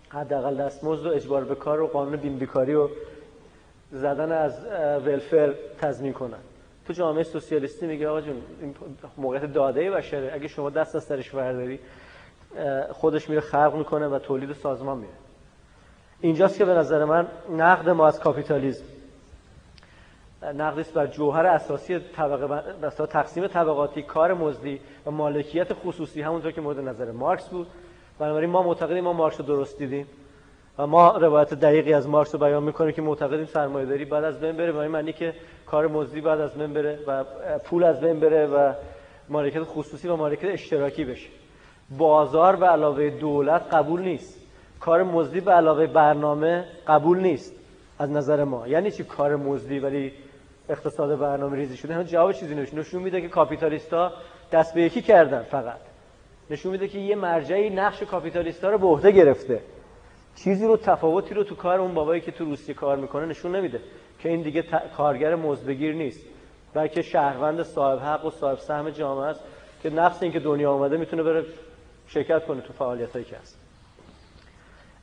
حداقل 0.10 0.56
دستمزد 0.56 1.06
و 1.06 1.10
اجبار 1.10 1.44
به 1.44 1.56
کار 1.56 1.82
و 1.82 1.88
قانون 1.88 2.16
بین 2.16 2.38
بیکاری 2.38 2.76
و 2.76 2.90
زدن 3.92 4.32
از 4.32 4.66
ولفر 5.06 5.54
تضمین 5.82 6.14
کنن. 6.14 6.40
تو 6.88 6.94
جامعه 6.94 7.24
سوسیالیستی 7.24 7.88
میگه 7.88 8.08
آقا 8.08 8.22
جون 8.22 8.42
این 8.62 8.76
موقعیت 9.18 9.54
داده 9.54 9.92
بشره. 9.92 10.32
اگه 10.34 10.48
شما 10.48 10.70
دست 10.70 10.96
از 10.96 11.04
سرش 11.04 11.30
برداری 11.30 11.80
خودش 12.92 13.30
میره 13.30 13.42
خلق 13.42 13.76
می‌کنه 13.76 14.08
و 14.08 14.20
تولید 14.20 14.54
سازمان 14.54 14.98
میره. 14.98 15.14
اینجاست 16.22 16.58
که 16.58 16.66
به 16.66 16.74
نظر 16.74 17.06
من 17.06 17.28
نقد 17.52 17.90
ما 17.90 18.08
از 18.08 18.20
کاپیتالیسم 18.20 18.84
نقدی 20.56 20.82
است 20.82 20.94
بر 20.94 21.08
جوهر 21.08 21.46
اساسی 21.46 22.00
طبقه 22.00 22.64
تقسیم 23.06 23.48
طبقاتی 23.48 24.02
کار 24.02 24.34
مزدی 24.34 24.80
و 25.06 25.12
مالکیت 25.12 25.74
خصوصی 25.74 26.22
همونطور 26.22 26.52
که 26.52 26.62
مورد 26.62 26.80
نظر 26.80 27.12
مارکس 27.12 27.50
بود. 27.50 27.68
بنابراین 28.20 28.50
ما 28.50 28.64
معتقدیم 28.64 29.04
ما 29.04 29.14
مارکس 29.14 29.40
رو 29.40 29.46
درست 29.46 29.78
دیدیم 29.78 30.08
و 30.78 30.88
ما 30.88 31.18
روایت 31.18 31.54
دقیقی 31.54 31.94
از 31.94 32.08
مارکس 32.08 32.36
رو 32.36 32.40
بیان 32.40 32.64
می‌کنیم 32.64 32.92
که 32.92 33.02
معتقدیم 33.02 33.46
سرمایه‌داری 33.46 34.06
بعد 34.06 34.24
از 34.24 34.40
بین 34.40 34.52
بره 34.52 34.78
این 34.78 34.92
معنی 34.92 35.14
که 35.14 35.34
کار 35.66 35.88
مزدی 35.88 36.22
بعد 36.22 36.40
از 36.40 36.54
بین 36.54 36.74
بره 36.74 37.00
و 37.08 37.24
پول 37.58 37.84
از 37.84 38.02
بین 38.02 38.20
بره 38.20 38.48
و 38.48 38.74
مالکیت 39.30 39.64
خصوصی 39.64 40.08
و 40.08 40.16
مالکیت 40.16 40.52
اشتراکی 40.52 41.06
بشه. 41.06 41.30
بازار 41.98 42.56
به 42.56 42.66
علاوه 42.66 43.10
دولت 43.10 43.74
قبول 43.74 44.02
نیست. 44.02 44.45
کار 44.86 45.04
مزدی 45.04 45.40
به 45.40 45.52
علاوه 45.52 45.88
برنامه 45.88 46.66
قبول 46.88 47.20
نیست 47.20 47.54
از 48.00 48.10
نظر 48.10 48.44
ما. 48.44 48.68
یعنی 48.68 48.92
چی 48.92 49.04
کار 49.04 49.36
مزدی 49.36 49.80
ولی 49.80 50.12
اقتصاد 50.70 51.20
برنامه 51.20 51.58
ریزی 51.58 51.78
شده؟ 51.78 52.04
جواب 52.04 52.32
چیزی 52.32 52.56
نشون 52.56 52.80
نشون 52.80 53.02
میده 53.02 53.22
که 53.22 53.28
کاپیتالیستا 53.28 54.14
دست 54.52 54.74
به 54.74 54.82
یکی 54.82 55.02
کردن 55.02 55.42
فقط. 55.42 55.80
نشون 56.50 56.72
میده 56.72 56.88
که 56.88 57.00
یه 57.00 57.16
مرجعی 57.16 57.70
نقش 57.70 58.04
کاپیتالیستا 58.04 58.70
رو 58.70 58.78
به 58.78 58.88
عهده 58.88 59.12
گرفته. 59.12 59.60
چیزی 60.36 60.66
رو 60.66 60.78
تفاوتی 60.78 61.34
رو 61.34 61.44
تو 61.44 61.56
کار 61.56 61.80
اون 61.80 61.94
بابایی 61.94 62.22
که 62.22 62.32
تو 62.32 62.46
روسیه 62.46 62.76
کار 62.76 62.98
می‌کنه 62.98 63.26
نشون 63.26 63.56
نمیده 63.56 63.80
که 64.20 64.30
این 64.30 64.42
دیگه 64.42 64.64
کارگر 64.98 65.36
مزدگیر 65.36 65.96
نیست. 65.96 66.22
بلکه 66.74 67.02
شهروند 67.02 67.64
صاحب 67.64 68.00
حق 68.00 68.26
و 68.26 68.30
صاحب 68.30 68.58
سهم 68.58 68.90
جامعه 68.90 69.26
است 69.26 69.42
که 69.84 69.90
نقص 69.90 70.24
این 70.24 70.32
که 70.32 70.40
دنیا 70.40 70.72
آمده 70.72 70.98
می‌تونه 70.98 71.24
بره 71.24 71.46
شرکت 72.08 72.46
کنه 72.46 72.62
تو 72.62 72.74
فعالیت 72.74 73.12
هایی 73.12 73.26
که 73.26 73.36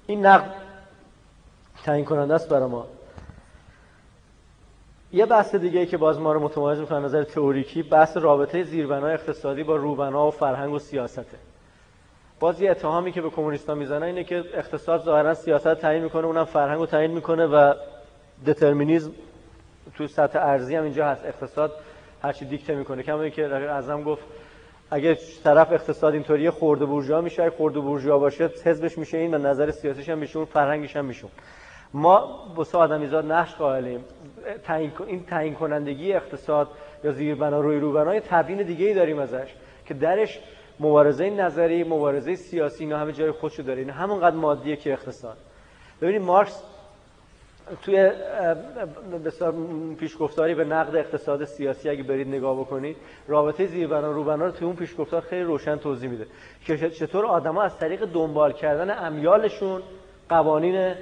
این 0.06 0.26
نقد 0.26 0.54
تعیین 1.84 2.04
کننده 2.04 2.34
است 2.34 2.48
برای 2.48 2.68
ما. 2.68 2.86
یه 5.12 5.26
بحث 5.26 5.54
دیگه 5.54 5.80
ای 5.80 5.86
که 5.86 5.96
باز 5.96 6.20
ما 6.20 6.32
رو 6.32 6.40
متمایز 6.40 6.78
می‌کنه 6.78 6.98
نظر 6.98 7.24
تئوریکی 7.24 7.82
بحث 7.82 8.16
رابطه 8.16 8.62
زیربنای 8.62 9.14
اقتصادی 9.14 9.62
با 9.62 9.76
روبنا 9.76 10.28
و 10.28 10.30
فرهنگ 10.30 10.72
و 10.72 10.78
سیاسته. 10.78 11.38
باز 12.40 12.60
یه 12.60 12.70
اتهامی 12.70 13.12
که 13.12 13.22
به 13.22 13.30
کمونیستا 13.30 13.74
می‌زنه 13.74 14.06
اینه 14.06 14.24
که 14.24 14.44
اقتصاد 14.54 15.02
ظاهرا 15.04 15.34
سیاست 15.34 15.74
تعیین 15.74 16.02
می‌کنه 16.02 16.26
اونم 16.26 16.44
فرهنگ 16.44 16.80
رو 16.80 16.86
تعیین 16.86 17.10
می‌کنه 17.10 17.46
و 17.46 17.74
دترمینیزم 18.46 19.12
تو 19.94 20.06
سطح 20.06 20.38
ارزی 20.38 20.76
هم 20.76 20.84
اینجا 20.84 21.06
هست. 21.06 21.24
اقتصاد 21.24 21.72
هرچی 22.22 22.44
دیکته 22.44 22.74
می‌کنه. 22.74 23.02
کما 23.02 23.28
که 23.28 23.46
اعظم 23.46 24.02
گفت 24.02 24.22
اگه 24.94 25.18
طرف 25.44 25.72
اقتصاد 25.72 26.14
اینطوری 26.14 26.50
خورده 26.50 26.84
بورژوا 26.84 27.20
میشه. 27.20 27.50
خورده 27.50 27.80
بورژوا 27.80 28.18
باشه 28.18 28.50
حزبش 28.64 28.98
میشه 28.98 29.18
این 29.18 29.34
و 29.34 29.38
نظر 29.38 29.70
سیاسیش 29.70 30.08
هم 30.08 30.18
میشه 30.18 30.36
اون 30.36 30.46
فرهنگش 30.46 30.96
هم 30.96 31.04
میشه. 31.04 31.28
ما 31.94 32.46
با 32.56 32.66
آدمیزاد 32.74 33.32
نقش 33.32 33.54
قائلیم. 33.54 34.04
این 35.06 35.24
تعیین 35.24 35.54
کنندگی 35.54 36.12
اقتصاد 36.12 36.68
یا 37.04 37.12
زیربنا 37.12 37.60
روی 37.60 37.80
روبنای 37.80 38.20
تبیین 38.20 38.62
دیگه 38.62 38.86
ای 38.86 38.94
داریم 38.94 39.18
ازش 39.18 39.54
که 39.86 39.94
درش 39.94 40.40
مبارزه 40.80 41.30
نظری 41.30 41.84
مبارزه 41.84 42.36
سیاسی 42.36 42.84
اینا 42.84 42.98
همه 42.98 43.12
جای 43.12 43.30
خودشو 43.30 43.62
داره. 43.62 43.80
این 43.80 43.90
همونقدر 43.90 44.36
مادیه 44.36 44.76
که 44.76 44.92
اقتصاد. 44.92 45.36
ببینید 46.00 46.22
مارکس 46.22 46.62
توی 47.82 48.10
پیشگفتاری 49.98 50.54
به 50.54 50.64
نقد 50.64 50.96
اقتصاد 50.96 51.44
سیاسی 51.44 51.88
اگه 51.88 52.02
برید 52.02 52.28
نگاه 52.28 52.60
بکنید 52.60 52.96
رابطه 53.28 53.66
زیربنا 53.66 54.10
روبنا 54.12 54.44
رو 54.44 54.50
توی 54.50 54.66
اون 54.66 54.76
پیشگفتار 54.76 55.20
خیلی 55.20 55.42
روشن 55.42 55.76
توضیح 55.76 56.10
میده. 56.10 56.26
که 56.66 56.90
چطور 56.90 57.26
آدما 57.26 57.62
از 57.62 57.78
طریق 57.78 58.04
دنبال 58.04 58.52
کردن 58.52 59.06
امیالشون 59.06 59.82
قوانین 60.28 60.94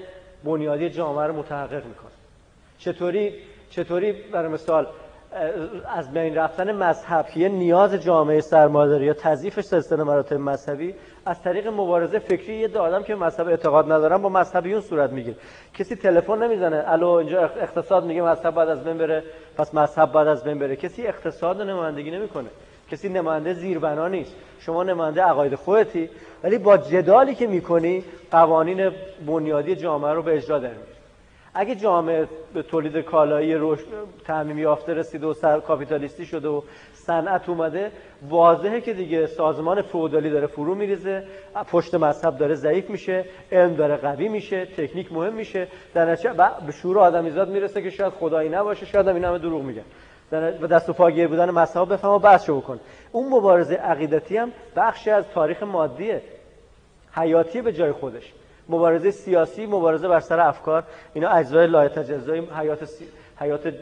بنیادی 0.44 0.90
جامعه 0.90 1.26
رو 1.26 1.36
متحقق 1.36 1.86
می‌کنن. 1.86 2.10
چطوری 2.78 3.34
چطوری 3.70 4.12
برای 4.12 4.52
مثال 4.52 4.86
از 5.96 6.12
بین 6.12 6.34
رفتن 6.34 6.72
مذهب 6.72 7.26
یه 7.36 7.48
نیاز 7.48 7.94
جامعه 7.94 8.40
سرمایه‌داری 8.40 9.04
یا 9.04 9.14
تضعیف 9.14 9.60
سلسله 9.60 10.04
مراتب 10.04 10.36
مذهبی 10.36 10.94
از 11.26 11.42
طریق 11.42 11.68
مبارزه 11.68 12.18
فکری 12.18 12.56
یه 12.56 12.78
آدم 12.78 13.02
که 13.02 13.14
مذهب 13.14 13.48
اعتقاد 13.48 13.92
ندارن 13.92 14.16
با 14.22 14.28
مذهبیون 14.28 14.80
صورت 14.80 15.10
می‌گیره. 15.10 15.36
کسی 15.74 15.96
تلفن 15.96 16.42
نمی‌زنه 16.42 16.84
الو 16.86 17.08
اینجا 17.08 17.40
اقتصاد 17.42 18.04
میگه 18.04 18.22
مذهب 18.22 18.54
بعد 18.54 18.68
از 18.68 18.84
بین 18.84 18.98
بره 18.98 19.22
پس 19.56 19.74
مذهب 19.74 20.12
بعد 20.12 20.28
از 20.28 20.44
بین 20.44 20.58
بره. 20.58 20.76
کسی 20.76 21.06
اقتصاد 21.06 21.62
نمایندگی 21.62 22.10
نمی‌کنه. 22.10 22.48
کسی 22.90 23.08
نماینده 23.08 23.54
زیربنا 23.54 24.08
نیست. 24.08 24.34
شما 24.60 24.82
نماینده 24.82 25.22
عقاید 25.22 25.54
خودتی 25.54 26.10
ولی 26.44 26.58
با 26.58 26.76
جدالی 26.76 27.34
که 27.34 27.46
می‌کنی 27.46 28.04
قوانین 28.30 28.90
بنیادی 29.26 29.76
جامعه 29.76 30.12
رو 30.12 30.22
به 30.22 30.36
اجرا 30.36 30.58
در 30.58 30.70
اگه 31.54 31.74
جامعه 31.74 32.28
به 32.54 32.62
تولید 32.62 33.04
کالایی 33.04 33.54
رشد 33.54 33.86
تعمیم 34.26 34.58
یافته 34.58 34.94
رسیده 34.94 35.26
و 35.26 35.32
سر 35.32 35.60
کاپیتالیستی 35.60 36.26
شده 36.26 36.48
و 36.48 36.62
صنعت 36.92 37.48
اومده 37.48 37.92
واضحه 38.28 38.80
که 38.80 38.92
دیگه 38.92 39.26
سازمان 39.26 39.82
فودالی 39.82 40.30
داره 40.30 40.46
فرو 40.46 40.74
میریزه 40.74 41.24
پشت 41.72 41.94
مذهب 41.94 42.38
داره 42.38 42.54
ضعیف 42.54 42.90
میشه 42.90 43.24
علم 43.52 43.74
داره 43.74 43.96
قوی 43.96 44.28
میشه 44.28 44.66
تکنیک 44.66 45.12
مهم 45.12 45.32
میشه. 45.32 45.68
در 45.94 46.10
نتیجه 46.10 46.32
به 46.66 46.72
شعور 46.72 46.98
آدمیزاد 46.98 47.48
می‌رسه 47.48 47.82
که 47.82 47.90
شاید 47.90 48.12
خدایی 48.12 48.48
نباشه 48.48 48.86
شاید 48.86 49.08
هم 49.08 49.14
این 49.14 49.24
همه 49.24 49.38
دروغ 49.38 49.62
میگن. 49.62 49.84
و 50.32 50.66
دست 50.66 50.88
و 50.88 50.92
پاگیر 50.92 51.28
بودن 51.28 51.50
مذهب 51.50 51.92
بفهم 51.92 52.10
و 52.10 52.18
بحثشو 52.18 52.60
بکن. 52.60 52.80
اون 53.12 53.28
مبارزه 53.32 53.74
عقیدتی 53.74 54.36
هم 54.36 54.52
بخشی 54.76 55.10
از 55.10 55.24
تاریخ 55.28 55.62
مادیه 55.62 56.22
حیاتی 57.12 57.62
به 57.62 57.72
جای 57.72 57.92
خودش. 57.92 58.32
مبارزه 58.70 59.10
سیاسی 59.10 59.66
مبارزه 59.66 60.08
بر 60.08 60.20
سر 60.20 60.40
افکار 60.40 60.84
اینا 61.14 61.28
اجزای 61.28 61.66
لایتجزای 61.66 62.40
حیات 62.40 62.84
سی... 62.84 63.04
حیات 63.40 63.74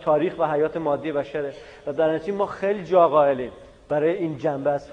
تاریخ 0.00 0.34
و 0.38 0.44
حیات 0.52 0.76
مادی 0.76 1.12
بشره 1.12 1.52
و 1.86 1.92
در 1.92 2.14
نتیجه 2.14 2.32
ما 2.32 2.46
خیلی 2.46 2.84
جا 2.84 3.08
قائلیم 3.08 3.52
برای 3.88 4.16
این 4.16 4.38
جنبه 4.38 4.70
از 4.70 4.90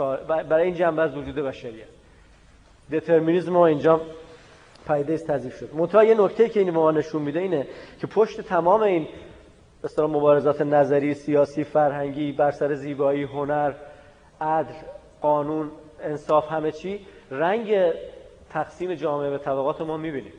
برای 0.50 0.64
این 0.64 0.74
جنبه 0.74 1.02
از 1.02 1.18
وجود 1.18 1.36
بشریت 1.36 1.88
دترمینیسم 2.92 3.52
ما 3.52 3.68
اینجا 3.68 4.02
پایده 4.86 5.18
تضیف 5.18 5.58
شد. 5.58 5.70
منتها 5.74 6.04
یه 6.04 6.16
نکته 6.22 6.50
که 6.50 6.60
این 6.60 6.70
ما 6.70 6.92
نشون 6.92 7.22
میده 7.22 7.40
اینه 7.40 7.68
که 8.02 8.08
پشت 8.08 8.42
تمام 8.42 8.82
این 8.82 9.08
مثلا 9.84 10.08
مبارزات 10.08 10.62
نظری 10.62 11.14
سیاسی 11.14 11.64
فرهنگی 11.64 12.32
بر 12.32 12.52
سر 12.52 12.74
زیبایی 12.74 13.24
هنر 13.24 13.74
عدل 14.42 14.74
قانون 15.22 15.72
انصاف 16.04 16.52
همه 16.52 16.72
چی 16.72 17.06
رنگ 17.32 17.76
تقسیم 18.58 18.94
جامعه 18.94 19.30
به 19.30 19.38
طبقات 19.38 19.82
ما 19.82 19.98
می‌بینیم. 19.98 20.34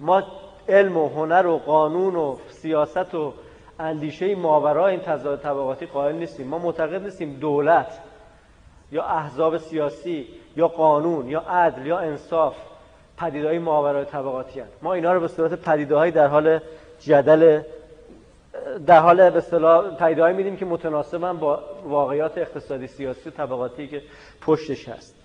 ما 0.00 0.22
علم 0.68 0.96
و 0.96 1.08
هنر 1.08 1.46
و 1.46 1.58
قانون 1.58 2.16
و 2.16 2.36
سیاست 2.48 3.14
و 3.14 3.32
اندیشه 3.78 4.34
ماورا 4.34 4.86
این 4.86 5.00
تضاد 5.00 5.40
طبقاتی 5.40 5.86
قائل 5.86 6.14
نیستیم. 6.14 6.46
ما 6.46 6.58
معتقد 6.58 7.02
نیستیم 7.02 7.36
دولت 7.40 7.98
یا 8.92 9.04
احزاب 9.04 9.58
سیاسی 9.58 10.26
یا 10.56 10.68
قانون 10.68 11.28
یا 11.28 11.40
عدل 11.40 11.86
یا 11.86 11.98
انصاف 11.98 12.54
پدیدهای 13.18 13.58
ماورای 13.58 14.04
طبقاتی 14.04 14.60
هست. 14.60 14.78
ما 14.82 14.94
اینا 14.94 15.12
رو 15.12 15.20
به 15.20 15.28
صورت 15.28 15.54
پدیدهایی 15.54 16.12
در 16.12 16.26
حال 16.26 16.60
جدل 17.00 17.60
در 18.86 19.00
حال 19.00 19.30
به 19.30 19.38
اصطلاح 19.38 19.96
پیدایی 19.96 20.36
میدیم 20.36 20.56
که 20.56 20.64
متناسبن 20.64 21.36
با 21.36 21.62
واقعیات 21.84 22.38
اقتصادی 22.38 22.86
سیاسی 22.86 23.30
طبقاتی 23.30 23.88
که 23.88 24.02
پشتش 24.40 24.88
هست. 24.88 25.23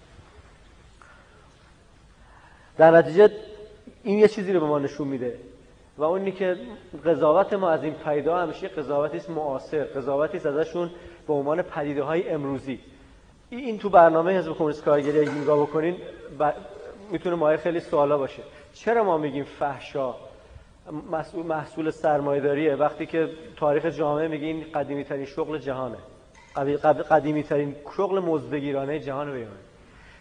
در 2.79 2.91
نتیجه 2.91 3.29
این 4.03 4.19
یه 4.19 4.27
چیزی 4.27 4.53
رو 4.53 4.59
به 4.59 4.65
ما 4.65 4.79
نشون 4.79 5.07
میده. 5.07 5.37
و 5.97 6.03
اونی 6.03 6.31
که 6.31 6.57
قضاوت 7.05 7.53
ما 7.53 7.69
از 7.69 7.83
این 7.83 7.93
پیدا 7.93 8.37
همیشه 8.37 8.67
قضاوتی 8.67 9.17
است 9.17 9.29
معاصر. 9.29 9.83
قضاوتی 9.83 10.37
است 10.37 10.45
ازشون 10.45 10.89
به 11.27 11.33
عنوان 11.33 11.61
پدیده 11.61 12.03
های 12.03 12.29
امروزی 12.29 12.79
این 13.49 13.77
تو 13.77 13.89
برنامه 13.89 14.37
حزب 14.37 14.53
کمونیست 14.53 14.83
کارگری 14.83 15.19
اگه 15.19 15.31
نگاه 15.31 15.59
بکنین 15.59 15.95
ب... 16.39 16.51
می‌تونه 17.11 17.35
مایه 17.35 17.57
خیلی 17.57 17.79
سوالا 17.79 18.17
باشه. 18.17 18.43
چرا 18.73 19.03
ما 19.03 19.17
میگیم 19.17 19.43
فحشا؟ 19.43 20.15
محصول, 21.11 21.45
محصول 21.45 21.89
سرمایه‌داریه. 21.89 22.75
وقتی 22.75 23.05
که 23.05 23.29
تاریخ 23.57 23.85
جامعه 23.85 24.27
میگه 24.27 24.45
این 24.45 24.65
قدیمی 24.75 25.03
ترین 25.03 25.25
شغل 25.25 25.57
جهانه. 25.57 25.97
قدیمی 27.09 27.43
ترین 27.43 27.75
شغل 27.97 28.19
مزدگیرانه 28.19 28.99
جهان 28.99 29.31
بیانه 29.31 29.51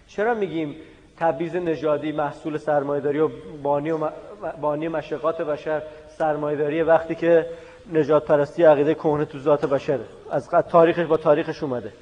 چرا 0.07 0.35
میگیم 0.35 0.77
تبعیض 1.19 1.57
نژادی 1.57 2.13
محصول 2.13 2.57
سرمایه‌داری 2.57 3.19
و 3.19 3.29
بانی 3.63 3.91
و 3.91 3.99
بانی 4.61 4.89
مشقات 4.89 5.43
بشر 5.43 5.83
سرمایه‌داری 6.09 6.83
وقتی 6.83 7.15
که 7.15 7.47
نجات 7.93 8.25
پرستی 8.25 8.65
عقیده 8.65 8.95
کهنه 8.95 9.25
تو 9.25 9.39
ذات 9.39 9.67
بشره. 9.67 10.05
از 10.31 10.49
تاریخش 10.49 11.07
با 11.07 11.17
تاریخش 11.17 11.63
اومده. 11.63 11.93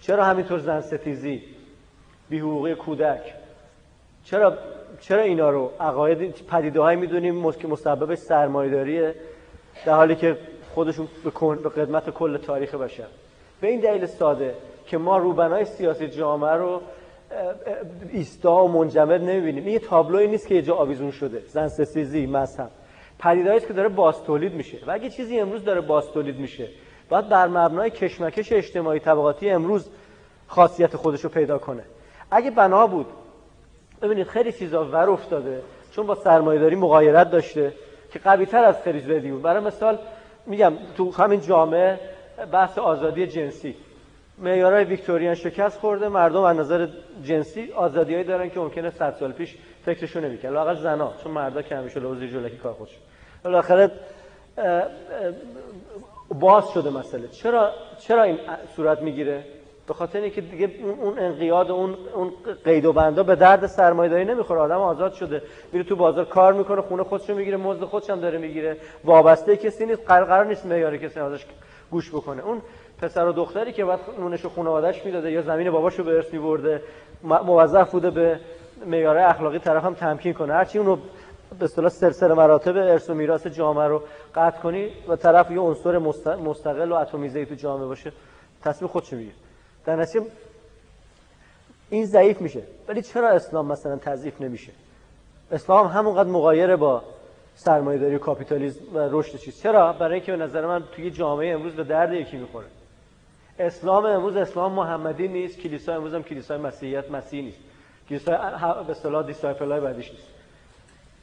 چرا 0.00 0.24
همینطور 0.24 0.58
زن 0.58 0.80
ستیزی؟ 0.80 1.42
بی 2.28 2.38
حقوقی 2.38 2.74
کودک. 2.74 3.34
چرا 4.24 4.58
چرا 5.00 5.22
اینا 5.22 5.50
رو 5.50 5.72
عقاید 5.80 6.46
پدیده 6.50 6.94
می‌دونیم؟ 6.94 7.52
که 7.52 7.68
مسببش 7.68 8.18
سرمایه‌داریه. 8.18 9.14
در 9.86 9.94
حالی 9.94 10.14
که 10.14 10.38
خودشون 10.74 11.08
به, 11.24 11.30
قدمت 11.68 12.10
کل 12.10 12.38
تاریخ 12.38 12.74
بشر. 12.74 13.06
به 13.60 13.68
این 13.68 13.80
دلیل 13.80 14.06
ساده 14.06 14.54
که 14.86 14.98
ما 14.98 15.18
روبنای 15.18 15.64
سیاسی 15.64 16.08
جامعه 16.08 16.52
رو 16.52 16.80
ایستا 18.12 18.64
و 18.64 18.68
منجمد 18.68 19.20
نمی‌بینیم. 19.20 19.64
این 19.64 19.72
یه 19.72 19.78
تابلوی 19.78 20.26
نیست 20.26 20.46
که 20.46 20.54
یه 20.54 20.62
جا 20.62 20.74
آویزون 20.74 21.10
شده. 21.10 21.42
زن 21.46 21.68
سسیزی 21.68 22.26
مذهب. 22.26 22.70
پدیدهایی 23.18 23.60
که 23.60 23.72
داره 23.72 23.88
باز 23.88 24.22
تولید 24.22 24.54
میشه. 24.54 24.78
و 24.86 24.90
اگه 24.90 25.10
چیزی 25.10 25.40
امروز 25.40 25.64
داره 25.64 25.80
باز 25.80 26.12
تولید 26.12 26.38
میشه 26.38 26.68
باید 27.08 27.28
بر 27.28 27.46
مبنای 27.48 27.90
کشمکش 27.90 28.52
اجتماعی 28.52 29.00
طبقاتی 29.00 29.50
امروز 29.50 29.90
خاصیت 30.46 30.96
خودش 30.96 31.24
رو 31.24 31.30
پیدا 31.30 31.58
کنه. 31.58 31.82
اگه 32.30 32.50
بنا 32.50 32.86
بود 32.86 33.06
ببینید 34.02 34.26
خیلی 34.26 34.52
چیزا 34.52 34.84
ور 34.84 35.10
افتاده 35.10 35.62
چون 35.92 36.06
با 36.06 36.14
سرمایه‌داری 36.14 36.76
مغایرت 36.76 37.30
داشته 37.30 37.72
که 38.12 38.18
قوی 38.18 38.46
تر 38.46 38.64
از 38.64 38.76
زدی 38.84 39.30
بود 39.30 39.42
برای 39.42 39.64
مثال 39.64 39.98
میگم 40.46 40.72
تو 40.96 41.12
همین 41.12 41.40
جامعه 41.40 42.00
بحث 42.52 42.78
آزادی 42.78 43.26
جنسی. 43.26 43.74
معیارهای 44.38 44.84
ویکتوریان 44.84 45.34
شکست 45.34 45.78
خورده 45.78 46.08
مردم 46.08 46.42
از 46.42 46.56
نظر 46.56 46.88
جنسی 47.22 47.72
آزادیایی 47.72 48.24
دارن 48.24 48.50
که 48.50 48.60
ممکنه 48.60 48.90
100 48.90 49.14
سال 49.20 49.32
پیش 49.32 49.56
فکرشون 49.84 50.24
نمی‌کرد 50.24 50.52
لااقل 50.52 50.74
زنا 50.74 51.12
چون 51.22 51.32
مردا 51.32 51.62
که 51.62 51.76
همیشه 51.76 52.00
لوزی 52.00 52.28
جلکی 52.28 52.56
کار 52.56 52.72
خودش 52.72 52.98
بالاخره 53.44 53.90
باز 56.40 56.70
شده 56.74 56.90
مسئله. 56.90 57.28
چرا 57.28 57.70
چرا 57.98 58.22
این 58.22 58.38
صورت 58.76 59.02
می‌گیره؟ 59.02 59.44
به 59.86 59.94
خاطر 59.94 60.20
اینکه 60.20 60.40
دیگه 60.40 60.70
اون 61.02 61.18
انقیاد 61.18 61.70
اون 61.70 61.96
اون 62.14 62.32
قید 62.64 62.84
و 62.84 62.92
بندا 62.92 63.22
به 63.22 63.34
درد 63.34 63.66
سرمایه‌داری 63.66 64.24
نمی‌خوره. 64.24 64.60
آدم 64.60 64.80
آزاد 64.80 65.12
شده 65.12 65.42
میره 65.72 65.84
تو 65.84 65.96
بازار 65.96 66.24
کار 66.24 66.52
می‌کنه 66.52 66.82
خونه 66.82 67.02
خودشو 67.02 67.34
می‌گیره 67.34 67.56
مزد 67.56 67.84
خودش 67.84 68.10
هم 68.10 68.20
داره 68.20 68.38
می‌گیره. 68.38 68.76
وابسته 69.04 69.56
کسی 69.56 69.86
نیست 69.86 70.02
قرار 70.06 70.46
نیست 70.46 70.66
معیار 70.66 70.96
کسی 70.96 71.20
ازش 71.20 71.46
گوش 71.90 72.10
بکنه. 72.10 72.42
اون 72.42 72.62
پسر 73.02 73.26
و 73.26 73.32
دختری 73.32 73.72
که 73.72 73.84
بعد 73.84 74.00
نونش 74.18 74.44
و 74.44 74.48
خانواده‌اش 74.48 75.04
می‌داده 75.04 75.30
یا 75.30 75.42
زمین 75.42 75.70
باباشو 75.70 76.04
به 76.04 76.14
ارث 76.14 76.32
میبرده 76.32 76.82
موظف 77.22 77.90
بوده 77.90 78.10
به 78.10 78.40
معیار 78.86 79.18
اخلاقی 79.18 79.58
طرف 79.58 79.84
هم 79.84 79.94
تمکین 79.94 80.32
کنه. 80.32 80.52
هرچی 80.52 80.78
اونو 80.78 80.96
به 81.58 81.64
اصطلاح 81.64 81.88
سلسله 81.88 82.34
مراتب 82.34 82.76
ارث 82.76 83.10
و 83.10 83.14
میراث 83.14 83.46
جامعه 83.46 83.88
رو 83.88 84.02
قطع 84.34 84.60
کنی 84.60 84.90
و 85.08 85.16
طرف 85.16 85.50
یه 85.50 85.58
عنصر 85.58 85.98
مستقل 86.36 86.92
و 86.92 86.94
اتمیزه 86.94 87.44
تو 87.44 87.54
جامعه 87.54 87.86
باشه 87.86 88.12
تصمیم 88.64 88.88
خودش 88.88 89.12
می‌گیره. 89.12 89.34
در 89.86 89.96
نتیجه 89.96 90.26
این 91.90 92.04
ضعیف 92.04 92.40
میشه. 92.40 92.62
ولی 92.88 93.02
چرا 93.02 93.28
اسلام 93.28 93.66
مثلا 93.66 93.96
تضعیف 93.96 94.40
نمیشه؟ 94.40 94.72
اسلام 95.52 95.86
همونقدر 95.86 96.28
مغایر 96.28 96.76
با 96.76 97.02
سرمایه‌داری 97.54 98.14
و 98.14 98.18
کاپیتالیسم 98.18 98.80
و 98.94 98.98
رشد 99.10 99.38
چیز. 99.38 99.62
چرا؟ 99.62 99.92
برای 99.92 100.14
اینکه 100.14 100.32
به 100.32 100.38
نظر 100.38 100.66
من 100.66 100.82
توی 100.92 101.10
جامعه 101.10 101.54
امروز 101.54 101.72
به 101.72 101.84
درد 101.84 102.12
یکی 102.12 102.36
می‌خوره. 102.36 102.66
اسلام 103.58 104.04
امروز 104.04 104.36
اسلام 104.36 104.72
محمدی 104.72 105.28
نیست 105.28 105.60
کلیسا 105.60 105.94
امروز 105.94 106.14
هم 106.14 106.22
کلیسای 106.22 106.58
مسیحیت 106.58 107.10
مسیحی 107.10 107.42
نیست. 107.42 107.58
کلیسای 108.08 108.36
به 108.86 108.90
اصطلاح 108.90 109.26
دیسایپلای 109.26 109.80
بعدیش 109.80 110.10
نیست. 110.10 110.26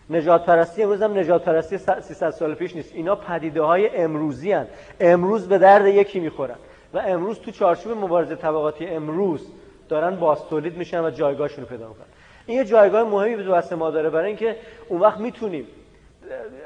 نجات 0.09 0.45
پرستی 0.45 0.83
امروز 0.83 1.01
هم 1.01 1.17
نجات 1.17 1.43
پرستی 1.43 1.77
300 1.77 2.29
سال 2.29 2.53
پیش 2.53 2.75
نیست. 2.75 2.95
اینا 2.95 3.15
پدیده 3.15 3.61
های 3.61 3.97
امروزی 3.97 4.51
هن. 4.51 4.67
امروز 4.99 5.47
به 5.47 5.57
درد 5.57 5.87
یکی 5.87 6.19
می‌خورن. 6.19 6.55
و 6.93 6.97
امروز 6.97 7.39
تو 7.39 7.51
چارچوب 7.51 7.97
مبارزه 7.97 8.35
طبقاتی 8.35 8.87
امروز 8.87 9.47
دارن 9.89 10.15
باز 10.15 10.45
تولید 10.49 10.77
میشن 10.77 11.03
و 11.03 11.09
جایگاهشون 11.09 11.63
رو 11.63 11.69
پیدا 11.69 11.87
می‌کنن. 11.87 12.05
این 12.45 12.57
یه 12.57 12.65
جایگاه 12.65 13.03
مهمی 13.03 13.35
به 13.35 13.43
دست 13.43 13.73
ما 13.73 13.91
داره 13.91 14.09
برای 14.09 14.27
اینکه 14.27 14.55
اون 14.87 15.01
وقت 15.01 15.19
می‌تونیم 15.19 15.67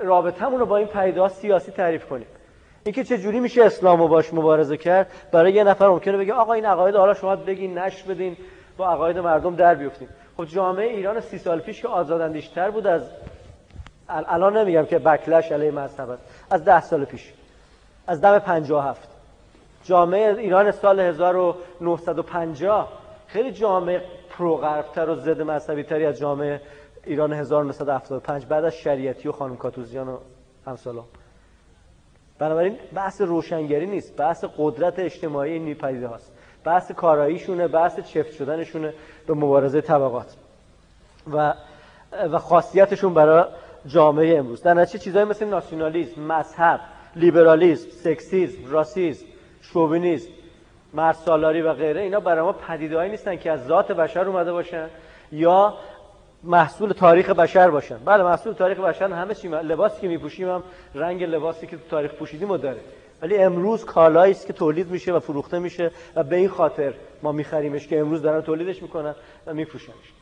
رابطمون 0.04 0.60
رو 0.60 0.66
با 0.66 0.78
این 0.78 0.88
پدیده 0.88 1.28
سیاسی 1.28 1.72
تعریف 1.72 2.06
کنیم. 2.06 2.28
اینکه 2.88 3.04
چه 3.04 3.18
جوری 3.18 3.40
میشه 3.40 3.64
اسلامو 3.64 4.08
باش 4.08 4.34
مبارزه 4.34 4.78
کرد؟ 4.78 5.12
برای 5.32 5.54
یه 5.54 5.64
نفر 5.64 5.88
ممکنه 5.88 6.18
بگه 6.18 6.34
آقا 6.34 6.54
این 6.54 6.66
عقاید 6.66 6.96
حالا 6.96 7.14
شما 7.14 7.36
بگین 7.36 7.78
نشر 7.78 8.08
بدین 8.08 8.38
با 8.78 8.92
عقاید 8.92 9.18
مردم 9.18 9.56
در 9.56 9.76
بیفتین 9.76 10.08
خب 10.38 10.46
جامعه 10.46 10.88
ایران 10.88 11.20
سی 11.20 11.38
سال 11.38 11.60
پیش 11.60 11.82
که 11.82 11.88
آزاداندیشتر 11.88 12.72
بود 12.72 12.88
از 12.88 13.02
الان 14.10 14.58
نمیگم 14.58 14.86
که 14.86 15.00
بکلش 15.00 15.52
علیه 15.52 15.72
مذهب 15.72 16.18
از 16.50 16.66
ده 16.66 16.82
سال 16.82 17.06
پیش. 17.06 17.34
از 18.08 18.22
دم 18.22 18.40
57 18.40 19.10
جامعه 19.84 20.36
ایران 20.38 20.72
سال 20.72 21.00
1950 21.00 22.92
خیلی 23.28 23.52
جامعه 23.52 24.02
پروغربتر 24.30 25.10
و 25.10 25.16
ضد 25.16 25.42
مذهبی 25.42 25.84
تری 25.84 26.06
از 26.06 26.18
جامعه 26.18 26.62
ایران 27.06 27.34
1975 27.34 28.46
بعد 28.46 28.66
از 28.66 28.74
شریعتی 28.76 29.30
و 29.30 29.32
خانم 29.32 29.58
کاتوزیان 29.58 30.08
و 30.08 30.18
همسالان. 30.66 31.06
بنابراین 32.40 32.78
بحث 32.94 33.22
روشنگری 33.22 33.86
نیست. 33.86 34.18
بحث 34.18 34.46
قدرت 34.58 35.00
اجتماعی 35.00 35.54
این 35.54 35.76
پدیده 35.76 36.08
هاست. 36.08 36.32
بحث 36.64 36.92
کاراییشونه 36.92 37.68
بحث 37.68 38.00
چفت 38.00 38.32
شدنشونه 38.32 38.94
به 39.28 39.34
مبارزه 39.34 39.82
طبقات. 39.82 40.36
و 41.34 41.54
و 42.32 42.38
خاصیتشون 42.38 43.14
برای 43.14 43.46
جامعه 43.86 44.38
امروز. 44.38 44.62
در 44.62 44.74
نتیجه 44.74 45.04
چیزایی 45.04 45.26
مثل 45.26 45.46
ناسیونالیسم 45.46 46.22
مذهب 46.22 46.80
لیبرالیسم 47.16 47.90
سکسیسم 47.90 48.72
راسیسم 48.72 49.26
شوونیسم 49.62 50.30
مرسالاری 50.94 51.62
و 51.62 51.74
غیره 51.74 52.02
اینا 52.02 52.20
برای 52.20 52.42
ما 52.42 52.54
پدیدهایی 52.54 53.12
نیستن 53.12 53.36
که 53.36 53.52
از 53.52 53.66
ذات 53.66 53.92
بشر 53.92 54.28
اومده 54.28 54.52
باشن 54.52 54.88
یا 55.32 55.74
محصول 56.44 56.92
تاریخ 56.92 57.30
بشر 57.30 57.70
باشن. 57.70 57.98
بله 58.06 58.24
محصول 58.24 58.54
تاریخ 58.54 58.80
بشر 58.80 59.12
همه 59.12 59.36
چی 59.36 59.48
لباسی 59.48 60.02
که 60.02 60.08
میپوشیم 60.08 60.50
هم 60.50 60.64
رنگ 60.96 61.24
لباسی 61.24 61.68
که 61.68 61.78
تو 61.78 61.84
تاریخ 61.90 62.14
پوشیدیم 62.14 62.58
داره. 62.58 62.80
ولی 63.22 63.38
امروز 63.38 63.86
کالایی 63.86 64.32
است 64.32 64.48
که 64.48 64.54
تولید 64.54 64.92
میشه 64.92 65.14
و 65.14 65.20
فروخته 65.20 65.60
میشه 65.60 65.92
و 66.16 66.24
به 66.24 66.36
این 66.36 66.50
خاطر 66.50 66.94
ما 67.24 67.32
میخریمش 67.32 67.88
که 67.88 68.00
امروز 68.00 68.22
دارن 68.22 68.42
تولیدش 68.42 68.82
می‌کنن 68.82 69.16
و 69.48 69.54
میفروشنش 69.54 70.14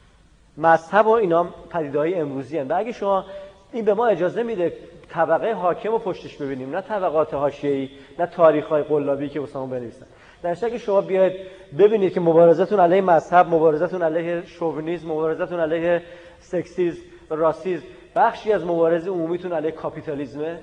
مذهب 0.58 1.08
و 1.08 1.10
اینا 1.10 1.48
پدیدهای 1.70 2.16
امروزی 2.16 2.58
هستند. 2.58 2.72
و 2.72 2.78
اگه 2.78 2.92
شما 2.92 3.26
این 3.72 3.86
به 3.86 3.94
ما 3.94 4.08
اجازه 4.08 4.44
میده 4.44 4.74
طبقه 5.10 5.54
حاکم 5.54 5.92
رو 5.92 6.00
پشتش 6.00 6.38
ببینیم 6.38 6.76
نه 6.76 6.82
طبقات 6.82 7.34
حاشیه‌ای 7.34 7.90
نه 8.20 8.26
تاریخ‌های 8.26 8.84
قلابی 8.84 9.30
که 9.30 9.40
واسمون 9.40 9.70
بنویسن. 9.70 10.06
در 10.46 10.56
که 10.56 10.78
شما 10.78 11.02
بیاید 11.02 11.34
ببینید 11.78 12.14
که 12.14 12.20
مبارزتون 12.20 12.80
علیه 12.80 13.02
مذهب 13.02 13.48
مبارزتون 13.48 14.02
علیه 14.02 14.44
شوونیسم 14.46 15.08
مبارزتون 15.08 15.60
علیه 15.60 16.02
سکسیسم 16.40 17.02
راسیسم 17.30 17.86
بخشی 18.16 18.52
از 18.52 18.66
مبارزه 18.66 19.10
عمومیتون 19.10 19.54
علیه 19.54 19.72
کاپیتالیزمه. 19.72 20.60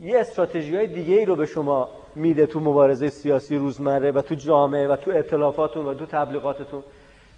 یه 0.00 0.18
استراتژی 0.18 0.76
های 0.76 0.86
دیگه 0.86 1.14
ای 1.14 1.24
رو 1.24 1.36
به 1.36 1.46
شما 1.46 1.88
میده 2.14 2.46
تو 2.46 2.60
مبارزه 2.60 3.08
سیاسی 3.08 3.56
روزمره 3.56 4.10
و 4.10 4.22
تو 4.22 4.34
جامعه 4.34 4.88
و 4.88 4.96
تو 4.96 5.10
اطلافاتون 5.10 5.86
و 5.86 5.94
تو 5.94 6.06
تبلیغاتتون 6.06 6.82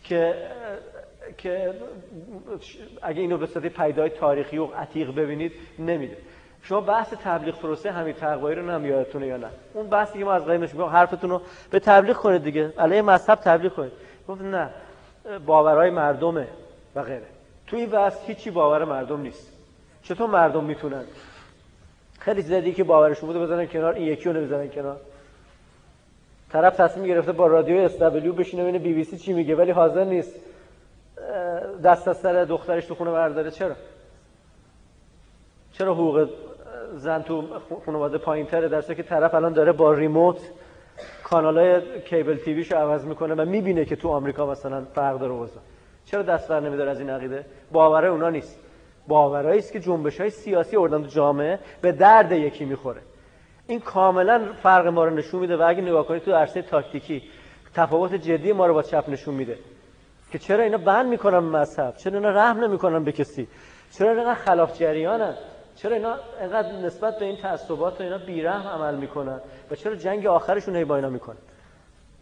که 0.04 0.34
که 1.38 1.74
اگه 3.02 3.20
اینو 3.20 3.38
به 3.38 3.46
صورت 3.46 3.66
پیدای 3.66 4.10
تاریخی 4.10 4.58
و 4.58 4.64
عتیق 4.64 5.14
ببینید 5.14 5.52
نمیده. 5.78 6.16
شما 6.68 6.80
بحث 6.80 7.14
تبلیغ 7.24 7.58
پروسه 7.58 7.92
همین 7.92 8.14
تقوایی 8.14 8.56
رو 8.56 8.70
هم 8.70 8.86
یادتونه 8.86 9.26
یا 9.26 9.36
نه؟ 9.36 9.48
اون 9.74 9.86
بحثی 9.86 10.18
که 10.18 10.24
ما 10.24 10.32
از 10.32 10.44
قیمش 10.44 10.74
میگم 10.74 10.84
حرفتون 10.84 11.30
رو 11.30 11.42
به 11.70 11.80
تبلیغ 11.80 12.16
کنید 12.16 12.42
دیگه. 12.42 12.72
علیه 12.78 13.02
مذهب 13.02 13.38
تبلیغ 13.38 13.72
کنید. 13.72 13.92
گفت 14.28 14.42
نه 14.42 14.70
باورهای 15.46 15.90
مردمه 15.90 16.48
و 16.94 17.02
غیره. 17.02 17.26
تو 17.66 17.76
این 17.76 17.90
بحث 17.90 18.16
هیچی 18.26 18.50
باور 18.50 18.84
مردم 18.84 19.20
نیست. 19.20 19.52
چطور 20.02 20.30
مردم 20.30 20.64
می‌تونن؟ 20.64 21.04
خیلی 22.18 22.42
زیادی 22.42 22.72
که 22.74 22.84
باورشون 22.84 23.26
بوده 23.26 23.38
بزنن 23.38 23.66
کنار 23.66 23.94
این 23.94 24.06
یکی 24.06 24.28
رو 24.28 24.40
بزنن 24.40 24.68
کنار. 24.68 24.96
طرف 26.52 26.76
تصمیم 26.76 27.06
گرفته 27.06 27.32
با 27.32 27.46
رادیو 27.46 27.76
اس 27.76 28.02
دبلیو 28.02 28.32
بشینه 28.32 28.62
ببینه 28.62 28.78
بی 28.78 28.94
بی 28.94 29.04
سی 29.04 29.18
چی 29.18 29.32
میگه 29.32 29.56
ولی 29.56 29.70
حاضر 29.70 30.04
نیست. 30.04 30.34
دست 31.84 32.08
از 32.08 32.16
سر 32.16 32.44
دخترش 32.44 32.86
تو 32.86 32.94
خونه 32.94 33.10
برداره. 33.10 33.50
چرا؟ 33.50 33.74
چرا 35.72 35.94
حقوق 35.94 36.28
زن 36.94 37.22
تو 37.22 37.44
خانواده 37.86 38.18
پایین 38.18 38.46
تره 38.46 38.68
درسته 38.68 38.94
که 38.94 39.02
طرف 39.02 39.34
الان 39.34 39.52
داره 39.52 39.72
با 39.72 39.92
ریموت 39.92 40.40
کانال 41.24 41.58
های 41.58 42.00
کیبل 42.00 42.36
تیویشو 42.36 42.76
عوض 42.76 43.04
می‌کنه 43.04 43.34
و 43.34 43.44
می‌بینه 43.44 43.84
که 43.84 43.96
تو 43.96 44.08
آمریکا 44.08 44.46
مثلا 44.46 44.84
فرق 44.94 45.18
داره 45.18 45.32
وضع 45.32 45.60
چرا 46.04 46.22
دست 46.22 46.48
بر 46.48 46.60
نمیداره 46.60 46.90
از 46.90 47.00
این 47.00 47.10
عقیده؟ 47.10 47.44
باوره 47.72 48.08
اونا 48.08 48.30
نیست. 48.30 48.58
باورایی 49.08 49.58
است 49.58 49.72
که 49.72 49.80
جنبش 49.80 50.20
های 50.20 50.30
سیاسی 50.30 50.76
اردن 50.76 51.02
تو 51.02 51.08
جامعه 51.08 51.58
به 51.80 51.92
درد 51.92 52.32
یکی 52.32 52.64
می‌خوره. 52.64 53.00
این 53.66 53.80
کاملا 53.80 54.40
فرق 54.62 54.86
ما 54.86 55.04
رو 55.04 55.10
نشون 55.10 55.40
میده 55.40 55.56
و 55.56 55.62
اگه 55.62 55.82
نگاه 55.82 56.06
کنید 56.06 56.22
تو 56.22 56.32
عرصه 56.32 56.62
تاکتیکی 56.62 57.22
تفاوت 57.74 58.14
جدی 58.14 58.52
ما 58.52 58.66
رو 58.66 58.74
با 58.74 58.82
چپ 58.82 59.04
نشون 59.08 59.34
میده. 59.34 59.58
که 60.32 60.38
چرا 60.38 60.64
اینا 60.64 60.78
بند 60.78 61.06
می‌کنن 61.06 61.38
مذهب؟ 61.38 61.96
چرا 61.96 62.18
اینا 62.18 62.30
رحم 62.30 62.64
نمی‌کنن 62.64 63.04
به 63.04 63.12
کسی؟ 63.12 63.48
چرا 63.98 64.10
اینا 64.10 64.34
خلاف 64.34 64.78
جریانن؟ 64.78 65.34
چرا 65.76 65.96
اینا 65.96 66.14
انقدر 66.40 66.72
نسبت 66.72 67.18
به 67.18 67.24
این 67.24 67.36
تعصبات 67.36 68.00
و 68.00 68.04
اینا 68.04 68.18
بیرحم 68.18 68.68
عمل 68.68 68.94
می‌کنن 68.94 69.40
و 69.70 69.74
چرا 69.74 69.94
جنگ 69.94 70.26
آخرشون 70.26 70.76
هی 70.76 70.84
با 70.84 70.96
اینا 70.96 71.08
می‌کنن؟ 71.08 71.36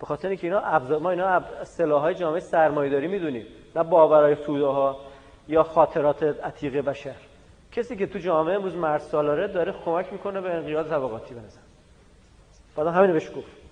به 0.00 0.06
خاطر 0.06 0.28
اینکه 0.28 0.46
اینا 0.46 0.60
ابزار 0.60 0.98
ما 0.98 1.10
اینا 1.10 1.42
سلاحهای 1.64 2.14
جامعه 2.14 2.40
سرمایه‌داری 2.40 3.06
می‌دونیم 3.06 3.46
نه 3.76 3.82
باورهای 3.82 4.36
توده 4.36 4.66
ها 4.66 5.00
یا 5.48 5.62
خاطرات 5.62 6.22
عتیقه 6.22 6.82
بشر. 6.82 7.14
کسی 7.72 7.96
که 7.96 8.06
تو 8.06 8.18
جامعه 8.18 8.54
امروز 8.54 8.76
مرد 8.76 9.00
سالاره 9.00 9.48
داره 9.48 9.74
کمک 9.84 10.12
می‌کنه 10.12 10.40
به 10.40 10.54
انقیاد 10.54 10.88
طبقاتی 10.88 11.34
بنظر 11.34 11.60
بعد 12.76 12.86
همین 12.86 13.12
بهش 13.12 13.28
گفت. 13.28 13.64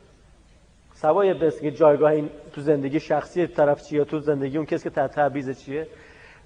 سوای 0.94 1.34
بس 1.34 1.60
که 1.60 1.70
جایگاه 1.70 2.10
این 2.10 2.30
تو 2.52 2.60
زندگی 2.60 3.00
شخصی 3.00 3.46
طرف 3.46 3.82
چیه 3.82 4.04
تو 4.04 4.18
زندگی 4.18 4.56
اون 4.56 4.66
کسی 4.66 4.84
که 4.84 4.90
تحت 4.90 5.58
چیه؟ 5.58 5.86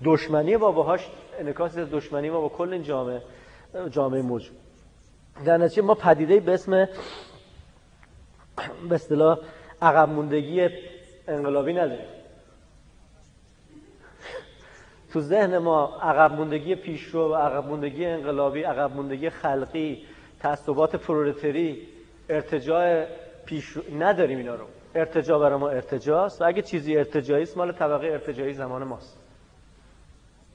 دشمنی 0.05 0.57
با 0.57 0.73
باهاش 0.73 1.11
انعکاس 1.39 1.79
دشمنی 1.79 2.31
ما 2.31 2.41
با 2.41 2.49
کل 2.49 2.73
این 2.73 2.83
جامعه 2.83 3.23
جامعه 3.91 4.23
موجود 4.23 4.57
در 5.45 5.57
نتیجه 5.57 5.83
ما 5.83 5.95
پدیده 5.95 6.41
به 6.41 6.55
اسم 6.55 6.89
به 8.89 8.95
اصطلاح 8.95 9.39
عقب 9.83 10.09
موندگی 10.09 10.69
انقلابی 11.29 11.73
نداریم. 11.73 12.07
تو 15.13 15.21
ذهن 15.21 15.59
ما 15.59 15.99
عقب 16.03 16.33
موندگی 16.33 16.75
پیشرو 16.75 17.33
و 17.33 17.35
عقب 17.35 17.67
موندگی 17.67 18.07
انقلابی 18.07 18.63
عقب 18.63 18.97
موندگی 18.97 19.31
خلقی 19.31 20.05
تعصبات 20.41 20.97
پرولتری 20.97 21.89
ارتجاع 22.29 23.07
پیش 23.47 23.79
نداریم 23.99 24.39
اینا 24.39 24.55
رو. 24.55 24.65
ارتجاع 24.95 25.41
برای 25.41 25.59
ما 25.59 25.69
ارتجاست 25.69 26.43
و 26.43 26.45
اگه 26.45 26.63
چیزی 26.63 26.97
ارتجاعی 26.97 27.43
است 27.43 27.57
مال 27.57 27.73
طبقه 27.73 28.07
ارتجاعی 28.07 28.53
زمان 28.53 28.85
ماست. 28.85 29.26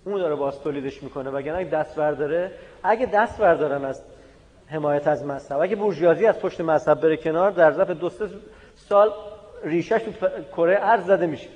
اون 0.05 0.17
داره 0.17 0.35
باز 0.35 0.59
تولیدش 0.59 1.03
می‌کنه 1.03 1.29
وگرنه 1.29 1.57
اگه 1.57 1.69
دست 1.69 1.95
برداره 1.95 2.51
اگه 2.83 3.05
دست 3.05 3.37
بردارن 3.37 3.85
از 3.85 4.01
حمایت 4.67 5.07
از 5.07 5.25
مذهب 5.25 5.61
اگه 5.61 5.75
بورژوازی 5.75 6.25
از 6.25 6.39
پشت 6.39 6.61
مذهب 6.61 7.01
بره 7.01 7.17
کنار 7.17 7.51
در 7.51 7.71
ظرف 7.71 7.89
دو 7.89 8.09
سه 8.09 8.29
سال 8.75 9.11
ریشش 9.63 10.01
تو 10.01 10.27
کره 10.55 10.79
ارز 10.81 11.05
زده 11.05 11.25
میشه. 11.25 11.49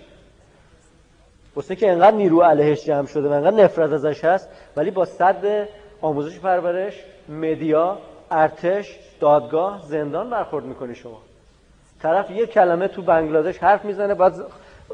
واسه 1.55 1.75
که 1.75 1.91
انقدر 1.91 2.17
نیرو 2.17 2.41
علیهش 2.41 2.85
جمع 2.85 3.07
شده 3.07 3.29
و 3.29 3.31
انقدر 3.31 3.63
نفرت 3.63 3.91
ازش 3.91 4.23
هست 4.23 4.49
ولی 4.75 4.91
با 4.91 5.05
صد 5.05 5.67
آموزش 6.01 6.39
پرورش 6.39 7.03
مدیا 7.29 7.97
ارتش 8.31 8.99
دادگاه 9.19 9.81
زندان 9.83 10.29
برخورد 10.29 10.65
می‌کنی 10.65 10.95
شما. 10.95 11.21
طرف 12.01 12.31
یه 12.31 12.45
کلمه 12.45 12.87
تو 12.87 13.01
بنگلادش 13.01 13.57
حرف 13.57 13.85
می‌زنه 13.85 14.13
بعد 14.13 14.33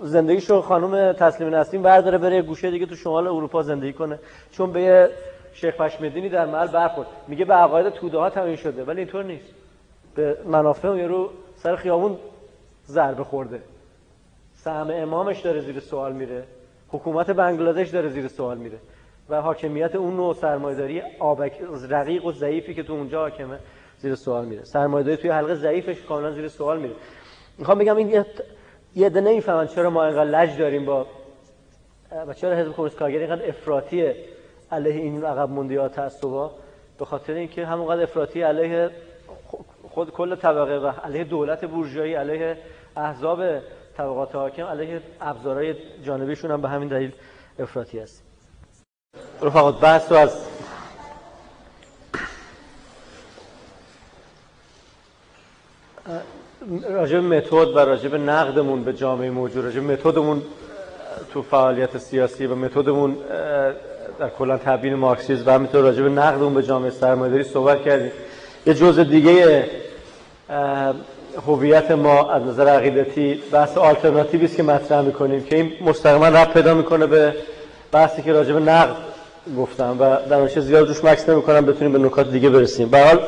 زندگیشو 0.03 0.61
خانم 0.61 1.13
تسلیم 1.13 1.55
نسیم 1.55 1.81
برداره 1.81 2.17
بره 2.17 2.41
گوشه 2.41 2.71
دیگه 2.71 2.85
تو 2.85 2.95
شمال 2.95 3.27
اروپا 3.27 3.61
زندگی 3.61 3.93
کنه. 3.93 4.19
چون 4.51 4.71
به 4.71 5.09
شیخ 5.53 5.75
پشمدینی 5.75 6.29
در 6.29 6.45
محل 6.45 6.67
برخورد. 6.67 7.07
میگه 7.27 7.45
به 7.45 7.53
عقاید 7.53 7.89
توده 7.89 8.17
ها 8.17 8.29
تمین 8.29 8.55
شده 8.55 8.83
ولی 8.83 8.99
اینطور 8.99 9.23
نیست. 9.23 9.53
به 10.15 10.37
منافع 10.45 10.87
اون 10.87 10.99
رو 10.99 11.29
سر 11.55 11.75
خیابون 11.75 12.17
ضربه 12.85 13.23
خورده. 13.23 13.61
سهم 14.53 14.91
امامش 14.91 15.39
داره 15.39 15.59
زیر 15.59 15.79
سوال 15.79 16.13
میره. 16.13 16.43
حکومت 16.89 17.29
بنگلادش 17.29 17.89
داره 17.89 18.09
زیر 18.09 18.27
سوال 18.27 18.57
میره. 18.57 18.77
و 19.29 19.41
حاکمیت 19.41 19.95
اون 19.95 20.15
نوع 20.15 20.33
سرمایداری 20.33 21.01
آبک 21.19 21.53
رقیق 21.89 22.25
و 22.25 22.31
ضعیفی 22.31 22.73
که 22.73 22.83
تو 22.83 22.93
اونجا 22.93 23.19
حاکمه 23.19 23.59
زیر 23.97 24.15
سوال 24.15 24.45
میره. 24.45 24.63
سرمایداری 24.63 25.17
توی 25.17 25.29
حلقه 25.29 25.55
ضعیفش 25.55 26.01
کاملا 26.01 26.31
زیر 26.31 26.47
سوال 26.47 26.79
میره. 26.79 26.95
می‌خوام 27.57 27.77
بگم 27.77 27.95
این 27.95 28.25
یه 28.95 29.05
عده 29.05 29.21
نمی‌فهمن 29.21 29.67
چرا 29.67 29.89
ما 29.89 30.05
اینقدر 30.05 30.29
لج 30.29 30.57
داریم 30.57 30.85
با 30.85 31.07
و 32.27 32.33
چرا 32.33 32.55
حزب 32.55 32.71
کمونیست 32.71 32.97
کارگری 32.97 33.23
اینقدر 33.23 33.49
افراطی 33.49 34.13
علیه 34.71 34.93
این 34.93 35.25
عقب 35.25 35.49
موندی 35.49 35.75
ها 35.75 35.89
تعصبا 35.89 36.51
به 36.99 37.05
خاطر 37.05 37.33
اینکه 37.33 37.65
همونقدر 37.65 38.03
افراطی 38.03 38.41
علیه 38.41 38.89
خود 39.89 40.11
کل 40.11 40.35
طبقه 40.35 40.77
و 40.77 40.87
علیه 40.87 41.23
دولت 41.23 41.65
بورژوایی 41.65 42.13
علیه 42.13 42.57
احزاب 42.97 43.59
طبقات 43.97 44.35
حاکم 44.35 44.65
علیه 44.65 45.01
ابزارهای 45.21 45.75
جانبیشون 46.03 46.51
هم 46.51 46.61
به 46.61 46.69
همین 46.69 46.87
دلیل 46.87 47.11
افراطی 47.59 47.99
است 47.99 48.23
رفقات 49.41 49.79
بحث 49.79 50.11
رو 50.11 50.17
از 50.17 50.45
راجع 56.89 57.19
به 57.19 57.37
متد 57.37 57.75
و 57.75 57.79
راجع 57.79 58.17
نقدمون 58.17 58.83
به 58.83 58.93
جامعه 58.93 59.29
موجود 59.29 59.65
راجع 59.65 59.79
به 59.79 59.93
متدمون 59.93 60.41
تو 61.33 61.41
فعالیت 61.41 61.97
سیاسی 61.97 62.45
و 62.45 62.55
متدمون 62.55 63.17
در 64.19 64.29
کلا 64.29 64.57
تبیین 64.57 64.95
مارکسیسم 64.95 65.43
و 65.45 65.51
همینطور 65.51 65.81
راجع 65.81 66.03
به 66.03 66.09
نقدمون 66.09 66.53
به 66.53 66.63
جامعه 66.63 66.89
سرمایه‌داری 66.89 67.43
صحبت 67.43 67.83
کردیم. 67.83 68.11
یه 68.65 68.73
جزء 68.73 69.03
دیگه 69.03 69.65
هویت 71.47 71.91
ما 71.91 72.31
از 72.31 72.43
نظر 72.43 72.67
عقیدتی 72.67 73.41
بحث 73.51 73.77
آلترناتیوی 73.77 74.45
است 74.45 74.55
که 74.55 74.63
مطرح 74.63 75.01
می‌کنیم 75.01 75.43
که 75.43 75.55
این 75.55 75.71
مستقیما 75.85 76.27
رب 76.27 76.53
پیدا 76.53 76.73
می‌کنه 76.73 77.05
به 77.05 77.35
بحثی 77.91 78.21
که 78.21 78.33
راجع 78.33 78.53
نقد 78.53 78.95
گفتم 79.57 79.97
و 79.99 80.17
در 80.29 80.47
زیاد 80.47 80.87
روش 80.87 81.03
مکس 81.03 81.29
نمی‌کنم 81.29 81.65
بتونیم 81.65 81.93
به 81.93 81.99
نکات 81.99 82.31
دیگه 82.31 82.49
برسیم. 82.49 82.89
به 82.89 83.19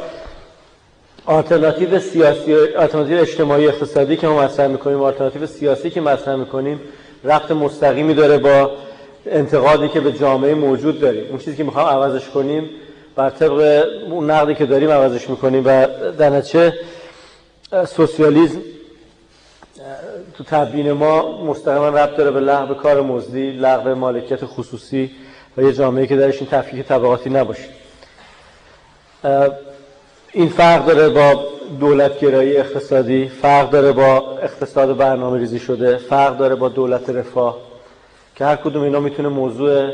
آلترناتیو 1.25 1.99
سیاسی 1.99 2.55
آلترناتیو 2.55 3.17
اجتماعی 3.17 3.67
اقتصادی 3.67 4.17
که 4.17 4.27
ما 4.27 4.43
مطرح 4.43 4.67
می‌کنیم 4.67 5.01
آلترناتیو 5.01 5.47
سیاسی 5.47 5.89
که 5.89 6.01
مطرح 6.01 6.35
می‌کنیم 6.35 6.79
ربط 7.23 7.51
مستقیمی 7.51 8.13
داره 8.13 8.37
با 8.37 8.71
انتقادی 9.25 9.89
که 9.89 9.99
به 9.99 10.11
جامعه 10.11 10.53
موجود 10.53 10.99
داریم. 10.99 11.29
اون 11.29 11.37
چیزی 11.37 11.57
که 11.57 11.63
می‌خوام 11.63 11.87
عوضش 11.87 12.29
کنیم 12.29 12.69
بر 13.15 13.29
طبق 13.29 13.85
اون 14.11 14.31
نقدی 14.31 14.55
که 14.55 14.65
داریم 14.65 14.91
عوضش 14.91 15.29
می‌کنیم. 15.29 15.63
و 15.65 15.87
در 16.17 16.29
نتیجه 16.29 16.73
تو 20.37 20.43
تبیین 20.45 20.91
ما 20.91 21.43
مستقیما 21.45 21.89
ربط 21.89 22.15
داره 22.15 22.31
به 22.31 22.39
لغو 22.39 22.73
کار 22.73 23.01
مزدی 23.01 23.51
لغو 23.51 23.95
مالکیت 23.95 24.45
خصوصی 24.45 25.11
و 25.57 25.61
یه 25.61 25.73
جامعه 25.73 26.07
که 26.07 26.15
درش 26.15 26.37
این 26.37 26.47
تفکیک 26.51 26.85
طبقاتی 26.85 27.29
نباشه. 27.29 27.69
این 30.35 30.49
فرق 30.49 30.85
داره 30.85 31.09
با 31.09 31.43
دولتگرایی 31.79 32.57
اقتصادی 32.57 33.27
فرق 33.27 33.69
داره 33.69 33.91
با 33.91 34.37
اقتصاد 34.41 34.97
برنامه 34.97 35.39
ریزی 35.39 35.59
شده 35.59 35.97
فرق 35.97 36.37
داره 36.37 36.55
با 36.55 36.69
دولت 36.69 37.09
رفاه 37.09 37.57
که 38.35 38.45
هر 38.45 38.55
کدوم 38.55 38.83
اینا 38.83 38.99
می‌تونه 38.99 39.29
موضوع 39.29 39.89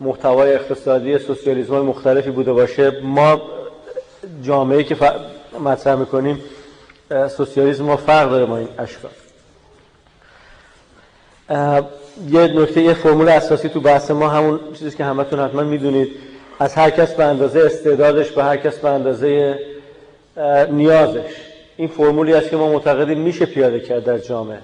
محتوای 0.00 0.54
اقتصادی 0.54 1.18
سوسیالیسم 1.18 1.80
مختلفی 1.80 2.30
بوده 2.30 2.52
باشه. 2.52 3.00
ما 3.02 3.42
جامعه 4.42 4.82
که 4.82 4.96
مطرح 5.64 5.94
می‌کنیم 5.94 6.40
سوسیالیسم 7.36 7.84
ما 7.84 7.96
فرق 7.96 8.30
داره 8.30 8.44
با 8.44 8.56
این 8.56 8.68
اشکال. 8.78 9.10
یه 12.30 12.40
نکته 12.40 12.80
یه 12.80 12.94
فرمول 12.94 13.28
اساسی 13.28 13.68
تو 13.68 13.80
بحث 13.80 14.10
ما 14.10 14.28
همون 14.28 14.60
چیزی 14.78 14.96
که 14.96 15.04
همتون 15.04 15.40
حتما 15.40 15.62
می‌دونید. 15.62 16.08
از 16.58 16.74
هر 16.74 16.90
کس 16.90 17.14
به 17.14 17.24
اندازه 17.24 17.60
استعدادش 17.60 18.30
به 18.30 18.44
هر 18.44 18.56
کس 18.56 18.78
به 18.78 18.88
اندازه 18.88 19.58
نیازش. 20.70 21.34
این 21.76 21.88
فرمولی 21.88 22.34
است 22.34 22.50
که 22.50 22.56
ما 22.56 22.72
معتقدیم 22.72 23.18
میشه 23.18 23.46
پیاده 23.46 23.80
کرد 23.80 24.04
در 24.04 24.18
جامعه. 24.18 24.58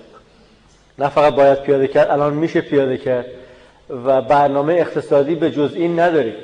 نه 0.98 1.08
فقط 1.08 1.34
باید 1.34 1.62
پیاده 1.62 1.88
کرد 1.88 2.10
الان 2.10 2.34
میشه 2.34 2.60
پیاده 2.60 2.96
کرد 2.96 3.26
و 4.04 4.22
برنامه 4.22 4.74
اقتصادی 4.74 5.34
به 5.34 5.50
جز 5.50 5.74
این 5.74 6.00
نداریم. 6.00 6.34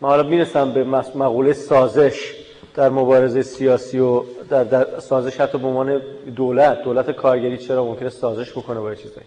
ما 0.00 0.08
حالا 0.08 0.22
می‌رسم 0.22 0.72
به 0.72 0.84
مقوله 1.14 1.52
سازش 1.52 2.34
در 2.74 2.88
مبارزه 2.88 3.42
سیاسی 3.42 3.98
و 3.98 4.22
در, 4.50 4.64
در 4.64 4.86
سازش 5.00 5.40
حتی 5.40 5.58
به 5.58 5.66
عنوان 5.66 6.00
دولت. 6.36 6.82
دولت 6.82 7.10
کارگری 7.10 7.58
چرا 7.58 7.84
ممکنه 7.84 8.08
سازش 8.08 8.50
بکنه 8.50 8.80
با 8.80 8.94
چیزایی؟ 8.94 9.26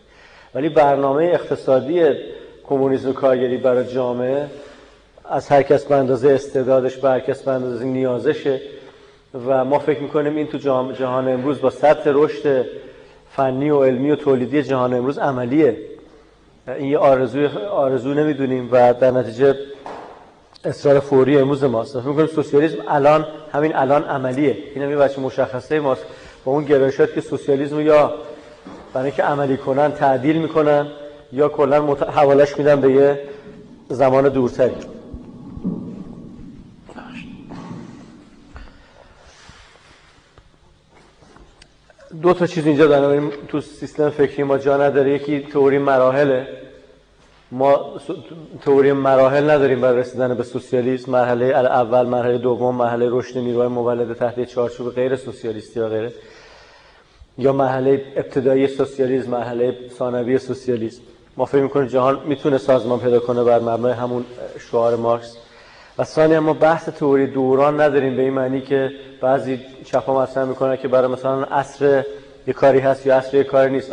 ولی 0.56 0.70
برنامه 0.70 1.24
اقتصادی 1.24 2.04
کمونیسم 2.64 3.14
کارگری 3.14 3.58
برای 3.58 3.94
جامعه 3.94 4.46
از 5.30 5.48
هر 5.48 5.62
کس 5.62 5.86
به 5.86 5.96
اندازه 5.96 6.30
استعدادش 6.30 6.98
به 6.98 7.10
هر 7.10 7.20
کس 7.20 7.44
به 7.44 7.52
اندازه 7.52 7.86
نیازشه. 7.86 8.62
و 9.48 9.66
ما 9.66 9.80
فکر 9.80 10.00
می‌کنیم 10.00 10.36
این 10.36 10.48
تو 10.48 10.58
جهان 10.58 11.28
امروز 11.28 11.62
با 11.62 11.70
سطح 11.70 12.12
رشد 12.14 12.66
فنی 13.32 13.70
و 13.70 13.84
علمی 13.84 14.12
و 14.12 14.16
تولیدی 14.16 14.64
جهان 14.64 14.94
امروز 14.94 15.18
عملیه. 15.18 15.78
این 16.68 16.90
یه 16.90 16.98
آرزوی 16.98 17.46
آرزو 17.72 18.14
نمی‌دونیم 18.14 18.70
و 18.72 18.94
در 18.94 19.12
نتیجه 19.12 19.56
اصرار 20.66 21.00
فوری 21.00 21.38
امروز 21.38 21.64
ماست. 21.64 22.00
فکر 22.00 22.10
می‌کنیم 22.10 22.28
سوسیالیسم 22.28 22.78
الان 22.88 23.26
همین 23.52 23.76
الان 23.76 24.04
عملیه. 24.04 24.58
این 24.76 24.84
هم 24.84 24.90
یه 24.90 24.98
بچه 24.98 25.22
مشخصه 25.22 25.80
ماست. 25.80 26.06
با 26.46 26.52
اون 26.52 26.64
گرایشات 26.64 27.14
که 27.14 27.22
سوسیالیسم 27.22 27.82
یا 27.82 28.14
برای 28.94 29.06
اینکه 29.06 29.24
عملی 29.24 29.58
کنن 29.58 29.92
تعدیل 29.92 30.38
می‌کنن 30.38 30.88
یا 31.34 31.50
کلا 31.50 31.82
مت... 31.82 32.04
حوالش 32.04 32.58
میدن 32.58 32.82
به 32.82 32.92
یه 32.92 33.20
زمان 33.90 34.30
دورتری. 34.30 34.95
دو 42.22 42.34
تا 42.34 42.48
چیز 42.48 42.68
اینجا 42.68 42.88
داریم 42.88 43.32
تو 43.48 43.62
سیستم 43.62 44.10
فکری 44.10 44.44
ما 44.44 44.58
جا 44.58 44.78
نداره. 44.78 45.12
یکی 45.12 45.40
تئوری 45.40 45.78
مراحله. 45.78 46.48
ما 47.52 48.00
تئوری 48.62 48.92
مراحل 48.92 49.50
نداریم 49.50 49.82
برای 49.82 50.00
رسیدن 50.00 50.34
به 50.34 50.44
سوسیالیسم. 50.44 51.12
مرحله 51.12 51.46
اول 51.46 52.06
مرحله 52.06 52.38
دوم 52.38 52.76
مرحله 52.76 53.08
رشد 53.12 53.38
نیروهای 53.38 53.68
مولد 53.68 54.14
تحت 54.14 54.44
چارچوب 54.44 54.96
غیر 54.96 55.16
سوسیالیستی 55.16 55.80
و 55.80 55.90
غیره. 55.90 56.14
یا 57.38 57.54
مرحله 57.54 58.06
ابتدایی 58.16 58.68
سوسیالیسم 58.68 59.32
مرحله 59.32 59.76
ثانوی 59.98 60.38
سوسیالیسم. 60.38 61.02
ما 61.38 61.46
فکر 61.46 61.62
می‌کنیم 61.62 61.88
جهان 61.88 62.20
می‌تونه 62.26 62.58
سازمان 62.58 63.00
پیدا 63.00 63.20
کنه 63.20 63.44
بر 63.44 63.60
مبنای 63.60 63.94
همون 63.94 64.26
شعار 64.72 64.96
مارکس. 64.96 65.38
و 65.98 66.04
ثانی 66.04 66.40
ما 66.40 66.54
بحث 66.54 66.90
تئوری 66.90 67.28
دوران 67.28 67.82
نداریم 67.82 68.16
به 68.16 68.22
این 68.22 68.34
معنی 68.34 68.62
که 68.62 68.92
بعضی 69.22 69.60
چپا 69.86 70.22
مطرح 70.22 70.44
می‌کنن 70.44 70.78
که 70.78 70.88
برای 70.88 71.08
مثلا 71.08 71.44
عصر 71.44 72.04
یه 72.48 72.54
کاری 72.54 72.80
هست 72.80 73.06
یا 73.06 73.18
عصر 73.18 73.38
یه 73.38 73.44
کاری 73.44 73.72
نیست. 73.72 73.92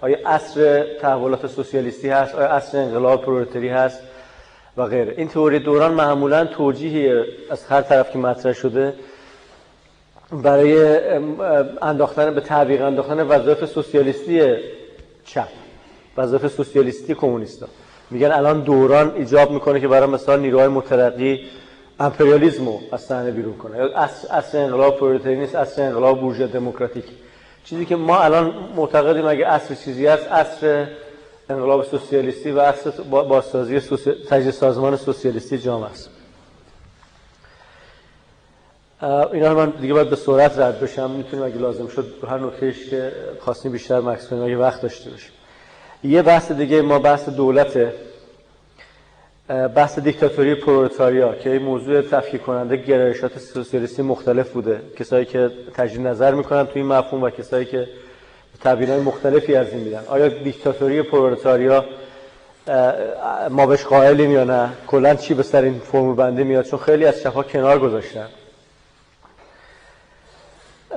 آیا 0.00 0.18
عصر 0.26 0.86
تحولات 1.00 1.46
سوسیالیستی 1.46 2.08
هست؟ 2.08 2.34
آیا 2.34 2.48
عصر 2.48 2.78
انقلاب 2.78 3.22
پرولتاری 3.22 3.68
هست؟ 3.68 4.00
و 4.76 4.86
غیره. 4.86 5.14
این 5.16 5.28
تئوری 5.28 5.58
دوران 5.58 5.92
معمولا 5.94 6.44
توجیهی 6.44 7.12
از 7.50 7.64
هر 7.68 7.82
طرف 7.82 8.10
که 8.10 8.18
مطرح 8.18 8.52
شده 8.52 8.94
برای 10.32 11.00
انداختن 11.82 12.34
به 12.34 12.40
تعبیق 12.40 12.82
انداختن 12.82 13.20
وظایف 13.20 13.64
سوسیالیستی 13.64 14.56
چپ 15.24 15.48
وظایف 16.16 16.46
سوسیالیستی 16.46 17.14
کمونیستا. 17.14 17.66
میگن 18.12 18.32
الان 18.32 18.60
دوران 18.60 19.14
ایجاب 19.16 19.50
می‌کنه 19.50 19.80
که 19.80 19.88
برای 19.88 20.08
مثال 20.08 20.40
نیروهای 20.40 20.68
مترقی 20.68 21.40
امپریالیسم 22.00 22.66
رو 22.66 22.80
از 22.92 23.00
صحنه 23.00 23.30
بیرون 23.30 23.56
کنه. 23.56 23.78
اصل 24.30 24.58
انقلاب 24.58 24.98
پرولتاری 24.98 25.36
نیست 25.36 25.54
اصل 25.54 25.82
انقلاب 25.82 26.20
بورژوا 26.20 26.46
دموکراتیک. 26.46 27.04
چیزی 27.64 27.84
که 27.84 27.96
ما 27.96 28.18
الان 28.18 28.54
معتقدیم 28.76 29.26
اگه 29.26 29.46
اصل 29.46 29.74
چیزی 29.74 30.06
هست 30.06 30.26
اصل 30.26 30.86
انقلاب 31.50 31.84
سوسیالیستی 31.84 32.50
و 32.50 32.58
اصل 32.58 32.90
بازسازی 33.10 33.80
تجزیه 34.28 34.52
سازمان 34.52 34.96
سوسیالیستی 34.96 35.58
جامعه 35.58 35.90
است. 35.90 36.10
اینا 39.32 39.54
من 39.54 39.70
دیگه 39.70 39.94
باید 39.94 40.10
به 40.10 40.16
سرعت 40.16 40.58
رد 40.58 40.80
بشم. 40.80 41.10
می‌تونیم 41.10 41.44
اگه 41.44 41.56
لازم 41.56 41.86
شد 41.86 42.06
هر 42.28 42.38
نکتهش 42.38 42.90
که 42.90 43.12
خواستیم 43.40 43.72
بیشتر 43.72 44.00
مکس 44.00 44.28
کنیم 44.28 44.42
اگه 44.42 44.56
وقت 44.56 44.82
داشته 44.82 45.10
باشیم. 45.10 45.32
یه 46.04 46.22
بحث 46.22 46.52
دیگه 46.52 46.82
ما 46.82 46.98
بحث 46.98 47.28
دولته. 47.28 47.92
بحث 49.48 49.98
دیکتاتوری 49.98 50.54
پرولتاریا 50.54 51.34
که 51.34 51.52
این 51.52 51.62
موضوع 51.62 52.02
تفکیک 52.02 52.42
کننده 52.42 52.76
گرایشات 52.76 53.38
سوسیالیستی 53.38 54.02
مختلف 54.02 54.50
بوده. 54.50 54.80
کسایی 54.98 55.24
که 55.24 55.50
تجدید 55.74 56.06
نظر 56.06 56.34
می‌کنن 56.34 56.66
توی 56.66 56.82
این 56.82 56.92
مفهوم 56.92 57.22
و 57.22 57.30
کسایی 57.30 57.64
که 57.64 57.88
های 58.64 59.00
مختلفی 59.00 59.54
از 59.54 59.72
این 59.72 59.80
میدن. 59.80 60.02
آیا 60.08 60.28
دیکتاتوری 60.28 61.02
پرولتاریا 61.02 61.84
ما 63.50 63.66
بهش 63.66 63.84
قائلیم 63.84 64.30
یا 64.30 64.44
نه؟ 64.44 64.68
کلا 64.86 65.14
چی 65.14 65.34
به 65.34 65.42
سر 65.42 65.62
این 65.62 65.78
فرمول 65.78 66.16
بندی 66.16 66.44
میاد؟ 66.44 66.64
چون 66.64 66.78
خیلی 66.78 67.04
از 67.06 67.20
شفا 67.20 67.42
کنار 67.42 67.78
گذاشتن. 67.78 68.26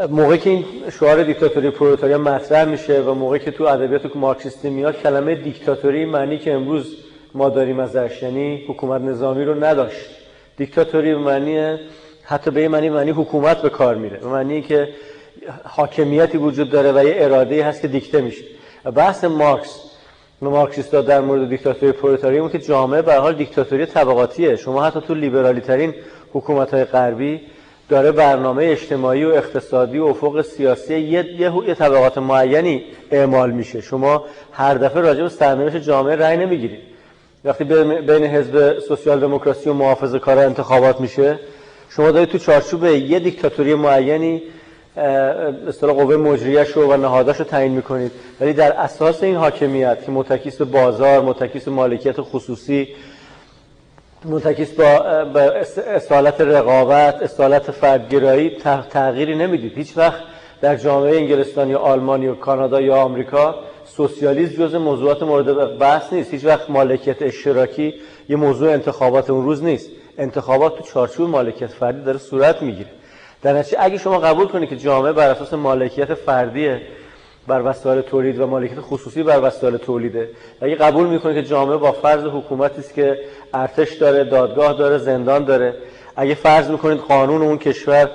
موقعی 0.09 0.37
که 0.37 0.49
این 0.49 0.65
شعار 0.99 1.23
دیکتاتوری 1.23 1.69
پرولتاریا 1.69 2.17
مطرح 2.17 2.65
میشه 2.65 3.01
و 3.01 3.13
موقعی 3.13 3.39
که 3.39 3.51
تو 3.51 3.63
ادبیات 3.63 4.15
مارکسیستی 4.15 4.69
میاد 4.69 5.01
کلمه 5.01 5.35
دیکتاتوری 5.35 6.05
معنی 6.05 6.37
که 6.37 6.53
امروز 6.53 6.95
ما 7.33 7.49
داریم 7.49 7.79
ازش 7.79 8.23
یعنی 8.23 8.65
حکومت 8.67 9.01
نظامی 9.01 9.43
رو 9.43 9.63
نداشت. 9.63 10.09
دیکتاتوری 10.57 11.15
به 11.15 11.19
معنی 11.19 11.77
حتی 12.23 12.51
به 12.51 12.67
معنی 12.67 12.89
معنی 12.89 13.11
حکومت 13.11 13.61
به 13.61 13.69
کار 13.69 13.95
میره. 13.95 14.17
به 14.17 14.27
معنی 14.27 14.61
که 14.61 14.89
حاکمیتی 15.63 16.37
وجود 16.37 16.69
داره 16.69 16.91
و 16.91 17.07
یه 17.07 17.15
اراده 17.17 17.65
هست 17.65 17.81
که 17.81 17.87
دیکته 17.87 18.21
میشه. 18.21 18.45
بحث 18.95 19.23
مارکس 19.23 19.81
مارکسیستا 20.41 21.01
در 21.01 21.21
مورد 21.21 21.49
دیکتاتوری 21.49 21.91
پرولتاریا 21.91 22.37
اینه 22.37 22.49
که 22.49 22.59
جامعه 22.59 23.01
به 23.01 23.08
هر 23.08 23.15
حال 23.15 23.35
دیکتاتوری 23.35 23.85
طبقاتیه. 23.85 24.55
شما 24.55 24.83
حتی 24.83 25.01
تو 25.01 25.15
لیبرالی 25.15 25.61
ترین 25.61 25.93
حکومت 26.33 26.73
غربی 26.73 27.41
داره 27.89 28.11
برنامه 28.11 28.63
اجتماعی 28.63 29.25
و 29.25 29.29
اقتصادی 29.29 29.97
و 29.97 30.05
افق 30.05 30.41
سیاسی 30.41 30.99
یه, 30.99 31.25
یه, 31.67 31.73
طبقات 31.73 32.17
معینی 32.17 32.83
اعمال 33.11 33.51
میشه. 33.51 33.81
شما 33.81 34.25
هر 34.51 34.73
دفعه 34.73 35.01
راجع 35.01 35.23
به 35.23 35.29
سرنوشت 35.29 35.77
جامعه 35.77 36.15
رأی 36.15 36.37
نمی‌گیرید. 36.37 36.79
وقتی 37.45 37.63
بین 37.63 38.23
حزب 38.23 38.79
سوسیال 38.79 39.19
دموکراسی 39.19 39.69
و 39.69 39.73
محافظه 39.73 40.19
کار 40.19 40.39
انتخابات 40.39 41.01
میشه 41.01 41.39
شما 41.89 42.11
دارید 42.11 42.29
تو 42.29 42.37
چارچوب 42.37 42.85
یه 42.85 43.19
دیکتاتوری 43.19 43.75
معینی 43.75 44.41
اصطلاح 45.67 45.95
قوه 45.95 46.15
مجریش 46.15 46.77
و 46.77 46.97
نهاداش 46.97 47.37
رو 47.37 47.45
تعیین 47.45 47.71
می‌کنید. 47.71 48.11
ولی 48.41 48.53
در 48.53 48.71
اساس 48.71 49.23
این 49.23 49.35
حاکمیت 49.35 50.05
که 50.05 50.11
متکیس 50.11 50.57
به 50.57 50.65
بازار 50.65 51.21
متکیس 51.21 51.63
به 51.63 51.71
مالکیت 51.71 52.15
خصوصی 52.21 52.87
متکیس 54.25 54.71
با 54.71 54.85
اصالت 55.87 56.41
رقابت 56.41 57.23
اصالت 57.23 57.71
فردگرایی 57.71 58.49
تغییری 58.89 59.35
نمی‌دید. 59.35 59.77
هیچ 59.77 59.97
وقت 59.97 60.21
در 60.61 60.75
جامعه 60.75 61.17
انگلستان 61.17 61.69
یا 61.69 61.79
آلمان 61.79 62.23
یا 62.23 62.35
کانادا 62.35 62.81
یا 62.81 62.95
آمریکا 62.95 63.55
سوسیالیسم 63.85 64.65
جز 64.65 64.75
موضوعات 64.75 65.23
مورد 65.23 65.77
بحث 65.77 66.13
نیست. 66.13 66.33
هیچ 66.33 66.45
وقت 66.45 66.69
مالکیت 66.69 67.21
اشتراکی 67.21 67.93
یه 68.29 68.35
موضوع 68.35 68.71
انتخابات 68.71 69.29
اون 69.29 69.45
روز 69.45 69.63
نیست. 69.63 69.89
انتخابات 70.17 70.77
تو 70.77 70.83
چارچوب 70.83 71.29
مالکیت 71.29 71.69
فردی 71.69 72.01
داره 72.01 72.17
صورت 72.17 72.61
می‌گیره. 72.61 72.89
در 73.41 73.53
نتیجه 73.53 73.77
اگه 73.79 73.97
شما 73.97 74.19
قبول 74.19 74.47
کنید 74.47 74.69
که 74.69 74.77
جامعه 74.77 75.11
بر 75.11 75.29
اساس 75.29 75.53
مالکیت 75.53 76.13
فردیه 76.13 76.81
بر 77.47 77.61
وسایل 77.65 78.01
تولید 78.01 78.39
و 78.39 78.47
مالکیت 78.47 78.79
خصوصی 78.81 79.23
بر 79.23 79.39
وسایل 79.43 79.77
تولیده. 79.77 80.29
اگه 80.61 80.75
قبول 80.75 81.07
می‌کنید 81.07 81.35
که 81.35 81.43
جامعه 81.43 81.77
با 81.77 81.91
فرض 81.91 82.23
حکومتی 82.23 82.79
است 82.79 82.93
که 82.93 83.19
ارتش 83.53 83.93
داره 83.93 84.23
دادگاه 84.23 84.73
داره 84.73 84.97
زندان 84.97 85.45
داره. 85.45 85.73
اگه 86.15 86.35
فرض 86.35 86.69
می‌کنید 86.69 86.99
قانون 86.99 87.41
اون 87.41 87.57
کشور 87.57 88.09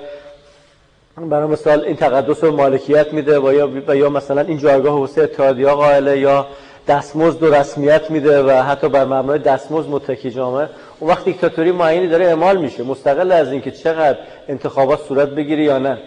برای 1.17 1.47
مثال 1.47 1.83
این 1.85 1.95
تقدس 1.95 2.43
رو 2.43 2.55
مالکیت 2.55 3.13
میده 3.13 3.39
و 3.39 3.53
یا, 3.53 3.95
یا 3.95 4.09
مثلا 4.09 4.41
این 4.41 4.57
جایگاه 4.57 4.99
واسه 4.99 5.21
اتحادیه 5.21 5.67
قائله 5.67 6.19
یا 6.19 6.47
دستمزد 6.87 7.43
و 7.43 7.55
رسمیت 7.55 8.11
میده 8.11 8.43
و 8.43 8.49
حتی 8.49 8.89
بر 8.89 9.05
مبنای 9.05 9.39
دستمزد 9.39 9.89
متکی 9.89 10.31
جامعه 10.31 10.69
اون 10.99 11.11
وقت 11.11 11.25
دیکتاتوری 11.25 11.71
معینی 11.71 12.07
داره 12.07 12.25
اعمال 12.25 12.57
میشه. 12.57 12.83
مستقل 12.83 13.31
از 13.31 13.51
اینکه 13.51 13.71
چقدر 13.71 14.17
انتخابات 14.47 14.99
صورت 14.99 15.29
بگیری 15.29 15.63
یا 15.63 15.77
نه. 15.77 15.97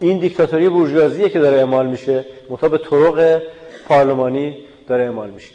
این 0.00 0.18
دیکتاتوری 0.18 0.68
بورژوازیه 0.68 1.28
که 1.28 1.38
داره 1.38 1.56
اعمال 1.56 1.86
میشه 1.86 2.24
مطابق 2.50 2.90
طرق 2.90 3.42
پارلمانی 3.88 4.56
داره 4.88 5.04
اعمال 5.04 5.30
میشه. 5.30 5.50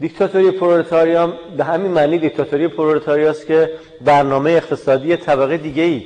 دیکتاتوری 0.00 0.50
پرولتاریام 0.50 1.32
به 1.56 1.64
همین 1.64 1.90
معنی 1.90 2.18
دیکتاتوری 2.18 2.68
پرولتاریاست 2.68 3.46
که 3.46 3.70
برنامه 4.04 4.50
اقتصادی 4.50 5.16
طبقه 5.16 5.56
دیگه 5.56 5.82
ای 5.82 6.04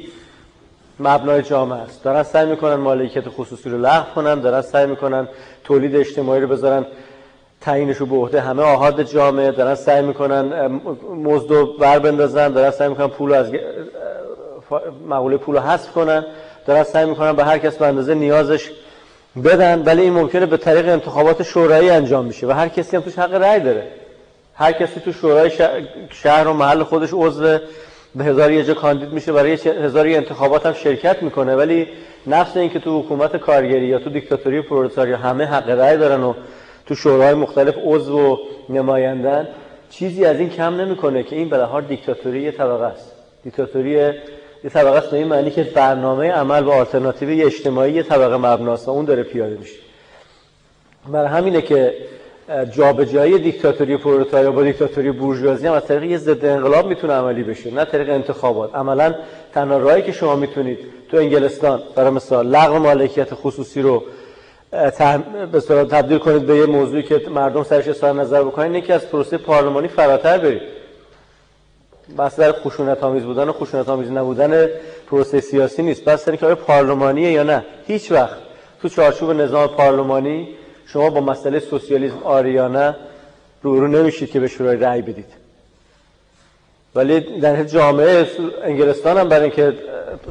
مبنای 1.00 1.42
جامعه 1.42 1.78
است. 1.78 2.04
دارن 2.04 2.22
سعی 2.22 2.46
می‌کنن 2.46 2.74
مالکیت 2.74 3.28
خصوصی 3.28 3.70
رو 3.70 3.78
لغو 3.78 4.14
کنن 4.14 4.40
دارن 4.40 4.60
سعی 4.60 4.86
می‌کنن 4.86 5.28
تولید 5.64 5.96
اجتماعی 5.96 6.40
رو 6.40 6.48
بذارن 6.48 6.86
تعیینش 7.60 7.96
رو 7.96 8.06
به 8.06 8.16
عهده 8.16 8.40
همه 8.40 8.62
آهاد 8.62 9.02
جامعه 9.02 9.50
دارن 9.50 9.74
سعی 9.74 10.02
می‌کنن 10.02 10.66
مزد 11.14 11.50
رو 11.50 11.66
بر 11.78 11.98
بندازن 11.98 12.48
دارن 12.48 12.70
سعی 12.70 12.88
می‌کنن 12.88 13.08
پول 13.08 13.32
از 13.32 13.52
مقوله 15.08 15.36
پول 15.36 15.54
رو 15.54 15.60
حذف 15.60 15.92
کنن. 15.92 16.26
دارن 16.66 16.82
سعی 16.82 17.06
می‌کنن 17.06 17.32
به 17.32 17.44
هر 17.44 17.58
کس 17.58 17.76
به 17.76 17.86
اندازه 17.86 18.14
نیازش 18.14 18.70
بدن 19.44 19.82
ولی 19.82 20.02
این 20.02 20.12
ممکنه 20.12 20.46
به 20.46 20.56
طریق 20.56 20.88
انتخابات 20.88 21.42
شورایی 21.42 21.90
انجام 21.90 22.24
میشه 22.24 22.46
و 22.46 22.50
هر 22.50 22.68
کسی 22.68 22.96
هم 22.96 23.02
توش 23.02 23.18
حق 23.18 23.34
رأی 23.34 23.60
داره. 23.60 23.86
هر 24.54 24.72
کسی 24.72 25.00
تو 25.00 25.12
شورای 25.12 25.50
شهر 26.10 26.48
و 26.48 26.52
محل 26.52 26.82
خودش 26.82 27.08
عضو 27.12 27.58
به 28.14 28.24
هزار 28.24 28.52
یه 28.52 28.64
جا 28.64 28.74
کاندید 28.74 29.12
میشه 29.12 29.32
برای 29.32 29.52
هزار 29.52 30.06
انتخابات 30.06 30.66
هم 30.66 30.72
شرکت 30.72 31.22
می‌کنه. 31.22 31.56
ولی 31.56 31.88
نفس 32.26 32.56
این 32.56 32.70
که 32.70 32.78
تو 32.78 33.00
حکومت 33.00 33.36
کارگری 33.36 33.86
یا 33.86 33.98
تو 33.98 34.10
دیکتاتوری 34.10 34.62
پرولتاریا 34.62 35.16
همه 35.16 35.44
حق 35.44 35.70
رأی 35.70 35.96
دارن 35.96 36.22
و 36.22 36.34
تو 36.86 36.94
شورای 36.94 37.34
مختلف 37.34 37.74
عضو 37.84 38.18
و 38.18 38.36
نمایندن 38.68 39.48
چیزی 39.90 40.24
از 40.24 40.40
این 40.40 40.50
کم 40.50 40.80
نمی‌کنه 40.80 41.22
که 41.22 41.36
این 41.36 41.48
به 41.48 41.68
دیکتاتوری 41.88 42.42
یه 42.42 42.52
طبقه 42.52 42.84
است. 42.84 43.12
دیکتاتوری 43.44 44.12
یه 44.64 44.70
طبقه 44.70 44.96
است 44.96 45.10
به 45.10 45.16
این 45.16 45.26
معنی 45.26 45.50
که 45.50 45.62
برنامه 45.62 46.30
عمل 46.32 46.64
و 46.64 46.70
آلترناتیوی 46.70 47.42
اجتماعی 47.42 47.92
یه 47.92 48.02
طبقه 48.02 48.36
مبناست 48.36 48.88
و 48.88 48.90
اون 48.90 49.04
داره 49.04 49.22
پیاده 49.22 49.56
میشه. 49.56 49.78
برای 51.12 51.28
همینه 51.28 51.62
که 51.62 51.94
جابجایی 52.70 53.38
دیکتاتوری 53.38 53.96
پرولتاریا 53.96 54.50
با 54.52 54.62
دیکتاتوری 54.62 55.12
بورژوازی 55.12 55.66
هم 55.66 55.72
از 55.72 55.86
طریق 55.86 56.02
یه 56.10 56.18
ضد 56.18 56.44
انقلاب 56.44 56.86
می‌تونه 56.86 57.12
عملی 57.12 57.42
بشه 57.42 57.70
نه 57.70 57.84
طریق 57.84 58.10
انتخابات. 58.10 58.74
عملا 58.74 59.14
تنها 59.54 59.78
راهی 59.78 60.02
که 60.02 60.12
شما 60.12 60.36
می‌تونید 60.36 60.78
تو 61.10 61.16
انگلستان 61.16 61.82
برای 61.96 62.10
مثال 62.10 62.46
لغو 62.46 62.78
مالکیت 62.78 63.34
خصوصی 63.34 63.82
رو 63.82 64.02
به 65.52 65.60
تبدیل 65.90 66.18
کنید 66.18 66.46
به 66.46 66.56
یه 66.56 66.66
موضوعی 66.66 67.02
که 67.02 67.20
مردم 67.34 67.62
سرش 67.62 67.88
اظهار 67.88 68.12
نظر 68.12 68.42
بکنن 68.42 68.74
یکی 68.74 68.92
از 68.92 69.08
پروسه 69.08 69.36
پارلمانی 69.38 69.88
فراتر 69.88 70.38
برید. 70.38 70.62
بحث 72.18 72.40
در 72.40 72.52
خشونت 72.52 73.02
آمیز 73.02 73.22
بودن 73.22 73.48
و 73.48 73.52
خشونت 73.52 73.88
آمیز 73.88 74.10
نبودن 74.10 74.68
پروسه 75.10 75.40
سیاسی 75.40 75.82
نیست. 75.82 76.04
بس 76.04 76.28
اینکه 76.28 76.46
آیا 76.46 76.54
پارلمانیه 76.54 77.32
یا 77.32 77.42
نه. 77.42 77.64
هیچ 77.86 78.12
وقت 78.12 78.36
تو 78.82 78.88
چارچوب 78.88 79.30
نظام 79.30 79.66
پارلمانی 79.66 80.48
شما 80.86 81.10
با 81.10 81.20
مسئله 81.20 81.60
سوسیالیسم 81.60 82.18
آریانه 82.24 82.96
رو 83.62 83.88
نمیشید 83.88 84.30
که 84.30 84.40
به 84.40 84.48
شورای 84.48 84.76
رأی 84.76 85.02
بدید. 85.02 85.44
ولی 86.94 87.40
در 87.40 87.64
جامعه 87.64 88.26
انگلستان 88.62 89.18
هم 89.18 89.28
برای 89.28 89.42
اینکه 89.42 89.74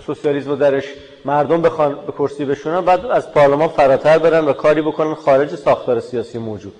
سوسیالیسم 0.05 0.49
رو 0.49 0.55
درش 0.55 0.85
مردم 1.25 1.61
بخوان 1.61 1.95
به 2.05 2.11
کرسی 2.11 2.45
بشونن 2.45 2.81
بعد 2.81 3.05
از 3.05 3.31
پارلمان 3.31 3.67
فراتر 3.67 4.17
برن 4.17 4.45
و 4.45 4.53
کاری 4.53 4.81
بکنن 4.81 5.13
خارج 5.13 5.55
ساختار 5.55 5.99
سیاسی 5.99 6.37
موجود. 6.37 6.73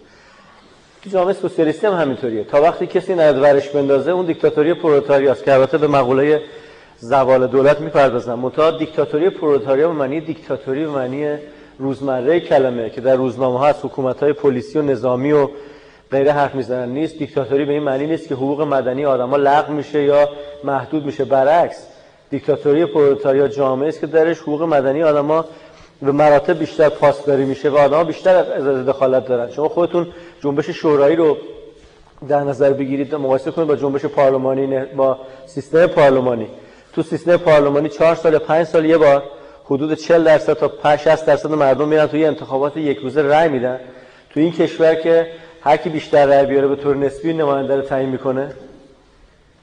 تو 1.04 1.10
جامعه 1.10 1.34
سوسیالیستی 1.34 1.88
هم 1.88 1.94
همینطوریه. 1.94 2.44
تا 2.44 2.62
وقتی 2.62 2.88
کسی 2.88 3.16
ند 3.16 3.42
ورش 3.42 3.70
بندازه 3.70 4.12
اون 4.12 4.26
دیکتاتوری 4.26 4.74
پرولتاریاست 4.74 5.44
که 5.44 5.54
البته 5.54 5.78
به 5.78 5.88
مقوله 5.88 6.42
زوال 6.98 7.48
دولت 7.48 7.82
می‌پردازن 7.82 8.34
منتها 8.34 8.72
دیکتاتوری 8.72 9.30
پرولتاریا 9.30 9.88
به 9.88 9.94
معنی 9.94 10.22
دیکتاتوری 10.22 10.86
به 10.86 10.92
معنی 10.92 11.38
روزمره 11.80 12.40
کلمه 12.40 12.90
که 12.90 13.02
در 13.02 13.16
روزنامه 13.16 13.60
ها 13.60 13.68
از 13.68 13.76
حکومت 13.86 14.24
های 14.24 14.34
پلیسی 14.34 14.80
و 14.80 14.82
نظامی 14.82 15.32
و 15.32 15.50
غیره 16.12 16.32
حرف 16.32 16.56
می‌زنن. 16.56 16.90
نیست. 16.90 17.18
دیکتاتوری 17.18 17.66
به 17.66 17.74
این 17.74 17.84
معنی 17.84 18.08
نیست 18.08 18.28
که 18.28 18.36
حقوق 18.36 18.62
مدنی 18.62 19.06
آدما 19.06 19.38
لغو 19.38 19.74
میشه 19.74 20.04
یا 20.04 20.30
محدود 20.64 21.06
میشه. 21.06 21.26
برعکس 21.26 21.88
دیکتاتوری 22.30 22.86
پرولتاریا 22.86 23.48
جامعه 23.48 23.88
است 23.88 24.00
که 24.00 24.08
درش 24.08 24.40
حقوق 24.40 24.62
مدنی 24.62 25.04
آدما 25.04 25.46
به 26.02 26.12
مراتب 26.12 26.60
بیشتر 26.60 26.90
پاسداری 26.90 27.46
میشه 27.46 27.70
و 27.70 27.78
آدما 27.78 28.04
بیشتر 28.04 28.36
از 28.36 28.86
دخالت 28.86 29.28
دارن. 29.28 29.52
شما 29.52 29.70
خودتون 29.70 30.08
جنبش 30.44 30.70
شورایی 30.70 31.16
رو 31.16 31.38
در 32.28 32.40
نظر 32.40 32.74
بگیرید 32.74 33.16
مقایسه 33.16 33.52
کنید 33.52 33.68
با 33.68 33.76
جنبش 33.76 34.06
پارلمانی 34.06 34.86
با 34.86 35.18
سیستم 35.46 35.88
پارلمانی. 35.88 36.48
تو 36.94 37.04
سیستم 37.04 37.38
پارلمانی 37.38 37.90
چهار 37.90 38.16
سال 38.16 38.38
پنج 38.38 38.68
سال 38.68 38.86
یه 38.86 38.98
بار 38.98 39.24
حدود 39.66 39.94
40 39.94 40.24
درصد 40.24 40.54
تا 40.54 40.98
60 40.98 41.26
درصد 41.26 41.52
مردم 41.52 41.88
میرن 41.88 42.08
توی 42.08 42.26
انتخابات 42.26 42.78
یک 42.78 42.98
روزه 42.98 43.22
رأی 43.22 43.50
میدن. 43.50 43.80
تو 44.30 44.40
این 44.40 44.52
کشور 44.52 44.96
که 44.96 45.28
هر 45.62 45.78
کی 45.78 45.90
بیشتر 45.90 46.26
رأی 46.26 46.46
بیاره 46.46 46.68
به 46.68 46.76
طور 46.76 46.96
نسبی 46.96 47.34
نماینده 47.34 47.76
رو 47.76 47.82
تعیین 47.82 48.10
می‌کنه. 48.10 48.54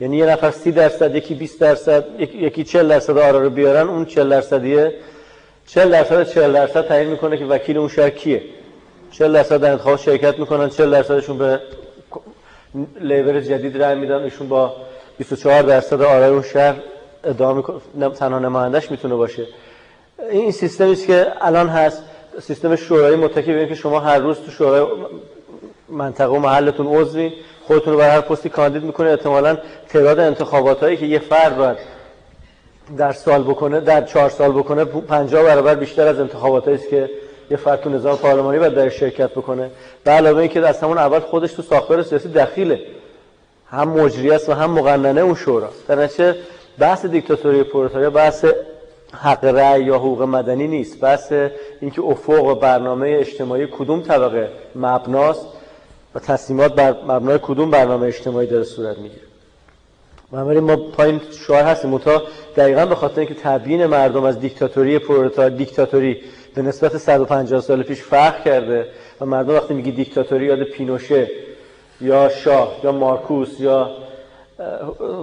یعنی 0.00 0.17
یه 0.17 0.26
نفر 0.26 0.50
30 0.50 0.73
درصد 0.73 1.15
یکی 1.15 1.34
20 1.34 1.60
درصد 1.60 2.05
یکی 2.20 2.65
40 2.65 2.89
درصد 2.89 3.18
آرا 3.18 3.42
رو 3.42 3.50
بیارن 3.50 3.89
اون 3.89 4.05
40 4.05 4.31
درصدیه. 4.31 4.94
40 5.67 5.91
درصد 5.91 6.28
40 6.28 6.52
درصد 6.52 6.89
تعیین 6.89 7.10
می‌کنه 7.10 7.36
که 7.36 7.44
وکیل 7.44 7.78
اون 7.78 7.89
شهر 7.89 8.10
کیه. 8.10 8.42
40 9.10 9.32
درصد 9.32 9.60
در 9.60 9.70
انتخاب 9.70 9.97
شرکت 9.97 10.39
می‌کنن 10.39 10.68
40 10.68 10.90
درصدشون 10.90 11.39
به 11.39 11.60
لیبر 13.00 13.40
جدید 13.40 13.82
رأی 13.82 13.94
میدن. 13.94 14.22
ایشون 14.22 14.48
با 14.48 14.76
24 15.18 15.62
درصد 15.62 16.02
آرای 16.02 16.30
اون 16.30 16.42
شهر 16.42 16.74
می‌کنه 17.24 18.10
تنها 18.10 18.39
نمایندش 18.39 18.90
می‌تونه 18.90 19.14
باشه. 19.14 19.47
این 20.30 20.52
سیستمی 20.52 20.92
است 20.92 21.06
که 21.06 21.26
الان 21.40 21.68
هست. 21.68 22.02
سیستم 22.40 22.76
شورایی 22.76 23.16
متکی 23.16 23.52
به 23.52 23.66
که 23.66 23.74
شما 23.74 24.00
هر 24.00 24.18
روز 24.18 24.36
تو 24.40 24.50
شورای 24.50 24.86
منطقه 25.89 26.28
و 26.32 26.39
محلتون 26.39 26.86
عضوی 26.86 27.32
خودتون 27.66 27.92
رو 27.92 27.98
بر 27.98 28.10
هر 28.10 28.20
پستی 28.20 28.48
کاندید 28.48 28.82
می‌کنه 28.82 29.10
احتمالاً 29.10 29.58
تعداد 29.89 30.18
انتخابات 30.18 30.80
هایی 30.80 30.97
که 30.97 31.06
یه 31.06 31.18
فرد 31.18 31.56
باید 31.56 31.76
در 32.97 33.12
سال 33.12 33.42
بکنه 33.42 33.80
در 33.80 34.05
چهار 34.05 34.30
سال 34.30 34.52
بکنه 34.52 34.84
50 34.84 35.44
برابر 35.44 35.74
بیشتر 35.74 36.06
از 36.06 36.20
انتخابات 36.20 36.68
است 36.68 36.89
که 36.89 37.10
یه 37.50 37.56
فرد 37.56 37.80
تو 37.80 37.90
نظام 37.90 38.16
پارلمانی 38.16 38.58
باید 38.58 38.74
در 38.74 38.88
شرکت 38.88 39.30
بکنه. 39.30 39.70
به 40.04 40.10
علاوه 40.10 40.38
اینکه 40.38 40.66
از 40.66 40.78
همون 40.78 40.98
اول 40.98 41.18
خودش 41.18 41.52
تو 41.52 41.62
ساختار 41.62 42.02
سیاسی 42.02 42.28
دخیله. 42.28 42.80
هم 43.66 43.88
مجری 43.88 44.30
است 44.30 44.48
و 44.48 44.52
هم 44.52 44.70
مقننه 44.70 45.20
اون 45.20 45.34
شورا. 45.34 45.68
در 45.88 45.94
نتیجه 45.94 46.36
بحث 46.78 47.06
دیکتاتوری 47.06 47.62
پرولتاریا 47.62 48.10
بحث 48.10 48.44
حق 49.12 49.44
رأی 49.44 49.84
یا 49.84 49.96
حقوق 49.96 50.22
مدنی 50.22 50.68
نیست. 50.68 51.00
بحث 51.00 51.32
اینکه 51.80 52.02
افق 52.02 52.44
و 52.44 52.54
برنامه 52.54 53.16
اجتماعی 53.20 53.66
کدوم 53.66 54.02
طبقه 54.02 54.48
مبناست 54.74 55.46
و 56.14 56.18
تصمیمات 56.18 56.74
بر 56.74 56.96
مبنای 57.08 57.38
کدوم 57.42 57.70
برنامه 57.70 58.06
اجتماعی 58.06 58.46
داره 58.46 58.64
صورت 58.64 58.98
می‌گیره. 58.98 59.22
بنابراین 60.32 60.64
ما 60.64 60.76
پایین 60.76 61.20
شعار 61.46 61.62
هستیم. 61.62 61.98
تا 61.98 62.22
دقیقا 62.56 62.86
به 62.86 62.94
خاطر 62.94 63.20
اینکه 63.20 63.34
تبیین 63.34 63.86
مردم 63.86 64.24
از 64.24 64.40
دیکتاتوری 64.40 64.98
پرولتار 64.98 65.48
دیکتاتوری 65.48 66.20
به 66.54 66.62
نسبت 66.62 66.98
150 66.98 67.60
سال 67.60 67.82
پیش 67.82 68.02
فرق 68.02 68.44
کرده 68.44 68.86
و 69.20 69.26
مردم 69.26 69.54
وقتی 69.54 69.74
میگی 69.74 69.92
دیکتاتوری 69.92 70.46
یاد 70.46 70.62
پینوشه 70.62 71.30
یا 72.00 72.28
شاه 72.28 72.76
یا 72.84 72.92
مارکوس 72.92 73.60
یا 73.60 73.90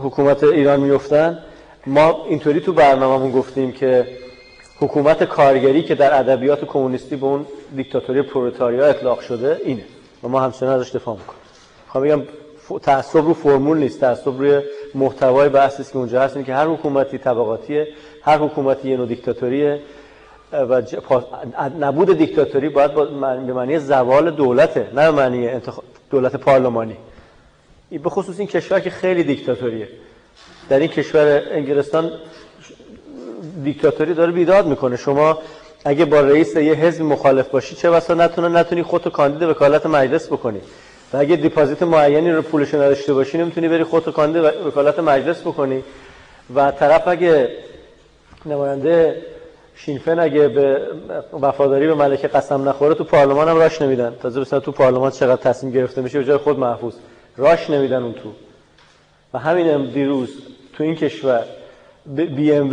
حکومت 0.04 0.44
ایران 0.44 0.80
میفتن 0.80 1.40
ما 1.88 2.26
اینطوری 2.30 2.60
تو 2.60 2.74
برنامهمون 2.74 3.32
گفتیم 3.32 3.72
که 3.72 4.08
حکومت 4.80 5.24
کارگری 5.24 5.84
که 5.84 5.96
در 5.96 6.20
ادبیات 6.20 6.66
کمونیستی 6.66 7.16
به 7.16 7.26
اون 7.26 7.46
دیکتاتوری 7.76 8.22
پرولتاریا 8.22 8.86
اطلاق 8.86 9.20
شده 9.20 9.62
اینه 9.66 9.84
و 10.24 10.28
ما 10.28 10.40
همچنان 10.40 10.80
ازش 10.80 10.96
دفاع 10.96 11.16
می‌کنیم. 11.16 11.42
خواهم 11.88 12.08
بگم 12.08 12.24
تعصب 12.82 13.26
رو 13.26 13.34
فرمول 13.34 13.78
نیست 13.78 14.00
تعصب 14.00 14.38
روی 14.38 14.62
محتوای 14.96 15.50
بحثی 15.50 15.84
که 15.84 15.98
اونجا 15.98 16.22
هست 16.22 16.46
که 16.46 16.54
هر 16.54 16.68
حکومتی 16.68 17.18
طبقاتیه 17.18 17.88
هر 18.22 18.38
حکومتی 18.38 18.90
یه 18.90 18.98
نوع 18.98 19.08
دیکتاتوریه. 19.08 19.80
و 20.52 20.82
نبود 21.80 22.18
دیکتاتوری 22.18 22.70
باید 22.70 22.94
به 23.48 23.54
معنی 23.54 23.80
زوال 23.80 24.32
دولته 24.32 24.88
نه 24.94 25.12
به 25.12 25.12
معنی 25.12 25.50
دولت 26.12 26.36
پارلمانی. 26.36 26.98
به 28.04 28.10
خصوص 28.10 28.40
این 28.40 28.48
کشور 28.48 28.80
که 28.80 28.90
خیلی 28.90 29.24
دیکتاتوریه. 29.24 29.88
در 30.70 30.80
این 30.80 30.88
کشور 30.88 31.42
انگلستان 31.52 32.12
دیکتاتوری 33.64 34.14
داره 34.14 34.32
بیداد 34.32 34.68
می‌کنه. 34.68 34.98
شما 34.98 35.38
اگه 35.86 36.06
با 36.06 36.20
رئیس 36.20 36.56
یه 36.56 36.74
حزب 36.74 37.02
مخالف 37.02 37.48
باشی 37.48 37.76
چه 37.76 37.90
واسه 37.90 38.14
نتونه 38.14 38.60
نتونی 38.60 38.84
خودتو 38.84 39.10
کاندید 39.10 39.44
وکالت 39.44 39.86
مجلس 39.86 40.28
بکنی. 40.28 40.60
و 41.14 41.18
اگه 41.18 41.36
دیپازیت 41.36 41.84
معینی 41.84 42.32
رو 42.32 42.42
پولش 42.42 42.74
نداشته 42.74 43.14
باشی 43.14 43.38
نمی‌تونی 43.38 43.68
بری 43.68 43.84
خودتو 43.84 44.12
کاندید 44.12 44.44
وکالت 44.44 45.00
مجلس 45.00 45.42
بکنی. 45.42 45.84
و 46.56 46.72
طرف 46.72 47.08
اگه 47.08 47.50
نماینده 48.46 49.22
شینفن 49.78 50.20
اگه 50.20 50.48
به 50.48 50.82
وفاداری 51.42 51.88
به 51.88 51.94
ملکه 51.94 52.28
قسم 52.28 52.70
نخوره 52.70 52.96
تو 52.96 53.04
پارلمان 53.04 53.48
هم 53.48 53.58
راش 53.58 53.82
نمیدن. 53.82 54.16
تازه 54.22 54.42
بسیار 54.42 54.62
تو 54.62 54.72
پارلمان 54.72 55.12
چقدر 55.12 55.42
تصمیم 55.42 55.74
گرفته 55.74 56.02
میشه 56.02 56.20
به 56.20 56.26
جای 56.26 56.38
خود 56.38 56.60
محفوظ. 56.60 56.94
راش 57.38 57.70
نمیدن 57.70 58.04
اون 58.04 58.14
تو. 58.14 58.32
و 59.34 59.40
همین 59.40 59.86
دیروز 59.86 60.30
تو 60.74 60.84
این 60.84 60.96
کشور 60.96 61.44
بی 62.16 62.54
ام 62.54 62.72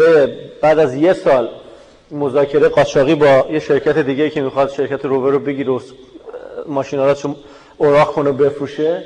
بعد 0.61 0.79
از 0.79 0.95
یه 0.95 1.13
سال 1.13 1.49
مذاکره 2.11 2.69
قاچاقی 2.69 3.15
با 3.15 3.47
یه 3.51 3.59
شرکت 3.59 3.99
دیگه 3.99 4.31
که 4.31 4.41
می‌خواد 4.43 4.71
شرکت 4.71 5.05
روور 5.05 5.33
رو 5.33 5.39
بگیره 5.39 5.73
و 5.73 5.81
ماشینالاتشو 6.67 7.35
اوراق 7.79 8.13
کنه 8.13 8.33
بفروشه 8.33 9.03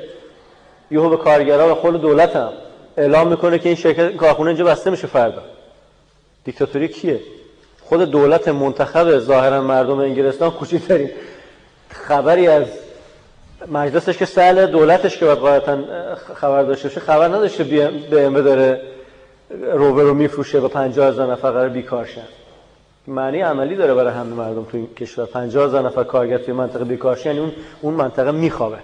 یهو 0.91 1.09
به 1.09 1.17
کارگرا 1.17 1.71
و 1.71 1.75
خود 1.75 2.01
دولت 2.01 2.35
هم 2.35 2.49
اعلام 2.97 3.27
می‌کنه 3.27 3.59
که 3.59 3.69
این 3.69 3.75
شرکت 3.75 4.15
کارخونه 4.15 4.49
اینجا 4.49 4.65
بسته 4.65 4.89
میشه 4.89 5.07
فردا. 5.07 5.41
دیکتاتوری 6.43 6.87
کیه؟ 6.87 7.19
خود 7.89 8.01
دولت 8.01 8.47
منتخب 8.47 9.19
ظاهرا 9.19 9.61
مردم 9.61 9.99
انگلستان 9.99 10.51
کوچکترین 10.51 11.09
خبری 11.89 12.47
از 12.47 12.65
مجلسش 13.71 14.17
که 14.17 14.25
سال 14.25 14.65
دولتش 14.65 15.17
که 15.17 15.25
باید 15.25 15.63
خبر 16.35 16.63
داشته 16.63 16.87
باشه 16.87 16.99
خبر 16.99 17.27
نداشته 17.27 17.63
به 18.11 18.25
ام 18.25 18.41
داره 18.41 18.81
روور 19.73 20.03
رو 20.03 20.13
میفروشه 20.13 20.59
و 20.59 20.67
50 20.67 21.07
هزار 21.07 21.31
نفر 21.31 21.51
قرار 21.51 21.69
بیکار 21.69 22.05
شن. 22.05 22.27
معنی 23.07 23.41
عملی 23.41 23.75
داره 23.75 23.93
برای 23.93 24.13
همه 24.13 24.35
مردم 24.35 24.63
تو 24.63 24.93
کشور. 24.93 25.25
50 25.25 25.65
هزار 25.65 25.85
نفر 25.85 26.03
کارگر 26.03 26.37
توی 26.37 26.53
منطقه 26.53 26.83
بیکار 26.83 27.19
یعنی 27.25 27.39
اون 27.39 27.51
اون 27.81 27.93
منطقه 27.93 28.31
میخوابه. 28.31 28.77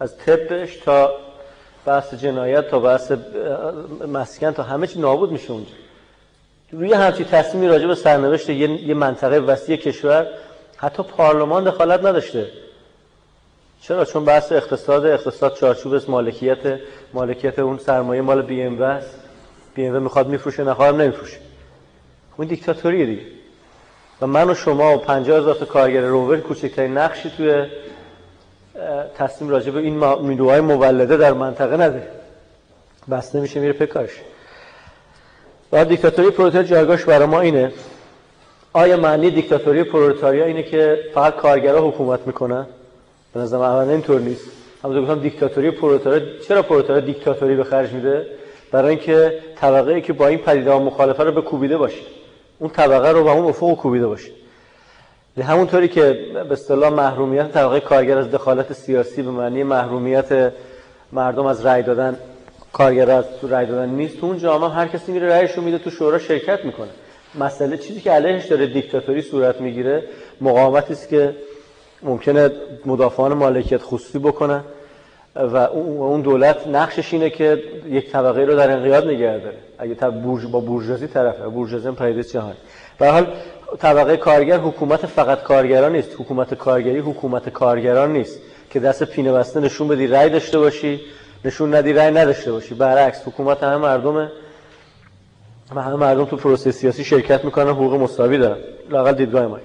از 0.00 0.18
طبش 0.18 0.76
تا 0.76 1.10
بحث 1.86 2.14
جنایت 2.14 2.68
تا 2.68 2.78
بحث 2.78 3.12
مسکن 4.08 4.50
تا 4.50 4.62
همه 4.62 4.86
چی 4.86 4.98
نابود 4.98 5.32
میشه 5.32 5.50
اونجا. 5.50 5.72
روی 6.72 6.92
همچی 6.92 7.24
تصمیمی 7.24 7.68
راجع 7.68 7.86
به 7.86 7.94
سرنوشت 7.94 8.50
یه, 8.50 8.94
منطقه 8.94 9.38
وسیع 9.38 9.76
کشور 9.76 10.26
حتی 10.76 11.02
پارلمان 11.02 11.64
دخالت 11.64 12.00
نداشته. 12.00 12.46
چرا؟ 13.82 14.04
چون 14.04 14.24
بحث 14.24 14.52
اقتصاد 14.52 15.06
اقتصاد 15.06 15.54
چارچوب 15.54 16.10
مالکیت 16.10 16.80
مالکیت 17.12 17.58
اون 17.58 17.78
سرمایه 17.78 18.22
مال 18.22 18.42
بی 18.42 18.62
ام 18.62 18.82
است. 18.82 19.18
بی 19.74 19.86
ام 19.86 20.02
می‌خواد 20.02 20.28
میفروشه 20.28 20.64
نخواهم 20.64 21.00
نمیفروشه. 21.00 21.36
اون 22.36 22.48
دیکتاتوریه 22.48 23.06
دیگه. 23.06 23.22
و 24.20 24.26
من 24.26 24.50
و 24.50 24.54
شما 24.54 24.94
و 24.94 24.96
50 24.96 25.38
هزار 25.38 25.54
تا 25.54 25.64
کارگر 25.64 26.00
روور 26.00 26.40
کوچکترین 26.40 26.98
نقشی 26.98 27.30
توی 27.36 27.66
تصمیم 29.18 29.50
راجع 29.50 29.70
به 29.70 29.80
این 29.80 30.04
نیروهای 30.04 30.60
مولده 30.60 31.16
در 31.16 31.32
منطقه 31.32 31.76
نده. 31.76 32.08
بس 33.10 33.34
نمیشه 33.34 33.60
میره 33.60 33.72
پکارش 33.72 34.10
و 35.72 35.84
دیکتاتوری 35.84 36.30
پرولتاریا 36.30 36.68
جایگاهش 36.68 37.04
برای 37.04 37.26
ما 37.26 37.40
اینه. 37.40 37.72
آیا 38.72 38.96
معنی 38.96 39.30
دیکتاتوری 39.30 39.84
پرولتاریا 39.84 40.44
اینه 40.44 40.62
که 40.62 40.98
فقط 41.14 41.36
کارگرها 41.36 41.88
حکومت 41.88 42.26
می‌کنن؟ 42.26 42.66
به 43.34 43.40
نظر 43.40 43.58
من 43.58 43.88
اینطور 43.88 44.20
نیست. 44.20 44.44
اما 44.84 45.02
گفتم 45.02 45.20
دیکتاتوری 45.20 45.70
پرولتاریا 45.70 46.38
چرا 46.48 46.62
پرولتاریا 46.62 47.06
دیکتاتوری 47.06 47.56
به 47.56 47.64
خرج 47.64 47.92
میده؟ 47.92 48.26
برای 48.72 48.90
اینکه 48.90 49.38
طبقه 49.56 49.92
ای 49.92 50.00
که 50.00 50.12
با 50.12 50.26
این 50.26 50.38
پدیده 50.38 50.70
ها 50.70 50.78
مخالفه 50.78 51.24
رو 51.24 51.32
به 51.32 51.40
کوبیده 51.40 51.76
باشه. 51.76 52.02
اون 52.58 52.70
طبقه 52.70 53.10
رو 53.10 53.24
به 53.24 53.30
اون 53.30 53.44
افق 53.46 53.76
کوبیده 53.76 54.06
باشه. 54.06 54.30
همونطوری 55.42 55.88
که 55.88 56.18
به 56.48 56.52
اصطلاح 56.52 56.92
محرومیت 56.92 57.52
طبقه 57.52 57.80
کارگر 57.80 58.18
از 58.18 58.30
دخالت 58.30 58.72
سیاسی 58.72 59.22
به 59.22 59.30
معنی 59.30 59.62
محرومیت 59.62 60.52
مردم 61.12 61.46
از 61.46 61.66
رأی 61.66 61.82
دادن 61.82 62.16
کارگر 62.76 63.10
از 63.10 63.24
تو 63.40 63.48
رأی 63.48 63.66
دادن 63.66 63.88
نیست 63.88 64.20
تو 64.20 64.26
اون 64.26 64.38
جامعه 64.38 64.70
هر 64.70 64.86
کسی 64.86 65.12
میره 65.12 65.28
رأیشو 65.28 65.60
میده 65.60 65.78
تو 65.78 65.90
شورا 65.90 66.18
شرکت 66.18 66.64
می‌کنه. 66.64 66.88
مسئله 67.34 67.76
چیزی 67.76 68.00
که 68.00 68.10
علیهش 68.10 68.46
داره 68.46 68.66
دیکتاتوری 68.66 69.22
صورت 69.22 69.60
می‌گیره 69.60 70.02
مقاومتی 70.40 70.92
است 70.92 71.08
که 71.08 71.36
ممکنه 72.02 72.50
مدافعان 72.86 73.32
مالکیت 73.32 73.82
خصوصی 73.82 74.18
بکنن 74.18 74.64
و 75.36 75.56
اون 75.56 76.20
دولت 76.20 76.66
نقشش 76.66 77.12
اینه 77.12 77.30
که 77.30 77.62
یک 77.88 78.10
طبقه 78.12 78.44
رو 78.44 78.56
در 78.56 78.70
انقیاد 78.70 79.06
نگه 79.06 79.38
داره. 79.38 79.56
اگه 79.78 79.94
بورژ 79.94 80.46
با 80.46 80.60
بورژوازی 80.60 81.06
طرفه 81.06 81.48
بورژوازی 81.48 81.90
پدیده 81.90 82.24
جهان. 82.24 82.54
به 82.98 83.08
حال 83.08 83.26
طبقه 83.78 84.16
کارگر 84.16 84.58
حکومت 84.58 85.06
فقط 85.06 85.42
کارگران 85.42 85.92
نیست. 85.92 86.10
حکومت 86.18 86.54
کارگری 86.54 86.98
حکومت 86.98 87.48
کارگران 87.48 88.12
نیست. 88.12 88.40
که 88.70 88.80
دست 88.80 89.02
پینه 89.02 89.32
بسته 89.32 89.60
نشون 89.60 89.88
بدی 89.88 90.06
رأی 90.06 90.30
داشته 90.30 90.58
باشی 90.58 91.00
نشون 91.44 91.74
ندی 91.74 91.92
رأی 91.92 92.10
نداشته 92.10 92.52
باشی. 92.52 92.74
برعکس 92.74 93.22
حکومت 93.28 93.62
همه 93.62 93.76
مردمه. 93.76 94.30
و 95.74 95.82
همه 95.82 95.96
مردم 95.96 96.24
تو 96.24 96.36
پروسه 96.36 96.70
سیاسی 96.70 97.04
شرکت 97.04 97.44
می‌کنن 97.44 97.68
حقوق 97.68 97.94
مساوی 97.94 98.38
دارن. 98.38 98.56
لاقل 98.90 99.12
دیدگاه 99.12 99.46
ما. 99.46 99.58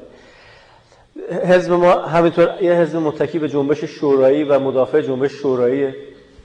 حزب 1.46 1.72
ما 1.72 1.92
همینطور 1.92 2.50
یه 2.62 2.74
حزب 2.74 2.98
متکی 2.98 3.40
به 3.40 3.50
جنبش 3.50 3.84
شورایی 3.84 4.44
و 4.44 4.60
مدافع 4.60 5.02
جنبش 5.02 5.32
شوراییه 5.32 5.96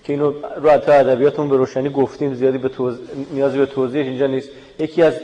که 0.05 0.12
اینو 0.12 0.32
رو 0.56 0.70
حتی 0.70 0.92
ادبیاتمون 0.92 1.48
به 1.48 1.56
روشنی 1.56 1.88
گفتیم 1.88 2.34
زیادی 2.34 2.58
به 2.58 2.68
توض... 2.68 2.98
نیازی 3.32 3.58
به 3.58 3.66
توضیحش 3.66 4.06
اینجا 4.06 4.26
نیست. 4.26 4.50
یکی 4.78 5.02
از 5.02 5.14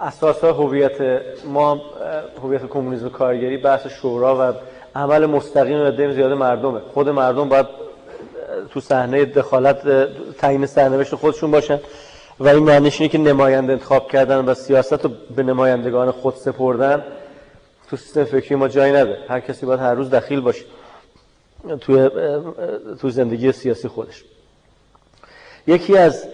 اساس 0.00 0.44
هویت 0.44 1.22
ما 1.44 1.80
هویت 2.42 2.66
کمونیسم 2.66 3.08
کارگری 3.08 3.56
بحث 3.56 3.86
شورا 3.86 4.36
و 4.40 4.54
عمل 4.98 5.26
مستقیم 5.26 5.80
و 5.80 6.12
زیاد 6.12 6.32
مردمه. 6.32 6.80
خود 6.80 7.08
مردم 7.08 7.48
باید 7.48 7.66
تو 8.70 8.80
صحنه 8.80 9.24
دخالت 9.24 10.08
تعیین 10.38 10.66
سرنوشت 10.66 11.14
خودشون 11.14 11.50
باشن. 11.50 11.80
و 12.40 12.48
این 12.48 12.62
معنیش 12.62 13.00
اینه 13.00 13.12
که 13.12 13.18
نماینده 13.18 13.72
انتخاب 13.72 14.10
کردن 14.10 14.44
و 14.44 14.54
سیاست 14.54 15.04
رو 15.04 15.10
به 15.36 15.42
نمایندگان 15.42 16.10
خود 16.10 16.34
سپردن 16.34 17.04
تو 17.90 17.96
سیستم 17.96 18.24
فکری 18.24 18.54
ما 18.54 18.68
جایی 18.68 18.92
نده 18.92 19.18
هر 19.28 19.40
کسی 19.40 19.66
باید 19.66 19.80
هر 19.80 19.94
روز 19.94 20.10
دخیل 20.10 20.40
باشه 20.40 20.64
توی 21.80 22.10
تو 23.00 23.10
زندگی 23.10 23.52
سیاسی 23.52 23.88
خودش. 23.88 24.24
یکی 25.66 25.96
از 25.96 26.26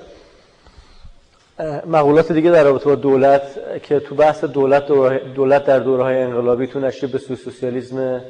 مقولات 1.87 2.33
دیگه 2.33 2.51
در 2.51 2.65
رابطه 2.65 2.85
با 2.85 2.95
دولت 2.95 3.43
که 3.83 4.01
تو 4.01 4.15
بحث 4.15 4.45
دولت 4.45 4.87
دولت 5.35 5.65
در 5.65 5.79
دوره 5.79 6.03
های 6.03 6.23
انقلابی 6.23 6.67
تو 6.67 6.81
نشریه 6.81 7.13
به 7.13 7.19
سوسیالیسم 7.19 8.21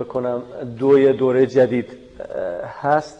فکر 0.00 0.08
کنم 0.08 0.42
دوی 0.78 1.12
دوره 1.12 1.46
جدید 1.46 1.90
هست. 2.82 3.18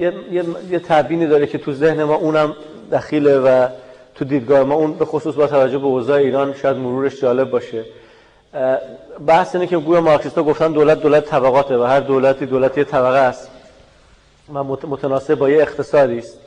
یه, 0.00 0.12
یه،, 0.30 0.44
یه 0.70 0.78
تبینی 0.78 1.26
داره 1.26 1.46
که 1.46 1.58
تو 1.58 1.72
ذهن 1.72 2.04
ما 2.04 2.14
اونم 2.14 2.56
دخیله 2.92 3.38
و 3.38 3.68
تو 4.14 4.24
دیدگاه 4.24 4.62
ما 4.62 4.74
اون 4.74 4.92
به 4.92 5.04
خصوص 5.04 5.34
با 5.34 5.46
توجه 5.46 5.78
به 5.78 5.84
اوضاع 5.84 6.18
ایران 6.18 6.54
شاید 6.54 6.76
مرورش 6.76 7.20
جالب 7.20 7.50
باشه. 7.50 7.84
بحث 9.26 9.54
اینه 9.54 9.66
که 9.66 9.78
گویا 9.78 10.00
مارکسیستا 10.00 10.42
گفتن 10.42 10.72
دولت 10.72 11.00
دولت 11.00 11.24
طبقاته 11.24 11.78
و 11.78 11.82
هر 11.82 12.00
دولتی 12.00 12.46
دولتی 12.46 12.84
طبقه 12.84 13.18
است 13.18 13.50
و 14.54 14.64
متناسب 14.64 15.34
با 15.34 15.50
یه 15.50 15.62
اقتصادی 15.62 16.18
است. 16.18 16.38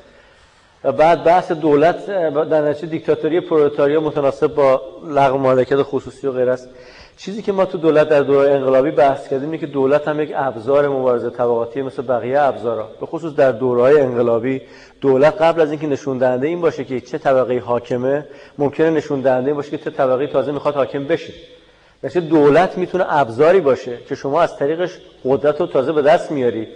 و 0.84 0.92
بعد 0.92 1.24
بحث 1.24 1.52
دولت 1.52 2.06
در 2.50 2.70
نتیجه 2.70 2.88
دیکتاتوری 2.88 3.42
پرولتاریا 3.42 4.02
متناسب 4.02 4.48
با 4.48 4.82
لغو 5.08 5.38
مالکیت 5.38 5.82
خصوصی 5.82 6.28
و 6.28 6.32
غیره 6.32 6.52
است. 6.52 6.70
چیزی 7.18 7.42
که 7.42 7.52
ما 7.52 7.66
تو 7.66 7.78
دولت 7.78 8.10
در 8.10 8.22
دوره 8.22 8.52
انقلابی 8.52 8.92
بحث 8.92 9.28
کردیم 9.28 9.46
اینه 9.46 9.58
که 9.58 9.68
دولت 9.68 10.08
هم 10.08 10.20
یک 10.20 10.32
ابزار 10.36 10.90
مبارزه 10.90 11.30
طبقاتی 11.30 11.82
مثل 11.82 12.02
بقیه 12.02 12.42
ابزارها 12.42 12.90
به 13.00 13.06
خصوص 13.06 13.36
در 13.36 13.52
دوره 13.52 14.02
انقلابی 14.02 14.62
دولت 15.02 15.42
قبل 15.42 15.62
از 15.62 15.72
اینکه 15.72 15.88
نشون 15.88 16.18
دهنده 16.18 16.48
این 16.48 16.62
باشه 16.62 16.84
که 16.84 17.02
چه 17.02 17.18
طبقه 17.18 17.60
حاکمه 17.60 18.26
ممکنه 18.58 18.90
نشون 18.90 19.22
دهنده 19.22 19.54
باشه 19.54 19.70
که 19.70 19.78
چه 19.78 19.90
طبقه 19.90 20.28
تازه 20.28 20.52
می‌خواد 20.52 20.76
حاکم 20.76 21.04
بشه. 21.04 21.34
مثل 22.04 22.20
دولت 22.20 22.78
می‌تونه 22.78 23.06
ابزاری 23.08 23.60
باشه 23.60 23.98
که 24.10 24.16
شما 24.16 24.42
از 24.42 24.58
طریقش 24.58 24.98
قدرت 25.26 25.62
رو 25.62 25.68
تازه 25.68 25.92
به 25.92 26.02
دست 26.02 26.32
میاری 26.32 26.68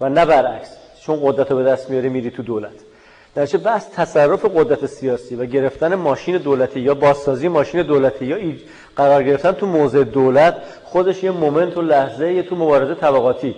و 0.00 0.08
نه 0.08 0.26
برعکس 0.26 0.76
چون 1.00 1.20
قدرت 1.22 1.50
رو 1.50 1.56
به 1.56 1.64
دست 1.64 1.90
میاری 1.90 2.08
میری 2.08 2.30
تو 2.30 2.42
دولت. 2.42 2.89
در 3.34 3.46
بس 3.46 3.88
تصرف 3.96 4.44
قدرت 4.44 4.86
سیاسی 4.86 5.36
و 5.36 5.46
گرفتن 5.46 5.94
ماشین 5.94 6.36
دولتی 6.36 6.80
یا 6.80 6.94
بازسازی 6.94 7.48
ماشین 7.48 7.82
دولتی 7.82 8.26
یا 8.26 8.36
قرار 8.96 9.22
گرفتن 9.22 9.52
تو 9.52 9.66
موضع 9.66 10.04
دولت 10.04 10.56
خودش 10.84 11.24
یه 11.24 11.30
مومنت 11.30 11.76
و 11.76 11.82
لحظه 11.82 12.32
یه 12.32 12.42
تو 12.42 12.56
مبارزه 12.56 12.94
طبقاتی. 12.94 13.54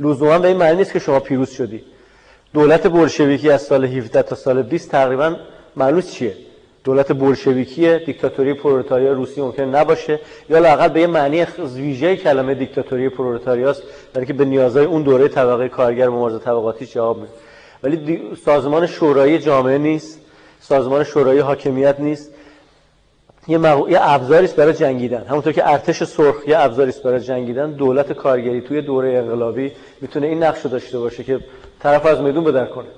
لزوما 0.00 0.38
به 0.38 0.48
این 0.48 0.56
معنی 0.56 0.76
نیست 0.76 0.92
که 0.92 0.98
شما 0.98 1.20
پیروز 1.20 1.50
شدی. 1.50 1.82
دولت 2.54 2.86
بولشویکی 2.86 3.50
از 3.50 3.62
سال 3.62 3.84
17 3.84 4.22
تا 4.22 4.34
سال 4.34 4.62
20 4.62 4.90
تقریبا 4.90 5.36
معلوم 5.76 6.00
چیه. 6.00 6.34
دولت 6.84 7.12
بولشویکیه 7.12 8.02
دیکتاتوری 8.06 8.54
پرولتاریا 8.54 9.12
روسی 9.12 9.40
ممکن 9.40 9.62
نباشه 9.62 10.20
یا 10.50 10.58
لاقل 10.58 10.88
به 10.88 11.00
یه 11.00 11.06
معنی 11.06 11.46
ویژه 11.74 12.16
کلمه 12.16 12.54
دیکتاتوری 12.54 13.08
پرولتاریاست 13.08 13.82
برای 14.14 14.26
که 14.26 14.32
به 14.32 14.44
نیازهای 14.44 14.84
اون 14.84 15.02
دوره 15.02 15.28
طبقه 15.28 15.68
کارگر 15.68 16.08
مبارزه 16.08 16.38
طبقاتی 16.38 16.86
جواب 16.86 17.16
میده. 17.16 17.32
ولی 17.82 18.20
سازمان 18.44 18.86
شورایی 18.86 19.38
جامعه 19.38 19.78
نیست. 19.78 20.20
سازمان 20.60 21.04
شورایی 21.04 21.38
حاکمیت 21.40 22.00
نیست. 22.00 22.30
یه, 23.48 23.58
مغ... 23.58 23.88
یه 23.90 23.98
ابزاری 24.00 24.44
است 24.44 24.56
برای 24.56 24.72
جنگیدن. 24.72 25.24
همونطور 25.24 25.52
که 25.52 25.70
ارتش 25.70 26.04
سرخ 26.04 26.48
یه 26.48 26.58
ابزاری 26.58 26.88
است 26.88 27.02
برای 27.02 27.20
جنگیدن. 27.20 27.72
دولت 27.72 28.12
کارگری 28.12 28.60
توی 28.60 28.82
دوره 28.82 29.12
انقلابی 29.12 29.72
می‌تونه 30.00 30.26
این 30.26 30.42
نقش 30.42 30.66
داشته 30.66 30.98
باشه 30.98 31.24
که 31.24 31.40
طرف 31.80 32.06
از 32.06 32.20
میدون 32.20 32.44
بدر 32.44 32.66
کنه. 32.66 32.88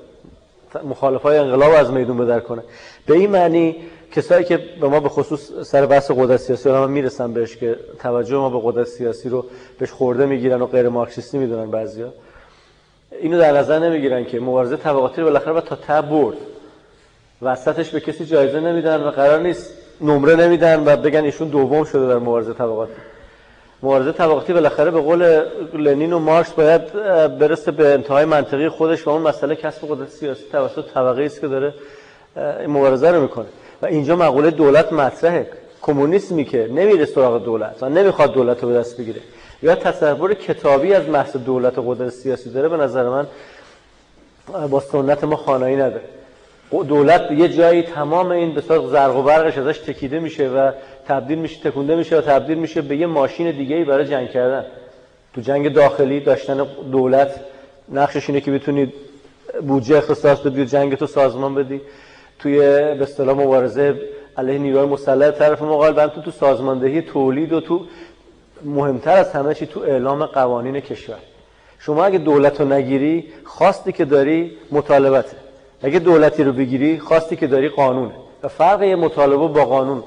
مخالفای 0.84 1.38
انقلاب 1.38 1.72
از 1.72 1.92
میدون 1.92 2.16
بدر 2.16 2.40
کنه. 2.40 2.62
به 3.06 3.14
این 3.14 3.30
معنی 3.30 3.76
کسایی 4.12 4.44
که 4.44 4.56
به 4.80 4.88
ما 4.88 5.00
به 5.00 5.08
خصوص 5.08 5.52
سر 5.62 5.86
بحث 5.86 6.10
قدرت 6.10 6.40
سیاسی 6.40 6.68
رو 6.68 6.88
می‌رسن 6.88 7.32
بهش 7.32 7.56
که 7.56 7.76
توجه 7.98 8.36
ما 8.36 8.50
به 8.50 8.60
قدرت 8.62 8.86
سیاسی 8.86 9.28
رو 9.28 9.46
بهش 9.78 9.90
خورده 9.90 10.26
می‌گیرن 10.26 10.62
و 10.62 10.66
غیر 10.66 10.88
مارکسیستی 10.88 11.38
می‌دونن 11.38 11.70
بعضیا. 11.70 12.12
اینو 13.20 13.38
در 13.38 13.52
نظر 13.52 13.78
نمی‌گیرن 13.78 14.24
که 14.24 14.40
مبارزه 14.40 14.76
طبقاتی 14.76 15.20
رو 15.20 15.26
بالاخره 15.26 15.60
تا 15.60 15.76
ته 15.76 16.00
برد. 16.00 16.36
وسطش 17.42 17.90
به 17.90 18.00
کسی 18.00 18.24
جایزه 18.24 18.60
نمیدن 18.60 19.02
و 19.02 19.10
قرار 19.10 19.40
نیست 19.40 19.74
نمره 20.00 20.36
نمیدن 20.36 20.82
و 20.86 20.96
بگن 20.96 21.24
ایشون 21.24 21.48
دوم 21.48 21.84
شده 21.84 22.06
در 22.06 22.18
مبارزه 22.18 22.52
طبقاتی. 22.52 22.92
مبارزه 23.82 24.12
طبقاتی 24.12 24.52
بالاخره 24.52 24.90
به 24.90 25.00
قول 25.00 25.42
لنین 25.74 26.12
و 26.12 26.18
مارکس 26.18 26.52
باید 26.52 26.92
برسه 27.38 27.70
به 27.70 27.88
انتهای 27.88 28.24
منطقی 28.24 28.68
خودش 28.68 29.06
و 29.06 29.10
اون 29.10 29.22
مسئله 29.22 29.56
کسب 29.56 29.88
قدرت 29.88 30.08
سیاسی 30.08 30.44
توسط 30.52 30.84
طبقه 30.94 31.22
است 31.24 31.40
که 31.40 31.48
داره 31.48 31.74
این 32.36 32.70
مبارزه 32.70 33.10
رو 33.10 33.22
می‌کنه. 33.22 33.46
و 33.82 33.86
اینجا 33.86 34.16
مقوله 34.16 34.50
دولت 34.50 34.92
مطرحه. 34.92 35.46
کمونیسمی 35.82 36.44
که 36.44 36.68
نمیره 36.72 37.04
سراغ 37.04 37.44
دولت 37.44 37.76
و 37.82 37.88
نمی‌خواد 37.88 38.32
دولت 38.32 38.62
رو 38.62 38.68
به 38.68 38.74
دست 38.74 39.00
بگیره. 39.00 39.20
یا 39.62 39.74
تصور 39.74 40.34
کتابی 40.34 40.94
از 40.94 41.08
محض 41.08 41.36
دولت 41.36 41.78
و 41.78 41.82
قدرت 41.82 42.10
سیاسی 42.10 42.50
داره 42.50 42.68
به 42.68 42.76
نظر 42.76 43.08
من 43.08 43.26
با 44.70 44.80
سنت 44.80 45.24
ما 45.24 45.36
خانایی 45.36 45.76
نداره 45.76 46.04
دولت 46.82 47.30
یه 47.30 47.48
جایی 47.48 47.82
تمام 47.82 48.30
این 48.30 48.54
به 48.54 48.60
زرق 48.60 49.16
و 49.16 49.22
برقش 49.22 49.58
ازش 49.58 49.78
تکیده 49.78 50.18
میشه 50.18 50.48
و 50.48 50.72
تبدیل 51.08 51.38
میشه 51.38 51.70
تکونده 51.70 51.96
میشه 51.96 52.18
و 52.18 52.20
تبدیل 52.20 52.58
میشه 52.58 52.82
به 52.82 52.96
یه 52.96 53.06
ماشین 53.06 53.50
دیگه 53.50 53.76
ای 53.76 53.84
برای 53.84 54.08
جنگ 54.08 54.30
کردن. 54.30 54.64
تو 55.34 55.40
جنگ 55.40 55.72
داخلی 55.72 56.20
داشتن 56.20 56.66
دولت 56.92 57.40
نقشش 57.88 58.28
اینه 58.28 58.40
که 58.40 58.50
بتونید 58.50 58.94
بودجه 59.66 59.96
اختصاص 59.96 60.40
بدی 60.40 60.62
و 60.62 60.64
جنگ 60.64 60.94
تو 60.94 61.06
سازمان 61.06 61.54
بدی. 61.54 61.80
توی 62.38 62.58
به 62.58 63.02
اصطلاح 63.02 63.36
مبارزه 63.36 63.94
علیه 64.36 64.58
نیروهای 64.58 64.88
مسلح 64.88 65.30
طرف 65.30 65.62
مقابل 65.62 66.06
تو 66.06 66.22
تو 66.22 66.30
سازماندهی 66.30 67.02
تولید 67.02 67.52
و 67.52 67.60
تو 67.60 67.86
مهمتر 68.64 69.16
از 69.16 69.32
همه 69.32 69.54
چی 69.54 69.66
تو 69.66 69.80
اعلام 69.80 70.26
قوانین 70.26 70.80
کشور. 70.80 71.18
شما 71.78 72.04
اگه 72.04 72.18
دولت 72.18 72.60
رو 72.60 72.72
نگیری 72.72 73.28
خواستی 73.44 73.92
که 73.92 74.04
داری 74.04 74.56
مطالبته. 74.70 75.36
اگه 75.82 75.98
دولتی 75.98 76.44
رو 76.44 76.52
بگیری 76.52 76.98
خواستی 76.98 77.36
که 77.36 77.46
داری 77.46 77.68
قانونه. 77.68 78.14
و 78.42 78.48
فرق 78.48 78.82
یه 78.82 78.96
مطالبه 78.96 79.48
با 79.48 79.64
قانون. 79.64 80.02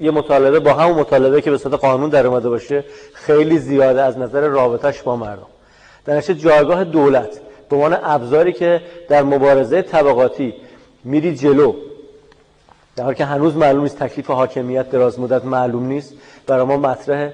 یه 0.00 0.10
مطالبه 0.10 0.60
با 0.60 0.72
همون 0.72 0.98
مطالبه 0.98 1.40
که 1.40 1.50
به 1.50 1.58
صورت 1.58 1.74
قانون 1.74 2.10
در 2.10 2.26
اومده 2.26 2.48
باشه 2.48 2.84
خیلی 3.12 3.58
زیاده 3.58 4.02
از 4.02 4.18
نظر 4.18 4.40
رابطش 4.40 5.02
با 5.02 5.16
مردم. 5.16 5.46
در 6.04 6.20
جایگاه 6.20 6.84
دولت 6.84 7.40
به 7.68 7.76
عنوان 7.76 7.98
ابزاری 8.02 8.52
که 8.52 8.80
در 9.08 9.22
مبارزه 9.22 9.82
طبقاتی 9.82 10.54
میری 11.04 11.36
جلو 11.36 11.74
در 12.96 13.04
حالی 13.04 13.16
که 13.16 13.24
هنوز 13.24 13.56
معلوم 13.56 13.82
نیست 13.82 13.98
تکلیف 13.98 14.26
حاکمیت 14.26 14.90
دراز 14.90 15.20
مدت 15.20 15.44
معلوم 15.44 15.86
نیست 15.86 16.14
برای 16.46 16.66
ما 16.66 16.76
مطرحه 16.76 17.32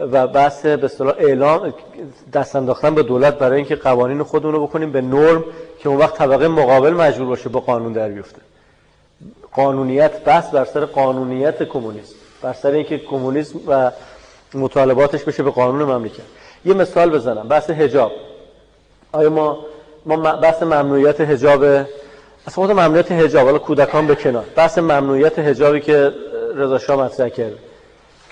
و 0.00 0.26
بحث 0.26 0.66
به 0.66 0.84
اصطلاح 0.84 1.14
اعلام 1.18 1.74
دست 2.32 2.56
انداختن 2.56 2.94
به 2.94 3.02
دولت 3.02 3.38
برای 3.38 3.56
اینکه 3.56 3.76
قوانین 3.76 4.22
خودمون 4.22 4.54
رو 4.54 4.66
بکنیم 4.66 4.92
به 4.92 5.00
نرم 5.00 5.44
که 5.78 5.88
اون 5.88 5.98
وقت 5.98 6.14
طبقه 6.14 6.48
مقابل 6.48 6.90
مجبور 6.90 7.26
باشه 7.26 7.48
با 7.48 7.60
قانون 7.60 7.92
در 7.92 8.08
بیفته. 8.08 8.40
قانونیت 9.52 10.24
بحث 10.24 10.50
بر 10.50 10.64
سر 10.64 10.84
قانونیت 10.84 11.62
کمونیسم 11.62 12.14
بر 12.42 12.52
سر 12.52 12.70
اینکه 12.70 12.98
کمونیسم 12.98 13.58
و 13.66 13.90
مطالباتش 14.54 15.24
بشه 15.24 15.42
به 15.42 15.50
قانون 15.50 15.82
مملکت. 15.82 16.22
یه 16.64 16.74
مثال 16.74 17.10
بزنم 17.10 17.48
بحث 17.48 17.70
حجاب. 17.70 18.12
آیا 19.12 19.30
ما 19.30 19.58
ما 20.06 20.16
بحث 20.16 20.62
ممنوعیت 20.62 21.20
حجاب 21.20 21.64
اصلا 22.46 22.54
خود 22.54 22.70
ممنوعیت 22.70 23.12
حجاب 23.12 23.46
حالا 23.46 23.58
کودکان 23.58 24.06
به 24.06 24.14
کنار. 24.14 24.44
بحث 24.56 24.78
ممنوعیت 24.78 25.38
حجابی 25.38 25.80
که 25.80 26.12
رضا 26.54 26.78
شاه 26.78 27.04
مطرح 27.04 27.28
کرده 27.28 27.69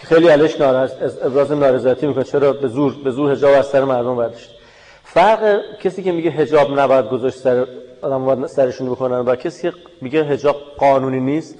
خیلی 0.02 0.28
علیش 0.28 0.60
ناراض 0.60 0.90
ابراز 1.22 1.52
نارضایتی 1.52 2.06
می‌کنه. 2.06 2.24
چرا 2.24 2.52
به 2.52 2.68
زور 2.68 2.94
به 3.04 3.10
زور 3.10 3.32
حجاب 3.32 3.58
از 3.58 3.66
سر 3.66 3.84
مردم 3.84 4.16
برداشت. 4.16 4.50
فرق 5.04 5.60
کسی 5.82 6.02
که 6.02 6.12
میگه 6.12 6.30
حجاب 6.30 6.78
نباید 6.78 7.08
گذاشت 7.08 7.38
سر 7.38 7.66
آدم 8.02 8.46
سرشون 8.46 8.90
بکنن 8.90 9.18
و 9.18 9.36
کسی 9.36 9.70
که 9.70 9.76
میگه 10.00 10.22
حجاب 10.22 10.56
قانونی 10.78 11.20
نیست 11.20 11.54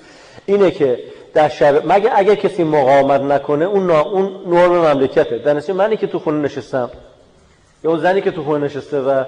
اینه 0.46 0.70
که 0.70 0.98
در 1.34 1.48
شر... 1.48 1.82
مگه 1.86 2.10
اگه 2.14 2.36
کسی 2.36 2.64
مقاومت 2.64 3.20
نکنه 3.20 3.64
اون 3.64 3.86
نا... 3.86 4.00
اون 4.00 4.30
نرم 4.46 4.72
مملکته. 4.72 5.38
در 5.38 5.72
منی 5.72 5.96
که 5.96 6.06
تو 6.06 6.18
خونه 6.18 6.38
نشستم. 6.38 6.90
یا 7.84 7.90
اون 7.90 8.00
زنی 8.00 8.20
که 8.20 8.30
تو 8.30 8.44
خونه 8.44 8.64
نشسته 8.64 9.00
و 9.00 9.24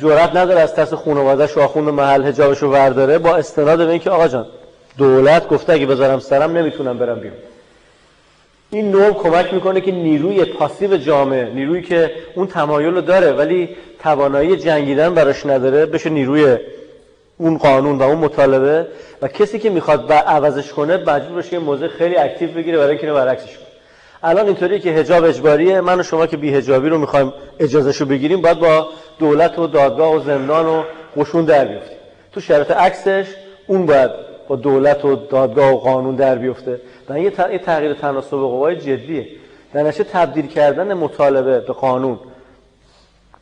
جرأت 0.00 0.36
نداره 0.36 0.60
از 0.60 0.74
ترس 0.74 0.94
خانواده‌اش 0.94 1.56
و 1.56 1.60
آخوند 1.60 1.88
محل 1.88 2.22
حجابش 2.22 2.58
رو 2.58 2.72
ورداره 2.72 3.18
با 3.18 3.36
استناد 3.36 3.78
به 3.78 3.90
اینکه 3.90 4.10
آقا 4.10 4.28
جان 4.28 4.46
دولت 4.98 5.48
گفته 5.48 5.72
اگه 5.72 5.86
بذارم 5.86 6.18
سرم 6.18 6.56
نمی‌تونم 6.56 6.98
برم 6.98 7.20
بیرون. 7.20 7.36
این 8.74 8.90
نوع 8.90 9.10
کمک 9.10 9.54
می‌کنه 9.54 9.80
که 9.80 9.92
نیروی 9.92 10.44
پاسیو 10.44 10.96
جامعه 10.96 11.50
نیرویی 11.50 11.82
که 11.82 12.10
اون 12.34 12.46
تمایل 12.46 12.94
رو 12.94 13.00
داره 13.00 13.32
ولی 13.32 13.68
توانایی 14.02 14.56
جنگیدن 14.56 15.14
براش 15.14 15.46
نداره 15.46 15.86
بشه 15.86 16.10
نیروی 16.10 16.56
اون 17.38 17.58
قانون 17.58 17.98
و 17.98 18.02
اون 18.02 18.18
مطالبه. 18.18 18.86
و 19.22 19.28
کسی 19.28 19.58
که 19.58 19.70
می‌خواد 19.70 20.12
عوضش 20.12 20.72
کنه 20.72 20.96
مجبور 20.96 21.38
بشه 21.38 21.52
یه 21.52 21.58
موضع 21.58 21.88
خیلی 21.88 22.16
اکتیو 22.16 22.50
بگیره 22.50 22.78
برای 22.78 22.90
اینکه 22.90 23.12
برعکسش 23.12 23.56
کنه. 23.56 23.66
الان 24.22 24.46
اینطوریه 24.46 24.78
که 24.78 24.92
حجاب 24.92 25.24
اجباریه. 25.24 25.80
من 25.80 26.00
و 26.00 26.02
شما 26.02 26.26
که 26.26 26.36
بی 26.36 26.54
حجابی 26.54 26.88
رو 26.88 26.98
می‌خوایم 26.98 27.32
اجازهشو 27.60 28.06
بگیریم 28.06 28.40
باید 28.40 28.58
با 28.58 28.88
دولت 29.18 29.58
و 29.58 29.66
دادگاه 29.66 30.16
و 30.16 30.20
زندان 30.20 30.66
و 30.66 30.82
قشون 31.16 31.44
در 31.44 31.64
بیفتیم. 31.64 31.98
تو 32.32 32.40
شرط 32.40 32.70
عکسش 32.70 33.26
اون 33.66 33.86
باید 33.86 34.33
با 34.48 34.56
دولت 34.56 35.04
و 35.04 35.16
دادگاه 35.16 35.72
و 35.72 35.76
قانون 35.76 36.14
در 36.14 36.34
بیفته. 36.38 36.80
و 37.08 37.20
یه 37.20 37.30
تغییر 37.58 37.94
تناسب 37.94 38.36
قوای 38.36 38.76
جدیه. 38.76 39.26
در 39.72 39.82
نشه 39.82 40.04
تبدیل 40.04 40.46
کردن 40.46 40.94
مطالبه 40.94 41.60
به 41.60 41.72
قانون 41.72 42.18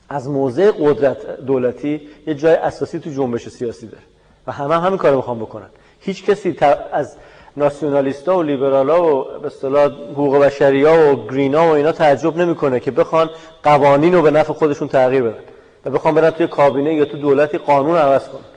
از 0.09 0.29
موضع 0.29 0.71
قدرت 0.71 1.41
دولتی 1.41 2.01
یه 2.27 2.35
جای 2.35 2.55
اساسی 2.55 2.99
تو 2.99 3.11
جنبش 3.11 3.49
سیاسی 3.49 3.87
داره. 3.87 4.03
و 4.47 4.53
همه 4.53 4.75
هم 4.75 4.81
همین 4.81 4.99
کارو 4.99 5.17
می‌خوام 5.17 5.39
بکنن. 5.39 5.71
هیچ 6.01 6.25
کسی 6.27 6.57
از 6.93 7.17
ناسیونالیستا 7.57 8.39
و 8.39 8.43
لیبرالا 8.43 9.17
و 9.17 9.25
به 9.39 9.47
اصطلاح 9.47 9.87
حقوق 10.13 10.37
بشریا 10.37 11.13
و 11.13 11.27
گرینا 11.27 11.67
و 11.67 11.71
اینا 11.71 11.93
تعجب 11.93 12.37
نمی‌کنه 12.37 12.81
که 12.81 12.91
بخوان 12.91 13.31
قوانین 13.63 14.15
رو 14.15 14.23
به 14.23 14.31
نفع 14.31 14.53
خودشون 14.53 14.89
تغییر 14.89 15.23
بدن. 15.23 15.39
و 15.85 15.91
بخوان 15.91 16.15
برن 16.15 16.31
توی 16.31 16.47
کابینه 16.47 16.95
یا 16.95 17.05
تو 17.05 17.17
دولتی 17.17 17.59
قانون 17.59 17.97
عوض 17.97 18.29
کنن. 18.29 18.52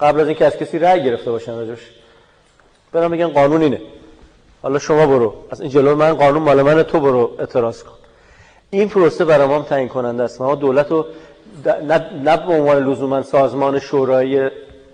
قبل 0.00 0.20
از 0.20 0.26
اینکه 0.26 0.44
از 0.44 0.56
کسی 0.56 0.78
رأی 0.78 1.04
گرفته 1.04 1.30
باشن 1.30 1.56
راجوش 1.56 1.90
برن 2.92 3.08
بگن 3.08 3.28
قانون 3.28 3.62
اینه. 3.62 3.80
حالا 4.62 4.78
شما 4.78 5.06
برو. 5.06 5.34
از 5.50 5.60
این 5.60 5.70
جلو 5.70 5.94
من 5.94 6.14
قانون 6.14 6.42
مال 6.42 6.62
من 6.62 6.82
تو 6.82 7.00
برو. 7.00 7.30
اعتراض 7.38 7.82
کن. 7.82 7.92
این 8.70 8.88
پروسه 8.88 9.24
برای 9.24 9.46
ما 9.46 9.62
تعیین 9.62 9.88
کننده 9.88 10.22
است. 10.22 10.40
ما 10.40 10.54
دولت 10.54 10.90
رو 10.90 11.06
نه 12.24 12.36
به 12.36 12.52
عنوان 12.52 12.90
لزوما 12.90 13.22
سازمان 13.22 13.78
شورای 13.78 14.50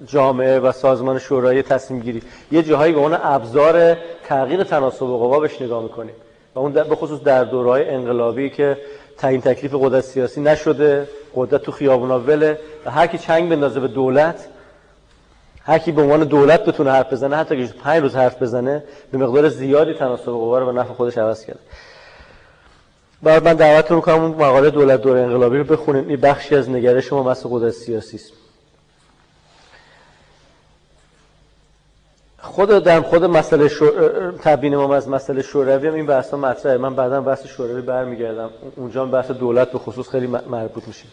جامعه 0.07 0.59
و 0.59 0.73
سازمان 0.73 1.19
شورای 1.19 1.63
تصمیم 1.63 2.01
گیری. 2.01 2.23
یه 2.53 2.63
جاهایی 2.63 2.93
به 2.93 3.01
عنوان 3.01 3.21
ابزار 3.23 3.97
تغییر 4.25 4.65
تناسب 4.65 5.07
قوا 5.07 5.41
بهش 5.41 5.63
نگاه 5.63 5.83
می‌کنیم. 5.83 6.15
و 6.55 6.59
اون 6.59 6.73
به 6.73 6.97
خصوص 6.97 7.21
در 7.21 7.45
دورهای 7.45 7.89
انقلابی 7.89 8.51
که 8.51 8.79
تعیین 9.19 9.41
تکلیف 9.41 9.75
قدرت 9.75 10.05
سیاسی 10.05 10.41
نشده 10.41 11.09
قدرت 11.35 11.63
تو 11.63 11.73
خیابونا 11.73 12.21
وله 12.21 12.59
و 12.87 12.91
هر 12.91 13.07
کی 13.07 13.19
چنگ 13.19 13.51
بندازه 13.51 13.81
به 13.81 13.89
دولت 13.89 14.47
هر 15.65 15.79
کی 15.79 15.93
به 15.93 16.03
عنوان 16.03 16.25
دولت 16.25 16.65
بتونه 16.65 16.91
حرف 16.91 17.13
بزنه 17.13 17.37
حتی 17.37 17.67
که 17.67 17.75
پنج 17.75 18.03
روز 18.03 18.17
حرف 18.17 18.43
بزنه 18.43 18.85
به 19.13 19.19
مقدار 19.19 19.49
زیادی 19.49 19.95
تناسب 19.95 20.25
قوا 20.25 20.59
رو 20.59 20.67
به 20.67 20.73
نفع 20.73 20.93
خودش 20.93 21.19
عوض 21.19 21.45
کرده. 21.45 21.61
بعد 23.23 23.45
من 23.45 23.55
دعوتتون 23.55 23.97
می‌کنم 23.97 24.23
اون 24.23 24.31
مقاله 24.31 24.71
دولت 24.71 25.03
دوره 25.03 25.21
انقلابی 25.21 25.59
رو 25.59 25.65
بخونید. 25.65 26.09
این 26.09 26.21
بخشی 26.21 26.57
از 26.57 26.71
نگرش 26.71 27.13
ما 27.13 27.23
مسئله 27.23 27.53
قدرت 27.53 27.73
سیاسی 27.73 28.17
است. 28.17 28.33
خود 32.39 32.69
در 32.69 33.01
خود 33.01 33.25
مسئله. 33.25 33.71
تبیین 34.43 34.77
ما 34.77 34.95
از 34.95 35.09
مسئله 35.09 35.43
شوروی 35.43 35.89
هم 35.89 35.95
این 35.95 36.07
بحثا 36.07 36.37
مطرحه. 36.37 36.77
من 36.77 36.95
بعدا 36.95 37.21
بحث 37.21 37.47
شوروی 37.47 37.83
برمیگردم. 37.83 38.51
اونجا 38.77 39.05
بحث 39.07 39.31
دولت 39.31 39.73
به 39.73 39.79
خصوص 39.79 40.09
خیلی 40.09 40.27
مربوط 40.27 40.89
میشه. 40.89 41.05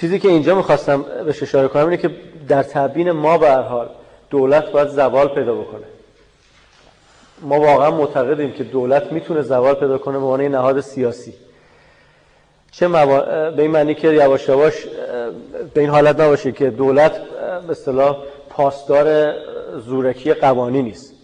چیزی 0.00 0.18
که 0.18 0.28
اینجا 0.28 0.54
می‌خواستم 0.54 1.02
به 1.02 1.42
اشاره 1.42 1.68
کنم 1.68 1.84
اینه 1.84 1.96
که 1.96 2.10
در 2.48 2.62
تبیین 2.62 3.10
ما 3.10 3.38
به 3.38 3.50
هر 3.50 3.62
حال 3.62 3.88
دولت 4.30 4.72
باید 4.72 4.88
زوال 4.88 5.28
پیدا 5.28 5.54
بکنه. 5.54 5.84
ما 7.42 7.60
واقعا 7.60 7.90
معتقدیم 7.90 8.52
که 8.52 8.64
دولت 8.64 9.12
می‌تونه 9.12 9.42
زوال 9.42 9.74
پیدا 9.74 9.98
کنه 9.98 10.18
به 10.18 10.24
عنوان 10.24 10.40
نهاد 10.40 10.80
سیاسی. 10.80 11.34
چه 12.70 12.86
موا... 12.86 13.20
به 13.50 13.62
این 13.62 13.70
معنی 13.70 13.94
که 13.94 14.08
یواش 14.08 14.48
یواش 14.48 14.86
به 15.74 15.80
این 15.80 15.90
حالت 15.90 16.20
نباشه 16.20 16.52
که 16.52 16.70
دولت 16.70 17.12
به 17.66 17.70
اصطلاح 17.70 18.16
پاسدار 18.50 19.34
زورکی 19.78 20.34
قوانی 20.34 20.82
نیست 20.82 21.14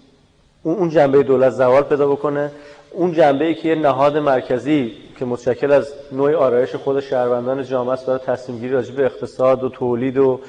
اون 0.62 0.90
جنبه 0.90 1.22
دولت 1.22 1.50
زوال 1.50 1.82
پیدا 1.82 2.08
بکنه. 2.08 2.50
اون 2.96 3.12
جنبه 3.12 3.44
ای 3.44 3.54
که 3.54 3.68
یه 3.68 3.74
نهاد 3.74 4.16
مرکزی 4.16 4.92
که 5.18 5.24
متشکل 5.24 5.72
از 5.72 5.92
نوع 6.12 6.34
آرایش 6.34 6.74
خود 6.74 7.00
شهروندان 7.00 7.64
جامعه 7.64 7.92
است 7.92 8.06
برای 8.06 8.18
تصمیم 8.18 8.58
گیری 8.58 8.72
راجع 8.72 8.94
به 8.94 9.04
اقتصاد 9.04 9.64
و 9.64 9.68
تولید 9.68 10.18
و 10.18 10.40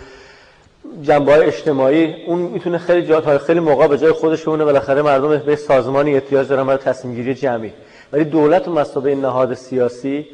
جنبه 1.02 1.32
های 1.32 1.46
اجتماعی 1.46 2.26
اون 2.28 2.40
می‌تونه 2.40 2.78
خیلی 2.78 3.08
جاهای 3.08 3.38
خیلی 3.38 3.60
موقع 3.60 3.88
به 3.88 3.98
جای 3.98 4.12
خودش 4.12 4.44
بمونه 4.44 4.66
بالاخره 4.66 5.02
مردم 5.02 5.38
به 5.38 5.56
سازمانی 5.56 6.14
احتیاج 6.14 6.48
دارن 6.48 6.64
برای 6.64 6.78
تصمیم 6.78 7.16
گیری 7.16 7.36
جمعی. 7.36 7.74
ولی 8.12 8.24
دولت 8.24 8.68
و 8.68 8.74
مسابقه 8.74 9.16
نهاد 9.16 9.54
سیاسی 9.54 10.28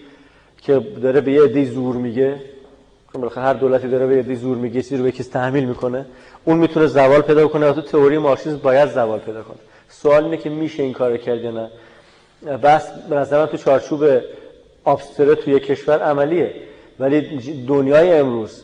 که 0.57 0.79
داره 0.79 1.21
به 1.21 1.31
یه 1.31 1.43
عده 1.43 1.65
زور 1.65 1.95
میگه 1.95 2.35
بالاخره 3.13 3.43
هر 3.43 3.53
دولتی 3.53 3.87
داره 3.87 4.07
به 4.07 4.15
یه 4.15 4.35
زور 4.35 4.57
میگه 4.57 4.81
چیزی 4.81 4.97
رو 4.97 5.03
به 5.03 5.11
کسی 5.11 5.31
تحمیل 5.31 5.65
می‌کنه 5.65 6.05
اون 6.45 6.57
می‌تونه 6.57 6.87
زوال 6.87 7.21
پیدا 7.21 7.47
کنه. 7.47 7.69
و 7.69 7.73
تو 7.73 7.81
تئوری 7.81 8.17
مارکسیسم 8.17 8.57
باید 8.57 8.89
زوال 8.89 9.19
پیدا 9.19 9.41
کنه. 9.43 9.57
سوال 9.89 10.23
اینه 10.23 10.37
که 10.37 10.49
میشه 10.49 10.83
این 10.83 10.93
کارو 10.93 11.17
کرد 11.17 11.41
یا 11.41 11.51
نه؟ 11.51 11.69
بس 12.63 12.91
به 13.09 13.15
نظر 13.15 13.39
من 13.39 13.45
تو 13.45 13.57
چارچوب 13.57 14.03
آبستره 14.83 15.35
توی 15.35 15.59
کشور 15.59 15.99
عملیه. 15.99 16.53
ولی 16.99 17.21
دنیای 17.67 18.11
امروز 18.13 18.63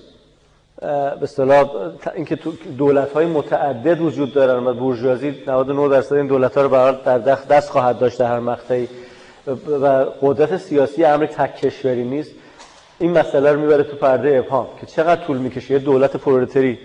به 0.81 1.23
اصطلاح 1.23 1.71
اینکه 2.15 2.35
تو 2.35 2.51
دولت 2.77 3.11
های 3.11 3.25
متعدد 3.25 4.01
وجود 4.01 4.33
دارن 4.33 4.67
و 4.67 4.73
بورژوازی 4.73 5.35
99 5.47 5.89
درصد 5.89 6.15
این 6.15 6.27
دولت 6.27 6.57
ها 6.57 6.63
رو 6.63 6.69
برای 6.69 6.95
در 7.05 7.17
دست 7.17 7.69
خواهد 7.69 7.99
داشت 7.99 8.19
در 8.19 8.25
هر 8.25 8.39
مقطعی. 8.39 8.87
و 9.81 10.05
قدرت 10.21 10.57
سیاسی 10.57 11.03
امر 11.03 11.25
تک 11.25 11.55
کشوری 11.55 12.03
نیست. 12.03 12.31
این 12.99 13.17
مسئله 13.17 13.51
رو 13.51 13.59
می‌بره 13.59 13.83
تو 13.83 13.97
پرده 13.97 14.37
ابهام 14.37 14.67
که 14.81 14.85
چقدر 14.85 15.25
طول 15.25 15.37
می‌کشه 15.37 15.73
یه 15.73 15.79
دولت 15.79 16.17
پرولتری 16.17 16.79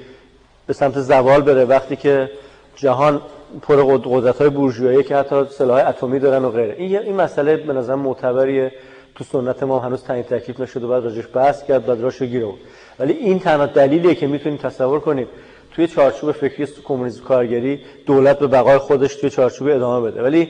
به 0.67 0.73
سمت 0.73 1.01
زوال 1.01 1.43
بره 1.43 1.65
وقتی 1.65 1.97
که 1.97 2.31
جهان 2.77 3.23
پر 3.63 3.99
قدرت 4.05 4.41
های 4.41 4.51
بورژوایی 4.51 5.03
که 5.03 5.17
حتی 5.17 5.45
سلاح 5.51 5.89
اتمی 5.89 6.19
دارن 6.19 6.45
و 6.45 6.51
غیره. 6.51 6.75
این 6.79 6.99
این 6.99 7.17
مسئله 7.17 7.57
به 7.57 7.73
نظر 7.73 7.95
معتبریه. 7.95 8.73
تو 9.15 9.25
سنت 9.25 9.63
ما 9.63 9.79
هنوز 9.79 10.05
تعیین 10.05 10.25
تکلیف 10.25 10.61
نشده 10.61 10.87
بعد 10.87 11.05
راجش 11.05 11.25
بحث 11.35 11.65
کرد 11.65 11.87
بعد 11.87 12.01
راش 12.01 12.23
گیره 12.23 12.45
بود 12.45 12.59
ولی 12.99 13.13
این 13.13 13.39
تنها 13.39 13.67
دلیلیه 13.67 14.15
که 14.15 14.27
می‌تونیم 14.27 14.59
تصور 14.59 15.01
کنیم. 15.01 15.27
توی 15.73 15.87
چارچوب 15.87 16.33
فکری 16.33 16.67
کمونیسم 16.85 17.25
کارگری 17.25 17.81
دولت 18.07 18.39
به 18.39 18.47
بقای 18.47 18.79
خودش 18.79 19.17
توی 19.17 19.31
چارچوب 19.31 19.69
ادامه 19.69 20.11
بده. 20.11 20.23
ولی 20.23 20.49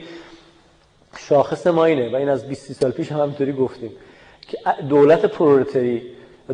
شاخص 1.18 1.66
ما 1.66 1.84
اینه 1.84 2.12
و 2.12 2.16
این 2.16 2.28
از 2.28 2.48
20 2.48 2.72
سال 2.72 2.90
پیش 2.90 3.12
هم 3.12 3.20
همینطوری 3.20 3.52
گفتیم 3.52 3.90
که 4.48 4.58
دولت 4.88 5.26
پرولتری 5.26 6.02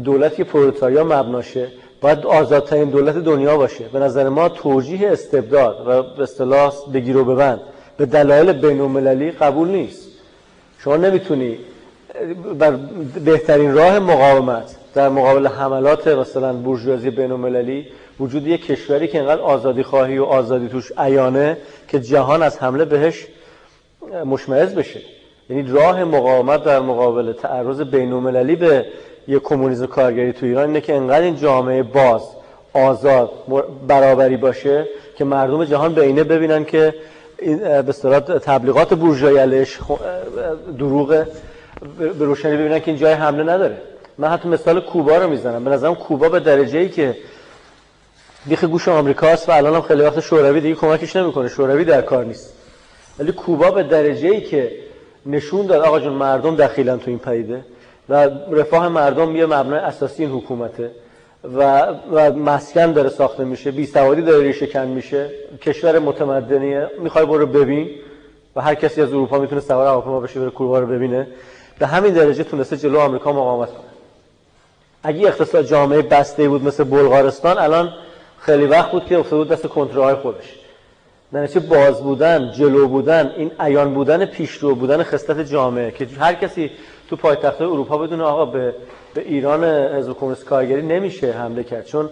دولتی 0.04 0.44
پرولتاریا 0.44 1.04
مبناشه 1.04 1.68
باید 2.00 2.26
آزادترین 2.26 2.90
دولت 2.90 3.16
دنیا 3.16 3.56
باشه. 3.56 3.84
به 3.92 3.98
نظر 3.98 4.28
ما 4.28 4.48
توجیه 4.48 5.10
استبداد 5.10 5.82
و 5.86 6.02
به 6.02 6.22
اصطلاح 6.22 6.72
بگیر 6.94 7.16
و 7.16 7.24
ببند. 7.24 7.60
به 7.96 8.06
دلایل 8.06 8.52
بین 8.52 9.30
قبول 9.30 9.68
نیست. 9.68 10.08
شما 10.78 10.96
نمی‌تونی 10.96 11.58
بر 12.58 12.78
بهترین 13.24 13.74
راه 13.74 13.98
مقاومت 13.98 14.76
در 14.94 15.08
مقابل 15.08 15.46
حملات 15.46 16.08
مثلا 16.08 16.52
بورژوازی 16.52 17.10
بین 17.10 17.32
وجود 18.20 18.46
یک 18.46 18.66
کشوری 18.66 19.08
که 19.08 19.18
انقدر 19.18 19.40
آزادی 19.40 19.82
خواهی 19.82 20.18
و 20.18 20.24
آزادی 20.24 20.68
توش 20.68 20.92
عیانه 20.98 21.56
که 21.88 22.00
جهان 22.00 22.42
از 22.42 22.58
حمله 22.58 22.84
بهش 22.84 23.26
مشمعز 24.24 24.74
بشه. 24.74 25.00
یعنی 25.50 25.72
راه 25.72 26.04
مقاومت 26.04 26.64
در 26.64 26.80
مقابل 26.80 27.32
تعرض 27.32 27.80
بین 27.80 28.10
به 28.54 28.86
یه 29.30 29.38
کمونیسم 29.38 29.86
کارگری 29.86 30.32
تو 30.32 30.46
ایران 30.46 30.66
اینه 30.66 30.80
که 30.80 30.94
انقدر 30.94 31.22
این 31.22 31.36
جامعه 31.36 31.82
باز 31.82 32.22
آزاد 32.72 33.30
برابری 33.88 34.36
باشه 34.36 34.88
که 35.16 35.24
مردم 35.24 35.64
جهان 35.64 35.94
به 35.94 36.02
اینه 36.02 36.24
ببینن 36.24 36.64
که 36.64 36.94
به 37.86 38.20
تبلیغات 38.20 38.94
بورژوایی 38.94 39.36
علیش 39.36 39.78
دروغه. 40.78 41.26
به 42.18 42.24
روشنی 42.24 42.56
ببینن 42.56 42.78
که 42.78 42.90
این 42.90 43.00
جای 43.00 43.12
حمله 43.12 43.42
نداره. 43.42 43.76
من 44.18 44.28
حتی 44.28 44.48
مثال 44.48 44.80
کوبا 44.80 45.16
رو 45.16 45.30
می‌زنم. 45.30 45.64
به 45.64 45.70
نظرم 45.70 45.94
کوبا 45.94 46.28
به 46.28 46.40
درجه 46.40 46.78
ای 46.78 46.88
که 46.88 47.16
بیخ 48.46 48.64
گوش 48.64 48.88
آمریکاست 48.88 49.48
و 49.48 49.52
الان 49.52 49.74
هم 49.74 49.80
خیلی 49.80 50.02
وقت 50.02 50.20
شوروی 50.20 50.60
دیگه 50.60 50.74
کمکش 50.74 51.16
نمی‌کنه. 51.16 51.48
شوروی 51.48 51.84
در 51.84 52.02
کار 52.02 52.24
نیست. 52.24 52.54
ولی 53.18 53.32
کوبا 53.32 53.70
به 53.70 53.82
درجه 53.82 54.28
ای 54.28 54.40
که 54.40 54.72
نشون 55.26 55.66
داد 55.66 55.82
آقا 55.84 56.00
جون 56.00 56.12
مردم 56.12 56.56
دخیلن 56.56 56.98
تو 56.98 57.10
این 57.10 57.18
پدیده. 57.18 57.64
و 58.10 58.14
رفاه 58.50 58.88
مردم 58.88 59.36
یه 59.36 59.46
مبنای 59.46 59.78
اساسی 59.78 60.24
این 60.24 60.32
حکومته 60.32 60.90
و, 61.44 61.86
و 62.12 62.32
مسکن 62.32 62.92
داره 62.92 63.08
ساخته 63.08 63.44
میشه 63.44 63.70
بی 63.70 63.86
سوادی 63.86 64.22
داره 64.22 64.42
ریشه 64.42 64.66
کن 64.66 64.86
میشه 64.86 65.30
کشور 65.62 65.98
متمدنیه 65.98 66.90
می‌خوای 67.02 67.26
برو 67.26 67.46
ببین 67.46 67.90
و 68.56 68.60
هر 68.60 68.74
کسی 68.74 69.02
از 69.02 69.08
اروپا 69.08 69.38
می‌تونه 69.38 69.60
سوار 69.60 69.86
هواپیما 69.86 70.20
بشه 70.20 70.40
بره 70.40 70.50
کوبا 70.50 70.78
رو 70.78 70.86
ببینه. 70.86 71.26
به 71.78 71.86
همین 71.86 72.14
درجه 72.14 72.44
تونسته 72.44 72.76
جلو 72.76 72.98
آمریکا 72.98 73.32
مقاومت 73.32 73.68
کنه. 73.68 73.90
اگه 75.02 75.28
اقتصاد 75.28 75.64
جامعه 75.64 76.02
بسته 76.02 76.48
بود 76.48 76.64
مثل 76.64 76.84
بلغارستان 76.84 77.58
الان 77.58 77.92
خیلی 78.38 78.64
وقت 78.64 78.92
بود 78.92 79.06
که 79.06 79.18
افتاده 79.18 79.36
بود 79.36 79.48
دست 79.52 79.66
کنترل 79.66 80.14
خودش. 80.14 80.60
چه 81.52 81.60
باز 81.60 82.02
بودن 82.02 82.52
جلو 82.52 82.88
بودن 82.88 83.32
این 83.36 83.50
عیان 83.60 83.94
بودن 83.94 84.24
پیشرو 84.24 84.74
بودن 84.74 85.02
خصلت 85.02 85.40
جامعه 85.40 85.90
که 85.90 86.06
هر 86.20 86.34
کسی 86.34 86.70
تو 87.10 87.16
پایتخت 87.16 87.60
اروپا 87.60 87.98
بدون 87.98 88.20
آقا 88.20 88.44
به, 88.44 88.74
به 89.14 89.20
ایران 89.20 89.64
حزب 89.64 90.12
کمونیست 90.12 90.44
کارگری 90.44 90.82
نمیشه 90.82 91.32
حمله 91.32 91.64
کرد. 91.64 91.84
چون 91.84 92.10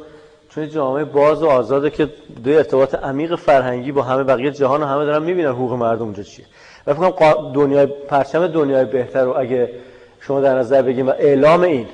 چون 0.50 0.68
جامعه 0.68 1.04
باز 1.04 1.42
و 1.42 1.46
آزاده 1.46 1.90
که 1.90 2.08
دو 2.44 2.50
ارتباط 2.50 2.94
عمیق 2.94 3.34
فرهنگی 3.34 3.92
با 3.92 4.02
همه 4.02 4.22
بقیه 4.22 4.50
جهان 4.50 4.82
و 4.82 4.86
همه 4.86 5.04
دارن 5.04 5.22
می‌بینن 5.22 5.48
حقوق 5.48 5.72
مردم 5.72 6.02
اونجا 6.02 6.22
چیه. 6.22 6.44
و 6.86 6.94
فکر 6.94 7.50
دنیای 7.54 7.86
پرچم 7.86 8.46
دنیای 8.46 8.84
بهتر 8.84 9.24
رو 9.24 9.36
اگه 9.36 9.70
شما 10.20 10.40
در 10.40 10.58
نظر 10.58 10.82
بگیم 10.82 11.08
و 11.08 11.12
اعلام 11.18 11.62
این 11.62 11.86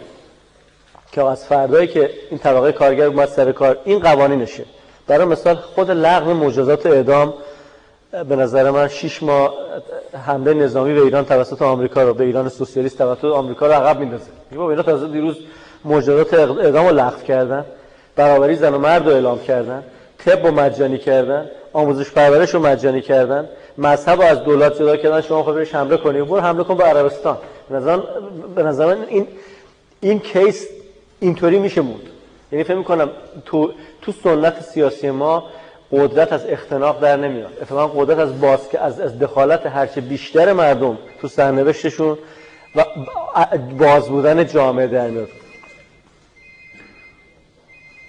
که 1.12 1.22
از 1.24 1.44
فردایی 1.44 1.86
که 1.86 2.10
این 2.30 2.38
طبقه 2.38 2.72
کارگر 2.72 3.06
اومد 3.06 3.28
سر 3.28 3.52
کار 3.52 3.78
این 3.84 3.98
قوانینشه. 3.98 4.64
برای 5.06 5.24
مثال 5.24 5.54
خود 5.54 5.90
لغو 5.90 6.34
مجازات 6.34 6.86
اعدام 6.86 7.34
به 8.22 8.36
نظر 8.36 8.70
من 8.70 8.88
6 8.88 9.22
ماه 9.22 9.54
حمله 10.26 10.54
نظامی 10.54 10.94
به 10.94 11.00
ایران 11.00 11.24
توسط 11.24 11.62
آمریکا 11.62 12.02
رو 12.02 12.14
به 12.14 12.24
ایران 12.24 12.48
سوسیالیست 12.48 12.98
توسط 12.98 13.24
آمریکا 13.24 13.66
رو 13.66 13.72
عقب 13.72 13.98
میندازه. 14.00 14.24
با 14.56 14.70
اینا 14.70 14.82
تازه 14.82 15.08
دیروز 15.08 15.36
مجازات 15.84 16.34
اعدام 16.34 16.86
رو 16.86 16.94
لغو 16.94 17.22
کردن 17.22 17.64
برابری 18.16 18.56
زن 18.56 18.74
و 18.74 18.78
مرد 18.78 19.06
رو 19.06 19.12
اعلام 19.12 19.38
کردن 19.38 19.82
طب 20.18 20.46
رو 20.46 20.52
مجانی 20.52 20.98
کردن 20.98 21.50
آموزش 21.72 22.10
پرورش 22.10 22.54
رو 22.54 22.60
مجانی 22.60 23.00
کردن 23.00 23.48
مذهب 23.78 24.20
از 24.20 24.44
دولت 24.44 24.74
جدا 24.74 24.96
کردن 24.96 25.20
شما 25.20 25.42
خود 25.42 25.54
بهش 25.54 25.74
حمله 25.74 25.96
کنید 25.96 26.26
برو 26.26 26.40
حمله 26.40 26.64
کن 26.64 26.76
به 26.76 26.84
عربستان. 26.84 27.38
به 28.54 28.62
نظر 28.62 28.86
من 28.86 29.04
این 29.08 29.26
این 30.00 30.20
کیس 30.20 30.68
اینطوری 31.20 31.58
میشه 31.58 31.80
موند. 31.80 32.02
یعنی 32.52 32.64
فکر 32.64 32.74
می‌کنم 32.74 33.10
تو 33.44 33.70
تو 34.02 34.12
سنت 34.12 34.62
سیاسی 34.62 35.10
ما 35.10 35.44
قدرت 35.92 36.32
از 36.32 36.46
اختناق 36.46 37.00
در 37.00 37.16
نمیاد. 37.16 37.52
اتفاقا 37.60 38.04
قدرت 38.04 38.18
از 38.18 38.40
باز 38.40 38.60
از 38.80 39.00
از 39.00 39.18
دخالت 39.18 39.66
هرچه 39.66 40.00
بیشتر 40.00 40.52
مردم 40.52 40.98
تو 41.20 41.28
سرنوشتشون 41.28 42.18
و 42.76 42.84
باز 43.78 44.08
بودن 44.08 44.46
جامعه 44.46 44.86
در 44.86 45.10
میاد. 45.10 45.28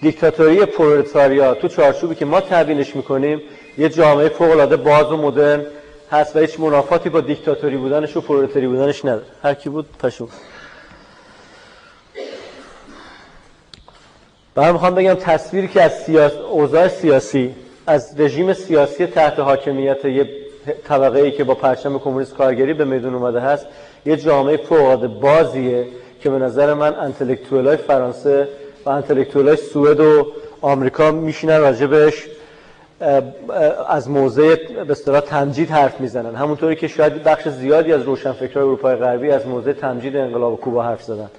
دیکتاتوری 0.01 0.65
پرولتاریا 0.65 1.53
تو 1.53 1.67
چارچوبی 1.67 2.15
که 2.15 2.25
ما 2.25 2.41
تبیینش 2.41 2.95
می‌کنیم 2.95 3.41
یه 3.77 3.89
جامعه 3.89 4.29
فوق 4.29 4.75
باز 4.75 5.11
و 5.11 5.17
مدرن 5.17 5.65
هست 6.11 6.35
و 6.35 6.39
هیچ 6.39 6.59
منافاتی 6.59 7.09
با 7.09 7.21
دیکتاتوری 7.21 7.77
بودنش 7.77 8.17
و 8.17 8.21
پرولتاری 8.21 8.67
بودنش 8.67 9.05
نداره. 9.05 9.25
هر 9.43 9.53
کی 9.53 9.69
بود 9.69 9.97
پشو. 9.97 10.27
من 14.55 14.71
می‌خوام 14.71 14.95
بگم 14.95 15.13
تصویری 15.13 15.67
که 15.67 15.81
از 15.81 16.03
سیاس... 16.03 16.33
اوضاع 16.33 16.87
سیاسی 16.87 17.55
از 17.87 18.19
رژیم 18.19 18.53
سیاسی 18.53 19.05
تحت 19.05 19.39
حاکمیت 19.39 20.05
یه 20.05 20.29
طبقه 20.87 21.19
ای 21.19 21.31
که 21.31 21.43
با 21.43 21.55
پرچم 21.55 21.99
کمونیست 21.99 22.35
کارگری 22.35 22.73
به 22.73 22.85
میدون 22.85 23.15
اومده 23.15 23.39
هست 23.39 23.67
یه 24.05 24.17
جامعه 24.17 24.57
فوق 24.57 25.05
بازیه 25.07 25.85
که 26.21 26.29
به 26.29 26.39
نظر 26.39 26.73
من 26.73 26.95
انتلکتوئل 26.95 27.67
های 27.67 27.77
فرانسه 27.77 28.47
و 28.85 28.89
انتلکتوئل 28.89 29.47
های 29.47 29.57
سوئد 29.57 29.99
و 29.99 30.27
آمریکا 30.61 31.11
میشینن 31.11 31.59
راجبش 31.59 32.27
از 33.89 34.09
موضع 34.09 34.55
به 34.83 34.91
اصطلاح 34.91 35.19
تمجید 35.19 35.69
حرف 35.69 35.99
می‌زنن. 35.99 36.35
همونطوری 36.35 36.75
که 36.75 36.87
شاید 36.87 37.23
بخش 37.23 37.47
زیادی 37.47 37.93
از 37.93 38.01
روشنفکرای 38.01 38.65
اروپای 38.65 38.95
غربی 38.95 39.31
از 39.31 39.47
موضع 39.47 39.73
تمجید 39.73 40.15
انقلاب 40.15 40.61
کوبا 40.61 40.83
حرف 40.83 41.03
زدن. 41.03 41.29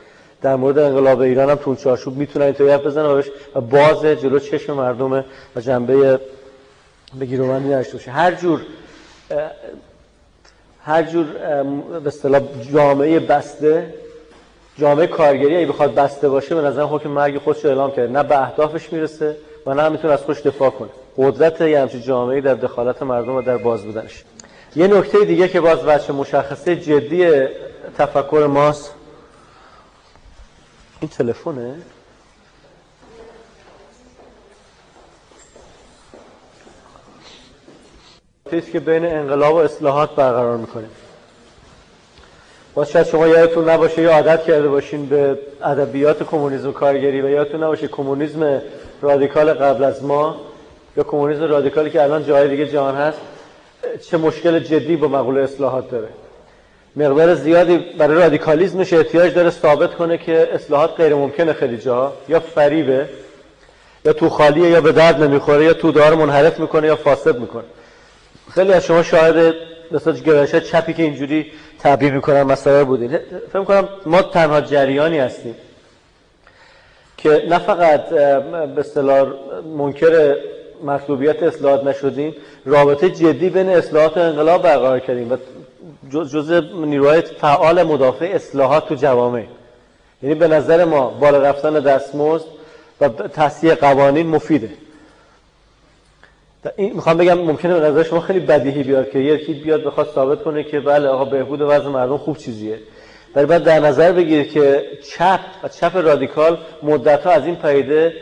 در 0.43 0.57
مورد 0.57 0.79
انقلاب 0.79 1.21
ایران 1.21 1.51
هم 1.51 1.57
تون 1.57 1.77
چارچوب 1.77 2.17
می‌تونن 2.17 2.45
اینطوری 2.45 2.71
حرف 2.71 2.87
بزنن 2.87 3.23
و 3.55 3.61
باز 3.61 4.05
جلو 4.05 4.39
چشم 4.39 4.73
مردم 4.73 5.25
و 5.57 5.61
جنبه 5.61 6.21
بگیرومندی 7.21 7.69
نداشته 7.69 7.93
باشه. 7.93 8.11
هر 8.11 8.35
جور 8.35 8.61
هر 10.85 11.03
جور 11.03 11.25
به 12.01 12.07
اصطلاح 12.07 12.43
جامعه 12.73 13.21
بسته 13.21 13.95
جامعه 14.79 15.07
کارگری 15.07 15.57
اگه 15.57 15.67
بخواد 15.67 15.95
بسته 15.95 16.29
باشه 16.29 16.55
به 16.55 16.61
نظر 16.61 16.83
حکم 16.83 17.09
مرگ 17.09 17.39
خودش 17.39 17.65
رو 17.65 17.71
اعلام 17.71 17.91
کرده. 17.91 18.13
نه 18.13 18.23
به 18.23 18.43
اهدافش 18.43 18.93
می‌رسه 18.93 19.37
و 19.67 19.75
نه 19.75 19.89
می‌تونه 19.89 20.13
از 20.13 20.23
خودش 20.23 20.41
دفاع 20.41 20.71
کنه. 20.71 20.89
قدرت 21.17 21.61
یه 21.61 21.81
همچین 21.81 22.01
جامعه 22.01 22.41
در 22.41 22.55
دخالت 22.55 23.03
مردم 23.03 23.37
و 23.37 23.43
در 23.43 23.57
باز 23.57 23.85
بودنش. 23.85 24.25
یه 24.77 24.87
نکته 24.87 25.25
دیگه 25.25 25.49
که 25.49 25.61
باز 25.61 25.83
بچه 25.83 26.13
مشخصه 26.13 26.77
جدی 26.77 27.47
تفکر 27.99 28.47
ماست. 28.51 28.91
این 31.01 31.09
تلفنه؟ 31.09 31.75
چیزی 38.51 38.73
که 38.73 38.81
بین 38.81 39.07
انقلاب 39.07 39.55
و 39.55 39.59
اصلاحات 39.59 40.11
برقرار 40.11 40.57
می‌کنیم 40.57 40.91
باز 42.75 42.97
شما 42.97 43.29
یادتون 43.29 43.69
نباشه 43.69 44.03
یا 44.03 44.13
عادت 44.13 44.45
کرده 44.45 44.69
باشین 44.69 45.07
به 45.07 45.39
ادبیات 45.63 46.23
کمونیسم 46.23 46.73
کارگری 46.73 47.21
و 47.21 47.29
یادتون 47.29 47.63
نباشه 47.63 47.89
کمونیسم 47.89 48.63
رادیکال 49.03 49.53
قبل 49.53 49.85
از 49.85 50.05
ما 50.05 50.37
یا 50.97 51.03
کمونیسم 51.03 51.43
رادیکالی 51.43 51.91
که 51.91 52.03
الان 52.03 52.25
جای 52.25 52.49
دیگه 52.49 52.67
جهان 52.67 52.95
هست 52.95 53.19
چه 54.11 54.17
مشکل 54.17 54.59
جدی 54.59 54.97
با 54.97 55.09
مقوله 55.09 55.43
اصلاحات 55.43 55.91
داره. 55.91 56.09
مقدار 56.97 57.35
زیادی 57.35 57.79
برای 57.99 58.17
رادیکالیزمش 58.17 58.93
احتیاج 58.93 59.35
داره 59.35 59.51
ثابت 59.51 59.95
کنه 59.95 60.19
که 60.19 60.49
اصلاحات 60.53 60.91
غیر 60.97 61.15
ممکنه 61.15 61.53
خیلی 61.53 61.79
جا 61.79 62.13
یا 62.29 62.41
فریبه 62.41 63.09
یا 64.05 64.13
تو 64.13 64.29
خالیه 64.29 64.69
یا 64.69 64.81
به 64.81 64.93
درد 64.93 65.23
نمی‌خوره 65.23 65.65
یا 65.65 65.73
تو 65.73 65.93
دار 65.93 66.15
منحرف 66.15 66.61
می‌کنه 66.61 66.87
یا 66.87 66.97
فاسد 66.97 67.39
می‌کنه. 67.39 67.65
خیلی 68.55 68.73
از 68.73 68.85
شما 68.85 69.03
شاهد 69.03 69.55
مثلا 69.91 70.13
گرایش 70.13 70.55
چپی 70.55 70.93
که 70.93 71.03
اینجوری 71.03 71.53
تعبیر 71.79 72.13
می‌کنن 72.13 72.43
مسائل 72.43 72.85
بودین. 72.85 73.19
فکر 73.53 73.65
کنم 73.65 73.89
ما 74.07 74.23
تنها 74.23 74.61
جریانی 74.61 75.19
هستیم 75.19 75.55
که 77.17 77.43
نه 77.49 77.59
فقط 77.59 78.09
به 78.09 78.81
اصطلاح 78.81 79.29
منکر 79.79 80.37
مطلوبیت 80.85 81.43
اصلاحات 81.43 81.85
نشدیم 81.85 82.35
رابطه 82.65 83.11
جدی 83.11 83.51
بین 83.51 83.69
اصلاحات 83.69 84.17
و 84.17 84.21
انقلاب 84.21 84.63
برقرار 84.63 85.01
کردیم 85.01 85.33
و 85.33 85.37
جز 86.11 86.63
نیروهای 86.75 87.21
فعال 87.21 87.83
مدافع 87.83 88.31
اصلاحات 88.35 88.89
تو 88.89 88.95
جوامع. 88.95 89.45
یعنی 90.23 90.35
به 90.35 90.49
نظر 90.49 90.85
ما 90.85 91.11
بالا 91.11 91.39
رفتن 91.39 91.73
دستمزد 91.73 92.45
و 93.01 93.09
تصحیح 93.09 93.75
قوانین 93.75 94.27
مفیده. 94.27 94.71
این 96.77 96.93
می‌خوام 96.93 97.17
بگم 97.17 97.39
ممکنه 97.39 97.81
به 97.81 97.87
نظر 97.87 98.03
شما 98.03 98.21
خیلی 98.21 98.41
بدیهی 98.41 98.83
بیاد 98.83 99.11
که 99.11 99.19
یکی 99.19 99.55
بیاد 99.55 99.85
بخواد 99.85 100.09
ثابت 100.15 100.43
کنه 100.43 100.65
که 100.65 100.81
بله 100.81 101.09
آقا 101.09 101.25
بهبود 101.25 101.61
وضع 101.61 101.89
مردم 101.89 102.17
خوب 102.17 102.37
چیزیه. 102.37 102.79
ولی 103.35 103.47
بعد 103.47 103.65
در 103.65 103.81
نظر 103.81 104.13
بگیرید 104.13 104.53
که 104.53 104.85
چپ 105.13 105.41
و 105.63 105.69
چپ 105.69 105.97
رادیکال 105.97 106.59
مدت 106.83 107.27
از 107.27 107.45
این 107.45 107.57
پیده 107.57 108.13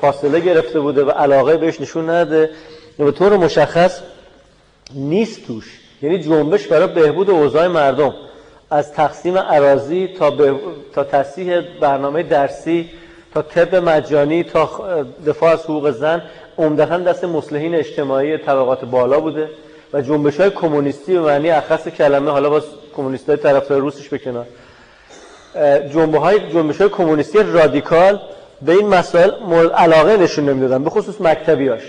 فاصله 0.00 0.40
گرفته 0.40 0.80
بوده 0.80 1.04
و 1.04 1.10
علاقه 1.10 1.56
بهش 1.56 1.80
نشون 1.80 2.10
نده 2.10 2.50
به 2.98 3.12
طور 3.12 3.36
مشخص 3.36 4.00
نیست 4.94 5.46
توش. 5.46 5.80
یعنی 6.02 6.18
جنبش 6.18 6.66
برای 6.66 6.86
بهبود 6.86 7.30
اوضاع 7.30 7.66
مردم. 7.66 8.14
از 8.70 8.92
تقسیم 8.92 9.38
عراضی 9.38 10.08
تا, 10.18 10.30
به... 10.30 10.54
تا 10.94 11.04
تصحیح 11.04 11.60
برنامه 11.80 12.22
درسی 12.22 12.90
تا 13.34 13.42
طب 13.42 13.74
مجانی 13.74 14.44
تا 14.44 14.70
دفاع 15.26 15.52
از 15.52 15.64
حقوق 15.64 15.90
زن 15.90 16.22
عمدتا 16.58 16.98
دست 16.98 17.24
مصلحین 17.24 17.74
اجتماعی 17.74 18.38
طبقات 18.38 18.84
بالا 18.84 19.20
بوده 19.20 19.48
و 19.92 20.00
جنبش 20.00 20.40
های 20.40 20.50
کمونیستی 20.50 21.12
به 21.14 21.20
معنی 21.20 21.50
اخص 21.50 21.88
کلمه 21.88 22.30
حالا 22.30 22.50
با 22.50 22.62
کمونیست 22.96 23.28
های 23.28 23.38
طرفدار 23.38 23.80
روسش 23.80 24.14
بکنن 24.14 24.44
جنبه 25.92 26.18
های 26.18 26.52
جنبش 26.52 26.80
های 26.80 26.90
کمونیستی 26.90 27.38
رادیکال 27.42 28.20
به 28.62 28.72
این 28.72 28.88
مسائل 28.88 29.30
علاقه 29.74 30.16
نشون 30.16 30.48
نمی‌دادن 30.48 30.84
به 30.84 30.90
خصوص 30.90 31.20
مکتبیاش 31.20 31.82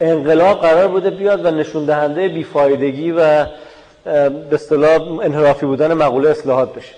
انقلاب 0.00 0.60
قرار 0.60 0.88
بوده 0.88 1.10
بیاد 1.10 1.44
و 1.44 1.50
نشون 1.50 1.84
دهنده 1.84 2.28
بیفایدگی 2.28 3.10
و 3.10 3.44
به 4.04 4.52
اصطلاح 4.52 5.18
انحرافی 5.22 5.66
بودن 5.66 5.94
مقوله 5.94 6.30
اصلاحات 6.30 6.74
بشه. 6.74 6.94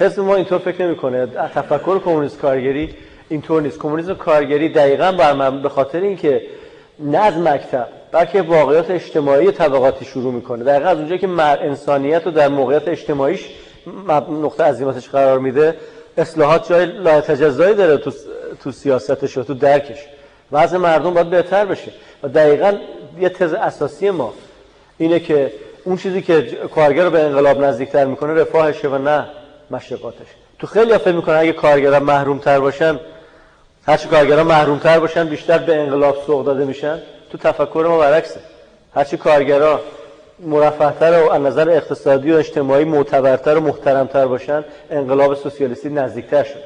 حزب 0.00 0.20
ما 0.20 0.34
اینطور 0.34 0.58
فکر 0.58 0.86
نمی‌کنه. 0.86 1.26
تفکر 1.26 1.98
کمونیست 1.98 2.38
کارگری 2.38 2.94
اینطور 3.28 3.62
نیست. 3.62 3.78
کمونیسم 3.78 4.14
کارگری 4.14 4.68
دقیقا 4.68 5.12
بر 5.12 5.50
به 5.50 5.68
خاطر 5.68 6.00
اینکه 6.00 6.42
نه 6.98 7.18
از 7.18 7.38
مکتب 7.38 7.88
بلکه 8.12 8.42
واقعیت 8.42 8.90
اجتماعی 8.90 9.52
طبقاتی 9.52 10.04
شروع 10.04 10.32
می‌کنه. 10.32 10.64
دقیقا 10.64 10.88
از 10.88 10.98
اونجایی 10.98 11.20
که 11.20 11.28
انسانیت 11.28 12.24
رو 12.24 12.30
در 12.30 12.48
موقعیت 12.48 12.88
اجتماعیش 12.88 13.48
نقطه 14.28 14.64
عظیمتش 14.64 15.08
قرار 15.08 15.38
میده 15.38 15.76
اصلاحات 16.18 16.68
جای 16.68 16.86
لایتجزایی 16.86 17.74
داره 17.74 17.96
تو, 17.96 18.12
تو 18.62 18.72
سیاستش 18.72 19.38
و 19.38 19.42
تو 19.42 19.54
درکش. 19.54 19.98
وضع 20.52 20.76
مردم 20.76 21.14
باید 21.14 21.30
بهتر 21.30 21.64
بشه. 21.64 21.92
و 22.22 22.28
دقیقا 22.28 22.72
یه 23.20 23.28
تز 23.28 23.52
اساسی 23.52 24.10
ما 24.10 24.34
اینه 24.98 25.20
که 25.20 25.52
اون 25.84 25.96
چیزی 25.96 26.22
که 26.22 26.42
کارگر 26.74 27.04
رو 27.04 27.10
به 27.10 27.20
انقلاب 27.20 27.64
نزدیکتر 27.64 28.04
می‌کنه 28.04 28.34
رفاهشه 28.34 28.88
و 28.88 28.98
نه 28.98 29.26
مشقاتش. 29.70 30.26
تو 30.58 30.66
خیلی 30.66 30.98
فکر 30.98 31.12
می‌کنن 31.12 31.36
اگه 31.36 31.52
کارگران 31.52 32.02
محروم 32.02 32.38
تر 32.38 32.60
باشن 32.60 33.00
هرچی 33.86 34.08
کارگران 34.08 34.46
محروم 34.46 34.78
تر 34.78 34.98
باشن 34.98 35.28
بیشتر 35.28 35.58
به 35.58 35.76
انقلاب 35.76 36.16
سوق 36.26 36.46
داده 36.46 36.64
میشن 36.64 37.02
تو 37.30 37.38
تفکر 37.38 37.86
ما 37.88 37.98
برعکسه. 37.98 38.40
هرچی 38.94 39.16
کارگران 39.16 39.80
مرفهتر 40.40 41.22
و 41.22 41.30
از 41.30 41.42
نظر 41.42 41.70
اقتصادی 41.70 42.32
و 42.32 42.36
اجتماعی 42.36 42.84
معتبرتر 42.84 43.56
و 43.56 43.60
محترمتر 43.60 44.26
باشن 44.26 44.64
انقلاب 44.90 45.34
سوسیالیستی 45.34 45.88
نزدیکتر 45.88 46.44
شده. 46.44 46.64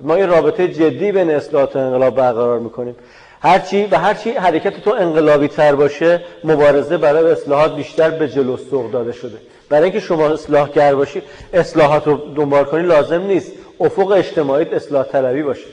ما 0.00 0.18
یه 0.18 0.26
رابطه 0.26 0.68
جدی 0.68 1.12
بین 1.12 1.30
اصلاحات 1.30 1.76
و 1.76 1.78
انقلاب 1.78 2.14
برقرار 2.14 2.58
می‌کنیم. 2.58 2.96
هرچی 3.42 3.88
و 3.90 3.98
هرچی 3.98 4.30
حرکت 4.30 4.80
تو 4.84 4.90
انقلابی 4.90 5.48
تر 5.48 5.74
باشه 5.74 6.20
مبارزه 6.44 6.96
برای 6.96 7.32
اصلاحات 7.32 7.76
بیشتر 7.76 8.10
به 8.10 8.28
جلو 8.28 8.56
سوق 8.56 8.90
داده 8.90 9.12
شده. 9.12 9.36
برای 9.68 9.84
اینکه 9.84 10.00
شما 10.00 10.28
اصلاحگر 10.28 10.94
باشی 10.94 11.22
اصلاحات 11.52 12.06
رو 12.06 12.16
دنبال 12.34 12.64
کنی 12.64 12.82
لازم 12.82 13.22
نیست. 13.22 13.52
افق 13.80 14.10
اجتماعی 14.10 14.64
اصلاح 14.64 15.04
طلبی 15.04 15.42
باشه. 15.42 15.66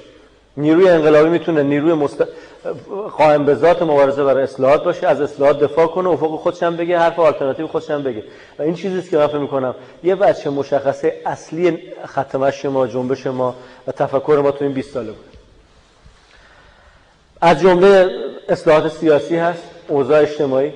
نیروی 0.58 0.90
انقلابی 0.90 1.30
می‌تونه 1.30 1.64
نیروی 1.64 1.94
مست... 1.94 2.24
قائم 3.18 3.46
به 3.46 3.56
ذات 3.56 3.82
مبارزه 3.82 4.24
برای 4.24 4.44
اصلاحات 4.44 4.84
باشه 4.84 5.08
از 5.08 5.22
اصلاحات 5.22 5.60
دفاع 5.60 5.88
کنه 5.88 6.10
افق 6.10 6.36
خودش 6.36 6.64
هم 6.64 6.76
بگه 6.76 7.00
حرف 7.00 7.20
آلترناتیو 7.20 7.68
خودش 7.68 7.90
هم 7.90 8.04
بگه. 8.04 8.24
و 8.60 8.62
این 8.62 8.76
چیزی 8.76 9.10
که 9.10 9.18
من 9.18 9.28
فکر 9.28 9.38
می‌کنم 9.38 9.76
یه 10.04 10.16
بچه 10.16 10.50
مشخصه 10.50 11.22
اصلی 11.26 11.80
ختمش 12.06 12.66
ما 12.66 12.88
جنبش 12.88 13.28
ما 13.28 13.56
و 13.88 13.92
تفکر 13.92 14.40
ما 14.44 14.52
تو 14.52 14.66
این 14.66 14.74
20 14.74 14.94
ساله 14.94 15.12
بود. 15.12 15.26
از 17.42 17.62
جمله 17.62 18.10
اصلاحات 18.50 18.92
سیاسی 18.92 19.36
هست 19.36 19.64
اوضاع 19.88 20.22
اجتماعی. 20.22 20.74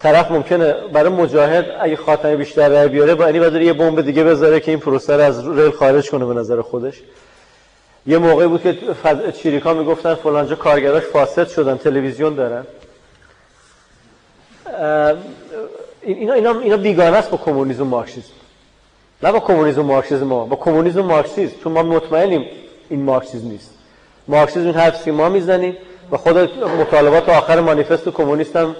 طرف 0.00 0.30
ممکنه 0.30 0.74
برای 0.92 1.12
مجاهد 1.12 1.66
اگه 1.80 1.96
خاتمه 1.96 2.36
بیشتر 2.36 2.68
رای 2.68 2.88
بیاره 2.88 3.14
با 3.14 3.26
اینی 3.26 3.64
یه 3.64 3.72
بمب 3.72 4.00
دیگه 4.00 4.24
بذاره 4.24 4.60
که 4.60 4.70
این 4.70 4.80
پروسه 4.80 5.16
رو 5.16 5.22
از 5.22 5.48
ریل 5.48 5.70
خارج 5.70 6.10
کنه 6.10 6.24
به 6.24 6.34
نظر 6.34 6.60
خودش. 6.60 7.02
یه 8.06 8.18
موقعی 8.18 8.46
بود 8.46 8.62
که 8.62 8.72
فض... 8.72 9.32
چیریکا 9.32 9.74
می‌گفتن 9.74 10.14
فلانجا 10.14 10.54
کارگراش 10.54 11.02
فاسد 11.02 11.48
شدن 11.48 11.76
تلویزیون 11.76 12.34
دارن. 12.34 12.66
اینا 16.02 16.32
اینا 16.34 16.60
اینا 16.60 16.76
بیگانه 16.76 17.16
است 17.16 17.30
با 17.30 17.36
کمونیسم 17.36 17.82
مارکسیسم 17.82 18.32
نه 19.22 19.32
با 19.32 19.40
کمونیسم 19.40 19.80
مارکسیسم 19.80 20.24
ما 20.24 20.44
با 20.44 20.56
کمونیسم 20.56 21.00
مارکسیسم 21.00 21.56
چون 21.64 21.72
ما 21.72 21.82
مطمئنیم 21.82 22.46
این 22.88 23.02
مارکسیسم 23.02 23.48
نیست. 23.48 23.70
مارکسیسم 24.28 24.66
این 24.66 24.74
حرفی 24.74 25.10
ما 25.10 25.28
می‌زنیم 25.28 25.76
و 26.10 26.16
خود 26.16 26.38
مطالبات 26.80 27.28
آخر 27.28 27.60
مانیفست 27.60 28.08
کمونیست 28.08 28.56
هم 28.56 28.76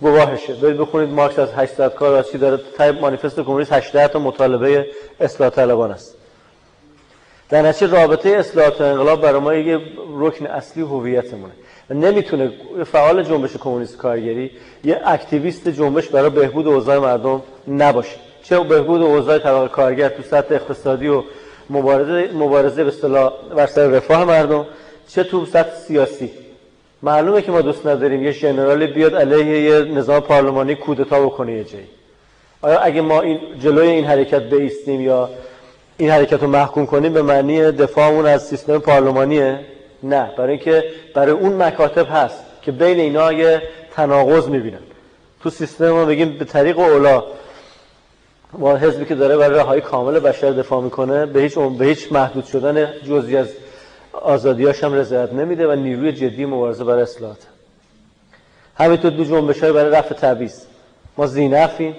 گواهشه. 0.00 0.52
برید 0.52 0.78
بخونید 0.78 1.08
مارکس 1.08 1.38
از 1.38 1.48
800 1.56 1.94
کار 1.94 2.14
از 2.14 2.30
چی 2.30 2.38
داره 2.38 2.60
تای 2.78 2.90
مانیفست 2.90 3.40
کمونیست 3.40 3.72
18 3.72 4.08
تا 4.08 4.18
مطالبه 4.18 4.86
اصلاح 5.20 5.50
طلبان 5.50 5.90
است. 5.90 6.16
در 7.50 7.62
نتیجه 7.62 7.92
رابطه 7.92 8.28
اصلاحات 8.28 8.80
و 8.80 8.84
انقلاب 8.84 9.20
برای 9.20 9.40
ما 9.40 9.54
یه 9.54 9.80
رکن 10.18 10.46
اصلی 10.46 10.82
هویتمونه. 10.82 11.52
و 11.90 11.94
نمی‌تونه 11.94 12.52
فعال 12.92 13.22
جنبش 13.22 13.56
کمونیست 13.56 13.96
کارگری 13.96 14.50
یه 14.84 15.00
اکتیویست 15.04 15.68
جنبش 15.68 16.08
برای 16.08 16.30
بهبود 16.30 16.66
اوضاع 16.66 16.98
مردم 16.98 17.42
نباشه. 17.68 18.16
چه 18.42 18.58
بهبود 18.58 19.02
اوضاع 19.02 19.38
طبقه 19.38 19.68
کارگر 19.68 20.08
تو 20.08 20.22
سطح 20.22 20.54
اقتصادی 20.54 21.08
و 21.08 21.22
مبارزه 21.70 22.30
مبارزه 22.34 22.84
به 22.84 22.88
اصطلاح 22.88 23.32
بر 23.56 23.66
سر 23.66 23.86
رفاه 23.86 24.24
مردم 24.24 24.66
چه 25.08 25.24
تو 25.24 25.46
سطح 25.46 25.74
سیاسی. 25.74 26.30
معلومه 27.02 27.42
که 27.42 27.52
ما 27.52 27.60
دوست 27.60 27.86
نداریم 27.86 28.24
یه 28.24 28.32
ژنرالی 28.32 28.86
بیاد 28.86 29.14
علیه 29.14 29.60
یه 29.60 29.84
نظام 29.84 30.20
پارلمانی 30.20 30.74
کودتا 30.74 31.26
بکنه 31.26 31.52
یه 31.52 31.64
جایی. 31.64 31.86
آیا 32.62 32.78
اگه 32.78 33.00
ما 33.00 33.20
این 33.20 33.38
جلوی 33.62 33.88
این 33.88 34.04
حرکت 34.04 34.42
بیستیم 34.42 35.00
یا 35.00 35.30
این 36.00 36.10
حرکت 36.10 36.42
رو 36.42 36.48
محکوم 36.48 36.86
کنیم 36.86 37.12
به 37.12 37.22
معنی 37.22 37.72
دفاعمون 37.72 38.26
از 38.26 38.48
سیستم 38.48 38.78
پارلمانیه؟ 38.78 39.60
نه 40.02 40.30
برای 40.38 40.50
اینکه 40.50 40.84
برای 41.14 41.30
اون 41.30 41.62
مکاتب 41.62 42.06
هست 42.10 42.44
که 42.62 42.72
بین 42.72 43.00
اینا 43.00 43.32
یه 43.32 43.62
تناقض 43.92 44.48
می‌بینن. 44.48 44.78
تو 45.42 45.50
سیستم 45.50 45.90
ما 45.90 46.04
بگیم 46.04 46.38
به 46.38 46.44
طریق 46.44 46.78
اولا 46.78 47.24
ما 48.52 48.76
حزبی 48.76 49.04
که 49.04 49.14
داره 49.14 49.36
برای 49.36 49.58
رهایی 49.58 49.80
کامل 49.80 50.18
بشر 50.18 50.50
دفاع 50.50 50.82
می‌کنه 50.82 51.26
به 51.26 51.40
هیچ 51.40 51.58
به 51.58 51.84
هیچ 51.84 52.12
محدود 52.12 52.44
شدن 52.44 52.92
جزئی 53.08 53.36
از 53.36 53.48
آزادیاش 54.12 54.84
هم 54.84 54.94
رضایت 54.94 55.32
نمیده 55.32 55.68
و 55.68 55.74
نیروی 55.74 56.12
جدی 56.12 56.44
مبارزه 56.44 56.84
برای 56.84 57.02
اصلاحات. 57.02 57.46
همینطور 58.74 59.10
دو 59.10 59.24
جنبش 59.24 59.64
برای 59.64 59.90
رفع 59.90 60.14
تبعیض 60.14 60.60
ما 61.16 61.26
زینفیم. 61.26 61.94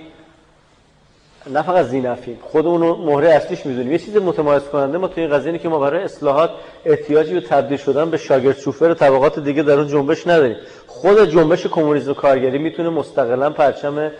نه 1.49 1.61
فقط 1.61 1.85
زینفیم 1.85 2.39
خودمون 2.41 2.81
رو 2.81 2.95
مهره 2.95 3.29
اصلیش 3.29 3.65
می‌دونیم. 3.65 3.91
یه 3.91 3.97
چیز 3.97 4.17
متمایز 4.17 4.63
کننده 4.63 4.97
ما 4.97 5.07
تو 5.07 5.21
این 5.21 5.29
قضیه 5.29 5.57
که 5.57 5.69
ما 5.69 5.79
برای 5.79 6.03
اصلاحات 6.03 6.49
احتیاجی 6.85 7.33
به 7.33 7.41
تبدیل 7.41 7.77
شدن 7.77 8.09
به 8.09 8.17
شاگرد 8.17 8.57
شوفر 8.57 8.85
و 8.85 8.93
طبقات 8.93 9.39
دیگه 9.39 9.63
در 9.63 9.73
اون 9.73 9.87
جنبش 9.87 10.27
نداریم. 10.27 10.55
خود 10.87 11.29
جنبش 11.29 11.67
کمونیسم 11.67 12.13
کارگری 12.13 12.57
می‌تونه 12.57 12.89
مستقلا 12.89 13.49
پرچم 13.49 14.11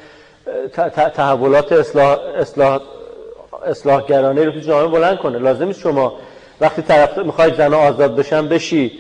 تحولات 1.16 1.72
اصلاح 1.72 2.20
اصلاح 2.36 2.82
اصلاحگرانه 3.66 4.46
رو 4.46 4.52
تو 4.52 4.60
جامعه 4.60 4.88
بلند 4.88 5.18
کنه. 5.18 5.38
لازم 5.38 5.66
نیست 5.66 5.80
شما 5.80 6.14
وقتی 6.62 6.82
طرف 6.82 7.18
می‌خوای 7.18 7.54
زنها 7.58 7.80
آزاد 7.80 8.16
بشن 8.16 8.48
بشی 8.48 8.92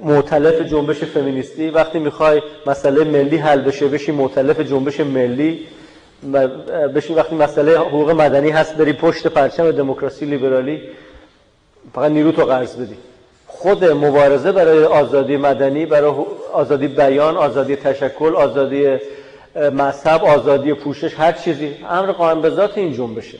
معتلف 0.00 0.60
جنبش 0.60 0.96
فمینیستی. 0.96 1.70
وقتی 1.70 1.98
می‌خوای 1.98 2.42
مسئله 2.66 3.04
ملی 3.04 3.36
حل 3.36 3.60
بشه 3.60 3.88
بشی 3.88 4.12
معتلف 4.12 4.60
جنبش 4.60 5.00
ملی. 5.00 5.66
بشی 6.94 7.14
وقتی 7.14 7.34
مسئله 7.34 7.78
حقوق 7.78 8.10
مدنی 8.10 8.50
هست 8.50 8.74
بری 8.76 8.92
پشت 8.92 9.26
پرچم 9.26 9.70
دموکراسی 9.70 10.24
لیبرالی 10.24 10.82
فقط 11.94 12.10
نیرو 12.10 12.32
تو 12.32 12.44
قرض 12.44 12.76
بدی. 12.76 12.96
خود 13.46 13.84
مبارزه 13.84 14.52
برای 14.52 14.84
آزادی 14.84 15.36
مدنی 15.36 15.86
برای 15.86 16.12
آزادی 16.52 16.88
بیان 16.88 17.36
آزادی 17.36 17.76
تشکل 17.76 18.36
آزادی 18.36 18.96
مذهب 19.56 20.24
آزادی 20.24 20.74
پوشش 20.74 21.14
هر 21.14 21.32
چیزی. 21.32 21.76
امر 21.90 22.12
قائم 22.12 22.40
به 22.40 22.50
ذات 22.50 22.78
این 22.78 22.92
جنبشه. 22.92 23.38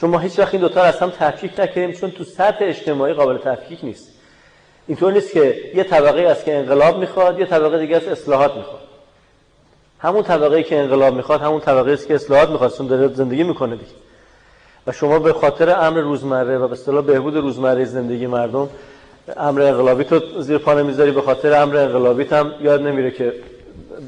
چون 0.00 0.10
ما 0.10 0.18
هیچ 0.18 0.38
وقت 0.38 0.54
این 0.54 0.60
دوتا 0.60 0.82
از 0.82 0.98
هم 0.98 1.10
تفکیک 1.10 1.60
نکردیم 1.60 1.92
چون 1.92 2.10
تو 2.10 2.24
سطح 2.24 2.56
اجتماعی 2.60 3.12
قابل 3.14 3.38
تفکیک 3.38 3.78
نیست. 3.82 4.12
اینطور 4.86 5.12
نیست 5.12 5.32
که 5.32 5.56
یه 5.74 5.84
طبقه 5.84 6.22
است 6.22 6.44
که 6.44 6.54
انقلاب 6.54 6.98
می‌خواد 6.98 7.40
یه 7.40 7.46
طبقه 7.46 7.78
دیگه 7.78 7.96
از 7.96 8.08
اصلاحات 8.08 8.56
می‌خواد. 8.56 8.80
همون 10.04 10.22
طبقه 10.22 10.62
که 10.62 10.78
انقلاب 10.78 11.14
می‌خواد 11.14 11.40
همون 11.40 11.60
طبقه 11.60 11.92
است 11.92 12.08
که 12.08 12.14
اصلاحات 12.14 12.50
می‌خواد. 12.50 12.76
چون 12.76 12.86
داره 12.86 13.08
زندگی 13.08 13.42
می‌کنه 13.42 13.76
دیگه. 13.76 13.92
و 14.86 14.92
شما 14.92 15.18
به 15.18 15.32
خاطر 15.32 15.86
امر 15.86 16.00
روزمره 16.00 16.58
و 16.58 16.68
به 16.68 16.72
اصطلاح 16.72 17.04
بهبود 17.04 17.36
روزمره 17.36 17.84
زندگی 17.84 18.26
مردم 18.26 18.68
امر 19.36 19.62
انقلابی 19.62 20.04
تو 20.04 20.20
زیر 20.42 20.58
پا 20.58 20.74
نمی‌ذاری 20.74 21.10
به 21.10 21.22
خاطر 21.22 21.62
امر 21.62 21.76
انقلابی 21.76 22.24
هم 22.24 22.52
یاد 22.60 22.82
نمیره 22.82 23.10
که 23.10 23.32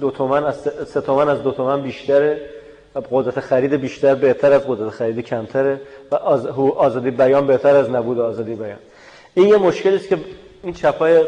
دو 0.01 0.11
تومن 0.11 0.45
از 0.45 0.61
سه 0.87 1.01
تومن 1.01 1.29
از 1.29 1.43
دو 1.43 1.51
تومن 1.51 1.83
بیشتره 1.83 2.41
و 2.95 3.01
قدرت 3.11 3.41
خرید 3.41 3.75
بیشتر 3.75 4.15
بهتر 4.15 4.53
از 4.53 4.63
قدرت 4.69 4.91
خرید 4.91 5.21
کمتره 5.21 5.81
و 6.11 6.15
آزادی 6.77 7.11
بیان 7.11 7.47
بهتر 7.47 7.77
از 7.77 7.91
نبود 7.91 8.19
آزادی 8.19 8.55
بیان. 8.55 8.79
این 9.35 9.49
یه 9.49 9.57
مشکلی 9.57 9.97
است 9.97 10.09
که 10.09 10.19
این 10.63 10.73
چپای 10.73 11.25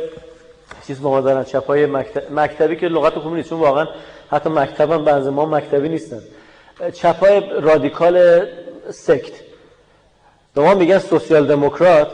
چیز 0.86 1.02
ما 1.02 1.20
دارن 1.20 1.44
چپای 1.44 1.86
مکتب... 1.86 2.32
مکتبی 2.32 2.76
که 2.76 2.88
لغت 2.88 3.18
خوبی 3.18 3.36
نیست 3.36 3.48
چون 3.48 3.58
واقعا 3.58 3.86
حتی 4.30 4.50
مکتب 4.50 4.92
هم 4.92 5.04
بنز 5.04 5.26
ما 5.26 5.46
مکتبی 5.46 5.88
نیستن. 5.88 6.20
چپای 6.92 7.42
رادیکال 7.60 8.46
سکت. 8.90 9.32
به 10.54 10.60
ما 10.60 10.74
میگن 10.74 10.98
سوسیال 10.98 11.46
دموکرات 11.46 12.08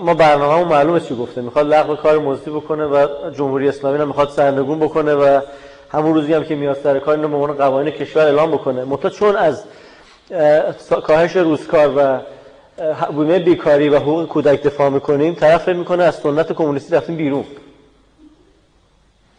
ما, 0.00 0.14
برنامه 0.14 0.64
معلومه 0.64 1.00
چی 1.00 1.16
گفته. 1.16 1.40
می‌خواد 1.40 1.66
لغو 1.66 1.96
کار 1.96 2.18
موزی 2.18 2.50
بکنه 2.50 2.84
و 2.84 3.06
جمهوری 3.30 3.68
اسلامی 3.68 3.98
هم 3.98 4.08
می‌خواد 4.08 4.28
سرنگون 4.28 4.78
بکنه 4.78 5.14
و 5.14 5.40
همون 5.92 6.14
روزی 6.14 6.34
هم 6.34 6.44
که 6.44 6.54
میاد 6.54 6.76
سر 6.82 6.98
کار 6.98 7.16
اینو 7.16 7.28
به 7.28 7.34
عنوان 7.34 7.52
قوانین 7.52 7.92
کشور 7.92 8.22
اعلام 8.22 8.50
بکنه. 8.50 8.84
متا 8.84 9.10
چون 9.10 9.36
از 9.36 9.64
کاهش 11.06 11.36
روزکار 11.36 11.92
و 11.96 12.18
بیمه 13.12 13.38
بیکاری 13.38 13.88
و 13.88 13.96
حقوق 13.96 14.28
کودک 14.28 14.62
دفاع 14.62 14.88
می‌کنیم 14.88 15.34
طرف 15.34 15.68
می‌کنه 15.68 16.04
از 16.04 16.14
سنت 16.14 16.52
کمونیستی 16.52 16.94
رفتیم 16.94 17.16
بیرون. 17.16 17.44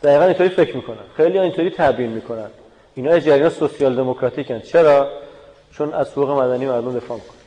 دقیقا 0.03 0.23
اینطوری 0.23 0.49
فکر 0.49 0.75
می‌کنن. 0.75 0.98
خیلی 1.17 1.40
اینطوری 1.40 1.69
تعبیر 1.69 2.07
می‌کنن. 2.07 2.48
اینا 2.95 3.19
جریان 3.19 3.49
سوسیال 3.49 3.95
دموکراتیکن 3.95 4.59
چرا؟ 4.59 5.07
چون 5.72 5.93
از 5.93 6.11
حقوق 6.11 6.30
مدنی 6.30 6.65
مردم 6.65 6.95
دفاع 6.95 7.17
می‌کنن. 7.17 7.38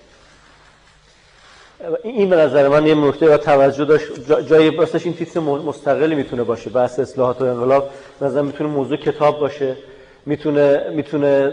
این 2.02 2.31
به 2.31 2.36
نظر 2.36 2.68
من 2.68 2.86
یه 2.86 2.94
نکته 2.94 3.35
و 3.35 3.36
توجه 3.36 3.85
داشت. 3.85 4.07
جای 4.49 4.76
راستش 4.76 5.05
این 5.05 5.15
تیتر 5.15 5.41
مستقلی 5.41 6.15
می‌تونه 6.15 6.43
باشه. 6.43 6.70
بحث 6.70 6.99
اصلاحات 6.99 7.41
و 7.41 7.44
انقلاب 7.44 7.91
مثلا 8.20 8.43
می‌تونه 8.43 8.70
موضوع 8.70 8.97
کتاب 8.97 9.41
باشه. 9.41 9.76
می‌تونه 10.26 10.91
می‌تونه 10.91 11.52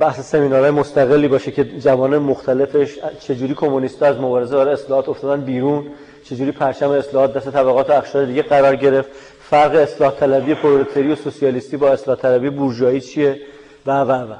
بحث 0.00 0.20
سمینارهای 0.20 0.70
مستقلی 0.70 1.28
باشه 1.28 1.50
که 1.50 1.64
جوانان 1.64 2.22
مختلفش 2.22 2.98
چجوری 3.20 3.54
کمونیست‌ها 3.54 4.08
از 4.08 4.16
مبارزه 4.16 4.56
برای 4.56 4.72
اصلاحات 4.72 5.08
افتادن 5.08 5.40
بیرون 5.40 5.86
چجوری 6.24 6.52
پرچم 6.52 6.90
اصلاحات 6.90 7.32
دست 7.32 7.50
طبقات 7.50 7.90
و 7.90 7.92
اقشار 7.92 8.24
دیگه 8.24 8.42
قرار 8.42 8.76
گرفت. 8.76 9.10
فرق 9.50 9.74
اصلاح 9.74 10.12
طلبی 10.12 10.54
پرولتاری 10.54 11.12
و 11.12 11.16
سوسیالیستی 11.16 11.76
با 11.76 11.88
اصلاح 11.88 12.16
طلبی 12.16 12.50
بورژوایی 12.50 13.00
چیه؟ 13.00 13.40
و 13.86 13.90
و 13.90 14.32
و. 14.32 14.34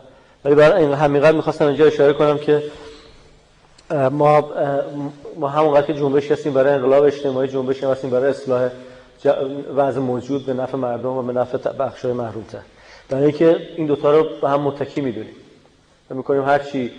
ولی 0.45 0.55
برای 0.55 0.85
این 0.85 0.93
همینقدر 0.93 1.37
می‌خواستم 1.37 1.67
اینجا 1.67 1.87
اشاره 1.87 2.13
کنم 2.13 2.39
که 2.39 2.63
ما 4.11 4.51
ما 5.37 5.49
همونقدر 5.49 5.87
که 5.87 5.95
جنبش 5.95 6.31
هستیم 6.31 6.53
برای 6.53 6.73
انقلاب 6.73 7.05
اجتماعی 7.05 7.49
جنبش 7.49 7.85
هستیم 7.85 8.11
برای 8.11 8.31
اصلاح 8.31 8.71
وضع 9.77 10.01
موجود 10.01 10.47
به 10.47 10.55
نفع 10.55 10.77
مردم 10.77 11.09
و 11.09 11.23
به 11.23 11.33
نفع 11.33 11.73
بخشای 11.73 12.13
محروم 12.13 12.43
تر 12.43 12.59
برای 13.11 13.25
اینکه 13.25 13.57
این 13.77 13.87
دوتا 13.87 14.19
رو 14.19 14.27
به 14.43 14.49
هم 14.49 14.61
متکی 14.61 15.01
می‌دونیم. 15.01 15.35
و 16.11 16.15
می‌کنیم 16.15 16.45
هر 16.45 16.59
چی 16.59 16.91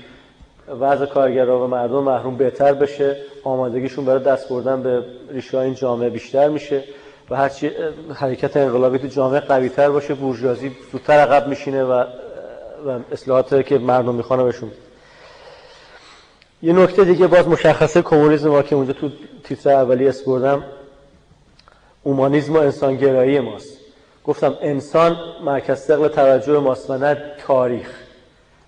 وضع 0.80 1.06
کارگرها 1.06 1.66
و 1.66 1.68
مردم 1.68 2.04
محروم 2.04 2.38
بهتر 2.38 2.74
بشه 2.74 3.18
آمادگیشون 3.44 4.06
برای 4.06 4.24
دست 4.24 4.50
بردن 4.50 4.84
به 4.84 5.04
ریشه 5.32 5.58
این 5.58 5.74
جامعه 5.74 6.10
بیشتر 6.10 6.50
میشه. 6.50 6.84
و 7.30 7.36
هرچی 7.36 7.72
حرکت 8.16 8.58
انقلابی 8.58 9.00
تو 9.00 9.08
جامعه 9.08 9.40
قوی 9.40 9.70
تر 9.70 9.90
باشه 9.90 10.14
بورژوازی 10.14 10.72
زودتر 10.92 11.14
عقب 11.14 11.48
میشینه 11.48 11.84
و 11.84 12.04
و 12.88 13.00
اصلاحاتی 13.12 13.64
که 13.64 13.78
مردم 13.78 14.16
می‌خوانه 14.16 14.44
بهشون. 14.44 14.72
یه 16.62 16.74
نکته 16.74 17.04
دیگه 17.04 17.28
باز 17.28 17.48
مشخصه 17.48 18.02
کمونیسم 18.02 18.50
ما 18.50 18.62
که 18.62 18.76
اونجا 18.76 18.94
تو 18.94 19.10
تیتر 19.44 19.70
اولی 19.70 20.08
اسپردم 20.08 20.64
اومانیزم 22.04 22.54
و 22.54 22.58
انسانگرایی 22.58 23.40
ماست. 23.40 23.78
گفتم 24.26 24.58
انسان 24.62 25.18
مرکز 25.46 25.80
سقل 25.80 26.08
توجه 26.08 26.60
ماست 26.60 26.90
و 26.90 26.98
نه 26.98 27.18
تاریخ. 27.48 27.90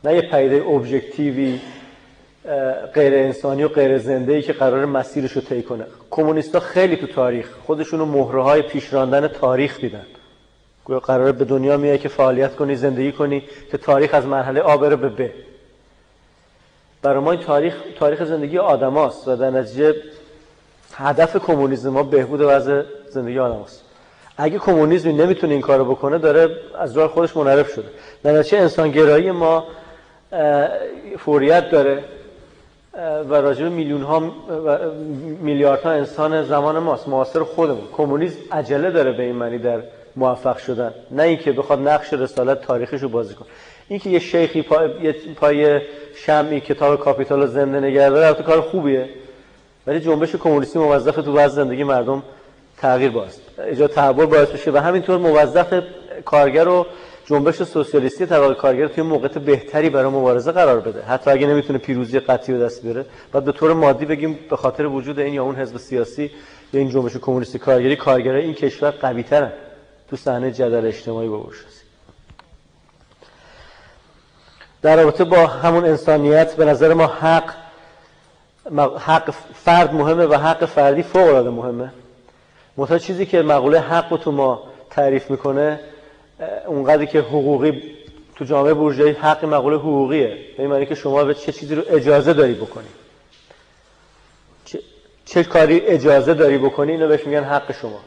نه 0.04 0.16
یه 0.16 0.22
پیده 0.22 0.56
ابژکتیوی 0.68 1.60
غیر 2.94 3.14
انسانی 3.14 3.64
و 3.64 3.68
غیر 3.68 3.98
زنده 3.98 4.34
ای 4.34 4.42
که 4.42 4.54
قرار 4.54 4.86
مسیرش 4.86 5.32
رو 5.32 5.42
طی 5.42 5.64
کنه. 5.64 5.86
کمونیستا 6.10 6.60
خیلی 6.60 6.96
تو 6.96 7.08
تاریخ 7.08 7.50
خودشونو 7.66 8.06
مهره 8.06 8.44
های 8.44 8.62
پیشراندن 8.62 9.28
تاریخ 9.28 9.80
دیدن. 9.80 10.06
قرار 11.04 11.32
به 11.32 11.46
دنیا 11.46 11.78
میای 11.78 11.98
که 11.98 12.10
فعالیت 12.10 12.56
کنی 12.56 12.76
زندگی 12.76 13.12
کنی 13.12 13.44
که 13.72 13.78
تاریخ 13.78 14.14
از 14.14 14.26
مرحله 14.26 14.62
آ 14.62 14.78
بره 14.78 14.96
به 14.96 15.10
ب. 15.10 15.30
برای 17.02 17.20
ما 17.20 17.32
این 17.32 17.42
تاریخ 17.42 17.76
تاریخ 18.00 18.24
زندگی 18.24 18.58
آدماست 18.58 19.28
و 19.28 19.36
در 19.36 19.50
نتیجه 19.50 19.96
هدف 20.94 21.38
کمونیسم 21.38 21.90
ما 21.90 22.04
بهبود 22.04 22.42
وضع 22.42 22.82
زندگی 23.10 23.40
آدماست 23.40 23.86
اگه 24.38 24.60
کمونیسم 24.60 25.10
نمی‌تونه 25.10 25.54
این 25.54 25.62
کارو 25.62 25.86
بکنه 25.86 26.18
داره 26.18 26.50
از 26.80 26.98
راه 26.98 27.08
خودش 27.10 27.38
منحرف 27.38 27.72
شده. 27.72 27.88
در 28.24 28.32
نتیجه 28.32 28.58
انسانگرایی 28.58 29.32
ما 29.32 29.68
فوریت 31.18 31.70
داره. 31.70 32.04
و 33.30 33.34
راجع 33.34 33.70
میلیون 33.70 34.02
ها 34.02 34.32
و 34.66 34.78
میلیارد 35.42 35.82
ها 35.82 35.92
انسان 35.92 36.44
زمان 36.44 36.80
ماست. 36.80 37.08
معاصر 37.08 37.44
خودمون. 37.44 37.88
کمونیسم 37.98 38.38
عجله 38.52 38.92
داره 38.92 39.12
به 39.12 39.24
این 39.24 39.36
معنی 39.36 39.58
در 39.58 39.82
موفق 40.16 40.58
شدن. 40.58 40.94
نه 41.12 41.24
اینکه 41.24 41.52
بخواد 41.52 41.88
نقش 41.88 42.14
رسالت 42.14 42.62
تاریخش 42.62 43.02
رو 43.02 43.10
بازی 43.10 43.34
کنه. 43.34 43.48
اینکه 43.88 44.10
یه 44.10 44.20
شیخی 44.20 44.62
پای, 44.62 45.12
پای 45.12 45.82
شمعی 46.16 46.60
کتاب 46.60 47.00
کاپیتال 47.00 47.48
زنده 47.48 47.80
نگه 47.80 48.10
داره 48.10 48.44
کار 48.44 48.62
خوبیه. 48.62 49.10
ولی 49.88 50.00
جنبش 50.00 50.36
کمونیستی 50.36 50.80
موظف 50.80 51.16
تو 51.16 51.38
وضع 51.38 51.56
زندگی 51.56 51.84
مردم 51.84 52.24
تغییر 52.78 53.12
باز 53.12 53.40
ایجاد 53.68 53.90
تحول 53.90 54.26
باعث 54.26 54.50
بشه. 54.50 54.72
و 54.72 54.78
همینطور 54.78 55.18
موظف 55.18 55.84
کارگر 56.26 56.68
و 56.68 56.86
جنبش 57.32 57.64
سوسیالیستی 57.64 58.26
طبقه 58.26 58.54
کارگر 58.54 58.88
توی 58.88 59.04
موقعیت 59.04 59.38
بهتری 59.38 59.90
برای 59.90 60.12
مبارزه 60.12 60.52
قرار 60.52 60.80
بده. 60.80 61.02
حتی 61.02 61.32
اگه 61.32 61.48
نمی‌تونه 61.48 61.80
پیروزی 61.80 62.20
قطعی 62.20 62.58
به 62.58 62.64
دست 62.64 62.82
بیاره. 62.84 63.06
بعد 63.32 63.44
به 63.44 63.52
طور 63.52 63.74
مادی 63.74 64.06
بگیم 64.06 64.40
به 64.50 64.56
خاطر 64.58 64.86
وجود 64.86 65.20
این 65.20 65.34
یا 65.34 65.44
اون 65.44 65.56
حزب 65.56 65.78
سیاسی 65.78 66.32
یا 66.74 66.80
این 66.80 66.90
جنبش 66.90 67.18
کمونیستی 67.18 67.60
کارگری 67.60 67.96
کارگرای 67.96 68.42
این 68.42 68.54
کشور 68.54 68.92
قوی 68.92 69.24
ترن 69.24 69.52
تو 70.10 70.16
صحنه 70.16 70.52
جدل 70.52 70.86
اجتماعی 70.86 71.28
با 71.28 71.46
در 74.82 74.96
رابطه 74.96 75.24
با 75.24 75.48
همون 75.48 75.86
انسانیت 75.86 76.56
به 76.56 76.66
نظر 76.66 76.94
ما 76.94 77.08
حق 77.08 77.54
حق 79.00 79.34
فرد 79.54 79.94
مهمه 79.94 80.26
و 80.26 80.34
حق 80.34 80.66
فردی 80.66 81.04
فوق 81.04 81.28
العاده 81.28 81.50
مهمه. 81.50 81.92
مثلا 82.78 82.98
چیزی 82.98 83.26
که 83.26 83.42
مقوله 83.42 83.80
حق 83.80 84.20
تو 84.24 84.32
ما 84.32 84.64
تعریف 84.90 85.32
می‌کنه 85.32 85.80
اونقدری 86.68 87.08
که 87.08 87.20
حقوقی 87.20 87.84
تو 88.36 88.46
جامعه 88.46 88.74
بورژوایی 88.74 89.12
حق 89.12 89.46
مقوله 89.46 89.78
حقوقیه. 89.78 90.38
به 90.58 90.68
معنی 90.68 90.86
که 90.86 90.96
شما 90.96 91.24
به 91.24 91.34
چه 91.34 91.52
چیزی 91.52 91.76
رو 91.76 91.84
اجازه 91.90 92.34
داری 92.34 92.54
بکنی. 92.54 92.88
چه, 94.66 94.80
چه 95.26 95.44
کاری 95.44 95.80
اجازه 95.80 96.34
داری 96.34 96.58
بکنی 96.58 96.92
اینو 96.92 97.08
بهش 97.08 97.26
میگن 97.26 97.44
حق 97.44 97.72
شما. 97.82 98.00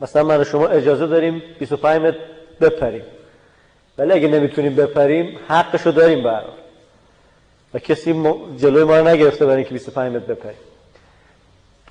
مثلا 0.00 0.22
من 0.22 0.44
شما 0.44 0.66
اجازه 0.66 1.06
داریم 1.06 1.42
25 1.58 2.02
متر 2.02 2.18
بپریم. 2.60 3.02
ولی 3.98 4.12
اگه 4.12 4.28
نمی‌تونیم 4.28 4.74
بپریم 4.74 5.38
حقشو 5.48 5.90
داریم 5.90 6.22
برای 6.22 6.46
و 7.74 7.78
کسی 7.78 8.12
جلوی 8.58 8.84
ما 8.84 8.98
رو 8.98 9.08
نگرفته 9.08 9.44
برای 9.44 9.56
اینکه 9.56 9.72
25 9.72 10.16
متر 10.16 10.34
بپریم. 10.34 10.58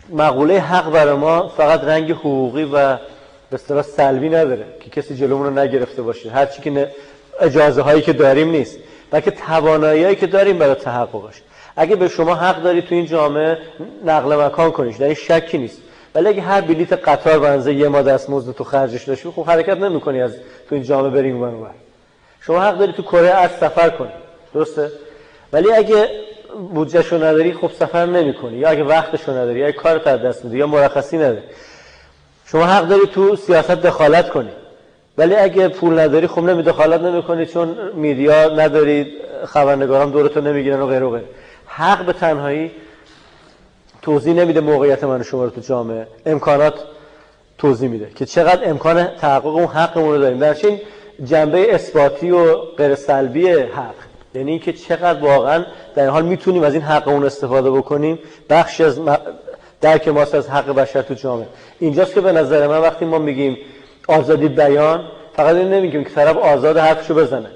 مقوله 0.09 0.59
حق 0.59 0.91
برای 0.91 1.15
ما 1.15 1.47
فقط 1.47 1.83
رنگ 1.83 2.11
حقوقی 2.11 2.69
و 2.73 2.97
به 3.51 3.55
اصطلاح 3.55 3.81
سلبی 3.81 4.29
نداره 4.29 4.65
که 4.79 4.89
کسی 4.89 5.15
جلومون 5.15 5.47
رو 5.47 5.59
نگرفته 5.59 6.01
باشه. 6.01 6.29
هر 6.29 6.45
چی 6.45 6.61
که 6.61 6.91
اجازه 7.39 7.81
هایی 7.81 8.01
که 8.01 8.13
داریم 8.13 8.51
نیست 8.51 8.77
بلکه 9.11 9.31
توانایی 9.31 10.15
که 10.15 10.27
داریم 10.27 10.57
برای 10.57 10.75
تحققش 10.75 11.41
اگه 11.75 11.95
به 11.95 12.07
شما 12.07 12.35
حق 12.35 12.63
داری 12.63 12.81
تو 12.81 12.95
این 12.95 13.05
جامعه 13.05 13.57
نقل 14.05 14.45
مکان 14.45 14.71
کنیش 14.71 14.97
در 14.97 15.05
این 15.05 15.13
شکی 15.13 15.57
نیست. 15.57 15.77
ولی 16.15 16.27
اگه 16.27 16.41
هر 16.41 16.61
بلیت 16.61 16.93
قطار 16.93 17.39
بنزه 17.39 17.73
یه 17.73 17.87
ما 17.87 18.01
دستمزد 18.01 18.51
تو 18.51 18.63
خرجش 18.63 19.03
داشتی 19.03 19.29
خب 19.29 19.45
حرکت 19.45 19.77
نمی‌کنی 19.77 20.21
از 20.21 20.35
تو 20.69 20.75
این 20.75 20.83
جامعه 20.83 21.11
بریم 21.11 21.43
اون 21.43 21.67
شما 22.41 22.61
حق 22.61 22.77
داری 22.77 22.93
تو 22.93 23.03
کره 23.03 23.29
از 23.29 23.51
سفر 23.51 23.89
کنی. 23.89 24.11
درسته؟ 24.53 24.91
ولی 25.53 25.71
اگه 25.71 26.09
بودجهشو 26.73 27.15
نداری 27.15 27.53
خب 27.53 27.71
سفر 27.79 28.05
نمی‌کنی. 28.05 28.57
یا 28.57 28.69
اگه 28.69 28.83
وقتشو 28.83 29.31
نداری 29.31 29.59
یا 29.59 29.71
کار 29.71 29.97
تا 29.97 30.17
دست 30.17 30.45
میدی 30.45 30.57
یا 30.57 30.67
مرخصی 30.67 31.17
نداری. 31.17 31.41
شما 32.51 32.65
حق 32.65 32.87
داری 32.87 33.07
تو 33.07 33.35
سیاست 33.35 33.71
دخالت 33.71 34.29
کنی. 34.29 34.49
ولی 35.17 35.35
اگه 35.35 35.67
پول 35.67 35.99
نداری 35.99 36.27
خب 36.27 36.41
نمی 36.41 36.63
دخالت 36.63 37.01
نمی‌کنی 37.01 37.45
چون 37.45 37.75
میدیا 37.95 38.49
نداری 38.49 39.07
خبرنگاران 39.45 40.11
دورتو 40.11 40.41
نمی‌گیرن 40.41 40.81
و 40.81 40.87
غیره 40.87 41.05
و 41.05 41.09
غیره. 41.09 41.25
حق 41.65 42.05
به 42.05 42.13
تنهایی 42.13 42.71
توضیح 44.01 44.33
نمیده 44.33 44.59
موقعیت 44.59 45.03
من 45.03 45.23
شما 45.23 45.43
رو 45.43 45.49
تو 45.49 45.61
جامعه. 45.61 46.07
امکانات 46.25 46.73
توضیح 47.57 47.89
میده 47.89 48.07
که 48.15 48.25
چقدر 48.25 48.69
امکان 48.69 49.03
تحقق 49.03 49.45
اون 49.45 49.65
حقمون 49.65 50.15
رو 50.15 50.21
داریم. 50.21 50.39
در 50.39 50.55
این 50.63 50.79
جنبه 51.23 51.75
اثباتی 51.75 52.31
و 52.31 52.55
غیر 52.55 52.95
سلبی 52.95 53.49
حق. 53.49 53.95
یعنی 54.33 54.51
اینکه 54.51 54.73
چقدر 54.73 55.19
واقعا 55.19 55.65
در 55.95 56.03
این 56.03 56.11
حال 56.11 56.25
می‌تونیم 56.25 56.63
از 56.63 56.73
این 56.73 56.83
حقمون 56.83 57.25
استفاده 57.25 57.71
بکنیم. 57.71 58.19
بخش 58.49 58.81
از 58.81 58.99
درک 59.81 60.07
ماست 60.07 60.35
از 60.35 60.49
حق 60.49 60.75
بشر 60.75 61.01
تو 61.01 61.13
جامعه. 61.13 61.47
اینجاست 61.79 62.13
که 62.13 62.21
به 62.21 62.31
نظر 62.31 62.67
من 62.67 62.77
وقتی 62.77 63.05
ما 63.05 63.19
میگیم 63.19 63.57
آزادی 64.07 64.47
بیان 64.47 65.03
فقط 65.35 65.55
این 65.55 65.69
نمیگیم 65.69 66.03
که 66.03 66.09
طرف 66.09 66.37
آزاد 66.37 66.77
حرفشو 66.77 67.13
بزنه. 67.13 67.49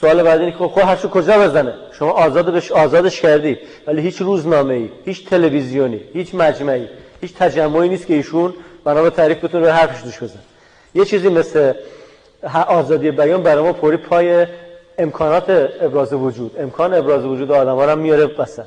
سوال 0.00 0.22
بعد 0.22 0.40
اینه 0.40 0.52
که 0.52 0.58
خب 0.58 0.80
حرفشو 0.80 1.08
کجا 1.08 1.38
بزنه؟ 1.38 1.74
شما 1.98 2.10
آزاد 2.10 2.54
بش 2.54 2.72
آزادش 2.72 3.20
کردی 3.20 3.58
ولی 3.86 4.02
هیچ 4.02 4.20
روزنامه 4.22 4.74
ای 4.74 4.88
هیچ 5.04 5.28
تلویزیونی 5.28 6.00
هیچ 6.12 6.34
مجمعی 6.34 6.88
هیچ 7.20 7.34
تجمعی 7.34 7.88
نیست 7.88 8.06
که 8.06 8.14
ایشون 8.14 8.54
بنا 8.84 9.02
به 9.02 9.10
تعریف 9.10 9.44
بتونه 9.44 9.70
حرفش 9.70 10.04
دوش 10.04 10.22
بزنه. 10.22 10.42
یه 10.94 11.04
چیزی 11.04 11.28
مثل 11.28 11.72
آزادی 12.66 13.10
بیان 13.10 13.42
برای 13.42 13.62
ما 13.62 13.72
پوری 13.72 13.96
پای 13.96 14.46
امکانات 14.98 15.70
ابراز 15.80 16.12
وجود. 16.12 16.56
امکان 16.58 16.94
ابراز 16.94 17.24
وجود 17.24 17.52
آدم 17.52 17.74
ها 17.74 17.84
رو 17.84 17.96
میاره 18.00 18.26
بسن. 18.26 18.64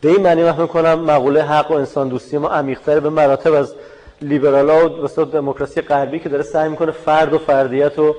به 0.00 0.08
این 0.08 0.22
معنی 0.22 0.42
من 0.42 0.66
کنم 0.66 1.00
مقوله 1.00 1.42
حق 1.42 1.70
و 1.70 1.74
انسان 1.74 2.08
دوستی 2.08 2.38
ما 2.38 2.48
عمیق‌تر 2.48 3.00
به 3.00 3.10
مراتب 3.10 3.52
از 3.52 3.74
لیبرالا 4.22 4.88
و 4.88 5.24
دموکراسی 5.24 5.80
غربی 5.80 6.18
که 6.18 6.28
داره 6.28 6.42
سعی 6.42 6.68
می‌کنه 6.68 6.90
فرد 6.90 7.32
و 7.32 7.38
فردیت 7.38 7.98
رو 7.98 8.16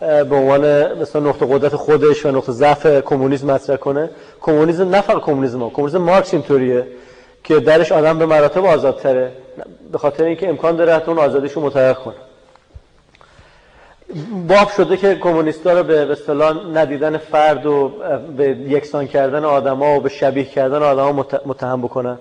به 0.00 0.36
عنوان 0.36 0.92
مثلا 0.92 1.22
نقطه 1.22 1.46
قدرت 1.46 1.76
خودش 1.76 2.26
و 2.26 2.30
نقطه 2.30 2.52
ضعف 2.52 2.86
کمونیسم 2.86 3.50
مطرح 3.50 3.76
کنه. 3.76 4.10
کمونیسم 4.40 4.88
نه 4.88 5.00
فقط 5.00 5.22
کمونیسم 5.22 5.70
کمونیسم 5.70 5.98
مارکس 5.98 6.34
اینطوریه 6.34 6.86
که 7.44 7.60
درش 7.60 7.92
آدم 7.92 8.18
به 8.18 8.26
مراتب 8.26 8.64
آزادتره 8.64 9.32
به 9.92 9.98
خاطر 9.98 10.24
اینکه 10.24 10.48
امکان 10.48 10.76
داره 10.76 10.94
حتی 10.94 11.10
اون 11.10 11.18
آزادیش 11.18 11.52
رو 11.52 11.62
متحقق 11.62 11.98
کنه. 12.02 12.14
باب 14.48 14.68
شده 14.76 14.96
که 14.96 15.14
کمونیستا 15.14 15.72
رو 15.72 15.82
به 15.82 16.12
اصطلاح 16.12 16.66
ندیدن 16.74 17.18
فرد 17.18 17.66
و 17.66 17.92
به 18.36 18.48
یکسان 18.48 19.06
کردن 19.06 19.44
آدما 19.44 19.96
و 19.96 20.00
به 20.00 20.08
شبیه 20.08 20.44
کردن 20.44 20.82
آدما 20.82 21.26
متهم 21.46 21.82
بکنن. 21.82 22.18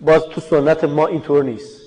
باز 0.00 0.26
تو 0.26 0.40
سنت 0.40 0.84
ما 0.84 1.06
اینطور 1.06 1.44
نیست. 1.44 1.80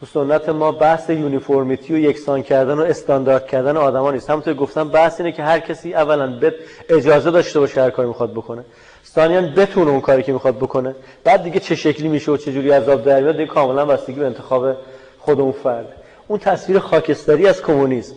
تو 0.00 0.06
سنت 0.06 0.48
ما 0.48 0.72
بحث 0.72 1.10
یونیفرمیتی 1.10 1.94
و 1.94 1.98
یکسان 1.98 2.42
کردن 2.42 2.74
و 2.78 2.82
استاندارد 2.82 3.46
کردن 3.46 3.76
آدما 3.76 4.10
نیست. 4.10 4.30
همونطور 4.30 4.54
گفتم 4.54 4.88
بحث 4.88 5.20
اینه 5.20 5.32
که 5.32 5.42
هر 5.42 5.58
کسی 5.58 5.94
اولا 5.94 6.40
اجازه 6.88 7.30
داشته 7.30 7.60
باشه 7.60 7.82
هر 7.82 7.90
کاری 7.90 8.08
می‌خواد 8.08 8.32
بکنه. 8.32 8.64
ثانیا 9.06 9.40
بتونه 9.40 9.90
اون 9.90 10.00
کاری 10.00 10.22
که 10.22 10.32
می‌خواد 10.32 10.56
بکنه. 10.56 10.94
بعد 11.24 11.42
دیگه 11.42 11.60
چه 11.60 11.74
شکلی 11.74 12.08
میشه 12.08 12.32
و 12.32 12.36
چه 12.36 12.52
جوری 12.52 12.70
عذاب 12.70 13.04
در 13.04 13.20
میاد 13.20 13.36
دیگه 13.36 13.46
کاملا 13.46 13.86
بستگی 13.86 14.20
به 14.20 14.26
انتخاب 14.26 14.76
خود 15.18 15.40
اون 15.40 15.52
فرد 15.52 15.97
اون 16.28 16.38
تصویر 16.38 16.78
خاکستری 16.78 17.46
از 17.46 17.62
کمونیسم 17.62 18.14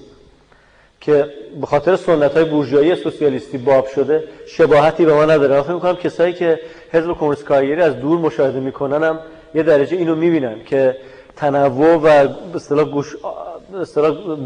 که 1.01 1.25
به 1.61 1.67
خاطر 1.67 1.95
سنت 1.95 2.33
های 2.33 2.45
بورژوایی 2.45 2.95
سوسیالیستی 2.95 3.57
باب 3.57 3.87
شده 3.87 4.23
شباهتی 4.47 5.05
به 5.05 5.13
ما 5.13 5.25
نداره. 5.25 5.61
فکر 5.61 5.73
می‌کنم 5.73 5.95
کسایی 5.95 6.33
که 6.33 6.59
حزب 6.91 7.13
کمونیست 7.13 7.43
کارگری 7.43 7.81
از 7.81 7.99
دور 7.99 8.19
مشاهده 8.19 8.59
می‌کنن 8.59 9.03
هم 9.03 9.19
یه 9.55 9.63
درجه 9.63 9.97
اینو 9.97 10.15
می‌بینن 10.15 10.55
که 10.65 10.97
تنوع 11.35 11.95
و 11.95 12.27
به 12.27 12.55
اصطلاح 12.55 12.85
گوش 12.85 13.15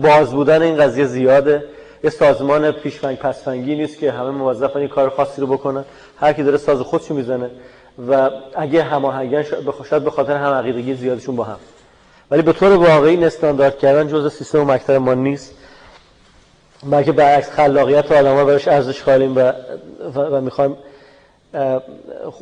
باز 0.02 0.32
بودن 0.32 0.62
این 0.62 0.78
قضیه 0.78 1.06
زیاده. 1.06 1.64
یه 2.04 2.10
سازمان 2.10 2.72
پیشفنگ 2.72 3.18
پسفنگی 3.18 3.76
نیست 3.76 4.00
که 4.00 4.12
همه 4.12 4.30
موظفن 4.30 4.80
این 4.80 4.88
کار 4.88 5.10
خاصی 5.10 5.42
رو 5.42 5.48
بکنن. 5.48 5.86
هر 6.20 6.34
کی 6.34 6.44
داره 6.44 6.58
ساز 6.58 6.82
خودشو 6.82 7.14
می‌زنه 7.14 7.50
و 8.10 8.30
اگه 8.56 8.84
هماهنگن 8.84 9.44
شاید 9.90 10.04
به 10.04 10.12
خاطر 10.12 10.36
هم 10.36 10.54
عقیدگی 10.54 10.94
زیادشون 10.94 11.36
با 11.36 11.44
هم. 11.44 11.58
ولی 12.32 12.42
به 12.42 12.54
طور 12.54 12.72
واقعی 12.72 13.26
استاندارد 13.26 13.78
کردن 13.78 14.08
جزء 14.08 14.30
سیستم 14.30 14.60
و 14.60 14.66
مکتب 14.66 14.94
ما 14.94 15.14
نیست. 15.14 15.54
بلکه 16.84 17.12
برعکس 17.12 17.50
خلاقیت 17.50 18.12
آدم 18.12 18.36
ها 18.36 18.46
برش 18.46 18.68
ارزش 18.68 19.04
خالیم 19.04 19.38
و, 19.38 19.52
و, 20.16 20.42
می‌خوایم 20.42 20.78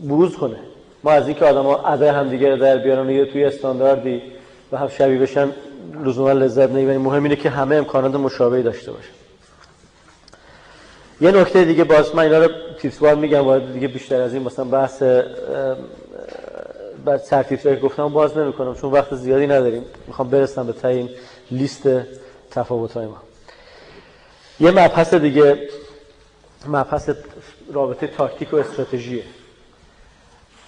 بروز 0.03 0.37
کنه. 0.37 0.57
ما 1.03 1.11
از 1.11 1.27
اینکه 1.27 1.45
آدم 1.45 1.63
ها 1.63 1.87
ادای 1.87 2.09
همدیگه 2.09 2.55
در 2.55 2.77
بیارن 2.77 3.09
یه 3.09 3.25
توی 3.25 3.45
استانداردی 3.45 4.21
و 4.71 4.77
هم 4.77 4.87
شبیه 4.87 5.19
بشن 5.19 5.49
لزوما 6.05 6.31
لذت 6.31 6.69
نمی‌بریم 6.69 7.01
مهم 7.01 7.23
اینه 7.23 7.35
که 7.35 7.49
همه 7.49 7.75
امکانات 7.75 8.15
مشابهی 8.15 8.63
داشته 8.63 8.91
باشه 8.91 9.09
یه 11.21 11.31
نکته 11.31 11.65
دیگه 11.65 11.83
باز 11.83 12.15
من 12.15 12.23
اینا 12.23 12.37
رو 12.37 12.49
تیپسوار 12.81 13.15
میگم 13.15 13.45
وارد 13.45 13.73
دیگه 13.73 13.87
بیشتر 13.87 14.21
از 14.21 14.33
این 14.33 14.43
مثلا 14.43 14.65
بحث 14.65 15.03
بعد 17.05 17.21
سرتیتر 17.21 17.75
گفتم 17.75 18.09
باز 18.09 18.37
نمی‌کنم 18.37 18.75
چون 18.75 18.91
وقت 18.91 19.15
زیادی 19.15 19.47
نداریم. 19.47 19.85
می‌خوام 20.07 20.29
برسم 20.29 20.67
به 20.67 20.73
تعیین 20.73 21.09
لیست 21.51 21.89
تفاوت 22.51 22.93
های 22.93 23.05
ما. 23.05 23.21
یه 24.59 24.71
مبحث 24.71 25.13
دیگه 25.13 25.69
مبحث 26.67 27.09
رابطه 27.73 28.07
تاکتیک 28.07 28.53
و 28.53 28.55
استراتژیه 28.55 29.23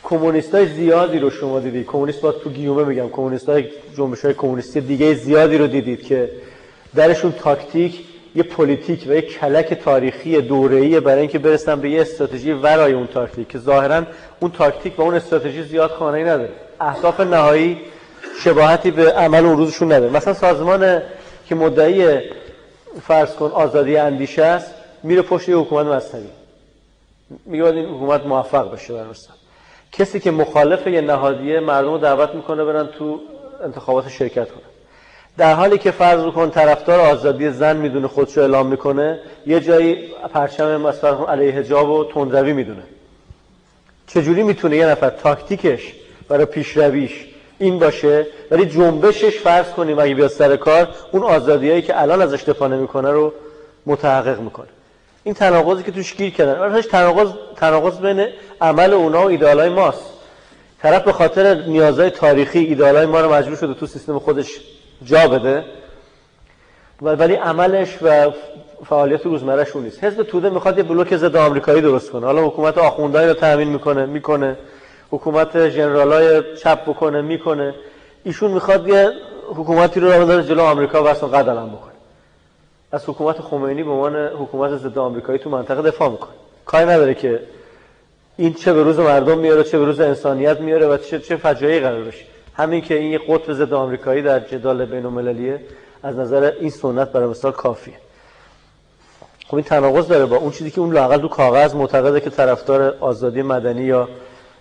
کمونیست 0.03 0.55
های 0.55 0.67
زیادی 0.67 1.19
رو 1.19 1.29
شما 1.29 1.59
دیدید. 1.59 1.85
کمونیست 1.85 2.21
با 2.21 2.31
تو 2.31 2.49
گیومه 2.49 2.83
میگم. 2.83 3.09
کمونیست 3.09 3.49
های 3.49 3.69
جنبش 3.97 4.25
های 4.25 4.33
کمونیستی 4.33 4.81
دیگه 4.81 5.13
زیادی 5.13 5.57
رو 5.57 5.67
دیدید 5.67 6.03
که 6.03 6.29
درشون 6.95 7.31
تاکتیک 7.31 8.03
یه 8.35 8.43
پلیتیک 8.43 9.05
و 9.07 9.13
یه 9.13 9.21
کلک 9.21 9.73
تاریخی 9.73 10.41
دوره‌ای 10.41 10.99
برای 10.99 11.19
اینکه 11.19 11.39
برسن 11.39 11.81
به 11.81 11.89
یه 11.89 12.01
استراتژی 12.01 12.51
ورای 12.51 12.93
اون 12.93 13.07
تاکتیک 13.07 13.47
که 13.47 13.59
ظاهرا 13.59 14.03
اون 14.39 14.51
تاکتیک 14.51 14.99
و 14.99 15.01
اون 15.01 15.13
استراتژی 15.13 15.63
زیاد 15.63 15.89
خوانایی 15.89 16.23
نداره. 16.23 16.49
اهداف 16.79 17.19
نهایی 17.19 17.81
شباهتی 18.39 18.91
به 18.91 19.11
عمل 19.11 19.45
اون 19.45 19.57
روزشون 19.57 19.91
نداره. 19.91 20.11
مثلا 20.11 20.33
سازمان 20.33 21.01
که 21.45 21.55
مدعی 21.55 22.19
فرض 23.01 23.35
کن 23.35 23.51
آزادی 23.51 23.97
اندیشه 23.97 24.43
است 24.43 24.73
میره 25.03 25.21
پشت 25.21 25.49
یه 25.49 25.57
حکومت 25.57 25.85
مذهبی. 25.85 26.29
میگه 27.45 27.65
این 27.65 27.85
حکومت 27.85 28.25
موفق 28.25 28.73
بشه 28.73 28.93
بر 28.93 29.05
کسی 29.91 30.19
که 30.19 30.31
مخالف 30.31 30.87
یه 30.87 31.01
نهادیه 31.01 31.59
مردم 31.59 31.91
رو 31.91 31.97
دعوت 31.97 32.35
می‌کنه 32.35 32.65
برن 32.65 32.87
تو 32.87 33.19
انتخابات 33.63 34.09
شرکت 34.09 34.51
کنه 34.51 34.74
در 35.37 35.53
حالی 35.53 35.77
که 35.77 35.91
فرض 35.91 36.33
کن 36.33 36.49
طرفدار 36.49 36.99
آزادی 36.99 37.49
زن 37.49 37.77
می‌دونه 37.77 38.07
خودشو 38.07 38.41
اعلام 38.41 38.67
می‌کنه 38.67 39.19
یه 39.47 39.59
جایی 39.59 39.97
پرچم 40.33 40.81
مثلا 40.81 41.25
علیه 41.25 41.51
حجاب 41.51 41.89
و 41.89 42.05
تندروی 42.13 42.53
می‌دونه. 42.53 42.83
چجوری 44.07 44.43
می‌تونه 44.43 44.77
یه 44.77 44.85
نفر 44.85 45.09
تاکتیکش 45.09 45.93
برای 46.29 46.45
پیشرویش 46.45 47.25
این 47.59 47.79
باشه؟ 47.79 48.27
ولی 48.51 48.65
جنبشش 48.65 49.39
فرض 49.39 49.65
کنیم 49.65 49.99
اگه 49.99 50.15
بیاد 50.15 50.29
سر 50.29 50.55
کار 50.55 50.87
اون 51.11 51.23
آزادیایی 51.23 51.81
که 51.81 52.01
الان 52.01 52.21
ازش 52.21 52.43
دفاع 52.43 52.67
نمی‌کنه 52.67 53.11
رو 53.11 53.33
متحقق 53.85 54.39
می‌کنه. 54.39 54.67
این 55.23 55.33
تناقضی 55.33 55.83
که 55.83 55.91
توش 55.91 56.15
گیر 56.15 56.29
کردن. 56.29 56.59
راستش 56.59 56.91
تناقض 56.91 57.29
تناقض 57.55 57.99
بین 57.99 58.27
عمل 58.61 58.93
اونا 58.93 59.21
و 59.21 59.27
ایدالای 59.27 59.69
ماست. 59.69 60.05
طرف 60.81 61.03
به 61.03 61.11
خاطر 61.11 61.53
نیازهای 61.53 62.09
تاریخی 62.09 62.59
ایدالای 62.59 63.05
ما 63.05 63.21
رو 63.21 63.33
مجبور 63.33 63.55
شده 63.57 63.73
تو 63.73 63.87
سیستم 63.87 64.19
خودش 64.19 64.59
جا 65.03 65.27
بده. 65.27 65.63
ولی 67.01 67.33
عملش 67.35 67.97
و 68.01 68.31
فعالیت 68.85 69.25
روزمرهش 69.25 69.71
اون 69.75 69.83
نیست. 69.83 70.03
حزب 70.03 70.23
توده 70.23 70.49
می‌خواد 70.49 70.77
یه 70.77 70.83
بلوک 70.83 71.17
ضد 71.17 71.35
آمریکایی 71.35 71.81
درست 71.81 72.11
کنه. 72.11 72.25
حالا 72.25 72.47
حکومت 72.47 72.77
آخوندایی 72.77 73.27
رو 73.27 73.33
تامین 73.33 73.67
می‌کنه 73.67 74.05
می‌کنه. 74.05 74.57
حکومت 75.11 75.69
ژنرالای 75.69 76.55
چپ 76.57 76.81
بکنه 76.81 77.21
می‌کنه. 77.21 77.75
ایشون 78.23 78.51
می‌خواد 78.51 78.87
یه 78.87 79.11
حکومتی 79.55 79.99
رو 79.99 80.31
رو 80.31 80.41
جلو 80.41 80.61
آمریکا 80.61 81.03
و 81.03 81.07
اصلا 81.07 81.29
قدلم 81.29 81.69
بکنه 81.69 81.91
از 82.91 83.09
حکومت 83.09 83.41
خمینی 83.41 83.83
به 83.83 83.91
عنوان 83.91 84.15
حکومت 84.15 84.77
ضد 84.77 84.97
آمریکایی 84.97 85.39
تو 85.39 85.49
منطقه 85.49 85.81
دفاع 85.81 86.09
می‌کنه. 86.09 86.33
کاری 86.65 86.85
نداره 86.85 87.13
که 87.13 87.39
این 88.37 88.53
چه 88.53 88.73
به 88.73 88.83
روز 88.83 88.99
مردم 88.99 89.37
میاره 89.37 89.63
چه 89.63 89.79
به 89.79 89.85
روز 89.85 89.99
انسانیت 89.99 90.59
میاره 90.59 90.87
و 90.87 90.97
چه 90.97 91.19
چه 91.19 91.35
فجایعی 91.35 91.79
قرار 91.79 92.01
بشه 92.01 92.25
همین 92.57 92.81
که 92.81 92.95
این 92.97 93.11
یه 93.11 93.19
قطب 93.27 93.53
ضد 93.53 93.73
آمریکایی 93.73 94.21
در 94.21 94.39
جدال 94.39 94.85
بین 94.85 95.59
از 96.03 96.15
نظر 96.15 96.51
این 96.59 96.69
سنت 96.69 97.11
برای 97.11 97.27
مثال 97.27 97.51
کافیه. 97.51 97.93
خب 99.47 99.55
این 99.55 99.63
تناقض 99.63 100.07
داره 100.07 100.25
با 100.25 100.35
اون 100.35 100.51
چیزی 100.51 100.71
که 100.71 100.81
اون 100.81 100.93
لاقل 100.93 101.17
تو 101.17 101.27
کاغذ 101.27 101.75
معتقده 101.75 102.21
که 102.21 102.29
طرفدار 102.29 102.95
آزادی 102.99 103.41
مدنی 103.41 103.83
یا 103.83 104.09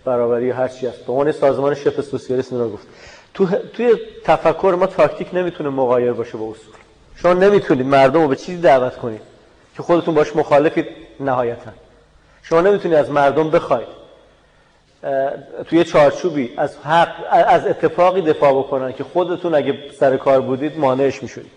برابری 0.04 0.50
هر 0.50 0.68
چی 0.68 0.86
است 0.86 1.06
به 1.06 1.12
عنوان 1.12 1.32
سازمان 1.32 1.74
شبه 1.74 2.02
سوسیالیست 2.02 2.52
رو 2.52 2.70
گفت. 2.70 2.86
تو 3.34 3.46
توی 3.46 3.94
تفکر 4.24 4.76
ما 4.80 4.86
تاکتیک 4.86 5.28
نمی‌تونه 5.32 5.68
مغایر 5.68 6.12
باشه 6.12 6.38
با 6.38 6.44
اصول. 6.44 6.74
شما 7.16 7.32
نمی‌تونید 7.32 7.86
مردم 7.86 8.22
رو 8.22 8.28
به 8.28 8.36
چیزی 8.36 8.60
دعوت 8.60 8.96
کنید 8.96 9.20
که 9.76 9.82
خودتون 9.82 10.14
باش 10.14 10.36
مخالفید 10.36 10.86
نهایتا. 11.20 11.70
شما 12.42 12.60
نمی‌تونید 12.60 12.96
از 12.96 13.10
مردم 13.10 13.50
بخواید. 13.50 14.03
توی 15.66 15.84
چارچوبی 15.84 16.50
از 16.56 16.76
حق 16.76 17.14
از 17.30 17.66
اتفاقی 17.66 18.22
دفاع 18.22 18.52
بکنن 18.52 18.92
که 18.92 19.04
خودتون 19.04 19.54
اگه 19.54 19.78
سر 19.98 20.16
کار 20.16 20.40
بودید 20.40 20.78
مانعش 20.78 21.22
می‌شدید. 21.22 21.50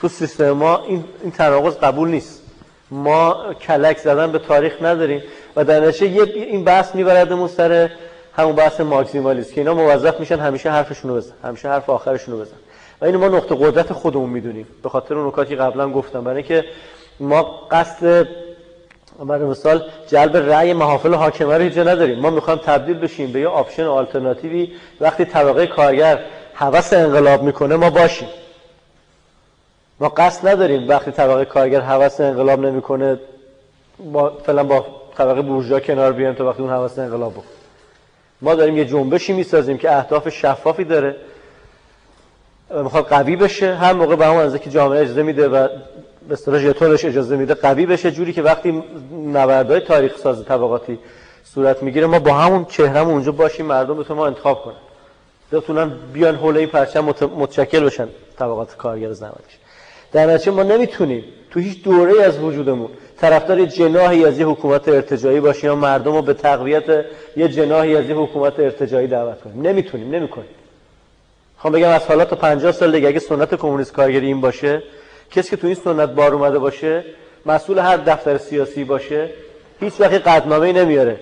تو 0.00 0.08
سیستم 0.08 0.50
ما 0.50 0.78
این, 0.78 1.04
این 1.22 1.32
تناقض 1.32 1.76
قبول 1.78 2.08
نیست. 2.08 2.42
ما 2.90 3.54
کلک 3.54 3.98
زدن 3.98 4.32
به 4.32 4.38
تاریخ 4.38 4.82
نداریم 4.82 5.22
و 5.56 5.64
در 5.64 5.80
نتیجه 5.80 6.22
این 6.22 6.64
بحث 6.64 6.94
میبردمون 6.94 7.48
سر 7.48 7.90
همون 8.36 8.54
بحث 8.54 8.80
ماکسیمالیست 8.80 9.54
که 9.54 9.60
اینا 9.60 9.74
موظف 9.74 10.20
میشن 10.20 10.38
همیشه 10.38 10.70
حرفشون 10.70 11.10
رو 11.10 11.16
بزن 11.16 11.32
همیشه 11.44 11.68
حرف 11.68 11.90
آخرشون 11.90 12.34
رو 12.34 12.40
بزن 12.40 12.56
و 13.00 13.04
این 13.04 13.16
ما 13.16 13.28
نقطه 13.28 13.54
قدرت 13.54 13.92
خودمون 13.92 14.30
می‌دونیم. 14.30 14.66
به 14.82 14.88
خاطر 14.88 15.14
اون 15.14 15.26
نکاتی 15.26 15.56
قبلا 15.56 15.90
گفتم 15.90 16.24
برای 16.24 16.36
اینکه 16.36 16.64
ما 17.20 17.42
قصد 17.70 18.26
برای 19.18 19.44
مثال 19.44 19.82
جلب 20.08 20.36
رأی 20.36 20.72
محافل 20.72 21.14
حاکمه 21.14 21.54
رو 21.54 21.60
اینجا 21.60 21.82
نداریم. 21.82 22.18
ما 22.18 22.30
می‌خوایم 22.30 22.60
تبدیل 22.64 22.98
بشیم 22.98 23.32
به 23.32 23.40
یه 23.40 23.48
option 23.48 23.84
آلترناتیوی. 23.84 24.72
وقتی 25.00 25.24
طبقه 25.24 25.66
کارگر 25.66 26.24
هوس 26.54 26.92
انقلاب 26.92 27.42
می‌کنه 27.42 27.76
ما 27.76 27.90
باشیم. 27.90 28.28
ما 30.00 30.08
قصد 30.08 30.48
نداریم 30.48 30.88
وقتی 30.88 31.10
طبقه 31.10 31.44
کارگر 31.44 31.80
حوث 31.80 32.20
انقلاب 32.20 32.60
نمی‌کنه 32.60 33.18
با 34.12 34.32
فعلا 34.46 34.64
با 34.64 34.86
طبقه 35.18 35.42
بورژوا 35.42 35.80
کنار 35.80 36.12
بیایم 36.12 36.34
تا 36.34 36.46
وقتی 36.48 36.62
اون 36.62 36.70
حوث 36.70 36.98
انقلاب 36.98 37.32
بکنه 37.32 37.44
ما 38.42 38.54
داریم 38.54 38.76
یه 38.76 38.84
جنبشی 38.84 39.32
می‌سازیم 39.32 39.78
که 39.78 39.96
اهداف 39.96 40.28
شفافی 40.28 40.84
داره. 40.84 41.16
می‌خواد 42.70 43.06
قوی 43.06 43.36
بشه. 43.36 43.74
هر 43.74 43.92
موقع 43.92 44.16
به 44.16 44.26
همون 44.26 44.58
که 44.58 44.70
جامعه 44.70 45.00
اجازه 45.00 45.22
میده 45.22 45.48
و 45.48 45.68
به 46.28 46.32
اصطلاح 46.32 46.74
اجازه 47.04 47.36
میده. 47.36 47.54
قوی 47.54 47.86
بشه 47.86 48.10
جوری 48.10 48.32
که 48.32 48.42
وقتی 48.42 48.82
نبردهای 49.32 49.80
تاریخ 49.80 50.18
ساز 50.18 50.44
طبقاتی 50.44 50.98
صورت 51.44 51.82
می‌گیره 51.82 52.06
ما 52.06 52.18
با 52.18 52.32
همون 52.32 52.64
چهرهمون 52.64 53.14
اونجا 53.14 53.32
باشیم 53.32 53.66
مردم 53.66 53.98
بتونن 53.98 54.18
ما 54.18 54.26
انتخاب 54.26 54.62
کنن. 54.62 54.74
بتونن 55.52 55.92
بیان 56.12 56.36
حول 56.36 56.56
این 56.56 56.68
پرچم 56.68 57.04
متشکل 57.36 57.84
بشن 57.84 58.08
طبقات 58.38 58.76
کارگر 58.76 59.12
زحمتکش 59.12 59.58
در 60.12 60.26
نتیجه 60.26 60.52
ما 60.52 60.62
نمی‌تونیم 60.62 61.24
تو 61.50 61.60
هیچ 61.60 61.82
دوره 61.82 62.22
از 62.22 62.38
وجودمون 62.38 62.88
طرفدار 63.20 63.64
جناحی 63.64 64.24
از 64.24 64.38
یه 64.38 64.46
حکومت 64.46 64.88
ارتجایی 64.88 65.40
باشیم 65.40 65.70
یا 65.70 65.76
مردم 65.76 66.12
رو 66.12 66.22
به 66.22 66.34
تقویت 66.34 67.04
یه 67.36 67.48
جناحی 67.48 67.96
از 67.96 68.08
یه 68.08 68.14
حکومت 68.16 68.60
ارتجایی 68.60 69.06
دعوت 69.06 69.40
کنیم. 69.40 69.66
نمی‌تونیم 69.66 70.14
نمی‌کنیم. 70.14 70.48
خواهم 71.58 71.76
بگم 71.76 71.88
از 71.88 72.06
حالا 72.06 72.24
تا 72.24 72.36
50 72.36 72.72
سال 72.72 72.92
دیگه 72.92 73.08
اگه 73.08 73.18
سنت 73.18 73.54
کمونیست 73.54 73.92
کارگری 73.92 74.26
این 74.26 74.40
باشه 74.40 74.82
کسی 75.32 75.50
که 75.50 75.56
تو 75.56 75.66
این 75.66 75.76
سنت 75.76 76.08
بار 76.08 76.34
اومده 76.34 76.58
باشه 76.58 77.04
مسئول 77.46 77.78
هر 77.78 77.96
دفتر 77.96 78.38
سیاسی 78.38 78.84
باشه 78.84 79.30
هیچ 79.80 79.94
وقتی 80.00 80.18
قدنامه 80.18 80.72
نمیاره 80.72 81.16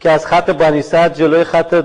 که 0.00 0.10
از 0.10 0.26
خط 0.26 0.50
بنی 0.50 0.82
جلوی 1.14 1.44
خط 1.44 1.84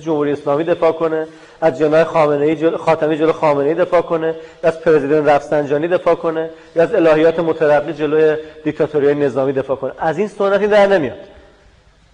جمهوری 0.00 0.32
اسلامی 0.32 0.64
دفاع 0.64 0.92
کنه 0.92 1.26
از 1.60 1.78
جناح 1.78 2.04
خامنه 2.04 2.44
ای 2.44 2.56
جلو 2.56 2.76
خاتمی 2.76 3.18
جلو 3.18 3.32
خامنه 3.32 3.68
ای 3.68 3.74
دفاع 3.74 4.00
کنه 4.00 4.34
از 4.62 4.80
پرزیدنت 4.80 5.28
رفسنجانی 5.28 5.88
دفاع 5.88 6.14
کنه 6.14 6.50
یا 6.76 6.82
از 6.82 6.94
الهیات 6.94 7.40
مترقی 7.40 7.92
جلوی 7.92 8.36
دیکتاتوری 8.64 9.14
نظامی 9.14 9.52
دفاع 9.52 9.76
کنه. 9.76 9.92
از 9.98 10.18
این 10.18 10.28
سنت 10.28 10.60
این 10.60 10.70
در 10.70 10.86
نمیاد. 10.86 11.18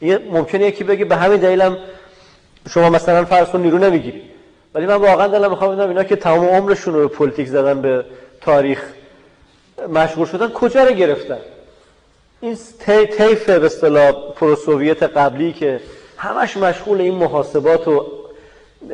یه 0.01 0.19
ممکنه 0.31 0.67
یکی 0.67 0.85
بگه 0.85 1.05
به 1.05 1.17
همین 1.17 1.41
دلیلم 1.41 1.77
شما 2.71 2.91
مثلا 2.91 3.25
فرض 3.25 3.55
نیرو 3.55 3.79
نمی‌گیری. 3.79 4.23
ولی 4.75 4.87
من 4.87 4.95
واقعا 4.95 5.27
دلم 5.27 5.51
می‌خوام 5.51 5.71
بدونم 5.71 5.89
اینا 5.89 6.05
که 6.05 6.17
تمام 6.17 6.45
عمرشون 6.45 6.95
رو 6.95 7.09
به 7.09 7.15
پلیتیک 7.15 7.49
زدن 7.49 7.81
به 7.81 8.05
تاریخ 8.45 8.83
مشغول 9.89 10.27
شدن 10.27 10.49
کجا 10.49 10.85
رو 10.85 10.95
گرفتن؟ 10.95 11.39
این 12.41 12.57
طیف 13.07 13.51
به 13.51 13.67
اصطلاح 13.67 14.13
pro-Soviet 14.37 15.03
قبلی 15.03 15.53
که 15.53 15.81
همش 16.17 16.57
مشغول 16.57 17.01
این 17.01 17.15
محاسبات 17.15 17.89
و 17.89 18.07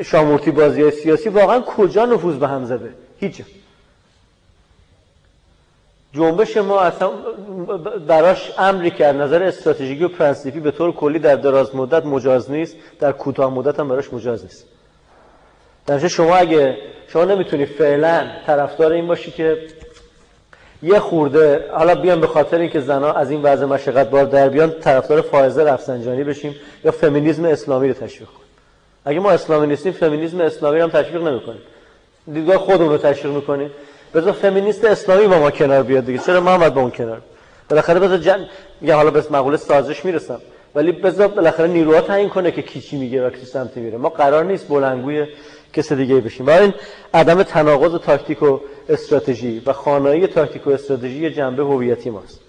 شامورتی 0.05 0.51
بازی 0.51 0.91
سیاسی 0.91 1.28
واقعا 1.28 1.60
کجا 1.60 2.05
نفوذ 2.05 2.35
به 2.35 2.49
هم 2.49 2.65
زده؟ 2.65 2.94
هیچ 3.20 3.43
جنبش 6.15 6.57
ما 6.57 6.81
اصلا 6.81 7.10
براش 8.07 8.52
امری 8.59 8.91
که 8.90 9.10
از 9.10 9.16
نظر 9.17 9.43
استراتژیکی 9.43 10.05
و 10.05 10.09
پرنسیپی 10.09 10.60
به 10.60 10.70
طور 10.70 10.93
کلی 10.93 11.18
در 11.18 11.36
دراز 11.36 11.75
مدت 11.75 12.07
مجاز 12.07 12.51
نیست 12.51 12.77
در 13.01 13.12
کوتاه 13.12 13.55
مدت 13.55 13.81
هم 13.81 13.89
براش 13.89 14.12
مجاز 14.12 14.43
نیست. 14.43 14.65
در 15.89 16.08
شما 16.08 16.36
اگه 16.36 16.76
شما 17.08 17.25
نمی‌تونی 17.25 17.67
فعلا 17.67 18.26
طرفدار 18.47 18.92
این 18.92 19.07
باشی 19.07 19.31
که 19.31 19.58
یه 20.83 20.99
خورده 20.99 21.65
حالا 21.73 21.94
بیان 21.94 22.20
به 22.20 22.26
خاطر 22.26 22.58
اینکه 22.58 22.81
زنا 22.81 23.12
از 23.12 23.31
این 23.31 23.42
وضع 23.42 23.65
مشقت 23.65 24.10
بار 24.10 24.25
در 24.25 24.49
بیان 24.49 24.70
طرفدار 24.81 25.20
فائزه 25.20 25.65
رفسنجانی 25.65 26.25
بشیم 26.25 26.55
یا 26.84 26.91
فمینیسم 26.91 27.44
اسلامی 27.44 27.89
رو 27.89 27.94
تشویق 27.94 28.28
کنیم. 28.28 28.49
اگه 29.05 29.20
ما 29.20 29.31
اسلامی 29.31 29.67
نیستیم 29.67 29.92
فمینیسم 29.92 30.41
اسلامی 30.41 30.78
رو 30.78 30.83
هم 30.83 30.91
تشویق 30.91 31.23
نمی‌کنیم. 31.23 31.60
دیدگاه 32.33 32.57
خودمون 32.57 32.99
تشویق 32.99 33.34
می‌کنیم. 33.34 33.70
بذار 34.15 34.33
فمینیست 34.33 34.84
اسلامی 34.84 35.26
با 35.26 35.39
ما 35.39 35.50
کنار 35.50 35.83
بیاد 35.83 36.05
دیگه. 36.05 36.18
چرا 36.18 36.41
ما 36.41 36.70
با 36.70 36.81
اون 36.81 36.91
کنار 36.91 37.20
بالاخره 37.68 38.00
بذار 38.00 38.18
جن 38.18 38.49
میگه 38.81 38.94
حالا 38.94 39.10
بس 39.10 39.31
مقوله 39.31 39.57
سازش 39.57 40.05
می‌رسم. 40.05 40.41
ولی 40.75 40.92
بذار 40.92 41.28
بالاخره 41.28 41.67
نیروها 41.67 42.00
تعیین 42.00 42.28
کنه 42.28 42.50
که 42.50 42.62
کی 42.62 42.81
چی 42.81 42.97
میگه 42.97 43.26
و 43.26 43.31
کی 43.31 43.47
سمتی 43.47 43.81
میره. 43.81 43.99
ما 43.99 44.08
قرار 44.08 44.44
نیست 44.44 44.68
بلنگوی 44.68 45.26
کس 45.72 45.92
دیگه 45.92 46.20
بشیم. 46.20 46.47
برای 46.47 46.64
این 46.64 46.74
عدم 47.14 47.42
تناقض 47.42 48.00
تاکتیک 48.00 48.42
و 48.42 48.60
استراتژی 48.88 49.62
و 49.66 49.72
خانایی 49.72 50.26
تاکتیک 50.26 50.66
و 50.66 50.70
استراتژی 50.70 51.30
جنبه 51.30 51.62
هویتی 51.62 52.10
ماست. 52.10 52.40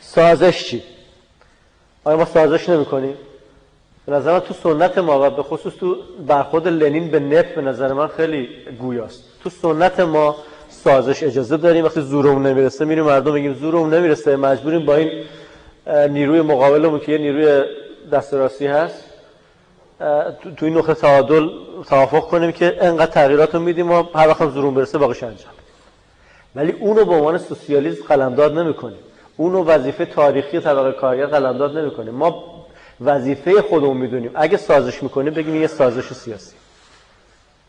سازش 0.00 0.64
چی؟ 0.64 0.82
آیا 2.04 2.16
ما 2.16 2.24
سازش 2.24 2.68
نمی 2.68 2.84
کنیم؟ 2.84 3.14
به 4.06 4.12
نظر 4.12 4.32
من 4.32 4.40
تو 4.40 4.54
سنت 4.54 4.98
ما 4.98 5.26
و 5.26 5.30
به 5.30 5.42
خصوص 5.42 5.74
تو 5.74 5.96
برخورد 6.26 6.68
لنین 6.68 7.10
به 7.10 7.20
نفت 7.20 7.54
به 7.54 7.60
نظر 7.60 7.92
من 7.92 8.06
خیلی 8.06 8.48
گویاست. 8.78 9.24
تو 9.42 9.50
سنت 9.50 10.00
ما 10.00 10.36
سازش 10.68 11.22
اجازه 11.22 11.56
داریم. 11.56 11.84
وقتی 11.84 12.00
زورمون 12.00 12.46
نمی‌رسه 12.46 12.84
میریم 12.84 13.04
مردم 13.04 13.32
بگیم 13.32 13.54
زورمون 13.54 13.94
نمی‌رسه. 13.94 14.36
مجبوریم 14.36 14.86
با 14.86 14.96
این 14.96 15.24
نیروی 15.86 16.40
مقابلمون 16.40 17.00
که 17.00 17.12
یه 17.12 17.18
نیروی 17.18 17.64
دست 18.12 18.34
راستی 18.34 18.66
هست. 18.66 19.04
تو 20.56 20.66
این 20.66 20.76
نقطه 20.76 20.94
تعادل 20.94 21.48
توافق 21.88 22.20
کنیم 22.20 22.52
که 22.52 22.76
انقدر 22.80 23.10
تغییرات 23.10 23.54
رو 23.54 23.60
میدیم 23.60 23.90
و 23.90 24.04
هر 24.14 24.28
وقت 24.28 24.50
زورون 24.50 24.74
برسه 24.74 24.98
باقیش 24.98 25.22
انجام 25.22 25.52
ولی 26.54 26.72
اونو 26.72 27.04
به 27.04 27.14
عنوان 27.14 27.38
سوسیالیسم 27.38 28.04
قلمداد 28.08 28.58
نمی‌کنیم. 28.58 28.98
اونو 29.36 29.64
وظیفه 29.64 30.04
تاریخی 30.04 30.60
طبقه 30.60 30.92
کارگر 30.92 31.26
قلمداد 31.26 31.78
نمی‌کنیم. 31.78 32.14
ما 32.14 32.44
وظیفه 33.00 33.62
خودمون 33.62 33.96
می‌دونیم. 33.96 34.30
اگه 34.34 34.56
سازش 34.56 35.02
می‌کنیم 35.02 35.34
بگیم 35.34 35.56
یه 35.56 35.66
سازش 35.66 36.12
سیاسی. 36.12 36.54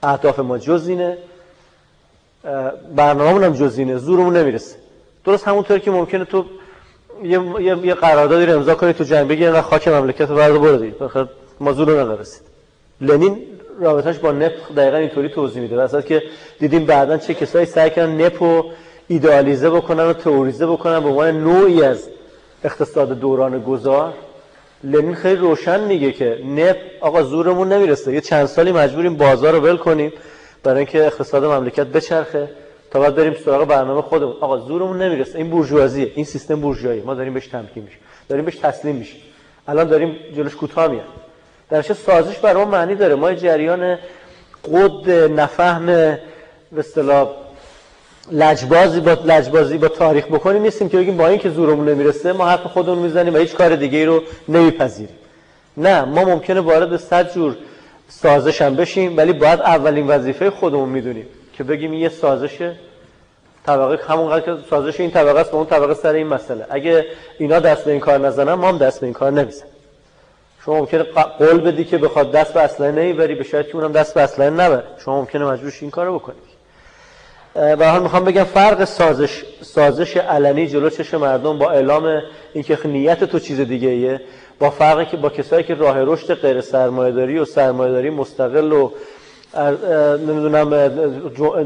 اهداف 0.03 0.40
ما 0.40 0.58
جزینه 0.58 1.18
برنامه‌مون 2.95 3.43
هم 3.43 3.53
جزینه 3.53 3.98
زورمون 3.98 4.38
نمی‌رسه. 4.38 4.76
درست 5.26 5.48
همونطور 5.48 5.80
که 5.80 5.92
ممکنه 5.92 6.26
تو 6.26 6.45
یه, 7.24 7.40
یه،, 7.60 7.93
قراردادی 7.93 8.51
امضا 8.51 8.76
کنی 8.76 8.93
تو 8.93 9.03
جنگ 9.03 9.27
بگی 9.27 9.51
خاک 9.51 9.88
مملکت 9.88 10.30
رو 10.30 10.35
برد 10.35 10.61
برو 10.61 11.27
ما 11.60 11.74
زور 11.74 12.04
نرسید. 12.04 12.42
لنین 13.02 13.38
رابطهش 13.80 14.18
با 14.18 14.32
نپ 14.32 14.54
دقیقا 14.78 14.98
اینطوری 14.98 15.30
توضیح 15.30 15.62
میده. 15.62 15.78
واسه 15.78 16.02
که 16.02 16.24
دیدیم 16.60 16.86
بعدا 16.86 17.18
چه 17.18 17.34
کسایی 17.34 17.66
سعی 17.66 17.90
کردن 17.90 18.22
نپ 18.22 18.44
رو 18.44 18.66
ایدئالیزه 19.08 19.70
بکنن 19.70 20.04
و 20.04 20.14
تئوریزه 20.14 20.68
بکنن 20.68 21.00
به 21.00 21.10
عنوان 21.10 21.44
نوعی 21.44 21.84
از 21.84 22.10
اقتصاد 22.64 23.20
دوران 23.20 23.60
گذار. 23.60 24.14
لنین 24.84 25.16
خیلی 25.16 25.36
روشن 25.36 25.80
میگه 25.84 26.12
که 26.12 26.38
نپ 26.46 26.78
آقا 27.02 27.24
زورمون 27.24 27.74
نمی‌رسه. 27.74 28.14
یه 28.14 28.22
چند 28.22 28.46
سالی 28.46 28.72
مجبوریم 28.72 29.18
بازار 29.18 29.54
رو 29.54 29.60
ول 29.60 29.78
کنیم 29.78 30.14
برای 30.64 30.78
اینکه 30.78 31.06
اقتصاد 31.06 31.46
مملکت 31.46 31.88
بچرخه 31.88 32.50
تا 32.92 33.00
بعد 33.00 33.16
بریم 33.16 33.34
سراغ 33.46 33.68
برنامه 33.68 34.02
خودمون. 34.02 34.36
آقا 34.42 34.58
زورمون 34.58 35.02
نمی‌رسه. 35.02 35.38
این 35.38 35.50
بورژوازیه. 35.50 36.12
این 36.16 36.26
سیستم 36.26 36.62
بورژوایی. 36.62 37.02
ما 37.02 37.14
داریم 37.14 37.34
بهش 37.34 37.48
تمکین 37.48 37.84
میشیم. 37.84 38.00
داریم 38.30 38.46
بهش 38.46 38.56
تسلیم 38.56 38.96
میشیم. 38.96 39.22
الان 39.68 39.88
داریم 39.88 40.16
جلوش 40.36 40.56
کوتاه 40.56 40.88
میاد. 40.88 41.04
درش 41.72 41.93
سازش 41.93 42.38
برای 42.38 42.64
ما 42.64 42.72
معنی 42.72 42.95
داره؟ 42.95 43.16
ما 43.16 43.33
جریان 43.33 43.98
قد 44.74 45.09
نفهم 45.09 45.85
به 45.85 46.19
اصطلاح 46.77 47.30
لجبازی 48.32 49.00
با 49.00 49.17
لجبازی 49.25 49.77
با 49.77 49.88
تاریخ 49.88 50.25
بکنیم 50.25 50.61
نیستیم 50.61 50.90
که 50.90 50.98
بگیم 50.98 51.17
با 51.17 51.27
اینکه 51.27 51.50
زورمون 51.50 51.90
نمی‌رسه 51.90 52.33
ما 52.33 52.45
حرف 52.45 52.64
خودمون 52.64 52.98
می‌زنیم 52.98 53.33
و 53.33 53.38
هیچ 53.38 53.56
کار 53.56 53.75
دیگه 53.75 53.98
ای 53.98 54.06
رو 54.06 54.22
نمیپذیریم. 54.48 55.16
نه 55.77 56.06
ما 56.06 56.24
ممکنه 56.24 56.59
وارد 56.59 56.98
صد 56.98 57.33
جور 57.33 57.56
سازش 58.09 58.61
هم 58.61 58.75
بشیم 58.75 59.17
ولی 59.17 59.33
باید 59.33 59.59
اولین 59.59 60.08
وظیفه 60.08 60.50
خودمون 60.50 60.90
می‌دونیم 60.90 61.25
که 61.53 61.64
بگیم 61.64 61.93
یه 61.93 62.09
سازش 62.09 62.72
طبقه 63.66 64.00
همون 64.08 64.41
که 64.41 64.58
سازش 64.69 65.00
این 65.00 65.11
طبقه 65.11 65.40
است 65.40 65.51
با 65.51 65.58
اون 65.58 65.67
طبقه 65.67 65.93
سر 65.93 66.14
این 66.14 66.27
مسئله. 66.27 66.66
اگه 66.69 67.06
اینا 67.38 67.59
دست 67.59 67.85
به 67.85 67.91
این 67.91 68.00
کار 68.00 68.17
نزنن 68.17 68.53
ما 68.53 68.67
هم 68.67 68.77
دست 68.77 69.00
به 69.00 69.06
این 69.08 69.14
کار 69.14 69.32
نمی‌زنیم. 69.32 69.72
شما 70.66 70.80
ممکنه 70.80 71.04
قول 71.40 71.60
بدی 71.62 71.86
که 71.86 71.98
بخواد 71.98 72.32
دست 72.32 72.54
به 72.54 72.62
اسلحه 72.62 72.92
نمی‌بری 72.92 73.36
به 73.36 73.44
شرطی 73.44 73.72
اونم 73.72 73.92
دست 73.92 74.14
به 74.14 74.22
اسلحه 74.22 74.50
نبره. 74.50 74.84
شما 75.06 75.20
ممکنه 75.20 75.46
مجبور 75.46 75.74
این 75.82 75.92
کارو 75.92 76.20
بکنید 76.20 76.52
به 77.54 77.88
حال 77.88 78.02
می‌خوام 78.02 78.26
بگم 78.26 78.44
فرق 78.44 78.84
سازش 78.84 79.44
سازش 79.62 80.18
علنی 80.18 80.68
جلو 80.68 80.90
چش 80.90 81.14
مردم 81.14 81.58
با 81.58 81.72
اعلام 81.72 82.22
اینکه 82.54 82.78
نیت 82.86 83.24
تو 83.24 83.40
چیز 83.40 83.60
دیگه 83.60 83.90
ایه 83.90 84.22
با 84.60 84.70
فرقی 84.70 85.06
که 85.06 85.18
با 85.18 85.30
کسایی 85.30 85.64
که 85.64 85.76
راه 85.76 86.04
رشد 86.04 86.34
غیر 86.34 86.62
سرمایه‌داری 86.62 87.40
و 87.40 87.46
سرمایه‌داری 87.46 88.10
مستقل 88.10 88.72
و 88.72 88.92
نمی‌دونم 90.18 90.74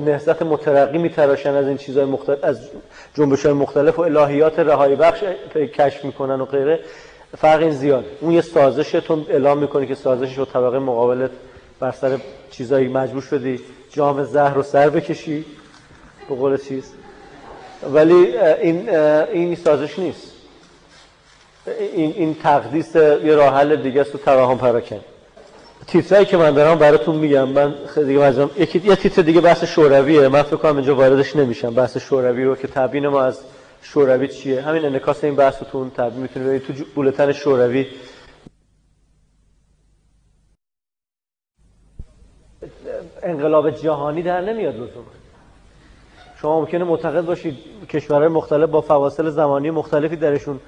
نهضت 0.06 0.42
مترقی 0.42 0.98
میتراشن 0.98 1.56
از 1.56 1.68
این 1.68 1.78
چیزهای 1.78 2.06
مختلف 2.06 2.44
از 2.44 2.70
جنبش 3.14 3.46
های 3.46 3.54
مختلف 3.54 4.00
و 4.00 4.02
الهیات 4.02 4.60
رهایی 4.60 4.96
بخش 4.96 5.24
کشف 5.56 6.06
می‌کنن 6.06 6.42
و 6.42 6.46
غیره. 6.46 6.80
فرق 7.38 7.70
زیاد. 7.70 8.06
اون 8.22 8.32
یه 8.32 8.42
سازشه 8.42 9.02
تو 9.02 9.26
اعلام 9.30 9.58
می‌کنی 9.58 9.88
که 9.88 9.96
سازشش 9.96 10.38
رو 10.38 10.46
طبقه 10.46 10.80
مقابلت 10.80 11.32
بر 11.80 11.92
سر 11.92 12.18
چیزایی 12.52 12.88
مجبور 12.88 13.22
شدی. 13.22 13.60
جام 13.92 14.24
زهر 14.24 14.54
رو 14.54 14.64
سر 14.64 14.90
بکشی. 14.90 15.46
به 16.30 16.36
قول 16.36 16.58
چیز. 16.58 16.92
ولی 17.94 18.38
این 18.62 18.90
این 18.90 19.56
سازش 19.56 20.00
نیست. 20.00 20.32
این 21.94 22.14
این 22.18 22.36
تقدیس 22.44 22.96
یه 22.96 23.36
راه 23.36 23.54
حل 23.54 23.76
دیگه 23.76 24.02
است 24.02 24.12
تو 24.12 24.18
توهم 24.18 24.58
پراکن. 24.58 25.00
تیترایی 25.88 26.26
که 26.26 26.38
من 26.38 26.52
دارم 26.52 26.78
براتون 26.78 27.16
میگم. 27.16 27.50
من 27.50 27.76
خیلی 27.94 28.08
دیگه 28.08 28.20
مجمع 28.20 28.50
یکی 28.58 28.82
یه 28.86 28.96
تیتر 28.96 29.22
دیگه 29.22 29.42
بحث 29.42 29.64
شورویه. 29.64 30.28
من 30.28 30.42
فکر 30.42 30.56
کنم 30.56 30.76
اینجا 30.76 30.96
واردش 30.96 31.36
نمیشم. 31.36 31.74
بحث 31.74 31.98
شوروی 31.98 32.44
رو 32.44 32.56
که 32.56 32.68
تبیین 32.68 33.08
ما 33.08 33.22
از 33.22 33.40
شوروی 33.86 34.28
چیه؟ 34.28 34.62
همین 34.62 34.86
انعکاس 34.86 35.24
این 35.24 35.36
بحثتون 35.36 35.90
تبیین 35.90 36.22
می‌تونید 36.22 36.62
تو 36.62 36.74
بولتن 36.96 37.32
شوروی. 37.32 37.88
انقلاب 43.24 43.70
جهانی 43.70 44.22
در 44.22 44.42
نمیاد 44.42 44.76
لزوما. 44.76 45.06
شما 46.42 46.60
ممکنه 46.60 46.84
معتقد 46.84 47.26
باشید 47.26 47.58
کشورهای 47.90 48.28
مختلف 48.28 48.70
با 48.70 48.82
فواصل 48.82 49.30
زمانی 49.30 49.70
مختلفی 49.70 50.16
درشون 50.16 50.60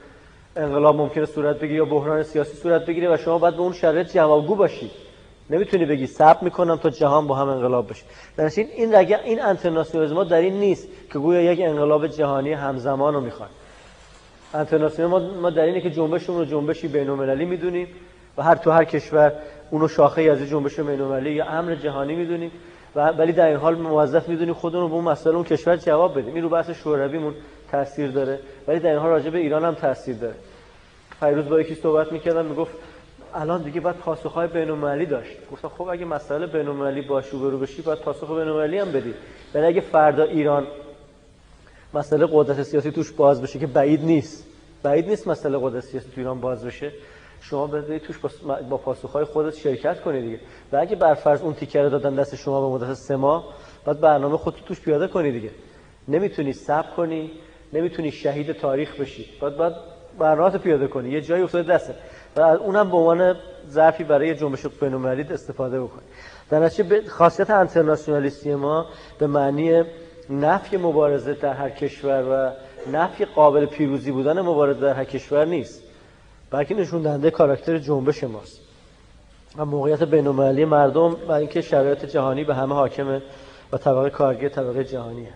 انقلاب 0.56 0.96
ممکنه 0.96 1.26
صورت 1.26 1.60
بگیره 1.60 1.76
یا 1.76 1.86
بحران 1.86 2.24
سیاسی 2.24 2.58
صورت 2.58 2.86
بگیره 2.86 3.14
و 3.14 3.18
شما 3.18 3.38
باید 3.38 3.56
به 3.56 3.62
اون 3.62 3.74
شرایط 3.74 4.14
جوابگو 4.14 4.56
باشید. 4.56 5.07
نمی‌تونی 5.50 5.86
بگی 5.86 6.08
صبر 6.08 6.44
می‌کنم 6.44 6.76
تا 6.76 6.90
جهان 6.90 7.28
با 7.28 7.36
هم 7.36 7.48
انقلاب 7.50 7.90
بشه. 7.90 8.04
در 8.38 8.52
این 8.58 8.68
این 8.76 8.96
رگه 8.96 9.20
این 9.24 9.42
انترناسیونالیسم 9.42 10.24
در 10.24 10.38
این 10.38 10.54
نیست 10.54 10.88
که 11.14 11.20
گویا 11.20 11.42
یک 11.42 11.60
انقلاب 11.62 12.08
جهانی 12.08 12.54
همزمان 12.54 13.14
رو 13.14 13.22
می‌خواد. 13.22 13.50
انترناسیونال 14.54 15.22
ما, 15.22 15.42
ما 15.42 15.50
در 15.50 15.64
اینه 15.64 15.82
که 15.82 15.90
جنبشمون 15.90 16.40
رو 16.40 16.46
جنبشی 16.46 16.88
بین‌المللی 16.88 17.46
می‌دونیم 17.46 17.88
و 18.38 18.44
هر 18.44 18.56
تو 18.56 18.72
هر 18.72 18.84
کشور 18.84 19.34
اونو 19.72 19.88
شاخه 19.88 20.22
از 20.22 20.42
جنبش 20.42 20.80
بین‌المللی 20.80 21.32
یا 21.32 21.46
امر 21.46 21.76
جهانی 21.76 22.16
می‌دونیم 22.16 22.52
و 22.96 23.10
ولی 23.10 23.32
در 23.32 23.48
این 23.48 23.58
حال 23.58 23.76
موظف 23.76 24.30
می‌دونیم 24.30 24.54
خودمون 24.54 24.82
رو 24.82 24.90
به 24.90 24.96
اون 24.96 25.04
مسئله 25.04 25.36
اون 25.36 25.44
کشور 25.44 25.78
جواب 25.78 26.20
بدیم. 26.20 26.34
این 26.34 26.44
رو 26.44 26.50
بحث 26.50 26.70
شورویمون 26.70 27.34
تاثیر 27.72 28.12
داره. 28.12 28.40
ولی 28.68 28.80
در 28.80 28.90
این 28.90 29.00
حال 29.00 29.10
راجع 29.10 29.30
به 29.30 29.38
ایران 29.38 29.66
هم 29.66 29.74
تاثیر 29.74 30.16
داره. 30.16 30.36
فیروز 31.20 31.50
با 31.50 31.62
یکی 31.62 31.76
صحبت 31.76 32.12
می‌کردم 32.12 32.46
می‌گفت 32.46 32.72
الان 33.34 33.62
دیگه 33.62 33.82
باید 33.82 33.96
پاسخهای 33.96 34.48
بین‌المللی 34.48 35.06
داشت. 35.06 35.38
گفتم 35.52 35.68
خب 35.68 35.82
اگه 35.82 36.06
مسئله 36.06 36.48
بین‌المللی 36.48 37.02
با 37.02 37.24
برو 37.34 37.60
بشی 37.60 37.82
باید 37.82 38.00
پاسخ 38.00 38.30
بین‌المللی 38.30 38.78
هم 38.78 38.92
بدی. 38.92 39.14
ولی 39.54 39.66
اگه 39.66 39.82
فردا 39.82 40.24
ایران 40.24 40.68
مسئله 41.94 42.28
قدرت 42.32 42.64
سیاسی 42.64 42.92
توش 42.92 43.12
باز 43.12 43.42
بشه 43.42 43.60
که 43.60 43.68
بعید 43.68 44.04
نیست. 44.04 44.48
بعید 44.84 45.10
نیست 45.10 45.28
مسئله 45.28 45.58
قدرت 45.62 45.84
سیاسی 45.84 46.08
تو 46.10 46.22
ایران 46.22 46.40
باز 46.40 46.66
بشه. 46.66 46.92
شما 47.42 47.68
بذارید 47.68 48.02
توش 48.02 48.20
با 48.70 48.78
پاسخهای 48.78 49.26
خودت 49.26 49.56
شرکت 49.56 50.02
کنید 50.02 50.24
دیگه. 50.24 50.40
و 50.72 50.78
اگه 50.78 50.96
برفرض 50.96 51.42
اون 51.42 51.54
تیکر 51.54 51.84
رو 51.84 51.90
دادن 51.90 52.16
دست 52.16 52.36
شما 52.36 52.70
به 52.70 52.86
مدت 52.86 52.94
سه 52.94 53.16
ماه 53.16 53.54
باید 53.86 54.00
برنامه 54.00 54.38
خودت 54.38 54.66
توش 54.66 54.82
پیاده 54.82 55.08
کنی 55.08 55.32
دیگه. 55.32 55.50
نمی‌تونی 56.08 56.54
صبر 56.54 56.92
کنی 56.96 57.32
نمی‌تونی 57.74 58.12
شهید 58.12 58.52
تاریخ 58.52 59.00
بشی. 59.00 59.26
باید 59.42 59.58
باید 59.58 59.74
برنامه 60.20 60.58
پیاده 60.58 60.88
کنی. 60.88 61.10
یه 61.10 61.22
جایی 61.22 61.44
افتاده 61.44 61.74
دسته 61.74 61.96
و 62.38 62.42
اونم 62.42 62.90
به 62.90 62.98
عنوان 62.98 63.36
ظرفی 63.70 64.04
برای 64.04 64.36
جنبش 64.36 64.66
بین‌المللی 64.66 65.34
استفاده 65.34 65.82
بکنی 65.82 66.06
در 66.50 66.60
نتیجه 66.60 67.08
خاصیت 67.08 67.50
انترناسیونالیستی 67.50 68.56
ما 68.56 68.86
به 69.20 69.28
معنی 69.28 69.84
نفی 70.30 70.78
مبارزه 70.78 71.34
در 71.34 71.54
هر 71.54 71.70
کشور 71.70 72.24
و 72.24 72.52
نفی 72.92 73.26
قابل 73.26 73.66
پیروزی 73.66 74.12
بودن 74.12 74.42
مبارزه 74.42 74.80
در 74.80 74.94
هر 74.94 75.06
کشور 75.06 75.46
نیست. 75.46 75.84
بلکه 76.52 76.76
نشون 76.76 77.02
دهنده 77.02 77.32
کاراکتر 77.32 77.78
جنبش 77.78 78.24
ماست. 78.24 78.60
و 79.58 79.66
موقعیت 79.66 80.04
بین‌المللی 80.04 80.66
مردم 80.66 81.16
و 81.28 81.32
اینکه 81.32 81.62
شرایط 81.62 82.06
جهانی 82.06 82.44
به 82.44 82.56
همه 82.56 82.76
حاکمه 82.76 83.22
و 83.72 83.78
طبقه 83.78 84.10
کارگر 84.10 84.50
طبقه 84.50 84.84
جهانیه. 84.84 85.34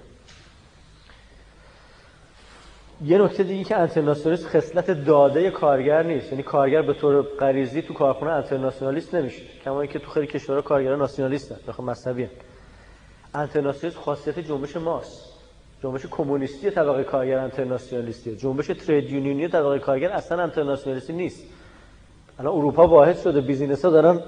یه 3.05 3.17
نکته 3.17 3.43
دیگه 3.43 3.63
که 3.63 3.77
انترناسیونالیست 3.77 4.47
خصلت 4.47 4.91
داده 4.91 5.51
کارگر 5.51 6.03
نیست. 6.03 6.31
یعنی 6.31 6.43
کارگر 6.43 6.81
به 6.81 6.93
طور 6.93 7.21
غریزی 7.21 7.81
تو 7.81 7.93
کارخونه 7.93 8.31
انترناسیونالیست 8.31 9.15
نمیشه. 9.15 9.41
کما 9.65 9.81
اینکه 9.81 9.99
تو 9.99 10.11
خیلی 10.11 10.27
کشورها 10.27 10.61
کارگران 10.61 10.99
ناسیونالیستن. 10.99 11.55
بخوام 11.67 11.89
مذهبی 11.89 12.27
انترناسیونالیست 13.35 14.03
خاصیت 14.03 14.39
جنبش 14.39 14.77
ماست. 14.77 15.25
جنبش 15.83 16.05
کمونیستی 16.11 16.69
طبقه 16.69 17.03
کارگر 17.03 17.37
انترناسیونالیستی 17.37 18.35
جنبش 18.35 18.67
ترید 18.67 19.11
یونیونی 19.11 19.47
طبقه 19.47 19.79
کارگر 19.79 20.09
اصلا 20.09 20.43
انترناسیونالیستی 20.43 21.13
نیست. 21.13 21.43
الان 22.39 22.55
اروپا 22.55 22.87
واحد 22.87 23.17
شده. 23.17 23.41
business 23.41 23.85
ها 23.85 23.91
دارن 23.91 24.19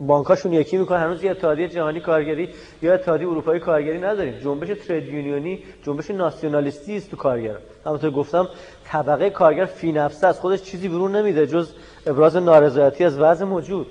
بانکاشون 0.00 0.52
یکی 0.52 0.76
می‌کنن. 0.76 1.00
هنوز 1.00 1.24
یه 1.24 1.30
اتحادیه 1.30 1.68
جهانی 1.68 2.00
کارگری 2.00 2.48
یا 2.82 2.94
اتحادیه 2.94 3.28
اروپایی 3.28 3.60
کارگری 3.60 3.98
نداریم. 3.98 4.34
جنبش 4.38 4.68
trade 4.68 5.08
union 5.08 5.53
ی 5.53 5.62
جنبش 5.82 6.10
ناسیونالیستی 6.10 6.96
است 6.96 7.10
تو 7.10 7.16
کارگر 7.16 7.56
همونطور 7.86 8.10
گفتم 8.10 8.48
طبقه 8.84 9.30
کارگر 9.30 9.64
فی 9.64 9.92
نفسه 9.92 10.26
از 10.26 10.40
خودش 10.40 10.62
چیزی 10.62 10.88
برون 10.88 11.16
نمیده 11.16 11.46
جز 11.46 11.72
ابراز 12.06 12.36
نارضایتی 12.36 13.04
از 13.04 13.20
وضع 13.20 13.44
موجود. 13.44 13.86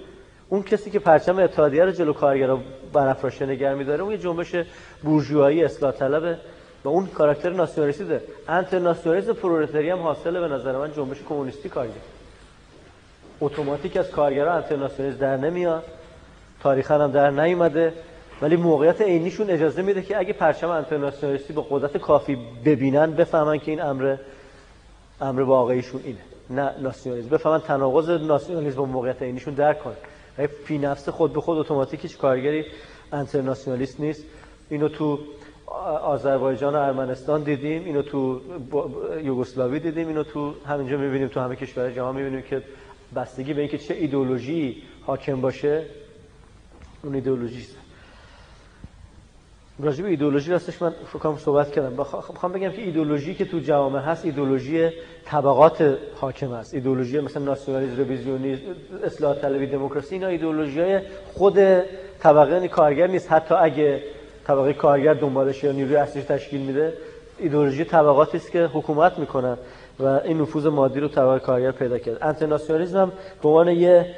اون 0.50 0.64
کسی 0.64 0.90
که 0.90 1.00
پرچم 1.00 1.40
اتحادیه 1.40 1.86
رو 1.86 1.92
جلو 1.92 2.14
کارگرا 2.14 2.60
برافراشته 2.94 3.46
نگه 3.46 3.74
میداره 3.74 4.02
اون 4.04 4.12
یه 4.12 4.18
جنبش 4.18 4.56
بورژوایی 5.04 5.64
اصلاح 5.64 5.92
طلبه 5.92 6.38
و 6.84 6.90
اون 6.90 7.08
کاراکتر 7.08 7.50
ناسیونالیستی 7.50 8.04
داره. 8.04 8.22
انترناسیونالیسم 8.48 9.34
پرولتاری 9.34 9.90
هم 9.90 10.00
حاصله 10.00 10.40
به 10.40 10.48
نظر 10.48 10.78
من 10.78 10.92
جنبش 10.94 11.18
کمونیستی 11.30 11.70
کارگر 11.70 12.15
اتوماتیک 13.42 13.98
از 13.98 14.12
کارگرا 14.12 14.54
انترناسیونالیست 14.54 15.22
در 15.22 15.38
نمیاد. 15.38 15.84
تاریخا 16.64 17.04
هم 17.04 17.12
در 17.12 17.30
نیومده. 17.30 17.94
ولی 18.42 18.56
موقعیت 18.56 19.02
عینیشون 19.02 19.50
اجازه 19.50 19.82
میده 19.82 20.02
که 20.02 20.18
اگه 20.18 20.34
پرچم 20.34 20.70
انترناسیونالیستی 20.70 21.54
با 21.54 21.62
قدرت 21.62 21.98
کافی 21.98 22.38
ببینن 22.66 23.12
بفهمن 23.12 23.60
که 23.60 23.72
این 23.72 23.82
امر 23.82 24.18
امر 25.22 25.42
واقعیشون 25.42 26.02
اینه. 26.04 26.20
نه 26.50 26.72
ناسیونالیسم. 26.82 27.30
بفهمن 27.30 27.60
تناقض 27.60 28.10
ناسیونالیسم 28.10 28.78
با 28.78 28.86
موقعیت 28.86 29.22
عینیشون 29.22 29.54
درک 29.54 29.84
کنن. 29.84 29.96
فی 30.66 30.78
نفس 30.78 31.10
خود 31.10 31.34
به 31.34 31.42
خود 31.42 31.58
اتوماتیک 31.58 32.02
هیچ 32.02 32.18
کارگری 32.18 32.66
انترناسیونالیست 33.14 34.00
نیست. 34.00 34.24
اینو 34.70 34.88
تو 34.90 35.20
آذربایجان 36.02 36.76
و 36.76 36.80
ارمنستان 36.80 37.44
دیدیم. 37.44 37.86
اینو 37.86 38.02
تو 38.02 38.42
یوگسلاوی 39.24 39.80
دیدیم. 39.80 40.08
اینو 40.08 40.24
تو 40.24 40.54
همینجا 40.66 40.98
می‌بینیم. 40.98 41.28
تو 41.28 41.40
همه 41.40 41.56
کشورهای 41.56 41.96
جهان 41.96 42.16
می‌بینیم 42.16 42.42
که 42.42 42.62
بستگی 43.16 43.54
به 43.54 43.62
اینکه 43.62 43.78
چه 43.78 43.94
ایدولوژی 43.94 44.84
حاکم 45.06 45.42
باشه 45.42 45.84
اون 47.04 47.16
ایدئولوژی 47.16 47.68
راجع 49.80 50.04
به 50.04 50.10
ایدئولوژی 50.10 50.52
راستش 50.52 50.82
من 50.82 50.94
فکرم 51.14 51.38
صحبت 51.38 51.72
کردم. 51.72 51.92
می‌خوام 51.98 52.52
بگم 52.52 52.72
که 52.72 52.82
ایدئولوژی 52.82 53.36
که 53.36 53.46
تو 53.46 53.60
جامعه 53.60 54.02
هست 54.02 54.26
ایدئولوژی 54.26 54.90
طبقات 55.26 55.98
حاکم 56.16 56.52
است. 56.52 56.74
ایدئولوژی 56.74 57.20
مثلا 57.20 57.44
ناسیونالیسم 57.44 57.98
رویزیونیسم 57.98 58.62
اصلاح 59.04 59.36
طلبی 59.36 59.68
دموکراسی 59.68 60.16
اینا 60.16 60.28
ایدئولوژی 60.28 60.80
های 60.80 61.00
خود 61.34 61.58
طبقه 62.20 62.68
کارگر 62.68 63.08
نیست. 63.08 63.32
حتی 63.32 63.56
اگه 63.56 64.04
طبقه 64.48 64.74
کارگر 64.74 65.14
دنبالش 65.14 65.64
یا 65.64 65.72
نیروی 65.72 65.96
اصلیش 65.96 66.26
تشکیل 66.26 66.62
میده 66.62 66.94
ایدئولوژی 67.40 67.86
طبقاتی 67.86 68.38
است 68.38 68.52
که 68.52 68.64
حکومت 68.66 69.20
می‌کنن. 69.20 69.58
و 70.00 70.06
این 70.06 70.42
نفوذ 70.42 70.66
مادی 70.66 71.00
رو 71.00 71.08
طبقه 71.08 71.40
کارگر 71.40 71.72
پیدا 71.72 71.98
کرد. 71.98 72.18
انترناسیونالیسم 72.22 72.98
هم 72.98 73.12
به 73.42 73.50
عنوان 73.50 73.68
یه 73.68 74.16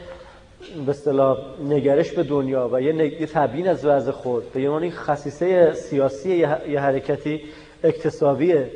به 0.85 0.89
اصطلاح 0.91 1.38
نگرش 1.61 2.11
به 2.11 2.23
دنیا 2.23 2.69
و 2.73 2.81
یه, 2.81 3.22
یه 3.22 3.27
تبیین 3.27 3.67
از 3.67 3.85
وضع 3.85 4.11
خود 4.11 4.53
به 4.53 4.59
عنوان 4.59 4.89
خصیصه 4.89 5.73
سیاسی 5.73 6.35
یه 6.69 6.80
حرکتی 6.80 7.41
اکتسابیه 7.83 8.72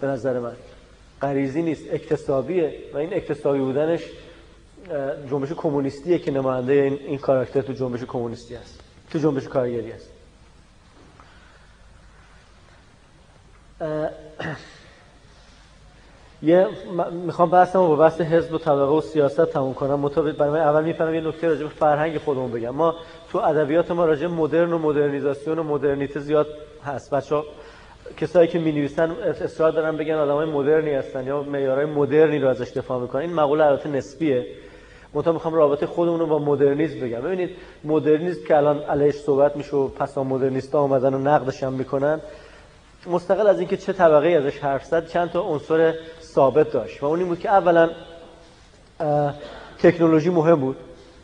به 0.00 0.06
نظر 0.06 0.38
من. 0.38 0.52
غریزی 1.22 1.62
نیست 1.62 1.84
اکتسابیه 1.92 2.74
و 2.94 2.96
این 2.96 3.14
اکتسابی 3.14 3.58
بودنش 3.58 4.00
جنبش 5.30 5.52
کمونیستیه 5.52 6.18
که 6.18 6.30
نماینده 6.30 6.72
این, 6.72 6.98
این 7.06 7.18
کاراکتر 7.18 7.60
تو 7.60 7.72
جنبش 7.72 8.04
کمونیستی 8.04 8.56
است 8.56 8.80
تو 9.10 9.18
جنبش 9.18 9.48
کارگری 9.48 9.92
است 9.92 10.10
یه 16.44 16.66
می‌خوام 17.26 17.50
بحثمو 17.50 17.88
با 17.88 17.96
بحث 17.96 18.20
حزب 18.20 18.52
و 18.54 18.58
طبقه 18.58 18.92
و 18.92 19.00
سیاست 19.00 19.44
تموم 19.44 19.74
کنم. 19.74 20.00
مطابق 20.00 20.36
برای 20.36 20.60
اول 20.60 20.84
می‌فهمم 20.84 21.14
یه 21.14 21.20
نکته 21.20 21.48
راجع 21.48 21.62
به 21.62 21.68
فرهنگ 21.68 22.18
خودمون 22.18 22.50
بگم. 22.50 22.70
ما 22.70 22.94
تو 23.32 23.38
ادبیات 23.38 23.90
ما 23.90 24.04
راجع 24.04 24.26
مدرن 24.26 24.72
و 24.72 24.78
مدرنیزاسیون 24.78 25.58
و 25.58 25.62
مدرنیته 25.62 26.20
زیاد 26.20 26.46
هست. 26.84 27.14
بچا 27.14 27.44
کسایی 28.16 28.48
که 28.48 28.58
می‌نویسن 28.58 29.10
اصرار 29.10 29.72
دارن 29.72 29.96
بگن 29.96 30.14
آدمای 30.14 30.46
مدرنی 30.46 30.94
هستن 30.94 31.26
یا 31.26 31.42
معیارهای 31.42 31.86
مدرنی 31.86 32.38
رو 32.38 32.48
ازش 32.48 32.70
دفاع 32.76 33.00
می‌کنن. 33.00 33.22
این 33.22 33.32
مقوله 33.32 33.64
البته 33.64 33.88
نسبیه. 33.88 34.46
منتها 35.14 35.32
می‌خوام 35.32 35.54
رابطه 35.54 35.86
خودمون 35.86 36.20
رو 36.20 36.26
با 36.26 36.38
مدرنیسم 36.38 37.00
بگم. 37.00 37.20
ببینید 37.20 37.50
مدرنیسم 37.84 38.46
که 38.48 38.56
الان 38.56 38.78
علیش 38.78 39.14
صحبت 39.14 39.56
میشه 39.56 39.76
و 39.76 39.88
پسا 39.88 40.24
مدرنیستا 40.24 40.80
اومدن 40.80 41.14
و 41.14 41.18
نقدش 41.18 41.62
هم 41.62 41.72
می‌کنن 41.72 42.20
مستقل 43.06 43.46
از 43.46 43.58
اینکه 43.58 43.76
چه 43.76 43.92
طبقه 43.92 44.28
ازش 44.28 44.58
حرف 44.58 44.84
زد 44.84 45.08
چند 45.08 45.30
تا 45.30 45.40
عنصر 45.40 45.94
ثابت 46.34 46.72
داشت 46.72 47.02
و 47.02 47.06
اون 47.06 47.18
این 47.18 47.28
بود 47.28 47.40
که 47.40 47.50
اولا 47.50 47.90
تکنولوژی 49.78 50.30
مهم 50.30 50.60
بود. 50.60 50.76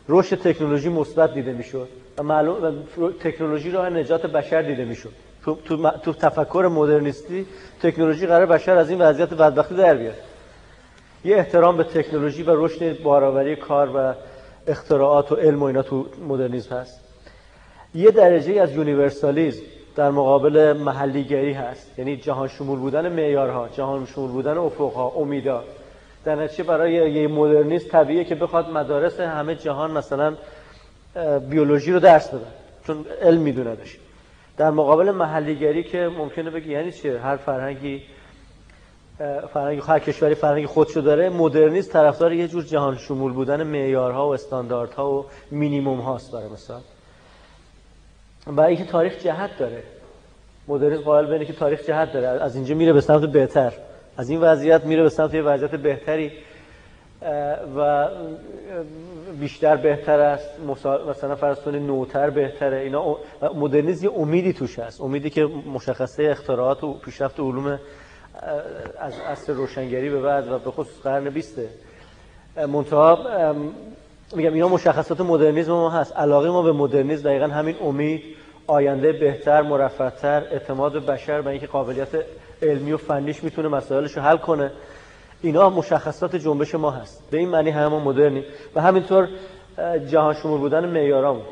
رشد 0.09 0.35
تکنولوژی 0.35 0.89
مثبت 0.89 1.33
دیده 1.33 1.53
می‌شد 1.53 1.87
و 2.17 2.23
معلوم 2.23 2.83
تکنولوژی 3.19 3.71
راه 3.71 3.89
نجات 3.89 4.25
بشر 4.25 4.61
دیده 4.61 4.85
می‌شد. 4.85 5.13
تو, 5.45 5.57
تو, 5.65 5.91
تو 6.03 6.13
تفکر 6.13 6.69
مدرنیستی 6.71 7.45
تکنولوژی 7.81 8.27
قرار 8.27 8.45
بشر 8.45 8.75
از 8.77 8.89
این 8.89 9.01
وضعیت 9.01 9.33
بدبختی 9.33 9.75
در 9.75 9.95
بیاد 9.95 10.13
یه 11.25 11.37
احترام 11.37 11.77
به 11.77 11.83
تکنولوژی 11.83 12.43
و 12.43 12.65
رشد 12.65 13.03
بارآوری 13.03 13.55
کار 13.55 13.89
و 13.95 14.13
اختراعات 14.67 15.31
و 15.31 15.35
علم 15.35 15.63
و 15.63 15.65
اینا 15.65 15.81
تو 15.81 16.05
مدرنیسم 16.27 16.75
هست. 16.75 16.99
یه 17.95 18.11
درجه 18.11 18.61
از 18.61 18.71
یونیورسالیزم 18.75 19.61
در 19.95 20.11
مقابل 20.11 20.73
محلیگری 20.73 21.53
هست. 21.53 21.99
یعنی 21.99 22.17
جهان 22.17 22.47
شمول 22.47 22.79
بودن 22.79 23.09
معیارها 23.13 23.67
جهان 23.67 24.05
شمول 24.05 24.31
بودن 24.31 24.57
افقها 24.57 25.07
امیدا 25.07 25.63
در 26.25 26.35
نتیجه 26.35 26.63
برای 26.63 27.13
یه 27.13 27.27
مدرنیست 27.27 27.89
طبیعیه 27.89 28.23
که 28.23 28.35
بخواد 28.35 28.69
مدارس 28.69 29.19
همه 29.19 29.55
جهان 29.55 29.91
مثلا 29.91 30.33
بیولوژی 31.49 31.91
رو 31.91 31.99
درس 31.99 32.27
بدن 32.29 32.51
چون 32.87 33.05
علم 33.21 33.41
میدوندش 33.41 33.97
در 34.57 34.69
مقابل 34.69 35.11
محلیگری 35.11 35.83
که 35.83 36.09
ممکنه 36.17 36.49
بگی 36.49 36.71
یعنی 36.71 36.91
چیه 36.91 37.19
هر 37.19 37.37
فرهنگی 37.37 38.01
فرهنگ 39.53 39.81
هر 39.87 39.99
کشوری 39.99 40.35
فرهنگ 40.35 40.65
خودشو 40.65 41.01
داره 41.01 41.29
مدرنیست 41.29 41.93
طرفدار 41.93 42.33
یه 42.33 42.47
جور 42.47 42.63
جهان 42.63 42.97
شمول 42.97 43.33
بودن 43.33 43.63
معیارها 43.63 44.27
و 44.29 44.33
استانداردها 44.33 45.11
و 45.11 45.25
مینیموم 45.51 45.99
هاست 45.99 46.31
برای 46.31 46.49
مثال. 46.49 46.81
و 48.47 48.61
اینکه 48.61 48.85
تاریخ 48.85 49.17
جهت 49.17 49.57
داره. 49.57 49.83
مدرنیسم 50.67 51.03
قائل 51.03 51.25
به 51.25 51.45
که 51.45 51.53
تاریخ 51.53 51.85
جهت 51.87 52.13
داره. 52.13 52.27
از 52.27 52.55
اینجا 52.55 52.75
میره 52.75 52.93
به 52.93 53.01
سمت 53.01 53.25
بهتر. 53.25 53.73
از 54.17 54.29
این 54.29 54.41
وضعیت 54.41 54.85
میره 54.85 55.03
به 55.03 55.09
سمت 55.09 55.33
یه 55.33 55.41
وضعیت 55.41 55.75
بهتری 55.75 56.31
و 57.77 58.07
بیشتر 59.39 59.75
بهتر 59.75 60.19
است. 60.19 60.49
مثلا 61.09 61.35
کنید 61.61 61.81
نوتر 61.81 62.29
بهتره. 62.29 62.77
اینا 62.77 63.17
مدرنیسم 63.55 64.05
یه 64.05 64.11
امیدی 64.13 64.53
توش 64.53 64.79
هست. 64.79 65.01
امیدی 65.01 65.29
که 65.29 65.45
مشخصه 65.73 66.23
اختراعات 66.23 66.83
و 66.83 66.93
پیشرفت 66.93 67.39
علوم 67.39 67.79
از 68.99 69.13
عصر 69.19 69.53
روشنگری 69.53 70.09
به 70.09 70.21
بعد 70.21 70.51
و 70.51 70.59
به 70.59 70.71
خصوص 70.71 71.01
قرن 71.01 71.29
20 71.29 71.59
منتها 72.57 73.53
میگم 74.35 74.53
اینا 74.53 74.67
مشخصات 74.67 75.21
مدرنیسم 75.21 75.71
ما 75.71 75.89
هست. 75.89 76.15
علاقه 76.15 76.49
ما 76.49 76.61
به 76.61 76.71
مدرنیسم 76.71 77.23
دقیقا 77.23 77.47
همین 77.47 77.75
امید 77.81 78.21
آینده 78.67 79.11
بهتر 79.11 79.61
مرفعتر 79.61 80.43
اعتماد 80.51 80.91
به 80.91 80.99
بشر 80.99 81.41
به 81.41 81.49
اینکه 81.49 81.67
قابلیت 81.67 82.07
علمی 82.61 82.91
و 82.91 82.97
فنیش 82.97 83.43
می‌تونه 83.43 83.67
مسائلش 83.67 84.17
رو 84.17 84.23
حل 84.23 84.37
کنه. 84.37 84.71
اینا 85.41 85.69
مشخصات 85.69 86.35
جنبش 86.35 86.75
ما 86.75 86.91
هست. 86.91 87.23
به 87.31 87.37
این 87.37 87.49
معنی 87.49 87.69
همه 87.69 88.03
مدرنی 88.03 88.43
و 88.75 88.81
همینطور 88.81 89.27
جهان 90.07 90.33
شمول 90.33 90.59
بودن 90.59 90.85
معیارامون. 90.85 91.45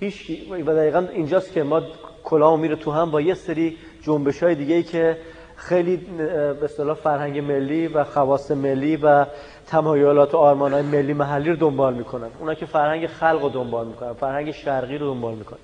هیچ 0.00 0.30
و 0.66 0.74
دقیقا 0.74 1.06
اینجاست 1.12 1.52
که 1.52 1.62
ما 1.62 1.82
کلامو 2.24 2.56
میره 2.56 2.76
تو 2.76 2.90
هم 2.90 3.10
با 3.10 3.20
یه 3.20 3.34
سری 3.34 3.76
جنبش 4.02 4.42
های 4.42 4.54
دیگه 4.54 4.74
ای 4.74 4.82
که 4.82 5.16
خیلی 5.56 5.96
به 5.96 6.64
اصطلاح 6.64 6.96
فرهنگ 6.96 7.38
ملی 7.38 7.86
و 7.86 8.04
خواص 8.04 8.50
ملی 8.50 8.96
و 8.96 9.26
تمایلات 9.70 10.34
و 10.34 10.36
آرمان 10.36 10.72
های 10.72 10.82
ملی 10.82 11.12
محلی 11.12 11.50
رو 11.50 11.56
دنبال 11.56 11.94
می‌کنن. 11.94 12.28
اونا 12.40 12.54
که 12.54 12.66
فرهنگ 12.66 13.06
خلق 13.06 13.42
رو 13.42 13.48
دنبال 13.48 13.86
می‌کنن 13.86 14.12
فرهنگ 14.12 14.50
شرقی 14.50 14.98
رو 14.98 15.14
دنبال 15.14 15.34
می‌کنن. 15.34 15.58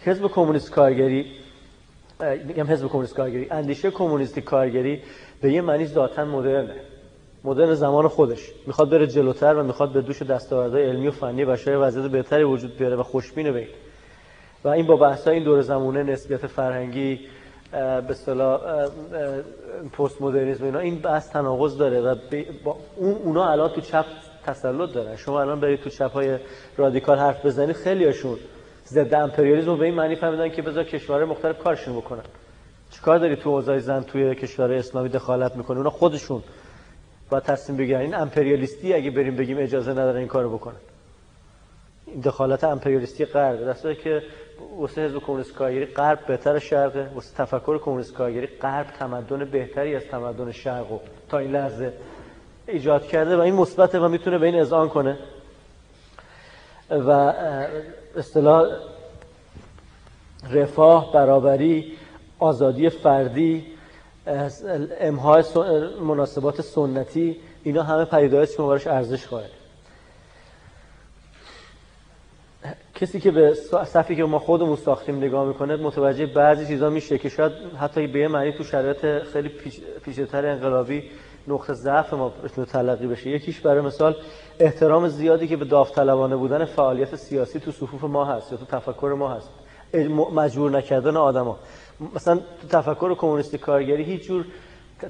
حزب 0.00 0.26
کمونیست 0.26 0.70
کارگری 0.70 1.26
میگم 2.46 2.66
حزب 2.66 2.88
کمونیست 2.88 3.14
کارگری 3.14 3.46
اندیشه 3.50 3.90
کمونیستی 3.90 4.40
کارگری 4.40 5.02
به 5.40 5.52
یه 5.52 5.60
معنی 5.60 5.86
ذاتا 5.86 6.24
مدرنه. 6.24 6.74
مدرن 7.44 7.74
زمان 7.74 8.08
خودش. 8.08 8.52
می‌خواد 8.66 8.90
بره 8.90 9.06
جلوتر 9.06 9.54
و 9.54 9.62
می‌خواد 9.62 9.92
به 9.92 10.00
دوش 10.00 10.22
دستاوردهای 10.22 10.84
علمی 10.84 11.08
و 11.08 11.10
فنی 11.10 11.44
بشر 11.44 11.78
وضعیت 11.80 12.10
بهتری 12.10 12.44
وجود 12.44 12.76
بیاره 12.76 12.96
و 12.96 13.02
خوشبینه 13.02 13.52
به 13.52 13.66
و 14.64 14.68
این 14.68 14.86
با 14.86 14.96
بحث 14.96 15.28
این 15.28 15.44
دور 15.44 15.60
زمونه 15.60 16.02
نسبیت 16.02 16.46
فرهنگی 16.46 17.20
به 17.76 18.10
اصطلاح 18.10 18.60
پست 19.98 20.22
مدرنیسم 20.22 20.64
اینا. 20.64 20.78
این 20.78 20.98
بحث 20.98 21.30
تناقض 21.30 21.78
داره 21.78 22.00
و 22.00 22.14
با 22.64 22.76
اون 22.96 23.14
اونا 23.14 23.50
الان 23.50 23.70
تو 23.70 23.80
چپ 23.80 24.04
تسلط 24.46 24.92
دارن. 24.92 25.16
شما 25.16 25.40
الان 25.40 25.60
برید 25.60 25.80
تو 25.80 25.90
چپ 25.90 26.12
های 26.12 26.38
رادیکال 26.76 27.18
حرف 27.18 27.46
بزنید 27.46 27.76
خیلی 27.76 28.04
هاشون 28.04 28.38
ضد 28.86 29.14
امپریالیسم 29.14 29.78
به 29.78 29.84
این 29.84 29.94
معنی 29.94 30.16
فهمیدن 30.16 30.48
که 30.48 30.62
بذار 30.62 30.84
کشورهای 30.84 31.24
مختلف 31.24 31.58
کارشون 31.58 31.96
بکنن. 31.96 32.22
چیکار 32.90 33.18
داری 33.18 33.36
تو 33.36 33.50
اوضاع 33.50 33.78
زن 33.78 34.02
توی 34.02 34.34
کشور 34.34 34.72
اسلامی 34.72 35.08
دخالت 35.08 35.56
می‌کنه 35.56 35.76
اونا 35.76 35.90
خودشون 35.90 36.42
با 37.30 37.40
تصمیم 37.40 37.78
بگیرن. 37.78 38.00
این 38.00 38.14
امپریالیستی 38.14 38.94
اگه 38.94 39.10
بریم 39.10 39.36
بگیم 39.36 39.58
اجازه 39.58 39.90
ندارن 39.90 40.16
این 40.16 40.28
کارو 40.28 40.50
بکنن 40.50 40.76
این 42.06 42.20
دخالت 42.20 42.64
امپریالیستی 42.64 43.24
غرب 43.24 43.64
در 43.84 43.94
که 43.94 44.22
واسه 44.76 45.02
حزب 45.02 45.18
کمونیست 45.18 45.52
کارگری 45.52 45.86
غرب 45.86 46.26
بهتر 46.26 46.58
شرقه 46.58 47.10
واسه 47.14 47.36
تفکر 47.36 47.78
کمونیست 47.78 48.14
کارگری 48.14 48.46
غرب 48.46 48.86
تمدن 48.86 49.44
بهتری 49.44 49.96
از 49.96 50.04
تمدن 50.04 50.52
شرق 50.52 50.92
و 50.92 50.98
تا 51.28 51.38
این 51.38 51.52
لحظه 51.52 51.92
ایجاد 52.66 53.06
کرده 53.06 53.36
و 53.36 53.40
این 53.40 53.54
مثبته 53.54 53.98
و 53.98 54.08
می‌تونه 54.08 54.38
به 54.38 54.46
این 54.46 54.60
اذعان 54.60 54.88
کنه. 54.88 55.18
و 56.90 57.10
اصطلاح 58.16 58.66
رفاه 60.50 61.12
برابری 61.12 61.92
آزادی 62.38 62.90
فردی 62.90 63.66
امهای 65.00 65.44
مناسبات 66.00 66.60
سنتی 66.60 67.36
اینا 67.62 67.82
همه 67.82 68.04
پدیدهایی 68.04 68.46
که 68.46 68.62
ما 68.62 68.72
ارزش 68.72 69.26
قائل 69.26 69.48
کسی 73.00 73.20
که 73.20 73.30
به 73.30 73.54
صفی 73.86 74.16
که 74.16 74.24
ما 74.24 74.38
خودمون 74.38 74.76
ساختیم 74.76 75.16
نگاه 75.16 75.46
می‌کنه 75.46 75.76
متوجه 75.76 76.26
بعضی 76.26 76.66
چیزا 76.66 76.90
میشه 76.90 77.18
که 77.18 77.28
شاید 77.28 77.52
حتی 77.80 78.06
به 78.06 78.18
یه 78.18 78.28
معنی 78.28 78.52
تو 78.52 78.64
شرایط 78.64 79.22
خیلی 79.32 79.50
پیچیده‌تر 80.04 80.46
انقلابی 80.46 81.02
نقطه 81.48 81.74
ضعف 81.74 82.14
ما 82.14 82.32
تلقی 82.72 83.06
بشه. 83.06 83.30
یکیش 83.30 83.60
برای 83.60 83.80
مثال 83.80 84.16
احترام 84.60 85.08
زیادی 85.08 85.48
که 85.48 85.56
به 85.56 85.64
داوطلبانه 85.64 86.36
بودن 86.36 86.64
فعالیت 86.64 87.16
سیاسی 87.16 87.60
تو 87.60 87.72
صفوف 87.72 88.04
ما 88.04 88.24
هست 88.24 88.52
یا 88.52 88.58
تو 88.58 88.64
تفکر 88.64 89.14
ما 89.18 89.28
هست. 89.28 89.50
مجبور 90.34 90.70
نکردن 90.70 91.16
آدما. 91.16 91.58
مثلا 92.14 92.36
تو 92.36 92.68
تفکر 92.68 93.14
کمونیستی 93.14 93.58
کارگری 93.58 94.02
هیچ 94.02 94.22
جور 94.22 94.44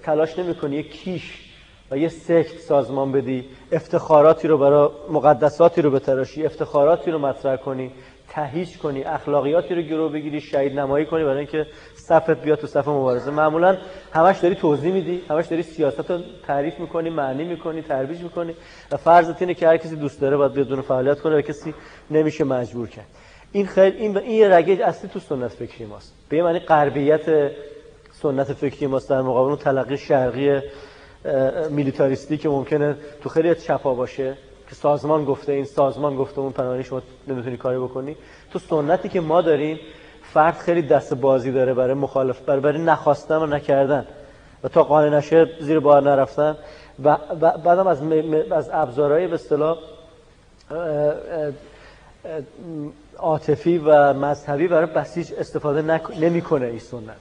تلاش 0.02 0.38
نمی‌کنی. 0.38 0.76
یک 0.76 0.92
کیش 0.92 1.45
و 1.90 1.98
یه 1.98 2.08
سکت 2.08 2.58
سازمان 2.58 3.12
بدی 3.12 3.44
افتخاراتی 3.72 4.48
رو 4.48 4.58
برای 4.58 4.88
مقدساتی 5.10 5.82
رو 5.82 5.90
بتراشی 5.90 6.46
افتخاراتی 6.46 7.10
رو 7.10 7.18
مطرح 7.18 7.56
کنی 7.56 7.90
تهیج 8.28 8.78
کنی 8.78 9.04
اخلاقیاتی 9.04 9.74
رو 9.74 9.82
گرو 9.82 10.08
بگیری 10.08 10.40
شهید 10.40 10.78
نمایی 10.78 11.06
کنی 11.06 11.24
برای 11.24 11.38
اینکه 11.38 11.66
صفت 11.94 12.42
بیاد 12.42 12.58
تو 12.58 12.66
صف 12.66 12.88
مبارزه. 12.88 13.30
معمولا 13.30 13.76
همش 14.12 14.38
داری 14.38 14.54
توضیح 14.54 14.92
میدی 14.92 15.22
همش 15.30 15.46
داری 15.46 15.62
سیاست 15.62 16.10
رو 16.10 16.20
تعریف 16.46 16.80
می‌کنی 16.80 17.10
معنی 17.10 17.44
می‌کنی 17.44 17.82
ترویج 17.82 18.20
می‌کنی 18.22 18.54
و 18.92 18.96
فرضت 18.96 19.42
اینه 19.42 19.54
که 19.54 19.68
هر 19.68 19.76
کسی 19.76 19.96
دوست 19.96 20.20
داره 20.20 20.36
باید 20.36 20.52
بدون 20.52 20.80
فعالیت 20.80 21.20
کنه 21.20 21.36
و 21.36 21.40
کسی 21.40 21.74
نمیشه 22.10 22.44
مجبور 22.44 22.88
کرد. 22.88 23.06
این 23.52 23.66
خیلی 23.66 23.96
این 23.96 24.16
این 24.16 24.52
رگه 24.52 24.86
اصلی 24.86 25.10
تو 25.10 25.18
سنت 25.18 25.50
فکری 25.50 25.86
ماست. 25.86 26.14
به 26.28 26.42
معنی 26.42 26.58
غربیت 26.58 27.50
سنت 28.12 28.52
فکری 28.52 28.86
ماست 28.86 29.10
در 29.10 29.22
مقابل 29.22 29.48
اون 29.48 29.58
تلقی 29.58 29.96
شرقی 29.96 30.60
میلیتاریستی 31.70 32.38
که 32.38 32.48
ممکنه 32.48 32.96
تو 33.22 33.28
خیلی 33.28 33.54
چپا 33.54 33.94
باشه 33.94 34.36
که 34.68 34.74
سازمان 34.74 35.24
گفته 35.24 35.52
این 35.52 35.64
سازمان 35.64 36.16
گفته 36.16 36.40
اون 36.40 36.52
پناهی 36.52 36.84
شما 36.84 37.02
نمی‌تونی 37.28 37.56
کاری 37.56 37.78
بکنی. 37.78 38.16
تو 38.52 38.58
سنتی 38.58 39.08
که 39.08 39.20
ما 39.20 39.42
داریم 39.42 39.78
فرد 40.22 40.58
خیلی 40.58 40.82
دست 40.82 41.14
بازی 41.14 41.52
داره 41.52 41.74
برای 41.74 41.94
مخالف 41.94 42.40
برای, 42.40 42.60
برای 42.60 42.82
نخواستن 42.82 43.36
و 43.36 43.46
نکردن. 43.46 44.06
و 44.64 44.68
تا 44.68 44.82
قانع 44.82 45.16
نشه 45.16 45.46
زیر 45.60 45.80
بار 45.80 46.02
نرفتن. 46.02 46.56
و 47.04 47.16
بعدم 47.64 47.86
از 47.86 48.02
از 48.50 48.70
ابزارهای 48.72 49.26
به 49.26 49.34
اصطلاح 49.34 49.78
عاطفی 53.18 53.78
و 53.78 54.12
مذهبی 54.12 54.68
برای 54.68 54.86
بسیج 54.86 55.32
استفاده 55.38 56.00
نمی‌کنه 56.20 56.66
این 56.66 56.78
سنت. 56.78 57.16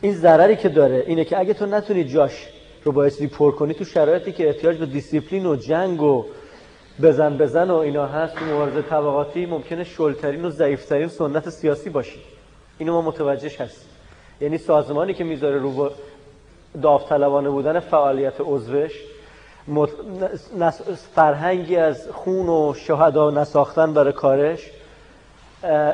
این 0.00 0.14
ضرری 0.14 0.56
که 0.56 0.68
داره 0.68 1.04
اینه 1.06 1.24
که 1.24 1.38
اگه 1.38 1.54
تو 1.54 1.66
نتونی 1.66 2.04
جاش 2.04 2.48
رو 2.88 2.92
بایستی 2.92 3.26
پر 3.26 3.50
کنی 3.50 3.74
تو 3.74 3.84
شرایطی 3.84 4.32
که 4.32 4.48
احتیاج 4.48 4.76
به 4.76 4.86
دیسیپلین 4.86 5.46
و 5.46 5.56
جنگ 5.56 6.02
و 6.02 6.24
بزن 7.02 7.36
بزن 7.36 7.70
و 7.70 7.76
اینا 7.76 8.06
هست 8.06 8.34
تو 8.34 8.44
مبارزه 8.44 8.82
طبقاتی 8.82 9.46
ممکنه 9.46 9.84
شلترین 9.84 10.44
و 10.44 10.50
ضعیفترین 10.50 11.08
سنت 11.08 11.50
سیاسی 11.50 11.90
باشی. 11.90 12.20
اینو 12.78 12.92
ما 12.92 13.02
متوجه 13.02 13.48
هستیم. 13.48 13.90
یعنی 14.40 14.58
سازمانی 14.58 15.14
که 15.14 15.24
می‌ذاره 15.24 15.58
رو 15.58 15.90
داوطلبانه 16.82 17.50
بودن 17.50 17.80
فعالیت 17.80 18.34
عضوش 18.40 18.92
فرهنگی 21.14 21.76
از 21.76 22.08
خون 22.12 22.48
و 22.48 22.74
شهدا 22.74 23.30
نساختن 23.30 23.94
برای 23.94 24.12
کارش 24.12 24.70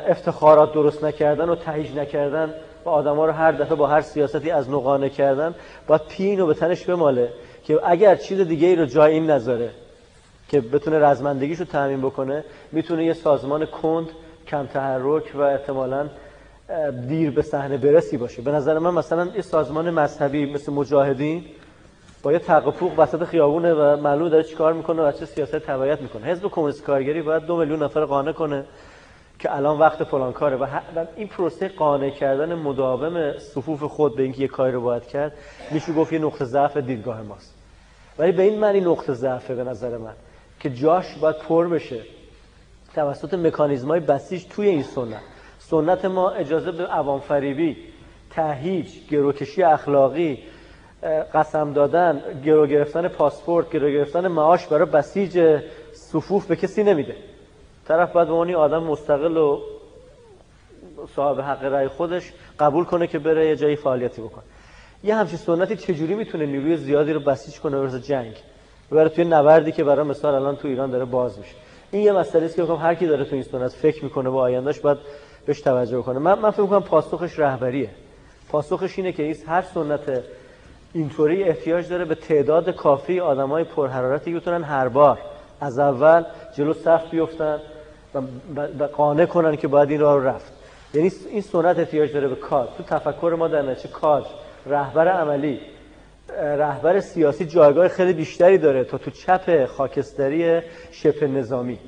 افتخارات 0.09 0.73
درست 0.73 1.03
نکردن 1.03 1.49
و 1.49 1.55
تهیج 1.55 1.97
نکردن. 1.97 2.53
و 2.85 2.89
آدما 2.89 3.25
رو 3.25 3.31
هر 3.31 3.51
دفعه 3.51 3.75
با 3.75 3.87
هر 3.87 4.01
سیاستی 4.01 4.51
از 4.51 4.69
نقانه 4.69 5.09
کردن 5.09 5.55
باید 5.87 6.01
پین 6.09 6.39
و 6.39 6.45
به 6.45 6.53
تنش 6.53 6.85
بماله 6.85 7.29
که 7.63 7.79
اگر 7.83 8.15
چیز 8.15 8.39
دیگه 8.39 8.67
ای 8.67 8.75
رو 8.75 8.85
جای 8.85 9.13
این 9.13 9.29
نذاره 9.29 9.69
که 10.49 10.61
بتونه 10.61 10.99
رزمندگیش 10.99 11.59
رو 11.59 11.65
تعمین 11.65 12.01
بکنه 12.01 12.43
می‌تونه 12.71 13.05
یه 13.05 13.13
سازمان 13.13 13.65
کند 13.65 14.09
کم 14.47 14.65
تحرک 14.65 15.31
و 15.35 15.41
احتمالا 15.41 16.09
دیر 17.07 17.31
به 17.31 17.41
صحنه 17.41 17.77
برسی 17.77 18.17
باشه. 18.17 18.41
به 18.41 18.51
نظر 18.51 18.79
من 18.79 18.93
مثلا 18.93 19.27
یه 19.35 19.41
سازمان 19.41 19.89
مذهبی 19.89 20.53
مثل 20.53 20.71
مجاهدین 20.71 21.45
با 22.23 22.31
یه 22.31 22.39
تقفوق 22.39 22.99
وسط 22.99 23.23
خیابونه 23.23 23.73
و 23.73 24.01
معلوم 24.01 24.29
داره 24.29 24.43
چیکار 24.43 24.73
می‌کنه 24.73 25.01
و 25.01 25.11
چه 25.11 25.25
سیاست 25.25 25.55
تبعیت 25.55 26.01
می‌کنه. 26.01 26.25
حزب 26.25 26.47
کمونیست 26.47 26.83
کارگری 26.83 27.21
باید 27.21 27.43
دو 27.43 27.57
میلیون 27.57 27.83
نفر 27.83 28.05
قانع 28.05 28.31
کنه 28.31 28.65
که 29.39 29.55
الان 29.55 29.79
وقت 29.79 30.03
فلان 30.03 30.33
کاره. 30.33 30.55
و, 30.55 30.67
این 31.15 31.27
پروسه 31.27 31.67
قانع 31.67 32.09
کردن 32.09 32.55
مداوم 32.55 33.37
صفوف 33.37 33.83
خود 33.83 34.15
به 34.15 34.23
اینکه 34.23 34.41
یه 34.41 34.47
کاری 34.47 34.71
رو 34.71 34.81
باید 34.81 35.07
کرد 35.07 35.33
میشه 35.71 35.93
گفت 35.93 36.13
یه 36.13 36.19
نقطه 36.19 36.45
ضعف 36.45 36.77
دیدگاه 36.77 37.21
ماست. 37.21 37.53
ولی 38.17 38.31
به 38.31 38.43
این 38.43 38.59
معنی 38.59 38.79
نقطه 38.79 39.13
ضعفه 39.13 39.55
به 39.55 39.63
نظر 39.63 39.97
من 39.97 40.13
که 40.59 40.69
جاش 40.69 41.17
باید 41.17 41.37
پر 41.37 41.67
بشه. 41.67 42.01
توسط 42.95 43.33
مکانیزم 43.33 43.87
های 43.87 43.99
بسیج 43.99 44.45
توی 44.49 44.67
این 44.67 44.83
سنت. 44.83 45.21
سنت 45.59 46.05
ما 46.05 46.29
اجازه 46.29 46.71
به 46.71 46.87
عوام 46.87 47.19
فریبی 47.19 47.77
تهیج 48.29 48.87
گروکشی 49.09 49.63
اخلاقی 49.63 50.39
قسم 51.33 51.73
دادن 51.73 52.21
گرو 52.45 52.67
گرفتن 52.67 53.07
پاسپورت 53.07 53.71
گرو 53.71 53.89
گرفتن 53.89 54.27
معاش 54.27 54.67
برای 54.67 54.85
بسیج 54.85 55.59
صفوف 55.93 56.45
به 56.45 56.55
کسی 56.55 56.83
نمیده. 56.83 57.15
طرف 57.87 58.11
باید 58.11 58.27
به 58.27 58.57
آدم 58.57 58.83
مستقل 58.83 59.37
و 59.37 59.59
صاحب 61.15 61.41
حق 61.41 61.63
رأی 61.63 61.87
خودش 61.87 62.33
قبول 62.59 62.83
کنه 62.83 63.07
که 63.07 63.19
بره 63.19 63.47
یه 63.47 63.55
جایی 63.55 63.75
فعالیتی 63.75 64.21
بکنه. 64.21 64.43
یه 65.03 65.15
همچین 65.15 65.37
سنتی 65.37 65.75
چجوری 65.75 66.15
می‌تونه 66.15 66.45
نیروی 66.45 66.77
زیادی 66.77 67.13
رو 67.13 67.19
بسیج 67.19 67.59
کنه 67.59 67.77
برای 67.77 68.01
جنگ؟ 68.01 68.35
ببره 68.91 69.09
توی 69.09 69.25
نبردی 69.25 69.71
که 69.71 69.83
برای 69.83 70.05
مثال 70.05 70.35
الان 70.35 70.55
تو 70.55 70.67
ایران 70.67 70.91
داره 70.91 71.05
باز 71.05 71.39
میشه. 71.39 71.55
این 71.91 72.03
یه 72.03 72.11
مسئله 72.11 72.45
است 72.45 72.55
که 72.55 72.63
بگم 72.63 72.75
هر 72.75 72.95
کی 72.95 73.07
داره 73.07 73.25
تو 73.25 73.33
این 73.33 73.43
سنت 73.43 73.71
فکر 73.71 74.03
می‌کنه 74.03 74.29
با 74.29 74.41
آیندهش 74.41 74.79
باید 74.79 74.97
بهش 75.45 75.61
توجه 75.61 76.01
کنه. 76.01 76.19
من 76.19 76.39
من 76.39 76.51
فکر 76.51 76.61
می‌کنم 76.61 76.83
پاسخش 76.83 77.39
رهبریه. 77.39 77.89
پاسخش 78.49 78.97
اینه 78.97 79.11
که 79.11 79.23
این 79.23 79.35
هر 79.47 79.61
سنت 79.61 80.23
اینطوری 80.93 81.43
احتیاج 81.43 81.89
داره 81.89 82.05
به 82.05 82.15
تعداد 82.15 82.69
کافی 82.69 83.19
آدمای 83.19 83.63
پرحرارتی 83.63 84.33
که 84.33 84.39
بتونن 84.39 84.63
هر 84.63 84.87
بار 84.87 85.17
از 85.61 85.79
اول 85.79 86.23
جلو 86.57 86.73
صف 86.73 87.09
بیفتن 87.09 87.59
و 88.79 88.83
قانع 88.83 89.25
کنن 89.25 89.55
که 89.55 89.67
باید 89.67 89.91
این 89.91 89.99
رو 89.99 90.27
رفت. 90.27 90.53
یعنی 90.93 91.11
این 91.29 91.41
سنت 91.41 91.79
احتیاج 91.79 92.13
داره 92.13 92.27
به 92.27 92.35
کار. 92.35 92.69
تو 92.77 92.83
تفکر 92.83 93.35
ما 93.39 93.47
در 93.47 93.61
نتیجه 93.61 93.93
کار 93.93 94.25
رهبر 94.65 95.07
عملی 95.07 95.59
رهبر 96.39 96.99
سیاسی 96.99 97.45
جایگاه 97.45 97.87
خیلی 97.87 98.13
بیشتری 98.13 98.57
داره 98.57 98.83
تا 98.83 98.97
تو 98.97 99.11
چپ 99.11 99.65
خاکستری 99.65 100.61
شبه 100.91 101.27
نظامی. 101.27 101.79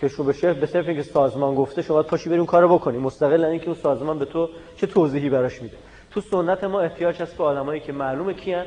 که 0.00 0.08
شو 0.08 0.24
بشه 0.24 0.52
به 0.52 0.66
صرف 0.66 0.88
اینکه 0.88 1.02
سازمان 1.02 1.54
گفته 1.54 1.82
شما 1.82 1.94
باید 1.94 2.06
پاشی 2.06 2.28
بریم 2.28 2.40
اون 2.40 2.46
کارو 2.46 2.78
بکنی 2.78 2.98
مستقل 2.98 3.44
اینکه 3.44 3.66
اون 3.66 3.74
سازمان 3.74 4.18
به 4.18 4.24
تو 4.24 4.48
چه 4.76 4.86
توضیحی 4.86 5.30
براش 5.30 5.62
میده. 5.62 5.76
تو 6.10 6.20
سنت 6.20 6.64
ما 6.64 6.80
احتیاج 6.80 7.22
هست 7.22 7.36
به 7.36 7.44
آدمایی 7.44 7.80
که 7.80 7.92
معلومه 7.92 8.34
کیان 8.34 8.66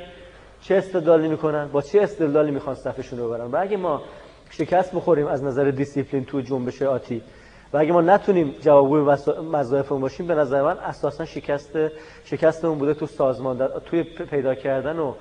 چه 0.61 0.76
استدلالی 0.76 1.27
می‌کنن 1.27 1.68
با 1.68 1.82
چه 1.82 2.01
استدلالی 2.01 2.51
می‌خوان 2.51 2.76
صفشون 2.76 3.19
رو 3.19 3.27
ببرن. 3.27 3.51
و 3.51 3.58
اگه 3.61 3.77
ما 3.77 4.01
شکست 4.50 4.95
بخوریم 4.95 5.28
از 5.28 5.44
نظر 5.44 5.72
دیسیپلین 5.72 6.26
تو 6.26 6.42
جنبش 6.42 6.82
آتی 6.82 7.22
و 7.74 7.78
اگه 7.78 7.92
ما 7.92 8.02
نتونیم 8.02 8.56
جوابگوی 8.61 9.02
وظایفمون 9.52 10.02
باشیم 10.02 10.28
به 10.28 10.36
نظر 10.36 10.61
من 10.61 10.78
اساسا 10.78 11.26
شکست 11.26 11.69
شکستمون 12.26 12.78
بوده 12.78 12.94
تو 12.94 13.06
سازمان 13.06 13.68
توی 13.86 14.03
پیدا 14.03 14.56
کردن 14.56 15.00
و 15.00 15.14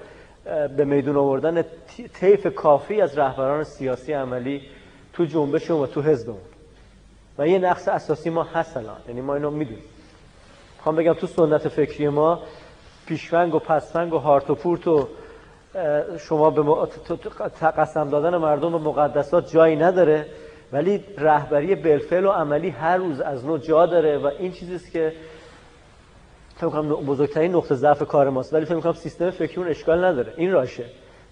به 0.76 0.84
میدون 0.84 1.16
آوردن 1.16 1.64
طیف 2.14 2.54
کافی 2.54 3.00
از 3.00 3.18
رهبران 3.18 3.64
سیاسی 3.64 4.12
عملی 4.12 4.62
تو 5.12 5.24
جنبشمون 5.24 5.80
و 5.82 5.86
تو 5.86 6.02
حزبمون. 6.02 6.40
و 7.38 7.48
یه 7.48 7.58
نقص 7.58 7.88
اساسی 7.88 8.30
ما 8.30 8.42
هست 8.42 8.76
الان. 8.76 8.96
یعنی 9.08 9.20
ما 9.20 9.34
اینو 9.34 9.50
می‌دونیم. 9.50 9.82
می‌خوام 10.76 10.96
بگم 10.96 11.12
تو 11.12 11.26
سنت 11.26 11.68
فکری 11.68 12.08
ما 12.08 12.42
پیشفنگ 13.06 13.54
و 13.54 13.58
پسفنگ 13.58 14.14
و 14.14 14.18
هارت 14.18 14.50
و 14.50 14.54
پورت 14.54 14.88
و 14.88 15.08
شما 16.18 16.50
به 16.50 16.62
قسم 17.76 18.10
دادن 18.10 18.36
مردم 18.36 18.72
به 18.72 18.78
مقدسات 18.78 19.50
جایی 19.50 19.76
نداره 19.76 20.26
ولی 20.72 21.04
رهبری 21.18 21.74
بلفل 21.74 22.24
و 22.24 22.30
عملی 22.30 22.68
هر 22.68 22.96
روز 22.96 23.20
از 23.20 23.46
نو 23.46 23.58
جا 23.58 23.86
داره 23.86 24.18
و 24.18 24.30
این 24.38 24.52
چیزیست 24.52 24.92
که 24.92 25.12
فکر 26.56 26.68
کنم 26.68 26.88
بزرگترین 26.88 27.54
نقطه 27.54 27.74
ضعف 27.74 28.02
کار 28.02 28.30
ماست 28.30 28.54
ولی 28.54 28.64
فکر 28.64 28.80
کنم 28.80 28.92
سیستم 28.92 29.30
فکری 29.30 29.56
اون 29.56 29.68
اشکال 29.68 30.04
نداره. 30.04 30.32
این 30.36 30.52
راشه. 30.52 30.84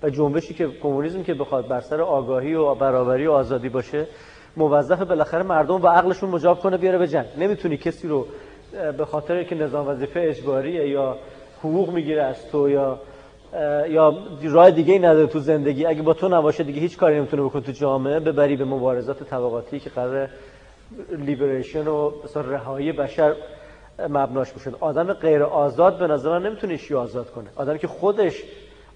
و 0.03 0.11
جنبشی 0.11 0.55
که 0.55 0.69
کمونیسم 0.83 1.23
که 1.23 1.35
بخواد 1.35 1.69
بر 1.69 1.81
سر 1.81 2.01
آگاهی 2.01 2.55
و 2.55 2.75
برابری 2.75 3.27
و 3.27 3.33
آزادی 3.33 3.69
باشه 3.69 4.07
موظف 4.57 5.03
بالاخره 5.03 5.43
مردم 5.43 5.83
و 5.83 5.87
عقلشون 5.87 6.31
مجاب 6.31 6.61
کنه 6.61 6.77
بیاره 6.77 6.99
به 6.99 7.09
جنگ. 7.09 7.27
نمی‌تونی 7.39 7.77
کسی 7.77 8.09
رو 8.09 8.27
به 8.99 9.05
خاطر 9.05 9.43
که 9.43 9.55
نظام 9.55 9.89
وظیفه 9.89 10.21
اجباریه 10.21 10.89
یا 10.89 11.17
حقوق 11.59 11.91
می‌گیره 11.91 12.23
از 12.23 12.51
تو 12.51 12.69
یا 12.69 13.01
یا 13.89 14.15
راه 14.43 14.71
دیگه 14.71 14.93
ای 14.93 14.99
نداره 14.99 15.27
تو 15.27 15.39
زندگی. 15.39 15.87
اگه 15.87 16.03
با 16.03 16.15
تو 16.15 16.29
نباشه 16.29 16.65
دیگه 16.65 16.81
هیچ 16.81 16.97
کاری 16.97 17.17
نمی‌تونه 17.17 17.43
بکنه 17.43 17.63
تو 17.63 17.73
جامعه. 17.73 18.21
ببری 18.21 18.57
به 18.57 18.65
مبارزات 18.65 19.23
طبقاتی 19.23 19.81
که 19.81 19.91
قرار 19.91 20.29
لیبریشن 21.19 21.87
و 21.87 22.11
رهایی 22.35 22.93
بشر 22.93 23.35
مبناش 24.09 24.53
بشه 24.53 24.73
آدم 24.81 25.13
غیر 25.13 25.43
آزاد 25.43 25.99
به 25.99 26.07
نظر 26.07 26.31
من 26.39 26.47
نمی‌تونه 26.47 26.73
ایشی 26.73 26.95
آزاد 26.95 27.31
کنه. 27.31 27.47
آدمی 27.57 27.79
که 27.79 27.87
خودش 27.87 28.43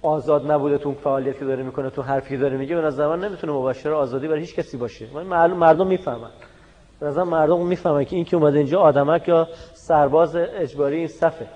آزاد 0.02 0.50
نبوده 0.50 0.78
تو 0.78 0.88
اون 0.88 0.98
فعالیتی 1.04 1.38
که 1.38 1.44
داره 1.44 1.62
می‌کنه 1.62 1.90
تو 1.90 2.02
حرفی 2.02 2.36
داره 2.36 2.56
میگه 2.56 2.76
به 2.76 2.82
نظر 2.82 3.06
من 3.06 3.20
نمی‌تونه 3.20 3.52
مباشر 3.52 3.92
آزادی 3.92 4.28
برای 4.28 4.40
هیچ 4.40 4.54
کسی 4.54 4.76
باشه. 4.76 5.06
من 5.14 5.22
معلوم 5.22 5.58
مردم 5.58 5.86
می‌فهمن. 5.86 6.30
به 7.00 7.06
نظر 7.06 7.22
مردم 7.22 7.66
می‌فهمن 7.66 8.04
که 8.04 8.16
این 8.16 8.24
که 8.24 8.36
اومده 8.36 8.58
اینجا 8.58 8.80
آدمک 8.80 9.28
یا 9.28 9.48
سرباز 9.74 10.36
اجباری 10.36 10.96
این 10.96 11.08
صفه. 11.08 11.46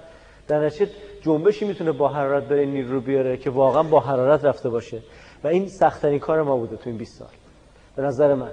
در 0.48 0.64
نتیجه 0.64 0.92
جنبشی 1.24 1.64
می‌تونه 1.64 1.92
با 1.92 2.08
حرارت 2.08 2.44
بره 2.44 2.66
نیرو 2.66 2.92
رو 2.92 3.00
بیاره 3.00 3.36
که 3.36 3.50
واقعا 3.50 3.82
با 3.82 4.00
حرارت 4.00 4.44
رفته 4.44 4.68
باشه. 4.68 4.98
و 5.44 5.48
این 5.48 5.68
سختترین 5.68 6.18
کار 6.18 6.42
ما 6.42 6.56
بوده 6.56 6.76
تو 6.76 6.82
این 6.90 6.98
20 6.98 7.18
سال. 7.18 7.28
به 7.96 8.02
نظر 8.02 8.34
من. 8.34 8.50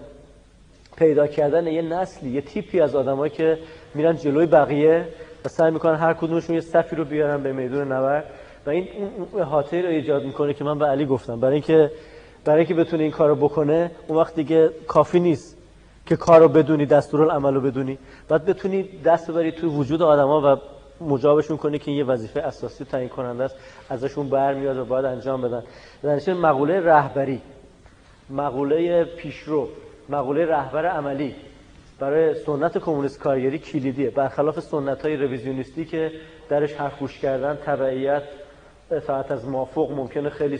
پیدا 0.97 1.27
کردن 1.27 1.67
یه 1.67 1.81
نسلی 1.81 2.29
یه 2.29 2.41
تیپی 2.41 2.81
از 2.81 2.95
آدمایی 2.95 3.31
که 3.31 3.57
میرن 3.95 4.15
جلوی 4.15 4.45
بقیه 4.45 5.05
و 5.45 5.49
سعی 5.49 5.71
می‌کنن 5.71 5.95
هر 5.95 6.13
کدومشون 6.13 6.55
یه 6.55 6.61
صفی 6.61 6.95
رو 6.95 7.05
بیارن 7.05 7.43
به 7.43 7.53
میدون 7.53 7.91
نبرد. 7.91 8.25
و 8.65 8.69
این 8.69 8.87
اون 9.31 9.41
احاطه 9.41 9.81
رو 9.81 9.87
ایجاد 9.87 10.23
می‌کنه 10.23 10.53
که 10.53 10.63
من 10.63 10.79
به 10.79 10.85
علی 10.85 11.05
گفتم. 11.05 11.39
برای 11.39 11.53
اینکه 11.53 11.91
برای 12.45 12.59
اینکه 12.59 12.73
بتونه 12.75 13.03
این 13.03 13.11
کارو 13.11 13.35
بکنه 13.35 13.91
اون 14.07 14.17
وقت 14.17 14.35
دیگه 14.35 14.69
کافی 14.87 15.19
نیست 15.19 15.57
که 16.05 16.15
کارو 16.15 16.47
بدونی 16.47 16.85
دستورالعمل 16.85 17.53
رو 17.53 17.61
بدونی. 17.61 17.97
بعد 18.29 18.45
بتونی 18.45 18.89
دست 19.05 19.31
ببری 19.31 19.51
توی 19.51 19.69
وجود 19.69 20.01
آدما 20.01 20.55
و 20.55 20.57
مجابشون 21.01 21.57
کنی 21.57 21.79
که 21.79 21.91
یه 21.91 22.03
وظیفه 22.03 22.39
اساسی 22.39 22.85
تعیین 22.85 23.09
کننده 23.09 23.43
است. 23.43 23.55
ازشون 23.89 24.29
برمیاد 24.29 24.77
و 24.77 24.85
باید 24.85 25.05
انجام 25.05 25.41
بدن. 25.41 25.63
در 26.03 26.33
مقوله 26.33 26.79
رهبری 26.79 27.41
مقوله 28.29 29.03
پیشرو 29.03 29.67
مقوله 30.09 30.45
رهبر 30.45 30.85
عملی 30.85 31.35
برای 31.99 32.35
سنت 32.35 32.77
کمونیست 32.77 33.19
کارگری 33.19 33.59
کلیدیه. 33.59 34.09
برخلاف 34.09 34.59
سنت 34.59 35.01
های 35.01 35.15
رویزیونیستی 35.15 35.85
که 35.85 36.11
درش 36.49 36.73
حرف 36.73 37.17
کردن 37.21 37.55
تبعیت 37.55 38.23
اطاعت 38.91 39.31
از 39.31 39.47
مافوق 39.47 39.91
ممکنه 39.91 40.29
خیلی 40.29 40.59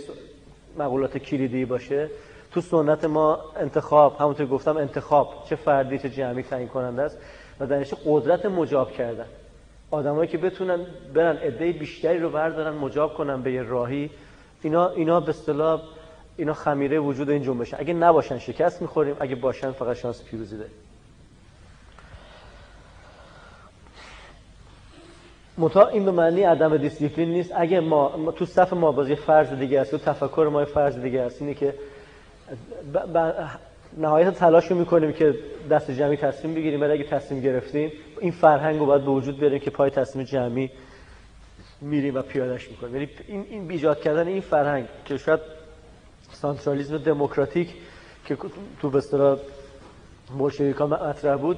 مقولات 0.78 1.18
کلیدی 1.18 1.66
باشه. 1.66 2.10
تو 2.52 2.62
سنت 2.62 3.06
ما 3.06 3.40
انتخاب 3.56 4.16
همونطور 4.20 4.46
گفتم 4.46 4.78
انتخاب 4.78 5.44
چه 5.50 5.56
فردی 5.56 6.00
چه 6.00 6.10
جمعی 6.10 6.44
تعیین 6.44 6.68
کننده 6.68 7.02
است. 7.02 7.18
و 7.60 7.66
درش 7.66 7.94
قدرت 8.06 8.46
مجاب 8.46 8.92
کردن. 8.92 9.26
آدمایی 9.92 10.30
که 10.30 10.38
بتونن 10.38 10.86
برن 11.14 11.38
عده 11.38 11.72
بیشتری 11.72 12.20
رو 12.20 12.30
بردارن 12.30 12.78
مجاب 12.78 13.14
کنن 13.14 13.42
به 13.42 13.52
یه 13.52 13.62
راهی 13.62 14.10
اینا 14.62 14.90
اینا 14.90 15.20
به 15.20 15.30
اصطلاح 15.30 15.82
اینا 16.38 16.54
خمیره 16.54 17.00
وجود 17.00 17.30
این 17.30 17.44
جنبشه 17.44 17.78
اگه 17.80 17.94
نباشن 17.94 18.38
شکست 18.38 18.82
می‌خوریم 18.82 19.16
اگه 19.20 19.36
باشن 19.36 19.72
فقط 19.72 19.96
شانس 19.96 20.24
پیروزی 20.24 20.58
داریم 20.58 20.74
منتها 25.58 25.88
این 25.88 26.06
به 26.06 26.12
معنی 26.12 26.44
عدم 26.44 26.78
دیسیپلین 26.78 27.30
نیست 27.30 27.52
اگه 27.56 27.80
ما, 27.80 28.32
تو 28.32 28.46
صف 28.46 28.74
ما 28.74 28.92
بازی 28.92 29.16
فرض 29.16 29.54
دیگه 29.54 29.80
است 29.80 29.94
و 29.94 29.98
تفکر 29.98 30.50
ما 30.52 30.66
فرض 30.66 30.98
دیگه 30.98 31.22
است 31.22 31.42
اینه 31.42 31.54
که. 31.54 31.74
نهایت 33.98 34.34
تلاش 34.34 34.72
رو 34.72 34.78
می‌کنیم 34.78 35.14
که 35.14 35.36
دست 35.72 35.92
جمعی 35.92 36.18
تصمیم 36.18 36.54
بگیریم. 36.54 36.82
ولی 36.82 36.92
اگه 36.92 37.04
تصمیم 37.04 37.42
گرفتیم 37.42 37.92
این 38.20 38.32
فرهنگ 38.32 38.80
رو 38.80 38.86
باید 38.86 39.06
به 39.06 39.12
وجود 39.12 39.40
بیاریم 39.40 39.60
که 39.60 39.70
پای 39.70 39.90
تصمیم 39.90 40.26
جمعی 40.26 40.72
میریم 41.82 42.16
و 42.16 42.22
پیادش 42.22 42.70
می‌کنیم. 42.72 42.96
یعنی 42.96 43.10
این 43.28 43.46
این 43.50 43.68
بیجاد 43.68 44.02
کردن 44.02 44.28
این 44.28 44.42
فرهنگ 44.42 44.86
که 45.06 45.18
شاید 45.18 45.40
سانترالیزم 46.32 46.98
دموکراتیک 46.98 47.74
که 48.26 48.38
تو 48.82 48.90
به 48.90 48.98
اصطلاح 48.98 49.40
بولشویکا 50.38 50.88
مطرح 50.88 51.38
بود 51.38 51.58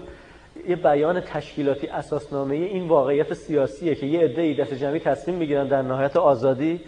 یه 0.68 0.76
بیان 0.76 1.20
تشکیلاتی 1.20 1.88
اساسنامه 1.88 2.56
این 2.56 2.88
واقعیت 2.88 3.34
سیاسیه 3.34 3.96
که 3.96 4.06
یه 4.06 4.20
عده 4.20 4.54
دست 4.54 4.74
جمعی 4.74 5.00
تصمیم 5.00 5.38
می‌گیرن 5.38 5.68
در 5.68 5.82
نهایت 5.82 6.18
آزادی 6.18 6.82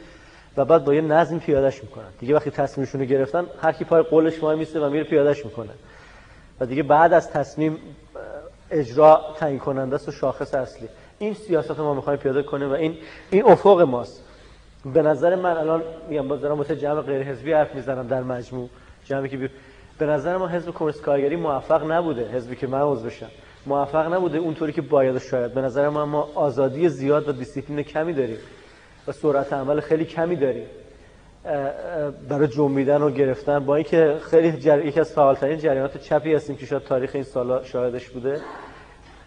و 0.57 0.65
بعد 0.65 0.85
با 0.85 0.93
یه 0.93 1.01
نظم 1.01 1.39
پیادش 1.39 1.83
می‌کنن. 1.83 2.09
دیگه 2.19 2.35
وقتی 2.35 2.51
تصمیمشون 2.51 3.01
رو 3.01 3.07
گرفتن 3.07 3.45
هر 3.61 3.71
کی 3.71 3.83
پای 3.83 4.01
قولش 4.01 4.43
وای 4.43 4.57
میسته 4.57 4.79
و 4.79 4.89
میره 4.89 5.03
پیادش 5.03 5.45
می‌کنه. 5.45 5.69
و 6.59 6.65
دیگه 6.65 6.83
بعد 6.83 7.13
از 7.13 7.31
تصمیم 7.31 7.77
اجرا 8.71 9.21
تعیین 9.37 9.59
کننده 9.59 9.95
است 9.95 10.07
و 10.07 10.11
شاخص 10.11 10.53
اصلی. 10.53 10.87
این 11.19 11.33
سیاست 11.33 11.79
ما 11.79 11.93
می‌خوایم 11.93 12.19
پیاده 12.19 12.43
کنیم 12.43 12.69
و 12.69 12.73
این 12.73 12.97
این 13.31 13.45
افق 13.45 13.81
ماست. 13.81 14.23
به 14.93 15.01
نظر 15.01 15.35
من 15.35 15.57
الان 15.57 15.83
میگم 16.09 16.27
باز 16.27 16.41
دارم 16.41 16.57
واسه 16.57 16.75
جمع 16.75 17.01
غیر 17.01 17.23
حزبی 17.23 17.53
حرف 17.53 17.75
می‌زنم 17.75 18.07
در 18.07 18.23
مجموع. 18.23 18.69
جمعی 19.05 19.29
که 19.29 19.49
به 19.99 20.05
نظر 20.05 20.37
ما 20.37 20.47
حزب 20.47 20.71
کمونیست 20.71 21.01
کارگری 21.01 21.35
موفق 21.35 21.91
نبوده 21.91 22.29
حزبی 22.29 22.55
که 22.55 22.67
من 22.67 22.81
عضو 22.81 23.05
بشم. 23.05 23.29
موفق 23.65 24.13
نبوده 24.13 24.37
اونطوری 24.37 24.73
که 24.73 24.81
باید 24.81 25.17
شاید. 25.17 25.53
به 25.53 25.61
نظر 25.61 25.89
من 25.89 26.03
ما 26.03 26.29
آزادی 26.35 26.89
زیاد 26.89 27.29
و 27.29 27.31
دیسیپلین 27.31 27.83
کمی 27.83 28.13
داریم. 28.13 28.37
و 29.07 29.11
سرعت 29.11 29.53
عمل 29.53 29.79
خیلی 29.79 30.05
کمی 30.05 30.35
داریم. 30.35 30.67
برای 32.29 32.47
جنبیدن 32.47 33.01
و 33.01 33.09
گرفتن 33.09 33.59
با 33.59 33.75
اینکه 33.75 34.15
خیلی 34.29 34.51
جر... 34.51 34.85
یکی 34.85 34.99
از 34.99 35.11
فعالترین 35.11 35.59
جریانات 35.59 35.97
چپی 35.97 36.33
هستیم 36.33 36.55
که 36.55 36.65
شاید 36.65 36.83
تاریخ 36.83 37.11
این 37.13 37.23
سالا 37.23 37.63
شاهدش 37.63 38.09
بوده. 38.09 38.41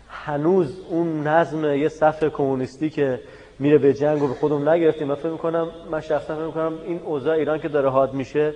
هنوز 0.09 0.81
اون 0.91 1.27
نظم 1.27 1.65
یه 1.65 1.89
صف 1.89 2.25
کمونیستی 2.25 2.91
که 2.91 3.21
میره 3.59 3.79
به 3.79 3.95
جنگ 3.95 4.23
و 4.23 4.29
به 4.29 4.35
خودم 4.35 4.69
نگرفتیم. 4.69 5.09
من 5.09 5.15
فکر 5.15 5.31
می‌کنم 5.31 5.71
من 5.91 6.01
شخصا 6.01 6.35
فکر 6.35 6.45
می‌کنم 6.47 6.79
این 6.87 7.01
اوضاع 7.05 7.35
ایران 7.35 7.59
که 7.59 7.69
داره 7.69 7.91
حاد 7.91 8.15
میشه 8.15 8.55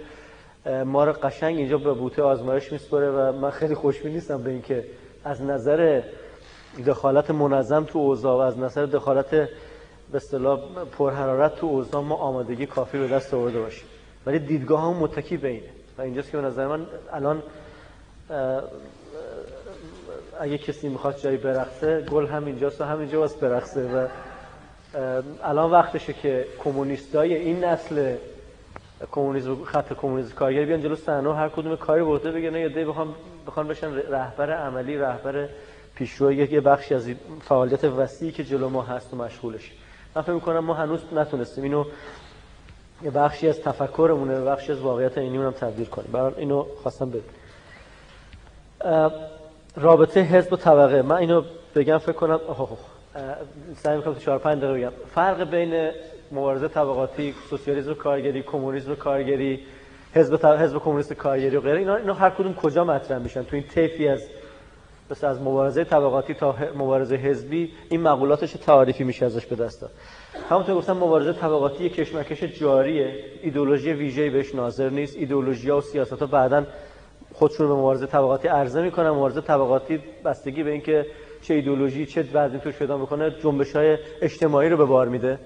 ما 0.84 1.04
رو 1.04 1.12
قشنگ 1.12 1.56
اینجا 1.56 1.78
به 1.78 1.92
بوته 1.92 2.22
آزمایش 2.22 2.72
میسپره 2.72 3.10
و 3.10 3.32
من 3.32 3.50
خیلی 3.50 3.74
خوشبین 3.74 4.12
نیستم 4.12 4.42
به 4.42 4.50
اینکه 4.50 4.84
از 5.24 5.42
نظر 5.42 6.02
دخالت 6.86 7.30
منظم 7.30 7.84
تو 7.84 7.98
اوضاع 7.98 8.36
و 8.36 8.40
از 8.40 8.58
نظر 8.58 8.86
دخالت 8.86 9.48
به 10.12 10.16
اصطلاح 10.16 10.60
پرحرارت 10.98 11.56
تو 11.56 11.66
اوضاع 11.66 12.02
ما 12.02 12.14
آمادگی 12.14 12.66
کافی 12.66 12.98
رو 12.98 13.08
دست 13.08 13.34
آورده 13.34 13.60
باشیم. 13.60 13.84
ولی 14.26 14.38
دیدگاه 14.38 14.80
هم 14.82 15.02
متکی 15.02 15.36
به 15.36 15.48
اینه 15.48 15.68
و 15.98 16.02
اینجاست 16.02 16.30
که 16.30 16.36
به 16.36 16.42
نظر 16.42 16.66
من 16.66 16.86
الان 17.12 17.42
اگه 20.40 20.58
کسی 20.58 20.88
می‌خواد 20.88 21.18
جایی 21.18 21.36
برقصه 21.36 22.00
گل 22.00 22.26
هم 22.26 22.44
اینجاست 22.44 22.80
و 22.80 22.84
همینجا 22.84 23.20
واسه 23.20 23.38
برقصه 23.38 23.88
و 23.92 24.08
الان 25.42 25.70
وقتشه 25.70 26.12
که 26.12 26.46
کمونیستای 26.64 27.34
این 27.34 27.64
نسل 27.64 28.16
کمونیسم 29.12 29.64
خط 29.64 29.92
کمونیسم 29.92 30.34
کارگری 30.34 30.66
بیان 30.66 30.82
جلو 30.82 30.96
صحنه 30.96 31.34
هر 31.34 31.48
کدوم 31.48 31.76
کاری 31.76 32.02
برده 32.02 32.30
بگن 32.30 32.54
یا 32.54 32.68
دی 32.68 32.84
بخوام 32.84 33.14
بخوان 33.46 33.68
بشن 33.68 33.94
رهبر 33.94 34.52
عملی 34.52 34.98
رهبر 34.98 35.48
پیشرو 35.94 36.32
یه 36.32 36.60
بخشی 36.60 36.94
از 36.94 37.08
فعالیت 37.40 37.84
وسیعی 37.84 38.32
که 38.32 38.44
جلو 38.44 38.68
ما 38.68 38.82
هست 38.82 39.14
و 39.14 39.16
مشغولش. 39.16 39.72
من 40.16 40.22
فکر 40.22 40.32
می‌کنم 40.32 40.58
ما 40.58 40.74
هنوز 40.74 41.00
نتونستیم 41.12 41.64
اینو 41.64 41.84
یه 43.02 43.10
بخشی 43.10 43.48
از 43.48 43.60
تفکرمونه 43.60 44.40
بخشی 44.40 44.72
از 44.72 44.80
واقعیت 44.80 45.18
اینیمون 45.18 45.46
هم 45.46 45.52
تبدیل 45.52 45.86
کنیم. 45.86 46.12
برای 46.12 46.32
اینو 46.36 46.66
خواستم 46.82 47.10
بگم. 47.10 47.22
رابطه 49.76 50.20
حزب 50.20 50.52
و 50.52 50.56
طبقه. 50.56 51.02
من 51.02 51.16
اینو 51.16 51.42
بگم 51.74 51.98
فکر 51.98 52.12
کنم 52.12 52.40
سعی 53.76 53.96
می‌کنم 53.96 54.14
تو 54.14 54.20
4 54.20 54.38
5 54.38 54.62
دقیقه 54.62 54.78
بگم. 54.78 54.92
فرق 55.14 55.50
بین 55.50 55.90
مبارزه 56.32 56.68
طبقاتی 56.68 57.34
سوسیالیسم 57.50 57.94
کارگری 57.94 58.42
کمونیسم 58.42 58.94
کارگری 58.94 59.60
حزب 60.14 60.46
حزب 60.46 60.78
کمونیست 60.78 61.12
کارگری 61.12 61.56
و 61.56 61.60
غیره 61.60 61.78
اینا 61.78 61.96
اینا 61.96 62.14
هر 62.14 62.30
کدوم 62.30 62.54
کجا 62.54 62.84
مطرح 62.84 63.18
میشن؟ 63.18 63.42
تو 63.42 63.56
این 63.56 63.64
طیفی 63.64 64.08
از 64.08 64.22
مثل 65.10 65.26
از 65.26 65.40
مبارزه 65.40 65.84
طبقاتی 65.84 66.34
تا 66.34 66.54
مبارزه 66.76 67.16
حزبی 67.16 67.72
این 67.88 68.00
مقولاتش 68.00 68.52
تعریفی 68.52 69.04
میشه 69.04 69.26
ازش 69.26 69.46
به 69.46 69.56
دست 69.56 69.80
داد. 69.80 69.90
همونطور 70.50 70.74
گفتم 70.74 70.96
مبارزه 70.96 71.32
طبقاتی 71.32 71.88
کشمکش 71.88 72.44
جاریه. 72.44 73.24
ایدئولوژی 73.42 73.92
ویژه‌ای 73.92 74.30
بهش 74.30 74.54
ناظر 74.54 74.90
نیست. 74.90 75.16
ایدئولوژی 75.16 75.70
و 75.70 75.80
سیاست 75.80 76.12
ها 76.12 76.26
بعدا 76.26 76.66
خودشون 77.32 77.68
به 77.68 77.74
مبارزه 77.74 78.06
طبقاتی 78.06 78.48
عرضه 78.48 78.82
می‌کنن. 78.82 79.10
مبارزه 79.10 79.40
طبقاتی 79.40 80.00
بستگی 80.24 80.62
به 80.62 80.70
اینکه 80.70 81.06
چه 81.42 81.54
ایدئولوژی 81.54 82.06
چه 82.06 82.24
وضعی 82.34 82.58
توش 82.58 82.74
پیدا 82.74 82.96
می‌کنه 82.98 83.30
جنبش 83.42 83.76
های 83.76 83.98
اجتماعی 84.22 84.68
رو 84.68 84.76
به 84.76 84.84
بار 84.84 85.08
میده. 85.08 85.38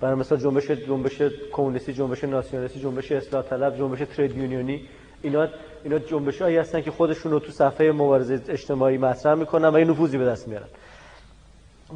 برای 0.00 0.14
مثلا 0.14 0.38
جنبش 0.38 0.70
جنبش 0.70 1.22
کمونیستی 1.52 1.92
جنبش 1.92 2.24
ناسیونالیستی 2.24 2.80
جنبش 2.80 3.12
اصلاح 3.12 3.42
طلب 3.42 3.78
جنبش 3.78 3.98
ترید 4.16 4.36
یونیونی. 4.36 4.80
اینا 5.22 5.48
اینا 5.84 5.98
جنبش 5.98 6.42
هایی 6.42 6.56
هستن 6.56 6.80
که 6.80 6.90
خودشون 6.90 7.32
رو 7.32 7.38
تو 7.38 7.52
صفحه 7.52 7.92
مبارزه 7.92 8.40
اجتماعی 8.48 8.98
مطرح 8.98 9.34
می‌کنن 9.34 9.68
و 9.68 9.74
این 9.74 9.90
نفوذی 9.90 10.18
به 10.18 10.24
دست 10.24 10.48
میارن. 10.48 10.68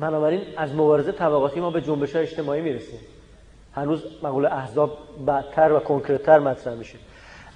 بنابراین 0.00 0.40
از 0.56 0.74
مبارزه 0.74 1.12
طبقاتی 1.12 1.60
ما 1.60 1.70
به 1.70 1.80
جنبش 1.80 2.12
های 2.12 2.22
اجتماعی 2.22 2.60
می‌رسیم. 2.60 3.00
هنوز 3.74 4.04
مقوله 4.22 4.52
احزاب 4.52 4.98
بعدتر 5.26 5.72
و 5.72 5.78
کنکرتتر 5.78 6.38
مطرح 6.38 6.74
میشه. 6.74 6.98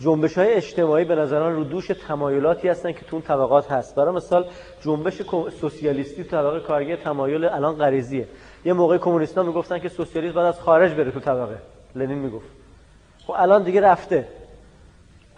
جنبش 0.01 0.39
های 0.39 0.53
اجتماعی 0.53 1.05
به 1.05 1.15
نظران 1.15 1.55
رو 1.55 1.65
دوش 1.65 1.87
تمایلاتی 1.87 2.69
هستن 2.69 2.93
که 2.93 3.01
تو 3.01 3.17
اون 3.17 3.23
طبقات 3.23 3.73
هست. 3.73 3.95
برای 3.95 4.15
مثال 4.15 4.47
جنبش 4.81 5.23
سوسیالیستی 5.61 6.25
تو 6.25 6.31
طبقه 6.31 6.61
کارگر 6.61 6.97
تمایل 6.97 7.45
الان 7.45 7.75
غریزیه. 7.75 8.29
یه 8.65 8.73
موقع 8.73 8.99
کمونیست‌ها 8.99 9.45
می‌گفتن 9.45 9.79
که 9.79 9.89
سوسیالیسم 9.89 10.35
بعد 10.35 10.47
از 10.47 10.61
خارج 10.61 10.93
بره 10.93 11.11
تو 11.11 11.21
طبقه. 11.21 11.59
لنین 11.95 12.19
می‌گفت. 12.19 12.47
خب 13.27 13.35
الان 13.37 13.63
دیگه 13.63 13.81
رفته. 13.81 14.29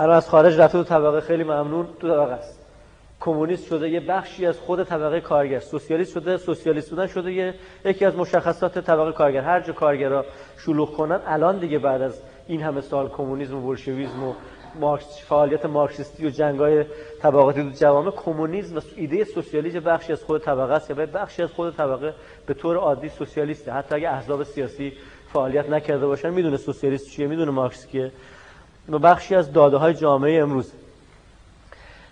الان 0.00 0.16
از 0.16 0.28
خارج 0.28 0.60
رفته 0.60 0.78
تو 0.78 0.84
طبقه 0.84 1.20
خیلی 1.20 1.44
ممنون. 1.44 1.86
تو 2.00 2.08
طبقه 2.08 2.32
است. 2.32 2.66
کمونیست 3.20 3.66
شده 3.66 3.90
یه 3.90 4.00
بخشی 4.00 4.46
از 4.46 4.58
خود 4.58 4.82
طبقه 4.82 5.20
کارگر. 5.20 5.58
سوسیالیست 5.58 6.12
شده 6.12 6.36
سوسیالیست 6.36 6.90
بودن 6.90 7.06
شده 7.06 7.32
یه 7.32 7.54
یکی 7.84 8.04
از 8.04 8.16
مشخصات 8.16 8.78
طبقه 8.78 9.12
کارگر. 9.12 9.40
هر 9.40 9.60
جا 9.60 9.72
کارگرا 9.72 10.24
شلوغ 10.58 10.92
کنن 10.92 11.20
الان 11.26 11.58
دیگه 11.58 11.78
بعد 11.78 12.02
از 12.02 12.22
این 12.46 12.62
همه 12.62 12.80
سال 12.80 13.08
کمونیسم 13.08 13.56
و 13.56 13.60
بولشویسم 13.60 14.24
و 14.24 14.32
مارکس 14.80 15.24
فعالیت 15.28 15.66
مارکسیستی 15.66 16.26
و 16.26 16.30
جنگای 16.30 16.84
طبقاتی 17.22 17.62
تو 17.62 17.70
جوامع 17.70 18.10
کمونیسم 18.10 18.76
و 18.76 18.80
ایده 18.96 19.24
سوسیالیسم 19.24 19.80
بخشی 19.80 20.12
از 20.12 20.24
خود 20.24 20.42
طبقه 20.42 20.72
است. 20.72 20.90
یا 20.90 20.96
بخشی 21.06 21.42
از 21.42 21.50
خود 21.52 21.76
طبقه 21.76 22.14
به 22.46 22.54
طور 22.54 22.76
عادی 22.76 23.08
سوسیالیسته. 23.08 23.72
حتی 23.72 23.94
اگه 23.94 24.08
احزاب 24.10 24.42
سیاسی 24.42 24.92
فعالیت 25.32 25.70
نکرده 25.70 26.06
باشن 26.06 26.30
می‌دونه 26.30 26.56
سوسیالیست 26.56 27.10
چیه 27.10 27.26
می‌دونه 27.26 27.50
مارکس 27.50 27.86
کیه. 27.86 28.12
و 28.90 28.98
بخشی 28.98 29.34
از 29.34 29.52
داده 29.52 29.76
های 29.76 29.94
جامعه 29.94 30.42
امروز. 30.42 30.72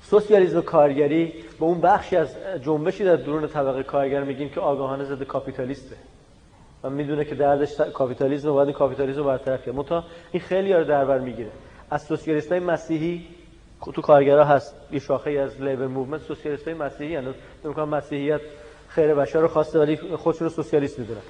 سوسیالیسم 0.03 0.61
کارگری 0.61 1.33
به 1.59 1.65
اون 1.65 1.81
بخشی 1.81 2.17
از 2.17 2.37
جنبشی 2.63 3.05
در 3.05 3.17
درون 3.17 3.47
طبقه 3.47 3.83
کارگر 3.83 4.25
میگیم 4.25 4.49
که 4.49 4.61
آگاهانه 4.61 5.05
ضد 5.05 5.23
کاپیتالیسته. 5.23 5.97
و 6.85 6.91
می‌دونه 6.91 7.25
که 7.25 7.35
دردش 7.35 7.81
کاپیتالیسم 7.81 8.49
و 8.49 8.53
باید 8.53 8.71
کاپیتالیسم 8.71 9.23
برطرف 9.23 9.69
کنه 9.69 10.03
این 10.33 10.43
خیلی 10.43 10.73
رو 10.73 10.85
در 10.85 11.05
بر 11.05 11.19
می‌گیره. 11.19 11.51
از 11.91 12.03
سوسیالیست 12.03 12.53
های 12.53 12.61
مسیحی 12.61 13.27
تو 13.95 14.03
کارگرا 14.03 14.45
هست. 14.45 14.75
یه 14.93 14.99
شاخه 14.99 15.31
از 15.31 15.63
labor 15.63 15.87
movement 15.87 16.23
سوسیالیست 16.23 16.65
های 16.69 16.75
مسیحی 16.75 17.17
هستند. 17.17 17.35
میگن 17.65 17.83
مسیحیت 17.83 18.41
خیر 18.89 19.15
بشر 19.15 19.41
رو 19.41 19.49
خواسته 19.49 19.79
ولی 19.79 19.97
خودشون 19.97 20.49
رو 20.49 20.55
سوسیالیست 20.55 20.99
می‌دونن. 20.99 21.21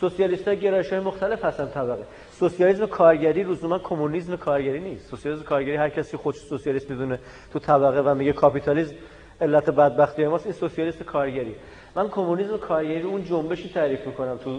سوسیالیست 0.00 0.48
ها 0.48 0.54
گرایش 0.54 0.92
های 0.92 1.00
مختلف 1.00 1.44
هستن 1.44 1.66
طبقه. 1.66 2.02
سوسیالیسم 2.40 2.86
کارگری 2.86 3.42
لزوما 3.42 3.78
کمونیسم 3.78 4.36
کارگری 4.36 4.80
نیست. 4.80 5.10
سوسیالیسم 5.10 5.44
کارگری 5.44 5.76
هر 5.76 5.88
کسی 5.88 6.16
خودش 6.16 6.38
سوسیالیست 6.38 6.90
می‌دونه 6.90 7.18
تو 7.52 7.58
طبقه 7.58 8.00
و 8.00 8.14
میگه 8.14 8.32
کاپیتالیسم 8.32 8.94
علت 9.40 9.70
بدبختی 9.70 10.26
ماست. 10.26 10.46
این 10.46 10.54
سوسیالیست 10.54 11.02
کارگری. 11.02 11.54
من 11.96 12.08
کمونیسم 12.08 12.56
کارگری 12.56 13.02
اون 13.02 13.24
جنبشی 13.24 13.68
تعریف 13.68 14.06
می‌کنم 14.06 14.36
تو 14.36 14.58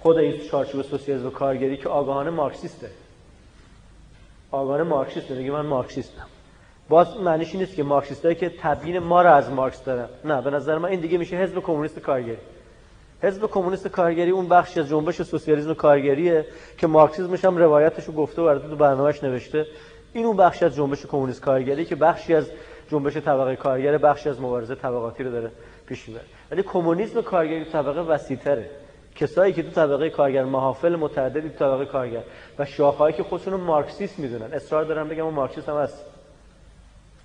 خود 0.00 0.16
این 0.18 0.40
چارچوب 0.50 0.82
سوسیالیسم 0.82 1.30
کارگری 1.30 1.76
که 1.76 1.88
آگاهانه 1.88 2.30
مارکسیسته. 2.30 2.90
آگاهانه 4.50 4.82
مارکسیسته. 4.82 5.34
میگه 5.34 5.50
من 5.50 5.66
مارکسیستم. 5.66 6.26
باز 6.88 7.16
معنیش 7.16 7.54
نیست 7.54 7.74
که 7.74 7.82
مارکسیستایی 7.82 8.34
که 8.34 8.52
تبیین 8.60 8.98
ما 8.98 9.22
را 9.22 9.34
از 9.34 9.50
مارکس 9.50 9.84
دارن. 9.84 10.08
نه 10.24 10.42
به 10.42 10.50
نظر 10.50 10.78
من 10.78 10.88
این 10.88 11.00
دیگه 11.00 11.18
میشه 11.18 11.36
حزب 11.36 11.58
کمونیست 11.58 11.98
کارگری. 11.98 12.38
حزب 13.22 13.46
کمونیست 13.46 13.88
کارگری 13.88 14.30
اون 14.30 14.48
بخشی 14.48 14.80
از 14.80 14.88
جنبش 14.88 15.22
سوسیالیسم 15.22 15.74
کارگریه 15.74 16.46
که 16.78 16.86
مارکسیسمش 16.86 17.44
هم 17.44 17.56
روایتش 17.56 18.04
رو 18.04 18.12
گفته 18.12 18.42
و 18.42 18.58
تو 18.58 18.76
برنامه‌اش 18.76 19.24
نوشته. 19.24 19.66
این 20.12 20.26
اون 20.26 20.36
بخشی 20.36 20.64
از 20.64 20.74
جنبش 20.74 21.06
کمونیست 21.06 21.40
کارگری 21.40 21.84
که 21.84 21.96
بخشی 21.96 22.34
از 22.34 22.50
جنبش 22.90 23.16
طبقه 23.16 23.56
کارگر 23.56 23.98
بخشی 23.98 24.28
از 24.28 24.40
مبارزه 24.40 24.74
طبقاتی 24.74 25.24
رو 25.24 25.30
داره 25.30 25.50
پیش 25.86 26.08
می‌بره. 26.08 26.24
ولی 26.50 26.62
کمونیسم 26.62 27.22
کارگری 27.22 27.64
طبقه 27.64 28.00
وسیع‌تره. 28.00 28.70
کسایی 29.14 29.52
که 29.52 29.62
تو 29.62 29.70
طبقه 29.70 30.10
کارگر 30.10 30.44
محافل 30.44 30.96
متعددی 30.96 31.48
تو 31.48 31.58
طبقه 31.58 31.86
کارگر 31.86 32.22
و 32.58 32.64
شاخه‌ای 32.64 33.12
که 33.12 33.22
خودشون 33.22 33.52
رو 33.52 33.58
مارکسیست 33.58 34.18
می‌دونن. 34.18 34.52
اصرار 34.52 34.84
دارن 34.84 35.08
بگم 35.08 35.22
مارکسیست 35.22 35.68
هم 35.68 35.76
هست. 35.76 36.04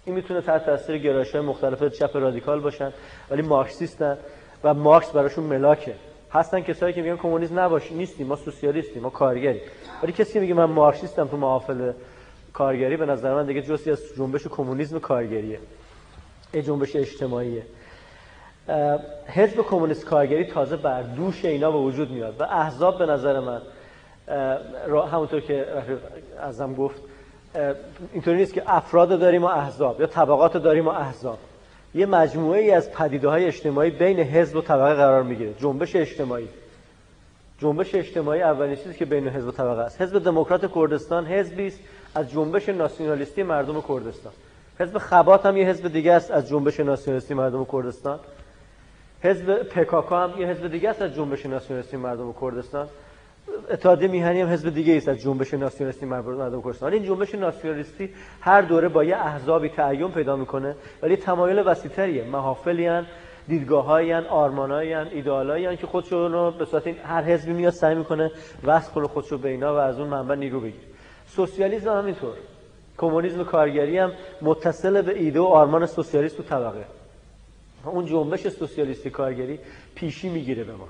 این 0.05 0.15
می‌تونه 0.15 0.41
تحت 0.41 0.65
تاثیر 0.65 0.97
گرایش‌های 0.97 1.45
مختلف 1.45 1.83
چپ 1.83 2.17
رادیکال 2.17 2.59
باشن 2.59 2.93
ولی 3.29 3.41
مارکسیستن 3.41 4.17
و 4.63 4.73
مارکس 4.73 5.11
براشون 5.11 5.43
ملاکه. 5.43 5.95
هستن 6.31 6.61
کسایی 6.61 6.93
که 6.93 7.01
میگن 7.01 7.17
کمونیست 7.17 7.53
نباش 7.53 7.91
نیستیم 7.91 8.27
ما 8.27 8.35
سوسیالیستیم 8.35 9.01
ما 9.01 9.09
کارگری 9.09 9.61
ولی 10.03 10.11
کسی 10.11 10.39
میگه 10.39 10.53
من 10.53 10.65
مارکسیستم 10.65 11.27
تو 11.27 11.37
محافل 11.37 11.91
کارگری 12.53 12.97
به 12.97 13.05
نظر 13.05 13.33
من 13.33 13.45
دیگه 13.45 13.61
جزئی 13.61 13.91
از 13.91 13.99
جنبش 14.17 14.47
کمونیسم 14.47 14.99
کارگریه. 14.99 15.59
ای 16.53 16.61
جنبش 16.61 16.95
اجتماعیه. 16.95 17.65
حزب 19.27 19.61
کمونیست 19.61 20.05
کارگری 20.05 20.45
تازه 20.45 20.75
بر 20.75 21.01
دوش 21.01 21.45
اینا 21.45 21.71
به 21.71 21.77
وجود 21.77 22.11
میاد. 22.11 22.41
و 22.41 22.43
احزاب 22.43 22.99
به 22.99 23.05
نظر 23.05 23.39
من 23.39 23.61
همونطور 25.11 25.39
که 25.41 25.65
ازم 26.39 26.73
گفت 26.73 27.01
اینطوری 28.13 28.37
نیست 28.37 28.53
که 28.53 28.63
افراد 28.67 29.19
داریم 29.19 29.43
و 29.43 29.47
احزاب 29.47 30.01
یا 30.01 30.07
طبقات 30.07 30.57
داریم 30.57 30.87
و 30.87 30.89
احزاب. 30.89 31.37
یه 31.95 32.05
مجموعه 32.05 32.59
ای 32.61 32.71
از 32.71 32.91
پدیده 32.91 33.29
های 33.29 33.45
اجتماعی 33.45 33.89
بین 33.89 34.19
حزب 34.19 34.55
و 34.55 34.61
طبقه 34.61 34.95
قرار 34.95 35.23
می‌گیره. 35.23 35.53
جنبش 35.53 35.95
اجتماعی. 35.95 36.47
جنبش 37.59 37.95
اجتماعی 37.95 38.41
اولین 38.41 38.75
چیزی 38.75 38.93
که 38.93 39.05
بین 39.05 39.27
حزب 39.27 39.47
و 39.47 39.51
طبقه 39.51 39.81
است. 39.81 40.01
حزب 40.01 40.23
دموکرات 40.23 40.73
کردستان 40.75 41.25
حزبی 41.25 41.67
است 41.67 41.79
از 42.15 42.31
جنبش 42.31 42.69
ناسیونالیستی 42.69 43.43
مردم 43.43 43.81
کردستان. 43.81 44.33
حزب 44.79 44.97
خبات 44.97 45.45
هم 45.45 45.57
یه 45.57 45.67
حزب 45.67 45.87
دیگه 45.87 46.13
است 46.13 46.31
از 46.31 46.49
جنبش 46.49 46.79
ناسیونالیستی 46.79 47.33
مردم 47.33 47.65
کردستان. 47.71 48.19
حزب 49.21 49.63
پکاکا 49.63 50.23
هم 50.23 50.41
یه 50.41 50.47
حزب 50.47 50.67
دیگه 50.67 50.89
است 50.89 51.01
از 51.01 51.15
جنبش 51.15 51.45
ناسیونالیستی 51.45 51.97
مردم 51.97 52.33
کردستان. 52.41 52.87
اتحادیه 53.71 54.07
میهنی 54.07 54.41
هم 54.41 54.47
حزب 54.47 54.69
دیگه 54.69 54.97
است 54.97 55.07
از 55.07 55.17
جنبش 55.17 55.53
ناسیونالیستی 55.53 56.05
مردم 56.05 56.61
کردستان 56.61 56.93
این 56.93 57.03
جنبش 57.03 57.35
ناسیونالیستی 57.35 58.09
هر 58.41 58.61
دوره 58.61 58.87
با 58.87 59.03
یه 59.03 59.15
احزابی 59.15 59.69
تعین 59.69 60.11
پیدا 60.11 60.35
می‌کنه 60.35 60.75
ولی 61.01 61.15
تمایل 61.15 61.59
وسیع‌تریه. 61.65 62.23
محافلی 62.23 62.85
هن 62.85 63.05
هن 63.49 65.07
ایدئالایی 65.11 65.77
که 65.77 65.87
خودشون 65.87 66.31
رو 66.31 66.51
به 66.51 66.65
صورت 66.65 66.87
هر 66.87 67.23
حزبی 67.23 67.53
میاد 67.53 67.73
سعی 67.73 67.95
می‌کنه 67.95 68.31
وصل 68.63 68.91
کنه 68.91 69.07
خودشو 69.07 69.37
به 69.37 69.49
اینا 69.49 69.75
و 69.75 69.77
از 69.77 69.99
اون 69.99 70.07
منبع 70.07 70.35
نیرو 70.35 70.59
بگیره. 70.59 70.83
سوسیالیسم 71.27 71.97
هم 71.97 72.05
اینطور 72.05 72.33
کمونیسم 72.97 73.43
کارگری 73.43 73.97
هم 73.97 74.11
متصل 74.41 75.01
به 75.01 75.19
ایده 75.19 75.39
و 75.39 75.43
آرمان 75.43 75.85
سوسیالیست 75.85 76.37
تو 76.37 76.43
طبقه. 76.43 76.85
اون 77.85 78.05
جنبش 78.05 78.47
سوسیالیستی 78.47 79.09
کارگری 79.09 79.59
پیشی 79.95 80.29
می‌گیره 80.29 80.63
به 80.63 80.73
ما. 80.73 80.87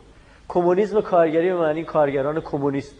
کمونیسم 0.53 1.01
کارگری 1.01 1.49
به 1.49 1.57
معنی 1.57 1.83
کارگران 1.83 2.39
کمونیست. 2.39 2.95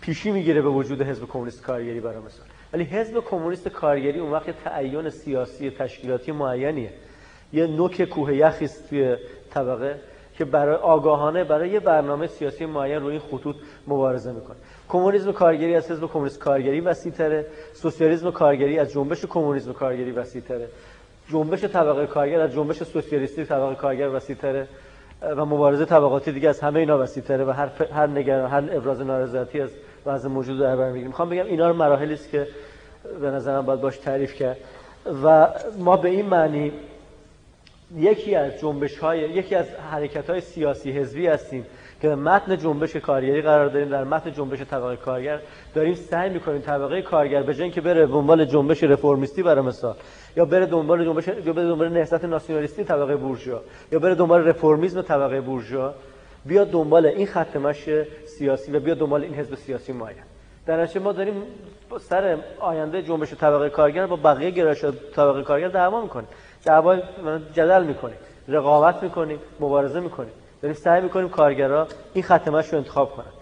پیشی 0.00 0.30
می‌گیره 0.30 0.62
به 0.62 0.68
وجود 0.68 1.02
حزب 1.02 1.24
کمونیست 1.24 1.62
کارگری 1.62 2.00
برای 2.00 2.18
مثال. 2.18 2.46
ولی 2.72 2.84
حزب 2.84 3.20
کمونیست 3.20 3.68
کارگری 3.68 4.18
اون 4.18 4.32
وقت 4.32 4.50
تعین 4.64 5.10
سیاسی 5.10 5.70
تشکیلاتی 5.70 6.32
معینیه. 6.32 6.90
یه 7.52 7.66
نوک 7.66 8.02
کوه 8.02 8.36
یخی 8.36 8.68
توی 8.68 9.16
طبقه 9.50 10.00
که 10.38 10.44
برای 10.44 10.76
آگاهانه 10.76 11.44
برای 11.44 11.68
یه 11.68 11.80
برنامه 11.80 12.26
سیاسی 12.26 12.66
معین 12.66 13.00
روی 13.00 13.18
خطوط 13.18 13.56
مبارزه 13.86 14.32
می‌کنه. 14.32 14.56
کمونیسم 14.88 15.32
کارگری 15.32 15.74
از 15.74 15.90
حزب 15.90 16.06
کمونیست 16.06 16.38
کارگری 16.38 16.80
وسیع‌تره. 16.80 17.46
سوسیالیسم 17.74 18.30
کارگری 18.30 18.78
از 18.78 18.92
جنبش 18.92 19.24
کمونیسم 19.24 19.72
کارگری 19.72 20.12
وسیع‌تره. 20.12 20.68
جنبش 21.28 21.64
طبقه 21.64 22.06
کارگر 22.06 22.40
از 22.40 22.52
جنبش 22.52 22.82
سوسیالیستی 22.82 23.44
طبقه 23.44 23.74
کارگر 23.74 24.08
وسیع‌تره. 24.08 24.68
و 25.22 25.44
مبارزه 25.44 25.84
طبقاتی 25.84 26.32
دیگه 26.32 26.48
از 26.48 26.60
همه 26.60 26.80
اینا 26.80 26.98
وسیع‌تره 26.98 27.44
و 27.44 27.50
هر 27.50 27.68
هر 27.92 28.06
نگران 28.06 28.50
هر 28.50 28.76
ابراز 28.76 29.00
نارضایتی 29.00 29.60
از 29.60 29.70
وضع 30.06 30.28
موجود 30.28 30.60
در 30.60 30.76
بر 30.76 30.86
می‌گیریم 30.86 31.06
می‌خوام 31.06 31.28
بگم 31.28 31.46
اینا 31.46 31.68
رو 31.68 31.74
مراحلی 31.74 32.14
است 32.14 32.30
که 32.30 32.46
به 33.20 33.30
نظرم 33.30 33.66
باید 33.66 33.80
باش 33.80 33.98
تعریف 33.98 34.34
کرد. 34.34 34.56
و 35.24 35.48
ما 35.78 35.96
به 35.96 36.08
این 36.08 36.26
معنی 36.26 36.72
یکی 37.96 38.34
از 38.34 38.60
جنبش 38.60 38.98
های 38.98 39.20
یکی 39.20 39.54
از 39.54 39.66
حرکت 39.90 40.30
های 40.30 40.40
سیاسی 40.40 40.92
حزبی 40.92 41.26
هستیم 41.26 41.66
که 42.02 42.08
متن 42.08 42.56
جنبش 42.56 42.96
کارگری 42.96 43.42
قرار 43.42 43.68
داریم 43.68 43.88
در 43.88 44.04
متن 44.04 44.32
جنبش 44.32 44.60
طبقه 44.60 44.96
کارگر 44.96 45.40
داریم 45.74 45.94
سعی 45.94 46.30
می‌کنیم 46.30 46.60
طبقه 46.60 47.02
کارگر 47.02 47.42
به 47.42 47.54
جای 47.54 47.70
که 47.70 47.80
بره 47.80 48.06
دنبال 48.06 48.44
جنبش 48.44 48.82
رفرمیستی 48.82 49.42
برای 49.42 49.64
مثال 49.64 49.96
یا 50.36 50.44
بره 50.44 50.66
دنبال 50.66 51.04
جنبش 51.04 51.28
یا 51.28 51.52
بره 51.52 51.68
دنبال 51.68 51.88
نهضت 51.88 52.24
ناسیونالیستی 52.24 52.84
طبقه 52.84 53.16
بورژوا 53.16 53.60
یا 53.92 53.98
بره 53.98 54.14
دنبال 54.14 54.48
رفرمیسم 54.48 55.02
طبقه 55.02 55.40
بورژوا 55.40 55.94
بیاد 56.44 56.70
دنبال 56.70 57.06
این 57.06 57.26
خط 57.26 57.56
مشی 57.56 58.02
سیاسی 58.26 58.72
و 58.72 58.80
بیاد 58.80 58.98
دنبال 58.98 59.22
این 59.22 59.34
حزب 59.34 59.54
سیاسی 59.54 59.92
معین 59.92 60.22
در 60.66 60.98
ما 60.98 61.12
داریم 61.12 61.42
سر 62.00 62.38
آینده 62.58 63.02
جنبش 63.02 63.34
طبقه 63.34 63.70
کارگر 63.70 64.06
با 64.06 64.16
بقیه 64.16 64.50
گرایش 64.50 64.84
طبقه 65.14 65.42
کارگر 65.42 65.68
دعوا 65.68 66.02
می‌کنیم. 66.02 66.28
دعوا 66.64 66.96
جدل 67.52 67.84
می‌کنیم. 67.84 68.16
رقابت 68.48 69.02
می‌کنیم. 69.02 69.38
مبارزه 69.60 70.00
می‌کنیم. 70.00 70.32
داریم 70.62 70.76
سعی 70.76 71.02
می‌کنیم 71.02 71.28
کارگرا 71.28 71.88
این 72.14 72.24
ختمش 72.24 72.68
رو 72.68 72.78
انتخاب 72.78 73.10
کنن. 73.16 73.32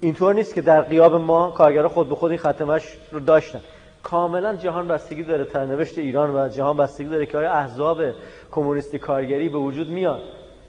اینطور 0.00 0.34
نیست 0.34 0.54
که 0.54 0.60
در 0.60 0.80
قیاب 0.80 1.14
ما 1.14 1.50
کارگرا 1.50 1.88
خود 1.88 2.08
به 2.08 2.14
خود 2.14 2.30
این 2.30 2.40
ختمش 2.40 2.82
رو 3.12 3.20
داشتن. 3.20 3.60
کاملا 4.02 4.56
جهان 4.56 4.88
بستگی 4.88 5.22
داره 5.22 5.44
ترنوشت 5.44 5.98
ایران 5.98 6.36
و 6.36 6.48
جهان 6.48 6.76
بستگی 6.76 7.08
داره 7.08 7.26
که 7.26 7.38
آیا 7.38 7.52
احزاب 7.52 8.02
کمونیستی 8.50 8.98
کارگری 8.98 9.48
به 9.48 9.58
وجود 9.58 9.88
میاد 9.88 10.20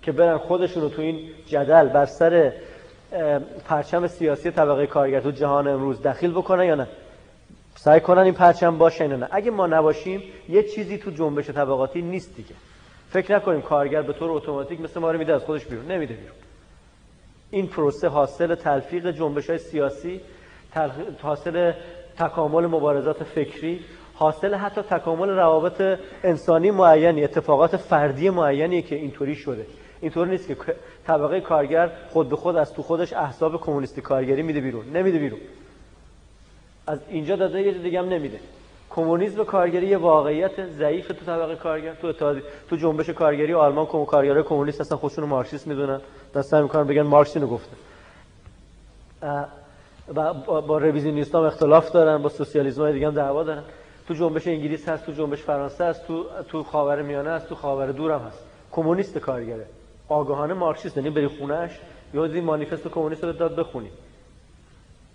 که 0.02 0.12
برن 0.12 0.38
خودشون 0.38 0.84
رو 0.84 0.90
تو 0.90 1.02
این 1.02 1.20
جدل 1.48 1.88
بر 1.88 2.06
سر 2.06 2.54
پرچم 3.66 4.08
سیاسی 4.08 4.52
طبقه 4.52 4.88
کارگر 4.88 5.20
تو 5.20 5.32
جهان 5.32 5.68
امروز 5.68 6.02
دخیل 6.02 6.32
بکنن 6.32 6.64
یا 6.64 6.76
نه؟ 6.76 6.88
سعی 7.76 8.00
کنن 8.00 8.22
این 8.22 8.34
پرچم 8.34 8.78
باشه 8.78 9.08
یا 9.08 9.16
نه. 9.16 9.28
اگه 9.32 9.52
ما 9.52 9.68
نباشیم 9.68 10.24
یه 10.50 10.64
چیزی 10.64 10.98
تو 10.98 11.12
جنبش 11.12 11.50
طبقاتی 11.50 12.02
نیست 12.02 12.36
دیگه. 12.36 12.56
فکر 13.10 13.36
نکنیم 13.36 13.62
کارگر 13.62 14.02
به 14.02 14.14
طور 14.14 14.32
اتوماتیک 14.32 14.82
مثل 14.82 15.00
ما 15.00 15.12
رو 15.12 15.20
میده 15.20 15.34
از 15.34 15.44
خودش 15.44 15.66
بیرون. 15.66 15.92
نمیده 15.92 16.14
بیرون. 16.14 16.36
این 17.52 17.68
پروسه 17.68 18.08
حاصل 18.08 18.56
تلفیق 18.56 19.12
جنبش 19.12 19.50
های 19.50 19.60
سیاسی 19.60 20.22
حاصل 21.22 21.74
تکامل 22.18 22.66
مبارزات 22.66 23.24
فکری 23.24 23.80
حاصل 24.14 24.54
حتی 24.54 24.82
تکامل 24.82 25.30
روابط 25.30 26.00
انسانی 26.24 26.72
معینی 26.72 27.24
اتفاقات 27.24 27.78
فردی 27.78 28.30
معینی 28.30 28.82
که 28.82 28.96
اینطوری 28.96 29.36
شده. 29.36 29.66
اینطور 30.02 30.28
نیست 30.28 30.48
که 30.48 30.56
طبقه 31.08 31.42
کارگر 31.42 31.92
خود 32.10 32.30
به 32.30 32.36
خود 32.36 32.56
از 32.56 32.74
تو 32.74 32.82
خودش 32.82 33.14
احساب 33.14 33.62
کمونیستی 33.62 34.02
کارگری 34.02 34.42
میده 34.42 34.62
بیرون. 34.62 34.86
نمیده 34.90 35.20
بیرون. 35.20 35.40
از 36.88 37.00
اینجا 37.10 37.36
داده 37.36 37.62
یه 37.62 37.72
دیگه 37.72 38.00
هم 38.00 38.10
نمیده. 38.10 38.40
کمونیسم 38.98 39.44
کارگری 39.44 39.88
یه 39.88 39.98
واقعیت 39.98 40.66
ضعیف 40.66 41.08
تو 41.08 41.26
طبقه 41.26 41.56
کارگر 41.56 41.94
تو 41.94 42.08
اتحادی 42.08 42.42
تو 42.70 42.76
جنبش 42.76 43.10
کارگری 43.10 43.54
آلمان 43.54 43.86
کم 43.86 44.06
کارگرای 44.06 44.44
کمونیست 44.44 44.82
هستن 44.82 44.96
خودشون 44.96 45.24
رو 45.24 45.30
مارکسیست 45.30 45.68
می‌دونن. 45.68 46.02
دست 46.36 46.54
می‌کنن 46.54 46.84
بگن 46.84 47.02
مارکس 47.02 47.36
اینو 47.36 47.48
گفته. 47.48 47.76
با, 50.46 50.62
با 50.62 50.78
رویزیونیست 50.78 51.36
هم 51.36 51.42
اختلاف 51.42 51.92
دارن 51.92 52.22
با 52.22 52.30
سوسیالیسم 52.30 52.82
های 52.82 52.94
دیگه 52.94 53.08
هم 53.08 53.14
دعوا 53.14 53.44
دارن. 53.44 53.64
تو 54.08 54.14
جنبش 54.14 54.48
انگلیس 54.48 54.90
هست 54.90 55.06
تو 55.06 55.12
جنبش 55.12 55.42
فرانسه 55.42 55.86
هست 55.86 56.08
تو 56.08 56.26
تو 56.50 56.64
خاور 56.64 57.02
میانه 57.02 57.30
هست 57.30 57.50
تو 57.50 57.56
خاور 57.56 57.92
دور 57.92 58.12
هم 58.12 58.22
هست. 58.22 58.44
کمونیست 58.72 59.18
کارگره. 59.18 59.66
آگاهانه 60.10 60.54
مارکسیست 60.54 60.98
یعنی 60.98 61.10
بری 61.10 61.28
خونهش 61.28 61.72
یا 62.14 62.26
این 62.26 62.44
مانیفست 62.44 62.88
کمونیست 62.88 63.24
رو 63.24 63.32
داد 63.32 63.56
بخونی. 63.56 63.90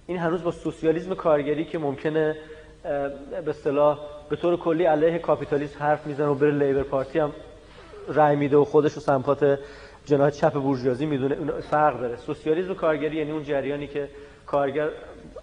این 0.07 0.19
هنوز 0.19 0.43
با 0.43 0.51
سوسیالیسم 0.51 1.15
کارگری 1.15 1.65
که 1.65 1.79
ممکنه 1.79 2.37
به 2.83 3.51
اصطلاح 3.51 3.99
به 4.31 4.37
طور 4.37 4.57
کلی 4.57 4.85
علیه 4.85 5.19
کاپیتالیسم 5.19 5.79
حرف 5.79 6.07
می‌زنه 6.07 6.27
و 6.27 6.35
بره 6.35 6.51
لیبر 6.51 6.83
پارتی 6.83 7.19
هم 7.19 7.33
رای 8.09 8.37
میده 8.37 8.57
و 8.57 8.65
خودش 8.65 8.93
رو 8.93 9.01
سمپات 9.01 9.59
جناح 10.07 10.31
چپ 10.31 10.53
بورژوازی 10.53 11.07
می‌دونه. 11.07 11.61
فرق 11.61 12.01
داره. 12.01 12.17
سوسیالیسم 12.17 12.71
و 12.71 12.75
کارگری 12.75 13.17
یعنی 13.17 13.31
اون 13.31 13.45
جریانی 13.45 13.87
که 13.87 14.09
کارگر 14.47 14.89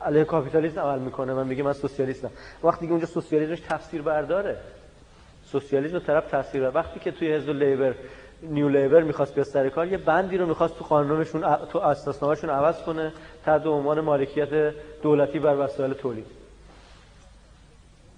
علیه 0.02 0.24
کاپیتالیسم 0.24 0.80
عمل 0.82 1.00
می‌کنه. 1.00 1.34
من 1.34 1.48
میگه 1.48 1.64
من 1.64 1.74
سوسیالیستم. 1.74 2.30
وقتی 2.64 2.86
که 2.86 2.92
اونجا 2.92 3.08
سوسیالیسمش 3.08 3.60
تفسیر 3.60 4.02
برداره 4.02 4.56
سوسیالیسم 5.46 6.00
طرف 6.00 6.32
تفسیر 6.32 6.70
وقتی 6.70 7.00
که 7.00 7.12
توی 7.12 7.34
حزب 7.34 7.50
لیبر 7.50 7.94
نیو 8.44 8.70
لیبر 8.70 9.02
می‌خواست 9.02 9.36
بیاد 9.36 9.48
سر 9.48 9.70
کار 9.70 9.88
یه 9.88 9.98
بندی 9.98 10.38
رو 10.38 10.46
می‌خواست 10.46 10.78
تو 10.78 10.86
قانونشون 10.86 11.58
تو 11.72 11.80
اساسنامهشون 11.80 12.50
عوض 12.50 12.84
کنه 12.84 13.12
تحت 13.46 13.66
عنوان 13.66 14.02
مالکیت 14.02 14.74
دولتی 15.02 15.40
بر 15.40 15.56
وسایل 15.56 15.94
تولید. 15.94 16.39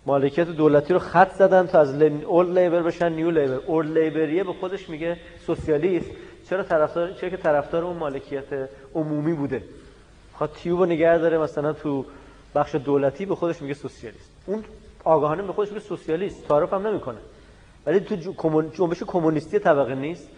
مالکیت 0.06 0.48
دولتی 0.48 0.94
رو 0.94 1.00
خط 1.00 1.32
زدن 1.32 1.68
تا 1.68 1.80
از 1.80 2.02
اول 2.02 2.60
لیبر 2.60 2.82
بشن 2.82 3.12
نیو 3.12 3.32
لیبر 3.32 3.60
اول 3.68 3.98
لیبریه 3.98 4.44
به 4.44 4.54
خودش 4.54 4.90
میگه 4.90 5.18
سوسیالیست. 5.46 6.10
چرا 6.50 6.64
طرفدار 6.64 7.12
چرا 7.12 7.30
که 7.30 7.38
طرفدار 7.38 7.84
اون 7.84 7.98
مالکیت 7.98 8.70
عمومی 8.96 9.34
بوده؟ 9.34 9.64
خواهد 10.34 10.54
تیوب 10.54 10.80
رو 10.80 10.86
نگه 10.86 11.18
داره 11.18 11.38
مثلا 11.38 11.74
تو 11.74 12.06
بخش 12.56 12.76
دولتی 12.76 13.26
به 13.26 13.36
خودش 13.36 13.62
میگه 13.62 13.74
سوسیالیست. 13.74 14.32
اون 14.46 14.64
آگاهانه 15.04 15.44
به 15.44 15.54
خودش 15.54 15.70
میگه 15.70 15.82
سوسیالیست. 15.82 16.48
تعارف 16.48 16.74
هم 16.74 16.88
نمی‌کنه. 16.88 17.18
ولی 17.86 18.00
تو 18.00 18.16
جنبش 18.74 19.04
کمونیستی 19.04 19.60
طبقه 19.60 19.96
نیست. 19.96 20.30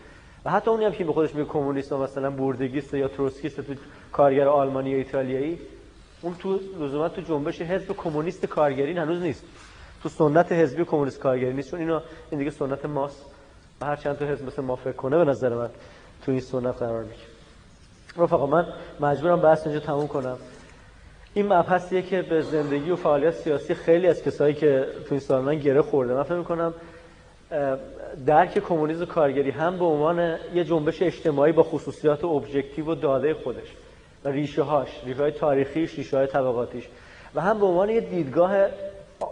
و 0.46 0.52
حتی 0.52 0.72
اونی 0.72 0.86
هم 0.86 0.92
که 0.92 1.04
به 1.04 1.14
خودش 1.14 1.36
میگه 1.36 1.50
کمونیست 1.50 1.94
مثلا 1.94 2.30
بوردگیست 2.32 2.94
یا 2.94 3.08
تروسکیست 3.08 3.62
تو 3.62 3.74
کارگر 4.12 4.48
آلمانی 4.48 4.90
یا 4.90 4.98
ایتالیایی 4.98 5.60
اون 6.24 6.36
تو 6.40 6.60
لزوما 6.80 7.10
تو 7.10 7.22
جنبش 7.22 7.62
حزب 7.62 7.92
کمونیست 7.98 8.46
کارگری 8.46 8.92
هنوز 8.92 9.22
نیست. 9.22 9.44
تو 10.04 10.10
سنت 10.10 10.52
حزبی 10.52 10.86
کمونیست 10.86 11.20
کارگری 11.20 11.54
نیست. 11.54 11.72
چون 11.72 11.80
اینا 11.80 12.02
این 12.30 12.40
دیگه 12.40 12.52
سنت 12.52 12.86
ماست. 12.86 13.26
و 13.82 13.86
هر 13.86 13.96
چند 13.96 14.18
تا 14.18 14.26
حزب 14.26 14.48
مثل 14.48 14.62
ما 14.62 14.76
فکر 14.76 14.92
کنه 14.92 15.18
به 15.18 15.24
نظر 15.24 15.56
من 15.56 15.70
تو 16.26 16.32
این 16.32 16.42
سنت 16.42 16.76
قرار 16.76 17.04
می‌گیره. 17.04 17.28
رفقا 18.18 18.46
من 18.46 18.68
مجبورم 19.00 19.42
بحث 19.42 19.68
اینجا 19.68 19.80
تموم 19.80 20.08
کنم. 20.08 20.38
این 21.34 21.54
مبحثیه 21.54 22.02
که 22.02 22.22
به 22.22 22.42
زندگی 22.42 22.92
و 22.92 22.96
فعالیت 22.96 23.32
سیاسی 23.32 23.74
خیلی 23.74 24.08
از 24.08 24.24
کسایی 24.24 24.54
که 24.54 24.88
تو 25.06 25.08
این 25.12 25.20
سال 25.20 25.42
من 25.42 25.56
گره 25.56 25.82
خورده. 25.82 26.14
من 26.14 26.24
فکر 26.24 26.38
می‌کنم 26.38 26.74
درک 28.26 28.60
کمونیسم 28.60 29.06
کارگری 29.06 29.52
هم 29.52 29.78
به 29.78 29.86
عنوان 29.86 30.38
یه 30.54 30.64
جنبش 30.64 31.02
اجتماعی 31.02 31.52
با 31.52 31.64
خصوصیات 31.64 32.24
ابجکتیو 32.24 32.92
و 32.92 32.96
داده 32.96 33.34
خودش. 33.34 33.68
و 34.24 34.30
ریشه 34.30 34.62
هاش 34.62 34.90
ریشه 35.06 35.22
های 35.22 35.32
تاریخیش 35.32 35.98
ریشه 35.98 36.18
های 36.18 36.28
طبقاتیش. 36.28 36.88
و 37.36 37.42
هم 37.42 37.60
به 37.60 37.66
عنوان 37.66 37.90
یه 37.90 38.02
دیدگاه 38.02 38.56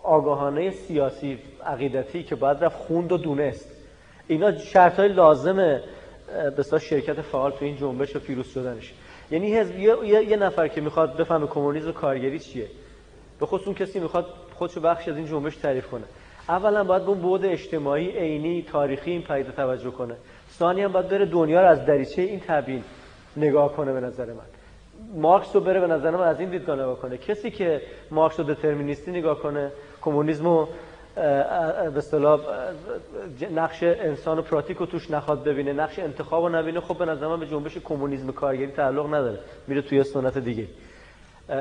آگاهانه 0.04 0.72
سیاسی 0.72 1.40
عقیدتی 1.66 2.24
که 2.24 2.36
باید 2.36 2.64
رفت 2.64 2.78
خوند 2.78 3.12
و 3.12 3.18
دونست. 3.18 3.72
اینا 4.28 4.58
شرط 4.58 5.00
های 5.00 5.10
لازم 5.10 5.82
به 6.58 6.80
شرکت 6.80 7.22
فعال 7.22 7.52
تو 7.52 7.66
این 7.66 7.78
جنبش 7.78 8.16
و 8.16 8.20
پیروز 8.20 8.48
شدنش. 8.48 8.94
یعنی 9.32 9.58
حزب 9.58 9.80
یه،, 9.80 10.24
یه 10.30 10.38
نفر 10.38 10.68
که 10.68 10.82
می‌خواد 10.82 11.18
بفهمه 11.18 11.48
کمونیسم 11.48 11.92
کارگری 11.92 12.40
چیه. 12.40 12.68
به 13.40 13.46
خصوص 13.46 13.68
اون 13.68 13.76
کسی 13.76 14.00
می‌خواد 14.00 14.26
خودشو 14.56 14.82
بخش 14.82 15.08
از 15.08 15.18
این 15.18 15.26
جنبش 15.26 15.56
تعریف 15.56 15.88
کنه. 15.88 16.04
اولا 16.50 16.84
باید 16.84 17.04
به 17.04 17.10
اون 17.10 17.22
بعد 17.22 17.46
اجتماعی 17.46 18.10
عینی 18.10 18.66
تاریخی 18.72 19.12
این 19.12 19.22
پدیده 19.22 19.52
توجه 19.52 19.92
کنه. 19.92 20.16
ثانیا 20.52 20.90
باید 20.90 21.10
بره 21.10 21.26
دنیا 21.26 21.62
رو 21.62 21.68
از 21.68 21.86
دریچه 21.86 22.22
این 22.22 22.42
تبیین 22.48 22.84
نگاه 23.38 23.76
کنه 23.76 23.94
به 23.94 24.00
نظر 24.00 24.26
من. 24.26 24.61
مارکس 25.16 25.56
رو 25.56 25.62
بره 25.62 25.80
به 25.80 25.88
نظر 25.88 26.12
من 26.12 26.28
از 26.28 26.40
این 26.40 26.50
دیدگاه 26.50 26.76
نگاه 26.76 27.00
کنه. 27.00 27.18
کسی 27.18 27.52
که 27.52 27.82
مارکس 28.12 28.40
رو 28.40 28.46
دترمینیستی 28.46 29.12
نگاه 29.12 29.40
کنه 29.40 29.72
کمونیسم 30.02 30.46
رو 30.46 30.68
به 31.16 31.98
اصطلاح 31.98 32.40
نقش 33.56 33.84
انسان 33.84 34.40
و 34.40 34.42
پراتیک 34.42 34.78
رو 34.78 34.86
توش 34.86 35.12
نخواد 35.12 35.44
ببینه 35.44 35.74
نقش 35.74 36.00
انتخاب 36.00 36.44
رو 36.44 36.50
نبینه 36.50 36.80
خب 36.80 36.98
به 36.98 37.06
نظر 37.06 37.28
من 37.28 37.40
به 37.40 37.48
جنبش 37.48 37.78
کمونیسم 37.78 38.32
کارگری 38.32 38.72
تعلق 38.72 39.06
نداره. 39.06 39.40
میره 39.68 39.82
توی 39.82 40.04
سنت 40.04 40.38
دیگه. 40.38 40.68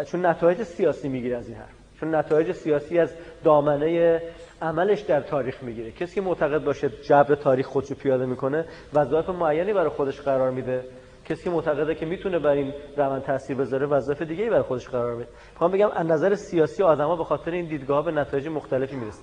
چون 0.07 0.27
نتایج 0.27 0.62
سیاسی 0.62 1.09
می‌گیره 1.09 1.37
از 1.37 1.49
این 1.49 1.57
حرف. 1.57 1.69
چون 2.01 2.15
نتایج 2.15 2.53
سیاسی 2.53 2.99
از 2.99 3.15
دامنه 3.45 4.23
عملش 4.62 5.01
در 5.01 5.20
تاریخ 5.20 5.62
می‌گیره. 5.62 5.91
کسی 5.91 6.15
که 6.15 6.20
معتقد 6.20 6.65
باشه 6.65 6.89
جبر 6.89 7.35
تاریخ 7.35 7.67
خودشو 7.67 7.95
پیاده 7.95 8.27
می‌کنه 8.27 8.65
وظایف 8.95 9.29
معینی 9.29 9.73
برای 9.73 9.89
خودش 9.89 10.20
قرار 10.20 10.51
میده. 10.51 10.85
کسی 11.31 11.44
که 11.44 11.50
معتقده 11.50 11.94
که 11.94 12.07
می‌تونه 12.07 12.39
بر 12.39 12.50
این 12.50 12.73
روند 12.97 13.23
تاثیر 13.23 13.57
بذاره 13.57 13.86
وظایف 13.86 14.23
دیگه 14.23 14.50
برای 14.50 14.62
خودش 14.62 14.89
قرار 14.89 15.15
میده 15.15 15.28
می‌خوام 15.52 15.70
بگم 15.70 15.89
از 15.89 16.07
نظر 16.07 16.34
سیاسی 16.34 16.83
آدما 16.83 17.17
به 17.17 17.25
خاطر 17.25 17.50
این 17.50 17.67
دیدگاه 17.67 18.05
به 18.05 18.10
نتایج 18.12 18.49
مختلفی 18.49 18.97
می‌رسن 18.97 19.23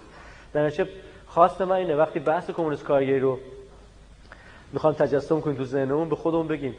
در 0.53 0.65
نتیجه 0.65 0.89
خواست 1.27 1.61
من 1.61 1.75
اینه 1.75 1.95
وقتی 1.95 2.19
بحث 2.19 2.51
کمونیست 2.51 2.83
کارگری 2.83 3.19
رو 3.19 3.39
می‌خوام 4.73 4.93
تجسم 4.93 5.41
کنیم 5.41 5.57
تو 5.57 5.63
ذهنمون 5.63 6.09
به 6.09 6.15
خودمون 6.15 6.47
بگیم 6.47 6.75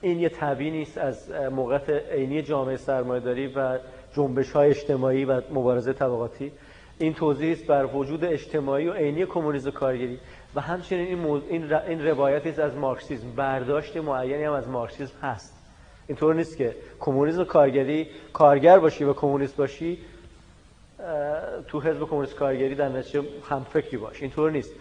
این 0.00 0.20
یه 0.20 0.28
تبیینی 0.28 0.82
است 0.82 0.98
از 0.98 1.30
موقعیت 1.52 1.90
عینی 1.90 2.42
جامعه 2.42 2.76
سرمایه‌داری 2.76 3.46
و 3.46 3.78
جنبش 4.16 4.52
های 4.52 4.70
اجتماعی 4.70 5.24
و 5.24 5.42
مبارزه 5.50 5.92
طبقاتی. 5.92 6.52
این 6.98 7.14
توضیح 7.14 7.52
است 7.52 7.66
بر 7.66 7.86
وجود 7.86 8.24
اجتماعی 8.24 8.88
و 8.88 8.92
عینی 8.92 9.26
کمونیسم 9.26 9.70
کارگری. 9.70 10.18
و 10.54 10.60
همچنین 10.60 11.06
این, 11.06 11.18
موز... 11.18 11.42
این, 11.48 11.70
ر... 11.70 11.74
این 11.88 12.06
روایتی 12.06 12.62
از 12.62 12.74
مارکسیسم 12.74 13.30
برداشت 13.36 13.96
معینی 13.96 14.44
هم 14.44 14.52
از 14.52 14.68
مارکسیسم 14.68 15.18
هست. 15.22 15.54
اینطور 16.06 16.34
نیست 16.34 16.56
که 16.56 16.76
کمونیسم 17.00 17.44
کارگری 17.44 18.06
کارگر 18.32 18.78
باشی 18.78 19.04
و 19.04 19.12
کمونیست 19.12 19.56
باشی 19.56 19.98
تو 21.68 21.80
حزب 21.80 22.04
کمونیست 22.04 22.34
کارگری 22.34 22.74
در 22.74 22.88
نتیجه 22.88 23.22
هم 23.50 23.66
فکری 23.70 23.96
باش. 23.96 24.22
اینطور 24.22 24.50
نیست. 24.50 24.72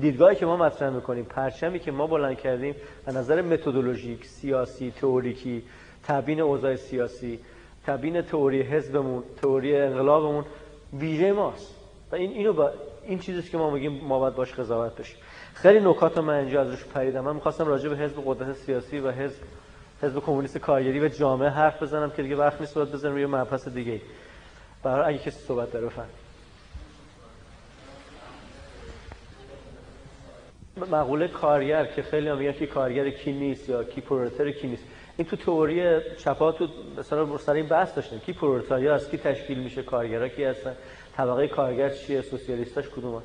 دیدگاهی 0.00 0.36
که 0.36 0.46
ما 0.46 0.56
مطرح 0.56 0.90
می‌کنیم 0.90 1.24
پرچمی 1.24 1.78
که 1.78 1.92
ما 1.92 2.06
بلند 2.06 2.38
کردیم 2.38 2.74
از 3.06 3.16
نظر 3.16 3.42
متدولوژیک 3.42 4.26
سیاسی 4.26 4.90
تئوریکی 4.90 5.62
تبیین 6.04 6.40
اوضاع 6.40 6.76
سیاسی 6.76 7.38
تبیین 7.86 8.22
تئوری 8.22 8.62
حزبمون 8.62 9.22
تئوری 9.42 9.76
انقلابمون 9.76 10.44
ویژه 10.92 11.32
ماست. 11.32 11.74
و 12.12 12.14
این 12.14 12.30
اینو 12.30 12.52
با 12.52 12.70
این 13.04 13.18
چیزی 13.18 13.42
که 13.42 13.58
ما 13.58 13.70
میگیم 13.70 13.92
ما 13.92 14.18
باید 14.18 14.34
باش 14.34 14.52
قضاوت 14.52 14.96
بشیم. 14.96 15.16
خیلی 15.54 15.80
نکات 15.80 16.18
من 16.18 16.34
اینجا 16.34 16.60
ازش 16.62 16.84
پریدم. 16.84 17.20
من 17.20 17.34
می‌خواستم 17.34 17.66
راجع 17.66 17.88
به 17.88 17.96
حزب 17.96 18.22
قدرت 18.26 18.56
سیاسی 18.56 18.98
و 18.98 19.10
حزب 19.10 19.42
حزب 20.02 20.20
کمونیست 20.20 20.58
کارگری 20.58 21.00
و 21.00 21.08
جامعه 21.08 21.48
حرف 21.48 21.82
بزنم 21.82 22.10
که 22.10 22.22
دیگه 22.22 22.36
وقت 22.36 22.60
نیست 22.60 22.74
باید 22.74 22.92
بزنم 22.92 23.12
روی 23.12 23.26
مبحث 23.26 23.68
دیگه 23.68 24.00
برای 24.82 25.14
اگه 25.14 25.24
کسی 25.24 25.40
صحبت 25.40 25.72
داره 25.72 25.86
بفهم 25.86 26.08
مقوله 30.76 31.28
کارگر 31.28 31.86
که 31.86 32.02
خیلی 32.02 32.28
هم 32.28 32.38
میگن 32.38 32.52
که 32.52 32.66
کارگر 32.66 33.10
کی 33.10 33.32
نیست 33.32 33.68
یا 33.68 33.84
کی 33.84 34.00
پرولتر 34.00 34.50
کی 34.50 34.66
نیست. 34.66 34.84
این 35.16 35.26
تو 35.26 35.36
تئوری 35.36 36.00
چپا 36.18 36.52
تو 36.52 36.68
مثلا 36.98 37.52
این 37.52 37.66
بحث 37.66 37.94
داشتیم. 37.96 38.18
کی 38.18 38.32
پرولتاریا 38.32 38.94
است؟ 38.94 39.10
کی 39.10 39.18
تشکیل 39.18 39.58
میشه؟ 39.58 39.82
کارگرا 39.82 40.28
کی 40.28 40.44
هستن؟ 40.44 40.72
طبقه 41.16 41.48
کارگر 41.48 41.90
چیه؟ 41.90 42.22
سوسیالیستاش 42.22 42.88
کدوم 42.88 43.22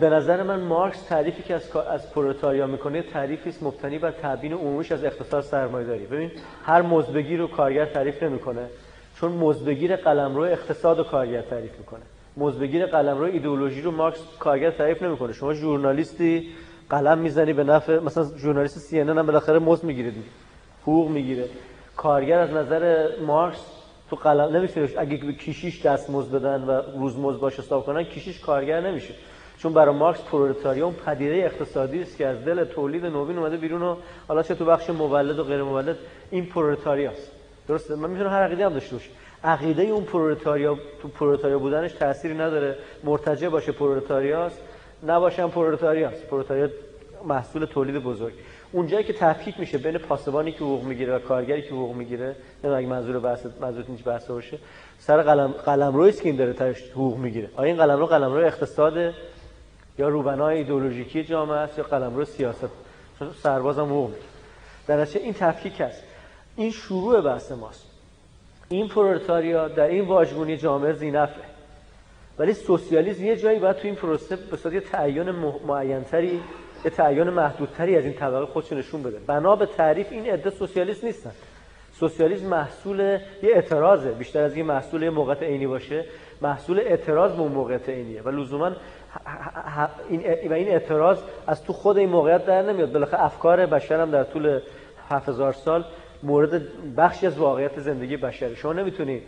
به 0.00 0.10
نظر 0.10 0.42
من 0.42 0.60
مارکس 0.60 1.02
تعریفی 1.02 1.42
که 1.42 1.54
از 1.54 1.76
از 1.76 2.12
پرولتاریا 2.12 2.66
می‌کنه 2.66 3.02
تعریفی 3.02 3.48
است 3.48 3.62
مبتنی 3.62 3.98
بر 3.98 4.10
تبیین 4.10 4.52
عمومیش 4.52 4.92
از 4.92 5.04
اقتصاد 5.04 5.42
سرمایه‌داری. 5.42 6.06
ببین 6.06 6.30
هر 6.64 6.82
مزدگی 6.82 7.36
رو 7.36 7.46
کارگر 7.46 7.84
تعریف 7.84 8.22
نمی‌کنه 8.22 8.66
چون 9.20 9.32
مزدگیر 9.32 9.96
قلمرو 9.96 10.42
اقتصاد 10.42 11.00
و 11.00 11.04
کارگر 11.04 11.42
تعریف 11.42 11.78
می‌کنه. 11.78 12.02
مزدگیر 12.36 12.86
قلمرو 12.86 13.24
ایدئولوژی 13.24 13.82
رو 13.82 13.90
مارکس 13.90 14.20
کارگر 14.38 14.70
تعریف 14.70 15.02
نمی‌کنه. 15.02 15.32
شما 15.32 15.54
ژورنالیستی 15.54 16.48
قلم 16.90 17.18
می‌زنی 17.18 17.52
به 17.52 17.64
نفع 17.64 17.98
مثلا 17.98 18.24
ژورنالیست 18.38 18.78
سی 18.78 19.00
ان 19.00 19.18
هم 19.18 19.26
بالاخره 19.26 19.58
مزد 19.58 19.84
می‌گیره 19.84 20.10
دیگه. 20.10 20.26
حقوق 20.84 21.08
می‌گیره. 21.10 21.44
کارگر 21.96 22.38
از 22.38 22.50
نظر 22.50 23.08
مارکس 23.26 23.60
تو 24.10 24.16
قلم 24.16 24.56
نمیشه 24.56 24.88
اگه 24.98 25.16
به 25.16 25.32
کیشیش 25.32 25.86
دست 25.86 26.10
مزد 26.10 26.32
بدن 26.32 26.64
و 26.64 26.82
روز 26.98 27.18
مزد 27.18 27.40
باشه 27.40 27.62
حساب 27.62 27.86
کنن 27.86 28.04
کیشیش 28.04 28.40
کارگر 28.40 28.80
نمیشه. 28.80 29.14
چون 29.58 29.72
برای 29.72 29.94
مارکس 29.94 30.20
پرولتاریا 30.20 30.84
اون 30.84 30.94
پدیده 30.94 31.34
اقتصادی 31.34 32.02
است 32.02 32.16
که 32.16 32.26
از 32.26 32.44
دل 32.44 32.64
تولید 32.64 33.06
نوین 33.06 33.38
اومده 33.38 33.56
بیرون 33.56 33.82
و 33.82 33.96
حالا 34.28 34.42
چه 34.42 34.54
تو 34.54 34.64
بخش 34.64 34.90
مولد 34.90 35.38
و 35.38 35.44
غیر 35.44 35.62
مولد 35.62 35.96
این 36.30 36.46
پرولتاریاست 36.46 37.32
درسته؟ 37.68 37.94
من 37.94 38.10
می‌تونم 38.10 38.30
هر 38.30 38.42
عقیده 38.42 38.66
هم 38.66 38.72
داشته 38.72 38.96
باشم. 38.96 39.10
عقیده 39.44 39.82
اون 39.82 40.04
پرولتاریا 40.04 40.78
تو 41.02 41.08
پرولتاریا 41.08 41.58
بودنش 41.58 41.92
تأثیری 41.92 42.34
نداره. 42.34 42.76
مرتجع 43.04 43.48
باشه 43.48 43.72
پرولتاریاست 43.72 44.62
نباشم 45.06 45.50
پرولتاریاست 45.50 46.26
پرولتاریا 46.26 46.68
محصول 47.24 47.64
تولید 47.64 48.02
بزرگ. 48.02 48.32
اونجایی 48.74 49.04
که 49.04 49.12
تفکیک 49.12 49.60
میشه 49.60 49.78
بین 49.78 49.98
پاسبانی 49.98 50.52
که 50.52 50.58
حقوق 50.58 50.84
می‌گیره 50.84 51.16
و 51.16 51.18
کارگری 51.18 51.62
که 51.62 51.68
حقوق 51.68 51.96
می‌گیره 51.96 52.36
نه 52.64 52.70
اگه 52.70 52.86
منظور 52.86 53.18
بحث 53.18 53.46
منظور 53.60 53.84
اینج 53.88 54.02
بحث 54.04 54.26
باشه 54.26 54.58
سر 54.98 55.22
قلم 55.22 55.46
قلمرویی 55.46 56.12
که 56.12 56.24
این 56.24 56.36
داره 56.36 56.52
تاش 56.52 56.82
حقوق 56.90 57.16
می‌گیره. 57.18 57.50
آیا 57.56 57.66
این 57.66 57.76
قلمرو 57.76 58.06
قلمرو 58.06 58.46
اقتصاد 58.46 59.14
یا 59.98 60.08
روبنای 60.08 60.58
ایدئولوژیکی 60.58 61.24
جامعه 61.24 61.56
است 61.56 61.78
یا 61.78 61.84
قلمرو 61.84 62.24
سیاست؟ 62.24 62.68
چون 63.18 63.30
سربازم 63.42 63.84
حقوق 63.84 64.10
در 64.86 65.06
این 65.14 65.32
تفکیک 65.32 65.80
است 65.80 66.02
این 66.56 66.70
شروع 66.70 67.20
بحث 67.20 67.52
ماست. 67.52 67.86
این 68.68 68.88
پرولتاریا 68.88 69.68
در 69.68 69.86
این 69.86 70.04
واژگونی 70.04 70.56
جامعه 70.56 70.92
زینفه. 70.92 71.40
ولی 72.38 72.54
سوسیالیسم 72.54 73.24
یه 73.24 73.36
جایی 73.36 73.58
باید 73.58 73.76
تو 73.76 73.86
این 73.86 73.94
پروسه 73.94 74.36
به 74.36 74.56
صورت 74.56 74.78
تعین 74.78 75.30
معینتری 75.66 76.40
یه 76.84 76.90
تعین 76.90 77.30
محدودتری 77.30 77.96
از 77.96 78.04
این 78.04 78.14
طبقه 78.14 78.46
خودش 78.46 78.72
نشون 78.72 79.02
بده. 79.02 79.18
بنا 79.26 79.56
به 79.56 79.66
تعریف 79.66 80.12
این 80.12 80.30
عده 80.30 80.50
سوسیالیست 80.50 81.04
نیستن. 81.04 81.30
سوسیالیسم 81.92 82.46
محصول 82.46 83.00
یه 83.00 83.20
اعتراضه. 83.42 84.10
بیشتر 84.10 84.42
از 84.42 84.56
این 84.56 84.66
محصول 84.66 85.02
یه 85.02 85.10
موقعیت 85.10 85.42
عینی 85.42 85.66
باشه 85.66 86.04
محصول 86.42 86.78
اعتراض 86.78 87.32
به 87.32 87.40
اون 87.40 87.52
موقعیت 87.52 87.88
عینیه. 87.88 88.22
و 88.22 88.28
لزوما 88.28 88.72
این 90.08 90.50
و 90.50 90.52
این 90.52 90.68
اعتراض 90.68 91.18
از 91.46 91.64
تو 91.64 91.72
خود 91.72 91.98
این 91.98 92.08
موقعیت 92.08 92.46
در 92.46 92.62
نمیاد. 92.62 92.92
بالاخره 92.92 93.24
افکار 93.24 93.66
بشر 93.66 94.00
هم 94.00 94.10
در 94.10 94.24
طول 94.24 94.60
7000 95.10 95.52
سال 95.52 95.84
مورد 96.22 96.62
بخشی 96.96 97.26
از 97.26 97.38
واقعیت 97.38 97.80
زندگی 97.80 98.16
بشره. 98.16 98.54
شما 98.54 98.72
نمی‌تونی 98.72 99.22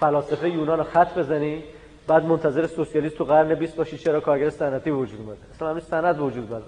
فلاسفه 0.00 0.50
یونان 0.50 0.78
رو 0.78 0.84
خط 0.84 1.18
بزنی 1.18 1.64
بعد 2.06 2.24
منتظر 2.24 2.66
سوسیالیست 2.66 3.16
تو 3.16 3.24
قرن 3.24 3.54
20 3.54 3.76
باشی 3.76 3.98
چرا 3.98 4.20
کارگر 4.20 4.50
صنعتی 4.50 4.90
وجود 4.90 5.20
اومده. 5.20 5.38
اصلا 5.54 5.70
همین 5.70 5.80
صنعت 5.80 6.18
وجود 6.18 6.48
باید 6.48 6.62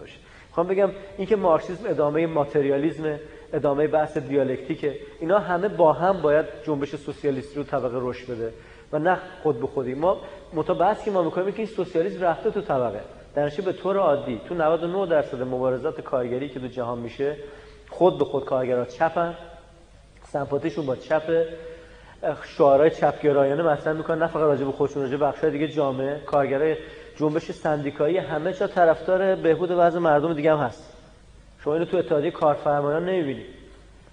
می‌خوام 0.62 0.88
بگم 0.88 0.98
اینکه 1.18 1.36
مارکسیسم 1.36 1.88
ادامه 1.88 2.26
ماتریالیسم 2.26 3.18
ادامه 3.52 3.86
بحث 3.86 4.18
دیالکتیکه. 4.18 4.94
اینا 5.20 5.38
همه 5.38 5.68
با 5.68 5.92
هم 5.92 6.22
باید 6.22 6.46
جنبش 6.66 6.96
سوسیالیستی 6.96 7.56
رو 7.56 7.64
طبقه 7.64 7.98
رشد 8.00 8.32
بده 8.32 8.52
و 8.92 8.98
نه 8.98 9.18
خود 9.42 9.60
به 9.60 9.66
خودی. 9.66 9.94
ما 9.94 10.20
متبحث 10.54 11.04
که 11.04 11.10
ما 11.10 11.22
می‌کنیم 11.22 11.52
که 11.52 11.58
این 11.58 11.66
سوسیالیسم 11.66 12.24
رفته 12.24 12.50
تو 12.50 12.60
طبقه. 12.60 13.00
در 13.34 13.48
به 13.48 13.72
طور 13.72 13.96
عادی 13.96 14.40
تو 14.48 14.54
99 14.54 15.06
درصد 15.06 15.42
مبارزات 15.42 16.00
کارگری 16.00 16.48
که 16.48 16.60
تو 16.60 16.66
جهان 16.66 16.98
میشه 16.98 17.36
خود 17.90 18.18
به 18.18 18.24
خود 18.24 18.44
کارگرها 18.44 18.84
چپن 18.84 19.34
سمپاتیشون 20.22 20.86
با 20.86 20.96
چپ 20.96 21.22
شعارهای 22.44 22.90
چپگرایانه 22.90 23.62
مثلا 23.62 23.92
می‌کنن. 23.92 24.18
نه 24.18 24.26
فقط 24.26 24.42
راجع 24.42 24.64
به 24.64 24.72
خودشون 24.72 25.02
راجع 25.02 25.16
بخشای 25.16 25.50
دیگه 25.50 25.68
جامعه. 25.68 26.20
کارگرای 26.26 26.76
جنبش 27.20 27.50
سندیکایی 27.50 28.18
همه 28.18 28.52
جا 28.52 28.66
طرفدار 28.66 29.34
بهبود 29.34 29.70
وضع 29.70 29.98
مردم 29.98 30.34
دیگه 30.34 30.52
هم 30.52 30.58
هست. 30.58 30.92
شما 31.64 31.74
اینو 31.74 31.84
تو 31.84 31.96
اتحادیه 31.96 32.30
کارفرمایان 32.30 33.04
نمی‌بینید 33.08 33.46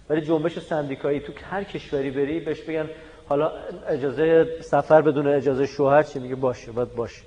ولی 0.09 0.21
جنبش 0.21 0.59
سندیکایی 0.59 1.19
تو 1.19 1.33
هر 1.51 1.63
کشوری 1.63 2.11
بری 2.11 2.39
بهش 2.39 2.61
بگن 2.61 2.89
حالا 3.29 3.51
اجازه 3.87 4.47
سفر 4.61 5.01
بدون 5.01 5.27
اجازه 5.27 5.65
شوهر 5.65 6.03
چی؟ 6.03 6.19
میگه 6.19 6.35
باشه 6.35 6.71
باید 6.71 6.95
باشه. 6.95 7.21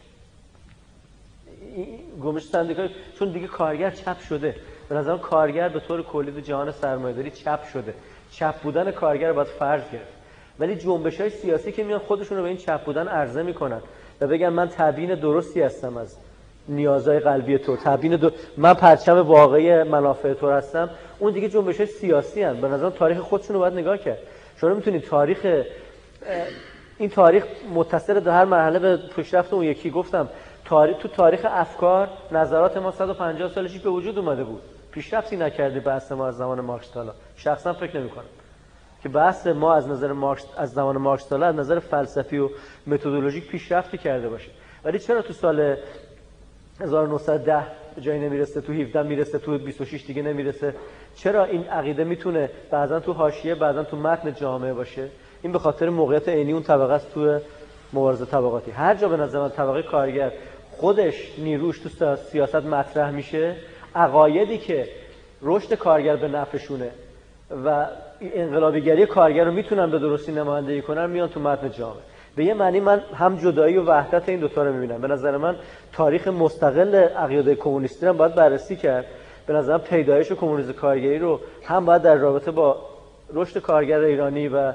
جنبش 2.23 2.43
سندیکایی 2.43 2.91
چون 3.19 3.33
دیگه 3.33 3.47
کارگر 3.47 3.91
چپ 3.91 4.21
شده. 4.21 4.57
به 4.89 4.95
نظر 4.95 5.17
کارگر 5.17 5.69
به 5.69 5.81
طور 5.81 6.03
کلی 6.03 6.33
تو 6.33 6.41
جهان 6.41 6.71
سرمایه‌داری 6.71 7.31
چپ 7.31 7.69
شده. 7.73 7.95
چپ 8.31 8.55
بودن 8.61 8.91
کارگر 8.91 9.33
باید 9.33 9.49
فرض 9.49 9.83
گرفت. 9.93 10.13
ولی 10.59 10.77
جنبش 10.77 11.21
های 11.21 11.31
سیاسی 11.31 11.73
که 11.73 11.85
میان 11.85 11.99
خودشون 11.99 12.43
به 12.43 12.49
این 12.49 12.57
چپ 12.57 12.85
بودن 12.85 13.09
عرضه 13.09 13.43
می‌کنن. 13.43 13.81
و 14.21 14.27
بگن 14.27 14.49
من 14.49 14.69
تبیین 14.69 15.15
درستی 15.15 15.63
هستم 15.63 15.97
از 15.97 16.17
نیازهای 16.69 17.19
قلبی 17.19 17.59
تو. 17.59 17.77
تبیین 17.77 18.17
دو... 18.17 18.31
من 18.57 18.75
پرچم 18.75 19.19
واقعی 19.19 19.83
منافع 19.83 20.35
تو 20.35 20.51
هستم. 20.51 20.91
اون 21.19 21.33
دیگه 21.33 21.49
جنبش 21.49 21.85
سیاسی 21.85 22.43
هن. 22.43 22.61
به 22.61 22.69
نظر 22.69 22.91
تاریخ 22.91 23.19
خودشون 23.19 23.55
رو 23.55 23.61
باید 23.61 23.75
نگاه 23.75 23.99
کرد. 23.99 24.19
شما 24.57 24.75
می‌تونید 24.75 25.03
تاریخ 25.03 25.47
این 26.99 27.11
تاریخ 27.11 27.45
متصل 27.75 28.21
در 28.21 28.33
هر 28.33 28.45
مرحله 28.45 28.79
به 28.79 28.97
پیشرفت 29.17 29.53
اون 29.53 29.65
یکی. 29.65 29.91
گفتم 29.91 30.29
تاریخ 30.65 30.99
تو 30.99 31.09
تاریخ 31.09 31.47
افکار 31.49 32.09
نظرات 32.33 32.77
ما 32.77 32.91
150 32.91 33.49
سالشی 33.49 33.79
به 33.79 33.91
وجود 33.91 34.19
اومده 34.19 34.45
بود. 34.45 34.61
پیشرفتی 34.91 35.37
نکردی 35.37 35.81
بحث 35.81 36.13
ما 36.13 36.29
از 36.29 36.37
زمان 36.37 36.61
مارکس 36.61 36.91
تا 36.91 37.15
شخصا 37.37 37.73
فکر 37.73 38.01
نمی 38.01 38.11
کنم 38.11 38.25
که 39.03 39.09
بحث 39.09 39.47
ما 39.47 39.75
از 39.75 39.89
نظر 39.89 40.13
مارکس 40.13 40.45
از 40.57 40.73
زمان 40.73 40.97
مارکس 40.97 41.25
تا 41.25 41.47
از 41.47 41.55
نظر 41.55 41.79
فلسفی 41.79 42.39
و 42.39 42.49
متدولوژیک 42.87 43.49
پیشرفتی 43.49 43.99
کرده 43.99 44.29
باشه. 44.29 44.51
ولی 44.85 44.99
چرا 44.99 45.23
تو 45.23 45.33
سال 45.33 45.77
1910 46.81 47.63
جایی 48.01 48.21
نمی‌رسه 48.21 48.61
تو 48.61 48.73
17 48.73 49.03
می‌رسه 49.03 49.39
تو 49.39 49.59
26 49.59 50.07
دیگه 50.07 50.23
نمی‌رسه؟ 50.23 50.75
چرا 51.17 51.45
این 51.45 51.65
عقیده 51.65 52.05
می‌تونه 52.05 52.51
بعضا 52.71 53.01
تو 53.01 53.13
حاشیه 53.13 53.55
بعضا 53.55 53.85
تو 53.85 53.97
متن 53.97 54.35
جامعه 54.35 54.73
باشه؟ 54.73 55.09
این 55.43 55.53
به 55.53 55.59
خاطر 55.59 55.89
موقعیت 55.89 56.29
عینی 56.29 56.53
اون 56.53 56.63
طبقه 56.63 56.93
است 56.93 57.15
تو 57.15 57.39
مبارزه 57.93 58.25
طبقاتی. 58.25 58.71
هر 58.71 58.95
جا 58.95 59.09
به 59.09 59.17
نظر 59.17 59.39
من 59.41 59.51
طبقه 59.51 59.83
کارگر 59.83 60.33
خودش 60.71 61.39
نیروش 61.39 61.79
تو 61.79 62.17
سیاست 62.17 62.55
مطرح 62.55 63.11
میشه 63.11 63.57
عقایدی 63.95 64.59
که 64.59 64.89
رشد 65.43 65.75
کارگر 65.75 66.17
به 66.17 66.29
نفعشونه 66.29 66.91
و 67.65 67.87
انقلابیگری 68.21 69.07
کارگر 69.07 69.45
رو 69.45 69.53
می‌تونن 69.53 69.91
به 69.91 69.99
درستی 69.99 70.33
نمایندگی 70.33 70.83
کنن 70.83 71.11
میان 71.11 71.29
تو 71.29 71.41
متن 71.41 71.71
جامعه 71.71 72.01
به 72.37 72.45
یه 72.45 72.55
معنی 72.55 72.81
من 72.81 73.03
هم 73.15 73.37
جدایی 73.37 73.77
و 73.77 73.85
وحدت 73.85 74.29
این 74.29 74.41
دوتا 74.41 74.63
رو 74.63 74.73
می‌بینم. 74.73 75.01
به 75.01 75.09
نظر 75.09 75.37
من 75.37 75.57
تاریخ 75.93 76.29
مستقل 76.29 76.95
عقیده 76.95 77.55
کمونیستی 77.55 78.07
رو 78.07 78.13
باید 78.13 78.35
بررسی 78.35 78.77
کرد. 78.77 79.05
به 79.47 79.53
نظر 79.53 79.79
پیدایش 79.79 80.33
کمونیسم 80.33 80.73
کارگری 80.73 81.19
رو 81.19 81.41
هم 81.65 81.85
باید 81.85 82.03
در 82.03 82.15
رابطه 82.15 82.51
با 82.51 82.77
رشد 83.33 83.59
کارگر 83.59 84.01
ایرانی 84.01 84.49
و 84.49 84.73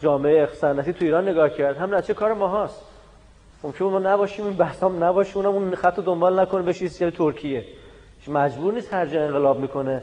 جامعه 0.00 0.46
صنعتی 0.46 0.92
تو 0.92 1.04
ایران 1.04 1.28
نگاه 1.28 1.50
کرد. 1.50 1.76
هم 1.76 1.94
نتیجه 1.94 2.14
کار 2.14 2.32
ما 2.32 2.48
هاست. 2.48 2.84
ممکن 3.62 3.84
ما 3.84 3.98
نباشیم 3.98 4.44
این 4.44 4.56
بحث 4.56 4.82
هم 4.82 5.04
نباشه 5.04 5.36
اونم 5.36 5.48
اون 5.48 5.74
خط 5.74 6.00
دنبال 6.00 6.40
نکنه 6.40 6.62
بشه 6.62 7.10
ترکیه. 7.10 7.64
مجبور 8.28 8.74
نیست 8.74 8.94
هر 8.94 9.06
جا 9.06 9.22
انقلاب 9.22 9.60
می‌کنه. 9.60 10.02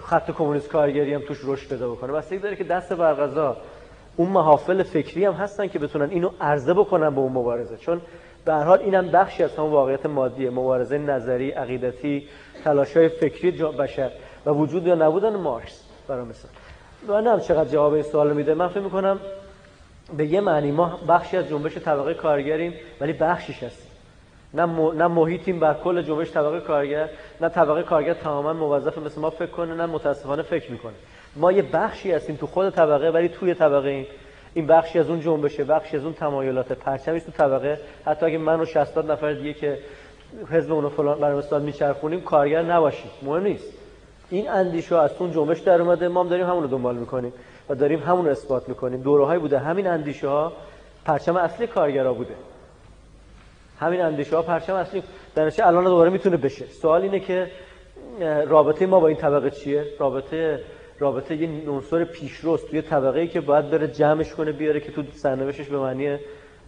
خط 0.00 0.30
کمونیست 0.30 0.68
کارگری 0.68 1.14
هم 1.14 1.20
توش 1.20 1.40
رشد 1.44 1.68
پیدا 1.68 1.90
بکنه. 1.90 2.12
بستگی 2.12 2.38
داره 2.38 2.56
که 2.56 2.64
دست 2.64 2.92
برغذا 2.92 3.56
اون 4.16 4.28
محافل 4.28 4.82
فکری 4.82 5.24
هم 5.24 5.32
هستن 5.32 5.66
که 5.66 5.78
بتونن 5.78 6.10
اینو 6.10 6.30
عرضه 6.40 6.74
بکنن 6.74 7.14
به 7.14 7.20
اون 7.20 7.32
مبارزه. 7.32 7.76
چون 7.76 8.00
به 8.44 8.52
هر 8.52 8.64
حال 8.64 8.78
اینم 8.78 9.08
بخشی 9.08 9.42
از 9.42 9.56
همون 9.56 9.70
واقعیت 9.70 10.06
مادیه 10.06 10.50
مبارزه 10.50 10.98
نظری 10.98 11.50
عقیدتی 11.50 12.28
تلاشای 12.64 13.08
فکری 13.08 13.50
بشر 13.50 14.10
و 14.46 14.50
وجود 14.50 14.86
یا 14.86 14.94
نبودن 14.94 15.36
مارکس 15.36 15.84
برای 16.08 16.24
مثال. 16.24 16.50
من 17.08 17.26
هم 17.26 17.40
چقدر 17.40 17.70
جواب 17.70 17.92
این 17.92 18.02
سوال 18.02 18.32
میده. 18.32 18.54
من 18.54 18.68
فکر 18.68 18.80
می‌کنم 18.80 19.20
به 20.16 20.26
یه 20.26 20.40
معنی 20.40 20.70
ما 20.70 20.98
بخشی 21.08 21.36
از 21.36 21.48
جنبش 21.48 21.78
طبقه 21.78 22.14
کارگریم 22.14 22.74
ولی 23.00 23.12
بخشیش 23.12 23.62
هستیم. 23.62 23.83
نه, 24.54 24.66
نه 24.92 25.06
محیطیم 25.06 25.60
بر 25.60 25.74
کل 25.74 26.02
جنبش 26.02 26.32
طبقه 26.32 26.60
کارگر 26.60 27.08
نه 27.40 27.48
طبقه 27.48 27.82
کارگر 27.82 28.14
تماما 28.14 28.52
موظف 28.52 28.98
مثل 28.98 29.20
ما 29.20 29.30
فکر 29.30 29.50
کنه 29.50 29.74
نه 29.74 29.86
متاسفانه 29.86 30.42
فکر 30.42 30.72
می‌کنه. 30.72 30.92
ما 31.36 31.52
یه 31.52 31.62
بخشی 31.62 32.12
هستیم 32.12 32.36
تو 32.36 32.46
خود 32.46 32.70
طبقه 32.70 33.10
ولی 33.10 33.28
توی 33.28 33.54
طبقه 33.54 33.88
این 33.88 34.06
این 34.54 34.66
بخشی 34.66 34.98
از 34.98 35.10
اون 35.10 35.20
جنبشه 35.20 35.64
بخشی 35.64 35.96
از 35.96 36.04
اون 36.04 36.12
تمایلات. 36.12 36.72
پرچمش 36.72 37.22
تو 37.22 37.32
طبقه. 37.32 37.78
حتی 38.06 38.26
اگه 38.26 38.38
من 38.38 38.60
و 38.60 38.64
60 38.64 38.98
نفر 38.98 39.32
دیگه 39.32 39.52
که 39.52 39.78
حزب 40.50 40.72
اونو 40.72 40.88
فلان 40.88 41.20
برای 41.20 41.38
مثال 41.38 41.62
میچرخونیم 41.62 42.20
کارگر 42.20 42.62
نباشیم. 42.62 43.10
مهم 43.22 43.42
نیست. 43.42 43.72
این 44.30 44.50
اندیشه 44.50 44.96
از 44.96 45.10
اون 45.18 45.32
جنبش 45.32 45.60
در 45.60 45.82
اومده. 45.82 46.08
ما 46.08 46.22
هم 46.22 46.28
داریم 46.28 46.46
همون 46.46 46.62
رو 46.62 46.68
دنبال 46.68 46.96
می‌کنیم 46.96 47.32
و 47.68 47.74
داریم 47.74 48.02
همون 48.02 48.24
رو 48.24 48.30
اثبات 48.30 48.68
می‌کنیم. 48.68 49.00
دوره 49.00 49.38
بوده. 49.38 49.58
همین 49.58 49.86
اندیشه 49.86 50.28
ها 50.28 50.52
پرچم 51.04 51.36
اصلی 51.36 51.66
کارگرا 51.66 52.14
بوده. 52.14 52.34
همین 53.80 54.00
اندیشه 54.00 54.36
ها 54.36 54.42
پرچم 54.42 54.74
اصلی 54.74 55.02
در 55.34 55.52
الان 55.58 55.84
دوباره 55.84 56.10
می‌تونه 56.10 56.36
بشه. 56.36 56.66
سوال 56.66 57.02
اینه 57.02 57.20
که 57.20 57.50
رابطه 58.46 58.86
ما 58.86 59.00
با 59.00 59.08
این 59.08 59.16
طبقه 59.16 59.50
چیه؟ 59.50 59.84
رابطه 59.98 60.60
رابطه 60.98 61.36
یه 61.36 61.70
عنصر 61.70 62.04
پیشروست 62.04 62.70
توی 62.70 62.82
طبقه 62.82 63.20
ای 63.20 63.28
که 63.28 63.40
باید 63.40 63.70
بره 63.70 63.88
جمعش 63.88 64.34
کنه 64.34 64.52
بیاره 64.52 64.80
که 64.80 64.92
تو 64.92 65.02
سرنوشتش 65.12 65.68
به 65.68 65.78
معنی 65.78 66.16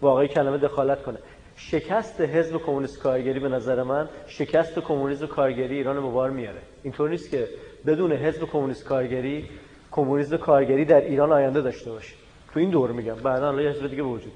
واقعی 0.01 0.27
کلمه 0.27 0.57
دخالت 0.57 1.03
کنه. 1.03 1.17
شکست 1.55 2.21
حزب 2.21 2.57
کمونیست 2.57 2.99
کارگری 2.99 3.39
به 3.39 3.49
نظر 3.49 3.83
من 3.83 4.09
شکست 4.27 4.79
کمونیسم 4.79 5.25
کارگری 5.25 5.77
ایران 5.77 5.99
مبار 5.99 6.29
میاره. 6.29 6.59
اینطور 6.83 7.09
نیست 7.09 7.31
که 7.31 7.47
بدون 7.85 8.11
حزب 8.11 8.43
کمونیست 8.43 8.85
کارگری 8.85 9.49
کمونیسم 9.91 10.37
کارگری 10.37 10.85
در 10.85 11.01
ایران 11.01 11.31
آینده 11.31 11.61
داشته 11.61 11.91
باشه. 11.91 12.15
تو 12.53 12.59
این 12.59 12.69
دور 12.69 12.91
میگم. 12.91 13.15
بعدا 13.15 13.45
حالا 13.45 13.61
یه 13.61 13.69
حزب 13.69 13.87
دیگه 13.87 14.03
وجود 14.03 14.31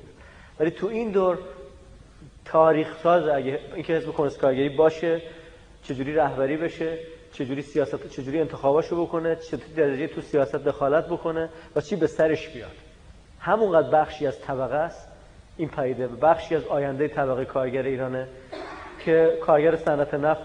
ولی 0.60 0.72
تو 0.72 0.88
این 0.88 1.12
دور 1.12 1.38
تاریخ 2.52 2.98
ساز 3.04 3.28
اگه 3.28 3.60
اینکه 3.74 3.94
حزب 3.94 4.12
کمونیست 4.12 4.40
کارگری 4.40 4.70
باشه 4.70 5.22
چجوری 5.84 6.14
رهبری 6.14 6.58
بشه 6.58 6.98
چجوری 7.34 7.62
سیاست 7.62 8.08
چجوری 8.08 8.40
انتخاباشو 8.40 9.06
بکنه 9.06 9.36
چطوری 9.36 9.74
درجه 9.76 10.08
تو 10.08 10.22
سیاست 10.22 10.56
دخالت 10.56 11.06
بکنه 11.06 11.50
و 11.76 11.82
چی 11.82 11.96
به 11.96 12.08
سرش 12.08 12.50
بیاد. 12.50 12.72
همونقدر 13.40 13.90
بخشی 13.90 14.28
از 14.28 14.42
طبقه 14.42 14.76
است. 14.76 15.08
این 15.58 15.70
پدیده 15.70 16.08
بخشی 16.08 16.56
از 16.56 16.64
آینده 16.64 17.08
طبقه 17.08 17.46
کارگر 17.46 17.84
ایرانه 17.84 18.28
که 19.06 19.38
کارگر 19.42 19.76
صنعت 19.76 20.14
نفت 20.14 20.42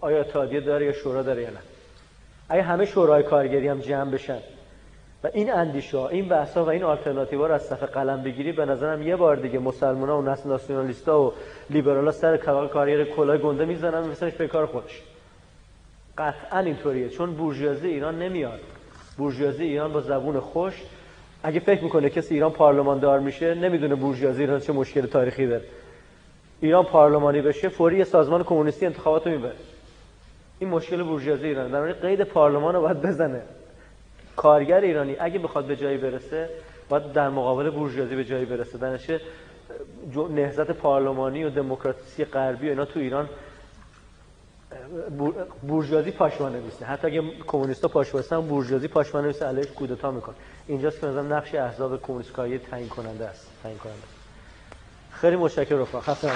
آیا 0.00 0.20
اتحادیه 0.20 0.60
داره 0.60 0.86
یا 0.86 0.92
شورا 0.92 1.22
داره 1.22 1.42
یا 1.42 1.50
نه. 1.50 1.60
اگه 2.48 2.62
همه 2.62 2.84
شورای 2.84 3.22
کارگری 3.22 3.68
هم 3.68 3.80
جمع 3.80 4.10
بشن 4.10 4.38
و 5.24 5.28
این 5.32 5.52
اندیشه 5.52 5.98
ها 5.98 6.08
این 6.08 6.28
بحث 6.28 6.56
ها 6.56 6.64
و 6.64 6.68
این 6.68 6.82
آلترناتیو 6.82 7.46
را 7.46 7.54
از 7.54 7.62
صف 7.62 7.82
قلم 7.82 8.22
بگیری 8.22 8.52
به 8.52 8.64
نظرم 8.64 9.02
یه 9.02 9.16
بار 9.16 9.36
دیگه 9.36 9.58
مسلمان 9.58 10.08
ها 10.08 10.18
و 10.18 10.22
ناسیونالیست 10.22 11.08
و 11.08 11.32
لیبرال 11.70 12.04
ها 12.04 12.10
سر 12.10 12.36
کارگر 12.72 13.04
کلاه 13.04 13.36
گنده 13.36 13.64
می‌زنن 13.64 14.08
مثلش 14.08 14.32
به 14.32 14.48
کار 14.48 14.66
خودش. 14.66 15.02
قطعا 16.18 16.58
اینطوریه. 16.58 17.08
چون 17.08 17.34
بورژوازی 17.34 17.88
ایران 17.88 18.18
نمیاد. 18.18 18.60
بورژوازی 19.18 19.64
ایران 19.64 19.92
با 19.92 20.00
زبون 20.00 20.40
خوش. 20.40 20.82
اگه 21.42 21.60
فکر 21.60 21.84
می‌کنه 21.84 22.10
کسی 22.10 22.34
ایران 22.34 22.50
پارلماندار 22.50 23.20
میشه 23.20 23.54
نمی‌دونه 23.54 23.94
بورژوازی 23.94 24.40
ایران 24.40 24.60
چه 24.60 24.72
مشکل 24.72 25.06
تاریخی 25.06 25.46
داره. 25.46 25.64
ایران 26.60 26.84
پارلمانی 26.84 27.42
بشه 27.42 27.68
فوری 27.68 28.04
سازمان 28.04 28.44
کمونیستی 28.44 28.86
انتخاباتو 28.86 29.30
می‌بره. 29.30 29.56
این 30.58 30.70
مشکل 30.70 31.02
بورژوازی 31.02 31.46
ایران 31.46 31.70
در 31.70 31.92
قید 31.92 32.22
پارلمان 32.22 32.74
رو 32.74 32.80
باید 32.80 33.02
بزنه. 33.02 33.42
کارگر 34.36 34.80
ایرانی 34.80 35.16
اگه 35.20 35.38
بخواد 35.38 35.64
به 35.64 35.76
جایی 35.76 35.96
برسه 35.96 36.48
باید 36.88 37.12
در 37.12 37.28
مقابل 37.28 37.70
بورژوازی 37.70 38.16
به 38.16 38.24
جایی 38.24 38.44
برسه. 38.44 38.78
در 38.78 39.20
نهضت 40.30 40.70
پارلمانی 40.70 41.44
و 41.44 41.50
دموکراسی 41.50 42.24
غربی 42.24 42.66
و 42.66 42.70
اینا 42.70 42.84
تو 42.84 43.00
ایران 43.00 43.28
بورژوازی 45.62 46.10
پاشوان 46.10 46.56
نمیسته 46.56 46.84
حتی 46.84 47.06
اگه 47.06 47.22
کمونیستا 47.46 47.88
پاش 47.88 48.14
وایسن 48.14 48.40
بورژوازی 48.40 48.88
پاشوان 48.88 49.24
نمیسته 49.24 49.46
علیش 49.46 49.66
کودتا 49.66 50.10
میکن 50.10 50.34
اینجاست 50.66 51.00
که 51.00 51.06
مثلا 51.06 51.22
نقش 51.22 51.54
احزاب 51.54 52.02
کمونیست 52.02 52.32
تعیین 52.70 52.88
کننده 52.88 53.24
است. 53.24 53.50
تعیین 53.62 53.78
کننده 53.78 54.02
خیلی 55.12 55.36
متشکرم 55.36 55.80
رفقا. 55.80 56.00
خسته 56.00 56.28